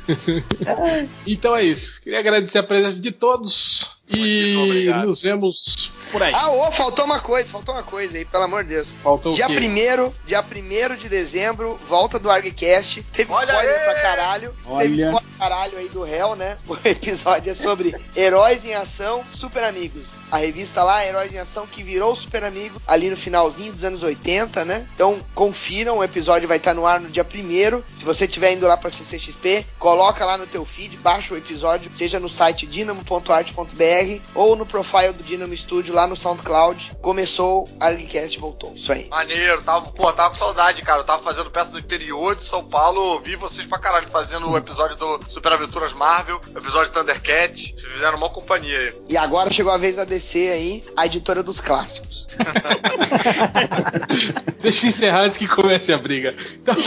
então 1.25 1.55
é 1.55 1.63
isso. 1.63 1.99
Queria 2.01 2.19
agradecer 2.19 2.59
a 2.59 2.63
presença 2.63 2.99
de 2.99 3.11
todos. 3.11 3.95
E 4.07 4.87
nos 5.03 5.23
vemos 5.23 5.91
por 6.11 6.21
aí. 6.21 6.31
Ah, 6.33 6.49
ô, 6.51 6.71
faltou 6.71 7.05
uma 7.05 7.19
coisa, 7.19 7.49
faltou 7.49 7.73
uma 7.73 7.83
coisa 7.83 8.17
aí, 8.17 8.23
pelo 8.23 8.43
amor 8.43 8.63
de 8.63 8.69
Deus. 8.69 8.95
Faltou 9.03 9.33
dia 9.33 9.45
o 9.45 9.49
quê? 9.49 9.55
Primeiro, 9.55 10.15
dia 10.27 10.41
1 10.43 10.95
de 10.95 11.09
dezembro, 11.09 11.77
volta 11.89 12.19
do 12.19 12.29
ArgCast. 12.29 13.03
Teve 13.11 13.33
Olha 13.33 13.51
spoiler 13.51 13.79
aí! 13.79 13.83
pra 13.83 14.01
caralho. 14.01 14.55
Olha. 14.65 14.83
Teve 14.83 15.01
spoiler 15.01 15.23
pra 15.37 15.49
caralho 15.49 15.77
aí 15.77 15.89
do 15.89 16.03
réu, 16.03 16.35
né? 16.35 16.57
O 16.67 16.77
episódio 16.87 17.51
é 17.51 17.55
sobre 17.55 17.95
Heróis 18.15 18.63
em 18.65 18.73
Ação, 18.73 19.23
Super 19.29 19.63
Amigos. 19.63 20.19
A 20.31 20.37
revista 20.37 20.83
lá, 20.83 21.05
Heróis 21.05 21.33
em 21.33 21.39
Ação, 21.39 21.65
que 21.65 21.81
virou 21.81 22.15
Super 22.15 22.43
Amigo 22.43 22.81
ali 22.85 23.09
no 23.09 23.17
finalzinho 23.17 23.73
dos 23.73 23.83
anos 23.83 24.03
80, 24.03 24.65
né? 24.65 24.87
Então, 24.93 25.19
confiram, 25.33 25.97
o 25.97 26.03
episódio 26.03 26.47
vai 26.47 26.57
estar 26.57 26.73
no 26.73 26.85
ar 26.85 26.99
no 26.99 27.09
dia 27.09 27.25
1 27.25 27.97
Se 27.97 28.05
você 28.05 28.25
estiver 28.25 28.53
indo 28.53 28.67
lá 28.67 28.77
pra 28.77 28.91
CCXP, 29.15 29.65
coloca 29.79 30.25
lá 30.25 30.37
no 30.37 30.45
teu 30.45 30.65
feed, 30.65 30.97
baixa 30.97 31.33
o 31.33 31.37
episódio, 31.37 31.91
seja 31.93 32.19
no 32.19 32.29
site 32.29 32.67
dinamo.art.br 32.67 34.21
ou 34.33 34.55
no 34.55 34.65
profile 34.65 35.13
do 35.13 35.23
Dynamo 35.23 35.55
Studio 35.55 35.93
lá 35.93 36.07
no 36.07 36.15
SoundCloud. 36.15 36.93
Começou, 37.01 37.67
a 37.79 37.87
Argcast 37.87 38.39
voltou. 38.39 38.73
Isso 38.75 38.91
aí. 38.91 39.07
Maneiro, 39.09 39.61
tava, 39.63 39.91
pô, 39.91 40.11
tava 40.11 40.29
com 40.31 40.35
saudade, 40.35 40.81
cara. 40.81 41.01
Eu 41.01 41.05
tava 41.05 41.23
fazendo 41.23 41.49
peça 41.49 41.71
no 41.71 41.79
interior 41.79 42.35
de 42.35 42.43
São 42.43 42.63
Paulo, 42.63 43.19
vi 43.21 43.35
vocês 43.35 43.65
pra 43.65 43.79
caralho 43.79 44.07
fazendo 44.07 44.49
o 44.49 44.57
episódio 44.57 44.95
do 44.95 45.19
Super 45.29 45.53
Aventuras 45.53 45.93
Marvel, 45.93 46.39
episódio 46.55 46.91
Thundercat. 46.91 47.73
Vocês 47.75 47.93
fizeram 47.93 48.17
uma 48.17 48.29
companhia 48.29 48.77
aí. 48.77 48.93
E 49.09 49.17
agora 49.17 49.51
chegou 49.51 49.71
a 49.71 49.77
vez 49.77 49.95
da 49.95 50.05
DC 50.05 50.49
aí, 50.49 50.83
a 50.95 51.05
editora 51.05 51.41
dos 51.41 51.61
clássicos. 51.61 52.24
Deixa 54.61 54.85
eu 54.85 54.89
encerrar 54.89 55.21
antes 55.21 55.37
que 55.37 55.47
comece 55.47 55.93
a 55.93 55.97
briga. 55.97 56.35
Então... 56.53 56.75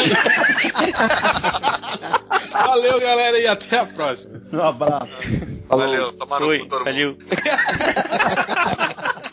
Valeu, 2.52 3.00
galera, 3.00 3.38
e 3.38 3.46
até 3.46 3.78
a 3.78 3.86
próxima. 3.86 4.42
Um 4.52 4.62
abraço. 4.62 5.16
Valeu, 5.68 6.12
tomaram 6.12 6.48
Oi, 6.48 6.58
com 6.60 6.68
todo 6.68 6.80
mundo. 6.80 6.84
valeu. 6.84 7.16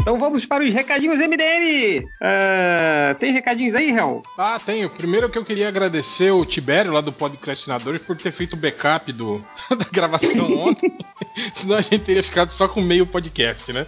Então 0.00 0.18
vamos 0.18 0.46
para 0.46 0.64
os 0.64 0.72
recadinhos 0.72 1.18
MDM. 1.18 2.06
Ah, 2.22 3.14
tem 3.18 3.32
recadinhos 3.32 3.74
aí, 3.74 3.90
Hel? 3.90 4.22
Ah, 4.38 4.58
tenho. 4.64 4.88
Primeiro 4.90 5.28
que 5.28 5.36
eu 5.36 5.44
queria 5.44 5.66
agradecer 5.68 6.30
o 6.30 6.46
Tibério 6.46 6.92
lá 6.92 7.00
do 7.00 7.12
Podcastinadores 7.12 8.00
por 8.02 8.16
ter 8.16 8.30
feito 8.32 8.52
o 8.54 8.56
backup 8.56 9.12
do, 9.12 9.44
da 9.76 9.84
gravação 9.90 10.48
ontem. 10.58 10.96
Senão 11.52 11.76
a 11.76 11.82
gente 11.82 11.98
teria 12.00 12.22
ficado 12.22 12.50
só 12.50 12.68
com 12.68 12.80
meio 12.80 13.06
podcast, 13.06 13.70
né? 13.72 13.86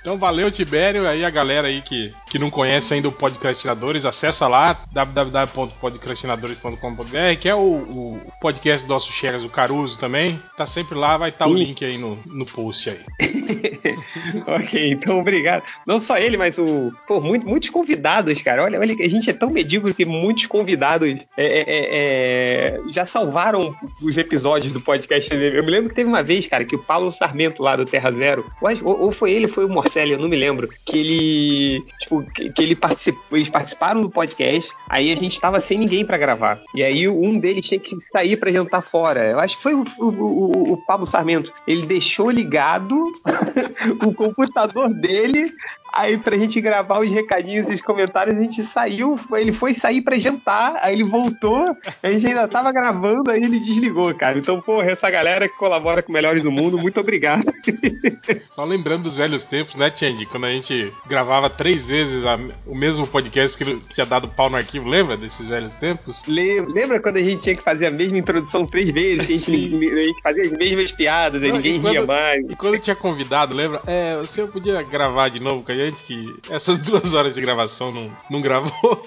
Então 0.00 0.18
valeu, 0.18 0.50
Tibério. 0.50 1.08
Aí 1.08 1.24
a 1.24 1.30
galera 1.30 1.68
aí 1.68 1.80
que, 1.80 2.12
que 2.28 2.38
não 2.38 2.50
conhece 2.50 2.92
ainda 2.92 3.08
o 3.08 3.12
Podcastinadores, 3.12 4.04
acessa 4.04 4.46
lá 4.46 4.82
www.podcastinadores.com.br, 4.92 7.38
que 7.40 7.48
é 7.48 7.54
o, 7.54 7.60
o 7.60 8.20
podcast 8.40 8.86
do 8.86 8.92
nosso 8.92 9.10
Chegas, 9.12 9.42
o 9.42 9.48
Caruso 9.48 9.98
também. 9.98 10.38
Tá 10.56 10.66
sempre 10.66 10.98
lá, 10.98 11.16
vai 11.16 11.30
estar 11.30 11.46
o 11.46 11.56
Sim. 11.56 11.64
link 11.64 11.82
aí 11.84 11.96
no, 11.96 12.18
no 12.26 12.44
post 12.44 12.90
aí. 12.90 13.00
ok, 14.46 14.92
então 14.92 15.20
obrigado. 15.20 15.35
Não 15.86 15.98
só 16.00 16.16
ele, 16.18 16.36
mas 16.36 16.58
o. 16.58 16.92
Pô, 17.06 17.20
muito- 17.20 17.46
muitos 17.46 17.70
convidados, 17.70 18.40
cara. 18.42 18.62
Olha, 18.64 18.78
olha, 18.80 18.94
a 18.98 19.08
gente 19.08 19.30
é 19.30 19.32
tão 19.32 19.50
medíocre 19.50 19.94
que 19.94 20.04
muitos 20.04 20.46
convidados 20.46 21.08
é, 21.08 21.16
é, 21.36 21.64
é, 21.66 22.76
é, 22.76 22.80
já 22.92 23.06
salvaram 23.06 23.74
os 24.02 24.16
episódios 24.16 24.72
do 24.72 24.80
podcast. 24.80 25.32
Eu 25.34 25.64
me 25.64 25.70
lembro 25.70 25.88
que 25.90 25.94
teve 25.96 26.08
uma 26.08 26.22
vez, 26.22 26.46
cara, 26.46 26.64
que 26.64 26.74
o 26.76 26.82
Paulo 26.82 27.10
Sarmento 27.12 27.62
lá 27.62 27.76
do 27.76 27.84
Terra 27.84 28.10
Zero, 28.12 28.44
ou, 28.82 29.00
ou- 29.02 29.12
foi 29.12 29.32
ele, 29.32 29.48
foi 29.48 29.64
o 29.64 29.68
Morcelli, 29.68 30.12
eu 30.12 30.18
não 30.18 30.28
me 30.28 30.36
lembro, 30.36 30.68
que 30.84 30.98
ele. 30.98 31.84
Tipo, 32.00 32.22
que, 32.32 32.52
ele 32.62 32.76
eles 33.32 33.48
participaram 33.50 34.00
do 34.00 34.10
podcast, 34.10 34.72
aí 34.88 35.10
a 35.10 35.16
gente 35.16 35.40
tava 35.40 35.60
sem 35.60 35.78
ninguém 35.78 36.04
pra 36.04 36.18
gravar. 36.18 36.60
E 36.74 36.82
aí 36.82 37.08
um 37.08 37.38
deles 37.38 37.66
tinha 37.66 37.80
que 37.80 37.98
sair 37.98 38.36
pra 38.36 38.50
jantar 38.52 38.82
fora. 38.82 39.30
Eu 39.30 39.40
acho 39.40 39.56
que 39.56 39.62
foi 39.62 39.74
o, 39.74 39.84
o, 39.98 40.04
o- 40.08 40.72
o 40.74 40.76
Pablo 40.86 41.06
Sarmento. 41.06 41.52
Ele 41.66 41.86
deixou 41.86 42.30
ligado 42.30 42.94
o 44.04 44.12
computador 44.14 44.88
dele 44.92 45.25
ele 45.26 45.54
Aí 45.96 46.18
pra 46.18 46.36
gente 46.36 46.60
gravar 46.60 47.00
os 47.00 47.10
recadinhos 47.10 47.70
e 47.70 47.74
os 47.74 47.80
comentários, 47.80 48.36
a 48.36 48.40
gente 48.40 48.60
saiu, 48.62 49.18
ele 49.34 49.52
foi 49.52 49.72
sair 49.72 50.02
pra 50.02 50.16
jantar, 50.16 50.76
aí 50.82 50.92
ele 50.94 51.04
voltou, 51.04 51.74
a 52.02 52.10
gente 52.10 52.26
ainda 52.26 52.46
tava 52.46 52.70
gravando, 52.72 53.30
aí 53.30 53.38
ele 53.38 53.58
desligou, 53.58 54.14
cara. 54.14 54.38
Então, 54.38 54.60
porra, 54.60 54.90
essa 54.90 55.10
galera 55.10 55.48
que 55.48 55.56
colabora 55.56 56.02
com 56.02 56.12
Melhores 56.12 56.42
do 56.42 56.52
Mundo, 56.52 56.76
muito 56.78 57.00
obrigado. 57.00 57.42
Só 58.54 58.64
lembrando 58.64 59.04
dos 59.04 59.16
velhos 59.16 59.44
tempos, 59.44 59.74
né, 59.74 59.90
Chandy? 59.94 60.26
Quando 60.26 60.44
a 60.46 60.50
gente 60.50 60.92
gravava 61.06 61.48
três 61.50 61.86
vezes 61.86 62.24
a- 62.24 62.38
o 62.66 62.74
mesmo 62.74 63.06
podcast 63.06 63.56
porque 63.56 63.78
tinha 63.94 64.06
dado 64.06 64.28
pau 64.28 64.50
no 64.50 64.56
arquivo, 64.56 64.88
lembra 64.88 65.16
desses 65.16 65.46
velhos 65.46 65.74
tempos? 65.76 66.22
Le- 66.26 66.60
Lembra 66.66 67.00
quando 67.00 67.16
a 67.18 67.22
gente 67.22 67.42
tinha 67.42 67.56
que 67.56 67.62
fazer 67.62 67.86
a 67.86 67.90
mesma 67.90 68.18
introdução 68.18 68.66
três 68.66 68.90
vezes, 68.90 69.26
que 69.26 69.32
a 69.34 69.36
gente, 69.36 69.50
a 69.98 70.04
gente 70.04 70.20
fazia 70.22 70.42
as 70.44 70.52
mesmas 70.52 70.92
piadas, 70.92 71.42
aí 71.42 71.48
Não, 71.48 71.56
ninguém 71.56 71.76
e 71.76 71.80
quando- 71.80 71.92
ria 71.92 72.06
mais. 72.06 72.44
E 72.50 72.56
quando 72.56 72.78
tinha 72.78 72.96
convidado, 72.96 73.54
lembra? 73.54 73.80
É, 73.86 74.16
o 74.20 74.24
senhor 74.24 74.48
podia 74.50 74.82
gravar 74.82 75.28
de 75.28 75.40
novo 75.40 75.62
com 75.62 75.72
a 75.72 75.74
gente, 75.74 75.85
que 75.92 76.34
essas 76.50 76.78
duas 76.78 77.12
horas 77.14 77.34
de 77.34 77.40
gravação 77.40 77.92
não, 77.92 78.10
não 78.30 78.40
gravou. 78.40 79.02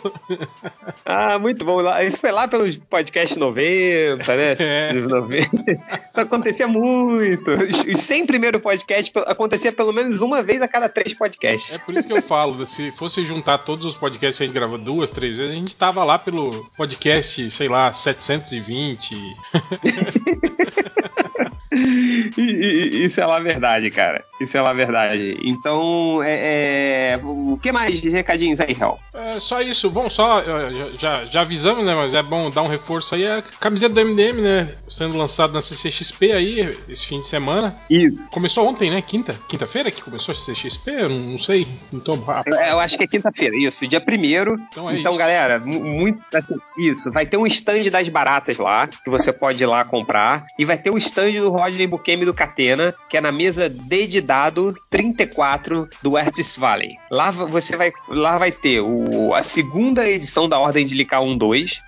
Ah, 1.06 1.38
muito 1.40 1.64
bom. 1.66 1.82
Isso 2.02 2.20
foi 2.20 2.32
lá 2.32 2.48
pelos 2.48 2.76
podcasts 2.78 3.38
90, 3.38 4.36
né? 4.36 4.56
É. 4.70 4.94
Dos 4.94 5.10
90. 5.10 5.50
Isso 5.72 6.20
acontecia 6.20 6.68
muito. 6.68 7.50
Os 7.52 8.00
100 8.02 8.26
primeiros 8.26 8.62
podcasts 8.62 9.10
pe- 9.10 9.24
acontecia 9.26 9.72
pelo 9.72 9.92
menos 9.94 10.22
uma 10.22 10.42
vez 10.44 10.62
a 10.62 10.68
cada 10.68 10.90
três 10.90 11.14
É 11.14 11.18
podcasts. 11.18 11.78
por 11.78 11.96
isso 11.96 12.08
que 12.08 12.14
eu 12.14 12.22
falo, 12.22 12.66
se 12.66 12.92
fosse 12.92 13.24
juntar 13.26 13.60
todos 13.60 13.86
os 13.86 13.96
podcasts 13.96 14.38
que 14.38 14.44
a 14.44 14.48
gente 14.48 14.56
gravou 14.56 14.78
duas, 14.78 15.10
três 15.12 15.38
vezes, 15.38 15.52
a 15.52 15.56
gente 15.60 15.76
tava 15.76 16.04
lá 16.04 16.18
pelo 16.20 16.50
podcast, 16.78 17.50
sei 17.52 17.68
lá, 17.68 17.94
720. 17.94 19.16
Isso 22.38 23.20
é 23.22 23.26
lá 23.26 23.38
a 23.38 23.42
verdade, 23.42 23.90
cara. 23.90 24.24
Isso 24.42 24.58
é 24.58 24.62
lá 24.62 24.72
a 24.72 24.74
verdade. 24.74 25.38
Então, 25.44 26.22
é, 26.24 27.14
é, 27.14 27.20
o 27.24 27.58
que 27.62 27.72
mais 27.72 28.02
de 28.02 28.10
recadinhos 28.10 28.60
aí, 28.60 28.76
Hel? 28.80 28.98
É 29.14 29.40
só 29.40 29.62
isso. 29.62 29.90
Bom, 29.90 30.10
só 30.10 30.42
já, 30.98 31.26
já 31.26 31.42
avisamos, 31.42 31.86
né? 31.86 31.94
Mas 31.94 32.14
é 32.14 32.24
bom 32.24 32.50
dar 32.50 32.62
um 32.64 32.68
reforço 32.70 33.16
aí. 33.16 33.26
A 33.28 33.42
camiseta 33.60 33.94
do 33.94 34.02
MDM, 34.06 34.42
né? 34.42 34.70
Sendo 34.88 35.18
lançada 35.18 35.54
na 35.54 35.62
CCXP 35.62 36.32
aí 36.32 36.70
esse 36.88 37.06
fim 37.06 37.22
de 37.22 37.28
semana. 37.28 37.76
Isso. 37.90 38.20
Começou 38.32 38.68
ontem, 38.68 38.90
né? 38.90 39.02
Quinta? 39.02 39.34
Quinta-feira 39.48 39.92
que 39.92 40.02
começou 40.02 40.32
a 40.32 40.36
CCXP? 40.36 40.90
Eu 40.92 41.10
não, 41.10 41.20
não 41.32 41.40
sei. 41.40 41.68
Então, 41.92 42.16
a- 42.28 42.44
Eu, 42.46 42.54
eu 42.56 42.80
acho 42.80 42.98
que 42.98 43.04
é 43.04 43.08
quinta-feira, 43.08 43.56
isso, 43.58 43.86
dia 43.88 44.00
primeiro. 44.02 44.56
Então 44.72 44.90
é 44.90 45.00
então, 45.00 45.12
isso. 45.12 45.20
galera, 45.20 45.60
mu- 45.60 45.84
muito 45.84 46.20
assim, 46.34 46.56
isso. 46.78 47.12
Vai 47.12 47.26
ter 47.26 47.38
um 47.38 47.46
stand 47.46 47.90
das 47.92 48.08
baratas 48.10 48.58
lá, 48.58 48.88
que 48.88 49.10
você 49.10 49.32
pode 49.34 49.62
ir 49.62 49.66
lá 49.68 49.84
comprar. 49.84 50.46
E 50.58 50.64
vai 50.66 50.78
ter 50.78 50.90
o 50.92 50.98
stand 50.98 51.32
do 51.34 51.52
Rodney 51.60 51.88
Bukemi 51.88 52.26
do 52.26 52.34
Catena, 52.34 52.94
que 53.10 53.18
é 53.18 53.22
na 53.22 53.32
mesa 53.32 53.70
D 53.70 54.08
de 54.08 54.22
dado 54.22 54.74
34 54.90 55.88
do 56.02 56.18
Artist 56.18 56.60
Valley. 56.60 56.96
Lá 57.12 57.32
você 57.32 57.76
vai, 57.76 57.92
lá 58.08 58.38
vai 58.38 58.52
ter 58.52 58.82
o, 58.82 59.34
a 59.34 59.44
segunda 59.44 60.08
edição 60.08 60.50
da 60.50 60.60
Ordem 60.60 60.86
de 60.86 60.96
Licar 60.96 61.22
1-2. 61.22 61.80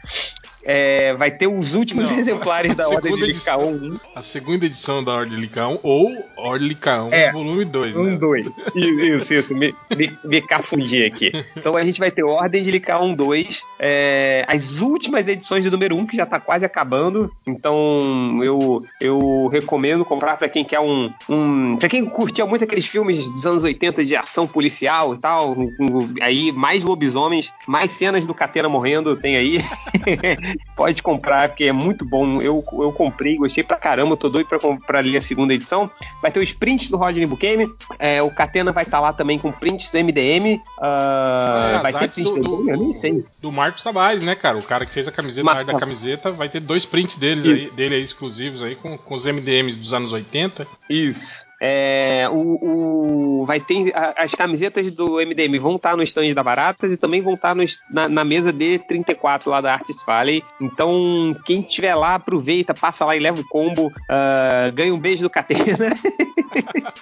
É, 0.64 1.14
vai 1.14 1.32
ter 1.32 1.48
os 1.48 1.74
últimos 1.74 2.12
Não, 2.12 2.20
exemplares 2.20 2.76
da 2.76 2.88
Ordem 2.88 3.16
de 3.16 3.24
edição. 3.24 3.62
1. 3.64 4.00
a 4.16 4.22
segunda 4.22 4.66
edição 4.66 5.04
da 5.04 5.12
Ordem 5.14 5.40
Licaon 5.40 5.80
ou 5.82 6.12
Ordem 6.38 6.68
Licaon 6.68 7.10
É. 7.12 7.32
volume 7.32 7.66
2. 7.66 7.96
Um, 7.96 8.04
né? 8.04 8.18
dois. 8.18 8.46
Isso, 8.76 9.34
isso. 9.34 9.56
Me, 9.56 9.74
me, 9.96 10.18
me 10.24 10.42
cafundi 10.42 11.04
aqui. 11.04 11.32
Então 11.56 11.76
a 11.76 11.82
gente 11.82 12.00
vai 12.00 12.12
ter 12.12 12.24
Ordem 12.24 12.62
de 12.64 12.70
Licar 12.72 13.02
1, 13.04 13.14
2. 13.16 13.64
é, 13.80 14.46
as 14.48 14.80
últimas 14.80 15.28
edições 15.28 15.64
do 15.66 15.72
número 15.72 15.96
1, 15.96 16.06
que 16.08 16.18
já 16.18 16.26
tá 16.26 16.40
quase 16.40 16.66
acabando. 16.66 17.32
Então 17.48 18.40
eu, 18.44 18.84
eu 19.00 19.48
recomendo 19.48 20.06
comprar 20.06 20.38
pra 20.38 20.48
quem 20.50 20.64
quer 20.64 20.80
um. 20.80 21.12
um 21.30 21.78
pra 21.78 21.90
quem 21.90 22.06
curtia 22.06 22.46
muito 22.46 22.64
aqueles 22.64 22.86
filmes 22.86 23.30
dos 23.32 23.46
anos 23.46 23.64
80 23.64 24.04
de 24.04 24.16
ação 24.16 24.48
policial 24.48 25.16
e 25.16 25.18
tal. 25.18 25.56
com- 25.56 25.70
com- 25.78 26.14
aí 26.22 26.52
mais 26.52 26.84
lobisomens, 26.84 27.52
mais 27.68 27.92
cenas 27.92 28.26
do 28.26 28.34
Catena 28.34 28.70
morrendo 28.70 29.16
tem 29.18 29.36
aí. 29.38 29.58
Pode 30.76 31.02
comprar, 31.03 31.49
porque 31.49 31.65
é 31.65 31.72
muito 31.72 32.03
bom. 32.06 32.41
Eu, 32.41 32.64
eu 32.73 32.91
comprei, 32.91 33.36
gostei 33.38 33.64
pra 33.64 33.78
caramba. 33.78 34.18
Tô 34.18 34.30
doido 34.30 34.48
pra, 34.48 34.60
pra 34.86 34.99
ler 34.99 35.18
a 35.18 35.22
segunda 35.22 35.53
edição. 35.53 35.90
Vai 36.22 36.32
ter 36.32 36.40
os 36.40 36.52
prints 36.52 36.90
do 36.90 36.98
Rodney 36.98 37.26
Bukemi. 37.26 37.68
É, 37.99 38.22
o 38.22 38.32
Catena 38.32 38.72
vai 38.72 38.84
estar 38.84 38.99
lá 38.99 39.14
também 39.14 39.38
com 39.40 39.52
prints 39.52 39.90
do 39.91 39.98
MDM. 39.98 40.60
ah, 40.80 41.76
É, 41.80 41.82
vai 41.82 41.94
ter 41.94 42.10
prints 42.11 42.34
do, 42.34 42.41
do, 42.41 42.57
do, 42.64 42.69
Eu 42.69 42.78
nem 42.78 42.94
sei. 42.94 43.23
do 43.41 43.52
Marcos 43.52 43.84
Tavares, 43.84 44.23
né, 44.26 44.36
cara? 44.36 44.57
O 44.57 44.64
cara 44.64 44.86
que 44.86 44.94
fez 44.94 45.07
a 45.07 45.11
camiseta, 45.11 45.44
Mar- 45.44 45.65
da 45.65 45.78
camiseta, 45.80 46.32
vai 46.32 46.49
ter 46.49 46.60
dois 46.60 46.86
prints 46.86 47.18
Isso. 47.22 47.48
aí, 47.49 47.72
dele 47.72 47.95
aí 47.95 48.03
exclusivos 48.03 48.61
aí, 48.64 48.76
com, 48.76 48.98
com 48.98 49.14
os 49.15 49.26
MDMs 49.26 49.78
dos 49.78 49.94
anos 49.94 50.14
80. 50.14 50.68
Isso. 50.90 51.45
É, 51.64 52.28
o, 52.28 53.42
o- 53.42 53.46
vai 53.46 53.60
ter 53.60 53.96
a- 53.96 54.16
as 54.18 54.34
camisetas 54.34 54.92
do 54.96 55.20
MDM 55.22 55.60
vão 55.60 55.76
estar 55.76 55.96
no 55.96 56.02
stand 56.02 56.34
da 56.34 56.42
Baratas 56.44 56.92
e 56.92 56.98
também 56.98 57.22
vão 57.22 57.36
estar 57.36 57.54
no 57.56 57.62
est- 57.62 57.80
na, 57.92 58.10
na 58.10 58.24
mesa 58.26 58.52
D34 58.52 59.46
lá 59.46 59.62
da 59.62 59.74
Artist 59.74 60.04
Valley. 60.06 60.44
Então, 60.60 61.36
quem 61.46 61.62
estiver 61.62 61.94
lá, 61.94 62.16
aproveita, 62.16 62.74
passa 62.74 63.06
lá 63.06 63.16
e 63.16 63.20
leva 63.20 63.40
o 63.40 63.48
combo, 63.48 63.92
ah, 64.10 64.72
ganha 64.74 64.94
um 64.94 65.00
beijo 65.00 65.22
do 65.24 65.30
Catena. 65.30 65.62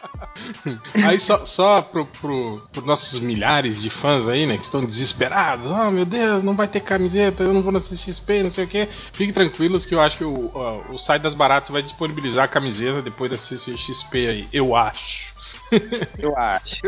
Aí 0.94 1.20
só, 1.20 1.46
só 1.46 1.82
pro, 1.82 2.06
pro, 2.06 2.62
pros 2.72 2.86
nossos 2.86 3.20
milhares 3.20 3.82
de 3.82 3.90
fãs 3.90 4.28
aí, 4.28 4.46
né, 4.46 4.58
que 4.58 4.64
estão 4.64 4.86
desesperados. 4.86 5.70
Oh, 5.70 5.92
meu 5.92 6.06
Deus, 6.06 6.44
não 6.44 6.56
vai 6.56 6.68
ter 6.68 6.80
camiseta, 6.82 7.44
eu 7.44 7.54
não 7.54 7.62
vou 7.62 7.72
na 7.72 7.80
CXP, 7.80 8.44
não 8.44 8.52
sei 8.52 8.66
o 8.66 8.68
que. 8.68 8.88
Fiquem 9.12 9.34
tranquilos 9.34 9.86
que 9.86 9.94
eu 9.96 10.00
acho 10.02 10.18
que 10.20 10.24
o, 10.24 10.52
ó, 10.54 10.82
o 10.94 10.98
site 10.98 11.24
das 11.24 11.36
baratas 11.36 11.70
vai 11.70 11.82
disponibilizar 11.82 12.46
a 12.46 12.48
camiseta 12.48 13.02
depois 13.02 13.32
da 13.32 13.38
CCXP 13.38 14.18
aí. 14.28 14.48
Eu 14.52 14.76
acho. 14.76 15.39
Eu 16.18 16.38
acho. 16.38 16.82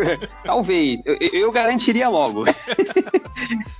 Talvez. 0.44 1.02
Eu, 1.06 1.18
eu, 1.34 1.52
garantiria 1.52 2.10
logo. 2.10 2.44
Estão 2.48 2.92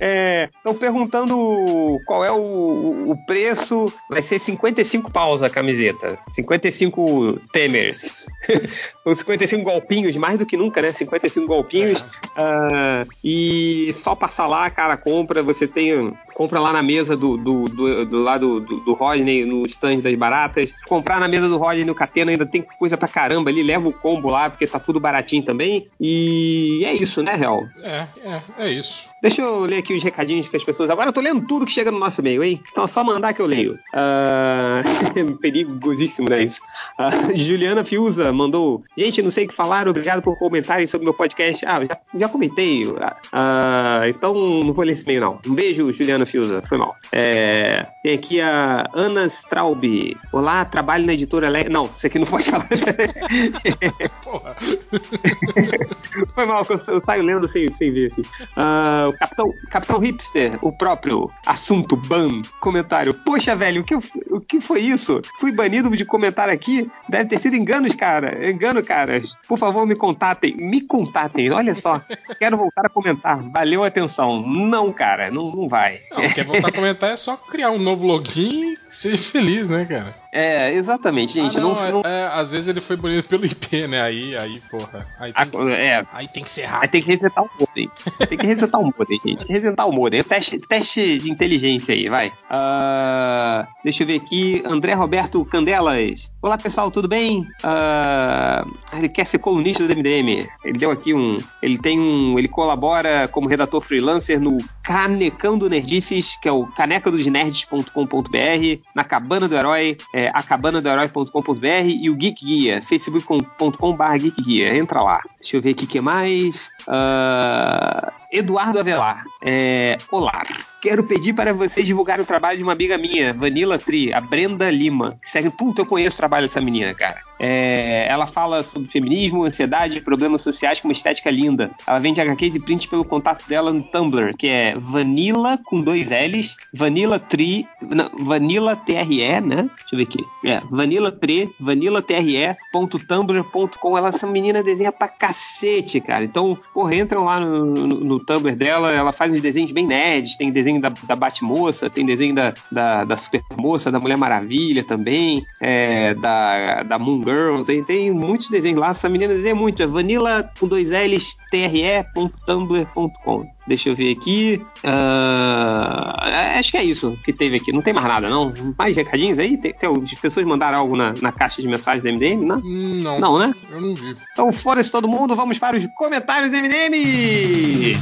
é, 0.00 0.48
perguntando 0.78 1.98
qual 2.06 2.24
é 2.24 2.30
o, 2.30 3.10
o, 3.10 3.16
preço. 3.26 3.92
Vai 4.08 4.22
ser 4.22 4.38
55 4.38 5.10
paus 5.10 5.42
a 5.42 5.50
camiseta. 5.50 6.18
55 6.30 7.40
temers. 7.52 8.26
Os 9.04 9.18
55 9.18 9.64
golpinhos, 9.64 10.16
mais 10.16 10.38
do 10.38 10.46
que 10.46 10.56
nunca, 10.56 10.80
né? 10.80 10.92
55 10.92 11.46
golpinhos. 11.46 12.00
Uh, 12.00 13.08
e 13.24 13.90
só 13.92 14.14
passar 14.14 14.46
lá, 14.46 14.70
cara, 14.70 14.96
compra. 14.96 15.42
Você 15.42 15.66
tem. 15.66 16.12
Compra 16.34 16.60
lá 16.60 16.72
na 16.72 16.82
mesa 16.82 17.16
do, 17.16 17.36
do, 17.36 17.64
do, 17.64 18.06
do 18.06 18.22
lado 18.22 18.60
do, 18.60 18.80
do 18.80 18.94
Rodney, 18.94 19.44
no 19.44 19.66
stand 19.66 19.98
das 19.98 20.14
baratas. 20.14 20.72
Comprar 20.86 21.20
na 21.20 21.28
mesa 21.28 21.48
do 21.48 21.58
Rodney 21.58 21.84
no 21.84 21.94
Catena 21.94 22.30
ainda 22.30 22.46
tem 22.46 22.62
coisa 22.62 22.96
pra 22.96 23.08
caramba 23.08 23.50
ali. 23.50 23.62
Leva 23.62 23.88
o 23.88 23.92
combo 23.92 24.30
lá, 24.30 24.48
porque 24.48 24.61
tá 24.66 24.78
tudo 24.78 24.92
tudo 24.92 25.00
baratinho 25.00 25.44
também. 25.44 25.88
E 26.00 26.82
é 26.84 26.92
isso, 26.92 27.22
né, 27.22 27.34
Real? 27.34 27.64
É, 27.82 28.08
é, 28.22 28.42
é 28.58 28.70
isso. 28.70 29.11
Deixa 29.22 29.40
eu 29.40 29.60
ler 29.60 29.76
aqui 29.76 29.94
os 29.94 30.02
recadinhos 30.02 30.48
que 30.48 30.56
as 30.56 30.64
pessoas. 30.64 30.90
Agora 30.90 31.10
eu 31.10 31.12
tô 31.12 31.20
lendo 31.20 31.46
tudo 31.46 31.64
que 31.64 31.70
chega 31.70 31.92
no 31.92 31.98
nosso 32.00 32.20
e-mail, 32.20 32.42
hein? 32.42 32.60
Então 32.72 32.82
é 32.82 32.88
só 32.88 33.04
mandar 33.04 33.32
que 33.32 33.40
eu 33.40 33.46
leio. 33.46 33.78
Uh... 33.94 35.36
Perigosíssimo, 35.40 36.28
né? 36.28 36.42
Isso. 36.42 36.60
Uh, 36.98 37.36
Juliana 37.36 37.84
Fiuza 37.84 38.32
mandou. 38.32 38.82
Gente, 38.98 39.22
não 39.22 39.30
sei 39.30 39.44
o 39.44 39.48
que 39.48 39.54
falar, 39.54 39.86
obrigado 39.86 40.22
por 40.22 40.36
comentarem 40.36 40.88
sobre 40.88 41.04
meu 41.04 41.14
podcast. 41.14 41.64
Ah, 41.64 41.84
já, 41.84 41.96
já 42.18 42.28
comentei. 42.28 42.84
Uh, 42.84 44.08
então 44.08 44.34
não 44.34 44.72
vou 44.72 44.84
ler 44.84 44.92
esse 44.92 45.04
e-mail, 45.04 45.20
não. 45.20 45.38
Um 45.46 45.54
beijo, 45.54 45.92
Juliana 45.92 46.26
Fiuza. 46.26 46.60
Foi 46.62 46.76
mal. 46.76 46.96
É... 47.12 47.86
Tem 48.02 48.14
aqui 48.14 48.40
a 48.40 48.90
Ana 48.92 49.26
Straub. 49.26 49.84
Olá, 50.32 50.64
trabalho 50.64 51.06
na 51.06 51.12
editora 51.12 51.48
Le... 51.48 51.68
Não, 51.68 51.88
isso 51.96 52.08
aqui 52.08 52.18
não 52.18 52.26
pode 52.26 52.50
falar. 52.50 52.66
Porra. 54.24 54.56
Foi 56.34 56.46
mal, 56.46 56.66
eu, 56.68 57.00
saio 57.00 57.22
lendo 57.22 57.46
sem, 57.46 57.72
sem 57.74 57.92
ver. 57.92 58.12
Assim. 58.12 58.22
Uh, 58.56 59.11
o 59.12 59.18
Capitão, 59.18 59.54
Capitão 59.70 59.98
Hipster, 59.98 60.58
o 60.62 60.72
próprio 60.72 61.30
assunto 61.46 61.96
ban. 61.96 62.42
Comentário. 62.60 63.14
Poxa, 63.14 63.54
velho, 63.54 63.82
o 63.82 63.84
que, 63.84 63.94
o 63.94 64.40
que 64.40 64.60
foi 64.60 64.80
isso? 64.80 65.20
Fui 65.38 65.52
banido 65.52 65.94
de 65.96 66.04
comentar 66.04 66.48
aqui? 66.48 66.90
Deve 67.08 67.26
ter 67.26 67.38
sido 67.38 67.56
enganos, 67.56 67.94
cara. 67.94 68.48
Engano, 68.48 68.82
caras. 68.82 69.36
Por 69.46 69.58
favor, 69.58 69.86
me 69.86 69.94
contatem. 69.94 70.56
Me 70.56 70.80
contatem. 70.80 71.50
Olha 71.50 71.74
só. 71.74 72.00
Quero 72.38 72.56
voltar 72.56 72.86
a 72.86 72.88
comentar. 72.88 73.42
Valeu 73.50 73.84
a 73.84 73.88
atenção. 73.88 74.42
Não, 74.46 74.92
cara. 74.92 75.30
Não, 75.30 75.50
não 75.50 75.68
vai. 75.68 76.00
Não, 76.10 76.22
quer 76.22 76.44
voltar 76.44 76.68
a 76.68 76.72
comentar 76.72 77.10
é 77.10 77.16
só 77.16 77.36
criar 77.36 77.70
um 77.70 77.78
novo 77.78 78.06
login 78.06 78.76
Seja 78.90 79.22
feliz, 79.22 79.68
né, 79.68 79.84
cara? 79.84 80.21
É, 80.34 80.72
exatamente, 80.72 81.34
gente. 81.34 81.58
Ah, 81.58 81.60
não, 81.60 81.74
não, 81.74 81.92
não... 81.92 82.00
É, 82.00 82.26
às 82.32 82.50
vezes 82.50 82.66
ele 82.66 82.80
foi 82.80 82.96
banido 82.96 83.28
pelo 83.28 83.44
IP, 83.44 83.86
né? 83.86 84.00
Aí, 84.00 84.34
aí 84.34 84.62
porra. 84.70 85.06
Aí 85.20 85.34
tem, 85.34 85.50
que, 85.50 85.72
é. 85.72 86.06
aí 86.10 86.28
tem 86.28 86.42
que 86.42 86.50
ser 86.50 86.64
rápido. 86.64 86.82
Aí 86.82 86.88
tem 86.88 87.02
que 87.02 87.08
resetar 87.08 87.44
o 87.44 87.50
modem. 87.60 87.90
tem 88.28 88.38
que 88.38 88.46
resetar 88.46 88.80
o 88.80 88.84
modem, 88.84 89.20
gente. 89.24 89.46
Resetar 89.46 89.86
o 89.86 89.92
modem. 89.92 90.24
Teste, 90.24 90.58
teste 90.60 91.18
de 91.18 91.30
inteligência 91.30 91.94
aí, 91.94 92.08
vai. 92.08 92.28
Uh, 92.28 93.66
deixa 93.84 94.04
eu 94.04 94.06
ver 94.06 94.16
aqui. 94.16 94.62
André 94.64 94.94
Roberto 94.94 95.44
Candelas. 95.44 96.32
Olá, 96.40 96.56
pessoal, 96.56 96.90
tudo 96.90 97.08
bem? 97.08 97.46
Uh, 97.62 98.96
ele 98.96 99.10
quer 99.10 99.26
ser 99.26 99.38
colunista 99.38 99.86
do 99.86 99.94
MDM. 99.94 100.48
Ele 100.64 100.78
deu 100.78 100.90
aqui 100.90 101.12
um. 101.12 101.36
Ele 101.62 101.76
tem 101.76 102.00
um. 102.00 102.38
Ele 102.38 102.48
colabora 102.48 103.28
como 103.28 103.48
redator 103.48 103.82
freelancer 103.82 104.40
no 104.40 104.56
Canecão 104.82 105.58
do 105.58 105.68
Nerdices, 105.68 106.38
que 106.40 106.48
é 106.48 106.52
o 106.52 106.66
canecadonerds.com.br 106.66 108.80
na 108.94 109.04
Cabana 109.04 109.46
do 109.46 109.54
Herói, 109.54 109.98
é, 110.14 110.21
acabanadoherói.com.br 110.28 111.86
e 111.86 112.10
o 112.10 112.16
Geek 112.16 112.44
Guia, 112.44 112.82
facebook.com.br 112.82 114.18
Geek 114.18 114.42
Guia. 114.42 114.76
Entra 114.76 115.02
lá. 115.02 115.20
Deixa 115.40 115.56
eu 115.56 115.62
ver 115.62 115.72
o 115.72 115.74
que 115.74 116.00
mais. 116.00 116.70
Uh, 116.82 118.21
Eduardo 118.32 118.78
Avelar. 118.78 119.24
É, 119.46 119.98
olá. 120.10 120.42
Quero 120.80 121.04
pedir 121.04 121.34
para 121.34 121.52
vocês 121.52 121.86
divulgarem 121.86 122.24
o 122.24 122.26
trabalho 122.26 122.56
de 122.56 122.64
uma 122.64 122.72
amiga 122.72 122.98
minha, 122.98 123.32
Vanilla 123.32 123.78
Tri, 123.78 124.10
a 124.12 124.20
Brenda 124.20 124.68
Lima. 124.68 125.16
Segue, 125.22 125.48
puta, 125.48 125.82
eu 125.82 125.86
conheço 125.86 126.14
o 126.14 126.16
trabalho 126.16 126.46
dessa 126.46 126.60
menina, 126.60 126.92
cara. 126.92 127.20
É, 127.38 128.04
ela 128.08 128.26
fala 128.26 128.64
sobre 128.64 128.88
feminismo, 128.88 129.44
ansiedade, 129.44 130.00
problemas 130.00 130.42
sociais 130.42 130.80
com 130.80 130.88
uma 130.88 130.92
estética 130.92 131.30
linda. 131.30 131.70
Ela 131.86 132.00
vende 132.00 132.20
HQs 132.20 132.56
e 132.56 132.60
print 132.60 132.88
pelo 132.88 133.04
contato 133.04 133.46
dela 133.48 133.72
no 133.72 133.82
Tumblr, 133.82 134.36
que 134.36 134.48
é 134.48 134.74
Vanilla 134.76 135.56
com 135.64 135.80
dois 135.80 136.10
L's, 136.10 136.56
Vanilla 136.72 137.20
Tri, 137.20 137.68
não, 137.80 138.10
Vanilla 138.18 138.74
TRE, 138.74 139.40
né? 139.40 139.70
Deixa 139.78 139.92
eu 139.92 139.98
ver 139.98 140.04
aqui. 140.04 140.24
É, 140.44 140.60
Vanilla 140.68 141.12
Tri, 141.12 141.54
vanillatре.tumblr.com. 141.60 143.98
Ela, 143.98 144.08
essa 144.08 144.26
menina 144.26 144.64
desenha 144.64 144.90
pra 144.90 145.06
cacete, 145.06 146.00
cara. 146.00 146.24
Então, 146.24 146.58
porra, 146.74 146.92
entram 146.94 147.24
lá 147.24 147.38
no, 147.38 147.66
no, 147.66 147.86
no 147.86 148.21
Tumblr 148.22 148.54
dela, 148.56 148.92
ela 148.92 149.12
faz 149.12 149.32
uns 149.32 149.40
desenhos 149.40 149.70
bem 149.72 149.86
nerds, 149.86 150.36
tem 150.36 150.50
desenho 150.50 150.80
da, 150.80 150.88
da 150.88 151.16
Batmoça, 151.16 151.90
tem 151.90 152.06
desenho 152.06 152.34
da, 152.34 152.54
da, 152.70 153.04
da 153.04 153.16
Supermoça, 153.16 153.90
da 153.90 154.00
Mulher 154.00 154.16
Maravilha 154.16 154.84
também, 154.84 155.44
é, 155.60 156.14
da, 156.14 156.82
da 156.82 156.98
Moon 156.98 157.22
Girl, 157.22 157.62
tem, 157.64 157.84
tem 157.84 158.10
muitos 158.10 158.48
desenhos 158.48 158.78
lá, 158.78 158.90
essa 158.90 159.08
menina 159.08 159.34
desenha 159.34 159.54
muito, 159.54 159.82
é 159.82 159.86
vanilla 159.86 160.50
com 160.58 160.66
dois 160.66 160.90
L's, 160.90 161.36
tre.tumblr.com. 161.50 163.46
Deixa 163.66 163.88
eu 163.88 163.94
ver 163.94 164.16
aqui. 164.16 164.60
Uh, 164.84 166.58
acho 166.58 166.70
que 166.70 166.76
é 166.76 166.84
isso 166.84 167.18
que 167.24 167.32
teve 167.32 167.56
aqui. 167.56 167.72
Não 167.72 167.82
tem 167.82 167.92
mais 167.92 168.06
nada, 168.06 168.28
não? 168.28 168.52
Mais 168.76 168.96
recadinhos 168.96 169.38
aí? 169.38 169.56
Tem, 169.56 169.72
tem, 169.72 169.88
as 169.88 170.14
pessoas 170.20 170.44
mandaram 170.46 170.78
algo 170.78 170.96
na, 170.96 171.14
na 171.20 171.32
caixa 171.32 171.62
de 171.62 171.68
mensagem 171.68 172.02
do 172.02 172.08
MDM, 172.12 172.44
não? 172.44 172.60
Não. 172.60 173.20
Não, 173.20 173.38
né? 173.38 173.54
Eu 173.70 173.80
não 173.80 173.94
vi. 173.94 174.16
Então, 174.32 174.52
fora 174.52 174.80
isso 174.80 174.90
todo 174.90 175.08
mundo, 175.08 175.36
vamos 175.36 175.58
para 175.58 175.76
os 175.76 175.86
comentários 175.94 176.50
do 176.50 176.58
MDM! 176.58 177.96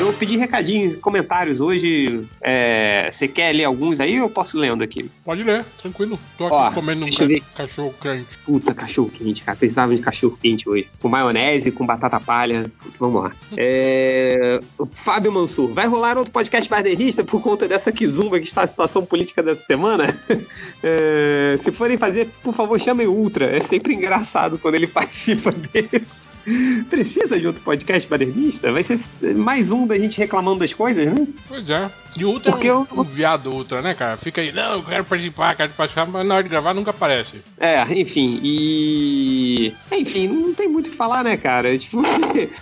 Eu 0.00 0.14
pedi 0.14 0.38
recadinho, 0.38 0.98
comentários 0.98 1.60
hoje. 1.60 2.26
É, 2.40 3.10
você 3.12 3.28
quer 3.28 3.54
ler 3.54 3.64
alguns 3.64 4.00
aí 4.00 4.18
ou 4.18 4.28
eu 4.28 4.30
posso 4.30 4.58
lendo 4.58 4.82
aqui? 4.82 5.10
Pode 5.22 5.42
ler, 5.42 5.62
tranquilo. 5.76 6.18
Tô 6.38 6.46
aqui 6.46 6.54
Ó, 6.54 6.72
comendo 6.72 7.04
um 7.04 7.10
ca 7.10 7.66
cachorro 7.66 7.94
quente. 8.00 8.38
Puta, 8.46 8.72
cachorro 8.72 9.10
quente, 9.10 9.42
cara. 9.42 9.58
Precisava 9.58 9.94
de 9.94 10.00
cachorro 10.00 10.38
quente 10.40 10.66
hoje. 10.66 10.88
Com 11.00 11.10
maionese, 11.10 11.70
com 11.70 11.84
batata 11.84 12.18
palha. 12.18 12.72
Puta, 12.78 12.96
vamos 12.98 13.24
lá. 13.24 13.32
É, 13.54 14.58
Fábio 14.94 15.30
Mansur, 15.32 15.70
vai 15.74 15.86
rolar 15.86 16.16
outro 16.16 16.32
podcast 16.32 16.68
badernista 16.70 17.22
por 17.22 17.42
conta 17.42 17.68
dessa 17.68 17.92
quizumba 17.92 18.40
que 18.40 18.46
está 18.46 18.62
a 18.62 18.66
situação 18.66 19.04
política 19.04 19.42
dessa 19.42 19.64
semana? 19.64 20.04
É, 20.82 21.56
se 21.58 21.70
forem 21.72 21.98
fazer, 21.98 22.28
por 22.42 22.54
favor, 22.54 22.80
chamem 22.80 23.06
o 23.06 23.12
Ultra. 23.12 23.54
É 23.54 23.60
sempre 23.60 23.92
engraçado 23.92 24.58
quando 24.58 24.76
ele 24.76 24.86
participa 24.88 25.52
desse. 25.52 26.28
Precisa 26.88 27.38
de 27.38 27.46
outro 27.46 27.62
podcast 27.62 28.08
badernista? 28.08 28.72
Vai 28.72 28.82
ser 28.82 29.34
mais 29.34 29.70
um 29.70 29.86
da 29.90 29.98
gente 29.98 30.18
reclamando 30.18 30.60
das 30.60 30.72
coisas, 30.72 31.06
né? 31.06 31.26
Pois 31.48 31.68
é. 31.68 31.90
E 32.16 32.24
o 32.24 32.30
Ultra 32.30 32.52
Porque 32.52 32.66
é 32.66 32.74
um, 32.74 32.86
eu... 32.90 33.00
um 33.00 33.02
viado 33.04 33.52
Ultra, 33.52 33.80
né, 33.80 33.94
cara? 33.94 34.16
Fica 34.16 34.40
aí, 34.40 34.52
não, 34.52 34.74
eu 34.74 34.82
quero 34.82 35.04
participar, 35.04 35.54
quero 35.54 35.70
participar, 35.72 36.06
mas 36.06 36.26
na 36.26 36.34
hora 36.34 36.42
de 36.42 36.48
gravar 36.48 36.74
nunca 36.74 36.90
aparece. 36.90 37.40
É, 37.58 37.80
enfim, 37.92 38.40
e. 38.42 39.72
Enfim, 39.92 40.26
não 40.28 40.54
tem 40.54 40.68
muito 40.68 40.88
o 40.88 40.90
que 40.90 40.96
falar, 40.96 41.22
né, 41.22 41.36
cara? 41.36 41.76
Tipo, 41.78 42.02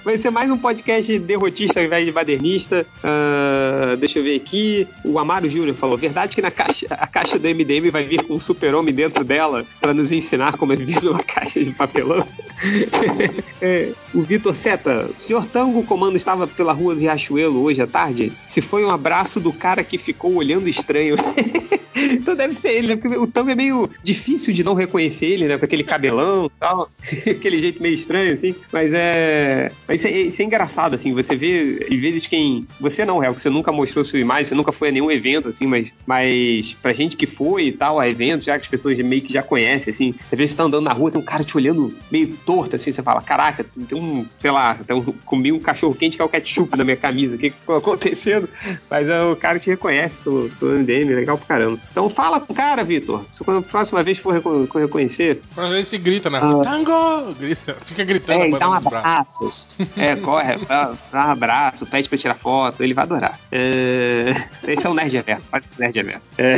vai 0.04 0.16
ser 0.16 0.30
mais 0.30 0.50
um 0.50 0.58
podcast 0.58 1.18
derrotista 1.18 1.80
ao 1.80 1.86
invés 1.86 2.04
de 2.04 2.12
badernista. 2.12 2.86
Uh, 2.98 3.96
deixa 3.96 4.18
eu 4.18 4.22
ver 4.22 4.36
aqui. 4.36 4.86
O 5.04 5.18
Amaro 5.18 5.48
Júnior 5.48 5.74
falou: 5.74 5.96
verdade 5.96 6.34
que 6.34 6.42
na 6.42 6.50
caixa, 6.50 6.86
a 6.90 7.06
caixa 7.06 7.38
do 7.38 7.48
MDM 7.48 7.90
vai 7.90 8.04
vir 8.04 8.24
com 8.24 8.34
um 8.34 8.40
super-homem 8.40 8.94
dentro 8.94 9.24
dela 9.24 9.64
para 9.80 9.94
nos 9.94 10.12
ensinar 10.12 10.56
como 10.56 10.72
é 10.72 10.76
viver 10.76 11.02
numa 11.02 11.22
caixa 11.22 11.62
de 11.62 11.70
papelão. 11.70 12.26
é, 13.60 13.92
o 14.14 14.22
Vitor 14.22 14.54
Seta, 14.54 15.08
o 15.16 15.20
senhor 15.20 15.46
Tango, 15.46 15.80
o 15.80 15.84
comando 15.84 16.16
estava 16.16 16.46
pela 16.46 16.72
rua 16.72 16.94
do 16.94 17.00
Riachuelo 17.18 17.62
hoje 17.62 17.82
à 17.82 17.86
tarde? 17.86 18.32
Se 18.48 18.60
foi 18.60 18.84
um 18.84 18.90
abraço 18.90 19.40
do 19.40 19.52
cara 19.52 19.82
que 19.82 19.98
ficou 19.98 20.34
olhando 20.34 20.68
estranho. 20.68 21.16
então 21.94 22.34
deve 22.34 22.54
ser 22.54 22.72
ele, 22.72 22.88
né? 22.88 22.96
Porque 22.96 23.16
o 23.16 23.26
Tango 23.26 23.50
é 23.50 23.54
meio 23.54 23.90
difícil 24.02 24.54
de 24.54 24.62
não 24.62 24.74
reconhecer 24.74 25.26
ele, 25.26 25.48
né? 25.48 25.58
Com 25.58 25.64
aquele 25.64 25.84
cabelão 25.84 26.46
e 26.46 26.60
tal, 26.60 26.90
aquele 27.26 27.58
jeito 27.58 27.82
meio 27.82 27.94
estranho, 27.94 28.34
assim. 28.34 28.54
Mas 28.72 28.90
é. 28.92 29.72
Mas 29.86 30.00
isso 30.00 30.08
é, 30.08 30.20
isso 30.20 30.42
é 30.42 30.44
engraçado, 30.44 30.94
assim. 30.94 31.12
Você 31.12 31.34
vê, 31.34 31.86
às 31.90 32.00
vezes, 32.00 32.26
quem. 32.26 32.66
Você 32.80 33.04
não, 33.04 33.18
Réu, 33.18 33.34
que 33.34 33.40
você 33.40 33.50
nunca 33.50 33.72
mostrou 33.72 34.04
sua 34.04 34.20
imagem, 34.20 34.46
você 34.46 34.54
nunca 34.54 34.72
foi 34.72 34.88
a 34.88 34.92
nenhum 34.92 35.10
evento, 35.10 35.48
assim, 35.48 35.66
mas, 35.66 35.88
mas 36.06 36.72
pra 36.74 36.92
gente 36.92 37.16
que 37.16 37.26
foi 37.26 37.68
e 37.68 37.72
tal, 37.72 37.98
a 37.98 38.08
eventos, 38.08 38.46
já 38.46 38.56
que 38.58 38.64
as 38.64 38.70
pessoas 38.70 38.98
meio 39.00 39.22
que 39.22 39.32
já 39.32 39.42
conhecem, 39.42 39.90
assim, 39.90 40.14
às 40.30 40.38
vezes 40.38 40.52
você 40.52 40.58
tá 40.58 40.64
andando 40.64 40.84
na 40.84 40.92
rua, 40.92 41.10
tem 41.10 41.20
um 41.20 41.24
cara 41.24 41.42
te 41.42 41.56
olhando 41.56 41.94
meio 42.10 42.28
torto, 42.28 42.76
assim, 42.76 42.92
você 42.92 43.02
fala, 43.02 43.20
caraca, 43.22 43.64
tem 43.88 43.98
um, 43.98 44.26
sei 44.40 44.50
lá, 44.50 44.74
tem 44.74 44.96
um, 44.96 45.02
comi 45.24 45.52
um 45.52 45.58
cachorro 45.58 45.94
quente 45.94 46.16
que 46.16 46.22
é 46.22 46.24
o 46.24 46.28
ketchup 46.28 46.76
na 46.76 46.84
minha 46.84 46.96
camisa, 47.08 47.34
o 47.34 47.38
que 47.38 47.50
que 47.50 47.58
ficou 47.58 47.76
acontecendo? 47.78 48.48
Mas 48.88 49.08
é, 49.08 49.22
o 49.22 49.36
cara 49.36 49.58
te 49.58 49.70
reconhece 49.70 50.20
pelo, 50.20 50.48
pelo 50.50 50.72
MDM, 50.72 51.14
legal 51.14 51.38
pra 51.38 51.46
caramba. 51.46 51.78
Então 51.90 52.08
fala 52.08 52.40
com 52.40 52.52
o 52.52 52.56
cara, 52.56 52.84
Vitor. 52.84 53.24
Se 53.32 53.42
quando 53.42 53.58
a 53.58 53.62
próxima 53.62 54.02
vez 54.02 54.18
for 54.18 54.32
reco 54.32 54.68
reconhecer. 54.78 55.40
Pra 55.54 55.68
ver 55.68 55.86
se 55.86 55.98
grita, 55.98 56.30
né? 56.30 56.40
Ah. 56.42 56.60
Tango! 56.62 57.34
Grita, 57.34 57.76
fica 57.84 58.04
gritando. 58.04 58.56
É, 58.56 58.58
dá 58.58 58.68
um 58.68 58.74
abraço. 58.74 59.52
é, 59.96 60.16
corre, 60.16 60.56
dá, 60.66 60.92
dá 61.10 61.26
um 61.26 61.30
abraço, 61.30 61.86
pede 61.86 62.08
pra 62.08 62.18
tirar 62.18 62.34
foto, 62.34 62.82
ele 62.82 62.94
vai 62.94 63.04
adorar. 63.04 63.38
É... 63.50 64.32
Esse 64.66 64.86
é 64.86 64.90
o 64.90 64.94
Nerd 64.94 65.14
Reverso, 65.14 65.48
faz 65.48 65.64
o 65.64 65.80
Nerd 65.80 65.96
Reverso. 65.96 66.30
É... 66.36 66.54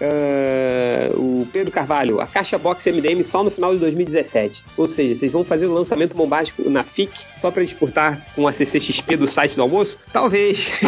é... 0.00 1.12
O 1.14 1.46
Pedro 1.52 1.72
Carvalho, 1.72 2.20
a 2.20 2.26
caixa 2.26 2.58
box 2.58 2.90
MDM 2.90 3.22
só 3.24 3.42
no 3.42 3.50
final 3.50 3.72
de 3.72 3.80
2017. 3.80 4.64
Ou 4.76 4.86
seja, 4.86 5.14
vocês 5.14 5.32
vão 5.32 5.44
fazer 5.44 5.66
o 5.66 5.74
lançamento 5.74 6.16
bombástico 6.16 6.68
na 6.68 6.82
FIC 6.82 7.12
só 7.36 7.50
para 7.50 7.62
exportar 7.62 8.20
com 8.34 8.46
a 8.46 8.52
CCXP 8.52 9.16
do 9.16 9.26
site 9.26 9.51
do 9.56 9.62
almoço? 9.62 9.98
Talvez. 10.12 10.80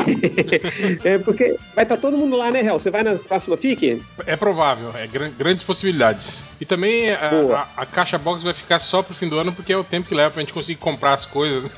é 1.04 1.18
porque 1.18 1.56
vai 1.74 1.84
estar 1.84 1.96
tá 1.96 2.02
todo 2.02 2.16
mundo 2.16 2.36
lá, 2.36 2.50
né, 2.50 2.64
Hel? 2.64 2.78
Você 2.78 2.90
vai 2.90 3.02
na 3.02 3.14
próxima 3.16 3.56
FIC? 3.56 4.02
É 4.26 4.36
provável, 4.36 4.90
é 4.94 5.06
gr 5.06 5.30
grandes 5.36 5.64
possibilidades. 5.64 6.42
E 6.60 6.64
também 6.64 7.10
a, 7.10 7.30
a, 7.76 7.82
a, 7.82 7.86
caixa 7.86 8.18
box 8.18 8.42
vai 8.42 8.52
ficar 8.52 8.80
só 8.80 9.02
pro 9.02 9.14
fim 9.14 9.28
do 9.28 9.38
ano 9.38 9.52
porque 9.52 9.72
é 9.72 9.76
o 9.76 9.84
tempo 9.84 10.08
que 10.08 10.14
leva 10.14 10.30
pra 10.30 10.40
gente 10.40 10.52
conseguir 10.52 10.78
comprar 10.78 11.14
as 11.14 11.26
coisas 11.26 11.70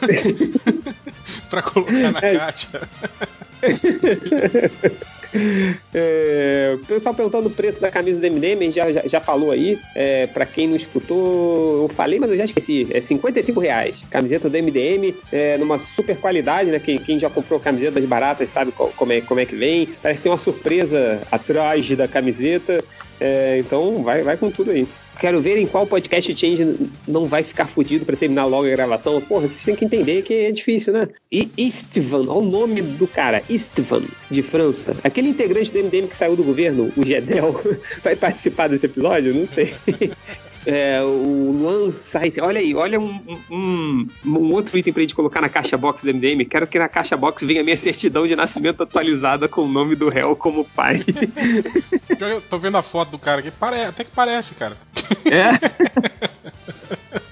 pra 1.50 1.62
colocar 1.62 2.12
na 2.12 2.20
é. 2.20 2.36
caixa. 2.36 2.88
É, 5.94 6.76
pessoal 6.86 7.14
perguntando 7.14 7.48
o 7.48 7.50
preço 7.50 7.80
da 7.80 7.90
camisa 7.90 8.20
do 8.20 8.26
MDM, 8.30 8.70
já, 8.70 8.90
já, 8.92 9.02
já 9.06 9.20
falou 9.20 9.50
aí. 9.50 9.78
É, 9.94 10.26
para 10.26 10.46
quem 10.46 10.68
não 10.68 10.76
escutou, 10.76 11.82
eu 11.82 11.88
falei, 11.88 12.18
mas 12.18 12.30
eu 12.30 12.36
já 12.36 12.44
esqueci. 12.44 12.86
É 12.90 13.00
55 13.00 13.60
reais. 13.60 14.04
Camiseta 14.10 14.48
do 14.48 14.56
MDM, 14.56 15.14
é, 15.32 15.58
numa 15.58 15.78
super 15.78 16.16
qualidade, 16.18 16.70
né? 16.70 16.78
Quem, 16.78 16.98
quem 16.98 17.18
já 17.18 17.28
comprou 17.30 17.60
camisetas 17.60 18.04
baratas 18.04 18.50
sabe 18.50 18.72
qual, 18.72 18.92
como, 18.96 19.12
é, 19.12 19.20
como 19.20 19.40
é 19.40 19.46
que 19.46 19.56
vem. 19.56 19.88
Parece 20.02 20.20
que 20.20 20.24
tem 20.24 20.32
uma 20.32 20.38
surpresa 20.38 21.20
atrás 21.30 21.90
da 21.92 22.08
camiseta. 22.08 22.82
É, 23.20 23.58
então 23.58 24.02
vai, 24.02 24.22
vai 24.22 24.36
com 24.36 24.50
tudo 24.50 24.70
aí. 24.70 24.86
Quero 25.18 25.40
ver 25.40 25.56
em 25.56 25.66
qual 25.66 25.86
podcast 25.86 26.34
Change 26.36 26.90
não 27.08 27.26
vai 27.26 27.42
ficar 27.42 27.66
fudido 27.66 28.04
para 28.04 28.16
terminar 28.16 28.44
logo 28.44 28.66
a 28.66 28.70
gravação. 28.70 29.20
Porra, 29.20 29.48
vocês 29.48 29.64
têm 29.64 29.74
que 29.74 29.84
entender 29.84 30.22
que 30.22 30.34
é 30.34 30.52
difícil, 30.52 30.92
né? 30.92 31.08
E 31.32 31.50
Istvan, 31.56 32.28
olha 32.28 32.32
o 32.32 32.42
nome 32.42 32.82
do 32.82 33.06
cara, 33.06 33.42
Istvan, 33.48 34.02
de 34.30 34.42
França. 34.42 34.94
Aquele 35.02 35.28
integrante 35.28 35.72
do 35.72 35.82
MDM 35.82 36.08
que 36.08 36.16
saiu 36.16 36.36
do 36.36 36.44
governo, 36.44 36.92
o 36.96 37.04
Gedel, 37.04 37.54
vai 38.04 38.14
participar 38.14 38.68
desse 38.68 38.86
episódio? 38.86 39.34
Não 39.34 39.46
sei. 39.46 39.74
É, 40.66 41.00
o 41.00 41.52
Luan 41.52 41.90
Site, 41.90 42.40
olha 42.40 42.58
aí, 42.58 42.74
olha 42.74 42.98
um, 42.98 43.38
um, 43.48 44.08
um, 44.24 44.52
outro 44.52 44.76
item 44.76 44.92
pra 44.92 45.02
gente 45.02 45.14
colocar 45.14 45.40
na 45.40 45.48
caixa 45.48 45.76
box 45.76 46.04
do 46.04 46.12
MDM. 46.12 46.44
Quero 46.44 46.66
que 46.66 46.76
na 46.76 46.88
caixa 46.88 47.16
box 47.16 47.44
venha 47.44 47.60
a 47.60 47.64
minha 47.64 47.76
certidão 47.76 48.26
de 48.26 48.34
nascimento 48.34 48.82
atualizada 48.82 49.46
com 49.46 49.62
o 49.62 49.68
nome 49.68 49.94
do 49.94 50.08
réu 50.08 50.34
como 50.34 50.64
pai. 50.64 51.04
Eu 52.18 52.40
tô 52.40 52.58
vendo 52.58 52.76
a 52.76 52.82
foto 52.82 53.12
do 53.12 53.18
cara 53.18 53.40
aqui, 53.40 53.52
pare... 53.52 53.84
até 53.84 54.02
que 54.02 54.10
parece, 54.10 54.54
cara. 54.54 54.76
É? 55.24 55.50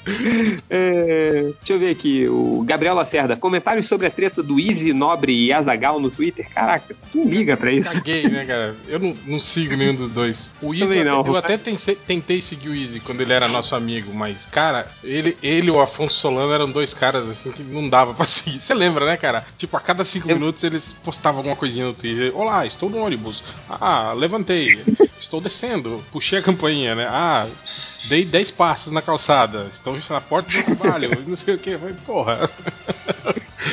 é, 0.71 1.53
deixa 1.59 1.73
eu 1.73 1.79
ver 1.79 1.91
aqui, 1.91 2.29
o 2.29 2.63
Gabriel 2.67 2.95
Lacerda, 2.95 3.37
comentários 3.37 3.87
sobre 3.87 4.07
a 4.07 4.11
treta 4.11 4.43
do 4.43 4.61
Easy 4.61 4.93
Nobre 4.93 5.47
e 5.47 5.53
Azagal 5.53 6.01
no 6.01 6.11
Twitter. 6.11 6.49
Caraca, 6.51 6.95
tu 7.13 7.25
liga 7.25 7.57
pra 7.57 7.73
isso. 7.73 7.95
Caguei, 7.95 8.25
né, 8.25 8.45
cara? 8.45 8.75
Eu 8.89 8.99
não, 8.99 9.15
não 9.27 9.41
sigo 9.41 9.77
nenhum 9.77 9.95
dos 9.95 10.11
dois. 10.11 10.49
O 10.61 10.75
Easy, 10.75 11.05
não. 11.05 11.27
eu 11.27 11.37
até 11.37 11.57
tentei, 11.57 11.95
tentei 11.95 12.43
seguir 12.43 12.69
o 12.69 12.75
Easy 12.75 13.01
quando 13.01 13.21
ele 13.21 13.33
era 13.33 13.49
nosso 13.49 13.75
amigo, 13.75 14.13
mas, 14.15 14.47
cara, 14.47 14.89
ele, 15.03 15.37
ele 15.43 15.69
e 15.69 15.71
o 15.71 15.81
Afonso 15.81 16.15
Solano 16.15 16.53
eram 16.53 16.71
dois 16.71 16.93
caras 16.93 17.29
assim 17.29 17.51
que 17.51 17.63
não 17.63 17.89
dava 17.89 18.15
pra 18.15 18.27
seguir. 18.27 18.61
Você 18.61 18.75
lembra, 18.75 19.07
né, 19.07 19.17
cara? 19.17 19.47
Tipo, 19.57 19.77
a 19.77 19.81
cada 19.81 20.05
cinco 20.05 20.31
eu... 20.31 20.37
minutos 20.37 20.63
eles 20.65 20.93
postavam 21.05 21.39
alguma 21.39 21.57
coisinha 21.57 21.87
no 21.87 21.95
Twitter. 21.95 22.33
Olá, 22.35 22.67
estou 22.67 22.91
no 22.91 22.99
ônibus. 22.99 23.43
Ah, 23.69 24.13
levantei. 24.13 24.81
estou 25.19 25.41
descendo. 25.41 26.03
Puxei 26.13 26.39
a 26.39 26.43
campainha, 26.43 26.95
né? 26.95 27.07
Ah, 27.09 27.47
dei 28.09 28.25
10 28.25 28.51
passos 28.53 28.93
na 28.93 29.03
calçada, 29.03 29.71
estão 30.03 30.17
na 30.17 30.21
porta 30.21 30.51
do 30.63 30.77
trabalho, 30.77 31.23
não 31.27 31.37
sei 31.37 31.55
o 31.55 31.59
que. 31.59 31.77
Porra. 32.07 32.51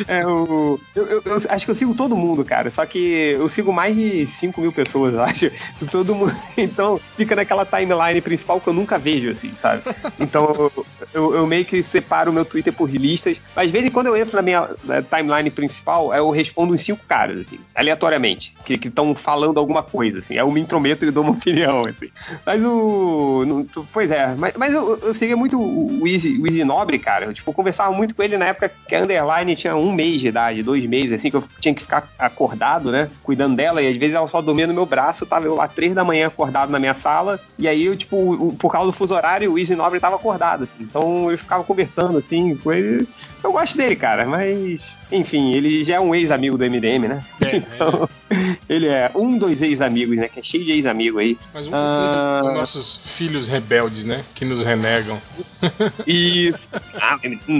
É, 0.08 0.26
o, 0.26 0.80
eu, 0.96 1.06
eu, 1.06 1.22
eu, 1.26 1.36
acho 1.36 1.66
que 1.66 1.72
eu 1.72 1.76
sigo 1.76 1.94
todo 1.94 2.16
mundo, 2.16 2.44
cara. 2.46 2.72
Só 2.72 2.86
que 2.86 3.36
eu 3.38 3.48
sigo 3.50 3.74
mais 3.74 3.96
de 3.96 4.26
5 4.26 4.62
mil 4.62 4.72
pessoas, 4.72 5.14
eu 5.14 5.22
acho. 5.22 5.52
Todo 5.92 6.16
mundo. 6.16 6.32
Então, 6.58 7.00
fica 7.16 7.36
naquela 7.36 7.66
timeline 7.66 8.22
principal 8.22 8.60
que 8.60 8.68
eu 8.68 8.74
nunca 8.74 8.98
vejo, 8.98 9.32
assim, 9.32 9.52
sabe? 9.56 9.82
Então, 10.20 10.72
eu, 11.14 11.36
eu 11.36 11.48
meio 11.48 11.66
que 11.66 11.82
separo 11.82 12.30
o 12.30 12.34
meu 12.34 12.46
Twitter 12.46 12.72
por 12.72 12.90
listas. 12.90 13.42
Mas, 13.56 13.68
de 13.68 13.72
vez 13.72 13.86
em 13.86 13.90
quando 13.90 14.08
eu 14.08 14.18
entro 14.18 14.36
na 14.36 14.42
minha 14.42 14.70
na 14.84 15.02
timeline 15.02 15.50
principal, 15.50 16.14
eu 16.14 16.30
respondo 16.30 16.74
uns 16.74 16.82
cinco 16.82 17.04
caras, 17.08 17.42
assim, 17.42 17.60
aleatoriamente, 17.74 18.56
que 18.64 18.74
estão 18.88 19.16
falando 19.16 19.60
alguma 19.60 19.82
coisa, 19.82 20.20
assim. 20.20 20.36
Eu 20.36 20.52
me 20.52 20.62
intrometo 20.62 21.04
e 21.06 21.12
dou 21.12 21.24
uma 21.24 21.34
opinião, 21.34 21.84
assim. 21.86 22.10
Mas 22.46 22.64
o. 22.64 23.44
No, 23.46 23.66
pois 23.92 24.12
é, 24.12 24.36
mas, 24.38 24.54
mas 24.56 24.74
eu, 24.74 24.98
eu 24.98 25.38
muito 25.38 25.60
o 25.60 26.08
Easy, 26.12 26.38
o 26.38 26.48
Easy 26.48 26.64
Nobre, 26.64 27.00
cara. 27.00 27.26
Eu, 27.26 27.34
tipo, 27.34 27.54
conversava 27.54 27.92
muito 27.92 28.16
com 28.16 28.24
ele 28.24 28.38
na 28.38 28.46
época 28.46 28.72
que 28.88 28.96
a 28.96 29.02
Underline 29.02 29.56
tinha 29.56 29.76
um 29.76 29.92
mês 29.92 30.22
de 30.22 30.28
idade, 30.28 30.64
dois 30.64 30.86
meses, 30.86 31.14
assim, 31.14 31.30
que 31.30 31.38
eu 31.38 31.44
tinha 31.60 31.74
que 31.74 31.82
ficar 31.82 32.08
acordado, 32.18 32.92
né? 32.92 33.10
Cuidando 33.24 33.56
dela, 33.56 33.82
e 33.82 33.88
às 33.88 33.98
vezes 33.98 34.16
ela 34.16 34.28
só 34.28 34.42
dormia 34.42 34.68
no 34.68 34.74
meu 34.74 34.86
braço, 34.86 35.26
tava 35.26 35.46
eu 35.46 35.56
lá 35.56 35.68
três 35.68 35.94
da 35.94 36.04
manhã 36.04 36.28
acordado 36.28 36.72
na 36.72 36.80
minha 36.80 36.94
sala, 36.94 37.40
e 37.58 37.68
aí 37.68 37.86
eu, 37.86 37.96
tipo, 37.96 38.56
por 38.60 38.72
causa 38.72 38.88
do 38.88 38.94
fuso 38.94 39.14
horário, 39.14 39.52
o 39.52 39.60
Easy 39.60 39.76
Nobre 39.76 40.00
tava 40.00 40.16
acordado. 40.16 40.68
Então 40.80 41.32
eu 41.32 41.38
ficava 41.38 41.64
conversando, 41.64 42.18
assim, 42.18 42.56
com 42.56 42.72
ele. 42.72 43.08
Eu 43.44 43.52
gosto 43.52 43.78
dele, 43.78 43.96
cara, 43.96 44.26
mas. 44.26 44.98
Enfim, 45.12 45.54
ele 45.54 45.84
já 45.84 45.96
é 45.96 46.00
um 46.00 46.14
ex-amigo 46.14 46.58
do 46.58 46.64
MDM, 46.64 47.08
né? 47.08 47.24
É, 47.42 47.56
então, 47.58 48.10
é. 48.30 48.58
ele 48.70 48.88
é 48.88 49.12
um 49.16 49.38
dos 49.38 49.62
ex-amigos, 49.62 50.16
né? 50.18 50.28
Que 50.28 50.40
é 50.40 50.44
cheio 50.44 50.64
de 50.64 50.72
ex-amigo 50.72 51.20
aí. 51.20 51.38
Mas 51.54 51.68
um, 51.68 51.72
ah... 51.74 52.42
dos 52.44 52.54
nossos 52.54 53.00
filhos 53.18 53.48
rebeldes, 53.48 54.06
né? 54.06 54.24
Que 54.36 54.46
nos 54.46 54.64
renegam. 54.66 55.20
Isso. 56.08 56.68
Ah, 56.96 57.20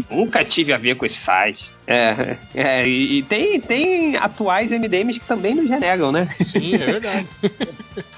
nunca 0.10 0.44
tive 0.44 0.74
a 0.74 0.78
ver 0.78 0.96
com 0.96 1.06
esse 1.06 1.18
site. 1.18 1.72
É, 1.86 2.38
é 2.56 2.88
e, 2.88 3.18
e, 3.18 3.24
tem, 3.24 3.60
tem 3.60 4.16
atuais 4.16 4.72
MDMs 4.72 5.20
que 5.20 5.26
também 5.26 5.56
nos 5.56 5.70
renegam, 5.70 6.12
né? 6.12 6.30
Sim, 6.46 6.76
é 6.76 6.78
verdade. 6.78 7.28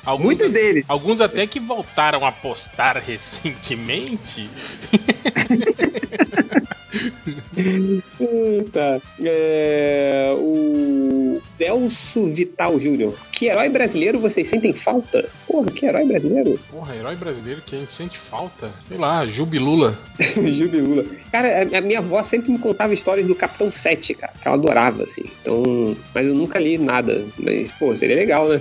alguns, 0.05 0.25
Muitos 0.25 0.51
deles. 0.51 0.85
Alguns 0.87 1.21
até 1.21 1.47
que 1.47 1.59
voltaram 1.59 2.25
a 2.25 2.31
postar 2.31 2.97
recentemente. 2.97 4.49
tá. 8.71 9.01
É, 9.19 10.33
o 10.37 11.41
Delso 11.64 12.26
Vital 12.26 12.77
Júnior. 12.77 13.15
Que 13.31 13.45
herói 13.45 13.69
brasileiro 13.69 14.19
vocês 14.19 14.49
sentem 14.49 14.73
falta? 14.73 15.30
Porra, 15.48 15.72
que 15.72 15.85
herói 15.85 16.06
brasileiro? 16.06 16.60
Porra, 16.69 16.94
herói 16.94 17.15
brasileiro 17.15 17.61
que 17.61 17.76
a 17.76 17.80
gente 17.80 17.94
sente 17.94 18.18
falta? 18.18 18.69
Sei 18.85 18.98
lá, 18.98 19.26
Jubilula. 19.26 19.98
Jubilula. 20.19 21.06
Cara, 21.31 21.61
a, 21.77 21.81
minha 21.81 21.99
avó 21.99 22.22
sempre 22.22 22.52
me 22.52 22.60
contava 22.60 22.94
histórias 22.94 23.27
do 23.27 23.35
Capitão 23.35 23.72
7, 23.72 24.14
cara, 24.14 24.34
que 24.41 24.45
ela 24.45 24.57
adorava, 24.57 25.03
assim. 25.03 25.23
Então, 25.41 25.95
mas 26.14 26.27
eu 26.27 26.35
nunca 26.35 26.60
li 26.60 26.77
nada. 26.77 27.26
Mas, 27.40 27.72
pô, 27.73 27.95
seria 27.95 28.15
legal, 28.15 28.49
né? 28.49 28.60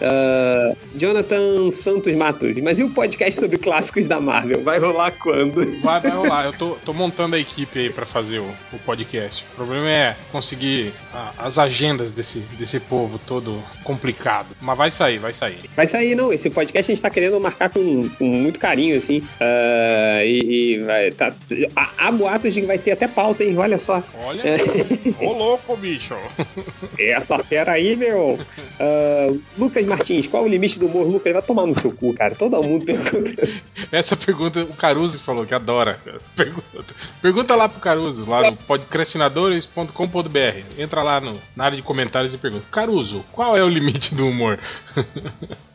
É. 0.00 0.72
Uh, 0.72 0.76
Jonathan 0.96 1.70
Santos 1.70 2.14
Matos. 2.14 2.56
Mas 2.58 2.78
e 2.78 2.84
o 2.84 2.90
podcast 2.90 3.38
sobre 3.38 3.58
clássicos 3.58 4.06
da 4.06 4.18
Marvel? 4.18 4.62
Vai 4.62 4.78
rolar 4.78 5.10
quando? 5.12 5.58
Vai, 5.82 6.00
vai 6.00 6.10
rolar. 6.10 6.46
Eu 6.46 6.52
tô, 6.52 6.76
tô 6.84 6.92
montando 6.92 7.36
a 7.36 7.38
equipe 7.38 7.78
aí 7.78 7.90
pra 7.90 8.06
fazer 8.06 8.38
o, 8.38 8.48
o 8.72 8.78
podcast. 8.84 9.44
O 9.52 9.56
problema 9.56 9.88
é 9.88 10.16
conseguir 10.32 10.92
a, 11.12 11.46
as 11.46 11.58
agendas 11.58 12.10
desse, 12.10 12.37
desse 12.58 12.80
povo 12.80 13.18
todo 13.18 13.62
complicado. 13.84 14.48
Mas 14.60 14.76
vai 14.76 14.90
sair, 14.90 15.18
vai 15.18 15.32
sair. 15.32 15.60
Vai 15.74 15.86
sair, 15.86 16.14
não. 16.14 16.32
Esse 16.32 16.50
podcast 16.50 16.90
a 16.90 16.94
gente 16.94 17.02
tá 17.02 17.10
querendo 17.10 17.40
marcar 17.40 17.70
com, 17.70 18.08
com 18.10 18.24
muito 18.24 18.58
carinho, 18.58 18.96
assim. 18.96 19.18
Uh, 19.18 20.22
e, 20.24 20.74
e 20.74 20.78
vai, 20.78 21.10
tá, 21.10 21.32
há, 21.76 21.90
há, 21.98 22.12
boatos 22.12 22.54
de 22.54 22.60
que 22.60 22.66
vai 22.66 22.78
ter 22.78 22.92
até 22.92 23.08
pauta, 23.08 23.44
hein? 23.44 23.56
Olha 23.58 23.78
só. 23.78 24.02
Olha, 24.24 24.42
é. 24.42 25.24
ô 25.24 25.32
louco, 25.32 25.76
bicho. 25.76 26.14
Essa 26.98 27.38
fera 27.38 27.72
aí, 27.72 27.96
meu. 27.96 28.38
Uh, 28.80 29.40
Lucas 29.56 29.84
Martins, 29.84 30.26
qual 30.26 30.44
o 30.44 30.48
limite 30.48 30.78
do 30.78 30.86
humor? 30.86 31.06
Lucas, 31.06 31.32
vai 31.32 31.42
tomar 31.42 31.66
no 31.66 31.78
seu 31.78 31.92
cu, 31.92 32.14
cara. 32.14 32.34
Todo 32.34 32.62
mundo 32.62 32.84
pergunta. 32.84 33.48
Essa 33.90 34.16
pergunta, 34.16 34.60
o 34.60 34.74
Caruso 34.74 35.18
falou 35.18 35.46
que 35.46 35.54
adora. 35.54 35.98
Pergunta, 36.36 36.94
pergunta 37.22 37.54
lá 37.54 37.68
pro 37.68 37.80
Caruso, 37.80 38.28
lá 38.28 38.50
no 38.50 38.56
podcastinadores.com.br. 38.56 40.78
Entra 40.78 41.02
lá 41.02 41.20
no, 41.20 41.38
na 41.56 41.64
área 41.64 41.76
de 41.76 41.82
comentários 41.82 42.17
e 42.26 42.38
pergunta: 42.38 42.66
Caruso, 42.70 43.24
qual 43.32 43.56
é 43.56 43.62
o 43.62 43.68
limite 43.68 44.14
do 44.14 44.26
humor? 44.26 44.58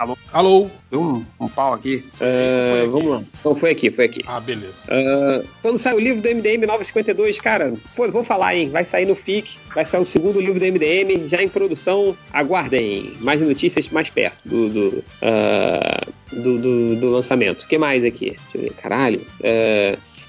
Alô? 0.00 0.16
Alô? 0.32 0.70
Deu 0.90 1.02
um, 1.02 1.26
um 1.38 1.46
pau 1.46 1.74
aqui. 1.74 2.02
Uh, 2.14 2.90
vamos 2.90 3.10
lá. 3.10 3.22
Não, 3.44 3.54
foi 3.54 3.72
aqui, 3.72 3.90
foi 3.90 4.06
aqui. 4.06 4.22
Ah, 4.26 4.40
beleza. 4.40 4.72
Uh, 4.88 5.46
quando 5.60 5.76
sai 5.76 5.92
o 5.92 6.00
livro 6.00 6.22
do 6.22 6.28
MDM 6.34 6.64
952, 6.66 7.38
cara, 7.38 7.74
pô, 7.94 8.10
vou 8.10 8.24
falar, 8.24 8.56
hein? 8.56 8.70
Vai 8.70 8.82
sair 8.82 9.04
no 9.04 9.14
FIC, 9.14 9.58
vai 9.74 9.84
sair 9.84 10.00
o 10.00 10.06
segundo 10.06 10.40
livro 10.40 10.58
do 10.58 10.64
MDM, 10.64 11.28
já 11.28 11.42
em 11.42 11.50
produção. 11.50 12.16
Aguardem 12.32 13.12
mais 13.20 13.42
notícias 13.42 13.90
mais 13.90 14.08
perto 14.08 14.38
do, 14.42 14.70
do, 14.70 15.04
uh, 15.20 16.12
do, 16.32 16.58
do, 16.58 16.96
do 16.96 17.08
lançamento. 17.10 17.64
O 17.64 17.68
que 17.68 17.76
mais 17.76 18.02
aqui? 18.02 18.30
Deixa 18.30 18.56
eu 18.56 18.62
ver, 18.62 18.72
caralho. 18.72 19.20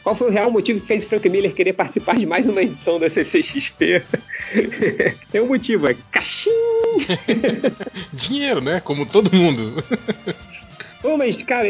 Qual 0.03 0.15
foi 0.15 0.29
o 0.29 0.31
real 0.31 0.51
motivo 0.51 0.81
que 0.81 0.87
fez 0.87 1.05
Frank 1.05 1.29
Miller 1.29 1.53
querer 1.53 1.73
participar 1.73 2.17
de 2.17 2.25
mais 2.25 2.47
uma 2.47 2.61
edição 2.61 2.99
da 2.99 3.09
CCXP? 3.09 4.03
Tem 5.31 5.41
um 5.41 5.47
motivo, 5.47 5.89
é 5.89 5.95
caixinha! 6.11 6.53
Dinheiro, 8.13 8.61
né? 8.61 8.79
Como 8.79 9.05
todo 9.05 9.35
mundo. 9.35 9.83
Pô, 11.01 11.17
mas, 11.17 11.41
cara, 11.41 11.67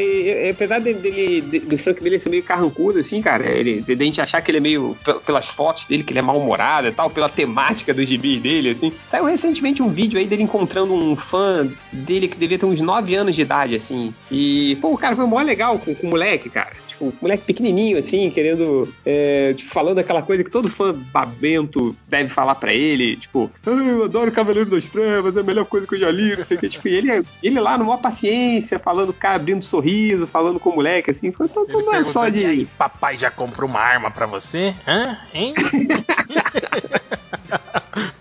apesar 0.50 0.80
dele, 0.80 1.42
do 1.42 1.78
Frank 1.78 2.04
Miller 2.04 2.20
ser 2.20 2.30
meio 2.30 2.44
carrancudo, 2.44 3.00
assim, 3.00 3.22
cara, 3.22 3.50
ele, 3.50 3.80
de 3.80 3.94
a 3.94 4.04
gente 4.04 4.20
achar 4.20 4.42
que 4.42 4.52
ele 4.52 4.58
é 4.58 4.62
meio, 4.62 4.98
pelas 5.26 5.48
fotos 5.48 5.86
dele, 5.86 6.04
que 6.04 6.12
ele 6.12 6.20
é 6.20 6.22
mal-humorado 6.22 6.90
e 6.90 6.92
tal, 6.92 7.10
pela 7.10 7.30
temática 7.30 7.94
dos 7.94 8.10
gibis 8.10 8.42
dele, 8.42 8.72
assim. 8.72 8.92
Saiu 9.08 9.24
recentemente 9.24 9.82
um 9.82 9.88
vídeo 9.88 10.20
aí 10.20 10.28
dele 10.28 10.44
encontrando 10.44 10.94
um 10.94 11.16
fã 11.16 11.66
dele 11.94 12.28
que 12.28 12.36
devia 12.36 12.60
ter 12.60 12.66
uns 12.66 12.82
9 12.82 13.16
anos 13.16 13.34
de 13.34 13.42
idade, 13.42 13.74
assim. 13.74 14.14
E, 14.30 14.78
pô, 14.82 14.92
o 14.92 14.98
cara 14.98 15.16
foi 15.16 15.26
mó 15.26 15.42
legal 15.42 15.80
com, 15.80 15.96
com 15.96 16.08
o 16.08 16.10
moleque, 16.10 16.50
cara 16.50 16.72
tipo, 17.02 17.14
moleque 17.22 17.44
pequenininho, 17.44 17.98
assim, 17.98 18.30
querendo, 18.30 18.88
é, 19.06 19.54
tipo, 19.54 19.72
falando 19.72 19.98
aquela 20.00 20.22
coisa 20.22 20.44
que 20.44 20.52
todo 20.52 20.70
fã 20.70 20.94
babento 20.94 21.96
deve 22.08 22.30
falar 22.30 22.56
para 22.56 22.74
ele, 22.74 23.16
tipo, 23.16 23.52
ah, 23.66 23.70
eu 23.70 24.06
adoro 24.06 24.32
Cavaleiro 24.32 24.70
das 24.70 24.90
Trevas, 24.90 25.36
é 25.36 25.40
a 25.40 25.44
melhor 25.44 25.66
coisa 25.66 25.88
que 25.88 25.96
eu 25.96 26.00
já 26.00 26.12
li, 26.12 26.36
não 26.36 26.44
sei 26.44 26.58
o 26.58 26.60
que, 26.60 26.70
tipo, 26.70 26.88
ele, 26.88 27.24
ele 27.42 27.60
lá 27.60 27.78
numa 27.78 27.98
paciência, 27.98 28.78
falando, 28.78 29.12
cara, 29.14 29.36
abrindo 29.36 29.64
sorriso, 29.64 30.28
falando 30.28 30.60
com 30.60 30.70
o 30.70 30.76
moleque, 30.76 31.12
assim, 31.12 31.32
foi 31.32 31.48
tudo 31.48 31.82
não 31.82 31.96
é 31.96 32.04
só 32.04 32.30
de... 32.30 32.46
Aí, 32.46 32.66
papai 32.78 33.18
já 33.18 33.32
comprou 33.32 33.68
uma 33.70 33.80
arma 33.80 34.12
para 34.12 34.26
você? 34.26 34.76
Hã? 34.88 35.18
Hein? 35.34 35.56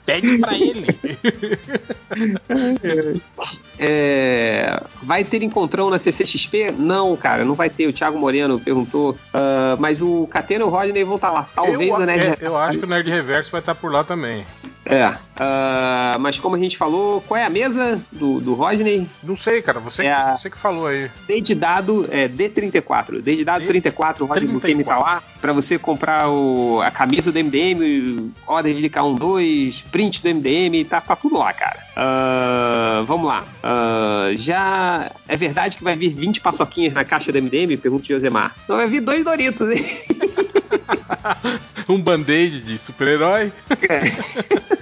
Pede 0.05 0.39
pra 0.39 0.55
ele. 0.59 0.86
É, 3.82 4.78
vai 5.02 5.24
ter 5.24 5.43
encontrão 5.43 5.89
na 5.89 5.98
CCXP? 5.98 6.74
Não, 6.77 7.16
cara, 7.16 7.47
não 7.47 7.55
vai 7.55 7.70
ter. 7.70 7.86
O 7.86 7.93
Thiago 7.94 8.19
Moreno 8.19 8.61
perguntou. 8.61 9.12
Uh, 9.12 9.81
mas 9.81 10.02
o 10.02 10.27
Catena 10.27 10.65
e 10.65 10.66
o 10.66 10.70
Rodney 10.70 11.02
vão 11.02 11.16
estar 11.16 11.28
tá 11.28 11.32
lá. 11.32 11.48
Talvez 11.55 11.89
eu, 11.89 11.97
o 11.97 11.98
Nerd 12.01 12.27
é, 12.27 12.36
Eu 12.40 12.59
acho 12.59 12.78
que 12.78 12.85
o 12.85 12.89
Nerd 12.89 13.09
Reverso 13.09 13.51
vai 13.51 13.61
estar 13.61 13.74
tá 13.74 13.81
por 13.81 13.90
lá 13.90 14.05
também. 14.05 14.44
É. 14.85 15.09
Uh, 15.09 16.19
mas 16.19 16.39
como 16.39 16.57
a 16.57 16.59
gente 16.59 16.77
falou, 16.77 17.20
qual 17.23 17.39
é 17.39 17.44
a 17.44 17.51
mesa 17.51 18.01
do, 18.11 18.40
do 18.40 18.55
Rodney? 18.55 19.09
Não 19.23 19.36
sei, 19.36 19.62
cara. 19.62 19.81
Você, 19.81 20.07
é 20.07 20.15
que, 20.15 20.43
você 20.43 20.51
que 20.51 20.59
falou 20.59 20.86
aí. 20.86 21.11
Desde 21.27 21.55
dado 21.55 22.07
é 22.11 22.28
D34. 22.28 23.20
Desde 23.20 23.44
dado 23.44 23.62
D 23.62 23.69
34, 23.69 24.24
o 24.24 24.28
Rodney 24.28 24.48
Buchanan 24.48 24.82
tá 24.82 24.98
lá. 24.98 25.23
Pra 25.40 25.52
você 25.52 25.78
comprar 25.78 26.28
o, 26.28 26.81
a 26.82 26.90
camisa 26.90 27.32
do 27.32 27.39
MDM, 27.39 28.32
order 28.47 28.74
de 28.74 28.90
K12, 28.90 29.85
print 29.90 30.23
do 30.23 30.35
MDM, 30.35 30.85
tá 30.85 31.01
pra 31.01 31.16
tudo 31.16 31.39
lá, 31.39 31.52
cara. 31.52 31.78
Uh, 31.97 33.05
vamos 33.05 33.27
lá. 33.27 33.44
Uh, 33.62 34.36
já 34.36 35.11
é 35.28 35.36
verdade 35.36 35.77
que 35.77 35.85
vai 35.85 35.97
vir 35.97 36.11
20 36.11 36.40
paçoquinhas 36.40 36.93
na 36.93 37.05
caixa 37.05 37.32
do 37.32 37.40
MDM? 37.40 37.77
Pergunta 37.77 38.05
o 38.05 38.09
Josemar. 38.09 38.55
Não, 38.69 38.77
vai 38.77 38.86
vir 38.86 39.01
dois 39.01 39.24
Doritos, 39.24 39.69
hein? 39.69 39.85
um 41.89 42.01
band-aid 42.01 42.61
de 42.61 42.78
super-herói. 42.78 43.52
É. 43.89 44.80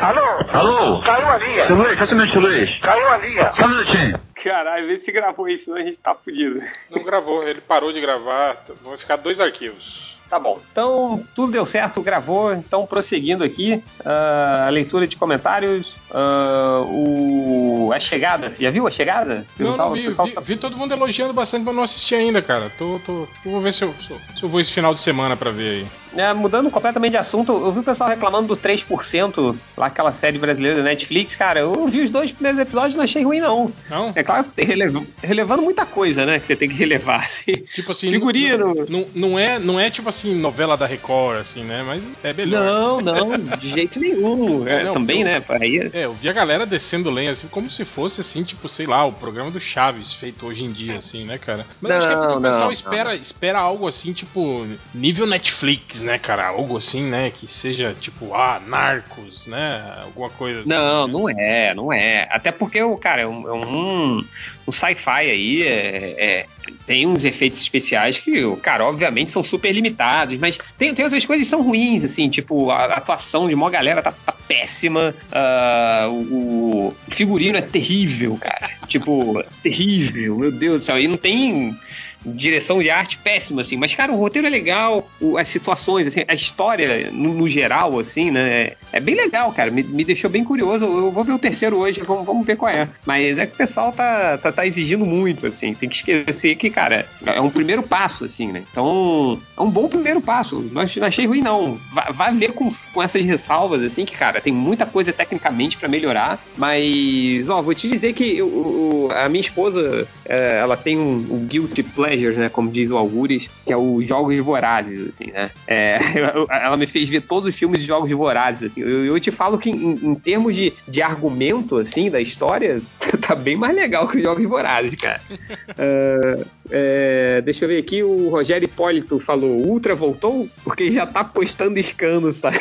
Alô? 0.00 0.20
Alô? 0.52 1.00
Caiu 1.00 1.26
a 1.26 1.38
linha. 1.38 1.66
Seu 1.66 1.76
Luiz, 1.76 1.98
só 1.98 2.14
um 2.14 2.18
minuto, 2.18 2.40
Luiz. 2.40 2.78
Caiu 2.80 3.08
a 3.08 3.16
linha. 3.18 3.52
Só 3.54 3.64
um 3.64 3.68
minutinho. 3.68 4.20
Caralho, 4.42 4.86
vê 4.86 4.98
se 4.98 5.10
gravou 5.10 5.48
isso, 5.48 5.64
senão 5.64 5.78
a 5.78 5.82
gente 5.82 5.98
tá 5.98 6.14
fudido. 6.14 6.62
Não 6.90 7.02
gravou, 7.02 7.42
ele 7.42 7.62
parou 7.62 7.92
de 7.92 8.00
gravar. 8.00 8.58
Vão 8.82 8.98
ficar 8.98 9.16
dois 9.16 9.40
arquivos. 9.40 10.13
Tá 10.34 10.40
bom. 10.40 10.58
Então, 10.72 11.24
tudo 11.32 11.52
deu 11.52 11.64
certo, 11.64 12.02
gravou. 12.02 12.52
Então, 12.52 12.84
prosseguindo 12.84 13.44
aqui, 13.44 13.80
uh, 14.00 14.66
a 14.66 14.68
leitura 14.68 15.06
de 15.06 15.16
comentários. 15.16 15.94
Uh, 16.10 17.86
o... 17.86 17.92
A 17.94 18.00
chegada, 18.00 18.50
você 18.50 18.64
já 18.64 18.70
viu 18.72 18.84
a 18.84 18.90
chegada? 18.90 19.46
Não, 19.56 19.76
não 19.76 19.92
vi, 19.92 20.08
vi, 20.08 20.14
tá... 20.16 20.40
vi, 20.40 20.56
todo 20.56 20.76
mundo 20.76 20.92
elogiando 20.92 21.32
bastante, 21.32 21.64
mas 21.64 21.76
não 21.76 21.84
assisti 21.84 22.16
ainda, 22.16 22.42
cara. 22.42 22.68
Tô, 22.76 23.00
tô, 23.06 23.28
vou 23.44 23.60
ver 23.60 23.72
se 23.74 23.82
eu, 23.82 23.94
se 24.36 24.42
eu 24.42 24.48
vou 24.48 24.60
esse 24.60 24.72
final 24.72 24.92
de 24.92 25.02
semana 25.02 25.36
pra 25.36 25.52
ver 25.52 25.68
aí. 25.68 25.86
É, 26.16 26.32
mudando 26.32 26.70
completamente 26.70 27.12
de 27.12 27.18
assunto, 27.18 27.52
eu 27.52 27.72
vi 27.72 27.80
o 27.80 27.82
pessoal 27.82 28.08
reclamando 28.08 28.48
do 28.48 28.56
3%, 28.56 29.56
lá 29.76 29.86
aquela 29.86 30.12
série 30.12 30.38
brasileira 30.38 30.76
da 30.78 30.82
Netflix, 30.84 31.34
cara. 31.34 31.60
Eu 31.60 31.88
vi 31.88 32.00
os 32.00 32.10
dois 32.10 32.30
primeiros 32.30 32.60
episódios 32.60 32.94
e 32.94 32.96
não 32.96 33.04
achei 33.04 33.24
ruim, 33.24 33.40
não. 33.40 33.72
Não? 33.90 34.12
É 34.14 34.22
claro 34.22 34.44
que 34.44 34.64
relev... 34.64 35.04
relevando 35.22 35.62
muita 35.62 35.84
coisa, 35.84 36.24
né? 36.24 36.38
Que 36.38 36.46
você 36.46 36.56
tem 36.56 36.68
que 36.68 36.74
relevar. 36.78 37.20
Assim. 37.20 37.52
Tipo 37.74 37.92
assim. 37.92 38.10
Figurino. 38.10 38.74
Não, 38.74 38.86
não, 38.88 39.06
não, 39.14 39.38
é, 39.38 39.58
não 39.58 39.80
é 39.80 39.90
tipo 39.90 40.08
assim, 40.08 40.23
novela 40.32 40.76
da 40.76 40.86
Record, 40.86 41.40
assim, 41.40 41.64
né? 41.64 41.82
Mas 41.82 42.02
é 42.22 42.32
melhor. 42.32 42.64
Não, 42.64 43.00
não, 43.00 43.38
de 43.56 43.68
jeito 43.68 43.98
nenhum. 43.98 44.64
É, 44.64 44.84
não, 44.84 44.94
também, 44.94 45.20
eu, 45.20 45.24
né? 45.26 45.42
Aí... 45.48 45.90
É, 45.92 46.04
eu 46.04 46.14
vi 46.14 46.28
a 46.28 46.32
galera 46.32 46.64
descendo 46.64 47.10
lenha, 47.10 47.32
assim, 47.32 47.46
como 47.48 47.70
se 47.70 47.84
fosse, 47.84 48.20
assim, 48.20 48.42
tipo, 48.42 48.68
sei 48.68 48.86
lá, 48.86 49.04
o 49.04 49.12
programa 49.12 49.50
do 49.50 49.60
Chaves 49.60 50.12
feito 50.12 50.46
hoje 50.46 50.64
em 50.64 50.72
dia, 50.72 50.98
assim, 50.98 51.24
né, 51.24 51.38
cara? 51.38 51.66
Mas 51.80 51.90
não, 51.90 51.98
acho 51.98 52.08
que 52.08 52.14
é 52.14 52.18
o 52.18 52.40
pessoal 52.40 52.72
espera, 52.72 53.14
espera 53.14 53.58
algo 53.58 53.86
assim, 53.86 54.12
tipo, 54.12 54.66
nível 54.94 55.26
Netflix, 55.26 56.00
né, 56.00 56.18
cara? 56.18 56.46
Algo 56.46 56.78
assim, 56.78 57.02
né? 57.02 57.30
Que 57.30 57.52
seja 57.52 57.94
tipo, 58.00 58.34
ah, 58.34 58.60
narcos, 58.66 59.46
né? 59.46 59.98
Alguma 60.02 60.30
coisa 60.30 60.60
assim. 60.60 60.68
Não, 60.68 61.06
não 61.06 61.28
é, 61.28 61.74
não 61.74 61.92
é. 61.92 62.28
Até 62.30 62.50
porque, 62.50 62.82
o 62.82 62.96
cara, 62.96 63.22
é 63.22 63.26
um, 63.26 63.48
é 63.48 63.52
um, 63.52 64.24
um 64.66 64.72
sci-fi 64.72 65.10
aí, 65.30 65.62
é, 65.62 66.14
é, 66.18 66.46
tem 66.86 67.06
uns 67.06 67.24
efeitos 67.24 67.60
especiais 67.60 68.18
que, 68.18 68.56
cara, 68.56 68.84
obviamente 68.84 69.30
são 69.30 69.42
super 69.42 69.72
limitados, 69.72 70.38
mas 70.38 70.58
tem, 70.78 70.94
tem 70.94 71.04
outras 71.04 71.24
coisas 71.24 71.46
que 71.46 71.50
são 71.50 71.62
ruins, 71.62 72.04
assim, 72.04 72.28
tipo, 72.28 72.70
a, 72.70 72.84
a 72.84 72.94
atuação 72.96 73.48
de 73.48 73.54
uma 73.54 73.70
galera 73.70 74.02
tá, 74.02 74.12
tá 74.12 74.34
péssima, 74.46 75.14
uh, 75.30 76.10
o, 76.10 76.88
o, 76.88 76.94
figurino 77.10 77.58
é 77.58 77.62
terrível, 77.62 78.36
cara. 78.40 78.70
tipo, 78.86 79.42
terrível, 79.62 80.38
meu 80.38 80.52
Deus 80.52 80.82
do 80.82 80.84
céu. 80.84 80.98
E 80.98 81.08
não 81.08 81.16
tem 81.16 81.76
direção 82.24 82.82
de 82.82 82.90
arte 82.90 83.18
péssima, 83.18 83.62
assim. 83.62 83.76
Mas, 83.76 83.94
cara, 83.94 84.12
o 84.12 84.16
roteiro 84.16 84.46
é 84.46 84.50
legal, 84.50 85.08
as 85.38 85.48
situações, 85.48 86.06
assim, 86.06 86.24
a 86.26 86.34
história 86.34 87.10
no, 87.10 87.34
no 87.34 87.48
geral, 87.48 87.98
assim, 87.98 88.30
né? 88.30 88.44
É, 88.44 88.76
é, 88.92 89.00
bem 89.00 89.14
legal, 89.14 89.52
cara. 89.52 89.70
Me, 89.70 89.82
me 89.82 90.04
deixou 90.04 90.30
bem 90.30 90.44
curioso. 90.44 90.84
Eu 90.84 91.10
vou 91.10 91.24
ver 91.24 91.32
o 91.32 91.38
terceiro 91.38 91.76
hoje, 91.76 92.02
vamos, 92.02 92.24
vamos 92.24 92.46
ver 92.46 92.56
qual 92.56 92.70
é. 92.70 92.88
Mas 93.04 93.38
é 93.38 93.46
que 93.46 93.54
o 93.54 93.58
pessoal 93.58 93.92
tá, 93.92 94.38
tá, 94.38 94.52
tá, 94.52 94.66
exigindo 94.66 95.04
muito, 95.04 95.46
assim. 95.46 95.74
Tem 95.74 95.88
que 95.88 95.96
esquecer 95.96 96.56
que, 96.56 96.70
cara, 96.70 97.06
é 97.26 97.40
um 97.40 97.50
primeiro 97.50 97.82
passo, 97.82 98.24
assim, 98.24 98.46
né? 98.46 98.62
Então, 98.70 99.40
é 99.56 99.60
um 99.60 99.70
bom 99.70 99.88
primeiro 99.88 100.20
passo. 100.20 100.60
Não 100.72 100.82
achei 100.82 101.26
ruim, 101.26 101.42
não. 101.42 101.78
Vai, 101.92 102.12
vai 102.12 102.34
ver 102.34 102.52
com, 102.52 102.68
com 102.92 103.02
essas 103.02 103.24
ressalvas, 103.24 103.82
assim, 103.82 104.04
que, 104.04 104.16
cara, 104.16 104.40
tem 104.40 104.52
muita 104.52 104.86
coisa 104.86 105.12
tecnicamente 105.12 105.76
para 105.76 105.88
melhorar. 105.88 106.38
Mas, 106.56 107.48
ó, 107.48 107.60
vou 107.62 107.74
te 107.74 107.88
dizer 107.88 108.12
que 108.12 108.38
eu, 108.38 109.08
a 109.12 109.28
minha 109.28 109.40
esposa, 109.40 110.06
é, 110.24 110.58
ela 110.60 110.76
tem 110.76 110.98
um, 110.98 111.26
um 111.30 111.46
guilty 111.46 111.82
pleasure 111.82 112.13
Pleasures, 112.14 112.36
né? 112.36 112.48
Como 112.48 112.70
diz 112.70 112.90
o 112.90 112.96
Algures, 112.96 113.50
que 113.66 113.72
é 113.72 113.76
os 113.76 114.06
Jogos 114.06 114.38
Vorazes, 114.38 115.08
assim, 115.08 115.30
né? 115.30 115.50
É, 115.66 115.98
ela 116.50 116.76
me 116.76 116.86
fez 116.86 117.08
ver 117.08 117.22
todos 117.22 117.48
os 117.48 117.58
filmes 117.58 117.80
de 117.80 117.86
Jogos 117.86 118.10
Vorazes, 118.10 118.70
assim. 118.72 118.80
Eu, 118.80 119.04
eu 119.04 119.20
te 119.20 119.30
falo 119.30 119.58
que 119.58 119.70
em, 119.70 119.98
em, 120.02 120.14
termos 120.14 120.56
de, 120.56 120.72
de 120.86 121.02
argumento, 121.02 121.76
assim, 121.76 122.10
da 122.10 122.20
história, 122.20 122.80
tá 123.20 123.34
bem 123.34 123.56
mais 123.56 123.74
legal 123.74 124.06
que 124.08 124.18
os 124.18 124.22
Jogos 124.22 124.44
Vorazes, 124.44 124.94
cara. 124.94 125.20
uh, 125.30 126.46
é, 126.70 127.42
deixa 127.42 127.64
eu 127.64 127.68
ver 127.68 127.78
aqui, 127.78 128.02
o 128.02 128.28
Rogério 128.28 128.66
Hipólito 128.66 129.18
falou, 129.18 129.50
Ultra 129.50 129.94
voltou? 129.94 130.48
Porque 130.62 130.90
já 130.90 131.06
tá 131.06 131.24
postando 131.24 131.78
escano, 131.78 132.32
sabe? 132.32 132.58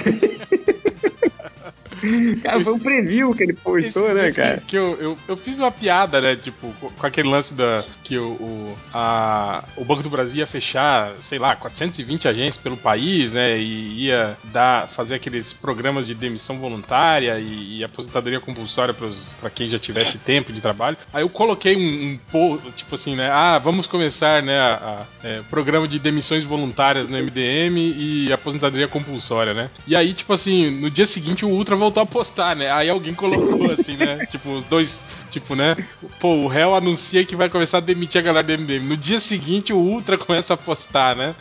Cara, 2.42 2.60
foi 2.62 2.74
um 2.74 2.80
preview 2.80 3.34
que 3.34 3.44
ele 3.44 3.54
postou, 3.54 4.06
esse, 4.08 4.14
né, 4.14 4.32
cara? 4.32 4.64
Que 4.68 4.78
eu, 4.78 4.98
eu, 5.00 5.18
eu, 5.28 5.38
fiz 5.38 5.58
uma 5.58 5.72
piada, 5.72 6.20
né? 6.20 6.36
Tipo, 6.36 6.74
com 6.74 7.08
aquele 7.08 7.30
lance 7.30 7.54
da. 7.54 7.84
Que 8.04 8.18
o, 8.18 8.32
o, 8.32 8.78
a, 8.94 9.64
o 9.78 9.86
Banco 9.86 10.04
do 10.04 10.10
Brasil 10.10 10.38
ia 10.38 10.48
fechar, 10.48 11.14
sei 11.20 11.40
lá, 11.40 11.56
420 11.56 12.28
agências 12.28 12.58
pelo 12.58 12.76
país, 12.76 13.32
né? 13.32 13.58
E 13.58 14.06
ia 14.06 14.38
dar, 14.46 14.88
fazer 14.88 15.16
aqueles 15.16 15.54
programas 15.54 16.06
de 16.06 16.14
demissão 16.14 16.58
voluntária 16.58 17.40
e, 17.40 17.78
e 17.78 17.84
aposentadoria 17.84 18.40
compulsória 18.40 18.94
para 18.94 19.50
quem 19.50 19.70
já 19.70 19.80
tivesse 19.80 20.18
tempo 20.24 20.52
de 20.52 20.60
trabalho. 20.60 20.98
Aí 21.14 21.24
eu 21.24 21.30
coloquei 21.30 21.76
um, 21.76 22.20
um 22.34 22.72
tipo 22.76 22.96
assim, 22.96 23.16
né? 23.16 23.30
Ah, 23.32 23.58
vamos 23.58 23.88
começar, 23.88 24.44
né? 24.44 24.60
A, 24.60 25.06
a 25.24 25.28
é, 25.28 25.42
programa 25.50 25.88
de 25.88 26.00
demissões 26.00 26.44
voluntárias 26.44 27.10
no 27.10 27.18
MDM 27.18 27.78
e 27.78 28.34
aposentadoria 28.34 28.88
compulsória, 28.88 29.54
né? 29.54 29.70
E 29.88 29.96
aí, 29.96 30.14
tipo 30.14 30.34
assim, 30.34 30.70
no 30.70 30.90
dia 30.90 31.06
seguinte 31.06 31.46
o 31.46 31.50
Ultra 31.50 31.76
voltou 31.76 31.93
voltou 31.94 32.04
a 32.04 32.06
postar, 32.06 32.56
né? 32.56 32.72
Aí 32.72 32.90
alguém 32.90 33.14
colocou 33.14 33.72
assim, 33.72 33.96
né? 33.96 34.26
tipo, 34.32 34.50
os 34.50 34.66
dois 34.66 34.98
Tipo, 35.34 35.56
né? 35.56 35.76
Pô, 36.20 36.36
o 36.36 36.48
réu 36.48 36.76
anuncia 36.76 37.26
que 37.26 37.36
vai 37.36 37.50
começar 37.50 37.80
a 37.80 37.82
demitir 37.82 38.22
a 38.22 38.24
galera 38.24 38.46
do 38.46 38.54
MDM. 38.54 38.88
No 38.88 38.96
dia 38.96 39.20
seguinte, 39.20 39.74
o 39.74 39.78
Ultra 39.78 40.16
começa 40.16 40.54
a 40.54 40.58
postar, 40.58 41.16
né? 41.16 41.34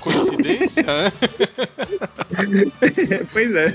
Coincidência? 0.00 0.82
né? 0.82 1.12
pois 3.30 3.54
é. 3.54 3.74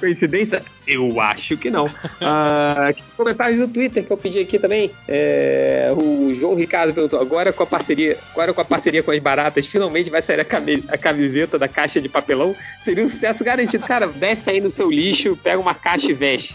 Coincidência? 0.00 0.62
Eu 0.86 1.20
acho 1.20 1.56
que 1.58 1.70
não. 1.70 1.90
Ah, 2.20 2.92
comentários 3.16 3.58
no 3.58 3.68
Twitter 3.68 4.04
que 4.04 4.10
eu 4.10 4.16
pedi 4.16 4.38
aqui 4.40 4.58
também. 4.58 4.90
É, 5.06 5.92
o 5.96 6.32
João 6.34 6.54
Ricardo 6.54 6.94
perguntou: 6.94 7.20
agora 7.20 7.52
com 7.52 7.62
a 7.62 7.66
parceria, 7.66 8.16
agora 8.32 8.54
com 8.54 8.60
a 8.60 8.64
parceria 8.64 9.02
com 9.02 9.10
as 9.10 9.18
baratas, 9.18 9.66
finalmente 9.66 10.10
vai 10.10 10.22
sair 10.22 10.40
a, 10.40 10.98
camiseta 10.98 11.58
da 11.58 11.68
caixa 11.68 12.00
de 12.00 12.08
papelão. 12.08 12.56
Seria 12.80 13.04
um 13.04 13.08
sucesso 13.08 13.44
garantido. 13.44 13.84
Cara, 13.86 14.06
veste 14.06 14.48
aí 14.50 14.60
no 14.60 14.74
seu 14.74 14.90
lixo, 14.90 15.36
pega 15.36 15.60
uma 15.60 15.74
caixa 15.74 16.10
e 16.10 16.14
veste. 16.14 16.54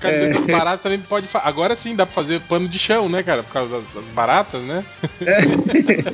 Camiseta 0.00 0.50
é. 0.50 0.52
baratas 0.52 0.82
também 0.82 0.98
pode. 1.00 1.19
Agora 1.34 1.76
sim 1.76 1.94
dá 1.94 2.06
pra 2.06 2.14
fazer 2.14 2.40
pano 2.42 2.68
de 2.68 2.78
chão, 2.78 3.08
né, 3.08 3.22
cara? 3.22 3.42
Por 3.42 3.52
causa 3.52 3.76
das, 3.76 3.84
das 3.94 4.04
baratas, 4.12 4.62
né? 4.62 4.84
É. 5.20 6.12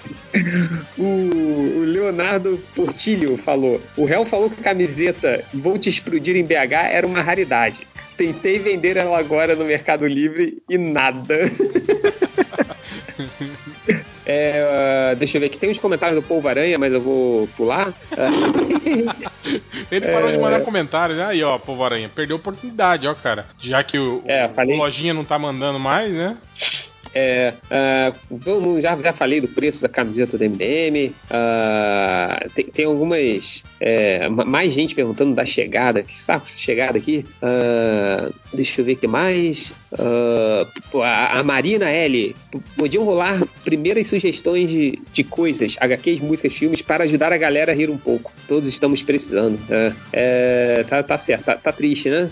o, 0.99 1.03
o, 1.03 1.85
Leonardo 1.85 2.63
Portilho 2.75 3.37
falou: 3.39 3.81
o 3.97 4.05
réu 4.05 4.25
falou 4.25 4.51
que 4.51 4.61
a 4.61 4.65
camiseta 4.65 5.45
Vou 5.53 5.79
te 5.79 5.89
explodir 5.89 6.37
em 6.37 6.45
BH 6.45 6.73
era 6.91 7.07
uma 7.07 7.21
raridade. 7.21 7.87
Tentei 8.17 8.59
vender 8.59 8.97
ela 8.97 9.19
agora 9.19 9.55
no 9.55 9.65
Mercado 9.65 10.07
Livre 10.07 10.63
e 10.69 10.79
nada. 10.79 11.37
É, 14.27 15.13
uh, 15.13 15.17
deixa 15.17 15.37
eu 15.37 15.41
ver 15.41 15.47
aqui, 15.47 15.57
tem 15.57 15.71
uns 15.71 15.79
comentários 15.79 16.21
do 16.21 16.27
Polvo 16.27 16.49
Aranha, 16.49 16.79
mas 16.79 16.93
eu 16.93 17.01
vou 17.01 17.47
pular. 17.57 17.95
Ele 19.91 20.07
parou 20.07 20.29
é... 20.29 20.33
de 20.33 20.39
mandar 20.39 20.61
comentários, 20.63 21.17
né? 21.17 21.27
Aí, 21.27 21.43
ó, 21.45 21.59
Polvo 21.59 21.85
Aranha, 21.85 22.11
perdeu 22.13 22.37
a 22.37 22.41
oportunidade, 22.41 23.07
ó, 23.07 23.15
cara. 23.15 23.47
Já 23.61 23.85
que 23.85 23.99
o, 23.99 24.23
é, 24.27 24.49
falei... 24.49 24.75
o 24.75 24.79
Lojinha 24.79 25.15
não 25.15 25.25
tá 25.25 25.39
mandando 25.39 25.79
mais, 25.79 26.15
né? 26.15 26.37
É, 27.19 27.55
uh, 28.31 28.79
já, 28.79 28.95
já 29.01 29.11
falei 29.11 29.41
do 29.41 29.49
preço 29.49 29.81
da 29.81 29.89
camiseta 29.89 30.37
do 30.37 30.45
MDM. 30.45 31.09
Uh, 31.09 31.15
ah, 31.31 32.47
tem, 32.55 32.67
tem, 32.67 32.85
algumas. 32.85 33.65
É, 33.81 34.29
mais 34.29 34.75
gente 34.75 34.95
perguntando 34.95 35.35
da 35.35 35.47
chegada. 35.47 36.03
Que 36.03 36.13
saco 36.13 36.45
essa 36.45 36.59
chegada 36.59 36.99
aqui? 36.99 37.25
Uh, 37.41 38.35
deixa 38.53 38.83
eu 38.83 38.85
ver 38.85 38.93
o 38.93 38.97
que 38.97 39.07
mais. 39.07 39.75
A, 39.93 41.39
a, 41.39 41.43
Marina 41.43 41.89
L. 41.89 42.35
Podiam 42.77 43.05
rolar 43.05 43.43
primeiras 43.65 44.07
sugestões 44.07 44.71
de, 44.71 44.99
de 45.13 45.25
coisas, 45.25 45.77
HQs, 45.81 46.21
músicas, 46.21 46.55
filmes, 46.55 46.83
para 46.83 47.05
ajudar 47.05 47.33
a 47.33 47.37
galera 47.37 47.73
a 47.73 47.75
rir 47.75 47.91
um 47.91 47.99
pouco. 47.99 48.33
Todos 48.49 48.69
estamos 48.69 49.03
precisando. 49.03 49.59
É, 50.13 50.85
tá, 50.89 51.03
tá 51.03 51.19
certo, 51.19 51.45
tá, 51.45 51.57
tá 51.57 51.73
triste, 51.73 52.11
né? 52.11 52.31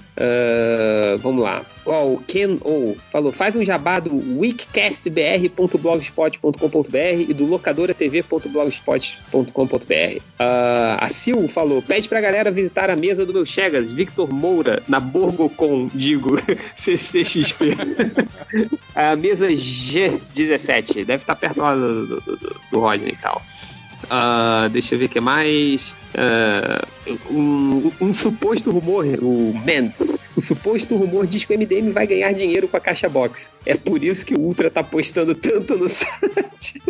vamos 1.21 1.43
lá. 1.43 1.65
Ó, 1.87 2.07
o 2.07 2.23
Ken 2.27 2.57
O 2.63 2.97
falou: 3.11 3.31
faz 3.31 3.55
um 3.57 3.65
jabá 3.65 4.01
do 4.01 4.39
Week 4.39 4.55
podcastbr.blogspot.com.br 4.55 7.29
e 7.29 7.35
do 7.35 7.45
locadoratv.blogspot.com.br. 7.47 10.17
Uh, 10.17 10.21
ah, 10.39 10.99
a 11.01 11.09
Sil 11.11 11.49
falou: 11.49 11.83
pede 11.83 12.09
pra 12.09 12.21
galera 12.21 12.51
visitar 12.51 12.91
a 12.91 12.97
mesa 12.97 13.25
do 13.27 13.33
meu 13.33 13.47
Chegas, 13.47 13.93
Victor 13.93 14.33
Moura, 14.33 14.83
na 14.89 14.99
Borgocon, 15.01 15.89
digo, 15.95 16.37
CCXP. 17.45 17.77
a 18.95 19.17
mesa 19.17 19.49
G17, 19.49 21.05
deve 21.05 21.23
estar 21.23 21.37
perto 21.37 21.61
lá 21.61 21.75
do, 21.75 22.07
do, 22.07 22.21
do, 22.21 22.61
do 22.73 22.81
Rodney 22.81 23.13
e 23.13 23.17
tal. 23.17 23.43
Uh, 24.05 24.69
deixa 24.69 24.95
eu 24.95 24.99
ver 24.99 25.07
o 25.07 25.09
que 25.09 25.21
mais. 25.21 25.97
Uh, 26.15 26.87
um, 27.31 27.93
um, 28.01 28.13
suposto 28.13 28.71
rumor, 28.71 29.07
o 29.23 29.59
Mendes, 29.65 30.19
o 30.37 30.41
suposto 30.41 30.97
rumor 30.97 31.27
diz 31.27 31.45
que 31.45 31.55
o 31.55 31.59
MDM 31.59 31.91
vai 31.91 32.07
ganhar 32.07 32.33
dinheiro 32.33 32.69
com 32.69 32.77
a 32.77 32.81
caixa 32.81 33.09
box. 33.09 33.51
É 33.65 33.75
por 33.75 34.03
isso 34.03 34.27
que 34.27 34.35
o 34.35 34.41
Ultra 34.41 34.71
tá 34.71 34.83
postando 34.83 35.35
tanto 35.35 35.77
no 35.77 35.89
site. 35.91 36.83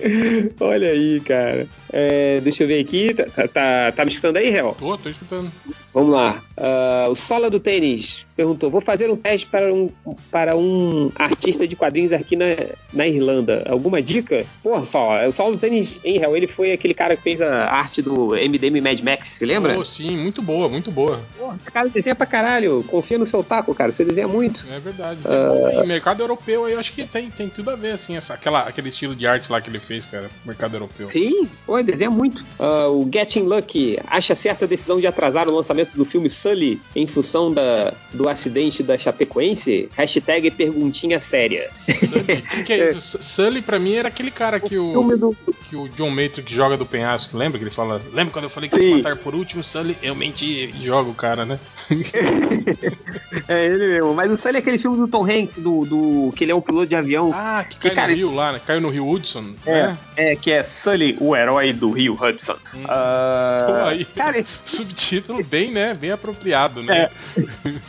Olha 0.60 0.90
aí, 0.90 1.20
cara. 1.20 1.66
É, 1.92 2.40
deixa 2.40 2.64
eu 2.64 2.68
ver 2.68 2.80
aqui. 2.80 3.14
Tá, 3.14 3.24
tá, 3.24 3.48
tá, 3.48 3.92
tá 3.92 4.04
me 4.04 4.10
escutando 4.10 4.36
aí, 4.36 4.50
Réu? 4.50 4.76
Tô, 4.78 4.96
tô 4.96 5.08
escutando. 5.08 5.50
Vamos 5.92 6.10
lá. 6.10 6.42
Uh, 6.56 7.10
o 7.10 7.14
Sola 7.14 7.50
do 7.50 7.58
Tênis 7.58 8.24
perguntou: 8.36 8.70
vou 8.70 8.80
fazer 8.80 9.10
um 9.10 9.16
teste 9.16 9.46
para 9.46 9.72
um, 9.72 9.90
para 10.30 10.56
um 10.56 11.10
artista 11.16 11.66
de 11.66 11.74
quadrinhos 11.74 12.12
aqui 12.12 12.36
na, 12.36 12.46
na 12.92 13.06
Irlanda. 13.08 13.64
Alguma 13.68 14.00
dica? 14.00 14.46
Porra, 14.62 14.84
só. 14.84 15.26
O 15.26 15.32
Sola 15.32 15.52
do 15.52 15.58
Tênis, 15.58 15.98
em 16.04 16.18
real, 16.18 16.36
ele 16.36 16.46
foi 16.46 16.72
aquele 16.72 16.94
cara 16.94 17.16
que 17.16 17.22
fez 17.22 17.40
a 17.42 17.64
arte 17.64 18.00
do 18.02 18.28
MDM 18.28 18.80
Mad 18.80 19.00
Max, 19.00 19.28
você 19.28 19.46
lembra? 19.46 19.76
Oh, 19.76 19.84
sim, 19.84 20.16
muito 20.16 20.40
boa, 20.40 20.68
muito 20.68 20.90
boa. 20.92 21.20
Porra, 21.36 21.56
esse 21.60 21.72
cara 21.72 21.88
desenha 21.88 22.14
pra 22.14 22.26
caralho. 22.26 22.84
Confia 22.84 23.18
no 23.18 23.26
seu 23.26 23.42
taco, 23.42 23.74
cara. 23.74 23.90
Você 23.90 24.04
desenha 24.04 24.28
muito. 24.28 24.64
É 24.70 24.78
verdade. 24.78 25.20
Uh... 25.24 25.86
mercado 25.86 26.22
europeu 26.22 26.66
aí, 26.66 26.74
eu 26.74 26.78
acho 26.78 26.92
que 26.92 27.04
tem, 27.06 27.30
tem 27.30 27.48
tudo 27.48 27.70
a 27.70 27.76
ver, 27.76 27.92
assim, 27.92 28.16
essa, 28.16 28.34
aquela, 28.34 28.60
aquele 28.60 28.90
estilo 28.90 29.16
de 29.16 29.26
arte 29.26 29.50
lá 29.50 29.60
que 29.60 29.68
ele 29.68 29.80
fez, 29.80 29.89
cara. 30.10 30.30
Mercado 30.44 30.76
europeu. 30.76 31.10
Sim, 31.10 31.48
pô, 31.66 31.82
desenha 31.82 32.10
muito. 32.10 32.40
Uh, 32.58 32.90
o 32.90 33.08
Getting 33.12 33.42
Lucky 33.42 33.98
acha 34.06 34.34
certa 34.34 34.64
a 34.64 34.68
decisão 34.68 35.00
de 35.00 35.06
atrasar 35.06 35.48
o 35.48 35.54
lançamento 35.54 35.96
do 35.96 36.04
filme 36.04 36.30
Sully 36.30 36.80
em 36.94 37.06
função 37.06 37.52
da, 37.52 37.94
do 38.12 38.28
acidente 38.28 38.82
da 38.82 38.96
Chapecoense? 38.96 39.88
Hashtag 39.96 40.50
perguntinha 40.50 41.18
séria. 41.18 41.70
Sully, 41.86 42.44
o 42.60 42.64
que 42.64 42.72
é 42.72 42.92
isso? 42.92 43.22
Sully 43.22 43.62
pra 43.62 43.78
mim 43.78 43.94
era 43.94 44.08
aquele 44.08 44.30
cara 44.30 44.60
que 44.60 44.76
o, 44.76 45.16
do... 45.16 45.36
que 45.68 45.76
o 45.76 45.88
John 45.88 46.10
Matrix 46.10 46.50
joga 46.50 46.76
do 46.76 46.86
penhasco. 46.86 47.36
Lembra 47.36 47.58
que 47.58 47.64
ele 47.64 47.74
fala? 47.74 48.00
Lembra 48.12 48.32
quando 48.32 48.44
eu 48.44 48.50
falei 48.50 48.68
que 48.68 48.78
ia 48.78 48.96
matar 48.96 49.16
por 49.16 49.34
último? 49.34 49.64
Sully, 49.64 49.96
eu 50.02 50.14
menti 50.14 50.70
e 50.70 50.84
jogo 50.84 51.10
o 51.10 51.14
cara, 51.14 51.44
né? 51.44 51.58
é 53.48 53.66
ele 53.66 53.86
mesmo. 53.88 54.14
Mas 54.14 54.30
o 54.30 54.36
Sully 54.36 54.56
é 54.56 54.58
aquele 54.58 54.78
filme 54.78 54.96
do 54.96 55.08
Tom 55.08 55.24
Hanks, 55.24 55.58
do, 55.58 55.84
do 55.84 56.32
que 56.36 56.44
ele 56.44 56.52
é 56.52 56.54
um 56.54 56.60
piloto 56.60 56.86
de 56.86 56.94
avião. 56.94 57.30
Ah, 57.34 57.64
que 57.64 57.90
caiu 57.90 58.08
no 58.08 58.14
rio 58.14 58.34
lá, 58.34 58.52
né? 58.52 58.60
Caiu 58.64 58.80
no 58.80 58.90
rio 58.90 59.08
Hudson. 59.08 59.54
É, 59.64 59.79
né? 59.88 59.98
é, 60.16 60.36
que 60.36 60.50
é 60.50 60.62
Sully, 60.62 61.16
o 61.20 61.34
herói 61.34 61.72
do 61.72 61.90
rio 61.90 62.18
Hudson. 62.20 62.56
Hum. 62.74 62.84
Uh... 62.84 63.86
Aí, 63.86 64.04
cara, 64.04 64.38
esse... 64.38 64.54
subtítulo 64.66 65.44
bem, 65.44 65.70
né? 65.70 65.94
Bem 65.94 66.12
apropriado, 66.12 66.82
né? 66.82 67.08
É, 67.36 67.40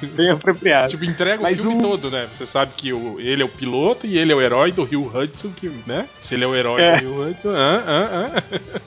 bem 0.07 0.29
apropriado. 0.29 0.89
tipo, 0.89 1.05
entrega 1.05 1.41
Mas 1.41 1.59
o 1.59 1.63
filme 1.63 1.77
um... 1.77 1.81
todo, 1.81 2.09
né? 2.09 2.27
Você 2.35 2.45
sabe 2.45 2.73
que 2.75 2.93
o, 2.93 3.19
ele 3.19 3.41
é 3.41 3.45
o 3.45 3.49
piloto 3.49 4.05
e 4.05 4.17
ele 4.17 4.31
é 4.31 4.35
o 4.35 4.41
herói 4.41 4.71
do 4.71 4.83
rio 4.83 5.11
Hudson, 5.13 5.51
que, 5.51 5.69
né? 5.85 6.07
Se 6.23 6.35
ele 6.35 6.43
é 6.43 6.47
o 6.47 6.55
herói 6.55 6.81
é. 6.81 6.95
do 6.95 6.99
rio 6.99 7.29
Hudson, 7.29 7.49
ah, 7.55 7.83
ah, 7.85 8.31
ah. 8.35 8.81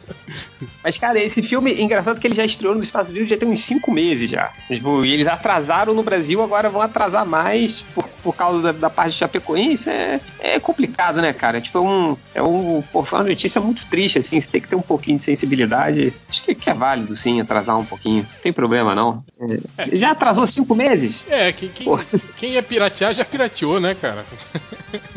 Mas, 0.83 0.99
cara, 0.99 1.18
esse 1.18 1.42
filme, 1.42 1.81
engraçado 1.81 2.20
que 2.20 2.26
ele 2.26 2.34
já 2.34 2.44
estreou 2.44 2.74
nos 2.74 2.84
Estados 2.84 3.10
Unidos 3.10 3.28
já 3.28 3.36
tem 3.36 3.49
uns 3.49 3.62
5 3.62 3.91
meses 3.91 4.31
já. 4.31 4.50
Tipo, 4.68 5.05
e 5.05 5.12
eles 5.12 5.26
atrasaram 5.26 5.94
no 5.94 6.02
Brasil, 6.02 6.42
agora 6.42 6.68
vão 6.68 6.83
atrasar 6.83 7.24
mais 7.24 7.81
por, 7.81 8.05
por 8.23 8.36
causa 8.36 8.60
da, 8.60 8.73
da 8.73 8.91
parte 8.91 9.12
de 9.12 9.18
Chapecoense. 9.18 9.89
É, 9.89 10.20
é 10.41 10.60
complicado, 10.60 11.20
né, 11.20 11.33
cara? 11.33 11.60
Tipo, 11.60 11.78
é 11.78 11.81
um. 11.81 12.16
É 12.34 12.42
um. 12.42 12.84
Pô, 12.93 13.05
foi 13.05 13.19
uma 13.19 13.29
notícia 13.29 13.61
muito 13.61 13.87
triste, 13.87 14.19
assim. 14.19 14.39
Você 14.41 14.51
tem 14.51 14.61
que 14.61 14.69
ter 14.69 14.77
um 14.77 14.83
pouquinho 14.83 15.17
de 15.17 15.23
sensibilidade. 15.23 16.13
Acho 16.29 16.43
que, 16.45 16.55
que 16.55 16.71
é 16.71 16.75
válido, 16.75 17.15
sim, 17.17 17.41
atrasar 17.41 17.79
um 17.79 17.85
pouquinho. 17.85 18.23
Não 18.23 18.41
tem 18.43 18.53
problema, 18.53 18.95
não. 18.95 19.25
É. 19.79 19.97
Já 19.97 20.11
atrasou 20.11 20.47
cinco 20.47 20.75
meses? 20.75 21.27
É, 21.29 21.53
quem, 21.53 21.69
quem, 21.69 21.87
quem 22.37 22.51
ia 22.53 22.63
piratear 22.63 23.15
já 23.15 23.25
pirateou, 23.25 23.81
né, 23.81 23.95
cara? 23.95 24.25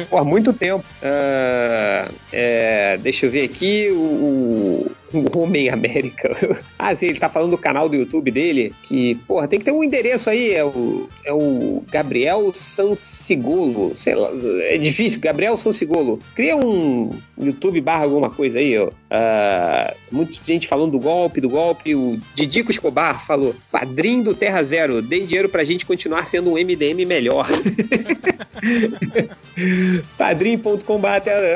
Por 0.10 0.26
muito 0.26 0.54
tempo. 0.54 0.84
Uh, 1.02 2.14
é, 2.32 2.98
deixa 3.02 3.26
eu 3.26 3.32
ver 3.32 3.44
aqui. 3.44 3.90
O, 3.92 4.92
o 5.14 5.40
Homem 5.40 5.70
América. 5.70 6.36
ah, 6.78 6.96
sim, 6.96 7.08
ele 7.08 7.20
tá 7.20 7.30
falando 7.30 7.52
do 7.52 7.58
canal 7.58 7.88
do 7.88 7.96
YouTube 7.96 8.32
dele, 8.32 8.74
que, 8.84 9.16
porra, 9.28 9.48
tem 9.48 9.60
que 9.60 9.66
ter 9.66 9.72
um 9.72 9.84
endereço 9.84 10.30
aí, 10.30 10.54
é 10.54 10.64
o, 10.64 11.08
é 11.24 11.34
o 11.34 11.84
Gabriel 11.90 12.52
Sansigolo, 12.54 13.96
sei 13.98 14.16
lá, 14.16 14.30
é 14.62 14.78
difícil, 14.78 15.20
Gabriel 15.20 15.58
Sansigolo. 15.58 16.20
Cria 16.36 16.56
um 16.56 17.12
YouTube 17.38 17.82
barra 17.82 18.04
alguma 18.04 18.30
coisa 18.30 18.60
aí, 18.60 18.78
ó. 18.78 18.88
Uh, 18.88 19.96
muita 20.12 20.34
gente 20.44 20.68
falando 20.68 20.92
do 20.92 21.00
golpe, 21.00 21.40
do 21.40 21.50
golpe, 21.50 21.96
o 21.96 22.20
Didico 22.36 22.72
Escobar 22.72 23.26
falou, 23.26 23.56
padrinho 23.72 24.26
do 24.26 24.36
Terra 24.36 24.64
Zero, 24.64 25.02
dê 25.02 25.22
dinheiro 25.22 25.48
pra 25.48 25.64
gente 25.64 25.86
continuar 25.86 26.26
sendo 26.26 26.52
um 26.52 26.54
MDM 26.54 27.06
melhor. 27.06 27.48
padrim.com.br 30.18 31.08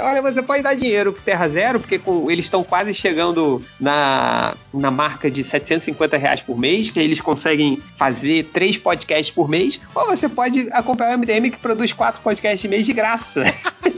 Olha, 0.04 0.22
você 0.22 0.42
pode 0.42 0.64
dar 0.64 0.76
dinheiro 0.76 1.12
pro 1.12 1.22
Terra 1.22 1.50
Zero, 1.50 1.80
porque 1.80 2.00
com, 2.00 2.32
eles 2.32 2.46
estão 2.46 2.64
quase 2.64 2.94
chegando 2.94 3.41
na, 3.80 4.56
na 4.74 4.92
marca 4.92 5.30
de 5.30 5.44
750 5.44 6.18
reais 6.18 6.42
por 6.42 6.58
mês, 6.58 6.90
que 6.90 7.00
eles 7.00 7.22
conseguem 7.22 7.82
fazer 7.96 8.50
três 8.54 8.78
podcasts 8.78 9.34
por 9.34 9.50
mês, 9.50 9.80
ou 9.94 10.08
você 10.08 10.28
pode 10.30 10.68
acompanhar 10.72 11.16
o 11.16 11.20
MDM 11.20 11.52
que 11.52 11.58
produz 11.58 11.94
quatro 11.94 12.22
podcasts 12.22 12.62
de 12.62 12.68
mês 12.68 12.86
de 12.86 12.94
graça. 12.94 13.44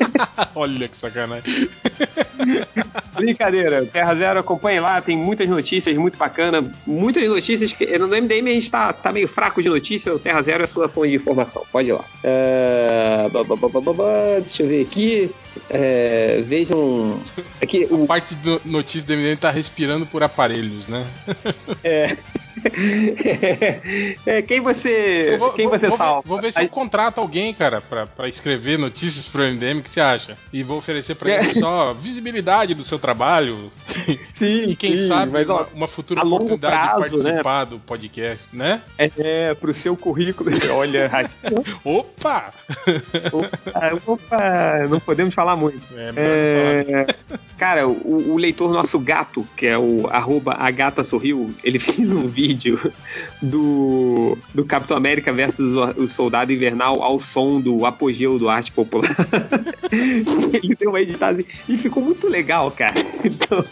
Olha 0.56 0.88
que 0.88 0.98
sacanagem. 0.98 1.70
Brincadeira, 3.14 3.86
Terra 3.86 4.16
Zero, 4.16 4.40
acompanhe 4.40 4.80
lá, 4.80 5.02
tem 5.02 5.16
muitas 5.18 5.48
notícias, 5.48 5.96
muito 5.96 6.18
bacana. 6.18 6.64
Muitas 6.86 7.28
notícias 7.28 7.72
que 7.74 7.98
no 7.98 8.08
MDM 8.08 8.48
a 8.48 8.54
gente 8.54 8.72
tá, 8.72 8.92
tá 8.92 9.12
meio 9.12 9.28
fraco 9.28 9.62
de 9.62 9.70
notícia, 9.70 10.14
o 10.14 10.20
Terra 10.20 10.42
Zero 10.42 10.64
é 10.64 10.66
a 10.66 10.68
sua 10.68 10.90
fonte 10.90 11.10
de 11.10 11.16
informação. 11.16 11.64
Pode 11.72 11.90
ir 11.90 11.94
lá. 11.94 12.04
Uh, 12.24 13.30
deixa 14.42 14.64
eu 14.64 14.68
ver 14.68 14.82
aqui. 14.82 15.32
É, 15.70 16.42
vejam. 16.46 17.20
Aqui, 17.62 17.88
o... 17.90 18.04
A 18.04 18.08
parte 18.08 18.34
do 18.36 18.62
notícia 18.66 19.04
do 19.04 19.14
MDM 19.14 19.33
tá 19.36 19.52
respirando 19.52 20.06
por 20.06 20.24
aparelhos, 20.24 20.88
né? 20.88 21.06
é. 21.84 22.18
é, 24.26 24.42
quem 24.42 24.62
você, 24.62 25.36
vou, 25.38 25.52
quem 25.54 25.68
você 25.68 25.88
vou, 25.88 25.98
salva? 25.98 26.22
Vou 26.26 26.42
ver 26.42 26.54
se 26.54 26.62
eu 26.62 26.70
contrato 26.70 27.20
alguém, 27.20 27.54
cara, 27.54 27.82
pra, 27.82 28.06
pra 28.06 28.30
escrever 28.30 28.78
notícias 28.78 29.26
pro 29.26 29.44
MDM, 29.44 29.80
o 29.80 29.84
que 29.84 29.90
você 29.90 30.02
acha? 30.02 30.38
E 30.52 30.64
vou 30.64 30.78
oferecer 30.78 31.16
pra 31.16 31.32
ele 31.32 31.60
só 31.60 31.94
visibilidade 31.94 32.74
do 32.74 32.84
seu 32.84 33.00
trabalho. 33.00 33.72
Sim, 34.32 34.70
e 34.70 34.76
quem 34.76 34.98
sim, 34.98 35.08
sabe 35.08 35.32
mas, 35.32 35.50
ó, 35.50 35.58
uma, 35.58 35.68
uma 35.74 35.88
futura 35.88 36.26
oportunidade 36.26 36.76
prazo, 36.76 37.18
de 37.18 37.24
participar 37.24 37.66
né? 37.66 37.72
do 37.72 37.80
podcast, 37.80 38.44
né? 38.54 38.82
É, 38.98 39.12
é, 39.18 39.54
pro 39.54 39.74
seu 39.74 39.96
currículo. 39.96 40.52
Olha, 40.74 41.10
Opa! 41.84 42.52
opa! 43.32 44.02
Opa! 44.06 44.88
Não 44.90 45.00
podemos 45.00 45.34
falar 45.34 45.56
muito. 45.56 45.82
É, 45.96 47.08
é... 47.10 47.16
Cara, 47.58 47.88
o, 47.88 48.34
o, 48.34 48.38
leitor 48.38 48.72
nosso 48.72 49.00
gato, 49.00 49.48
que 49.56 49.68
é 49.68 49.78
o 49.78 50.08
arroba 50.08 50.56
a 50.60 50.70
gata 50.72 51.04
sorriu, 51.04 51.54
ele 51.64 51.80
fez 51.80 52.14
um 52.14 52.28
vídeo 52.28 52.43
do, 53.42 54.38
do 54.54 54.66
Capitão 54.66 54.98
América 54.98 55.32
versus 55.32 55.76
o, 55.76 56.08
Soldado 56.08 56.52
Invernal 56.52 57.02
ao 57.02 57.20
som 57.20 57.60
do 57.60 57.86
apogeu 57.86 58.38
do 58.38 58.50
arte 58.50 58.72
popular. 58.72 59.16
ele 59.92 60.76
deu 60.76 60.90
uma 60.90 61.02
editada 61.02 61.44
e 61.68 61.78
ficou 61.78 62.04
muito 62.04 62.28
legal, 62.28 62.72
cara. 62.72 63.04
Então, 63.24 63.66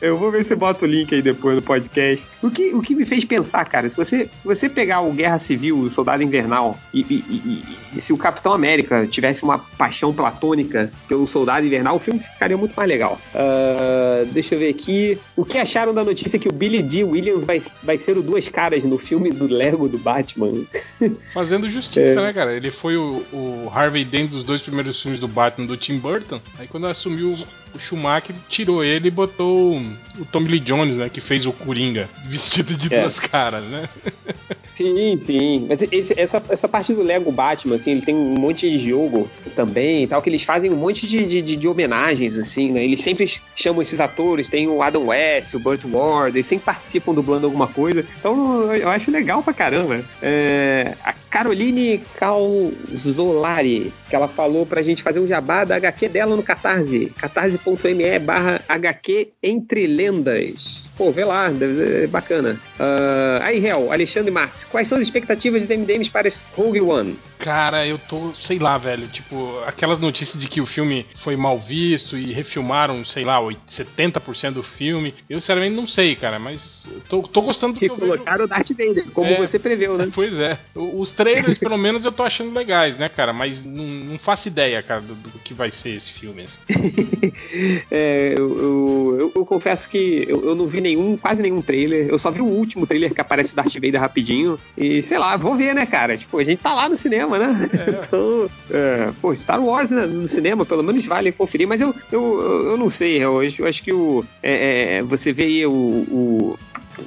eu 0.00 0.16
vou 0.18 0.30
ver 0.30 0.44
se 0.44 0.54
bota 0.56 0.84
o 0.84 0.88
link 0.88 1.14
aí 1.14 1.22
depois 1.22 1.56
no 1.56 1.62
podcast. 1.62 2.26
O 2.42 2.50
que, 2.50 2.74
o 2.74 2.80
que 2.80 2.94
me 2.94 3.04
fez 3.04 3.24
pensar, 3.24 3.64
cara, 3.66 3.88
se 3.88 3.96
você, 3.96 4.24
se 4.24 4.44
você 4.44 4.68
pegar 4.68 5.00
o 5.00 5.12
Guerra 5.12 5.38
Civil, 5.38 5.78
o 5.78 5.90
Soldado 5.90 6.22
Invernal, 6.22 6.78
e, 6.92 7.00
e, 7.00 7.24
e, 7.28 7.64
e 7.94 8.00
se 8.00 8.12
o 8.12 8.18
Capitão 8.18 8.52
América 8.52 9.06
tivesse 9.06 9.42
uma 9.42 9.58
paixão 9.58 10.12
platônica 10.12 10.90
pelo 11.08 11.26
Soldado 11.26 11.66
Invernal, 11.66 11.96
o 11.96 12.00
filme 12.00 12.20
ficaria 12.20 12.56
muito 12.56 12.74
mais 12.74 12.88
legal. 12.88 13.18
Uh, 13.34 14.26
deixa 14.32 14.54
eu 14.54 14.58
ver 14.58 14.68
aqui. 14.68 15.18
O 15.34 15.44
que 15.44 15.58
acharam 15.58 15.92
da 15.92 16.04
notícia 16.04 16.38
que 16.38 16.48
o 16.48 16.52
Billy 16.52 16.82
D. 16.82 17.04
Williams 17.04 17.44
vai, 17.44 17.60
vai 17.82 17.98
o 18.14 18.22
Duas 18.22 18.48
Caras 18.48 18.84
no 18.84 18.98
filme 18.98 19.30
do 19.30 19.46
Lego 19.46 19.88
do 19.88 19.98
Batman? 19.98 20.64
Fazendo 21.32 21.70
justiça, 21.70 22.20
é. 22.20 22.22
né, 22.22 22.32
cara? 22.32 22.56
Ele 22.56 22.70
foi 22.70 22.96
o, 22.96 23.22
o, 23.32 23.70
Harvey 23.72 24.04
Dent 24.04 24.30
dos 24.30 24.44
dois 24.44 24.62
primeiros 24.62 25.00
filmes 25.00 25.20
do 25.20 25.28
Batman 25.28 25.66
do 25.66 25.76
Tim 25.76 25.98
Burton. 25.98 26.40
Aí 26.58 26.66
quando 26.66 26.86
assumiu 26.86 27.28
o 27.28 27.78
Schumacher, 27.78 28.34
tirou 28.48 28.84
ele 28.84 29.08
e 29.08 29.10
botou 29.10 29.78
o 30.18 30.24
Tommy 30.30 30.48
Lee 30.48 30.60
Jones, 30.60 30.96
né? 30.96 31.08
Que 31.08 31.20
fez 31.20 31.46
o 31.46 31.52
Coringa, 31.52 32.08
vestido 32.28 32.74
de 32.74 32.92
é. 32.92 33.02
duas 33.02 33.18
caras, 33.18 33.64
né? 33.64 33.88
Sim, 34.76 35.16
sim. 35.16 35.64
Mas 35.66 35.80
esse, 35.90 36.20
essa, 36.20 36.42
essa 36.50 36.68
parte 36.68 36.92
do 36.92 37.02
Lego 37.02 37.32
Batman, 37.32 37.76
assim, 37.76 37.92
ele 37.92 38.02
tem 38.02 38.14
um 38.14 38.34
monte 38.34 38.70
de 38.70 38.76
jogo 38.76 39.26
também 39.54 40.04
e 40.04 40.06
tal, 40.06 40.20
que 40.20 40.28
eles 40.28 40.44
fazem 40.44 40.70
um 40.70 40.76
monte 40.76 41.06
de, 41.06 41.40
de, 41.40 41.56
de 41.56 41.66
homenagens, 41.66 42.36
assim, 42.36 42.72
né? 42.72 42.84
Eles 42.84 43.00
sempre 43.00 43.26
chamam 43.56 43.80
esses 43.80 43.98
atores, 43.98 44.50
tem 44.50 44.68
o 44.68 44.82
Adam 44.82 45.06
West, 45.06 45.54
o 45.54 45.58
Burt 45.58 45.80
Ward, 45.86 46.36
eles 46.36 46.44
sempre 46.44 46.66
participam 46.66 47.14
dublando 47.14 47.46
alguma 47.46 47.66
coisa. 47.66 47.95
Então 48.18 48.74
eu 48.74 48.88
acho 48.88 49.10
legal 49.10 49.42
pra 49.42 49.52
caramba. 49.52 50.02
É, 50.22 50.94
a 51.04 51.12
Caroline 51.12 52.00
Calzolari, 52.18 53.92
que 54.08 54.16
ela 54.16 54.28
falou 54.28 54.64
pra 54.64 54.82
gente 54.82 55.02
fazer 55.02 55.20
um 55.20 55.26
jabá 55.26 55.64
da 55.64 55.76
HQ 55.76 56.08
dela 56.08 56.34
no 56.34 56.42
Catarse, 56.42 57.12
catarse.me 57.16 58.18
barra 58.18 58.60
HQ 58.68 59.28
Entre 59.42 59.86
Lendas. 59.86 60.84
Pô, 60.96 61.12
vê 61.12 61.24
lá, 61.24 61.50
é 61.50 62.06
bacana. 62.06 62.58
Uh, 62.80 63.42
aí, 63.42 63.58
Real, 63.58 63.92
Alexandre 63.92 64.30
Marques, 64.30 64.64
quais 64.64 64.88
são 64.88 64.96
as 64.96 65.04
expectativas 65.04 65.62
dos 65.62 65.76
MDMs 65.76 66.10
para 66.10 66.30
Rogue 66.56 66.80
One? 66.80 67.18
Cara, 67.46 67.86
eu 67.86 67.96
tô, 67.96 68.34
sei 68.34 68.58
lá, 68.58 68.76
velho, 68.76 69.06
tipo, 69.06 69.60
aquelas 69.64 70.00
notícias 70.00 70.36
de 70.42 70.48
que 70.48 70.60
o 70.60 70.66
filme 70.66 71.06
foi 71.22 71.36
mal 71.36 71.60
visto 71.60 72.18
e 72.18 72.32
refilmaram, 72.32 73.04
sei 73.04 73.24
lá, 73.24 73.38
70% 73.40 74.50
do 74.50 74.64
filme. 74.64 75.14
Eu, 75.30 75.40
sinceramente, 75.40 75.76
não 75.76 75.86
sei, 75.86 76.16
cara, 76.16 76.40
mas 76.40 76.84
tô, 77.08 77.22
tô 77.22 77.42
gostando 77.42 77.74
do 77.74 77.78
que, 77.78 77.86
que 77.86 77.92
eu 77.92 77.96
colocaram 77.96 78.46
o 78.46 78.48
Darth 78.48 78.70
Vader, 78.70 79.04
como 79.12 79.30
é, 79.30 79.36
você 79.36 79.60
preveu, 79.60 79.96
né? 79.96 80.08
Pois 80.12 80.32
é. 80.32 80.58
Os 80.74 81.12
trailers, 81.12 81.56
pelo 81.56 81.76
menos, 81.76 82.04
eu 82.04 82.10
tô 82.10 82.24
achando 82.24 82.52
legais, 82.52 82.98
né, 82.98 83.08
cara, 83.08 83.32
mas 83.32 83.62
não, 83.62 83.84
não 83.84 84.18
faço 84.18 84.48
ideia, 84.48 84.82
cara, 84.82 85.02
do, 85.02 85.14
do, 85.14 85.38
que 85.38 85.54
vai 85.54 85.70
ser 85.70 85.90
esse 85.90 86.12
filme. 86.14 86.42
Assim. 86.42 87.32
é, 87.92 88.34
eu, 88.36 88.58
eu, 88.58 89.16
eu, 89.20 89.32
eu, 89.36 89.46
confesso 89.46 89.88
que 89.88 90.24
eu, 90.26 90.44
eu 90.44 90.56
não 90.56 90.66
vi 90.66 90.80
nenhum, 90.80 91.16
quase 91.16 91.42
nenhum 91.42 91.62
trailer. 91.62 92.08
Eu 92.08 92.18
só 92.18 92.32
vi 92.32 92.40
o 92.40 92.46
último 92.46 92.88
trailer 92.88 93.14
que 93.14 93.20
aparece 93.20 93.52
o 93.52 93.56
Darth 93.56 93.74
Vader 93.74 94.00
rapidinho. 94.00 94.58
E 94.76 95.00
sei 95.02 95.18
lá, 95.18 95.36
vou 95.36 95.54
ver, 95.54 95.76
né, 95.76 95.86
cara? 95.86 96.16
Tipo, 96.16 96.40
a 96.40 96.44
gente 96.44 96.60
tá 96.60 96.74
lá 96.74 96.88
no 96.88 96.96
cinema, 96.96 97.35
né? 97.38 97.70
É. 97.72 97.90
então, 98.06 98.50
é, 98.70 99.10
pô, 99.20 99.34
Star 99.34 99.62
Wars 99.62 99.90
né, 99.90 100.06
no 100.06 100.28
cinema, 100.28 100.64
pelo 100.64 100.82
menos 100.82 101.04
vale 101.06 101.32
conferir. 101.32 101.66
Mas 101.66 101.80
eu, 101.80 101.94
eu, 102.10 102.70
eu 102.70 102.76
não 102.76 102.90
sei, 102.90 103.22
eu, 103.22 103.42
eu 103.42 103.66
acho 103.66 103.82
que 103.82 103.92
o, 103.92 104.24
é, 104.42 104.98
é 104.98 105.02
você 105.02 105.32
vê 105.32 105.44
aí 105.44 105.66
o, 105.66 105.72
o 105.72 106.58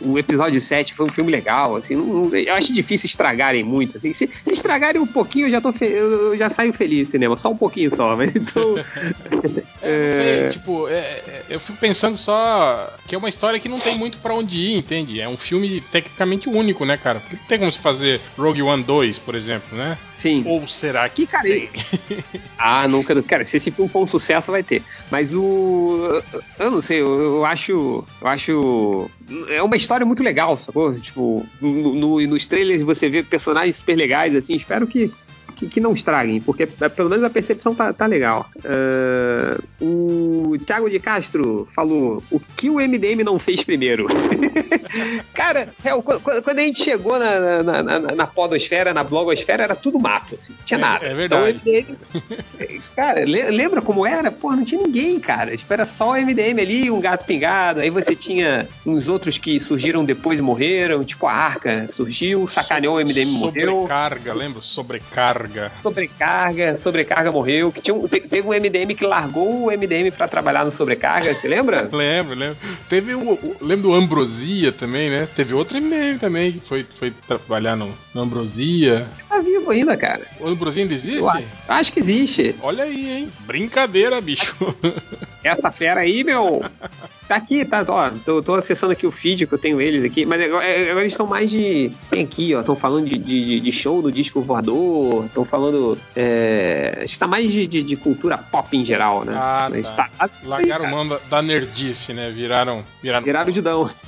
o 0.02 0.18
episódio 0.18 0.60
7 0.60 0.94
foi 0.94 1.06
um 1.06 1.12
filme 1.12 1.32
legal, 1.32 1.76
assim, 1.76 1.96
não, 1.96 2.06
não, 2.06 2.36
eu 2.36 2.54
acho 2.54 2.74
difícil 2.74 3.08
estragarem 3.08 3.64
muito, 3.64 3.98
assim, 3.98 4.14
se, 4.14 4.30
se 4.44 4.54
estragarem 4.54 5.02
um 5.02 5.08
pouquinho 5.08 5.48
eu 5.48 5.52
já 5.52 5.62
tô 5.62 5.74
eu, 5.82 6.38
já 6.38 6.50
saio 6.50 6.74
feliz 6.74 7.08
do 7.08 7.12
cinema, 7.12 7.38
só 7.38 7.50
um 7.50 7.58
pouquinho 7.58 7.96
só, 7.96 8.16
mas 8.16 8.36
então... 8.36 8.78
é, 9.82 10.18
não 10.18 10.52
sei, 10.52 10.60
tipo, 10.60 10.88
é, 10.88 10.94
é, 10.94 11.44
eu 11.50 11.60
fico 11.60 11.78
pensando 11.78 12.18
só 12.18 12.94
que 13.08 13.16
é 13.16 13.18
uma 13.18 13.30
história 13.30 13.60
que 13.60 13.70
não 13.70 13.80
tem 13.80 13.98
muito 13.98 14.18
para 14.20 14.34
onde 14.34 14.56
ir, 14.56 14.78
entende? 14.78 15.20
É 15.20 15.28
um 15.28 15.38
filme 15.38 15.82
tecnicamente 15.82 16.50
único, 16.50 16.86
né, 16.86 16.98
cara? 16.98 17.20
Porque 17.20 17.36
não 17.36 17.46
tem 17.46 17.60
como 17.60 17.72
se 17.72 17.80
fazer 17.80 18.22
Rogue 18.38 18.62
One 18.62 18.84
2, 18.84 19.18
por 19.20 19.36
exemplo, 19.36 19.78
né? 19.78 19.98
Sim. 20.20 20.44
Ou 20.46 20.68
será 20.68 21.08
que, 21.08 21.26
cara, 21.26 21.44
tem? 21.44 21.70
ah, 22.60 22.86
nunca. 22.90 23.24
Cara, 23.24 23.46
se 23.46 23.56
esse 23.56 23.72
filme 23.72 23.90
for 23.90 24.04
um 24.04 24.08
sucesso, 24.08 24.52
vai 24.52 24.62
ter. 24.62 24.84
Mas 25.10 25.34
o. 25.34 26.22
Eu 26.60 26.70
não 26.70 26.82
sei, 26.82 27.00
eu, 27.00 27.20
eu 27.20 27.46
acho. 27.46 28.04
Eu 28.22 28.28
acho. 28.28 29.10
É 29.50 29.64
uma 29.64 29.78
história 29.80 30.06
muito 30.06 30.24
legal, 30.24 30.58
sacou? 30.58 30.94
Tipo, 30.94 31.46
no, 31.60 31.96
no, 31.96 32.28
nos 32.28 32.46
trailers 32.46 32.84
você 32.84 33.10
vê 33.10 33.24
personagens 33.24 33.78
super 33.78 33.96
legais, 33.96 34.36
assim. 34.36 34.56
Espero 34.56 34.86
que 34.86 35.12
que, 35.60 35.68
que 35.68 35.80
não 35.82 35.94
estraguem, 35.94 36.40
porque 36.40 36.68
é, 36.80 36.90
pelo 36.90 37.10
menos 37.10 37.26
a 37.26 37.30
percepção 37.30 37.76
tá, 37.76 37.92
tá 37.92 38.06
legal. 38.06 38.50
Uh, 38.60 40.54
o 40.54 40.58
Thiago 40.60 40.90
de 40.90 41.00
Castro 41.00 41.68
falou: 41.76 42.24
o 42.32 42.40
que 42.40 42.70
o 42.70 42.76
MDM 42.76 43.24
não 43.24 43.38
fez 43.38 43.62
primeiro? 43.64 44.08
Cara, 45.34 45.70
é, 45.84 45.92
quando 46.42 46.60
a 46.60 46.64
gente 46.64 46.82
chegou 46.82 47.20
na, 47.20 47.64
na, 47.64 47.84
na, 47.84 48.00
na, 48.00 48.28
podosfera, 48.28 48.94
na 48.94 49.04
blogosfera, 49.04 49.64
era 49.64 49.76
tudo 49.76 50.00
mato, 50.00 50.36
assim, 50.36 50.54
não 50.54 50.66
tinha 50.66 50.78
é, 50.78 50.82
nada. 50.82 51.06
É, 51.06 51.14
verdade. 51.14 51.62
Então, 51.62 51.74
MDM, 51.74 52.82
cara, 52.96 53.26
lembra 53.26 53.82
como 53.82 54.06
era? 54.06 54.32
Pô, 54.32 54.52
não 54.52 54.64
tinha 54.64 54.82
ninguém, 54.82 55.20
cara. 55.20 55.56
Tipo, 55.56 55.74
era 55.74 55.86
só 55.86 56.12
o 56.12 56.14
MDM 56.14 56.60
ali, 56.62 56.90
um 56.90 57.02
gato 57.02 57.26
pingado. 57.26 57.82
Aí 57.82 57.90
você 57.90 58.16
tinha 58.16 58.68
uns 58.86 59.10
outros 59.10 59.38
que 59.38 59.60
surgiram 59.60 60.06
depois 60.06 60.40
e 60.40 60.42
morreram, 60.42 61.04
tipo 61.04 61.28
a 61.28 61.34
Arca 61.34 61.88
surgiu, 61.90 62.48
sacaneou 62.48 62.96
o 62.96 63.00
MDM 63.00 63.30
e 63.30 63.38
morreu. 63.38 63.72
Sobrecarga, 63.72 64.34
lembra? 64.34 64.62
Sobrecarga. 64.62 65.49
Sobrecarga. 65.50 65.70
Sobrecarga, 65.72 66.78
sobrecarga 66.78 67.32
morreu. 67.32 67.72
Que 67.72 67.82
tinha 67.82 67.96
um, 67.96 68.08
teve 68.08 68.48
um 68.48 68.52
MDM 68.52 68.96
que 68.96 69.06
largou 69.06 69.66
o 69.66 69.72
MDM 69.72 70.12
para 70.12 70.28
trabalhar 70.28 70.66
no 70.66 70.72
sobrecarga, 70.72 71.34
você 71.34 71.48
lembra? 71.48 71.90
lembro, 71.92 72.36
lembro. 72.36 72.58
Teve 72.90 73.14
o, 73.16 73.34
o, 73.34 73.56
lembro 73.62 73.90
do 73.90 73.94
Ambrosia 73.94 74.72
também, 74.72 75.10
né? 75.10 75.28
Teve 75.36 75.54
outro 75.54 75.80
MDM 75.80 76.20
também 76.20 76.54
que 76.54 76.68
foi, 76.68 76.86
foi 76.98 77.12
trabalhar 77.28 77.76
no, 77.76 77.94
no 78.14 78.22
Ambrosia. 78.22 79.08
Tá 79.28 79.40
vivo 79.40 79.72
ainda, 79.72 79.96
cara. 79.98 80.22
O 80.40 80.48
Ambrosia 80.48 80.84
ainda 80.84 80.94
existe? 80.94 81.18
Eu 81.18 81.30
acho 81.68 81.94
que 81.94 82.00
existe. 82.00 82.56
Olha 82.62 82.84
aí, 82.84 83.10
hein? 83.10 83.32
Brincadeira, 83.42 84.20
bicho. 84.22 84.56
Essa 85.44 85.72
fera 85.72 86.02
aí, 86.02 86.24
meu. 86.24 86.64
Tá 87.28 87.36
aqui, 87.36 87.64
tá, 87.64 87.86
ó. 87.88 88.10
Tô, 88.26 88.42
tô, 88.42 88.56
acessando 88.56 88.92
aqui 88.92 89.06
o 89.06 89.12
feed 89.12 89.46
que 89.46 89.54
eu 89.54 89.60
tenho 89.60 89.80
eles 89.80 90.04
aqui, 90.04 90.26
mas 90.26 90.42
agora, 90.42 90.66
agora 90.66 91.02
eles 91.02 91.12
estão 91.12 91.28
mais 91.28 91.50
de. 91.50 91.92
Tem 92.10 92.24
aqui, 92.24 92.56
ó. 92.56 92.62
Estão 92.62 92.76
falando 92.76 93.08
de, 93.08 93.18
de, 93.18 93.60
de, 93.60 93.72
show 93.72 94.02
do 94.02 94.12
disco 94.12 94.42
voador, 94.42 95.26
estão 95.26 95.46
falando. 95.46 95.98
É, 96.16 97.02
está 97.04 97.28
mais 97.28 97.52
de, 97.52 97.68
de, 97.68 97.84
de, 97.84 97.96
cultura 97.96 98.38
pop 98.38 98.76
em 98.76 98.84
geral, 98.84 99.24
né? 99.24 99.34
Ah, 99.36 99.70
tá. 99.96 100.10
Tá, 100.18 100.30
Largaram 100.44 100.86
o 100.86 100.90
mão 100.90 101.20
da 101.30 101.42
nerdice, 101.42 102.14
né? 102.14 102.32
Viraram. 102.32 102.84
Viraram, 103.02 103.24
viraram 103.24 103.54
Judão. 103.54 103.90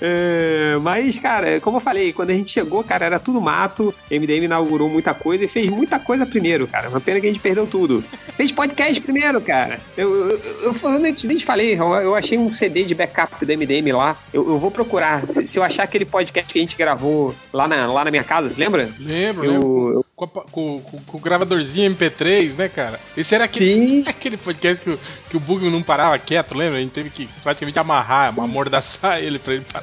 é, 0.00 0.76
mas, 0.80 1.18
cara, 1.18 1.60
como 1.60 1.78
eu 1.78 1.80
falei, 1.80 2.12
quando 2.12 2.30
a 2.30 2.34
gente 2.34 2.52
chegou, 2.52 2.82
cara, 2.84 3.06
era 3.06 3.18
tudo 3.18 3.40
mato. 3.40 3.94
MDM 4.10 4.44
inaugurou 4.44 4.88
muita 4.88 5.14
coisa 5.14 5.44
e 5.44 5.48
fez 5.48 5.68
muita 5.68 5.98
coisa 5.98 6.24
primeiro, 6.26 6.66
cara. 6.66 6.88
Uma 6.88 7.00
pena 7.00 7.20
que 7.20 7.26
a 7.26 7.30
gente 7.30 7.42
perdeu 7.42 7.66
tudo. 7.66 7.81
Fez 8.36 8.52
podcast 8.52 9.00
primeiro, 9.00 9.40
cara. 9.40 9.80
Eu, 9.96 10.30
eu, 10.30 10.40
eu, 10.62 10.74
eu 10.82 10.98
nem 10.98 11.12
te 11.12 11.44
falei, 11.44 11.78
eu, 11.78 11.94
eu, 11.94 12.14
achei 12.14 12.38
um 12.38 12.52
CD 12.52 12.84
de 12.84 12.94
backup 12.94 13.44
do 13.44 13.52
MDM 13.52 13.92
lá. 13.92 14.16
Eu, 14.32 14.48
eu 14.48 14.58
vou 14.58 14.70
procurar. 14.70 15.26
Se, 15.28 15.46
se, 15.46 15.58
eu 15.58 15.62
achar 15.62 15.84
aquele 15.84 16.04
podcast 16.04 16.52
que 16.52 16.58
a 16.58 16.62
gente 16.62 16.76
gravou 16.76 17.34
lá 17.52 17.66
na, 17.66 17.86
lá 17.86 18.04
na 18.04 18.10
minha 18.10 18.24
casa, 18.24 18.48
você 18.48 18.60
lembra? 18.60 18.90
Lembro, 18.98 19.50
lembro. 19.50 20.06
Com, 20.22 20.28
com, 20.28 20.80
com, 20.80 20.98
com, 20.98 21.16
o 21.16 21.20
gravadorzinho 21.20 21.90
MP3, 21.92 22.54
né, 22.54 22.68
cara? 22.68 23.00
Esse 23.16 23.34
era 23.34 23.44
aquele, 23.44 24.04
aquele 24.08 24.36
podcast 24.36 24.80
que, 24.80 24.90
o, 24.90 24.98
que 25.28 25.36
o 25.36 25.40
Bug 25.40 25.68
não 25.68 25.82
parava 25.82 26.16
quieto, 26.16 26.56
lembra? 26.56 26.78
A 26.78 26.80
gente 26.80 26.92
teve 26.92 27.10
que 27.10 27.26
praticamente 27.42 27.78
amarrar, 27.78 28.32
amordaçar 28.38 29.18
ele 29.18 29.40
pra 29.40 29.54
ele, 29.54 29.64
pra 29.66 29.82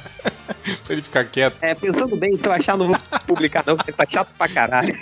ele 0.88 1.02
ficar 1.02 1.24
quieto. 1.26 1.56
É, 1.60 1.74
pensando 1.74 2.16
bem, 2.16 2.38
se 2.38 2.46
eu 2.46 2.52
achar, 2.52 2.78
não 2.78 2.88
vou 2.88 2.96
publicar, 3.26 3.62
não, 3.66 3.76
porque 3.76 3.92
tá 3.92 4.06
chato 4.08 4.32
pra 4.38 4.48
caralho. 4.48 4.96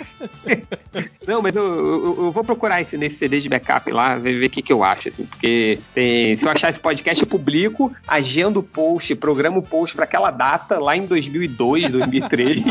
Não, 1.25 1.41
mas 1.41 1.55
eu, 1.55 1.63
eu, 1.63 2.15
eu, 2.25 2.31
vou 2.31 2.43
procurar 2.43 2.81
esse, 2.81 2.97
nesse 2.97 3.17
CD 3.17 3.39
de 3.39 3.47
backup 3.47 3.89
lá, 3.91 4.15
ver, 4.15 4.39
ver 4.39 4.47
o 4.47 4.49
que, 4.49 4.61
que 4.61 4.73
eu 4.73 4.83
acho, 4.83 5.07
assim, 5.07 5.25
porque 5.25 5.79
tem, 5.93 6.35
se 6.35 6.45
eu 6.45 6.51
achar 6.51 6.69
esse 6.69 6.79
podcast, 6.79 7.23
eu 7.23 7.29
publico, 7.29 7.95
agendo 8.05 8.59
o 8.59 8.63
post, 8.63 9.15
programa 9.15 9.57
o 9.57 9.63
post 9.63 9.95
para 9.95 10.03
aquela 10.03 10.31
data 10.31 10.79
lá 10.79 10.97
em 10.97 11.05
2002, 11.05 11.91
2003 11.91 12.63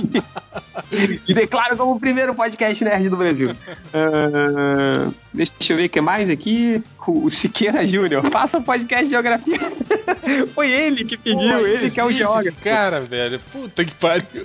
e 1.26 1.34
declaro 1.34 1.76
como 1.76 1.92
o 1.92 2.00
primeiro 2.00 2.34
podcast 2.34 2.57
nerd 2.84 3.08
do 3.08 3.16
Brasil. 3.16 3.50
Uh, 3.50 5.14
deixa 5.32 5.72
eu 5.72 5.76
ver 5.76 5.86
o 5.86 5.88
que 5.90 6.00
mais 6.00 6.28
aqui. 6.30 6.82
O, 7.08 7.24
o 7.24 7.30
Siqueira 7.30 7.86
Júnior, 7.86 8.30
faça 8.30 8.58
um 8.58 8.62
podcast 8.62 9.06
de 9.06 9.12
geografia. 9.12 9.58
Foi 10.54 10.70
ele 10.70 11.06
que 11.06 11.16
pediu, 11.16 11.58
Pô, 11.58 11.66
ele 11.66 11.90
que 11.90 11.98
é 11.98 12.04
o 12.04 12.12
geógrafo. 12.12 12.60
Cara, 12.62 13.00
velho, 13.00 13.40
puta 13.50 13.82
que 13.82 13.94
pariu. 13.94 14.44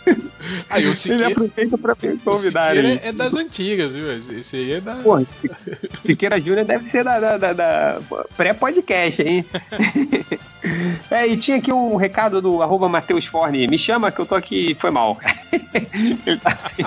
Aí 0.70 0.86
o 0.88 0.94
Siqueira, 0.94 1.26
ele 1.26 1.34
aproveita 1.34 1.76
pra 1.76 1.94
convidar 2.24 2.74
ele. 2.74 2.98
é 3.02 3.12
das 3.12 3.34
antigas, 3.34 3.90
viu? 3.92 4.38
Esse 4.38 4.56
aí 4.56 4.72
é 4.72 4.80
da. 4.80 4.94
Pô, 4.96 5.22
Siqueira 6.02 6.40
Júnior 6.40 6.64
deve 6.64 6.84
ser 6.84 7.04
da, 7.04 7.20
da, 7.20 7.36
da, 7.36 7.52
da 7.52 8.00
pré-podcast, 8.34 9.20
hein? 9.20 9.44
é, 11.10 11.26
e 11.26 11.36
tinha 11.36 11.58
aqui 11.58 11.70
um 11.70 11.96
recado 11.96 12.40
do 12.40 12.62
arroba 12.62 12.88
Matheus 12.88 13.26
Forne. 13.26 13.68
Me 13.68 13.78
chama 13.78 14.10
que 14.10 14.18
eu 14.18 14.26
tô 14.26 14.34
aqui, 14.34 14.74
foi 14.80 14.90
mal. 14.90 15.18
ele 16.26 16.38
tá 16.38 16.52
assim. 16.52 16.84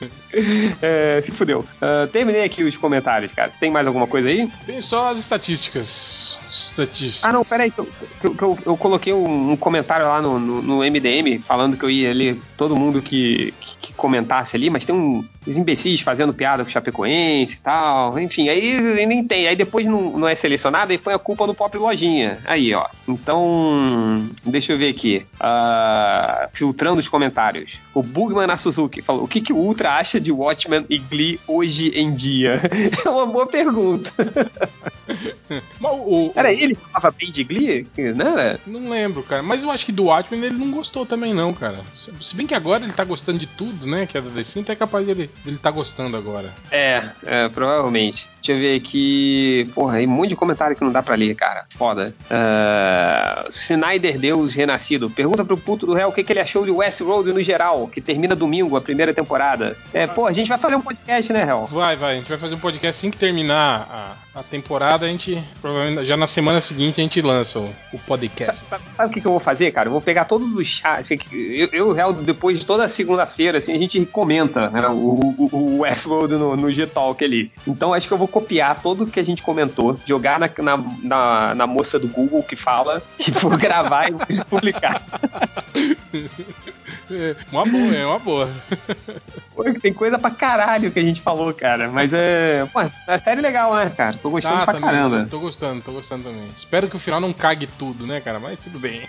é, 0.82 1.20
se 1.20 1.32
fudeu. 1.32 1.60
Uh, 1.60 2.06
terminei 2.08 2.44
aqui 2.44 2.62
os 2.64 2.76
comentários, 2.76 3.32
cara. 3.32 3.50
Você 3.50 3.58
tem 3.58 3.70
mais 3.70 3.86
alguma 3.86 4.06
coisa 4.06 4.28
aí? 4.28 4.48
Tem 4.66 4.80
só 4.80 5.10
as 5.10 5.18
estatísticas. 5.18 6.36
Estatísticas. 6.52 7.20
Ah, 7.22 7.32
não, 7.32 7.44
peraí. 7.44 7.72
Eu, 7.76 7.88
eu, 8.22 8.36
eu, 8.40 8.58
eu 8.66 8.76
coloquei 8.76 9.12
um, 9.12 9.52
um, 9.52 9.56
comentário 9.56 10.06
lá 10.06 10.20
no, 10.20 10.38
no, 10.38 10.62
no, 10.62 10.78
MDM 10.78 11.40
falando 11.40 11.76
que 11.76 11.84
eu 11.84 11.90
ia 11.90 12.12
ler 12.12 12.40
todo 12.56 12.76
mundo 12.76 13.02
que, 13.02 13.52
que, 13.88 13.94
comentasse 13.94 14.56
ali, 14.56 14.70
mas 14.70 14.84
tem 14.84 14.94
um, 14.94 15.24
os 15.46 15.56
imbecis 15.56 16.00
fazendo 16.00 16.32
piada 16.32 16.62
com 16.62 16.68
o 16.68 16.72
Chapecoense 16.72 17.56
e 17.56 17.60
tal. 17.60 18.18
Enfim, 18.18 18.48
aí 18.48 19.06
nem 19.06 19.24
tem. 19.24 19.48
Aí 19.48 19.56
depois 19.56 19.86
não, 19.86 20.18
não 20.18 20.28
é 20.28 20.34
selecionado 20.34 20.92
e 20.92 20.98
põe 20.98 21.14
a 21.14 21.18
culpa 21.18 21.46
no 21.46 21.54
Pop 21.54 21.76
Lojinha. 21.76 22.38
Aí, 22.44 22.74
ó. 22.74 22.86
Então, 23.06 24.28
deixa 24.44 24.72
eu 24.72 24.78
ver 24.78 24.90
aqui. 24.90 25.24
Uh, 25.40 26.48
filtrando 26.52 27.00
os 27.00 27.08
comentários. 27.08 27.78
O 27.94 28.02
Bugman 28.02 28.46
na 28.46 28.56
Suzuki 28.56 29.02
falou: 29.02 29.24
o 29.24 29.28
que, 29.28 29.40
que 29.40 29.52
o 29.52 29.56
Ultra 29.56 29.94
acha 29.94 30.20
de 30.20 30.30
Watchmen 30.30 30.84
e 30.88 30.98
Glee 30.98 31.40
hoje 31.46 31.88
em 31.94 32.14
dia? 32.14 32.60
é 33.04 33.08
uma 33.08 33.26
boa 33.26 33.46
pergunta. 33.46 34.10
Mas 35.80 35.92
o, 35.92 36.32
era 36.34 36.52
ele 36.52 36.74
que 36.74 36.82
falava 36.92 37.16
bem 37.18 37.30
de 37.30 37.44
Glee? 37.44 37.86
Não 38.14 38.26
era? 38.26 38.60
Não 38.66 38.90
lembro, 38.90 39.22
cara. 39.22 39.42
Mas 39.42 39.62
eu 39.62 39.70
acho 39.70 39.86
que 39.86 39.92
do 39.92 40.04
Watchmen 40.04 40.44
ele 40.44 40.58
não 40.58 40.70
gostou 40.70 41.06
também, 41.06 41.32
não, 41.32 41.52
cara. 41.54 41.80
Se 42.20 42.34
bem 42.34 42.46
que 42.46 42.54
agora 42.54 42.84
ele 42.84 42.92
tá 42.92 43.04
gostando 43.04 43.38
de 43.38 43.46
tudo, 43.46 43.77
né? 43.86 44.06
Que 44.06 44.18
é 44.18 44.20
da 44.20 44.30
DC, 44.30 44.60
então 44.60 44.72
é 44.72 44.76
capaz 44.76 45.06
dele 45.06 45.30
ele 45.46 45.58
tá 45.58 45.70
gostando 45.70 46.16
agora. 46.16 46.52
É, 46.70 47.10
é, 47.24 47.48
provavelmente. 47.48 48.28
Deixa 48.48 48.52
eu 48.52 48.58
ver 48.58 48.76
aqui. 48.76 49.70
Porra, 49.74 49.98
tem 49.98 50.08
um 50.08 50.10
monte 50.10 50.30
de 50.30 50.36
comentário 50.36 50.74
que 50.74 50.82
não 50.82 50.90
dá 50.90 51.02
pra 51.02 51.14
ler, 51.14 51.34
cara. 51.34 51.66
Foda. 51.68 52.14
Uh, 52.30 53.50
Snyder 53.50 54.18
Deus 54.18 54.54
Renascido. 54.54 55.10
Pergunta 55.10 55.44
pro 55.44 55.58
puto 55.58 55.84
do 55.84 55.92
réu 55.92 56.08
o 56.08 56.12
que, 56.12 56.24
que 56.24 56.32
ele 56.32 56.40
achou 56.40 56.64
de 56.64 56.70
Westworld 56.70 57.30
no 57.30 57.42
geral, 57.42 57.86
que 57.88 58.00
termina 58.00 58.34
domingo 58.34 58.74
a 58.74 58.80
primeira 58.80 59.12
temporada. 59.12 59.76
É, 59.92 60.06
pô, 60.06 60.26
a 60.26 60.32
gente 60.32 60.48
vai 60.48 60.56
fazer 60.56 60.76
um 60.76 60.80
podcast, 60.80 61.30
né, 61.30 61.44
réu? 61.44 61.66
Vai, 61.66 61.94
vai. 61.94 62.14
A 62.14 62.18
gente 62.18 62.28
vai 62.28 62.38
fazer 62.38 62.54
um 62.54 62.58
podcast 62.58 62.98
assim 62.98 63.10
que 63.10 63.18
terminar 63.18 64.16
a, 64.34 64.40
a 64.40 64.42
temporada. 64.42 65.04
A 65.04 65.08
gente, 65.08 65.42
provavelmente, 65.60 66.06
já 66.06 66.16
na 66.16 66.26
semana 66.26 66.62
seguinte, 66.62 67.02
a 67.02 67.04
gente 67.04 67.20
lança 67.20 67.58
o, 67.58 67.70
o 67.92 67.98
podcast. 67.98 68.58
Sabe, 68.70 68.82
sabe, 68.96 69.10
o 69.10 69.12
que, 69.12 69.20
que 69.20 69.26
eu 69.26 69.32
vou 69.32 69.40
fazer, 69.40 69.72
cara? 69.72 69.88
Eu 69.88 69.92
vou 69.92 70.00
pegar 70.00 70.24
todos 70.24 70.50
os 70.54 70.66
chats. 70.66 71.10
Eu, 71.10 71.68
eu, 71.70 71.92
réu, 71.92 72.14
depois 72.14 72.58
de 72.58 72.64
toda 72.64 72.88
segunda-feira, 72.88 73.58
assim, 73.58 73.74
a 73.74 73.78
gente 73.78 74.04
comenta 74.06 74.70
né, 74.70 74.88
o, 74.88 74.92
o, 74.92 75.48
o 75.52 75.78
Westworld 75.80 76.34
no, 76.34 76.56
no 76.56 76.70
G-Talk 76.70 77.22
ali. 77.22 77.52
Então 77.66 77.92
acho 77.92 78.08
que 78.08 78.14
eu 78.14 78.18
vou 78.18 78.28
copiar 78.38 78.80
tudo 78.80 79.06
que 79.06 79.18
a 79.18 79.24
gente 79.24 79.42
comentou, 79.42 79.98
jogar 80.06 80.38
na, 80.38 80.48
na, 80.58 80.84
na, 81.02 81.54
na 81.54 81.66
moça 81.66 81.98
do 81.98 82.06
Google 82.06 82.42
que 82.42 82.54
fala, 82.54 83.02
e 83.18 83.30
vou 83.32 83.56
gravar 83.56 84.08
e 84.08 84.12
vou 84.12 84.44
publicar. 84.48 85.02
É, 87.10 87.34
uma 87.50 87.64
boa, 87.64 87.94
é 87.94 88.06
uma 88.06 88.18
boa. 88.18 88.48
Tem 89.82 89.92
coisa 89.92 90.18
pra 90.18 90.30
caralho 90.30 90.90
que 90.90 90.98
a 90.98 91.02
gente 91.02 91.20
falou, 91.20 91.52
cara. 91.52 91.88
Mas 91.88 92.12
é. 92.12 92.66
Pô, 92.72 92.80
é 92.80 93.18
série 93.18 93.40
legal, 93.40 93.74
né, 93.74 93.90
cara? 93.90 94.18
Tô 94.22 94.30
gostando 94.30 94.58
tá, 94.58 94.64
pra 94.64 94.74
também, 94.74 94.90
caramba. 94.90 95.24
Tô, 95.24 95.30
tô, 95.30 95.40
gostando, 95.40 95.82
tô 95.82 95.92
gostando 95.92 96.24
também. 96.24 96.48
Espero 96.56 96.88
que 96.88 96.96
o 96.96 97.00
final 97.00 97.20
não 97.20 97.32
cague 97.32 97.66
tudo, 97.78 98.06
né, 98.06 98.20
cara? 98.20 98.38
Mas 98.38 98.58
tudo 98.60 98.78
bem. 98.78 99.02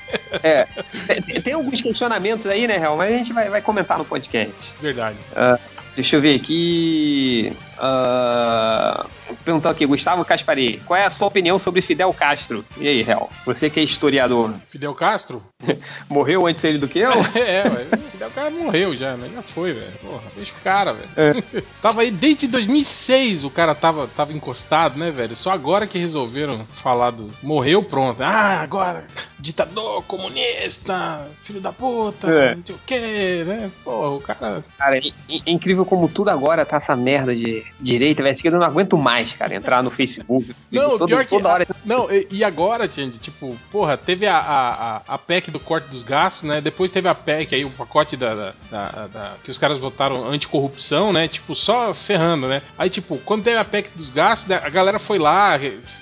É. 0.44 0.68
Tem, 1.26 1.42
tem 1.42 1.54
alguns 1.54 1.82
questionamentos 1.82 2.46
aí, 2.46 2.68
né, 2.68 2.78
Real? 2.78 2.96
Mas 2.96 3.14
a 3.14 3.18
gente 3.18 3.34
vai, 3.34 3.50
vai 3.50 3.62
comentar 3.62 3.98
no 3.98 4.06
podcast. 4.06 4.74
Verdade. 4.82 5.18
Uh, 5.32 5.60
Deixa 6.00 6.16
eu 6.16 6.22
ver 6.22 6.36
aqui. 6.36 7.52
Uh, 7.78 9.06
perguntar 9.44 9.72
aqui, 9.72 9.86
Gustavo 9.86 10.26
Caspari, 10.26 10.82
qual 10.86 11.00
é 11.00 11.06
a 11.06 11.10
sua 11.10 11.28
opinião 11.28 11.60
sobre 11.60 11.82
Fidel 11.82 12.14
Castro? 12.14 12.64
E 12.78 12.88
aí, 12.88 13.02
Hel? 13.02 13.30
Você 13.46 13.70
que 13.70 13.80
é 13.80 13.84
historiador. 13.84 14.54
Fidel 14.72 14.94
Castro? 14.96 15.44
morreu 16.10 16.48
antes 16.48 16.64
ele 16.64 16.78
do 16.78 16.88
que 16.88 17.00
eu? 17.00 17.12
é, 17.36 17.60
é 17.60 17.98
Fidel 18.12 18.32
Castro 18.32 18.64
morreu 18.64 18.96
já, 18.96 19.16
né? 19.16 19.30
Já 19.34 19.42
foi, 19.42 19.74
velho. 19.74 19.92
Porra, 20.02 20.24
deixa 20.36 20.52
o 20.52 20.64
cara, 20.64 20.94
velho. 20.94 21.10
É. 21.18 21.62
tava 21.82 22.02
aí 22.02 22.12
desde 22.12 22.48
2006 22.48 23.44
o 23.44 23.50
cara 23.50 23.76
tava, 23.76 24.08
tava 24.08 24.34
encostado, 24.34 24.98
né, 24.98 25.12
velho? 25.12 25.36
Só 25.36 25.52
agora 25.52 25.88
que 25.88 25.98
resolveram 25.98 26.66
falar 26.82 27.12
do. 27.12 27.30
Morreu, 27.42 27.84
pronto. 27.84 28.22
Ah, 28.22 28.62
agora, 28.62 29.06
ditador, 29.40 30.04
comunista, 30.04 31.28
filho 31.44 31.62
da 31.62 31.72
puta, 31.72 32.28
é. 32.28 32.56
não 32.56 32.64
sei 32.66 32.76
o 32.76 32.80
quê, 32.86 33.44
né? 33.46 33.72
Porra, 33.84 34.10
o 34.10 34.22
cara. 34.22 34.64
Cara, 34.78 34.98
é, 34.98 35.02
é 35.30 35.52
incrível 35.52 35.86
como 35.86 36.08
tudo 36.08 36.30
agora 36.30 36.66
tá 36.66 36.78
essa 36.78 36.96
merda 36.96 37.36
de 37.36 37.66
direita, 37.80 38.24
velho. 38.24 38.30
Eu 38.44 38.52
não 38.52 38.64
aguento 38.64 38.98
mais, 38.98 39.19
cara, 39.26 39.56
entrar 39.56 39.84
no 39.84 39.90
Facebook. 39.90 40.54
Não, 40.72 40.98
todo, 40.98 41.06
pior 41.08 41.24
que. 41.24 41.30
Toda 41.30 41.50
hora... 41.50 41.68
Não, 41.86 42.08
e, 42.12 42.44
agora, 42.44 42.88
gente, 42.88 43.18
tipo, 43.20 43.58
porra, 43.72 43.98
teve 43.98 44.28
a, 44.28 44.38
a, 44.38 45.02
a, 45.08 45.18
PEC 45.18 45.52
do 45.52 45.60
corte 45.60 45.90
dos 45.90 46.04
gastos, 46.04 46.44
né? 46.44 46.62
Depois 46.62 46.92
teve 46.92 47.08
a 47.08 47.16
PEC 47.16 47.56
aí, 47.56 47.66
o 47.66 47.70
pacote 47.70 48.16
da, 48.16 48.34
da, 48.34 48.54
da, 48.72 49.08
da 49.08 49.36
que 49.44 49.52
os 49.52 49.58
caras 49.58 49.78
votaram 49.78 50.28
anticorrupção, 50.28 51.12
né? 51.14 51.28
Tipo, 51.28 51.56
só 51.56 51.94
ferrando, 51.94 52.48
né? 52.48 52.62
Aí, 52.78 52.90
tipo, 52.90 53.18
quando 53.20 53.44
teve 53.44 53.58
a 53.58 53.66
PEC 53.66 53.90
dos 53.96 54.10
gastos, 54.10 54.48
né, 54.48 54.62
a 54.64 54.70
galera 54.70 55.00
foi 55.00 55.18
lá, 55.18 55.58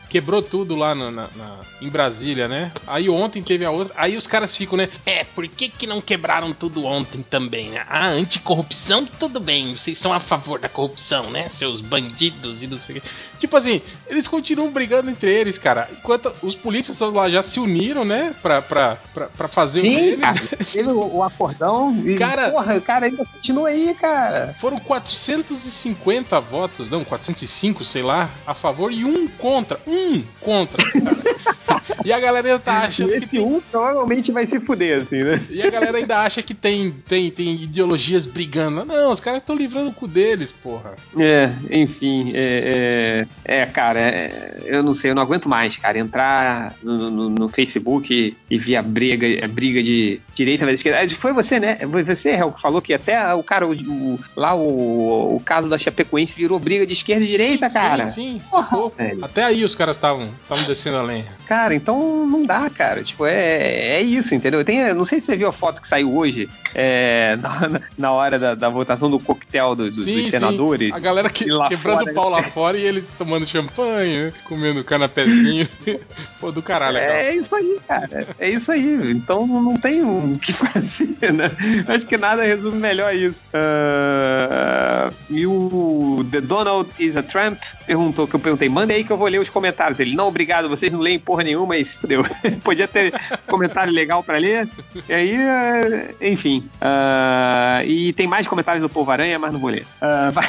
quebrou 0.09 0.41
tudo 0.41 0.75
lá 0.75 0.95
na, 0.95 1.11
na, 1.11 1.27
na, 1.35 1.59
em 1.81 1.89
Brasília, 1.89 2.47
né? 2.47 2.71
Aí 2.85 3.09
ontem 3.09 3.41
teve 3.41 3.65
a 3.65 3.71
outra. 3.71 3.93
Aí 3.97 4.17
os 4.17 4.25
caras 4.25 4.55
ficam, 4.55 4.77
né? 4.77 4.89
É, 5.05 5.23
por 5.23 5.47
que, 5.47 5.69
que 5.69 5.85
não 5.85 6.01
quebraram 6.01 6.53
tudo 6.53 6.85
ontem 6.85 7.21
também, 7.21 7.69
né? 7.69 7.85
Ah, 7.87 8.07
anticorrupção, 8.07 9.05
tudo 9.05 9.39
bem. 9.39 9.75
Vocês 9.75 9.97
são 9.97 10.13
a 10.13 10.19
favor 10.19 10.59
da 10.59 10.69
corrupção, 10.69 11.29
né? 11.29 11.49
Seus 11.49 11.81
bandidos 11.81 12.61
e 12.63 12.67
não 12.67 12.77
sei 12.77 12.97
o 12.97 13.01
que. 13.01 13.06
Tipo 13.39 13.57
assim, 13.57 13.81
eles 14.07 14.27
continuam 14.27 14.71
brigando 14.71 15.11
entre 15.11 15.29
eles, 15.29 15.57
cara. 15.59 15.87
Enquanto 15.91 16.31
os 16.41 16.55
políticos 16.55 16.99
lá 16.99 17.29
já 17.29 17.43
se 17.43 17.59
uniram, 17.59 18.03
né? 18.03 18.33
Pra, 18.41 18.61
pra, 18.61 18.97
pra, 19.13 19.25
pra 19.27 19.47
fazer 19.47 19.79
Sim, 19.79 20.13
o. 20.13 20.19
Cara, 20.19 20.39
teve 20.71 20.89
o, 20.89 21.15
o 21.17 21.23
acordão. 21.23 21.95
E, 22.03 22.17
cara, 22.17 22.49
porra, 22.49 22.77
o 22.77 22.81
cara 22.81 23.05
ainda 23.05 23.25
continua 23.25 23.69
aí, 23.69 23.93
cara. 23.93 24.55
Foram 24.59 24.79
450 24.79 26.39
votos, 26.39 26.89
não, 26.89 27.03
405, 27.03 27.83
sei 27.85 28.01
lá, 28.01 28.29
a 28.45 28.53
favor 28.55 28.91
e 28.91 29.05
um 29.05 29.27
contra. 29.27 29.79
Um 29.85 29.97
um 29.97 30.23
contra, 30.39 30.83
cara. 30.91 31.17
E 32.05 32.13
a 32.13 32.19
galera 32.19 32.47
ainda 32.47 32.59
tá 32.59 32.83
achando 32.83 33.11
Esse 33.11 33.21
que 33.21 33.37
tem... 33.37 33.41
um 33.41 33.59
provavelmente 33.59 34.31
vai 34.31 34.45
se 34.45 34.59
fuder, 34.61 35.01
assim, 35.01 35.23
né? 35.23 35.45
E 35.49 35.61
a 35.61 35.69
galera 35.69 35.97
ainda 35.97 36.19
acha 36.19 36.41
que 36.41 36.53
tem, 36.53 36.91
tem, 37.05 37.29
tem 37.29 37.55
ideologias 37.63 38.25
brigando. 38.25 38.85
Não, 38.85 39.11
os 39.11 39.19
caras 39.19 39.41
estão 39.41 39.55
livrando 39.55 39.89
o 39.89 39.93
cu 39.93 40.07
deles, 40.07 40.49
porra. 40.63 40.95
É, 41.17 41.51
enfim, 41.69 42.31
é, 42.33 42.39
é, 42.39 42.96
é 43.45 43.65
cara, 43.65 43.99
é, 43.99 44.63
eu 44.65 44.83
não 44.83 44.93
sei, 44.93 45.11
eu 45.11 45.15
não 45.15 45.21
aguento 45.21 45.49
mais, 45.49 45.77
cara, 45.77 45.99
entrar 45.99 46.73
no, 46.83 47.09
no, 47.09 47.29
no 47.29 47.49
Facebook 47.49 48.13
e, 48.13 48.35
e 48.49 48.57
ver 48.57 48.77
a 48.77 48.81
briga, 48.81 49.45
a 49.45 49.47
briga 49.47 49.81
de 49.81 50.19
direita 50.35 50.65
da 50.65 50.73
esquerda. 50.73 51.01
Ah, 51.01 51.09
foi 51.09 51.33
você, 51.33 51.59
né? 51.59 51.77
Foi 51.77 52.03
você, 52.03 52.31
Hel, 52.31 52.51
que 52.51 52.61
falou 52.61 52.81
que 52.81 52.93
até 52.93 53.33
o 53.33 53.43
cara, 53.43 53.67
o, 53.67 53.73
o, 53.73 54.19
lá 54.35 54.55
o, 54.55 55.35
o 55.35 55.39
caso 55.39 55.69
da 55.69 55.77
Chapecoense 55.77 56.35
virou 56.35 56.59
briga 56.59 56.85
de 56.85 56.93
esquerda 56.93 57.23
e 57.23 57.27
direita, 57.27 57.69
cara. 57.69 58.09
Sim, 58.11 58.39
sim. 58.39 58.41
Porra, 58.49 58.91
até 59.21 59.43
aí 59.43 59.63
os 59.63 59.75
caras 59.75 59.95
estavam 59.95 60.29
descendo 60.67 60.97
a 60.97 61.03
lenha. 61.03 61.25
Cara, 61.47 61.73
então 61.73 62.25
não 62.27 62.45
dá, 62.45 62.69
cara. 62.69 63.03
Tipo, 63.03 63.25
é, 63.25 63.97
é 63.97 64.01
isso, 64.01 64.35
entendeu? 64.35 64.63
Tem, 64.63 64.93
não 64.93 65.05
sei 65.05 65.19
se 65.19 65.27
você 65.27 65.35
viu 65.35 65.47
a 65.47 65.53
foto 65.53 65.81
que 65.81 65.87
saiu 65.87 66.15
hoje 66.15 66.49
é, 66.75 67.37
na, 67.41 67.81
na 67.97 68.11
hora 68.11 68.37
da, 68.37 68.55
da 68.55 68.69
votação 68.69 69.09
do 69.09 69.19
coquetel 69.19 69.75
do, 69.75 69.89
do, 69.89 70.03
sim, 70.03 70.15
dos 70.17 70.29
senadores. 70.29 70.89
Sim. 70.89 70.95
A 70.95 70.99
galera 70.99 71.29
que, 71.29 71.45
quebrando 71.45 72.09
o 72.09 72.13
pau 72.13 72.29
lá 72.29 72.43
fora 72.43 72.77
e 72.77 72.85
eles 72.87 73.05
tomando 73.17 73.45
champanhe, 73.45 74.31
comendo 74.45 74.83
canapézinho. 74.83 75.67
Pô, 76.39 76.51
do 76.51 76.61
caralho. 76.61 76.97
É, 76.97 77.27
é 77.27 77.35
isso 77.35 77.55
aí, 77.55 77.79
cara. 77.87 78.27
É 78.39 78.49
isso 78.49 78.71
aí. 78.71 79.11
Então 79.11 79.45
não 79.47 79.77
tem 79.77 80.03
o 80.03 80.37
que 80.41 80.53
fazer, 80.53 81.33
né? 81.33 81.51
Acho 81.87 82.05
que 82.05 82.17
nada 82.17 82.43
resume 82.43 82.77
melhor 82.77 83.13
isso. 83.15 83.45
Uh, 83.47 85.13
e 85.29 85.45
o 85.45 86.25
The 86.31 86.41
Donald 86.41 86.89
is 86.99 87.17
a 87.17 87.23
Trump 87.23 87.59
perguntou, 87.85 88.27
que 88.27 88.35
eu 88.35 88.39
perguntei, 88.39 88.67
manda 88.67 88.93
aí 88.93 89.03
que 89.03 89.11
eu 89.11 89.17
vou 89.17 89.27
ler 89.27 89.39
os 89.39 89.49
comentários. 89.49 89.99
Ele, 89.99 90.15
não, 90.15 90.27
obrigado, 90.27 90.67
vocês 90.67 90.91
não 90.91 90.99
leem 90.99 91.17
porra 91.17 91.43
nenhuma, 91.43 91.77
e 91.77 91.85
se 91.85 91.95
fudeu. 91.95 92.23
Podia 92.63 92.87
ter 92.87 93.13
comentário 93.47 93.93
legal 93.93 94.21
pra 94.21 94.37
ler. 94.37 94.67
E 95.07 95.13
aí, 95.13 95.35
uh, 95.37 96.15
enfim. 96.21 96.69
Uh, 96.81 97.85
e 97.85 98.13
tem 98.13 98.27
mais 98.27 98.45
comentários 98.45 98.81
do 98.81 98.89
Povo 98.89 99.09
Aranha, 99.09 99.39
mas 99.39 99.53
não 99.53 99.59
vou 99.59 99.69
ler. 99.69 99.85
Vai, 100.33 100.45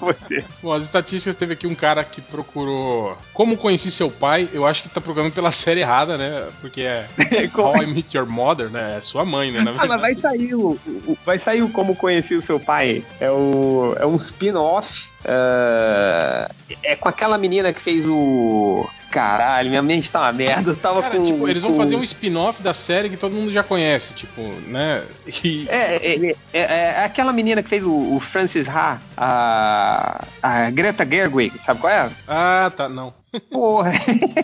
você. 0.00 0.44
Bom, 0.62 0.72
as 0.72 0.84
estatísticas 0.84 1.36
teve 1.36 1.52
aqui 1.52 1.63
um 1.66 1.74
cara 1.74 2.04
que 2.04 2.20
procurou 2.20 3.16
Como 3.32 3.56
Conheci 3.56 3.90
Seu 3.90 4.10
Pai. 4.10 4.48
Eu 4.52 4.66
acho 4.66 4.82
que 4.82 4.88
tá 4.88 5.00
procurando 5.00 5.32
pela 5.32 5.52
série 5.52 5.80
errada, 5.80 6.16
né? 6.16 6.48
Porque 6.60 6.82
é 6.82 7.06
How 7.56 7.82
I 7.82 7.86
Meet 7.86 8.14
Your 8.14 8.26
Mother, 8.26 8.70
né? 8.70 8.98
É 8.98 9.00
sua 9.00 9.24
mãe, 9.24 9.50
né? 9.50 9.64
Ah, 9.78 9.86
mas 9.86 10.00
vai 10.00 10.14
sair 10.14 10.54
o, 10.54 10.78
o, 10.86 11.18
vai 11.24 11.38
sair 11.38 11.62
o 11.62 11.68
Como 11.68 11.96
Conheci 11.96 12.34
o 12.34 12.42
Seu 12.42 12.60
Pai. 12.60 13.04
É, 13.20 13.30
o, 13.30 13.94
é 13.98 14.06
um 14.06 14.16
spin-off. 14.16 15.10
Uh, 15.24 16.52
é 16.82 16.96
com 16.96 17.08
aquela 17.08 17.38
menina 17.38 17.72
que 17.72 17.80
fez 17.80 18.06
o 18.06 18.86
caralho, 19.14 19.68
minha 19.68 19.82
mente 19.82 20.10
tá 20.10 20.22
uma 20.22 20.32
merda. 20.32 20.72
Eu 20.72 20.76
tava 20.76 21.00
Cara, 21.00 21.16
com. 21.16 21.24
Tipo, 21.24 21.48
eles 21.48 21.62
com... 21.62 21.68
vão 21.68 21.78
fazer 21.78 21.94
um 21.94 22.02
spin-off 22.02 22.60
da 22.60 22.74
série 22.74 23.08
que 23.08 23.16
todo 23.16 23.32
mundo 23.32 23.52
já 23.52 23.62
conhece, 23.62 24.12
tipo, 24.14 24.42
né? 24.66 25.04
E... 25.44 25.68
É, 25.68 25.96
é, 25.96 26.36
é, 26.52 26.60
é, 26.60 27.04
aquela 27.04 27.32
menina 27.32 27.62
que 27.62 27.68
fez 27.68 27.84
o, 27.84 27.92
o, 27.92 28.18
Francis 28.18 28.68
Ha, 28.68 28.98
a, 29.16 30.24
a 30.42 30.70
Greta 30.70 31.06
Gerwig, 31.08 31.56
sabe 31.60 31.80
qual 31.80 31.92
é? 31.92 32.10
Ah, 32.26 32.72
tá, 32.76 32.88
não. 32.88 33.14
Porra. 33.50 33.90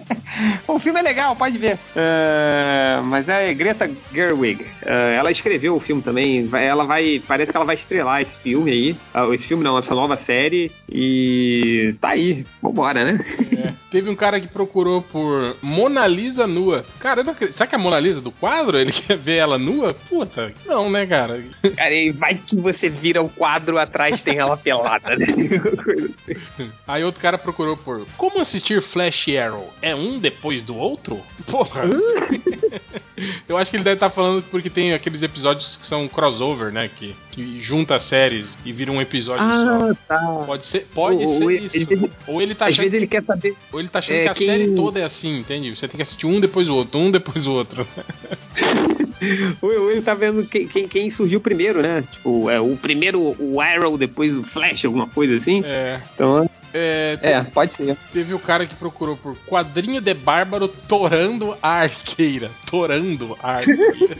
o 0.66 0.78
filme 0.78 1.00
é 1.00 1.02
legal, 1.02 1.34
pode 1.34 1.58
ver. 1.58 1.74
Uh, 1.74 3.02
mas 3.04 3.28
é 3.28 3.52
Greta 3.54 3.90
Gerwig. 4.12 4.62
Uh, 4.62 5.14
ela 5.16 5.30
escreveu 5.30 5.74
o 5.74 5.80
filme 5.80 6.02
também. 6.02 6.48
Ela 6.52 6.84
vai. 6.84 7.22
Parece 7.26 7.52
que 7.52 7.56
ela 7.56 7.66
vai 7.66 7.74
estrelar 7.74 8.20
esse 8.20 8.36
filme 8.36 8.70
aí. 8.70 8.96
Uh, 9.14 9.32
esse 9.32 9.46
filme 9.46 9.62
não, 9.62 9.78
essa 9.78 9.94
nova 9.94 10.16
série. 10.16 10.72
E 10.88 11.94
tá 12.00 12.10
aí. 12.10 12.44
Vambora, 12.60 13.04
né? 13.04 13.24
É. 13.56 13.72
Teve 13.90 14.08
um 14.08 14.14
cara 14.14 14.40
que 14.40 14.46
procurou 14.46 15.02
por 15.02 15.56
Mona 15.60 16.06
Lisa 16.06 16.46
nua. 16.46 16.84
Cara, 17.00 17.24
não 17.24 17.32
acredito. 17.32 17.56
será 17.56 17.66
que 17.66 17.74
é 17.74 17.78
a 17.78 17.80
Mona 17.80 17.98
Lisa 17.98 18.20
do 18.20 18.30
quadro? 18.30 18.78
Ele 18.78 18.92
quer 18.94 19.16
ver 19.16 19.36
ela 19.36 19.58
nua? 19.58 19.94
Puta, 19.94 20.52
não, 20.64 20.88
né, 20.88 21.06
cara? 21.06 21.42
Cara, 21.76 21.94
vai 22.14 22.34
que 22.34 22.56
você 22.56 22.88
vira 22.88 23.22
o 23.22 23.28
quadro 23.28 23.78
atrás 23.78 24.22
tem 24.22 24.38
ela 24.38 24.56
pelada, 24.56 25.16
né? 25.16 25.26
aí 26.86 27.02
outro 27.04 27.20
cara 27.20 27.38
procurou 27.38 27.76
por 27.76 28.04
Como 28.16 28.40
assistir 28.40 28.82
Flash 28.82 29.28
Arrow 29.28 29.72
é 29.80 29.94
um 29.94 30.18
depois 30.18 30.62
do 30.62 30.76
outro? 30.76 31.20
Porra! 31.46 31.82
Eu 33.48 33.56
acho 33.56 33.70
que 33.70 33.76
ele 33.76 33.84
deve 33.84 33.96
estar 33.96 34.10
falando 34.10 34.42
porque 34.50 34.70
tem 34.70 34.92
aqueles 34.92 35.22
episódios 35.22 35.76
que 35.76 35.86
são 35.86 36.08
crossover, 36.08 36.72
né? 36.72 36.88
Que, 36.96 37.14
que 37.30 37.62
junta 37.62 37.98
séries 37.98 38.46
e 38.64 38.72
vira 38.72 38.90
um 38.90 39.00
episódio 39.00 39.44
ah, 39.44 39.78
só. 39.78 39.94
Tá. 40.08 40.44
Pode 40.46 40.66
ser, 40.66 40.86
pode 40.92 41.24
ou, 41.24 41.38
ser 41.38 41.44
ou 41.44 41.50
isso. 41.50 41.76
Ele, 41.76 42.10
ou 42.26 42.42
ele 42.42 42.54
tá 42.54 42.66
às 42.66 42.76
vezes 42.76 42.94
ele 42.94 43.06
quer 43.06 43.22
saber. 43.22 43.54
Ou 43.72 43.79
ele 43.80 43.88
tá 43.88 43.98
achando 43.98 44.16
é, 44.16 44.22
que 44.22 44.28
a 44.28 44.34
quem... 44.34 44.46
série 44.46 44.74
toda 44.74 45.00
é 45.00 45.04
assim, 45.04 45.40
entende? 45.40 45.74
Você 45.74 45.88
tem 45.88 45.96
que 45.96 46.02
assistir 46.02 46.26
um 46.26 46.38
depois 46.40 46.68
o 46.68 46.74
outro, 46.74 46.98
um 46.98 47.10
depois 47.10 47.46
o 47.46 47.52
outro. 47.52 47.86
ou 49.60 49.90
ele 49.90 50.02
tá 50.02 50.14
vendo 50.14 50.46
quem, 50.46 50.66
quem, 50.68 50.88
quem, 50.88 51.10
surgiu 51.10 51.40
primeiro, 51.40 51.82
né? 51.82 52.04
Tipo, 52.10 52.48
é 52.50 52.60
o 52.60 52.76
primeiro 52.76 53.34
o 53.38 53.60
Arrow, 53.60 53.96
depois 53.98 54.36
o 54.36 54.44
Flash, 54.44 54.84
alguma 54.84 55.06
coisa 55.06 55.36
assim. 55.36 55.62
É. 55.64 56.00
Então 56.14 56.48
é, 56.72 57.18
é, 57.22 57.42
pode 57.42 57.74
ser. 57.74 57.96
Teve 58.12 58.34
o 58.34 58.38
cara 58.38 58.66
que 58.66 58.74
procurou 58.74 59.16
por 59.16 59.36
quadrinho 59.46 60.00
de 60.00 60.14
bárbaro 60.14 60.68
torando 60.68 61.56
a 61.62 61.82
arqueira. 61.82 62.50
Torando 62.70 63.36
a 63.42 63.52
arqueira. 63.52 64.16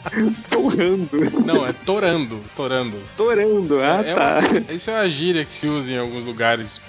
torando. 0.48 1.44
Não, 1.44 1.66
é 1.66 1.72
torando. 1.72 2.40
Torando. 2.56 2.96
Torando, 3.16 3.80
ah, 3.80 4.02
é, 4.04 4.14
tá. 4.14 4.38
Uma, 4.38 4.72
isso 4.72 4.90
é 4.90 4.94
uma 4.94 5.08
gíria 5.08 5.44
que 5.44 5.52
se 5.52 5.66
usa 5.66 5.90
em 5.90 5.98
alguns 5.98 6.24
lugares. 6.24 6.80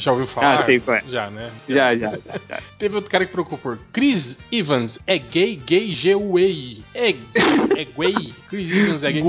Já 0.00 0.12
ouviu 0.12 0.26
falar? 0.26 0.54
Ah, 0.54 0.64
sei 0.64 0.80
qual 0.80 0.96
é. 0.96 1.02
Já, 1.08 1.30
né? 1.30 1.50
Já, 1.68 1.94
já, 1.94 2.10
já. 2.10 2.40
já. 2.48 2.62
Teve 2.78 2.96
outro 2.96 3.10
cara 3.10 3.24
que 3.24 3.32
procurou 3.32 3.58
por 3.58 3.78
Chris 3.92 4.36
Evans. 4.50 4.98
É 5.06 5.18
gay, 5.18 5.56
gay, 5.56 5.90
G-U-E-I. 5.90 6.82
É, 6.94 7.10
é 7.10 7.14
gay. 7.84 8.34
Chris 8.48 8.70
Evans 8.70 9.02
é 9.02 9.12
gay. 9.12 9.22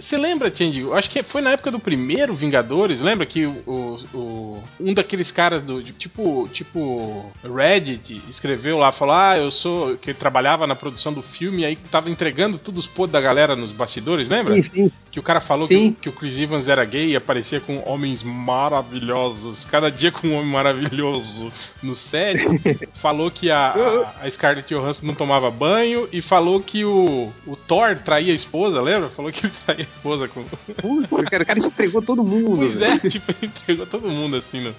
Você 0.00 0.16
lembra? 0.16 0.52
Eu 0.58 0.94
acho 0.94 1.10
que 1.10 1.22
foi 1.22 1.40
na 1.42 1.52
época 1.52 1.70
do 1.70 1.78
primeiro 1.78 2.34
Vingadores. 2.34 3.00
Lembra 3.00 3.26
que 3.26 3.46
o 3.46 3.97
o, 4.14 4.62
um 4.80 4.94
daqueles 4.94 5.30
caras 5.30 5.62
do 5.62 5.82
tipo 5.82 6.48
tipo 6.52 7.30
Reddit 7.42 8.22
escreveu 8.28 8.78
lá, 8.78 8.92
falou: 8.92 9.14
"Ah, 9.14 9.36
eu 9.36 9.50
sou 9.50 9.96
que 9.96 10.12
trabalhava 10.14 10.66
na 10.66 10.74
produção 10.74 11.12
do 11.12 11.22
filme 11.22 11.64
aí 11.64 11.76
tava 11.76 12.10
entregando 12.10 12.58
todos 12.58 12.84
os 12.84 12.90
podres 12.90 13.12
da 13.12 13.20
galera 13.20 13.56
nos 13.56 13.72
bastidores, 13.72 14.28
lembra? 14.28 14.54
Sim, 14.62 14.88
sim. 14.88 14.98
Que 15.10 15.20
o 15.20 15.22
cara 15.22 15.40
falou 15.40 15.66
que, 15.66 15.92
que, 15.92 16.08
o 16.08 16.12
Chris 16.12 16.36
Evans 16.38 16.68
era 16.68 16.84
gay 16.84 17.10
e 17.10 17.16
aparecia 17.16 17.60
com 17.60 17.82
homens 17.86 18.22
maravilhosos, 18.22 19.64
cada 19.64 19.90
dia 19.90 20.12
com 20.12 20.28
um 20.28 20.34
homem 20.34 20.50
maravilhoso 20.50 21.52
no 21.82 21.94
set. 21.94 22.44
falou 23.00 23.30
que 23.30 23.50
a, 23.50 23.74
a, 24.20 24.26
a 24.26 24.30
Scarlett 24.30 24.72
Johansson 24.74 25.06
não 25.06 25.14
tomava 25.14 25.50
banho 25.50 26.08
e 26.12 26.20
falou 26.20 26.60
que 26.60 26.84
o, 26.84 27.32
o 27.46 27.56
Thor 27.56 27.96
traía 27.96 28.32
a 28.32 28.36
esposa, 28.36 28.80
lembra? 28.80 29.08
Falou 29.10 29.32
que 29.32 29.46
ele 29.46 29.52
traía 29.64 29.84
a 29.84 29.96
esposa 29.96 30.28
com. 30.28 30.44
Puta, 30.44 31.24
cara, 31.24 31.42
o 31.42 31.46
cara 31.46 31.58
entregou 31.58 32.02
todo 32.02 32.24
mundo. 32.24 32.58
Pois 32.58 32.80
é, 32.80 32.98
tipo, 32.98 33.32
entregou 33.42 33.86
todo 33.88 34.08
mundo 34.08 34.36
assim, 34.36 34.60
né? 34.60 34.72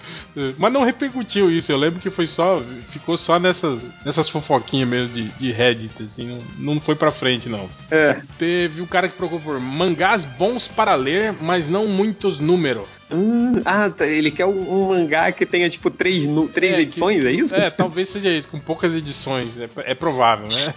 Mas 0.58 0.72
não 0.72 0.84
repercutiu 0.84 1.50
isso. 1.50 1.70
Eu 1.70 1.76
lembro 1.76 2.00
que 2.00 2.10
foi 2.10 2.26
só. 2.26 2.60
Ficou 2.88 3.16
só 3.16 3.38
nessas, 3.38 3.82
nessas 4.04 4.28
fofoquinhas 4.28 4.88
mesmo 4.88 5.14
de, 5.14 5.28
de 5.28 5.52
Reddit, 5.52 6.02
assim. 6.02 6.26
Não, 6.58 6.74
não 6.74 6.80
foi 6.80 6.94
pra 6.94 7.10
frente, 7.10 7.48
não. 7.48 7.68
É. 7.90 8.20
Teve 8.38 8.80
um 8.80 8.86
cara 8.86 9.08
que 9.08 9.16
procurou 9.16 9.40
por 9.40 9.60
mangás 9.60 10.24
bons 10.24 10.68
para 10.68 10.94
ler, 10.94 11.34
mas 11.40 11.68
não 11.68 11.86
muitos 11.86 12.38
números. 12.38 12.99
Hum, 13.12 13.62
ah, 13.64 13.90
tá, 13.90 14.06
ele 14.06 14.30
quer 14.30 14.46
um, 14.46 14.72
um, 14.72 14.88
mangá 14.88 15.32
que 15.32 15.44
tenha 15.44 15.68
tipo 15.68 15.90
três, 15.90 16.28
três 16.52 16.74
é, 16.74 16.80
edições, 16.80 17.20
que, 17.20 17.28
é 17.28 17.32
isso? 17.32 17.56
É, 17.56 17.70
talvez 17.70 18.08
seja 18.08 18.28
isso, 18.30 18.48
com 18.48 18.58
poucas 18.60 18.94
edições. 18.94 19.48
É, 19.58 19.92
é 19.92 19.94
provável, 19.94 20.48
né? 20.48 20.74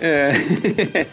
é. 0.00 1.06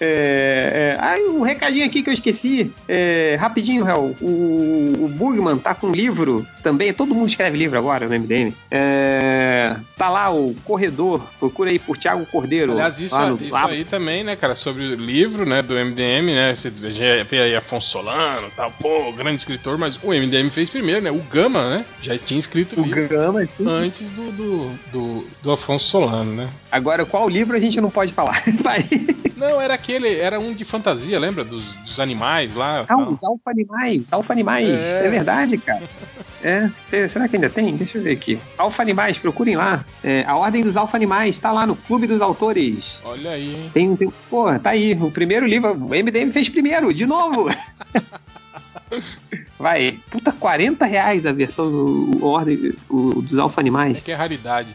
é. 0.00 0.96
Ah, 0.98 1.16
um 1.30 1.42
recadinho 1.42 1.86
aqui 1.86 2.02
que 2.02 2.10
eu 2.10 2.14
esqueci. 2.14 2.72
É, 2.88 3.36
rapidinho, 3.38 3.88
Hel. 3.88 4.14
O, 4.20 5.04
o 5.04 5.08
Bugman 5.08 5.58
tá 5.58 5.74
com 5.74 5.88
um 5.88 5.92
livro 5.92 6.46
também. 6.62 6.92
Todo 6.92 7.14
mundo 7.14 7.28
escreve 7.28 7.56
livro 7.56 7.78
agora 7.78 8.08
no 8.08 8.18
MDM. 8.18 8.52
É, 8.70 9.76
tá 9.96 10.08
lá 10.08 10.30
o 10.30 10.54
Corredor. 10.64 11.22
Procura 11.38 11.70
aí 11.70 11.78
por 11.78 11.96
Thiago 11.96 12.26
Cordeiro. 12.26 12.72
Aliás, 12.72 12.98
isso, 12.98 13.16
no, 13.16 13.40
isso 13.40 13.54
aí 13.54 13.84
também, 13.84 14.24
né, 14.24 14.34
cara, 14.34 14.54
sobre 14.54 14.82
o 14.82 14.96
livro, 14.96 15.46
né, 15.46 15.62
do 15.62 15.74
MDM, 15.74 16.34
né? 16.34 16.56
Você 16.56 16.70
vê 16.70 17.40
aí 17.40 17.54
Afonso 17.54 17.88
Solano 17.88 18.50
tal. 18.56 18.72
Pô, 18.72 19.12
grande 19.12 19.38
escritor 19.38 19.75
mas 19.78 19.96
o 20.02 20.08
MDM 20.08 20.50
fez 20.50 20.70
primeiro, 20.70 21.00
né? 21.00 21.10
O 21.10 21.20
Gama, 21.30 21.70
né? 21.70 21.84
Já 22.02 22.18
tinha 22.18 22.38
escrito 22.40 22.80
o 22.80 22.84
livro 22.84 23.08
Gama, 23.08 23.44
sim. 23.46 23.66
antes 23.66 24.08
do, 24.10 24.32
do, 24.32 24.70
do, 24.92 25.26
do, 25.42 25.52
Afonso 25.52 25.86
Solano, 25.86 26.32
né? 26.32 26.48
Agora, 26.70 27.04
qual 27.04 27.28
livro 27.28 27.56
a 27.56 27.60
gente 27.60 27.80
não 27.80 27.90
pode 27.90 28.12
falar? 28.12 28.42
Vai. 28.62 28.84
Não, 29.36 29.60
era 29.60 29.74
aquele, 29.74 30.16
era 30.16 30.40
um 30.40 30.54
de 30.54 30.64
fantasia, 30.64 31.18
lembra? 31.18 31.44
Dos, 31.44 31.64
dos 31.84 32.00
animais 32.00 32.54
lá. 32.54 32.84
Ah, 32.88 32.96
os 32.96 33.22
alfa 33.22 33.50
animais, 33.50 34.02
alfa 34.10 34.32
animais. 34.32 34.86
É, 34.86 35.06
é 35.06 35.08
verdade, 35.10 35.58
cara. 35.58 35.82
é, 36.42 36.70
será 36.86 37.28
que 37.28 37.36
ainda 37.36 37.50
tem? 37.50 37.76
Deixa 37.76 37.98
eu 37.98 38.02
ver 38.02 38.12
aqui. 38.12 38.38
Alfa 38.56 38.82
animais, 38.82 39.18
procurem 39.18 39.56
lá. 39.56 39.84
É, 40.02 40.24
a 40.26 40.36
Ordem 40.36 40.62
dos 40.62 40.76
Alfa 40.76 40.96
Animais, 40.96 41.38
tá 41.38 41.52
lá 41.52 41.66
no 41.66 41.76
Clube 41.76 42.06
dos 42.06 42.20
Autores. 42.20 43.02
Olha 43.04 43.32
aí, 43.32 43.54
hein? 43.54 43.70
Tem, 43.74 43.96
tem, 43.96 44.12
pô, 44.30 44.58
tá 44.58 44.70
aí. 44.70 44.94
O 44.94 45.10
primeiro 45.10 45.46
livro, 45.46 45.72
o 45.72 45.88
MDM 45.88 46.30
fez 46.32 46.48
primeiro, 46.48 46.92
de 46.94 47.06
novo. 47.06 47.48
Vai, 49.58 49.98
puta, 50.10 50.32
40 50.32 50.84
reais 50.84 51.24
a 51.24 51.32
versão 51.32 51.70
do 51.70 52.26
Ordem 52.26 52.74
o, 52.90 53.22
dos 53.22 53.38
Alfa 53.38 53.60
Animais. 53.60 53.98
É 53.98 54.00
que 54.00 54.12
é 54.12 54.14
raridade. 54.14 54.68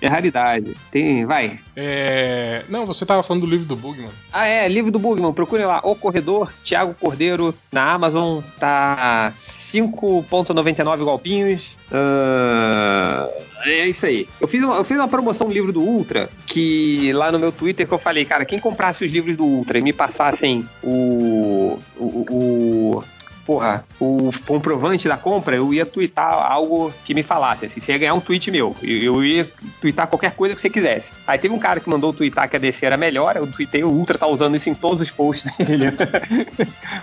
É 0.00 0.08
raridade. 0.08 0.76
Tem, 0.90 1.24
vai. 1.24 1.58
É... 1.76 2.64
Não, 2.68 2.86
você 2.86 3.06
tava 3.06 3.22
falando 3.22 3.42
do 3.42 3.50
livro 3.50 3.66
do 3.66 3.76
Bugman. 3.76 4.10
Ah, 4.32 4.46
é, 4.46 4.68
livro 4.68 4.90
do 4.90 4.98
Bugman. 4.98 5.32
Procure 5.32 5.64
lá. 5.64 5.80
O 5.84 5.94
Corredor, 5.94 6.52
Thiago 6.64 6.94
Cordeiro, 6.94 7.54
na 7.70 7.92
Amazon. 7.92 8.42
Tá 8.58 9.30
5,99 9.32 11.04
golpinhos. 11.04 11.76
Uh... 11.90 13.54
É 13.64 13.86
isso 13.86 14.06
aí. 14.06 14.28
Eu 14.40 14.46
fiz, 14.46 14.62
uma, 14.62 14.76
eu 14.76 14.84
fiz 14.84 14.96
uma 14.96 15.08
promoção 15.08 15.46
do 15.46 15.52
livro 15.52 15.72
do 15.72 15.80
Ultra, 15.80 16.28
que 16.46 17.12
lá 17.14 17.32
no 17.32 17.38
meu 17.38 17.50
Twitter 17.50 17.86
que 17.86 17.94
eu 17.94 17.98
falei, 17.98 18.24
cara, 18.24 18.44
quem 18.44 18.58
comprasse 18.58 19.04
os 19.04 19.12
livros 19.12 19.36
do 19.36 19.44
Ultra 19.44 19.78
e 19.78 19.82
me 19.82 19.92
passassem 19.92 20.68
o, 20.82 21.78
o, 21.96 22.26
o 22.30 23.04
porra, 23.44 23.84
o 24.00 24.30
comprovante 24.46 25.08
da 25.08 25.16
compra, 25.16 25.56
eu 25.56 25.72
ia 25.72 25.86
twittar 25.86 26.32
algo 26.50 26.92
que 27.04 27.14
me 27.14 27.22
falasse, 27.22 27.66
assim, 27.66 27.80
você 27.80 27.92
ia 27.92 27.98
ganhar 27.98 28.14
um 28.14 28.20
tweet 28.20 28.50
meu. 28.50 28.76
Eu 28.82 29.24
ia 29.24 29.48
twittar 29.80 30.06
qualquer 30.08 30.32
coisa 30.32 30.54
que 30.54 30.60
você 30.60 30.70
quisesse. 30.70 31.12
Aí 31.26 31.38
teve 31.38 31.54
um 31.54 31.58
cara 31.58 31.80
que 31.80 31.88
mandou 31.88 32.12
twittar 32.12 32.48
que 32.48 32.56
a 32.56 32.58
DC 32.58 32.86
era 32.86 32.96
melhor, 32.96 33.36
eu 33.36 33.46
tweetei, 33.46 33.84
o 33.84 33.88
Ultra 33.88 34.18
tá 34.18 34.26
usando 34.26 34.56
isso 34.56 34.68
em 34.68 34.74
todos 34.74 35.00
os 35.00 35.10
posts 35.10 35.52
dele. 35.58 35.86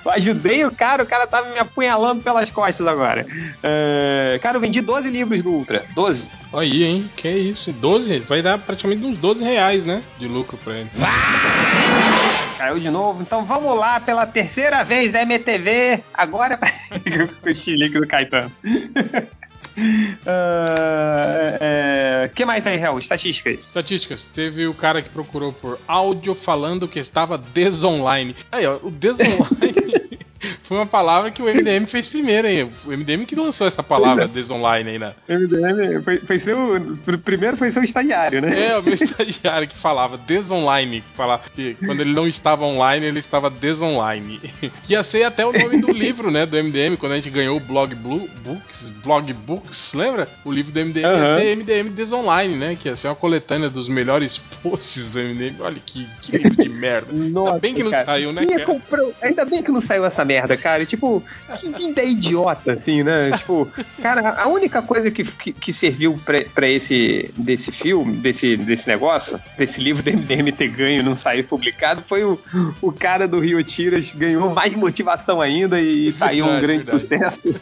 eu 0.04 0.12
ajudei 0.12 0.66
o 0.66 0.72
cara, 0.72 1.04
o 1.04 1.08
cara 1.08 1.28
tava 1.28 1.50
me 1.50 1.60
apunhalando 1.60 2.22
pelas 2.22 2.50
costas 2.50 2.86
agora. 2.88 3.26
Uh, 3.26 4.40
cara, 4.42 4.58
eu 4.58 4.62
vendi 4.62 4.82
12 4.82 5.10
livros 5.10 5.42
do 5.42 5.50
Ultra. 5.50 5.86
12. 5.94 6.41
Aí, 6.54 6.84
hein? 6.84 7.10
Que 7.16 7.30
isso? 7.30 7.72
12? 7.72 8.20
Vai 8.20 8.42
dar 8.42 8.58
praticamente 8.60 9.06
uns 9.06 9.18
12 9.18 9.42
reais, 9.42 9.86
né? 9.86 10.04
De 10.20 10.28
lucro 10.28 10.58
pra 10.58 10.74
ele. 10.74 10.90
Caiu 12.58 12.78
de 12.80 12.90
novo. 12.90 13.22
Então 13.22 13.46
vamos 13.46 13.78
lá 13.78 14.00
pela 14.02 14.26
terceira 14.26 14.84
vez, 14.84 15.14
MTV. 15.14 16.04
Agora 16.14 16.60
o 17.44 17.56
chilique 17.56 17.98
do 17.98 18.06
Caetano. 18.06 18.52
Uh, 18.68 18.82
é, 21.62 22.30
que 22.36 22.44
mais 22.44 22.68
aí, 22.68 22.76
Real? 22.76 22.98
Estatísticas. 22.98 23.60
Estatísticas. 23.60 24.28
Teve 24.36 24.68
o 24.68 24.74
cara 24.74 25.02
que 25.02 25.10
procurou 25.10 25.54
por 25.54 25.80
áudio 25.88 26.36
falando 26.36 26.88
que 26.88 27.00
estava 27.00 27.38
desonline. 27.38 28.36
Aí, 28.52 28.68
ó, 28.68 28.78
o 28.84 28.92
desonline 28.92 30.20
foi 30.64 30.78
uma 30.78 30.86
palavra 30.86 31.32
que 31.32 31.42
o 31.42 31.46
MDM 31.46 31.86
fez 31.88 32.08
primeiro, 32.08 32.48
hein? 32.48 32.72
O 32.86 32.92
MDM 32.92 33.26
que 33.26 33.36
lançou 33.36 33.68
essa 33.68 33.84
palavra 33.84 34.28
desonline 34.28 34.90
aí, 34.90 35.00
né? 35.00 35.14
MDM 35.28 36.02
foi, 36.04 36.18
foi 36.20 36.40
seu. 36.40 36.58
Primeiro 37.24 37.58
foi 37.58 37.72
seu 37.72 37.84
estagiário, 37.84 38.42
né? 38.42 38.68
É, 38.68 38.78
o 38.78 38.84
meu 38.84 38.96
estagiário 38.96 39.68
que 39.68 39.78
falava 39.78 40.18
desonline. 40.18 41.02
Que 41.02 41.16
falava 41.16 41.44
que 41.54 41.76
quando 41.86 42.02
ele 42.02 42.14
não 42.14 42.28
estava 42.28 42.66
online, 42.66 43.06
ele 43.06 43.20
estava 43.20 43.50
desonline. 43.50 44.40
Que 44.86 44.94
ia 44.94 45.04
ser 45.04 45.24
até 45.24 45.46
o 45.46 45.52
nome 45.52 45.80
do 45.80 45.92
livro, 45.92 46.32
né? 46.32 46.46
Do 46.46 46.58
MDM, 46.58 46.98
quando 46.98 47.14
a 47.14 47.16
gente 47.16 47.30
ganhou 47.30 47.58
o 47.58 47.60
Blog 47.60 47.94
Blue 47.96 48.30
Books, 48.44 48.90
Blog 49.04 49.34
Books, 49.34 49.94
lembra? 49.94 50.28
O 50.44 50.52
livro 50.52 50.72
do 50.72 50.80
MDM 50.80 51.06
uhum. 51.06 51.24
ia 51.24 51.40
ser 51.40 51.56
MDM 51.58 51.90
Desonline, 51.90 52.58
né? 52.58 52.78
Que 52.80 52.90
ia 52.90 52.96
ser 52.96 53.08
uma 53.08 53.16
coletânea 53.16 53.70
dos 53.70 53.90
melhores 53.90 54.38
posts 54.62 55.12
do 55.12 55.20
MDM. 55.20 55.56
Olha 55.60 55.80
que, 55.86 56.08
que 56.22 56.38
livro 56.38 56.64
de 56.64 56.70
merda. 56.70 57.12
Nossa, 57.12 57.50
ainda 57.50 57.60
bem 57.60 57.74
que 57.74 57.84
não 57.84 57.92
cara. 57.92 58.06
saiu, 58.06 58.34
né? 58.34 58.46
Comprou... 58.66 59.14
Ainda 59.22 59.46
bem 59.46 59.64
que 59.64 59.72
não 59.72 59.82
saiu 59.82 60.06
essa 60.06 60.24
merda, 60.24 60.31
cara. 60.58 60.86
Tipo, 60.86 61.24
que 61.60 61.90
ideia 61.90 62.08
idiota, 62.08 62.74
assim, 62.74 63.04
né? 63.04 63.32
Tipo, 63.38 63.68
cara, 64.02 64.42
a 64.42 64.48
única 64.48 64.82
coisa 64.82 65.10
que, 65.12 65.24
que, 65.24 65.52
que 65.54 65.74
serviu 65.74 66.20
pra, 66.24 66.44
pra, 66.54 66.68
esse 66.68 67.30
desse 67.38 67.72
filme, 67.72 68.18
desse, 68.18 68.58
desse 68.58 68.88
negócio, 68.88 69.40
desse 69.58 69.82
livro 69.82 70.04
do 70.04 70.12
MDM 70.12 70.52
ter 70.52 70.70
ganho 70.70 71.00
e 71.00 71.04
não 71.04 71.16
sair 71.16 71.44
publicado, 71.44 72.04
foi 72.08 72.24
o, 72.24 72.40
o 72.82 72.92
cara 72.92 73.28
do 73.28 73.40
Rio 73.40 73.64
Tiras 73.64 74.14
ganhou 74.14 74.50
mais 74.50 74.74
motivação 74.76 75.42
ainda 75.42 75.80
e 75.80 76.12
saiu 76.14 76.46
um 76.46 76.62
grande 76.62 76.90
verdade. 76.90 77.02
sucesso. 77.02 77.56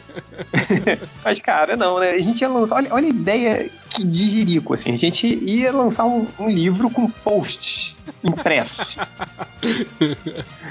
Mas, 1.24 1.38
cara, 1.38 1.76
não, 1.76 1.98
né? 1.98 2.10
A 2.10 2.20
gente 2.20 2.40
ia 2.40 2.48
lançar. 2.48 2.76
Olha, 2.76 2.92
olha 2.92 3.06
a 3.06 3.10
ideia 3.10 3.70
que 3.90 4.04
de 4.04 4.26
Jerico, 4.26 4.74
assim. 4.74 4.94
A 4.94 4.98
gente 4.98 5.26
ia 5.26 5.72
lançar 5.72 6.04
um, 6.04 6.26
um 6.38 6.48
livro 6.48 6.90
com 6.90 7.08
posts 7.08 7.96
impressos. 8.22 8.98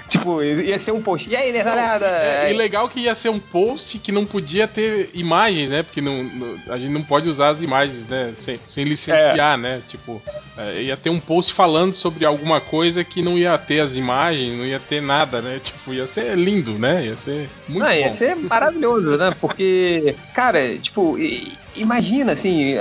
tipo, 0.08 0.42
ia 0.44 0.78
ser 0.80 0.92
um 0.92 1.02
post. 1.02 1.30
E 1.30 1.36
aí, 1.36 1.52
nada. 1.64 2.08
É, 2.08 2.52
e 2.52 2.54
legal 2.56 2.90
que 2.90 3.00
ia 3.00 3.16
ser 3.16 3.30
um 3.30 3.40
post 3.40 3.98
que 4.00 4.12
não 4.12 4.26
podia 4.26 4.68
ter 4.68 5.10
imagens, 5.14 5.70
né? 5.70 5.84
Porque 5.84 6.02
não, 6.02 6.30
a 6.70 6.78
gente 6.78 6.92
não 6.92 7.04
pode 7.04 7.30
usar 7.30 7.50
as 7.50 7.62
imagens, 7.62 8.08
né? 8.08 8.34
Sem, 8.44 8.60
sem 8.70 8.84
licenciar, 8.84 9.58
é. 9.58 9.58
né? 9.58 9.82
Tipo, 9.88 10.22
é, 10.58 10.84
ia 10.84 10.98
ter 10.98 11.10
um 11.10 11.20
post 11.20 11.54
falando 11.54 11.96
sobre 11.96 12.26
alguma 12.26 12.60
coisa 12.60 13.04
que 13.04 13.22
não 13.22 13.38
ia 13.38 13.58
ter 13.58 13.82
as 13.82 13.94
imagens, 13.94 14.58
não 14.58 14.66
ia 14.66 14.80
ter 14.80 15.02
nada, 15.02 15.42
né? 15.42 15.60
Tipo, 15.64 15.94
ia 15.94 16.08
ser 16.08 16.38
lindo, 16.38 16.78
né? 16.78 17.06
Ia 17.06 17.18
ser 17.18 17.50
muito 17.68 17.84
não, 17.84 17.94
bom. 17.94 18.00
Ia 18.00 18.12
ser 18.12 18.36
maravilhoso, 18.36 19.18
né? 19.18 19.36
Porque, 19.40 20.16
cara, 20.34 20.78
tipo, 20.78 21.18
imagina, 21.76 22.34
assim, 22.34 22.76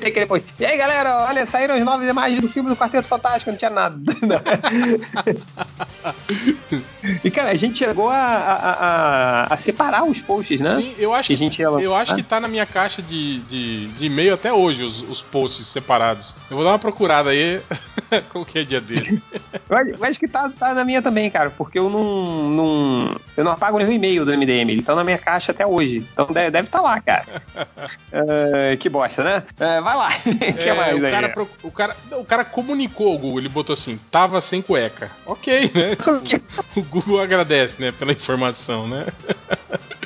ter 0.00 0.10
que 0.10 0.20
depois. 0.20 0.42
E 0.58 0.64
aí, 0.64 0.76
galera, 0.76 1.26
olha, 1.28 1.46
saíram 1.46 1.74
as 1.74 1.84
novas 1.84 2.08
imagens 2.08 2.40
do 2.40 2.48
filme 2.48 2.68
do 2.68 2.76
Quarteto 2.76 3.08
Fantástico, 3.08 3.50
não 3.50 3.58
tinha 3.58 3.70
nada. 3.70 3.98
e, 7.24 7.30
cara, 7.30 7.50
a 7.50 7.54
gente 7.54 7.78
chegou 7.78 8.08
a, 8.08 8.16
a, 8.16 8.72
a, 8.72 9.54
a, 9.54 9.56
separar 9.56 10.04
os 10.04 10.20
posts, 10.20 10.60
né? 10.60 10.76
Sim, 10.76 10.94
eu 10.98 11.14
acho 11.14 11.28
que, 11.28 11.34
a 11.34 11.36
gente 11.36 11.60
ia... 11.60 11.66
eu 11.66 11.94
acho 11.94 12.14
que 12.14 12.22
tá 12.22 12.40
na 12.40 12.48
minha 12.48 12.66
caixa 12.66 13.02
de, 13.02 13.40
de, 13.40 13.86
de 13.88 14.06
e-mail 14.06 14.34
até 14.34 14.52
hoje, 14.52 14.82
os, 14.82 15.02
os 15.08 15.20
posts 15.20 15.66
separados. 15.66 16.34
Eu 16.50 16.56
vou 16.56 16.64
dar 16.64 16.72
uma 16.72 16.78
procurada 16.78 17.30
aí 17.30 17.60
qualquer 18.30 18.64
dia 18.64 18.80
dele. 18.80 19.22
eu 19.70 20.04
acho 20.04 20.18
que 20.18 20.28
tá, 20.28 20.50
tá 20.50 20.74
na 20.74 20.84
minha 20.84 21.02
também, 21.02 21.30
cara, 21.30 21.50
porque 21.50 21.78
eu 21.78 21.88
não, 21.88 22.50
não 22.50 23.16
eu 23.36 23.44
não 23.44 23.52
apago 23.52 23.78
nenhum 23.78 23.92
e-mail 23.92 24.24
do 24.24 24.36
MDM, 24.36 24.70
ele 24.70 24.82
tá 24.82 24.94
na 24.94 25.04
minha 25.04 25.18
caixa 25.18 25.52
até 25.52 25.66
hoje. 25.66 26.06
Então 26.12 26.26
deve 26.26 26.60
estar 26.60 26.78
tá 26.78 26.80
lá, 26.80 27.00
cara. 27.00 27.42
Uh, 28.12 28.76
que 28.78 28.88
bosta, 28.88 29.22
né? 29.22 29.42
Uh, 29.54 29.82
vai 29.82 29.96
lá. 29.96 30.08
que 30.20 30.68
é, 30.68 30.74
mais 30.74 31.00
o 31.00 31.06
aí? 31.06 31.12
Cara 31.12 31.34
o, 31.62 31.70
cara, 31.70 31.96
o 32.12 32.24
cara 32.24 32.44
comunicou 32.44 33.14
o 33.14 33.18
Google, 33.18 33.38
ele 33.38 33.48
botou 33.48 33.74
assim, 33.74 33.98
tava 34.10 34.40
sem 34.40 34.60
cueca. 34.60 35.10
Ok, 35.24 35.70
né? 35.74 35.96
o 36.76 36.82
Google 36.82 37.20
agradece, 37.20 37.80
né, 37.80 37.92
pela 37.92 38.12
informação, 38.12 38.88
né? 38.88 39.06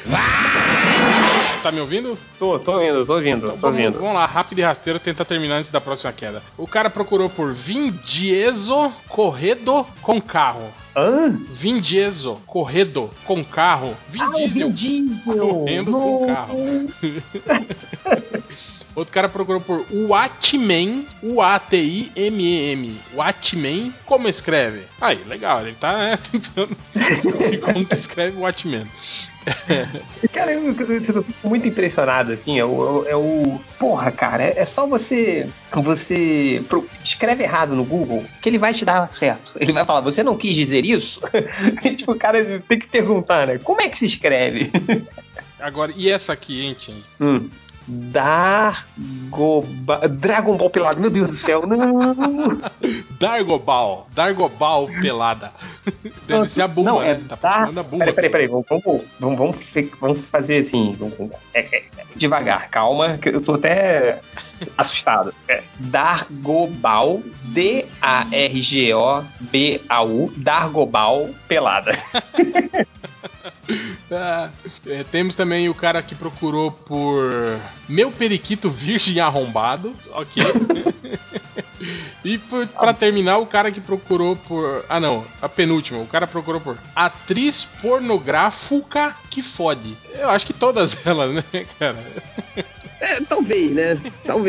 tá 1.65 1.73
me 1.73 1.81
ouvindo? 1.81 2.19
Tô, 2.39 2.59
tô 2.59 2.73
ouvindo, 2.73 3.07
tô 3.07 3.15
ouvindo, 3.15 3.47
então, 3.47 3.51
tô 3.53 3.57
vamos, 3.57 3.79
ouvindo. 3.79 3.99
Vamos 3.99 4.15
lá, 4.15 4.27
rápido 4.27 4.59
e 4.59 4.63
rasteiro, 4.63 5.01
tentar 5.01 5.25
terminar 5.25 5.57
antes 5.57 5.71
da 5.71 5.81
próxima 5.81 6.13
queda. 6.13 6.43
O 6.59 6.67
cara 6.67 6.91
procurou 6.91 7.31
por 7.31 7.55
Vin 7.55 7.91
Diesel 7.91 8.93
Corredo 9.09 9.87
com 10.03 10.21
carro. 10.21 10.71
Hã? 10.95 11.41
Vin 11.51 11.81
Diesel, 11.81 12.39
corredo 12.47 13.09
com 13.25 13.43
carro. 13.43 13.97
Vin 14.11 14.21
ah, 14.21 14.31
Diesel, 14.37 14.69
Vin 14.69 14.73
Diesel. 14.73 15.39
correndo 15.39 15.91
no. 15.91 16.01
com 16.01 16.27
carro. 16.27 16.55
Outro 18.95 19.13
cara 19.13 19.29
procurou 19.29 19.61
por 19.61 19.85
Watchmen, 19.91 21.05
U-A-T-I-M-E-M. 21.21 22.97
Watchmen, 23.15 23.93
como 24.07 24.29
escreve? 24.29 24.85
Aí, 25.01 25.25
legal, 25.25 25.63
ele 25.63 25.75
tá 25.75 25.99
né, 25.99 26.19
tentando 26.31 26.77
como 27.61 27.87
que 27.87 27.95
escreve 27.97 28.39
Watchmen. 28.39 28.87
cara, 30.33 30.53
eu, 30.53 30.73
eu, 30.73 30.93
eu 30.93 31.01
fico 31.01 31.49
muito 31.49 31.69
impressionado, 31.69 32.33
assim, 32.33 32.59
é 32.59 32.65
o, 32.65 33.05
é 33.07 33.17
o 33.17 33.61
porra, 33.79 34.11
cara, 34.11 34.43
é, 34.43 34.59
é 34.59 34.65
só 34.65 34.87
você 34.87 35.49
você 35.73 36.63
pro, 36.69 36.89
escreve 37.03 37.43
errado 37.43 37.77
no 37.77 37.85
Google 37.85 38.25
que 38.41 38.49
ele 38.49 38.59
vai 38.59 38.73
te 38.73 38.85
dar 38.85 39.09
certo. 39.09 39.53
Ele 39.61 39.73
vai 39.73 39.85
falar, 39.85 40.01
você 40.01 40.23
não 40.23 40.37
quis 40.37 40.55
dizer 40.55 40.85
isso? 40.85 41.21
tipo, 41.97 42.13
o 42.13 42.19
cara 42.19 42.45
tem 42.45 42.79
que 42.79 42.89
perguntar, 42.89 43.47
né? 43.47 43.59
Como 43.59 43.81
é 43.83 43.89
que 43.89 43.99
se 43.99 44.07
escreve? 44.07 44.71
Agora, 45.61 45.93
e 45.97 46.11
essa 46.11 46.33
aqui, 46.33 46.63
hein, 46.63 46.77
Tim? 46.79 47.03
Hum. 47.21 47.49
Dargobal. 47.87 48.83
Dragon 50.09 50.57
Ball 50.57 50.71
pelado, 50.71 51.01
meu 51.01 51.11
Deus 51.11 51.29
do 51.29 51.35
céu, 51.35 51.67
não! 51.67 52.59
Dargobal. 53.21 54.09
Dargobal 54.15 54.89
pelada. 55.01 55.53
Deve 56.27 56.49
ser 56.49 56.63
a 56.63 56.69
Buma, 56.69 56.91
não, 56.91 57.03
é 57.03 57.15
né? 57.15 57.25
Tá 57.29 57.37
dar... 57.37 57.79
a 57.79 57.83
Buma. 57.83 57.99
Peraí, 57.99 58.15
peraí, 58.15 58.31
peraí. 58.31 58.47
Vamos, 58.47 58.67
vamos, 58.69 59.03
vamos, 59.21 59.75
vamos 60.01 60.25
fazer 60.31 60.59
assim. 60.59 60.97
É, 61.53 61.61
é, 61.77 61.85
devagar, 62.17 62.71
calma, 62.71 63.19
que 63.19 63.29
eu 63.29 63.41
tô 63.41 63.55
até 63.55 64.21
assustado. 64.77 65.35
É 65.49 65.63
Dargobal, 65.79 67.23
D-A-R-G-O-B-A-U, 67.45 68.43
Dargobal 70.37 71.31
pelada. 71.49 71.93
Ah, 74.11 74.51
é, 74.87 75.05
temos 75.05 75.35
também 75.35 75.69
o 75.69 75.75
cara 75.75 76.03
que 76.03 76.15
procurou 76.15 76.71
por 76.71 77.61
meu 77.89 78.11
periquito 78.11 78.71
virgem 78.71 79.21
arrombado. 79.21 79.95
Ok. 80.13 80.43
e 82.25 82.39
por, 82.39 82.67
pra 82.67 82.93
terminar, 82.95 83.39
o 83.39 83.47
cara 83.47 83.71
que 83.71 83.81
procurou 83.81 84.37
por. 84.37 84.85
Ah, 84.89 85.01
não. 85.01 85.25
A 85.41 85.49
penúltima. 85.49 86.01
O 86.01 86.07
cara 86.07 86.27
procurou 86.27 86.61
por 86.61 86.79
atriz 86.95 87.67
pornográfica 87.81 89.15
que 89.31 89.43
fode. 89.43 89.97
Eu 90.15 90.31
acho 90.31 90.47
que 90.47 90.53
todas 90.53 90.97
elas, 91.07 91.35
né, 91.35 91.67
cara? 91.79 91.99
É, 93.01 93.21
talvez, 93.29 93.73
né? 93.73 94.01
Talvez. 94.25 94.44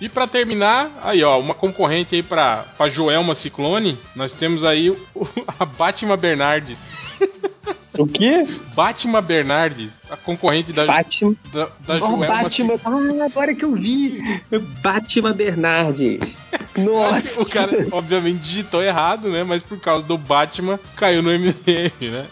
E 0.00 0.08
para 0.08 0.26
terminar, 0.26 0.90
aí 1.02 1.22
ó, 1.24 1.38
uma 1.38 1.54
concorrente 1.54 2.14
aí 2.14 2.22
pra, 2.22 2.64
pra 2.76 2.88
Joelma 2.88 3.34
Ciclone, 3.34 3.98
nós 4.14 4.32
temos 4.32 4.64
aí 4.64 4.90
o, 4.90 4.98
a 5.58 5.64
Batman 5.64 6.16
Bernardes. 6.16 6.78
O 7.98 8.06
quê? 8.06 8.46
Batman 8.74 9.20
Bernardes, 9.20 9.90
a 10.10 10.16
concorrente 10.16 10.72
da, 10.72 10.86
Batman. 10.86 11.34
da, 11.52 11.68
da 11.86 11.96
oh, 11.96 11.98
Joelma 11.98 12.26
Batman. 12.26 12.74
Ah, 12.84 13.26
agora 13.26 13.54
que 13.54 13.64
eu 13.64 13.74
vi. 13.74 14.40
Batman 14.82 15.34
Bernardes. 15.34 16.38
Nossa. 16.76 17.42
O 17.42 17.50
cara, 17.50 17.70
obviamente, 17.92 18.40
digitou 18.40 18.82
errado, 18.82 19.30
né? 19.30 19.44
Mas 19.44 19.62
por 19.62 19.78
causa 19.78 20.06
do 20.06 20.16
Batman, 20.16 20.80
caiu 20.96 21.22
no 21.22 21.30
MDM, 21.30 21.92
né? 22.00 22.26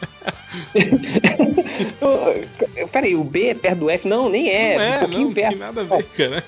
Peraí, 2.91 3.15
o 3.15 3.23
B 3.23 3.49
é 3.49 3.55
perto 3.55 3.81
do 3.81 3.91
F? 3.91 4.09
Não, 4.09 4.29
nem 4.29 4.51
é. 4.51 4.77
Não 4.77 4.85
é, 4.85 4.97
um 4.97 5.01
pouquinho 5.01 5.27
não, 5.27 5.35
perto. 5.35 5.59
Não 5.59 5.59
tem 5.59 5.59
nada 5.59 5.81
a 5.81 5.85
ver, 5.85 6.05
cara. 6.05 6.45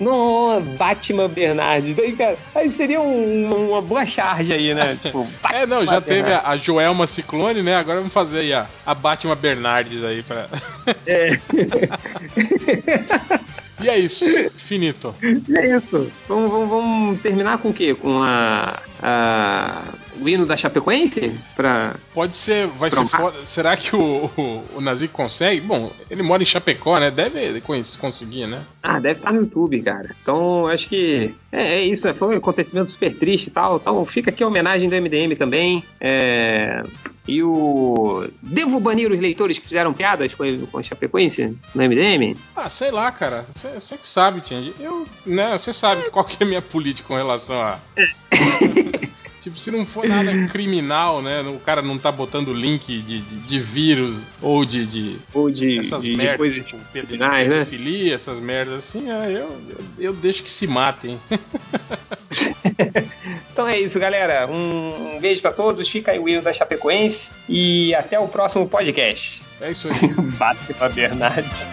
Nossa, 0.00 0.60
Batman 0.76 1.28
Bernardes. 1.28 1.98
Aí, 1.98 2.12
cara, 2.12 2.36
aí 2.54 2.70
seria 2.72 3.00
um, 3.00 3.70
uma 3.70 3.80
boa 3.80 4.04
charge 4.04 4.52
aí, 4.52 4.74
né? 4.74 4.98
Tipo, 5.04 5.26
é, 5.52 5.66
não, 5.66 5.84
já 5.84 6.00
teve 6.00 6.32
a, 6.32 6.48
a 6.48 6.56
Joelma 6.56 7.06
Ciclone, 7.06 7.62
né? 7.62 7.76
Agora 7.76 7.98
vamos 7.98 8.12
fazer 8.12 8.23
aí 8.32 8.52
a, 8.52 8.68
a 8.86 8.94
Batman 8.94 9.34
Bernardes 9.34 10.04
aí 10.04 10.22
pra. 10.22 10.46
É. 11.06 11.30
E 13.82 13.88
é 13.88 13.98
isso, 13.98 14.24
finito. 14.56 15.14
E 15.22 15.58
é 15.58 15.76
isso. 15.76 16.10
Vamos, 16.28 16.50
vamos, 16.50 16.68
vamos 16.68 17.20
terminar 17.20 17.58
com 17.58 17.70
o 17.70 17.74
quê? 17.74 17.94
Com 17.94 18.22
a. 18.22 18.78
a 19.02 19.82
o 20.20 20.28
hino 20.28 20.46
da 20.46 20.56
Chapecoense? 20.56 21.34
Pra... 21.56 21.96
Pode 22.14 22.36
ser, 22.36 22.68
vai 22.68 22.88
ser 22.88 23.04
foda. 23.08 23.36
Será 23.48 23.76
que 23.76 23.96
o, 23.96 24.30
o, 24.36 24.62
o 24.76 24.80
Nazi 24.80 25.08
consegue? 25.08 25.60
Bom, 25.60 25.90
ele 26.08 26.22
mora 26.22 26.40
em 26.40 26.46
Chapecó, 26.46 27.00
né? 27.00 27.10
Deve 27.10 27.60
conseguir, 27.98 28.46
né? 28.46 28.62
Ah, 28.80 29.00
deve 29.00 29.18
estar 29.18 29.32
no 29.32 29.40
YouTube, 29.40 29.82
cara. 29.82 30.14
Então, 30.22 30.68
acho 30.68 30.88
que 30.88 31.34
é, 31.50 31.78
é 31.78 31.84
isso. 31.84 32.12
Foi 32.14 32.34
um 32.34 32.38
acontecimento 32.38 32.92
super 32.92 33.14
triste 33.14 33.48
e 33.48 33.50
tal. 33.50 33.76
Então, 33.76 34.06
fica 34.06 34.30
aqui 34.30 34.44
a 34.44 34.46
homenagem 34.46 34.88
do 34.88 34.94
MDM 34.94 35.34
também. 35.36 35.82
É... 36.00 36.84
E 37.26 37.42
o. 37.42 38.28
Devo 38.42 38.78
banir 38.80 39.10
os 39.10 39.20
leitores 39.20 39.58
que 39.58 39.66
fizeram 39.66 39.94
piadas 39.94 40.34
com, 40.34 40.44
com 40.66 40.78
a 40.78 40.82
Chapecoense 40.82 41.56
no 41.74 41.82
MDM? 41.82 42.36
Ah, 42.54 42.68
sei 42.68 42.90
lá, 42.90 43.10
cara. 43.10 43.46
Você 43.74 43.96
que 43.96 44.06
sabe, 44.06 44.42
Tindy. 44.42 44.74
Eu, 44.78 45.06
né, 45.24 45.58
você 45.58 45.72
sabe 45.72 46.10
qual 46.10 46.24
que 46.24 46.42
é 46.42 46.44
a 46.44 46.48
minha 46.48 46.62
política 46.62 47.08
com 47.08 47.16
relação 47.16 47.60
a. 47.60 47.78
Tipo, 49.44 49.58
se 49.58 49.70
não 49.70 49.84
for 49.84 50.08
nada 50.08 50.32
criminal, 50.48 51.20
né? 51.20 51.42
O 51.42 51.60
cara 51.60 51.82
não 51.82 51.98
tá 51.98 52.10
botando 52.10 52.50
link 52.54 52.86
de, 53.02 53.20
de, 53.20 53.40
de 53.40 53.58
vírus 53.60 54.22
ou 54.40 54.64
de. 54.64 54.86
de 54.86 55.18
ou 55.34 55.50
de. 55.50 55.80
Essas 55.80 56.02
de 56.02 56.16
merdas, 56.16 56.36
coisas 56.38 56.64
tipo, 56.64 56.82
pedofilia, 56.90 57.28
né? 57.28 57.44
pedofilia, 57.44 58.14
essas 58.14 58.40
merdas 58.40 58.78
assim, 58.78 59.10
eu, 59.10 59.18
eu, 59.18 59.60
eu 59.98 60.12
deixo 60.14 60.42
que 60.42 60.50
se 60.50 60.66
matem. 60.66 61.20
então 63.52 63.68
é 63.68 63.78
isso, 63.78 64.00
galera. 64.00 64.46
Um, 64.46 65.16
um 65.16 65.20
beijo 65.20 65.42
para 65.42 65.52
todos. 65.52 65.90
Fica 65.90 66.12
aí 66.12 66.18
o 66.18 66.26
hino 66.26 66.40
da 66.40 66.54
Chapecoense 66.54 67.34
e 67.46 67.94
até 67.94 68.18
o 68.18 68.26
próximo 68.26 68.66
podcast. 68.66 69.42
É 69.60 69.72
isso 69.72 69.88
aí. 69.88 69.94
Bate 70.40 70.72
pra 70.72 70.88
Bernardes. 70.88 71.68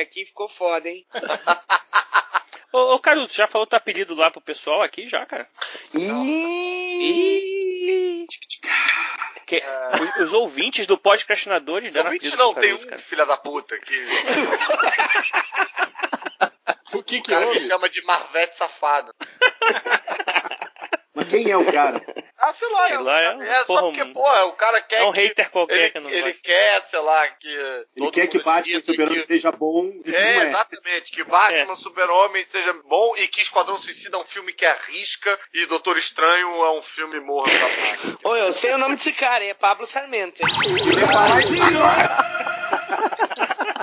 Aqui 0.00 0.24
ficou 0.26 0.48
foda, 0.48 0.88
hein? 0.88 1.06
ô, 2.72 2.94
ô, 2.94 3.00
Caruso, 3.00 3.32
já 3.32 3.46
falou 3.46 3.66
teu 3.66 3.76
apelido 3.76 4.14
lá 4.14 4.30
pro 4.30 4.40
pessoal 4.40 4.82
aqui 4.82 5.08
já, 5.08 5.24
cara? 5.26 5.48
Ih! 5.94 7.48
Que, 9.46 9.62
os, 10.20 10.26
os, 10.26 10.32
ouvintes 10.34 10.86
do 10.86 10.98
podcastinadores 10.98 11.92
deram 11.92 12.08
ouvintes 12.08 12.34
não, 12.36 12.52
tem 12.52 12.74
um 12.74 12.86
cara. 12.86 13.00
filho 13.00 13.26
da 13.26 13.38
puta 13.38 13.78
que. 13.78 14.06
o 16.92 17.02
que 17.02 17.22
que 17.22 17.30
o 17.30 17.34
cara 17.34 17.46
houve? 17.46 17.60
me 17.60 17.66
chama 17.66 17.88
de 17.88 18.02
Marvete 18.04 18.56
safado. 18.56 19.14
Mas 21.14 21.28
quem 21.28 21.50
é 21.50 21.56
o 21.56 21.64
cara? 21.70 22.00
Ah, 22.40 22.52
sei 22.52 22.68
lá. 22.68 22.86
Sei 22.86 22.98
lá, 22.98 23.20
é, 23.20 23.26
é 23.26 23.64
porra, 23.64 23.80
só 23.80 23.80
porque, 23.80 24.04
porra, 24.12 24.44
o 24.44 24.52
cara 24.52 24.80
quer. 24.80 25.00
É 25.00 25.04
um 25.06 25.10
hater 25.10 25.50
qualquer 25.50 25.76
ele, 25.76 25.90
que 25.90 25.98
não 25.98 26.08
Ele 26.08 26.32
quer, 26.34 26.82
sei 26.82 27.00
lá, 27.00 27.26
que. 27.30 27.48
Ele 27.96 28.10
quer 28.12 28.28
que 28.28 28.40
Batman 28.40 28.80
Super-Homem 28.80 29.26
seja 29.26 29.50
bom 29.50 29.92
e 30.04 30.14
é, 30.14 30.20
é, 30.20 30.44
exatamente. 30.44 31.10
Que 31.10 31.24
Batman 31.24 31.72
é. 31.72 31.74
Super-Homem 31.74 32.44
seja 32.44 32.72
bom 32.84 33.16
e 33.16 33.26
que 33.26 33.42
Esquadrão 33.42 33.76
Suicida 33.78 34.16
é 34.16 34.20
um 34.20 34.24
filme 34.24 34.52
que 34.52 34.64
arrisca 34.64 35.36
e 35.52 35.66
Doutor 35.66 35.98
Estranho 35.98 36.48
é 36.64 36.78
um 36.78 36.82
filme 36.82 37.18
morro 37.18 37.48
da. 37.48 38.08
Oi, 38.30 38.40
eu 38.40 38.52
sei 38.52 38.72
o 38.72 38.78
nome 38.78 38.94
desse 38.94 39.12
cara, 39.12 39.44
é 39.44 39.52
Pablo 39.52 39.84
Sarmento. 39.84 40.40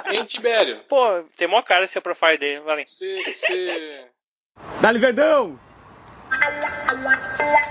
Hein, 0.08 0.26
Tibério? 0.28 0.84
Pô, 0.88 1.24
tem 1.36 1.48
mó 1.48 1.62
cara 1.62 1.84
esse 1.86 2.00
profile 2.00 2.38
dele, 2.38 2.60
valeu. 2.62 2.86
Você. 2.88 3.24
Cê... 3.46 4.06
Dá-lhe 4.82 5.00
verdão! 5.00 5.75
la 6.32 6.38
la 6.62 6.94
la 7.04 7.54
la 7.54 7.65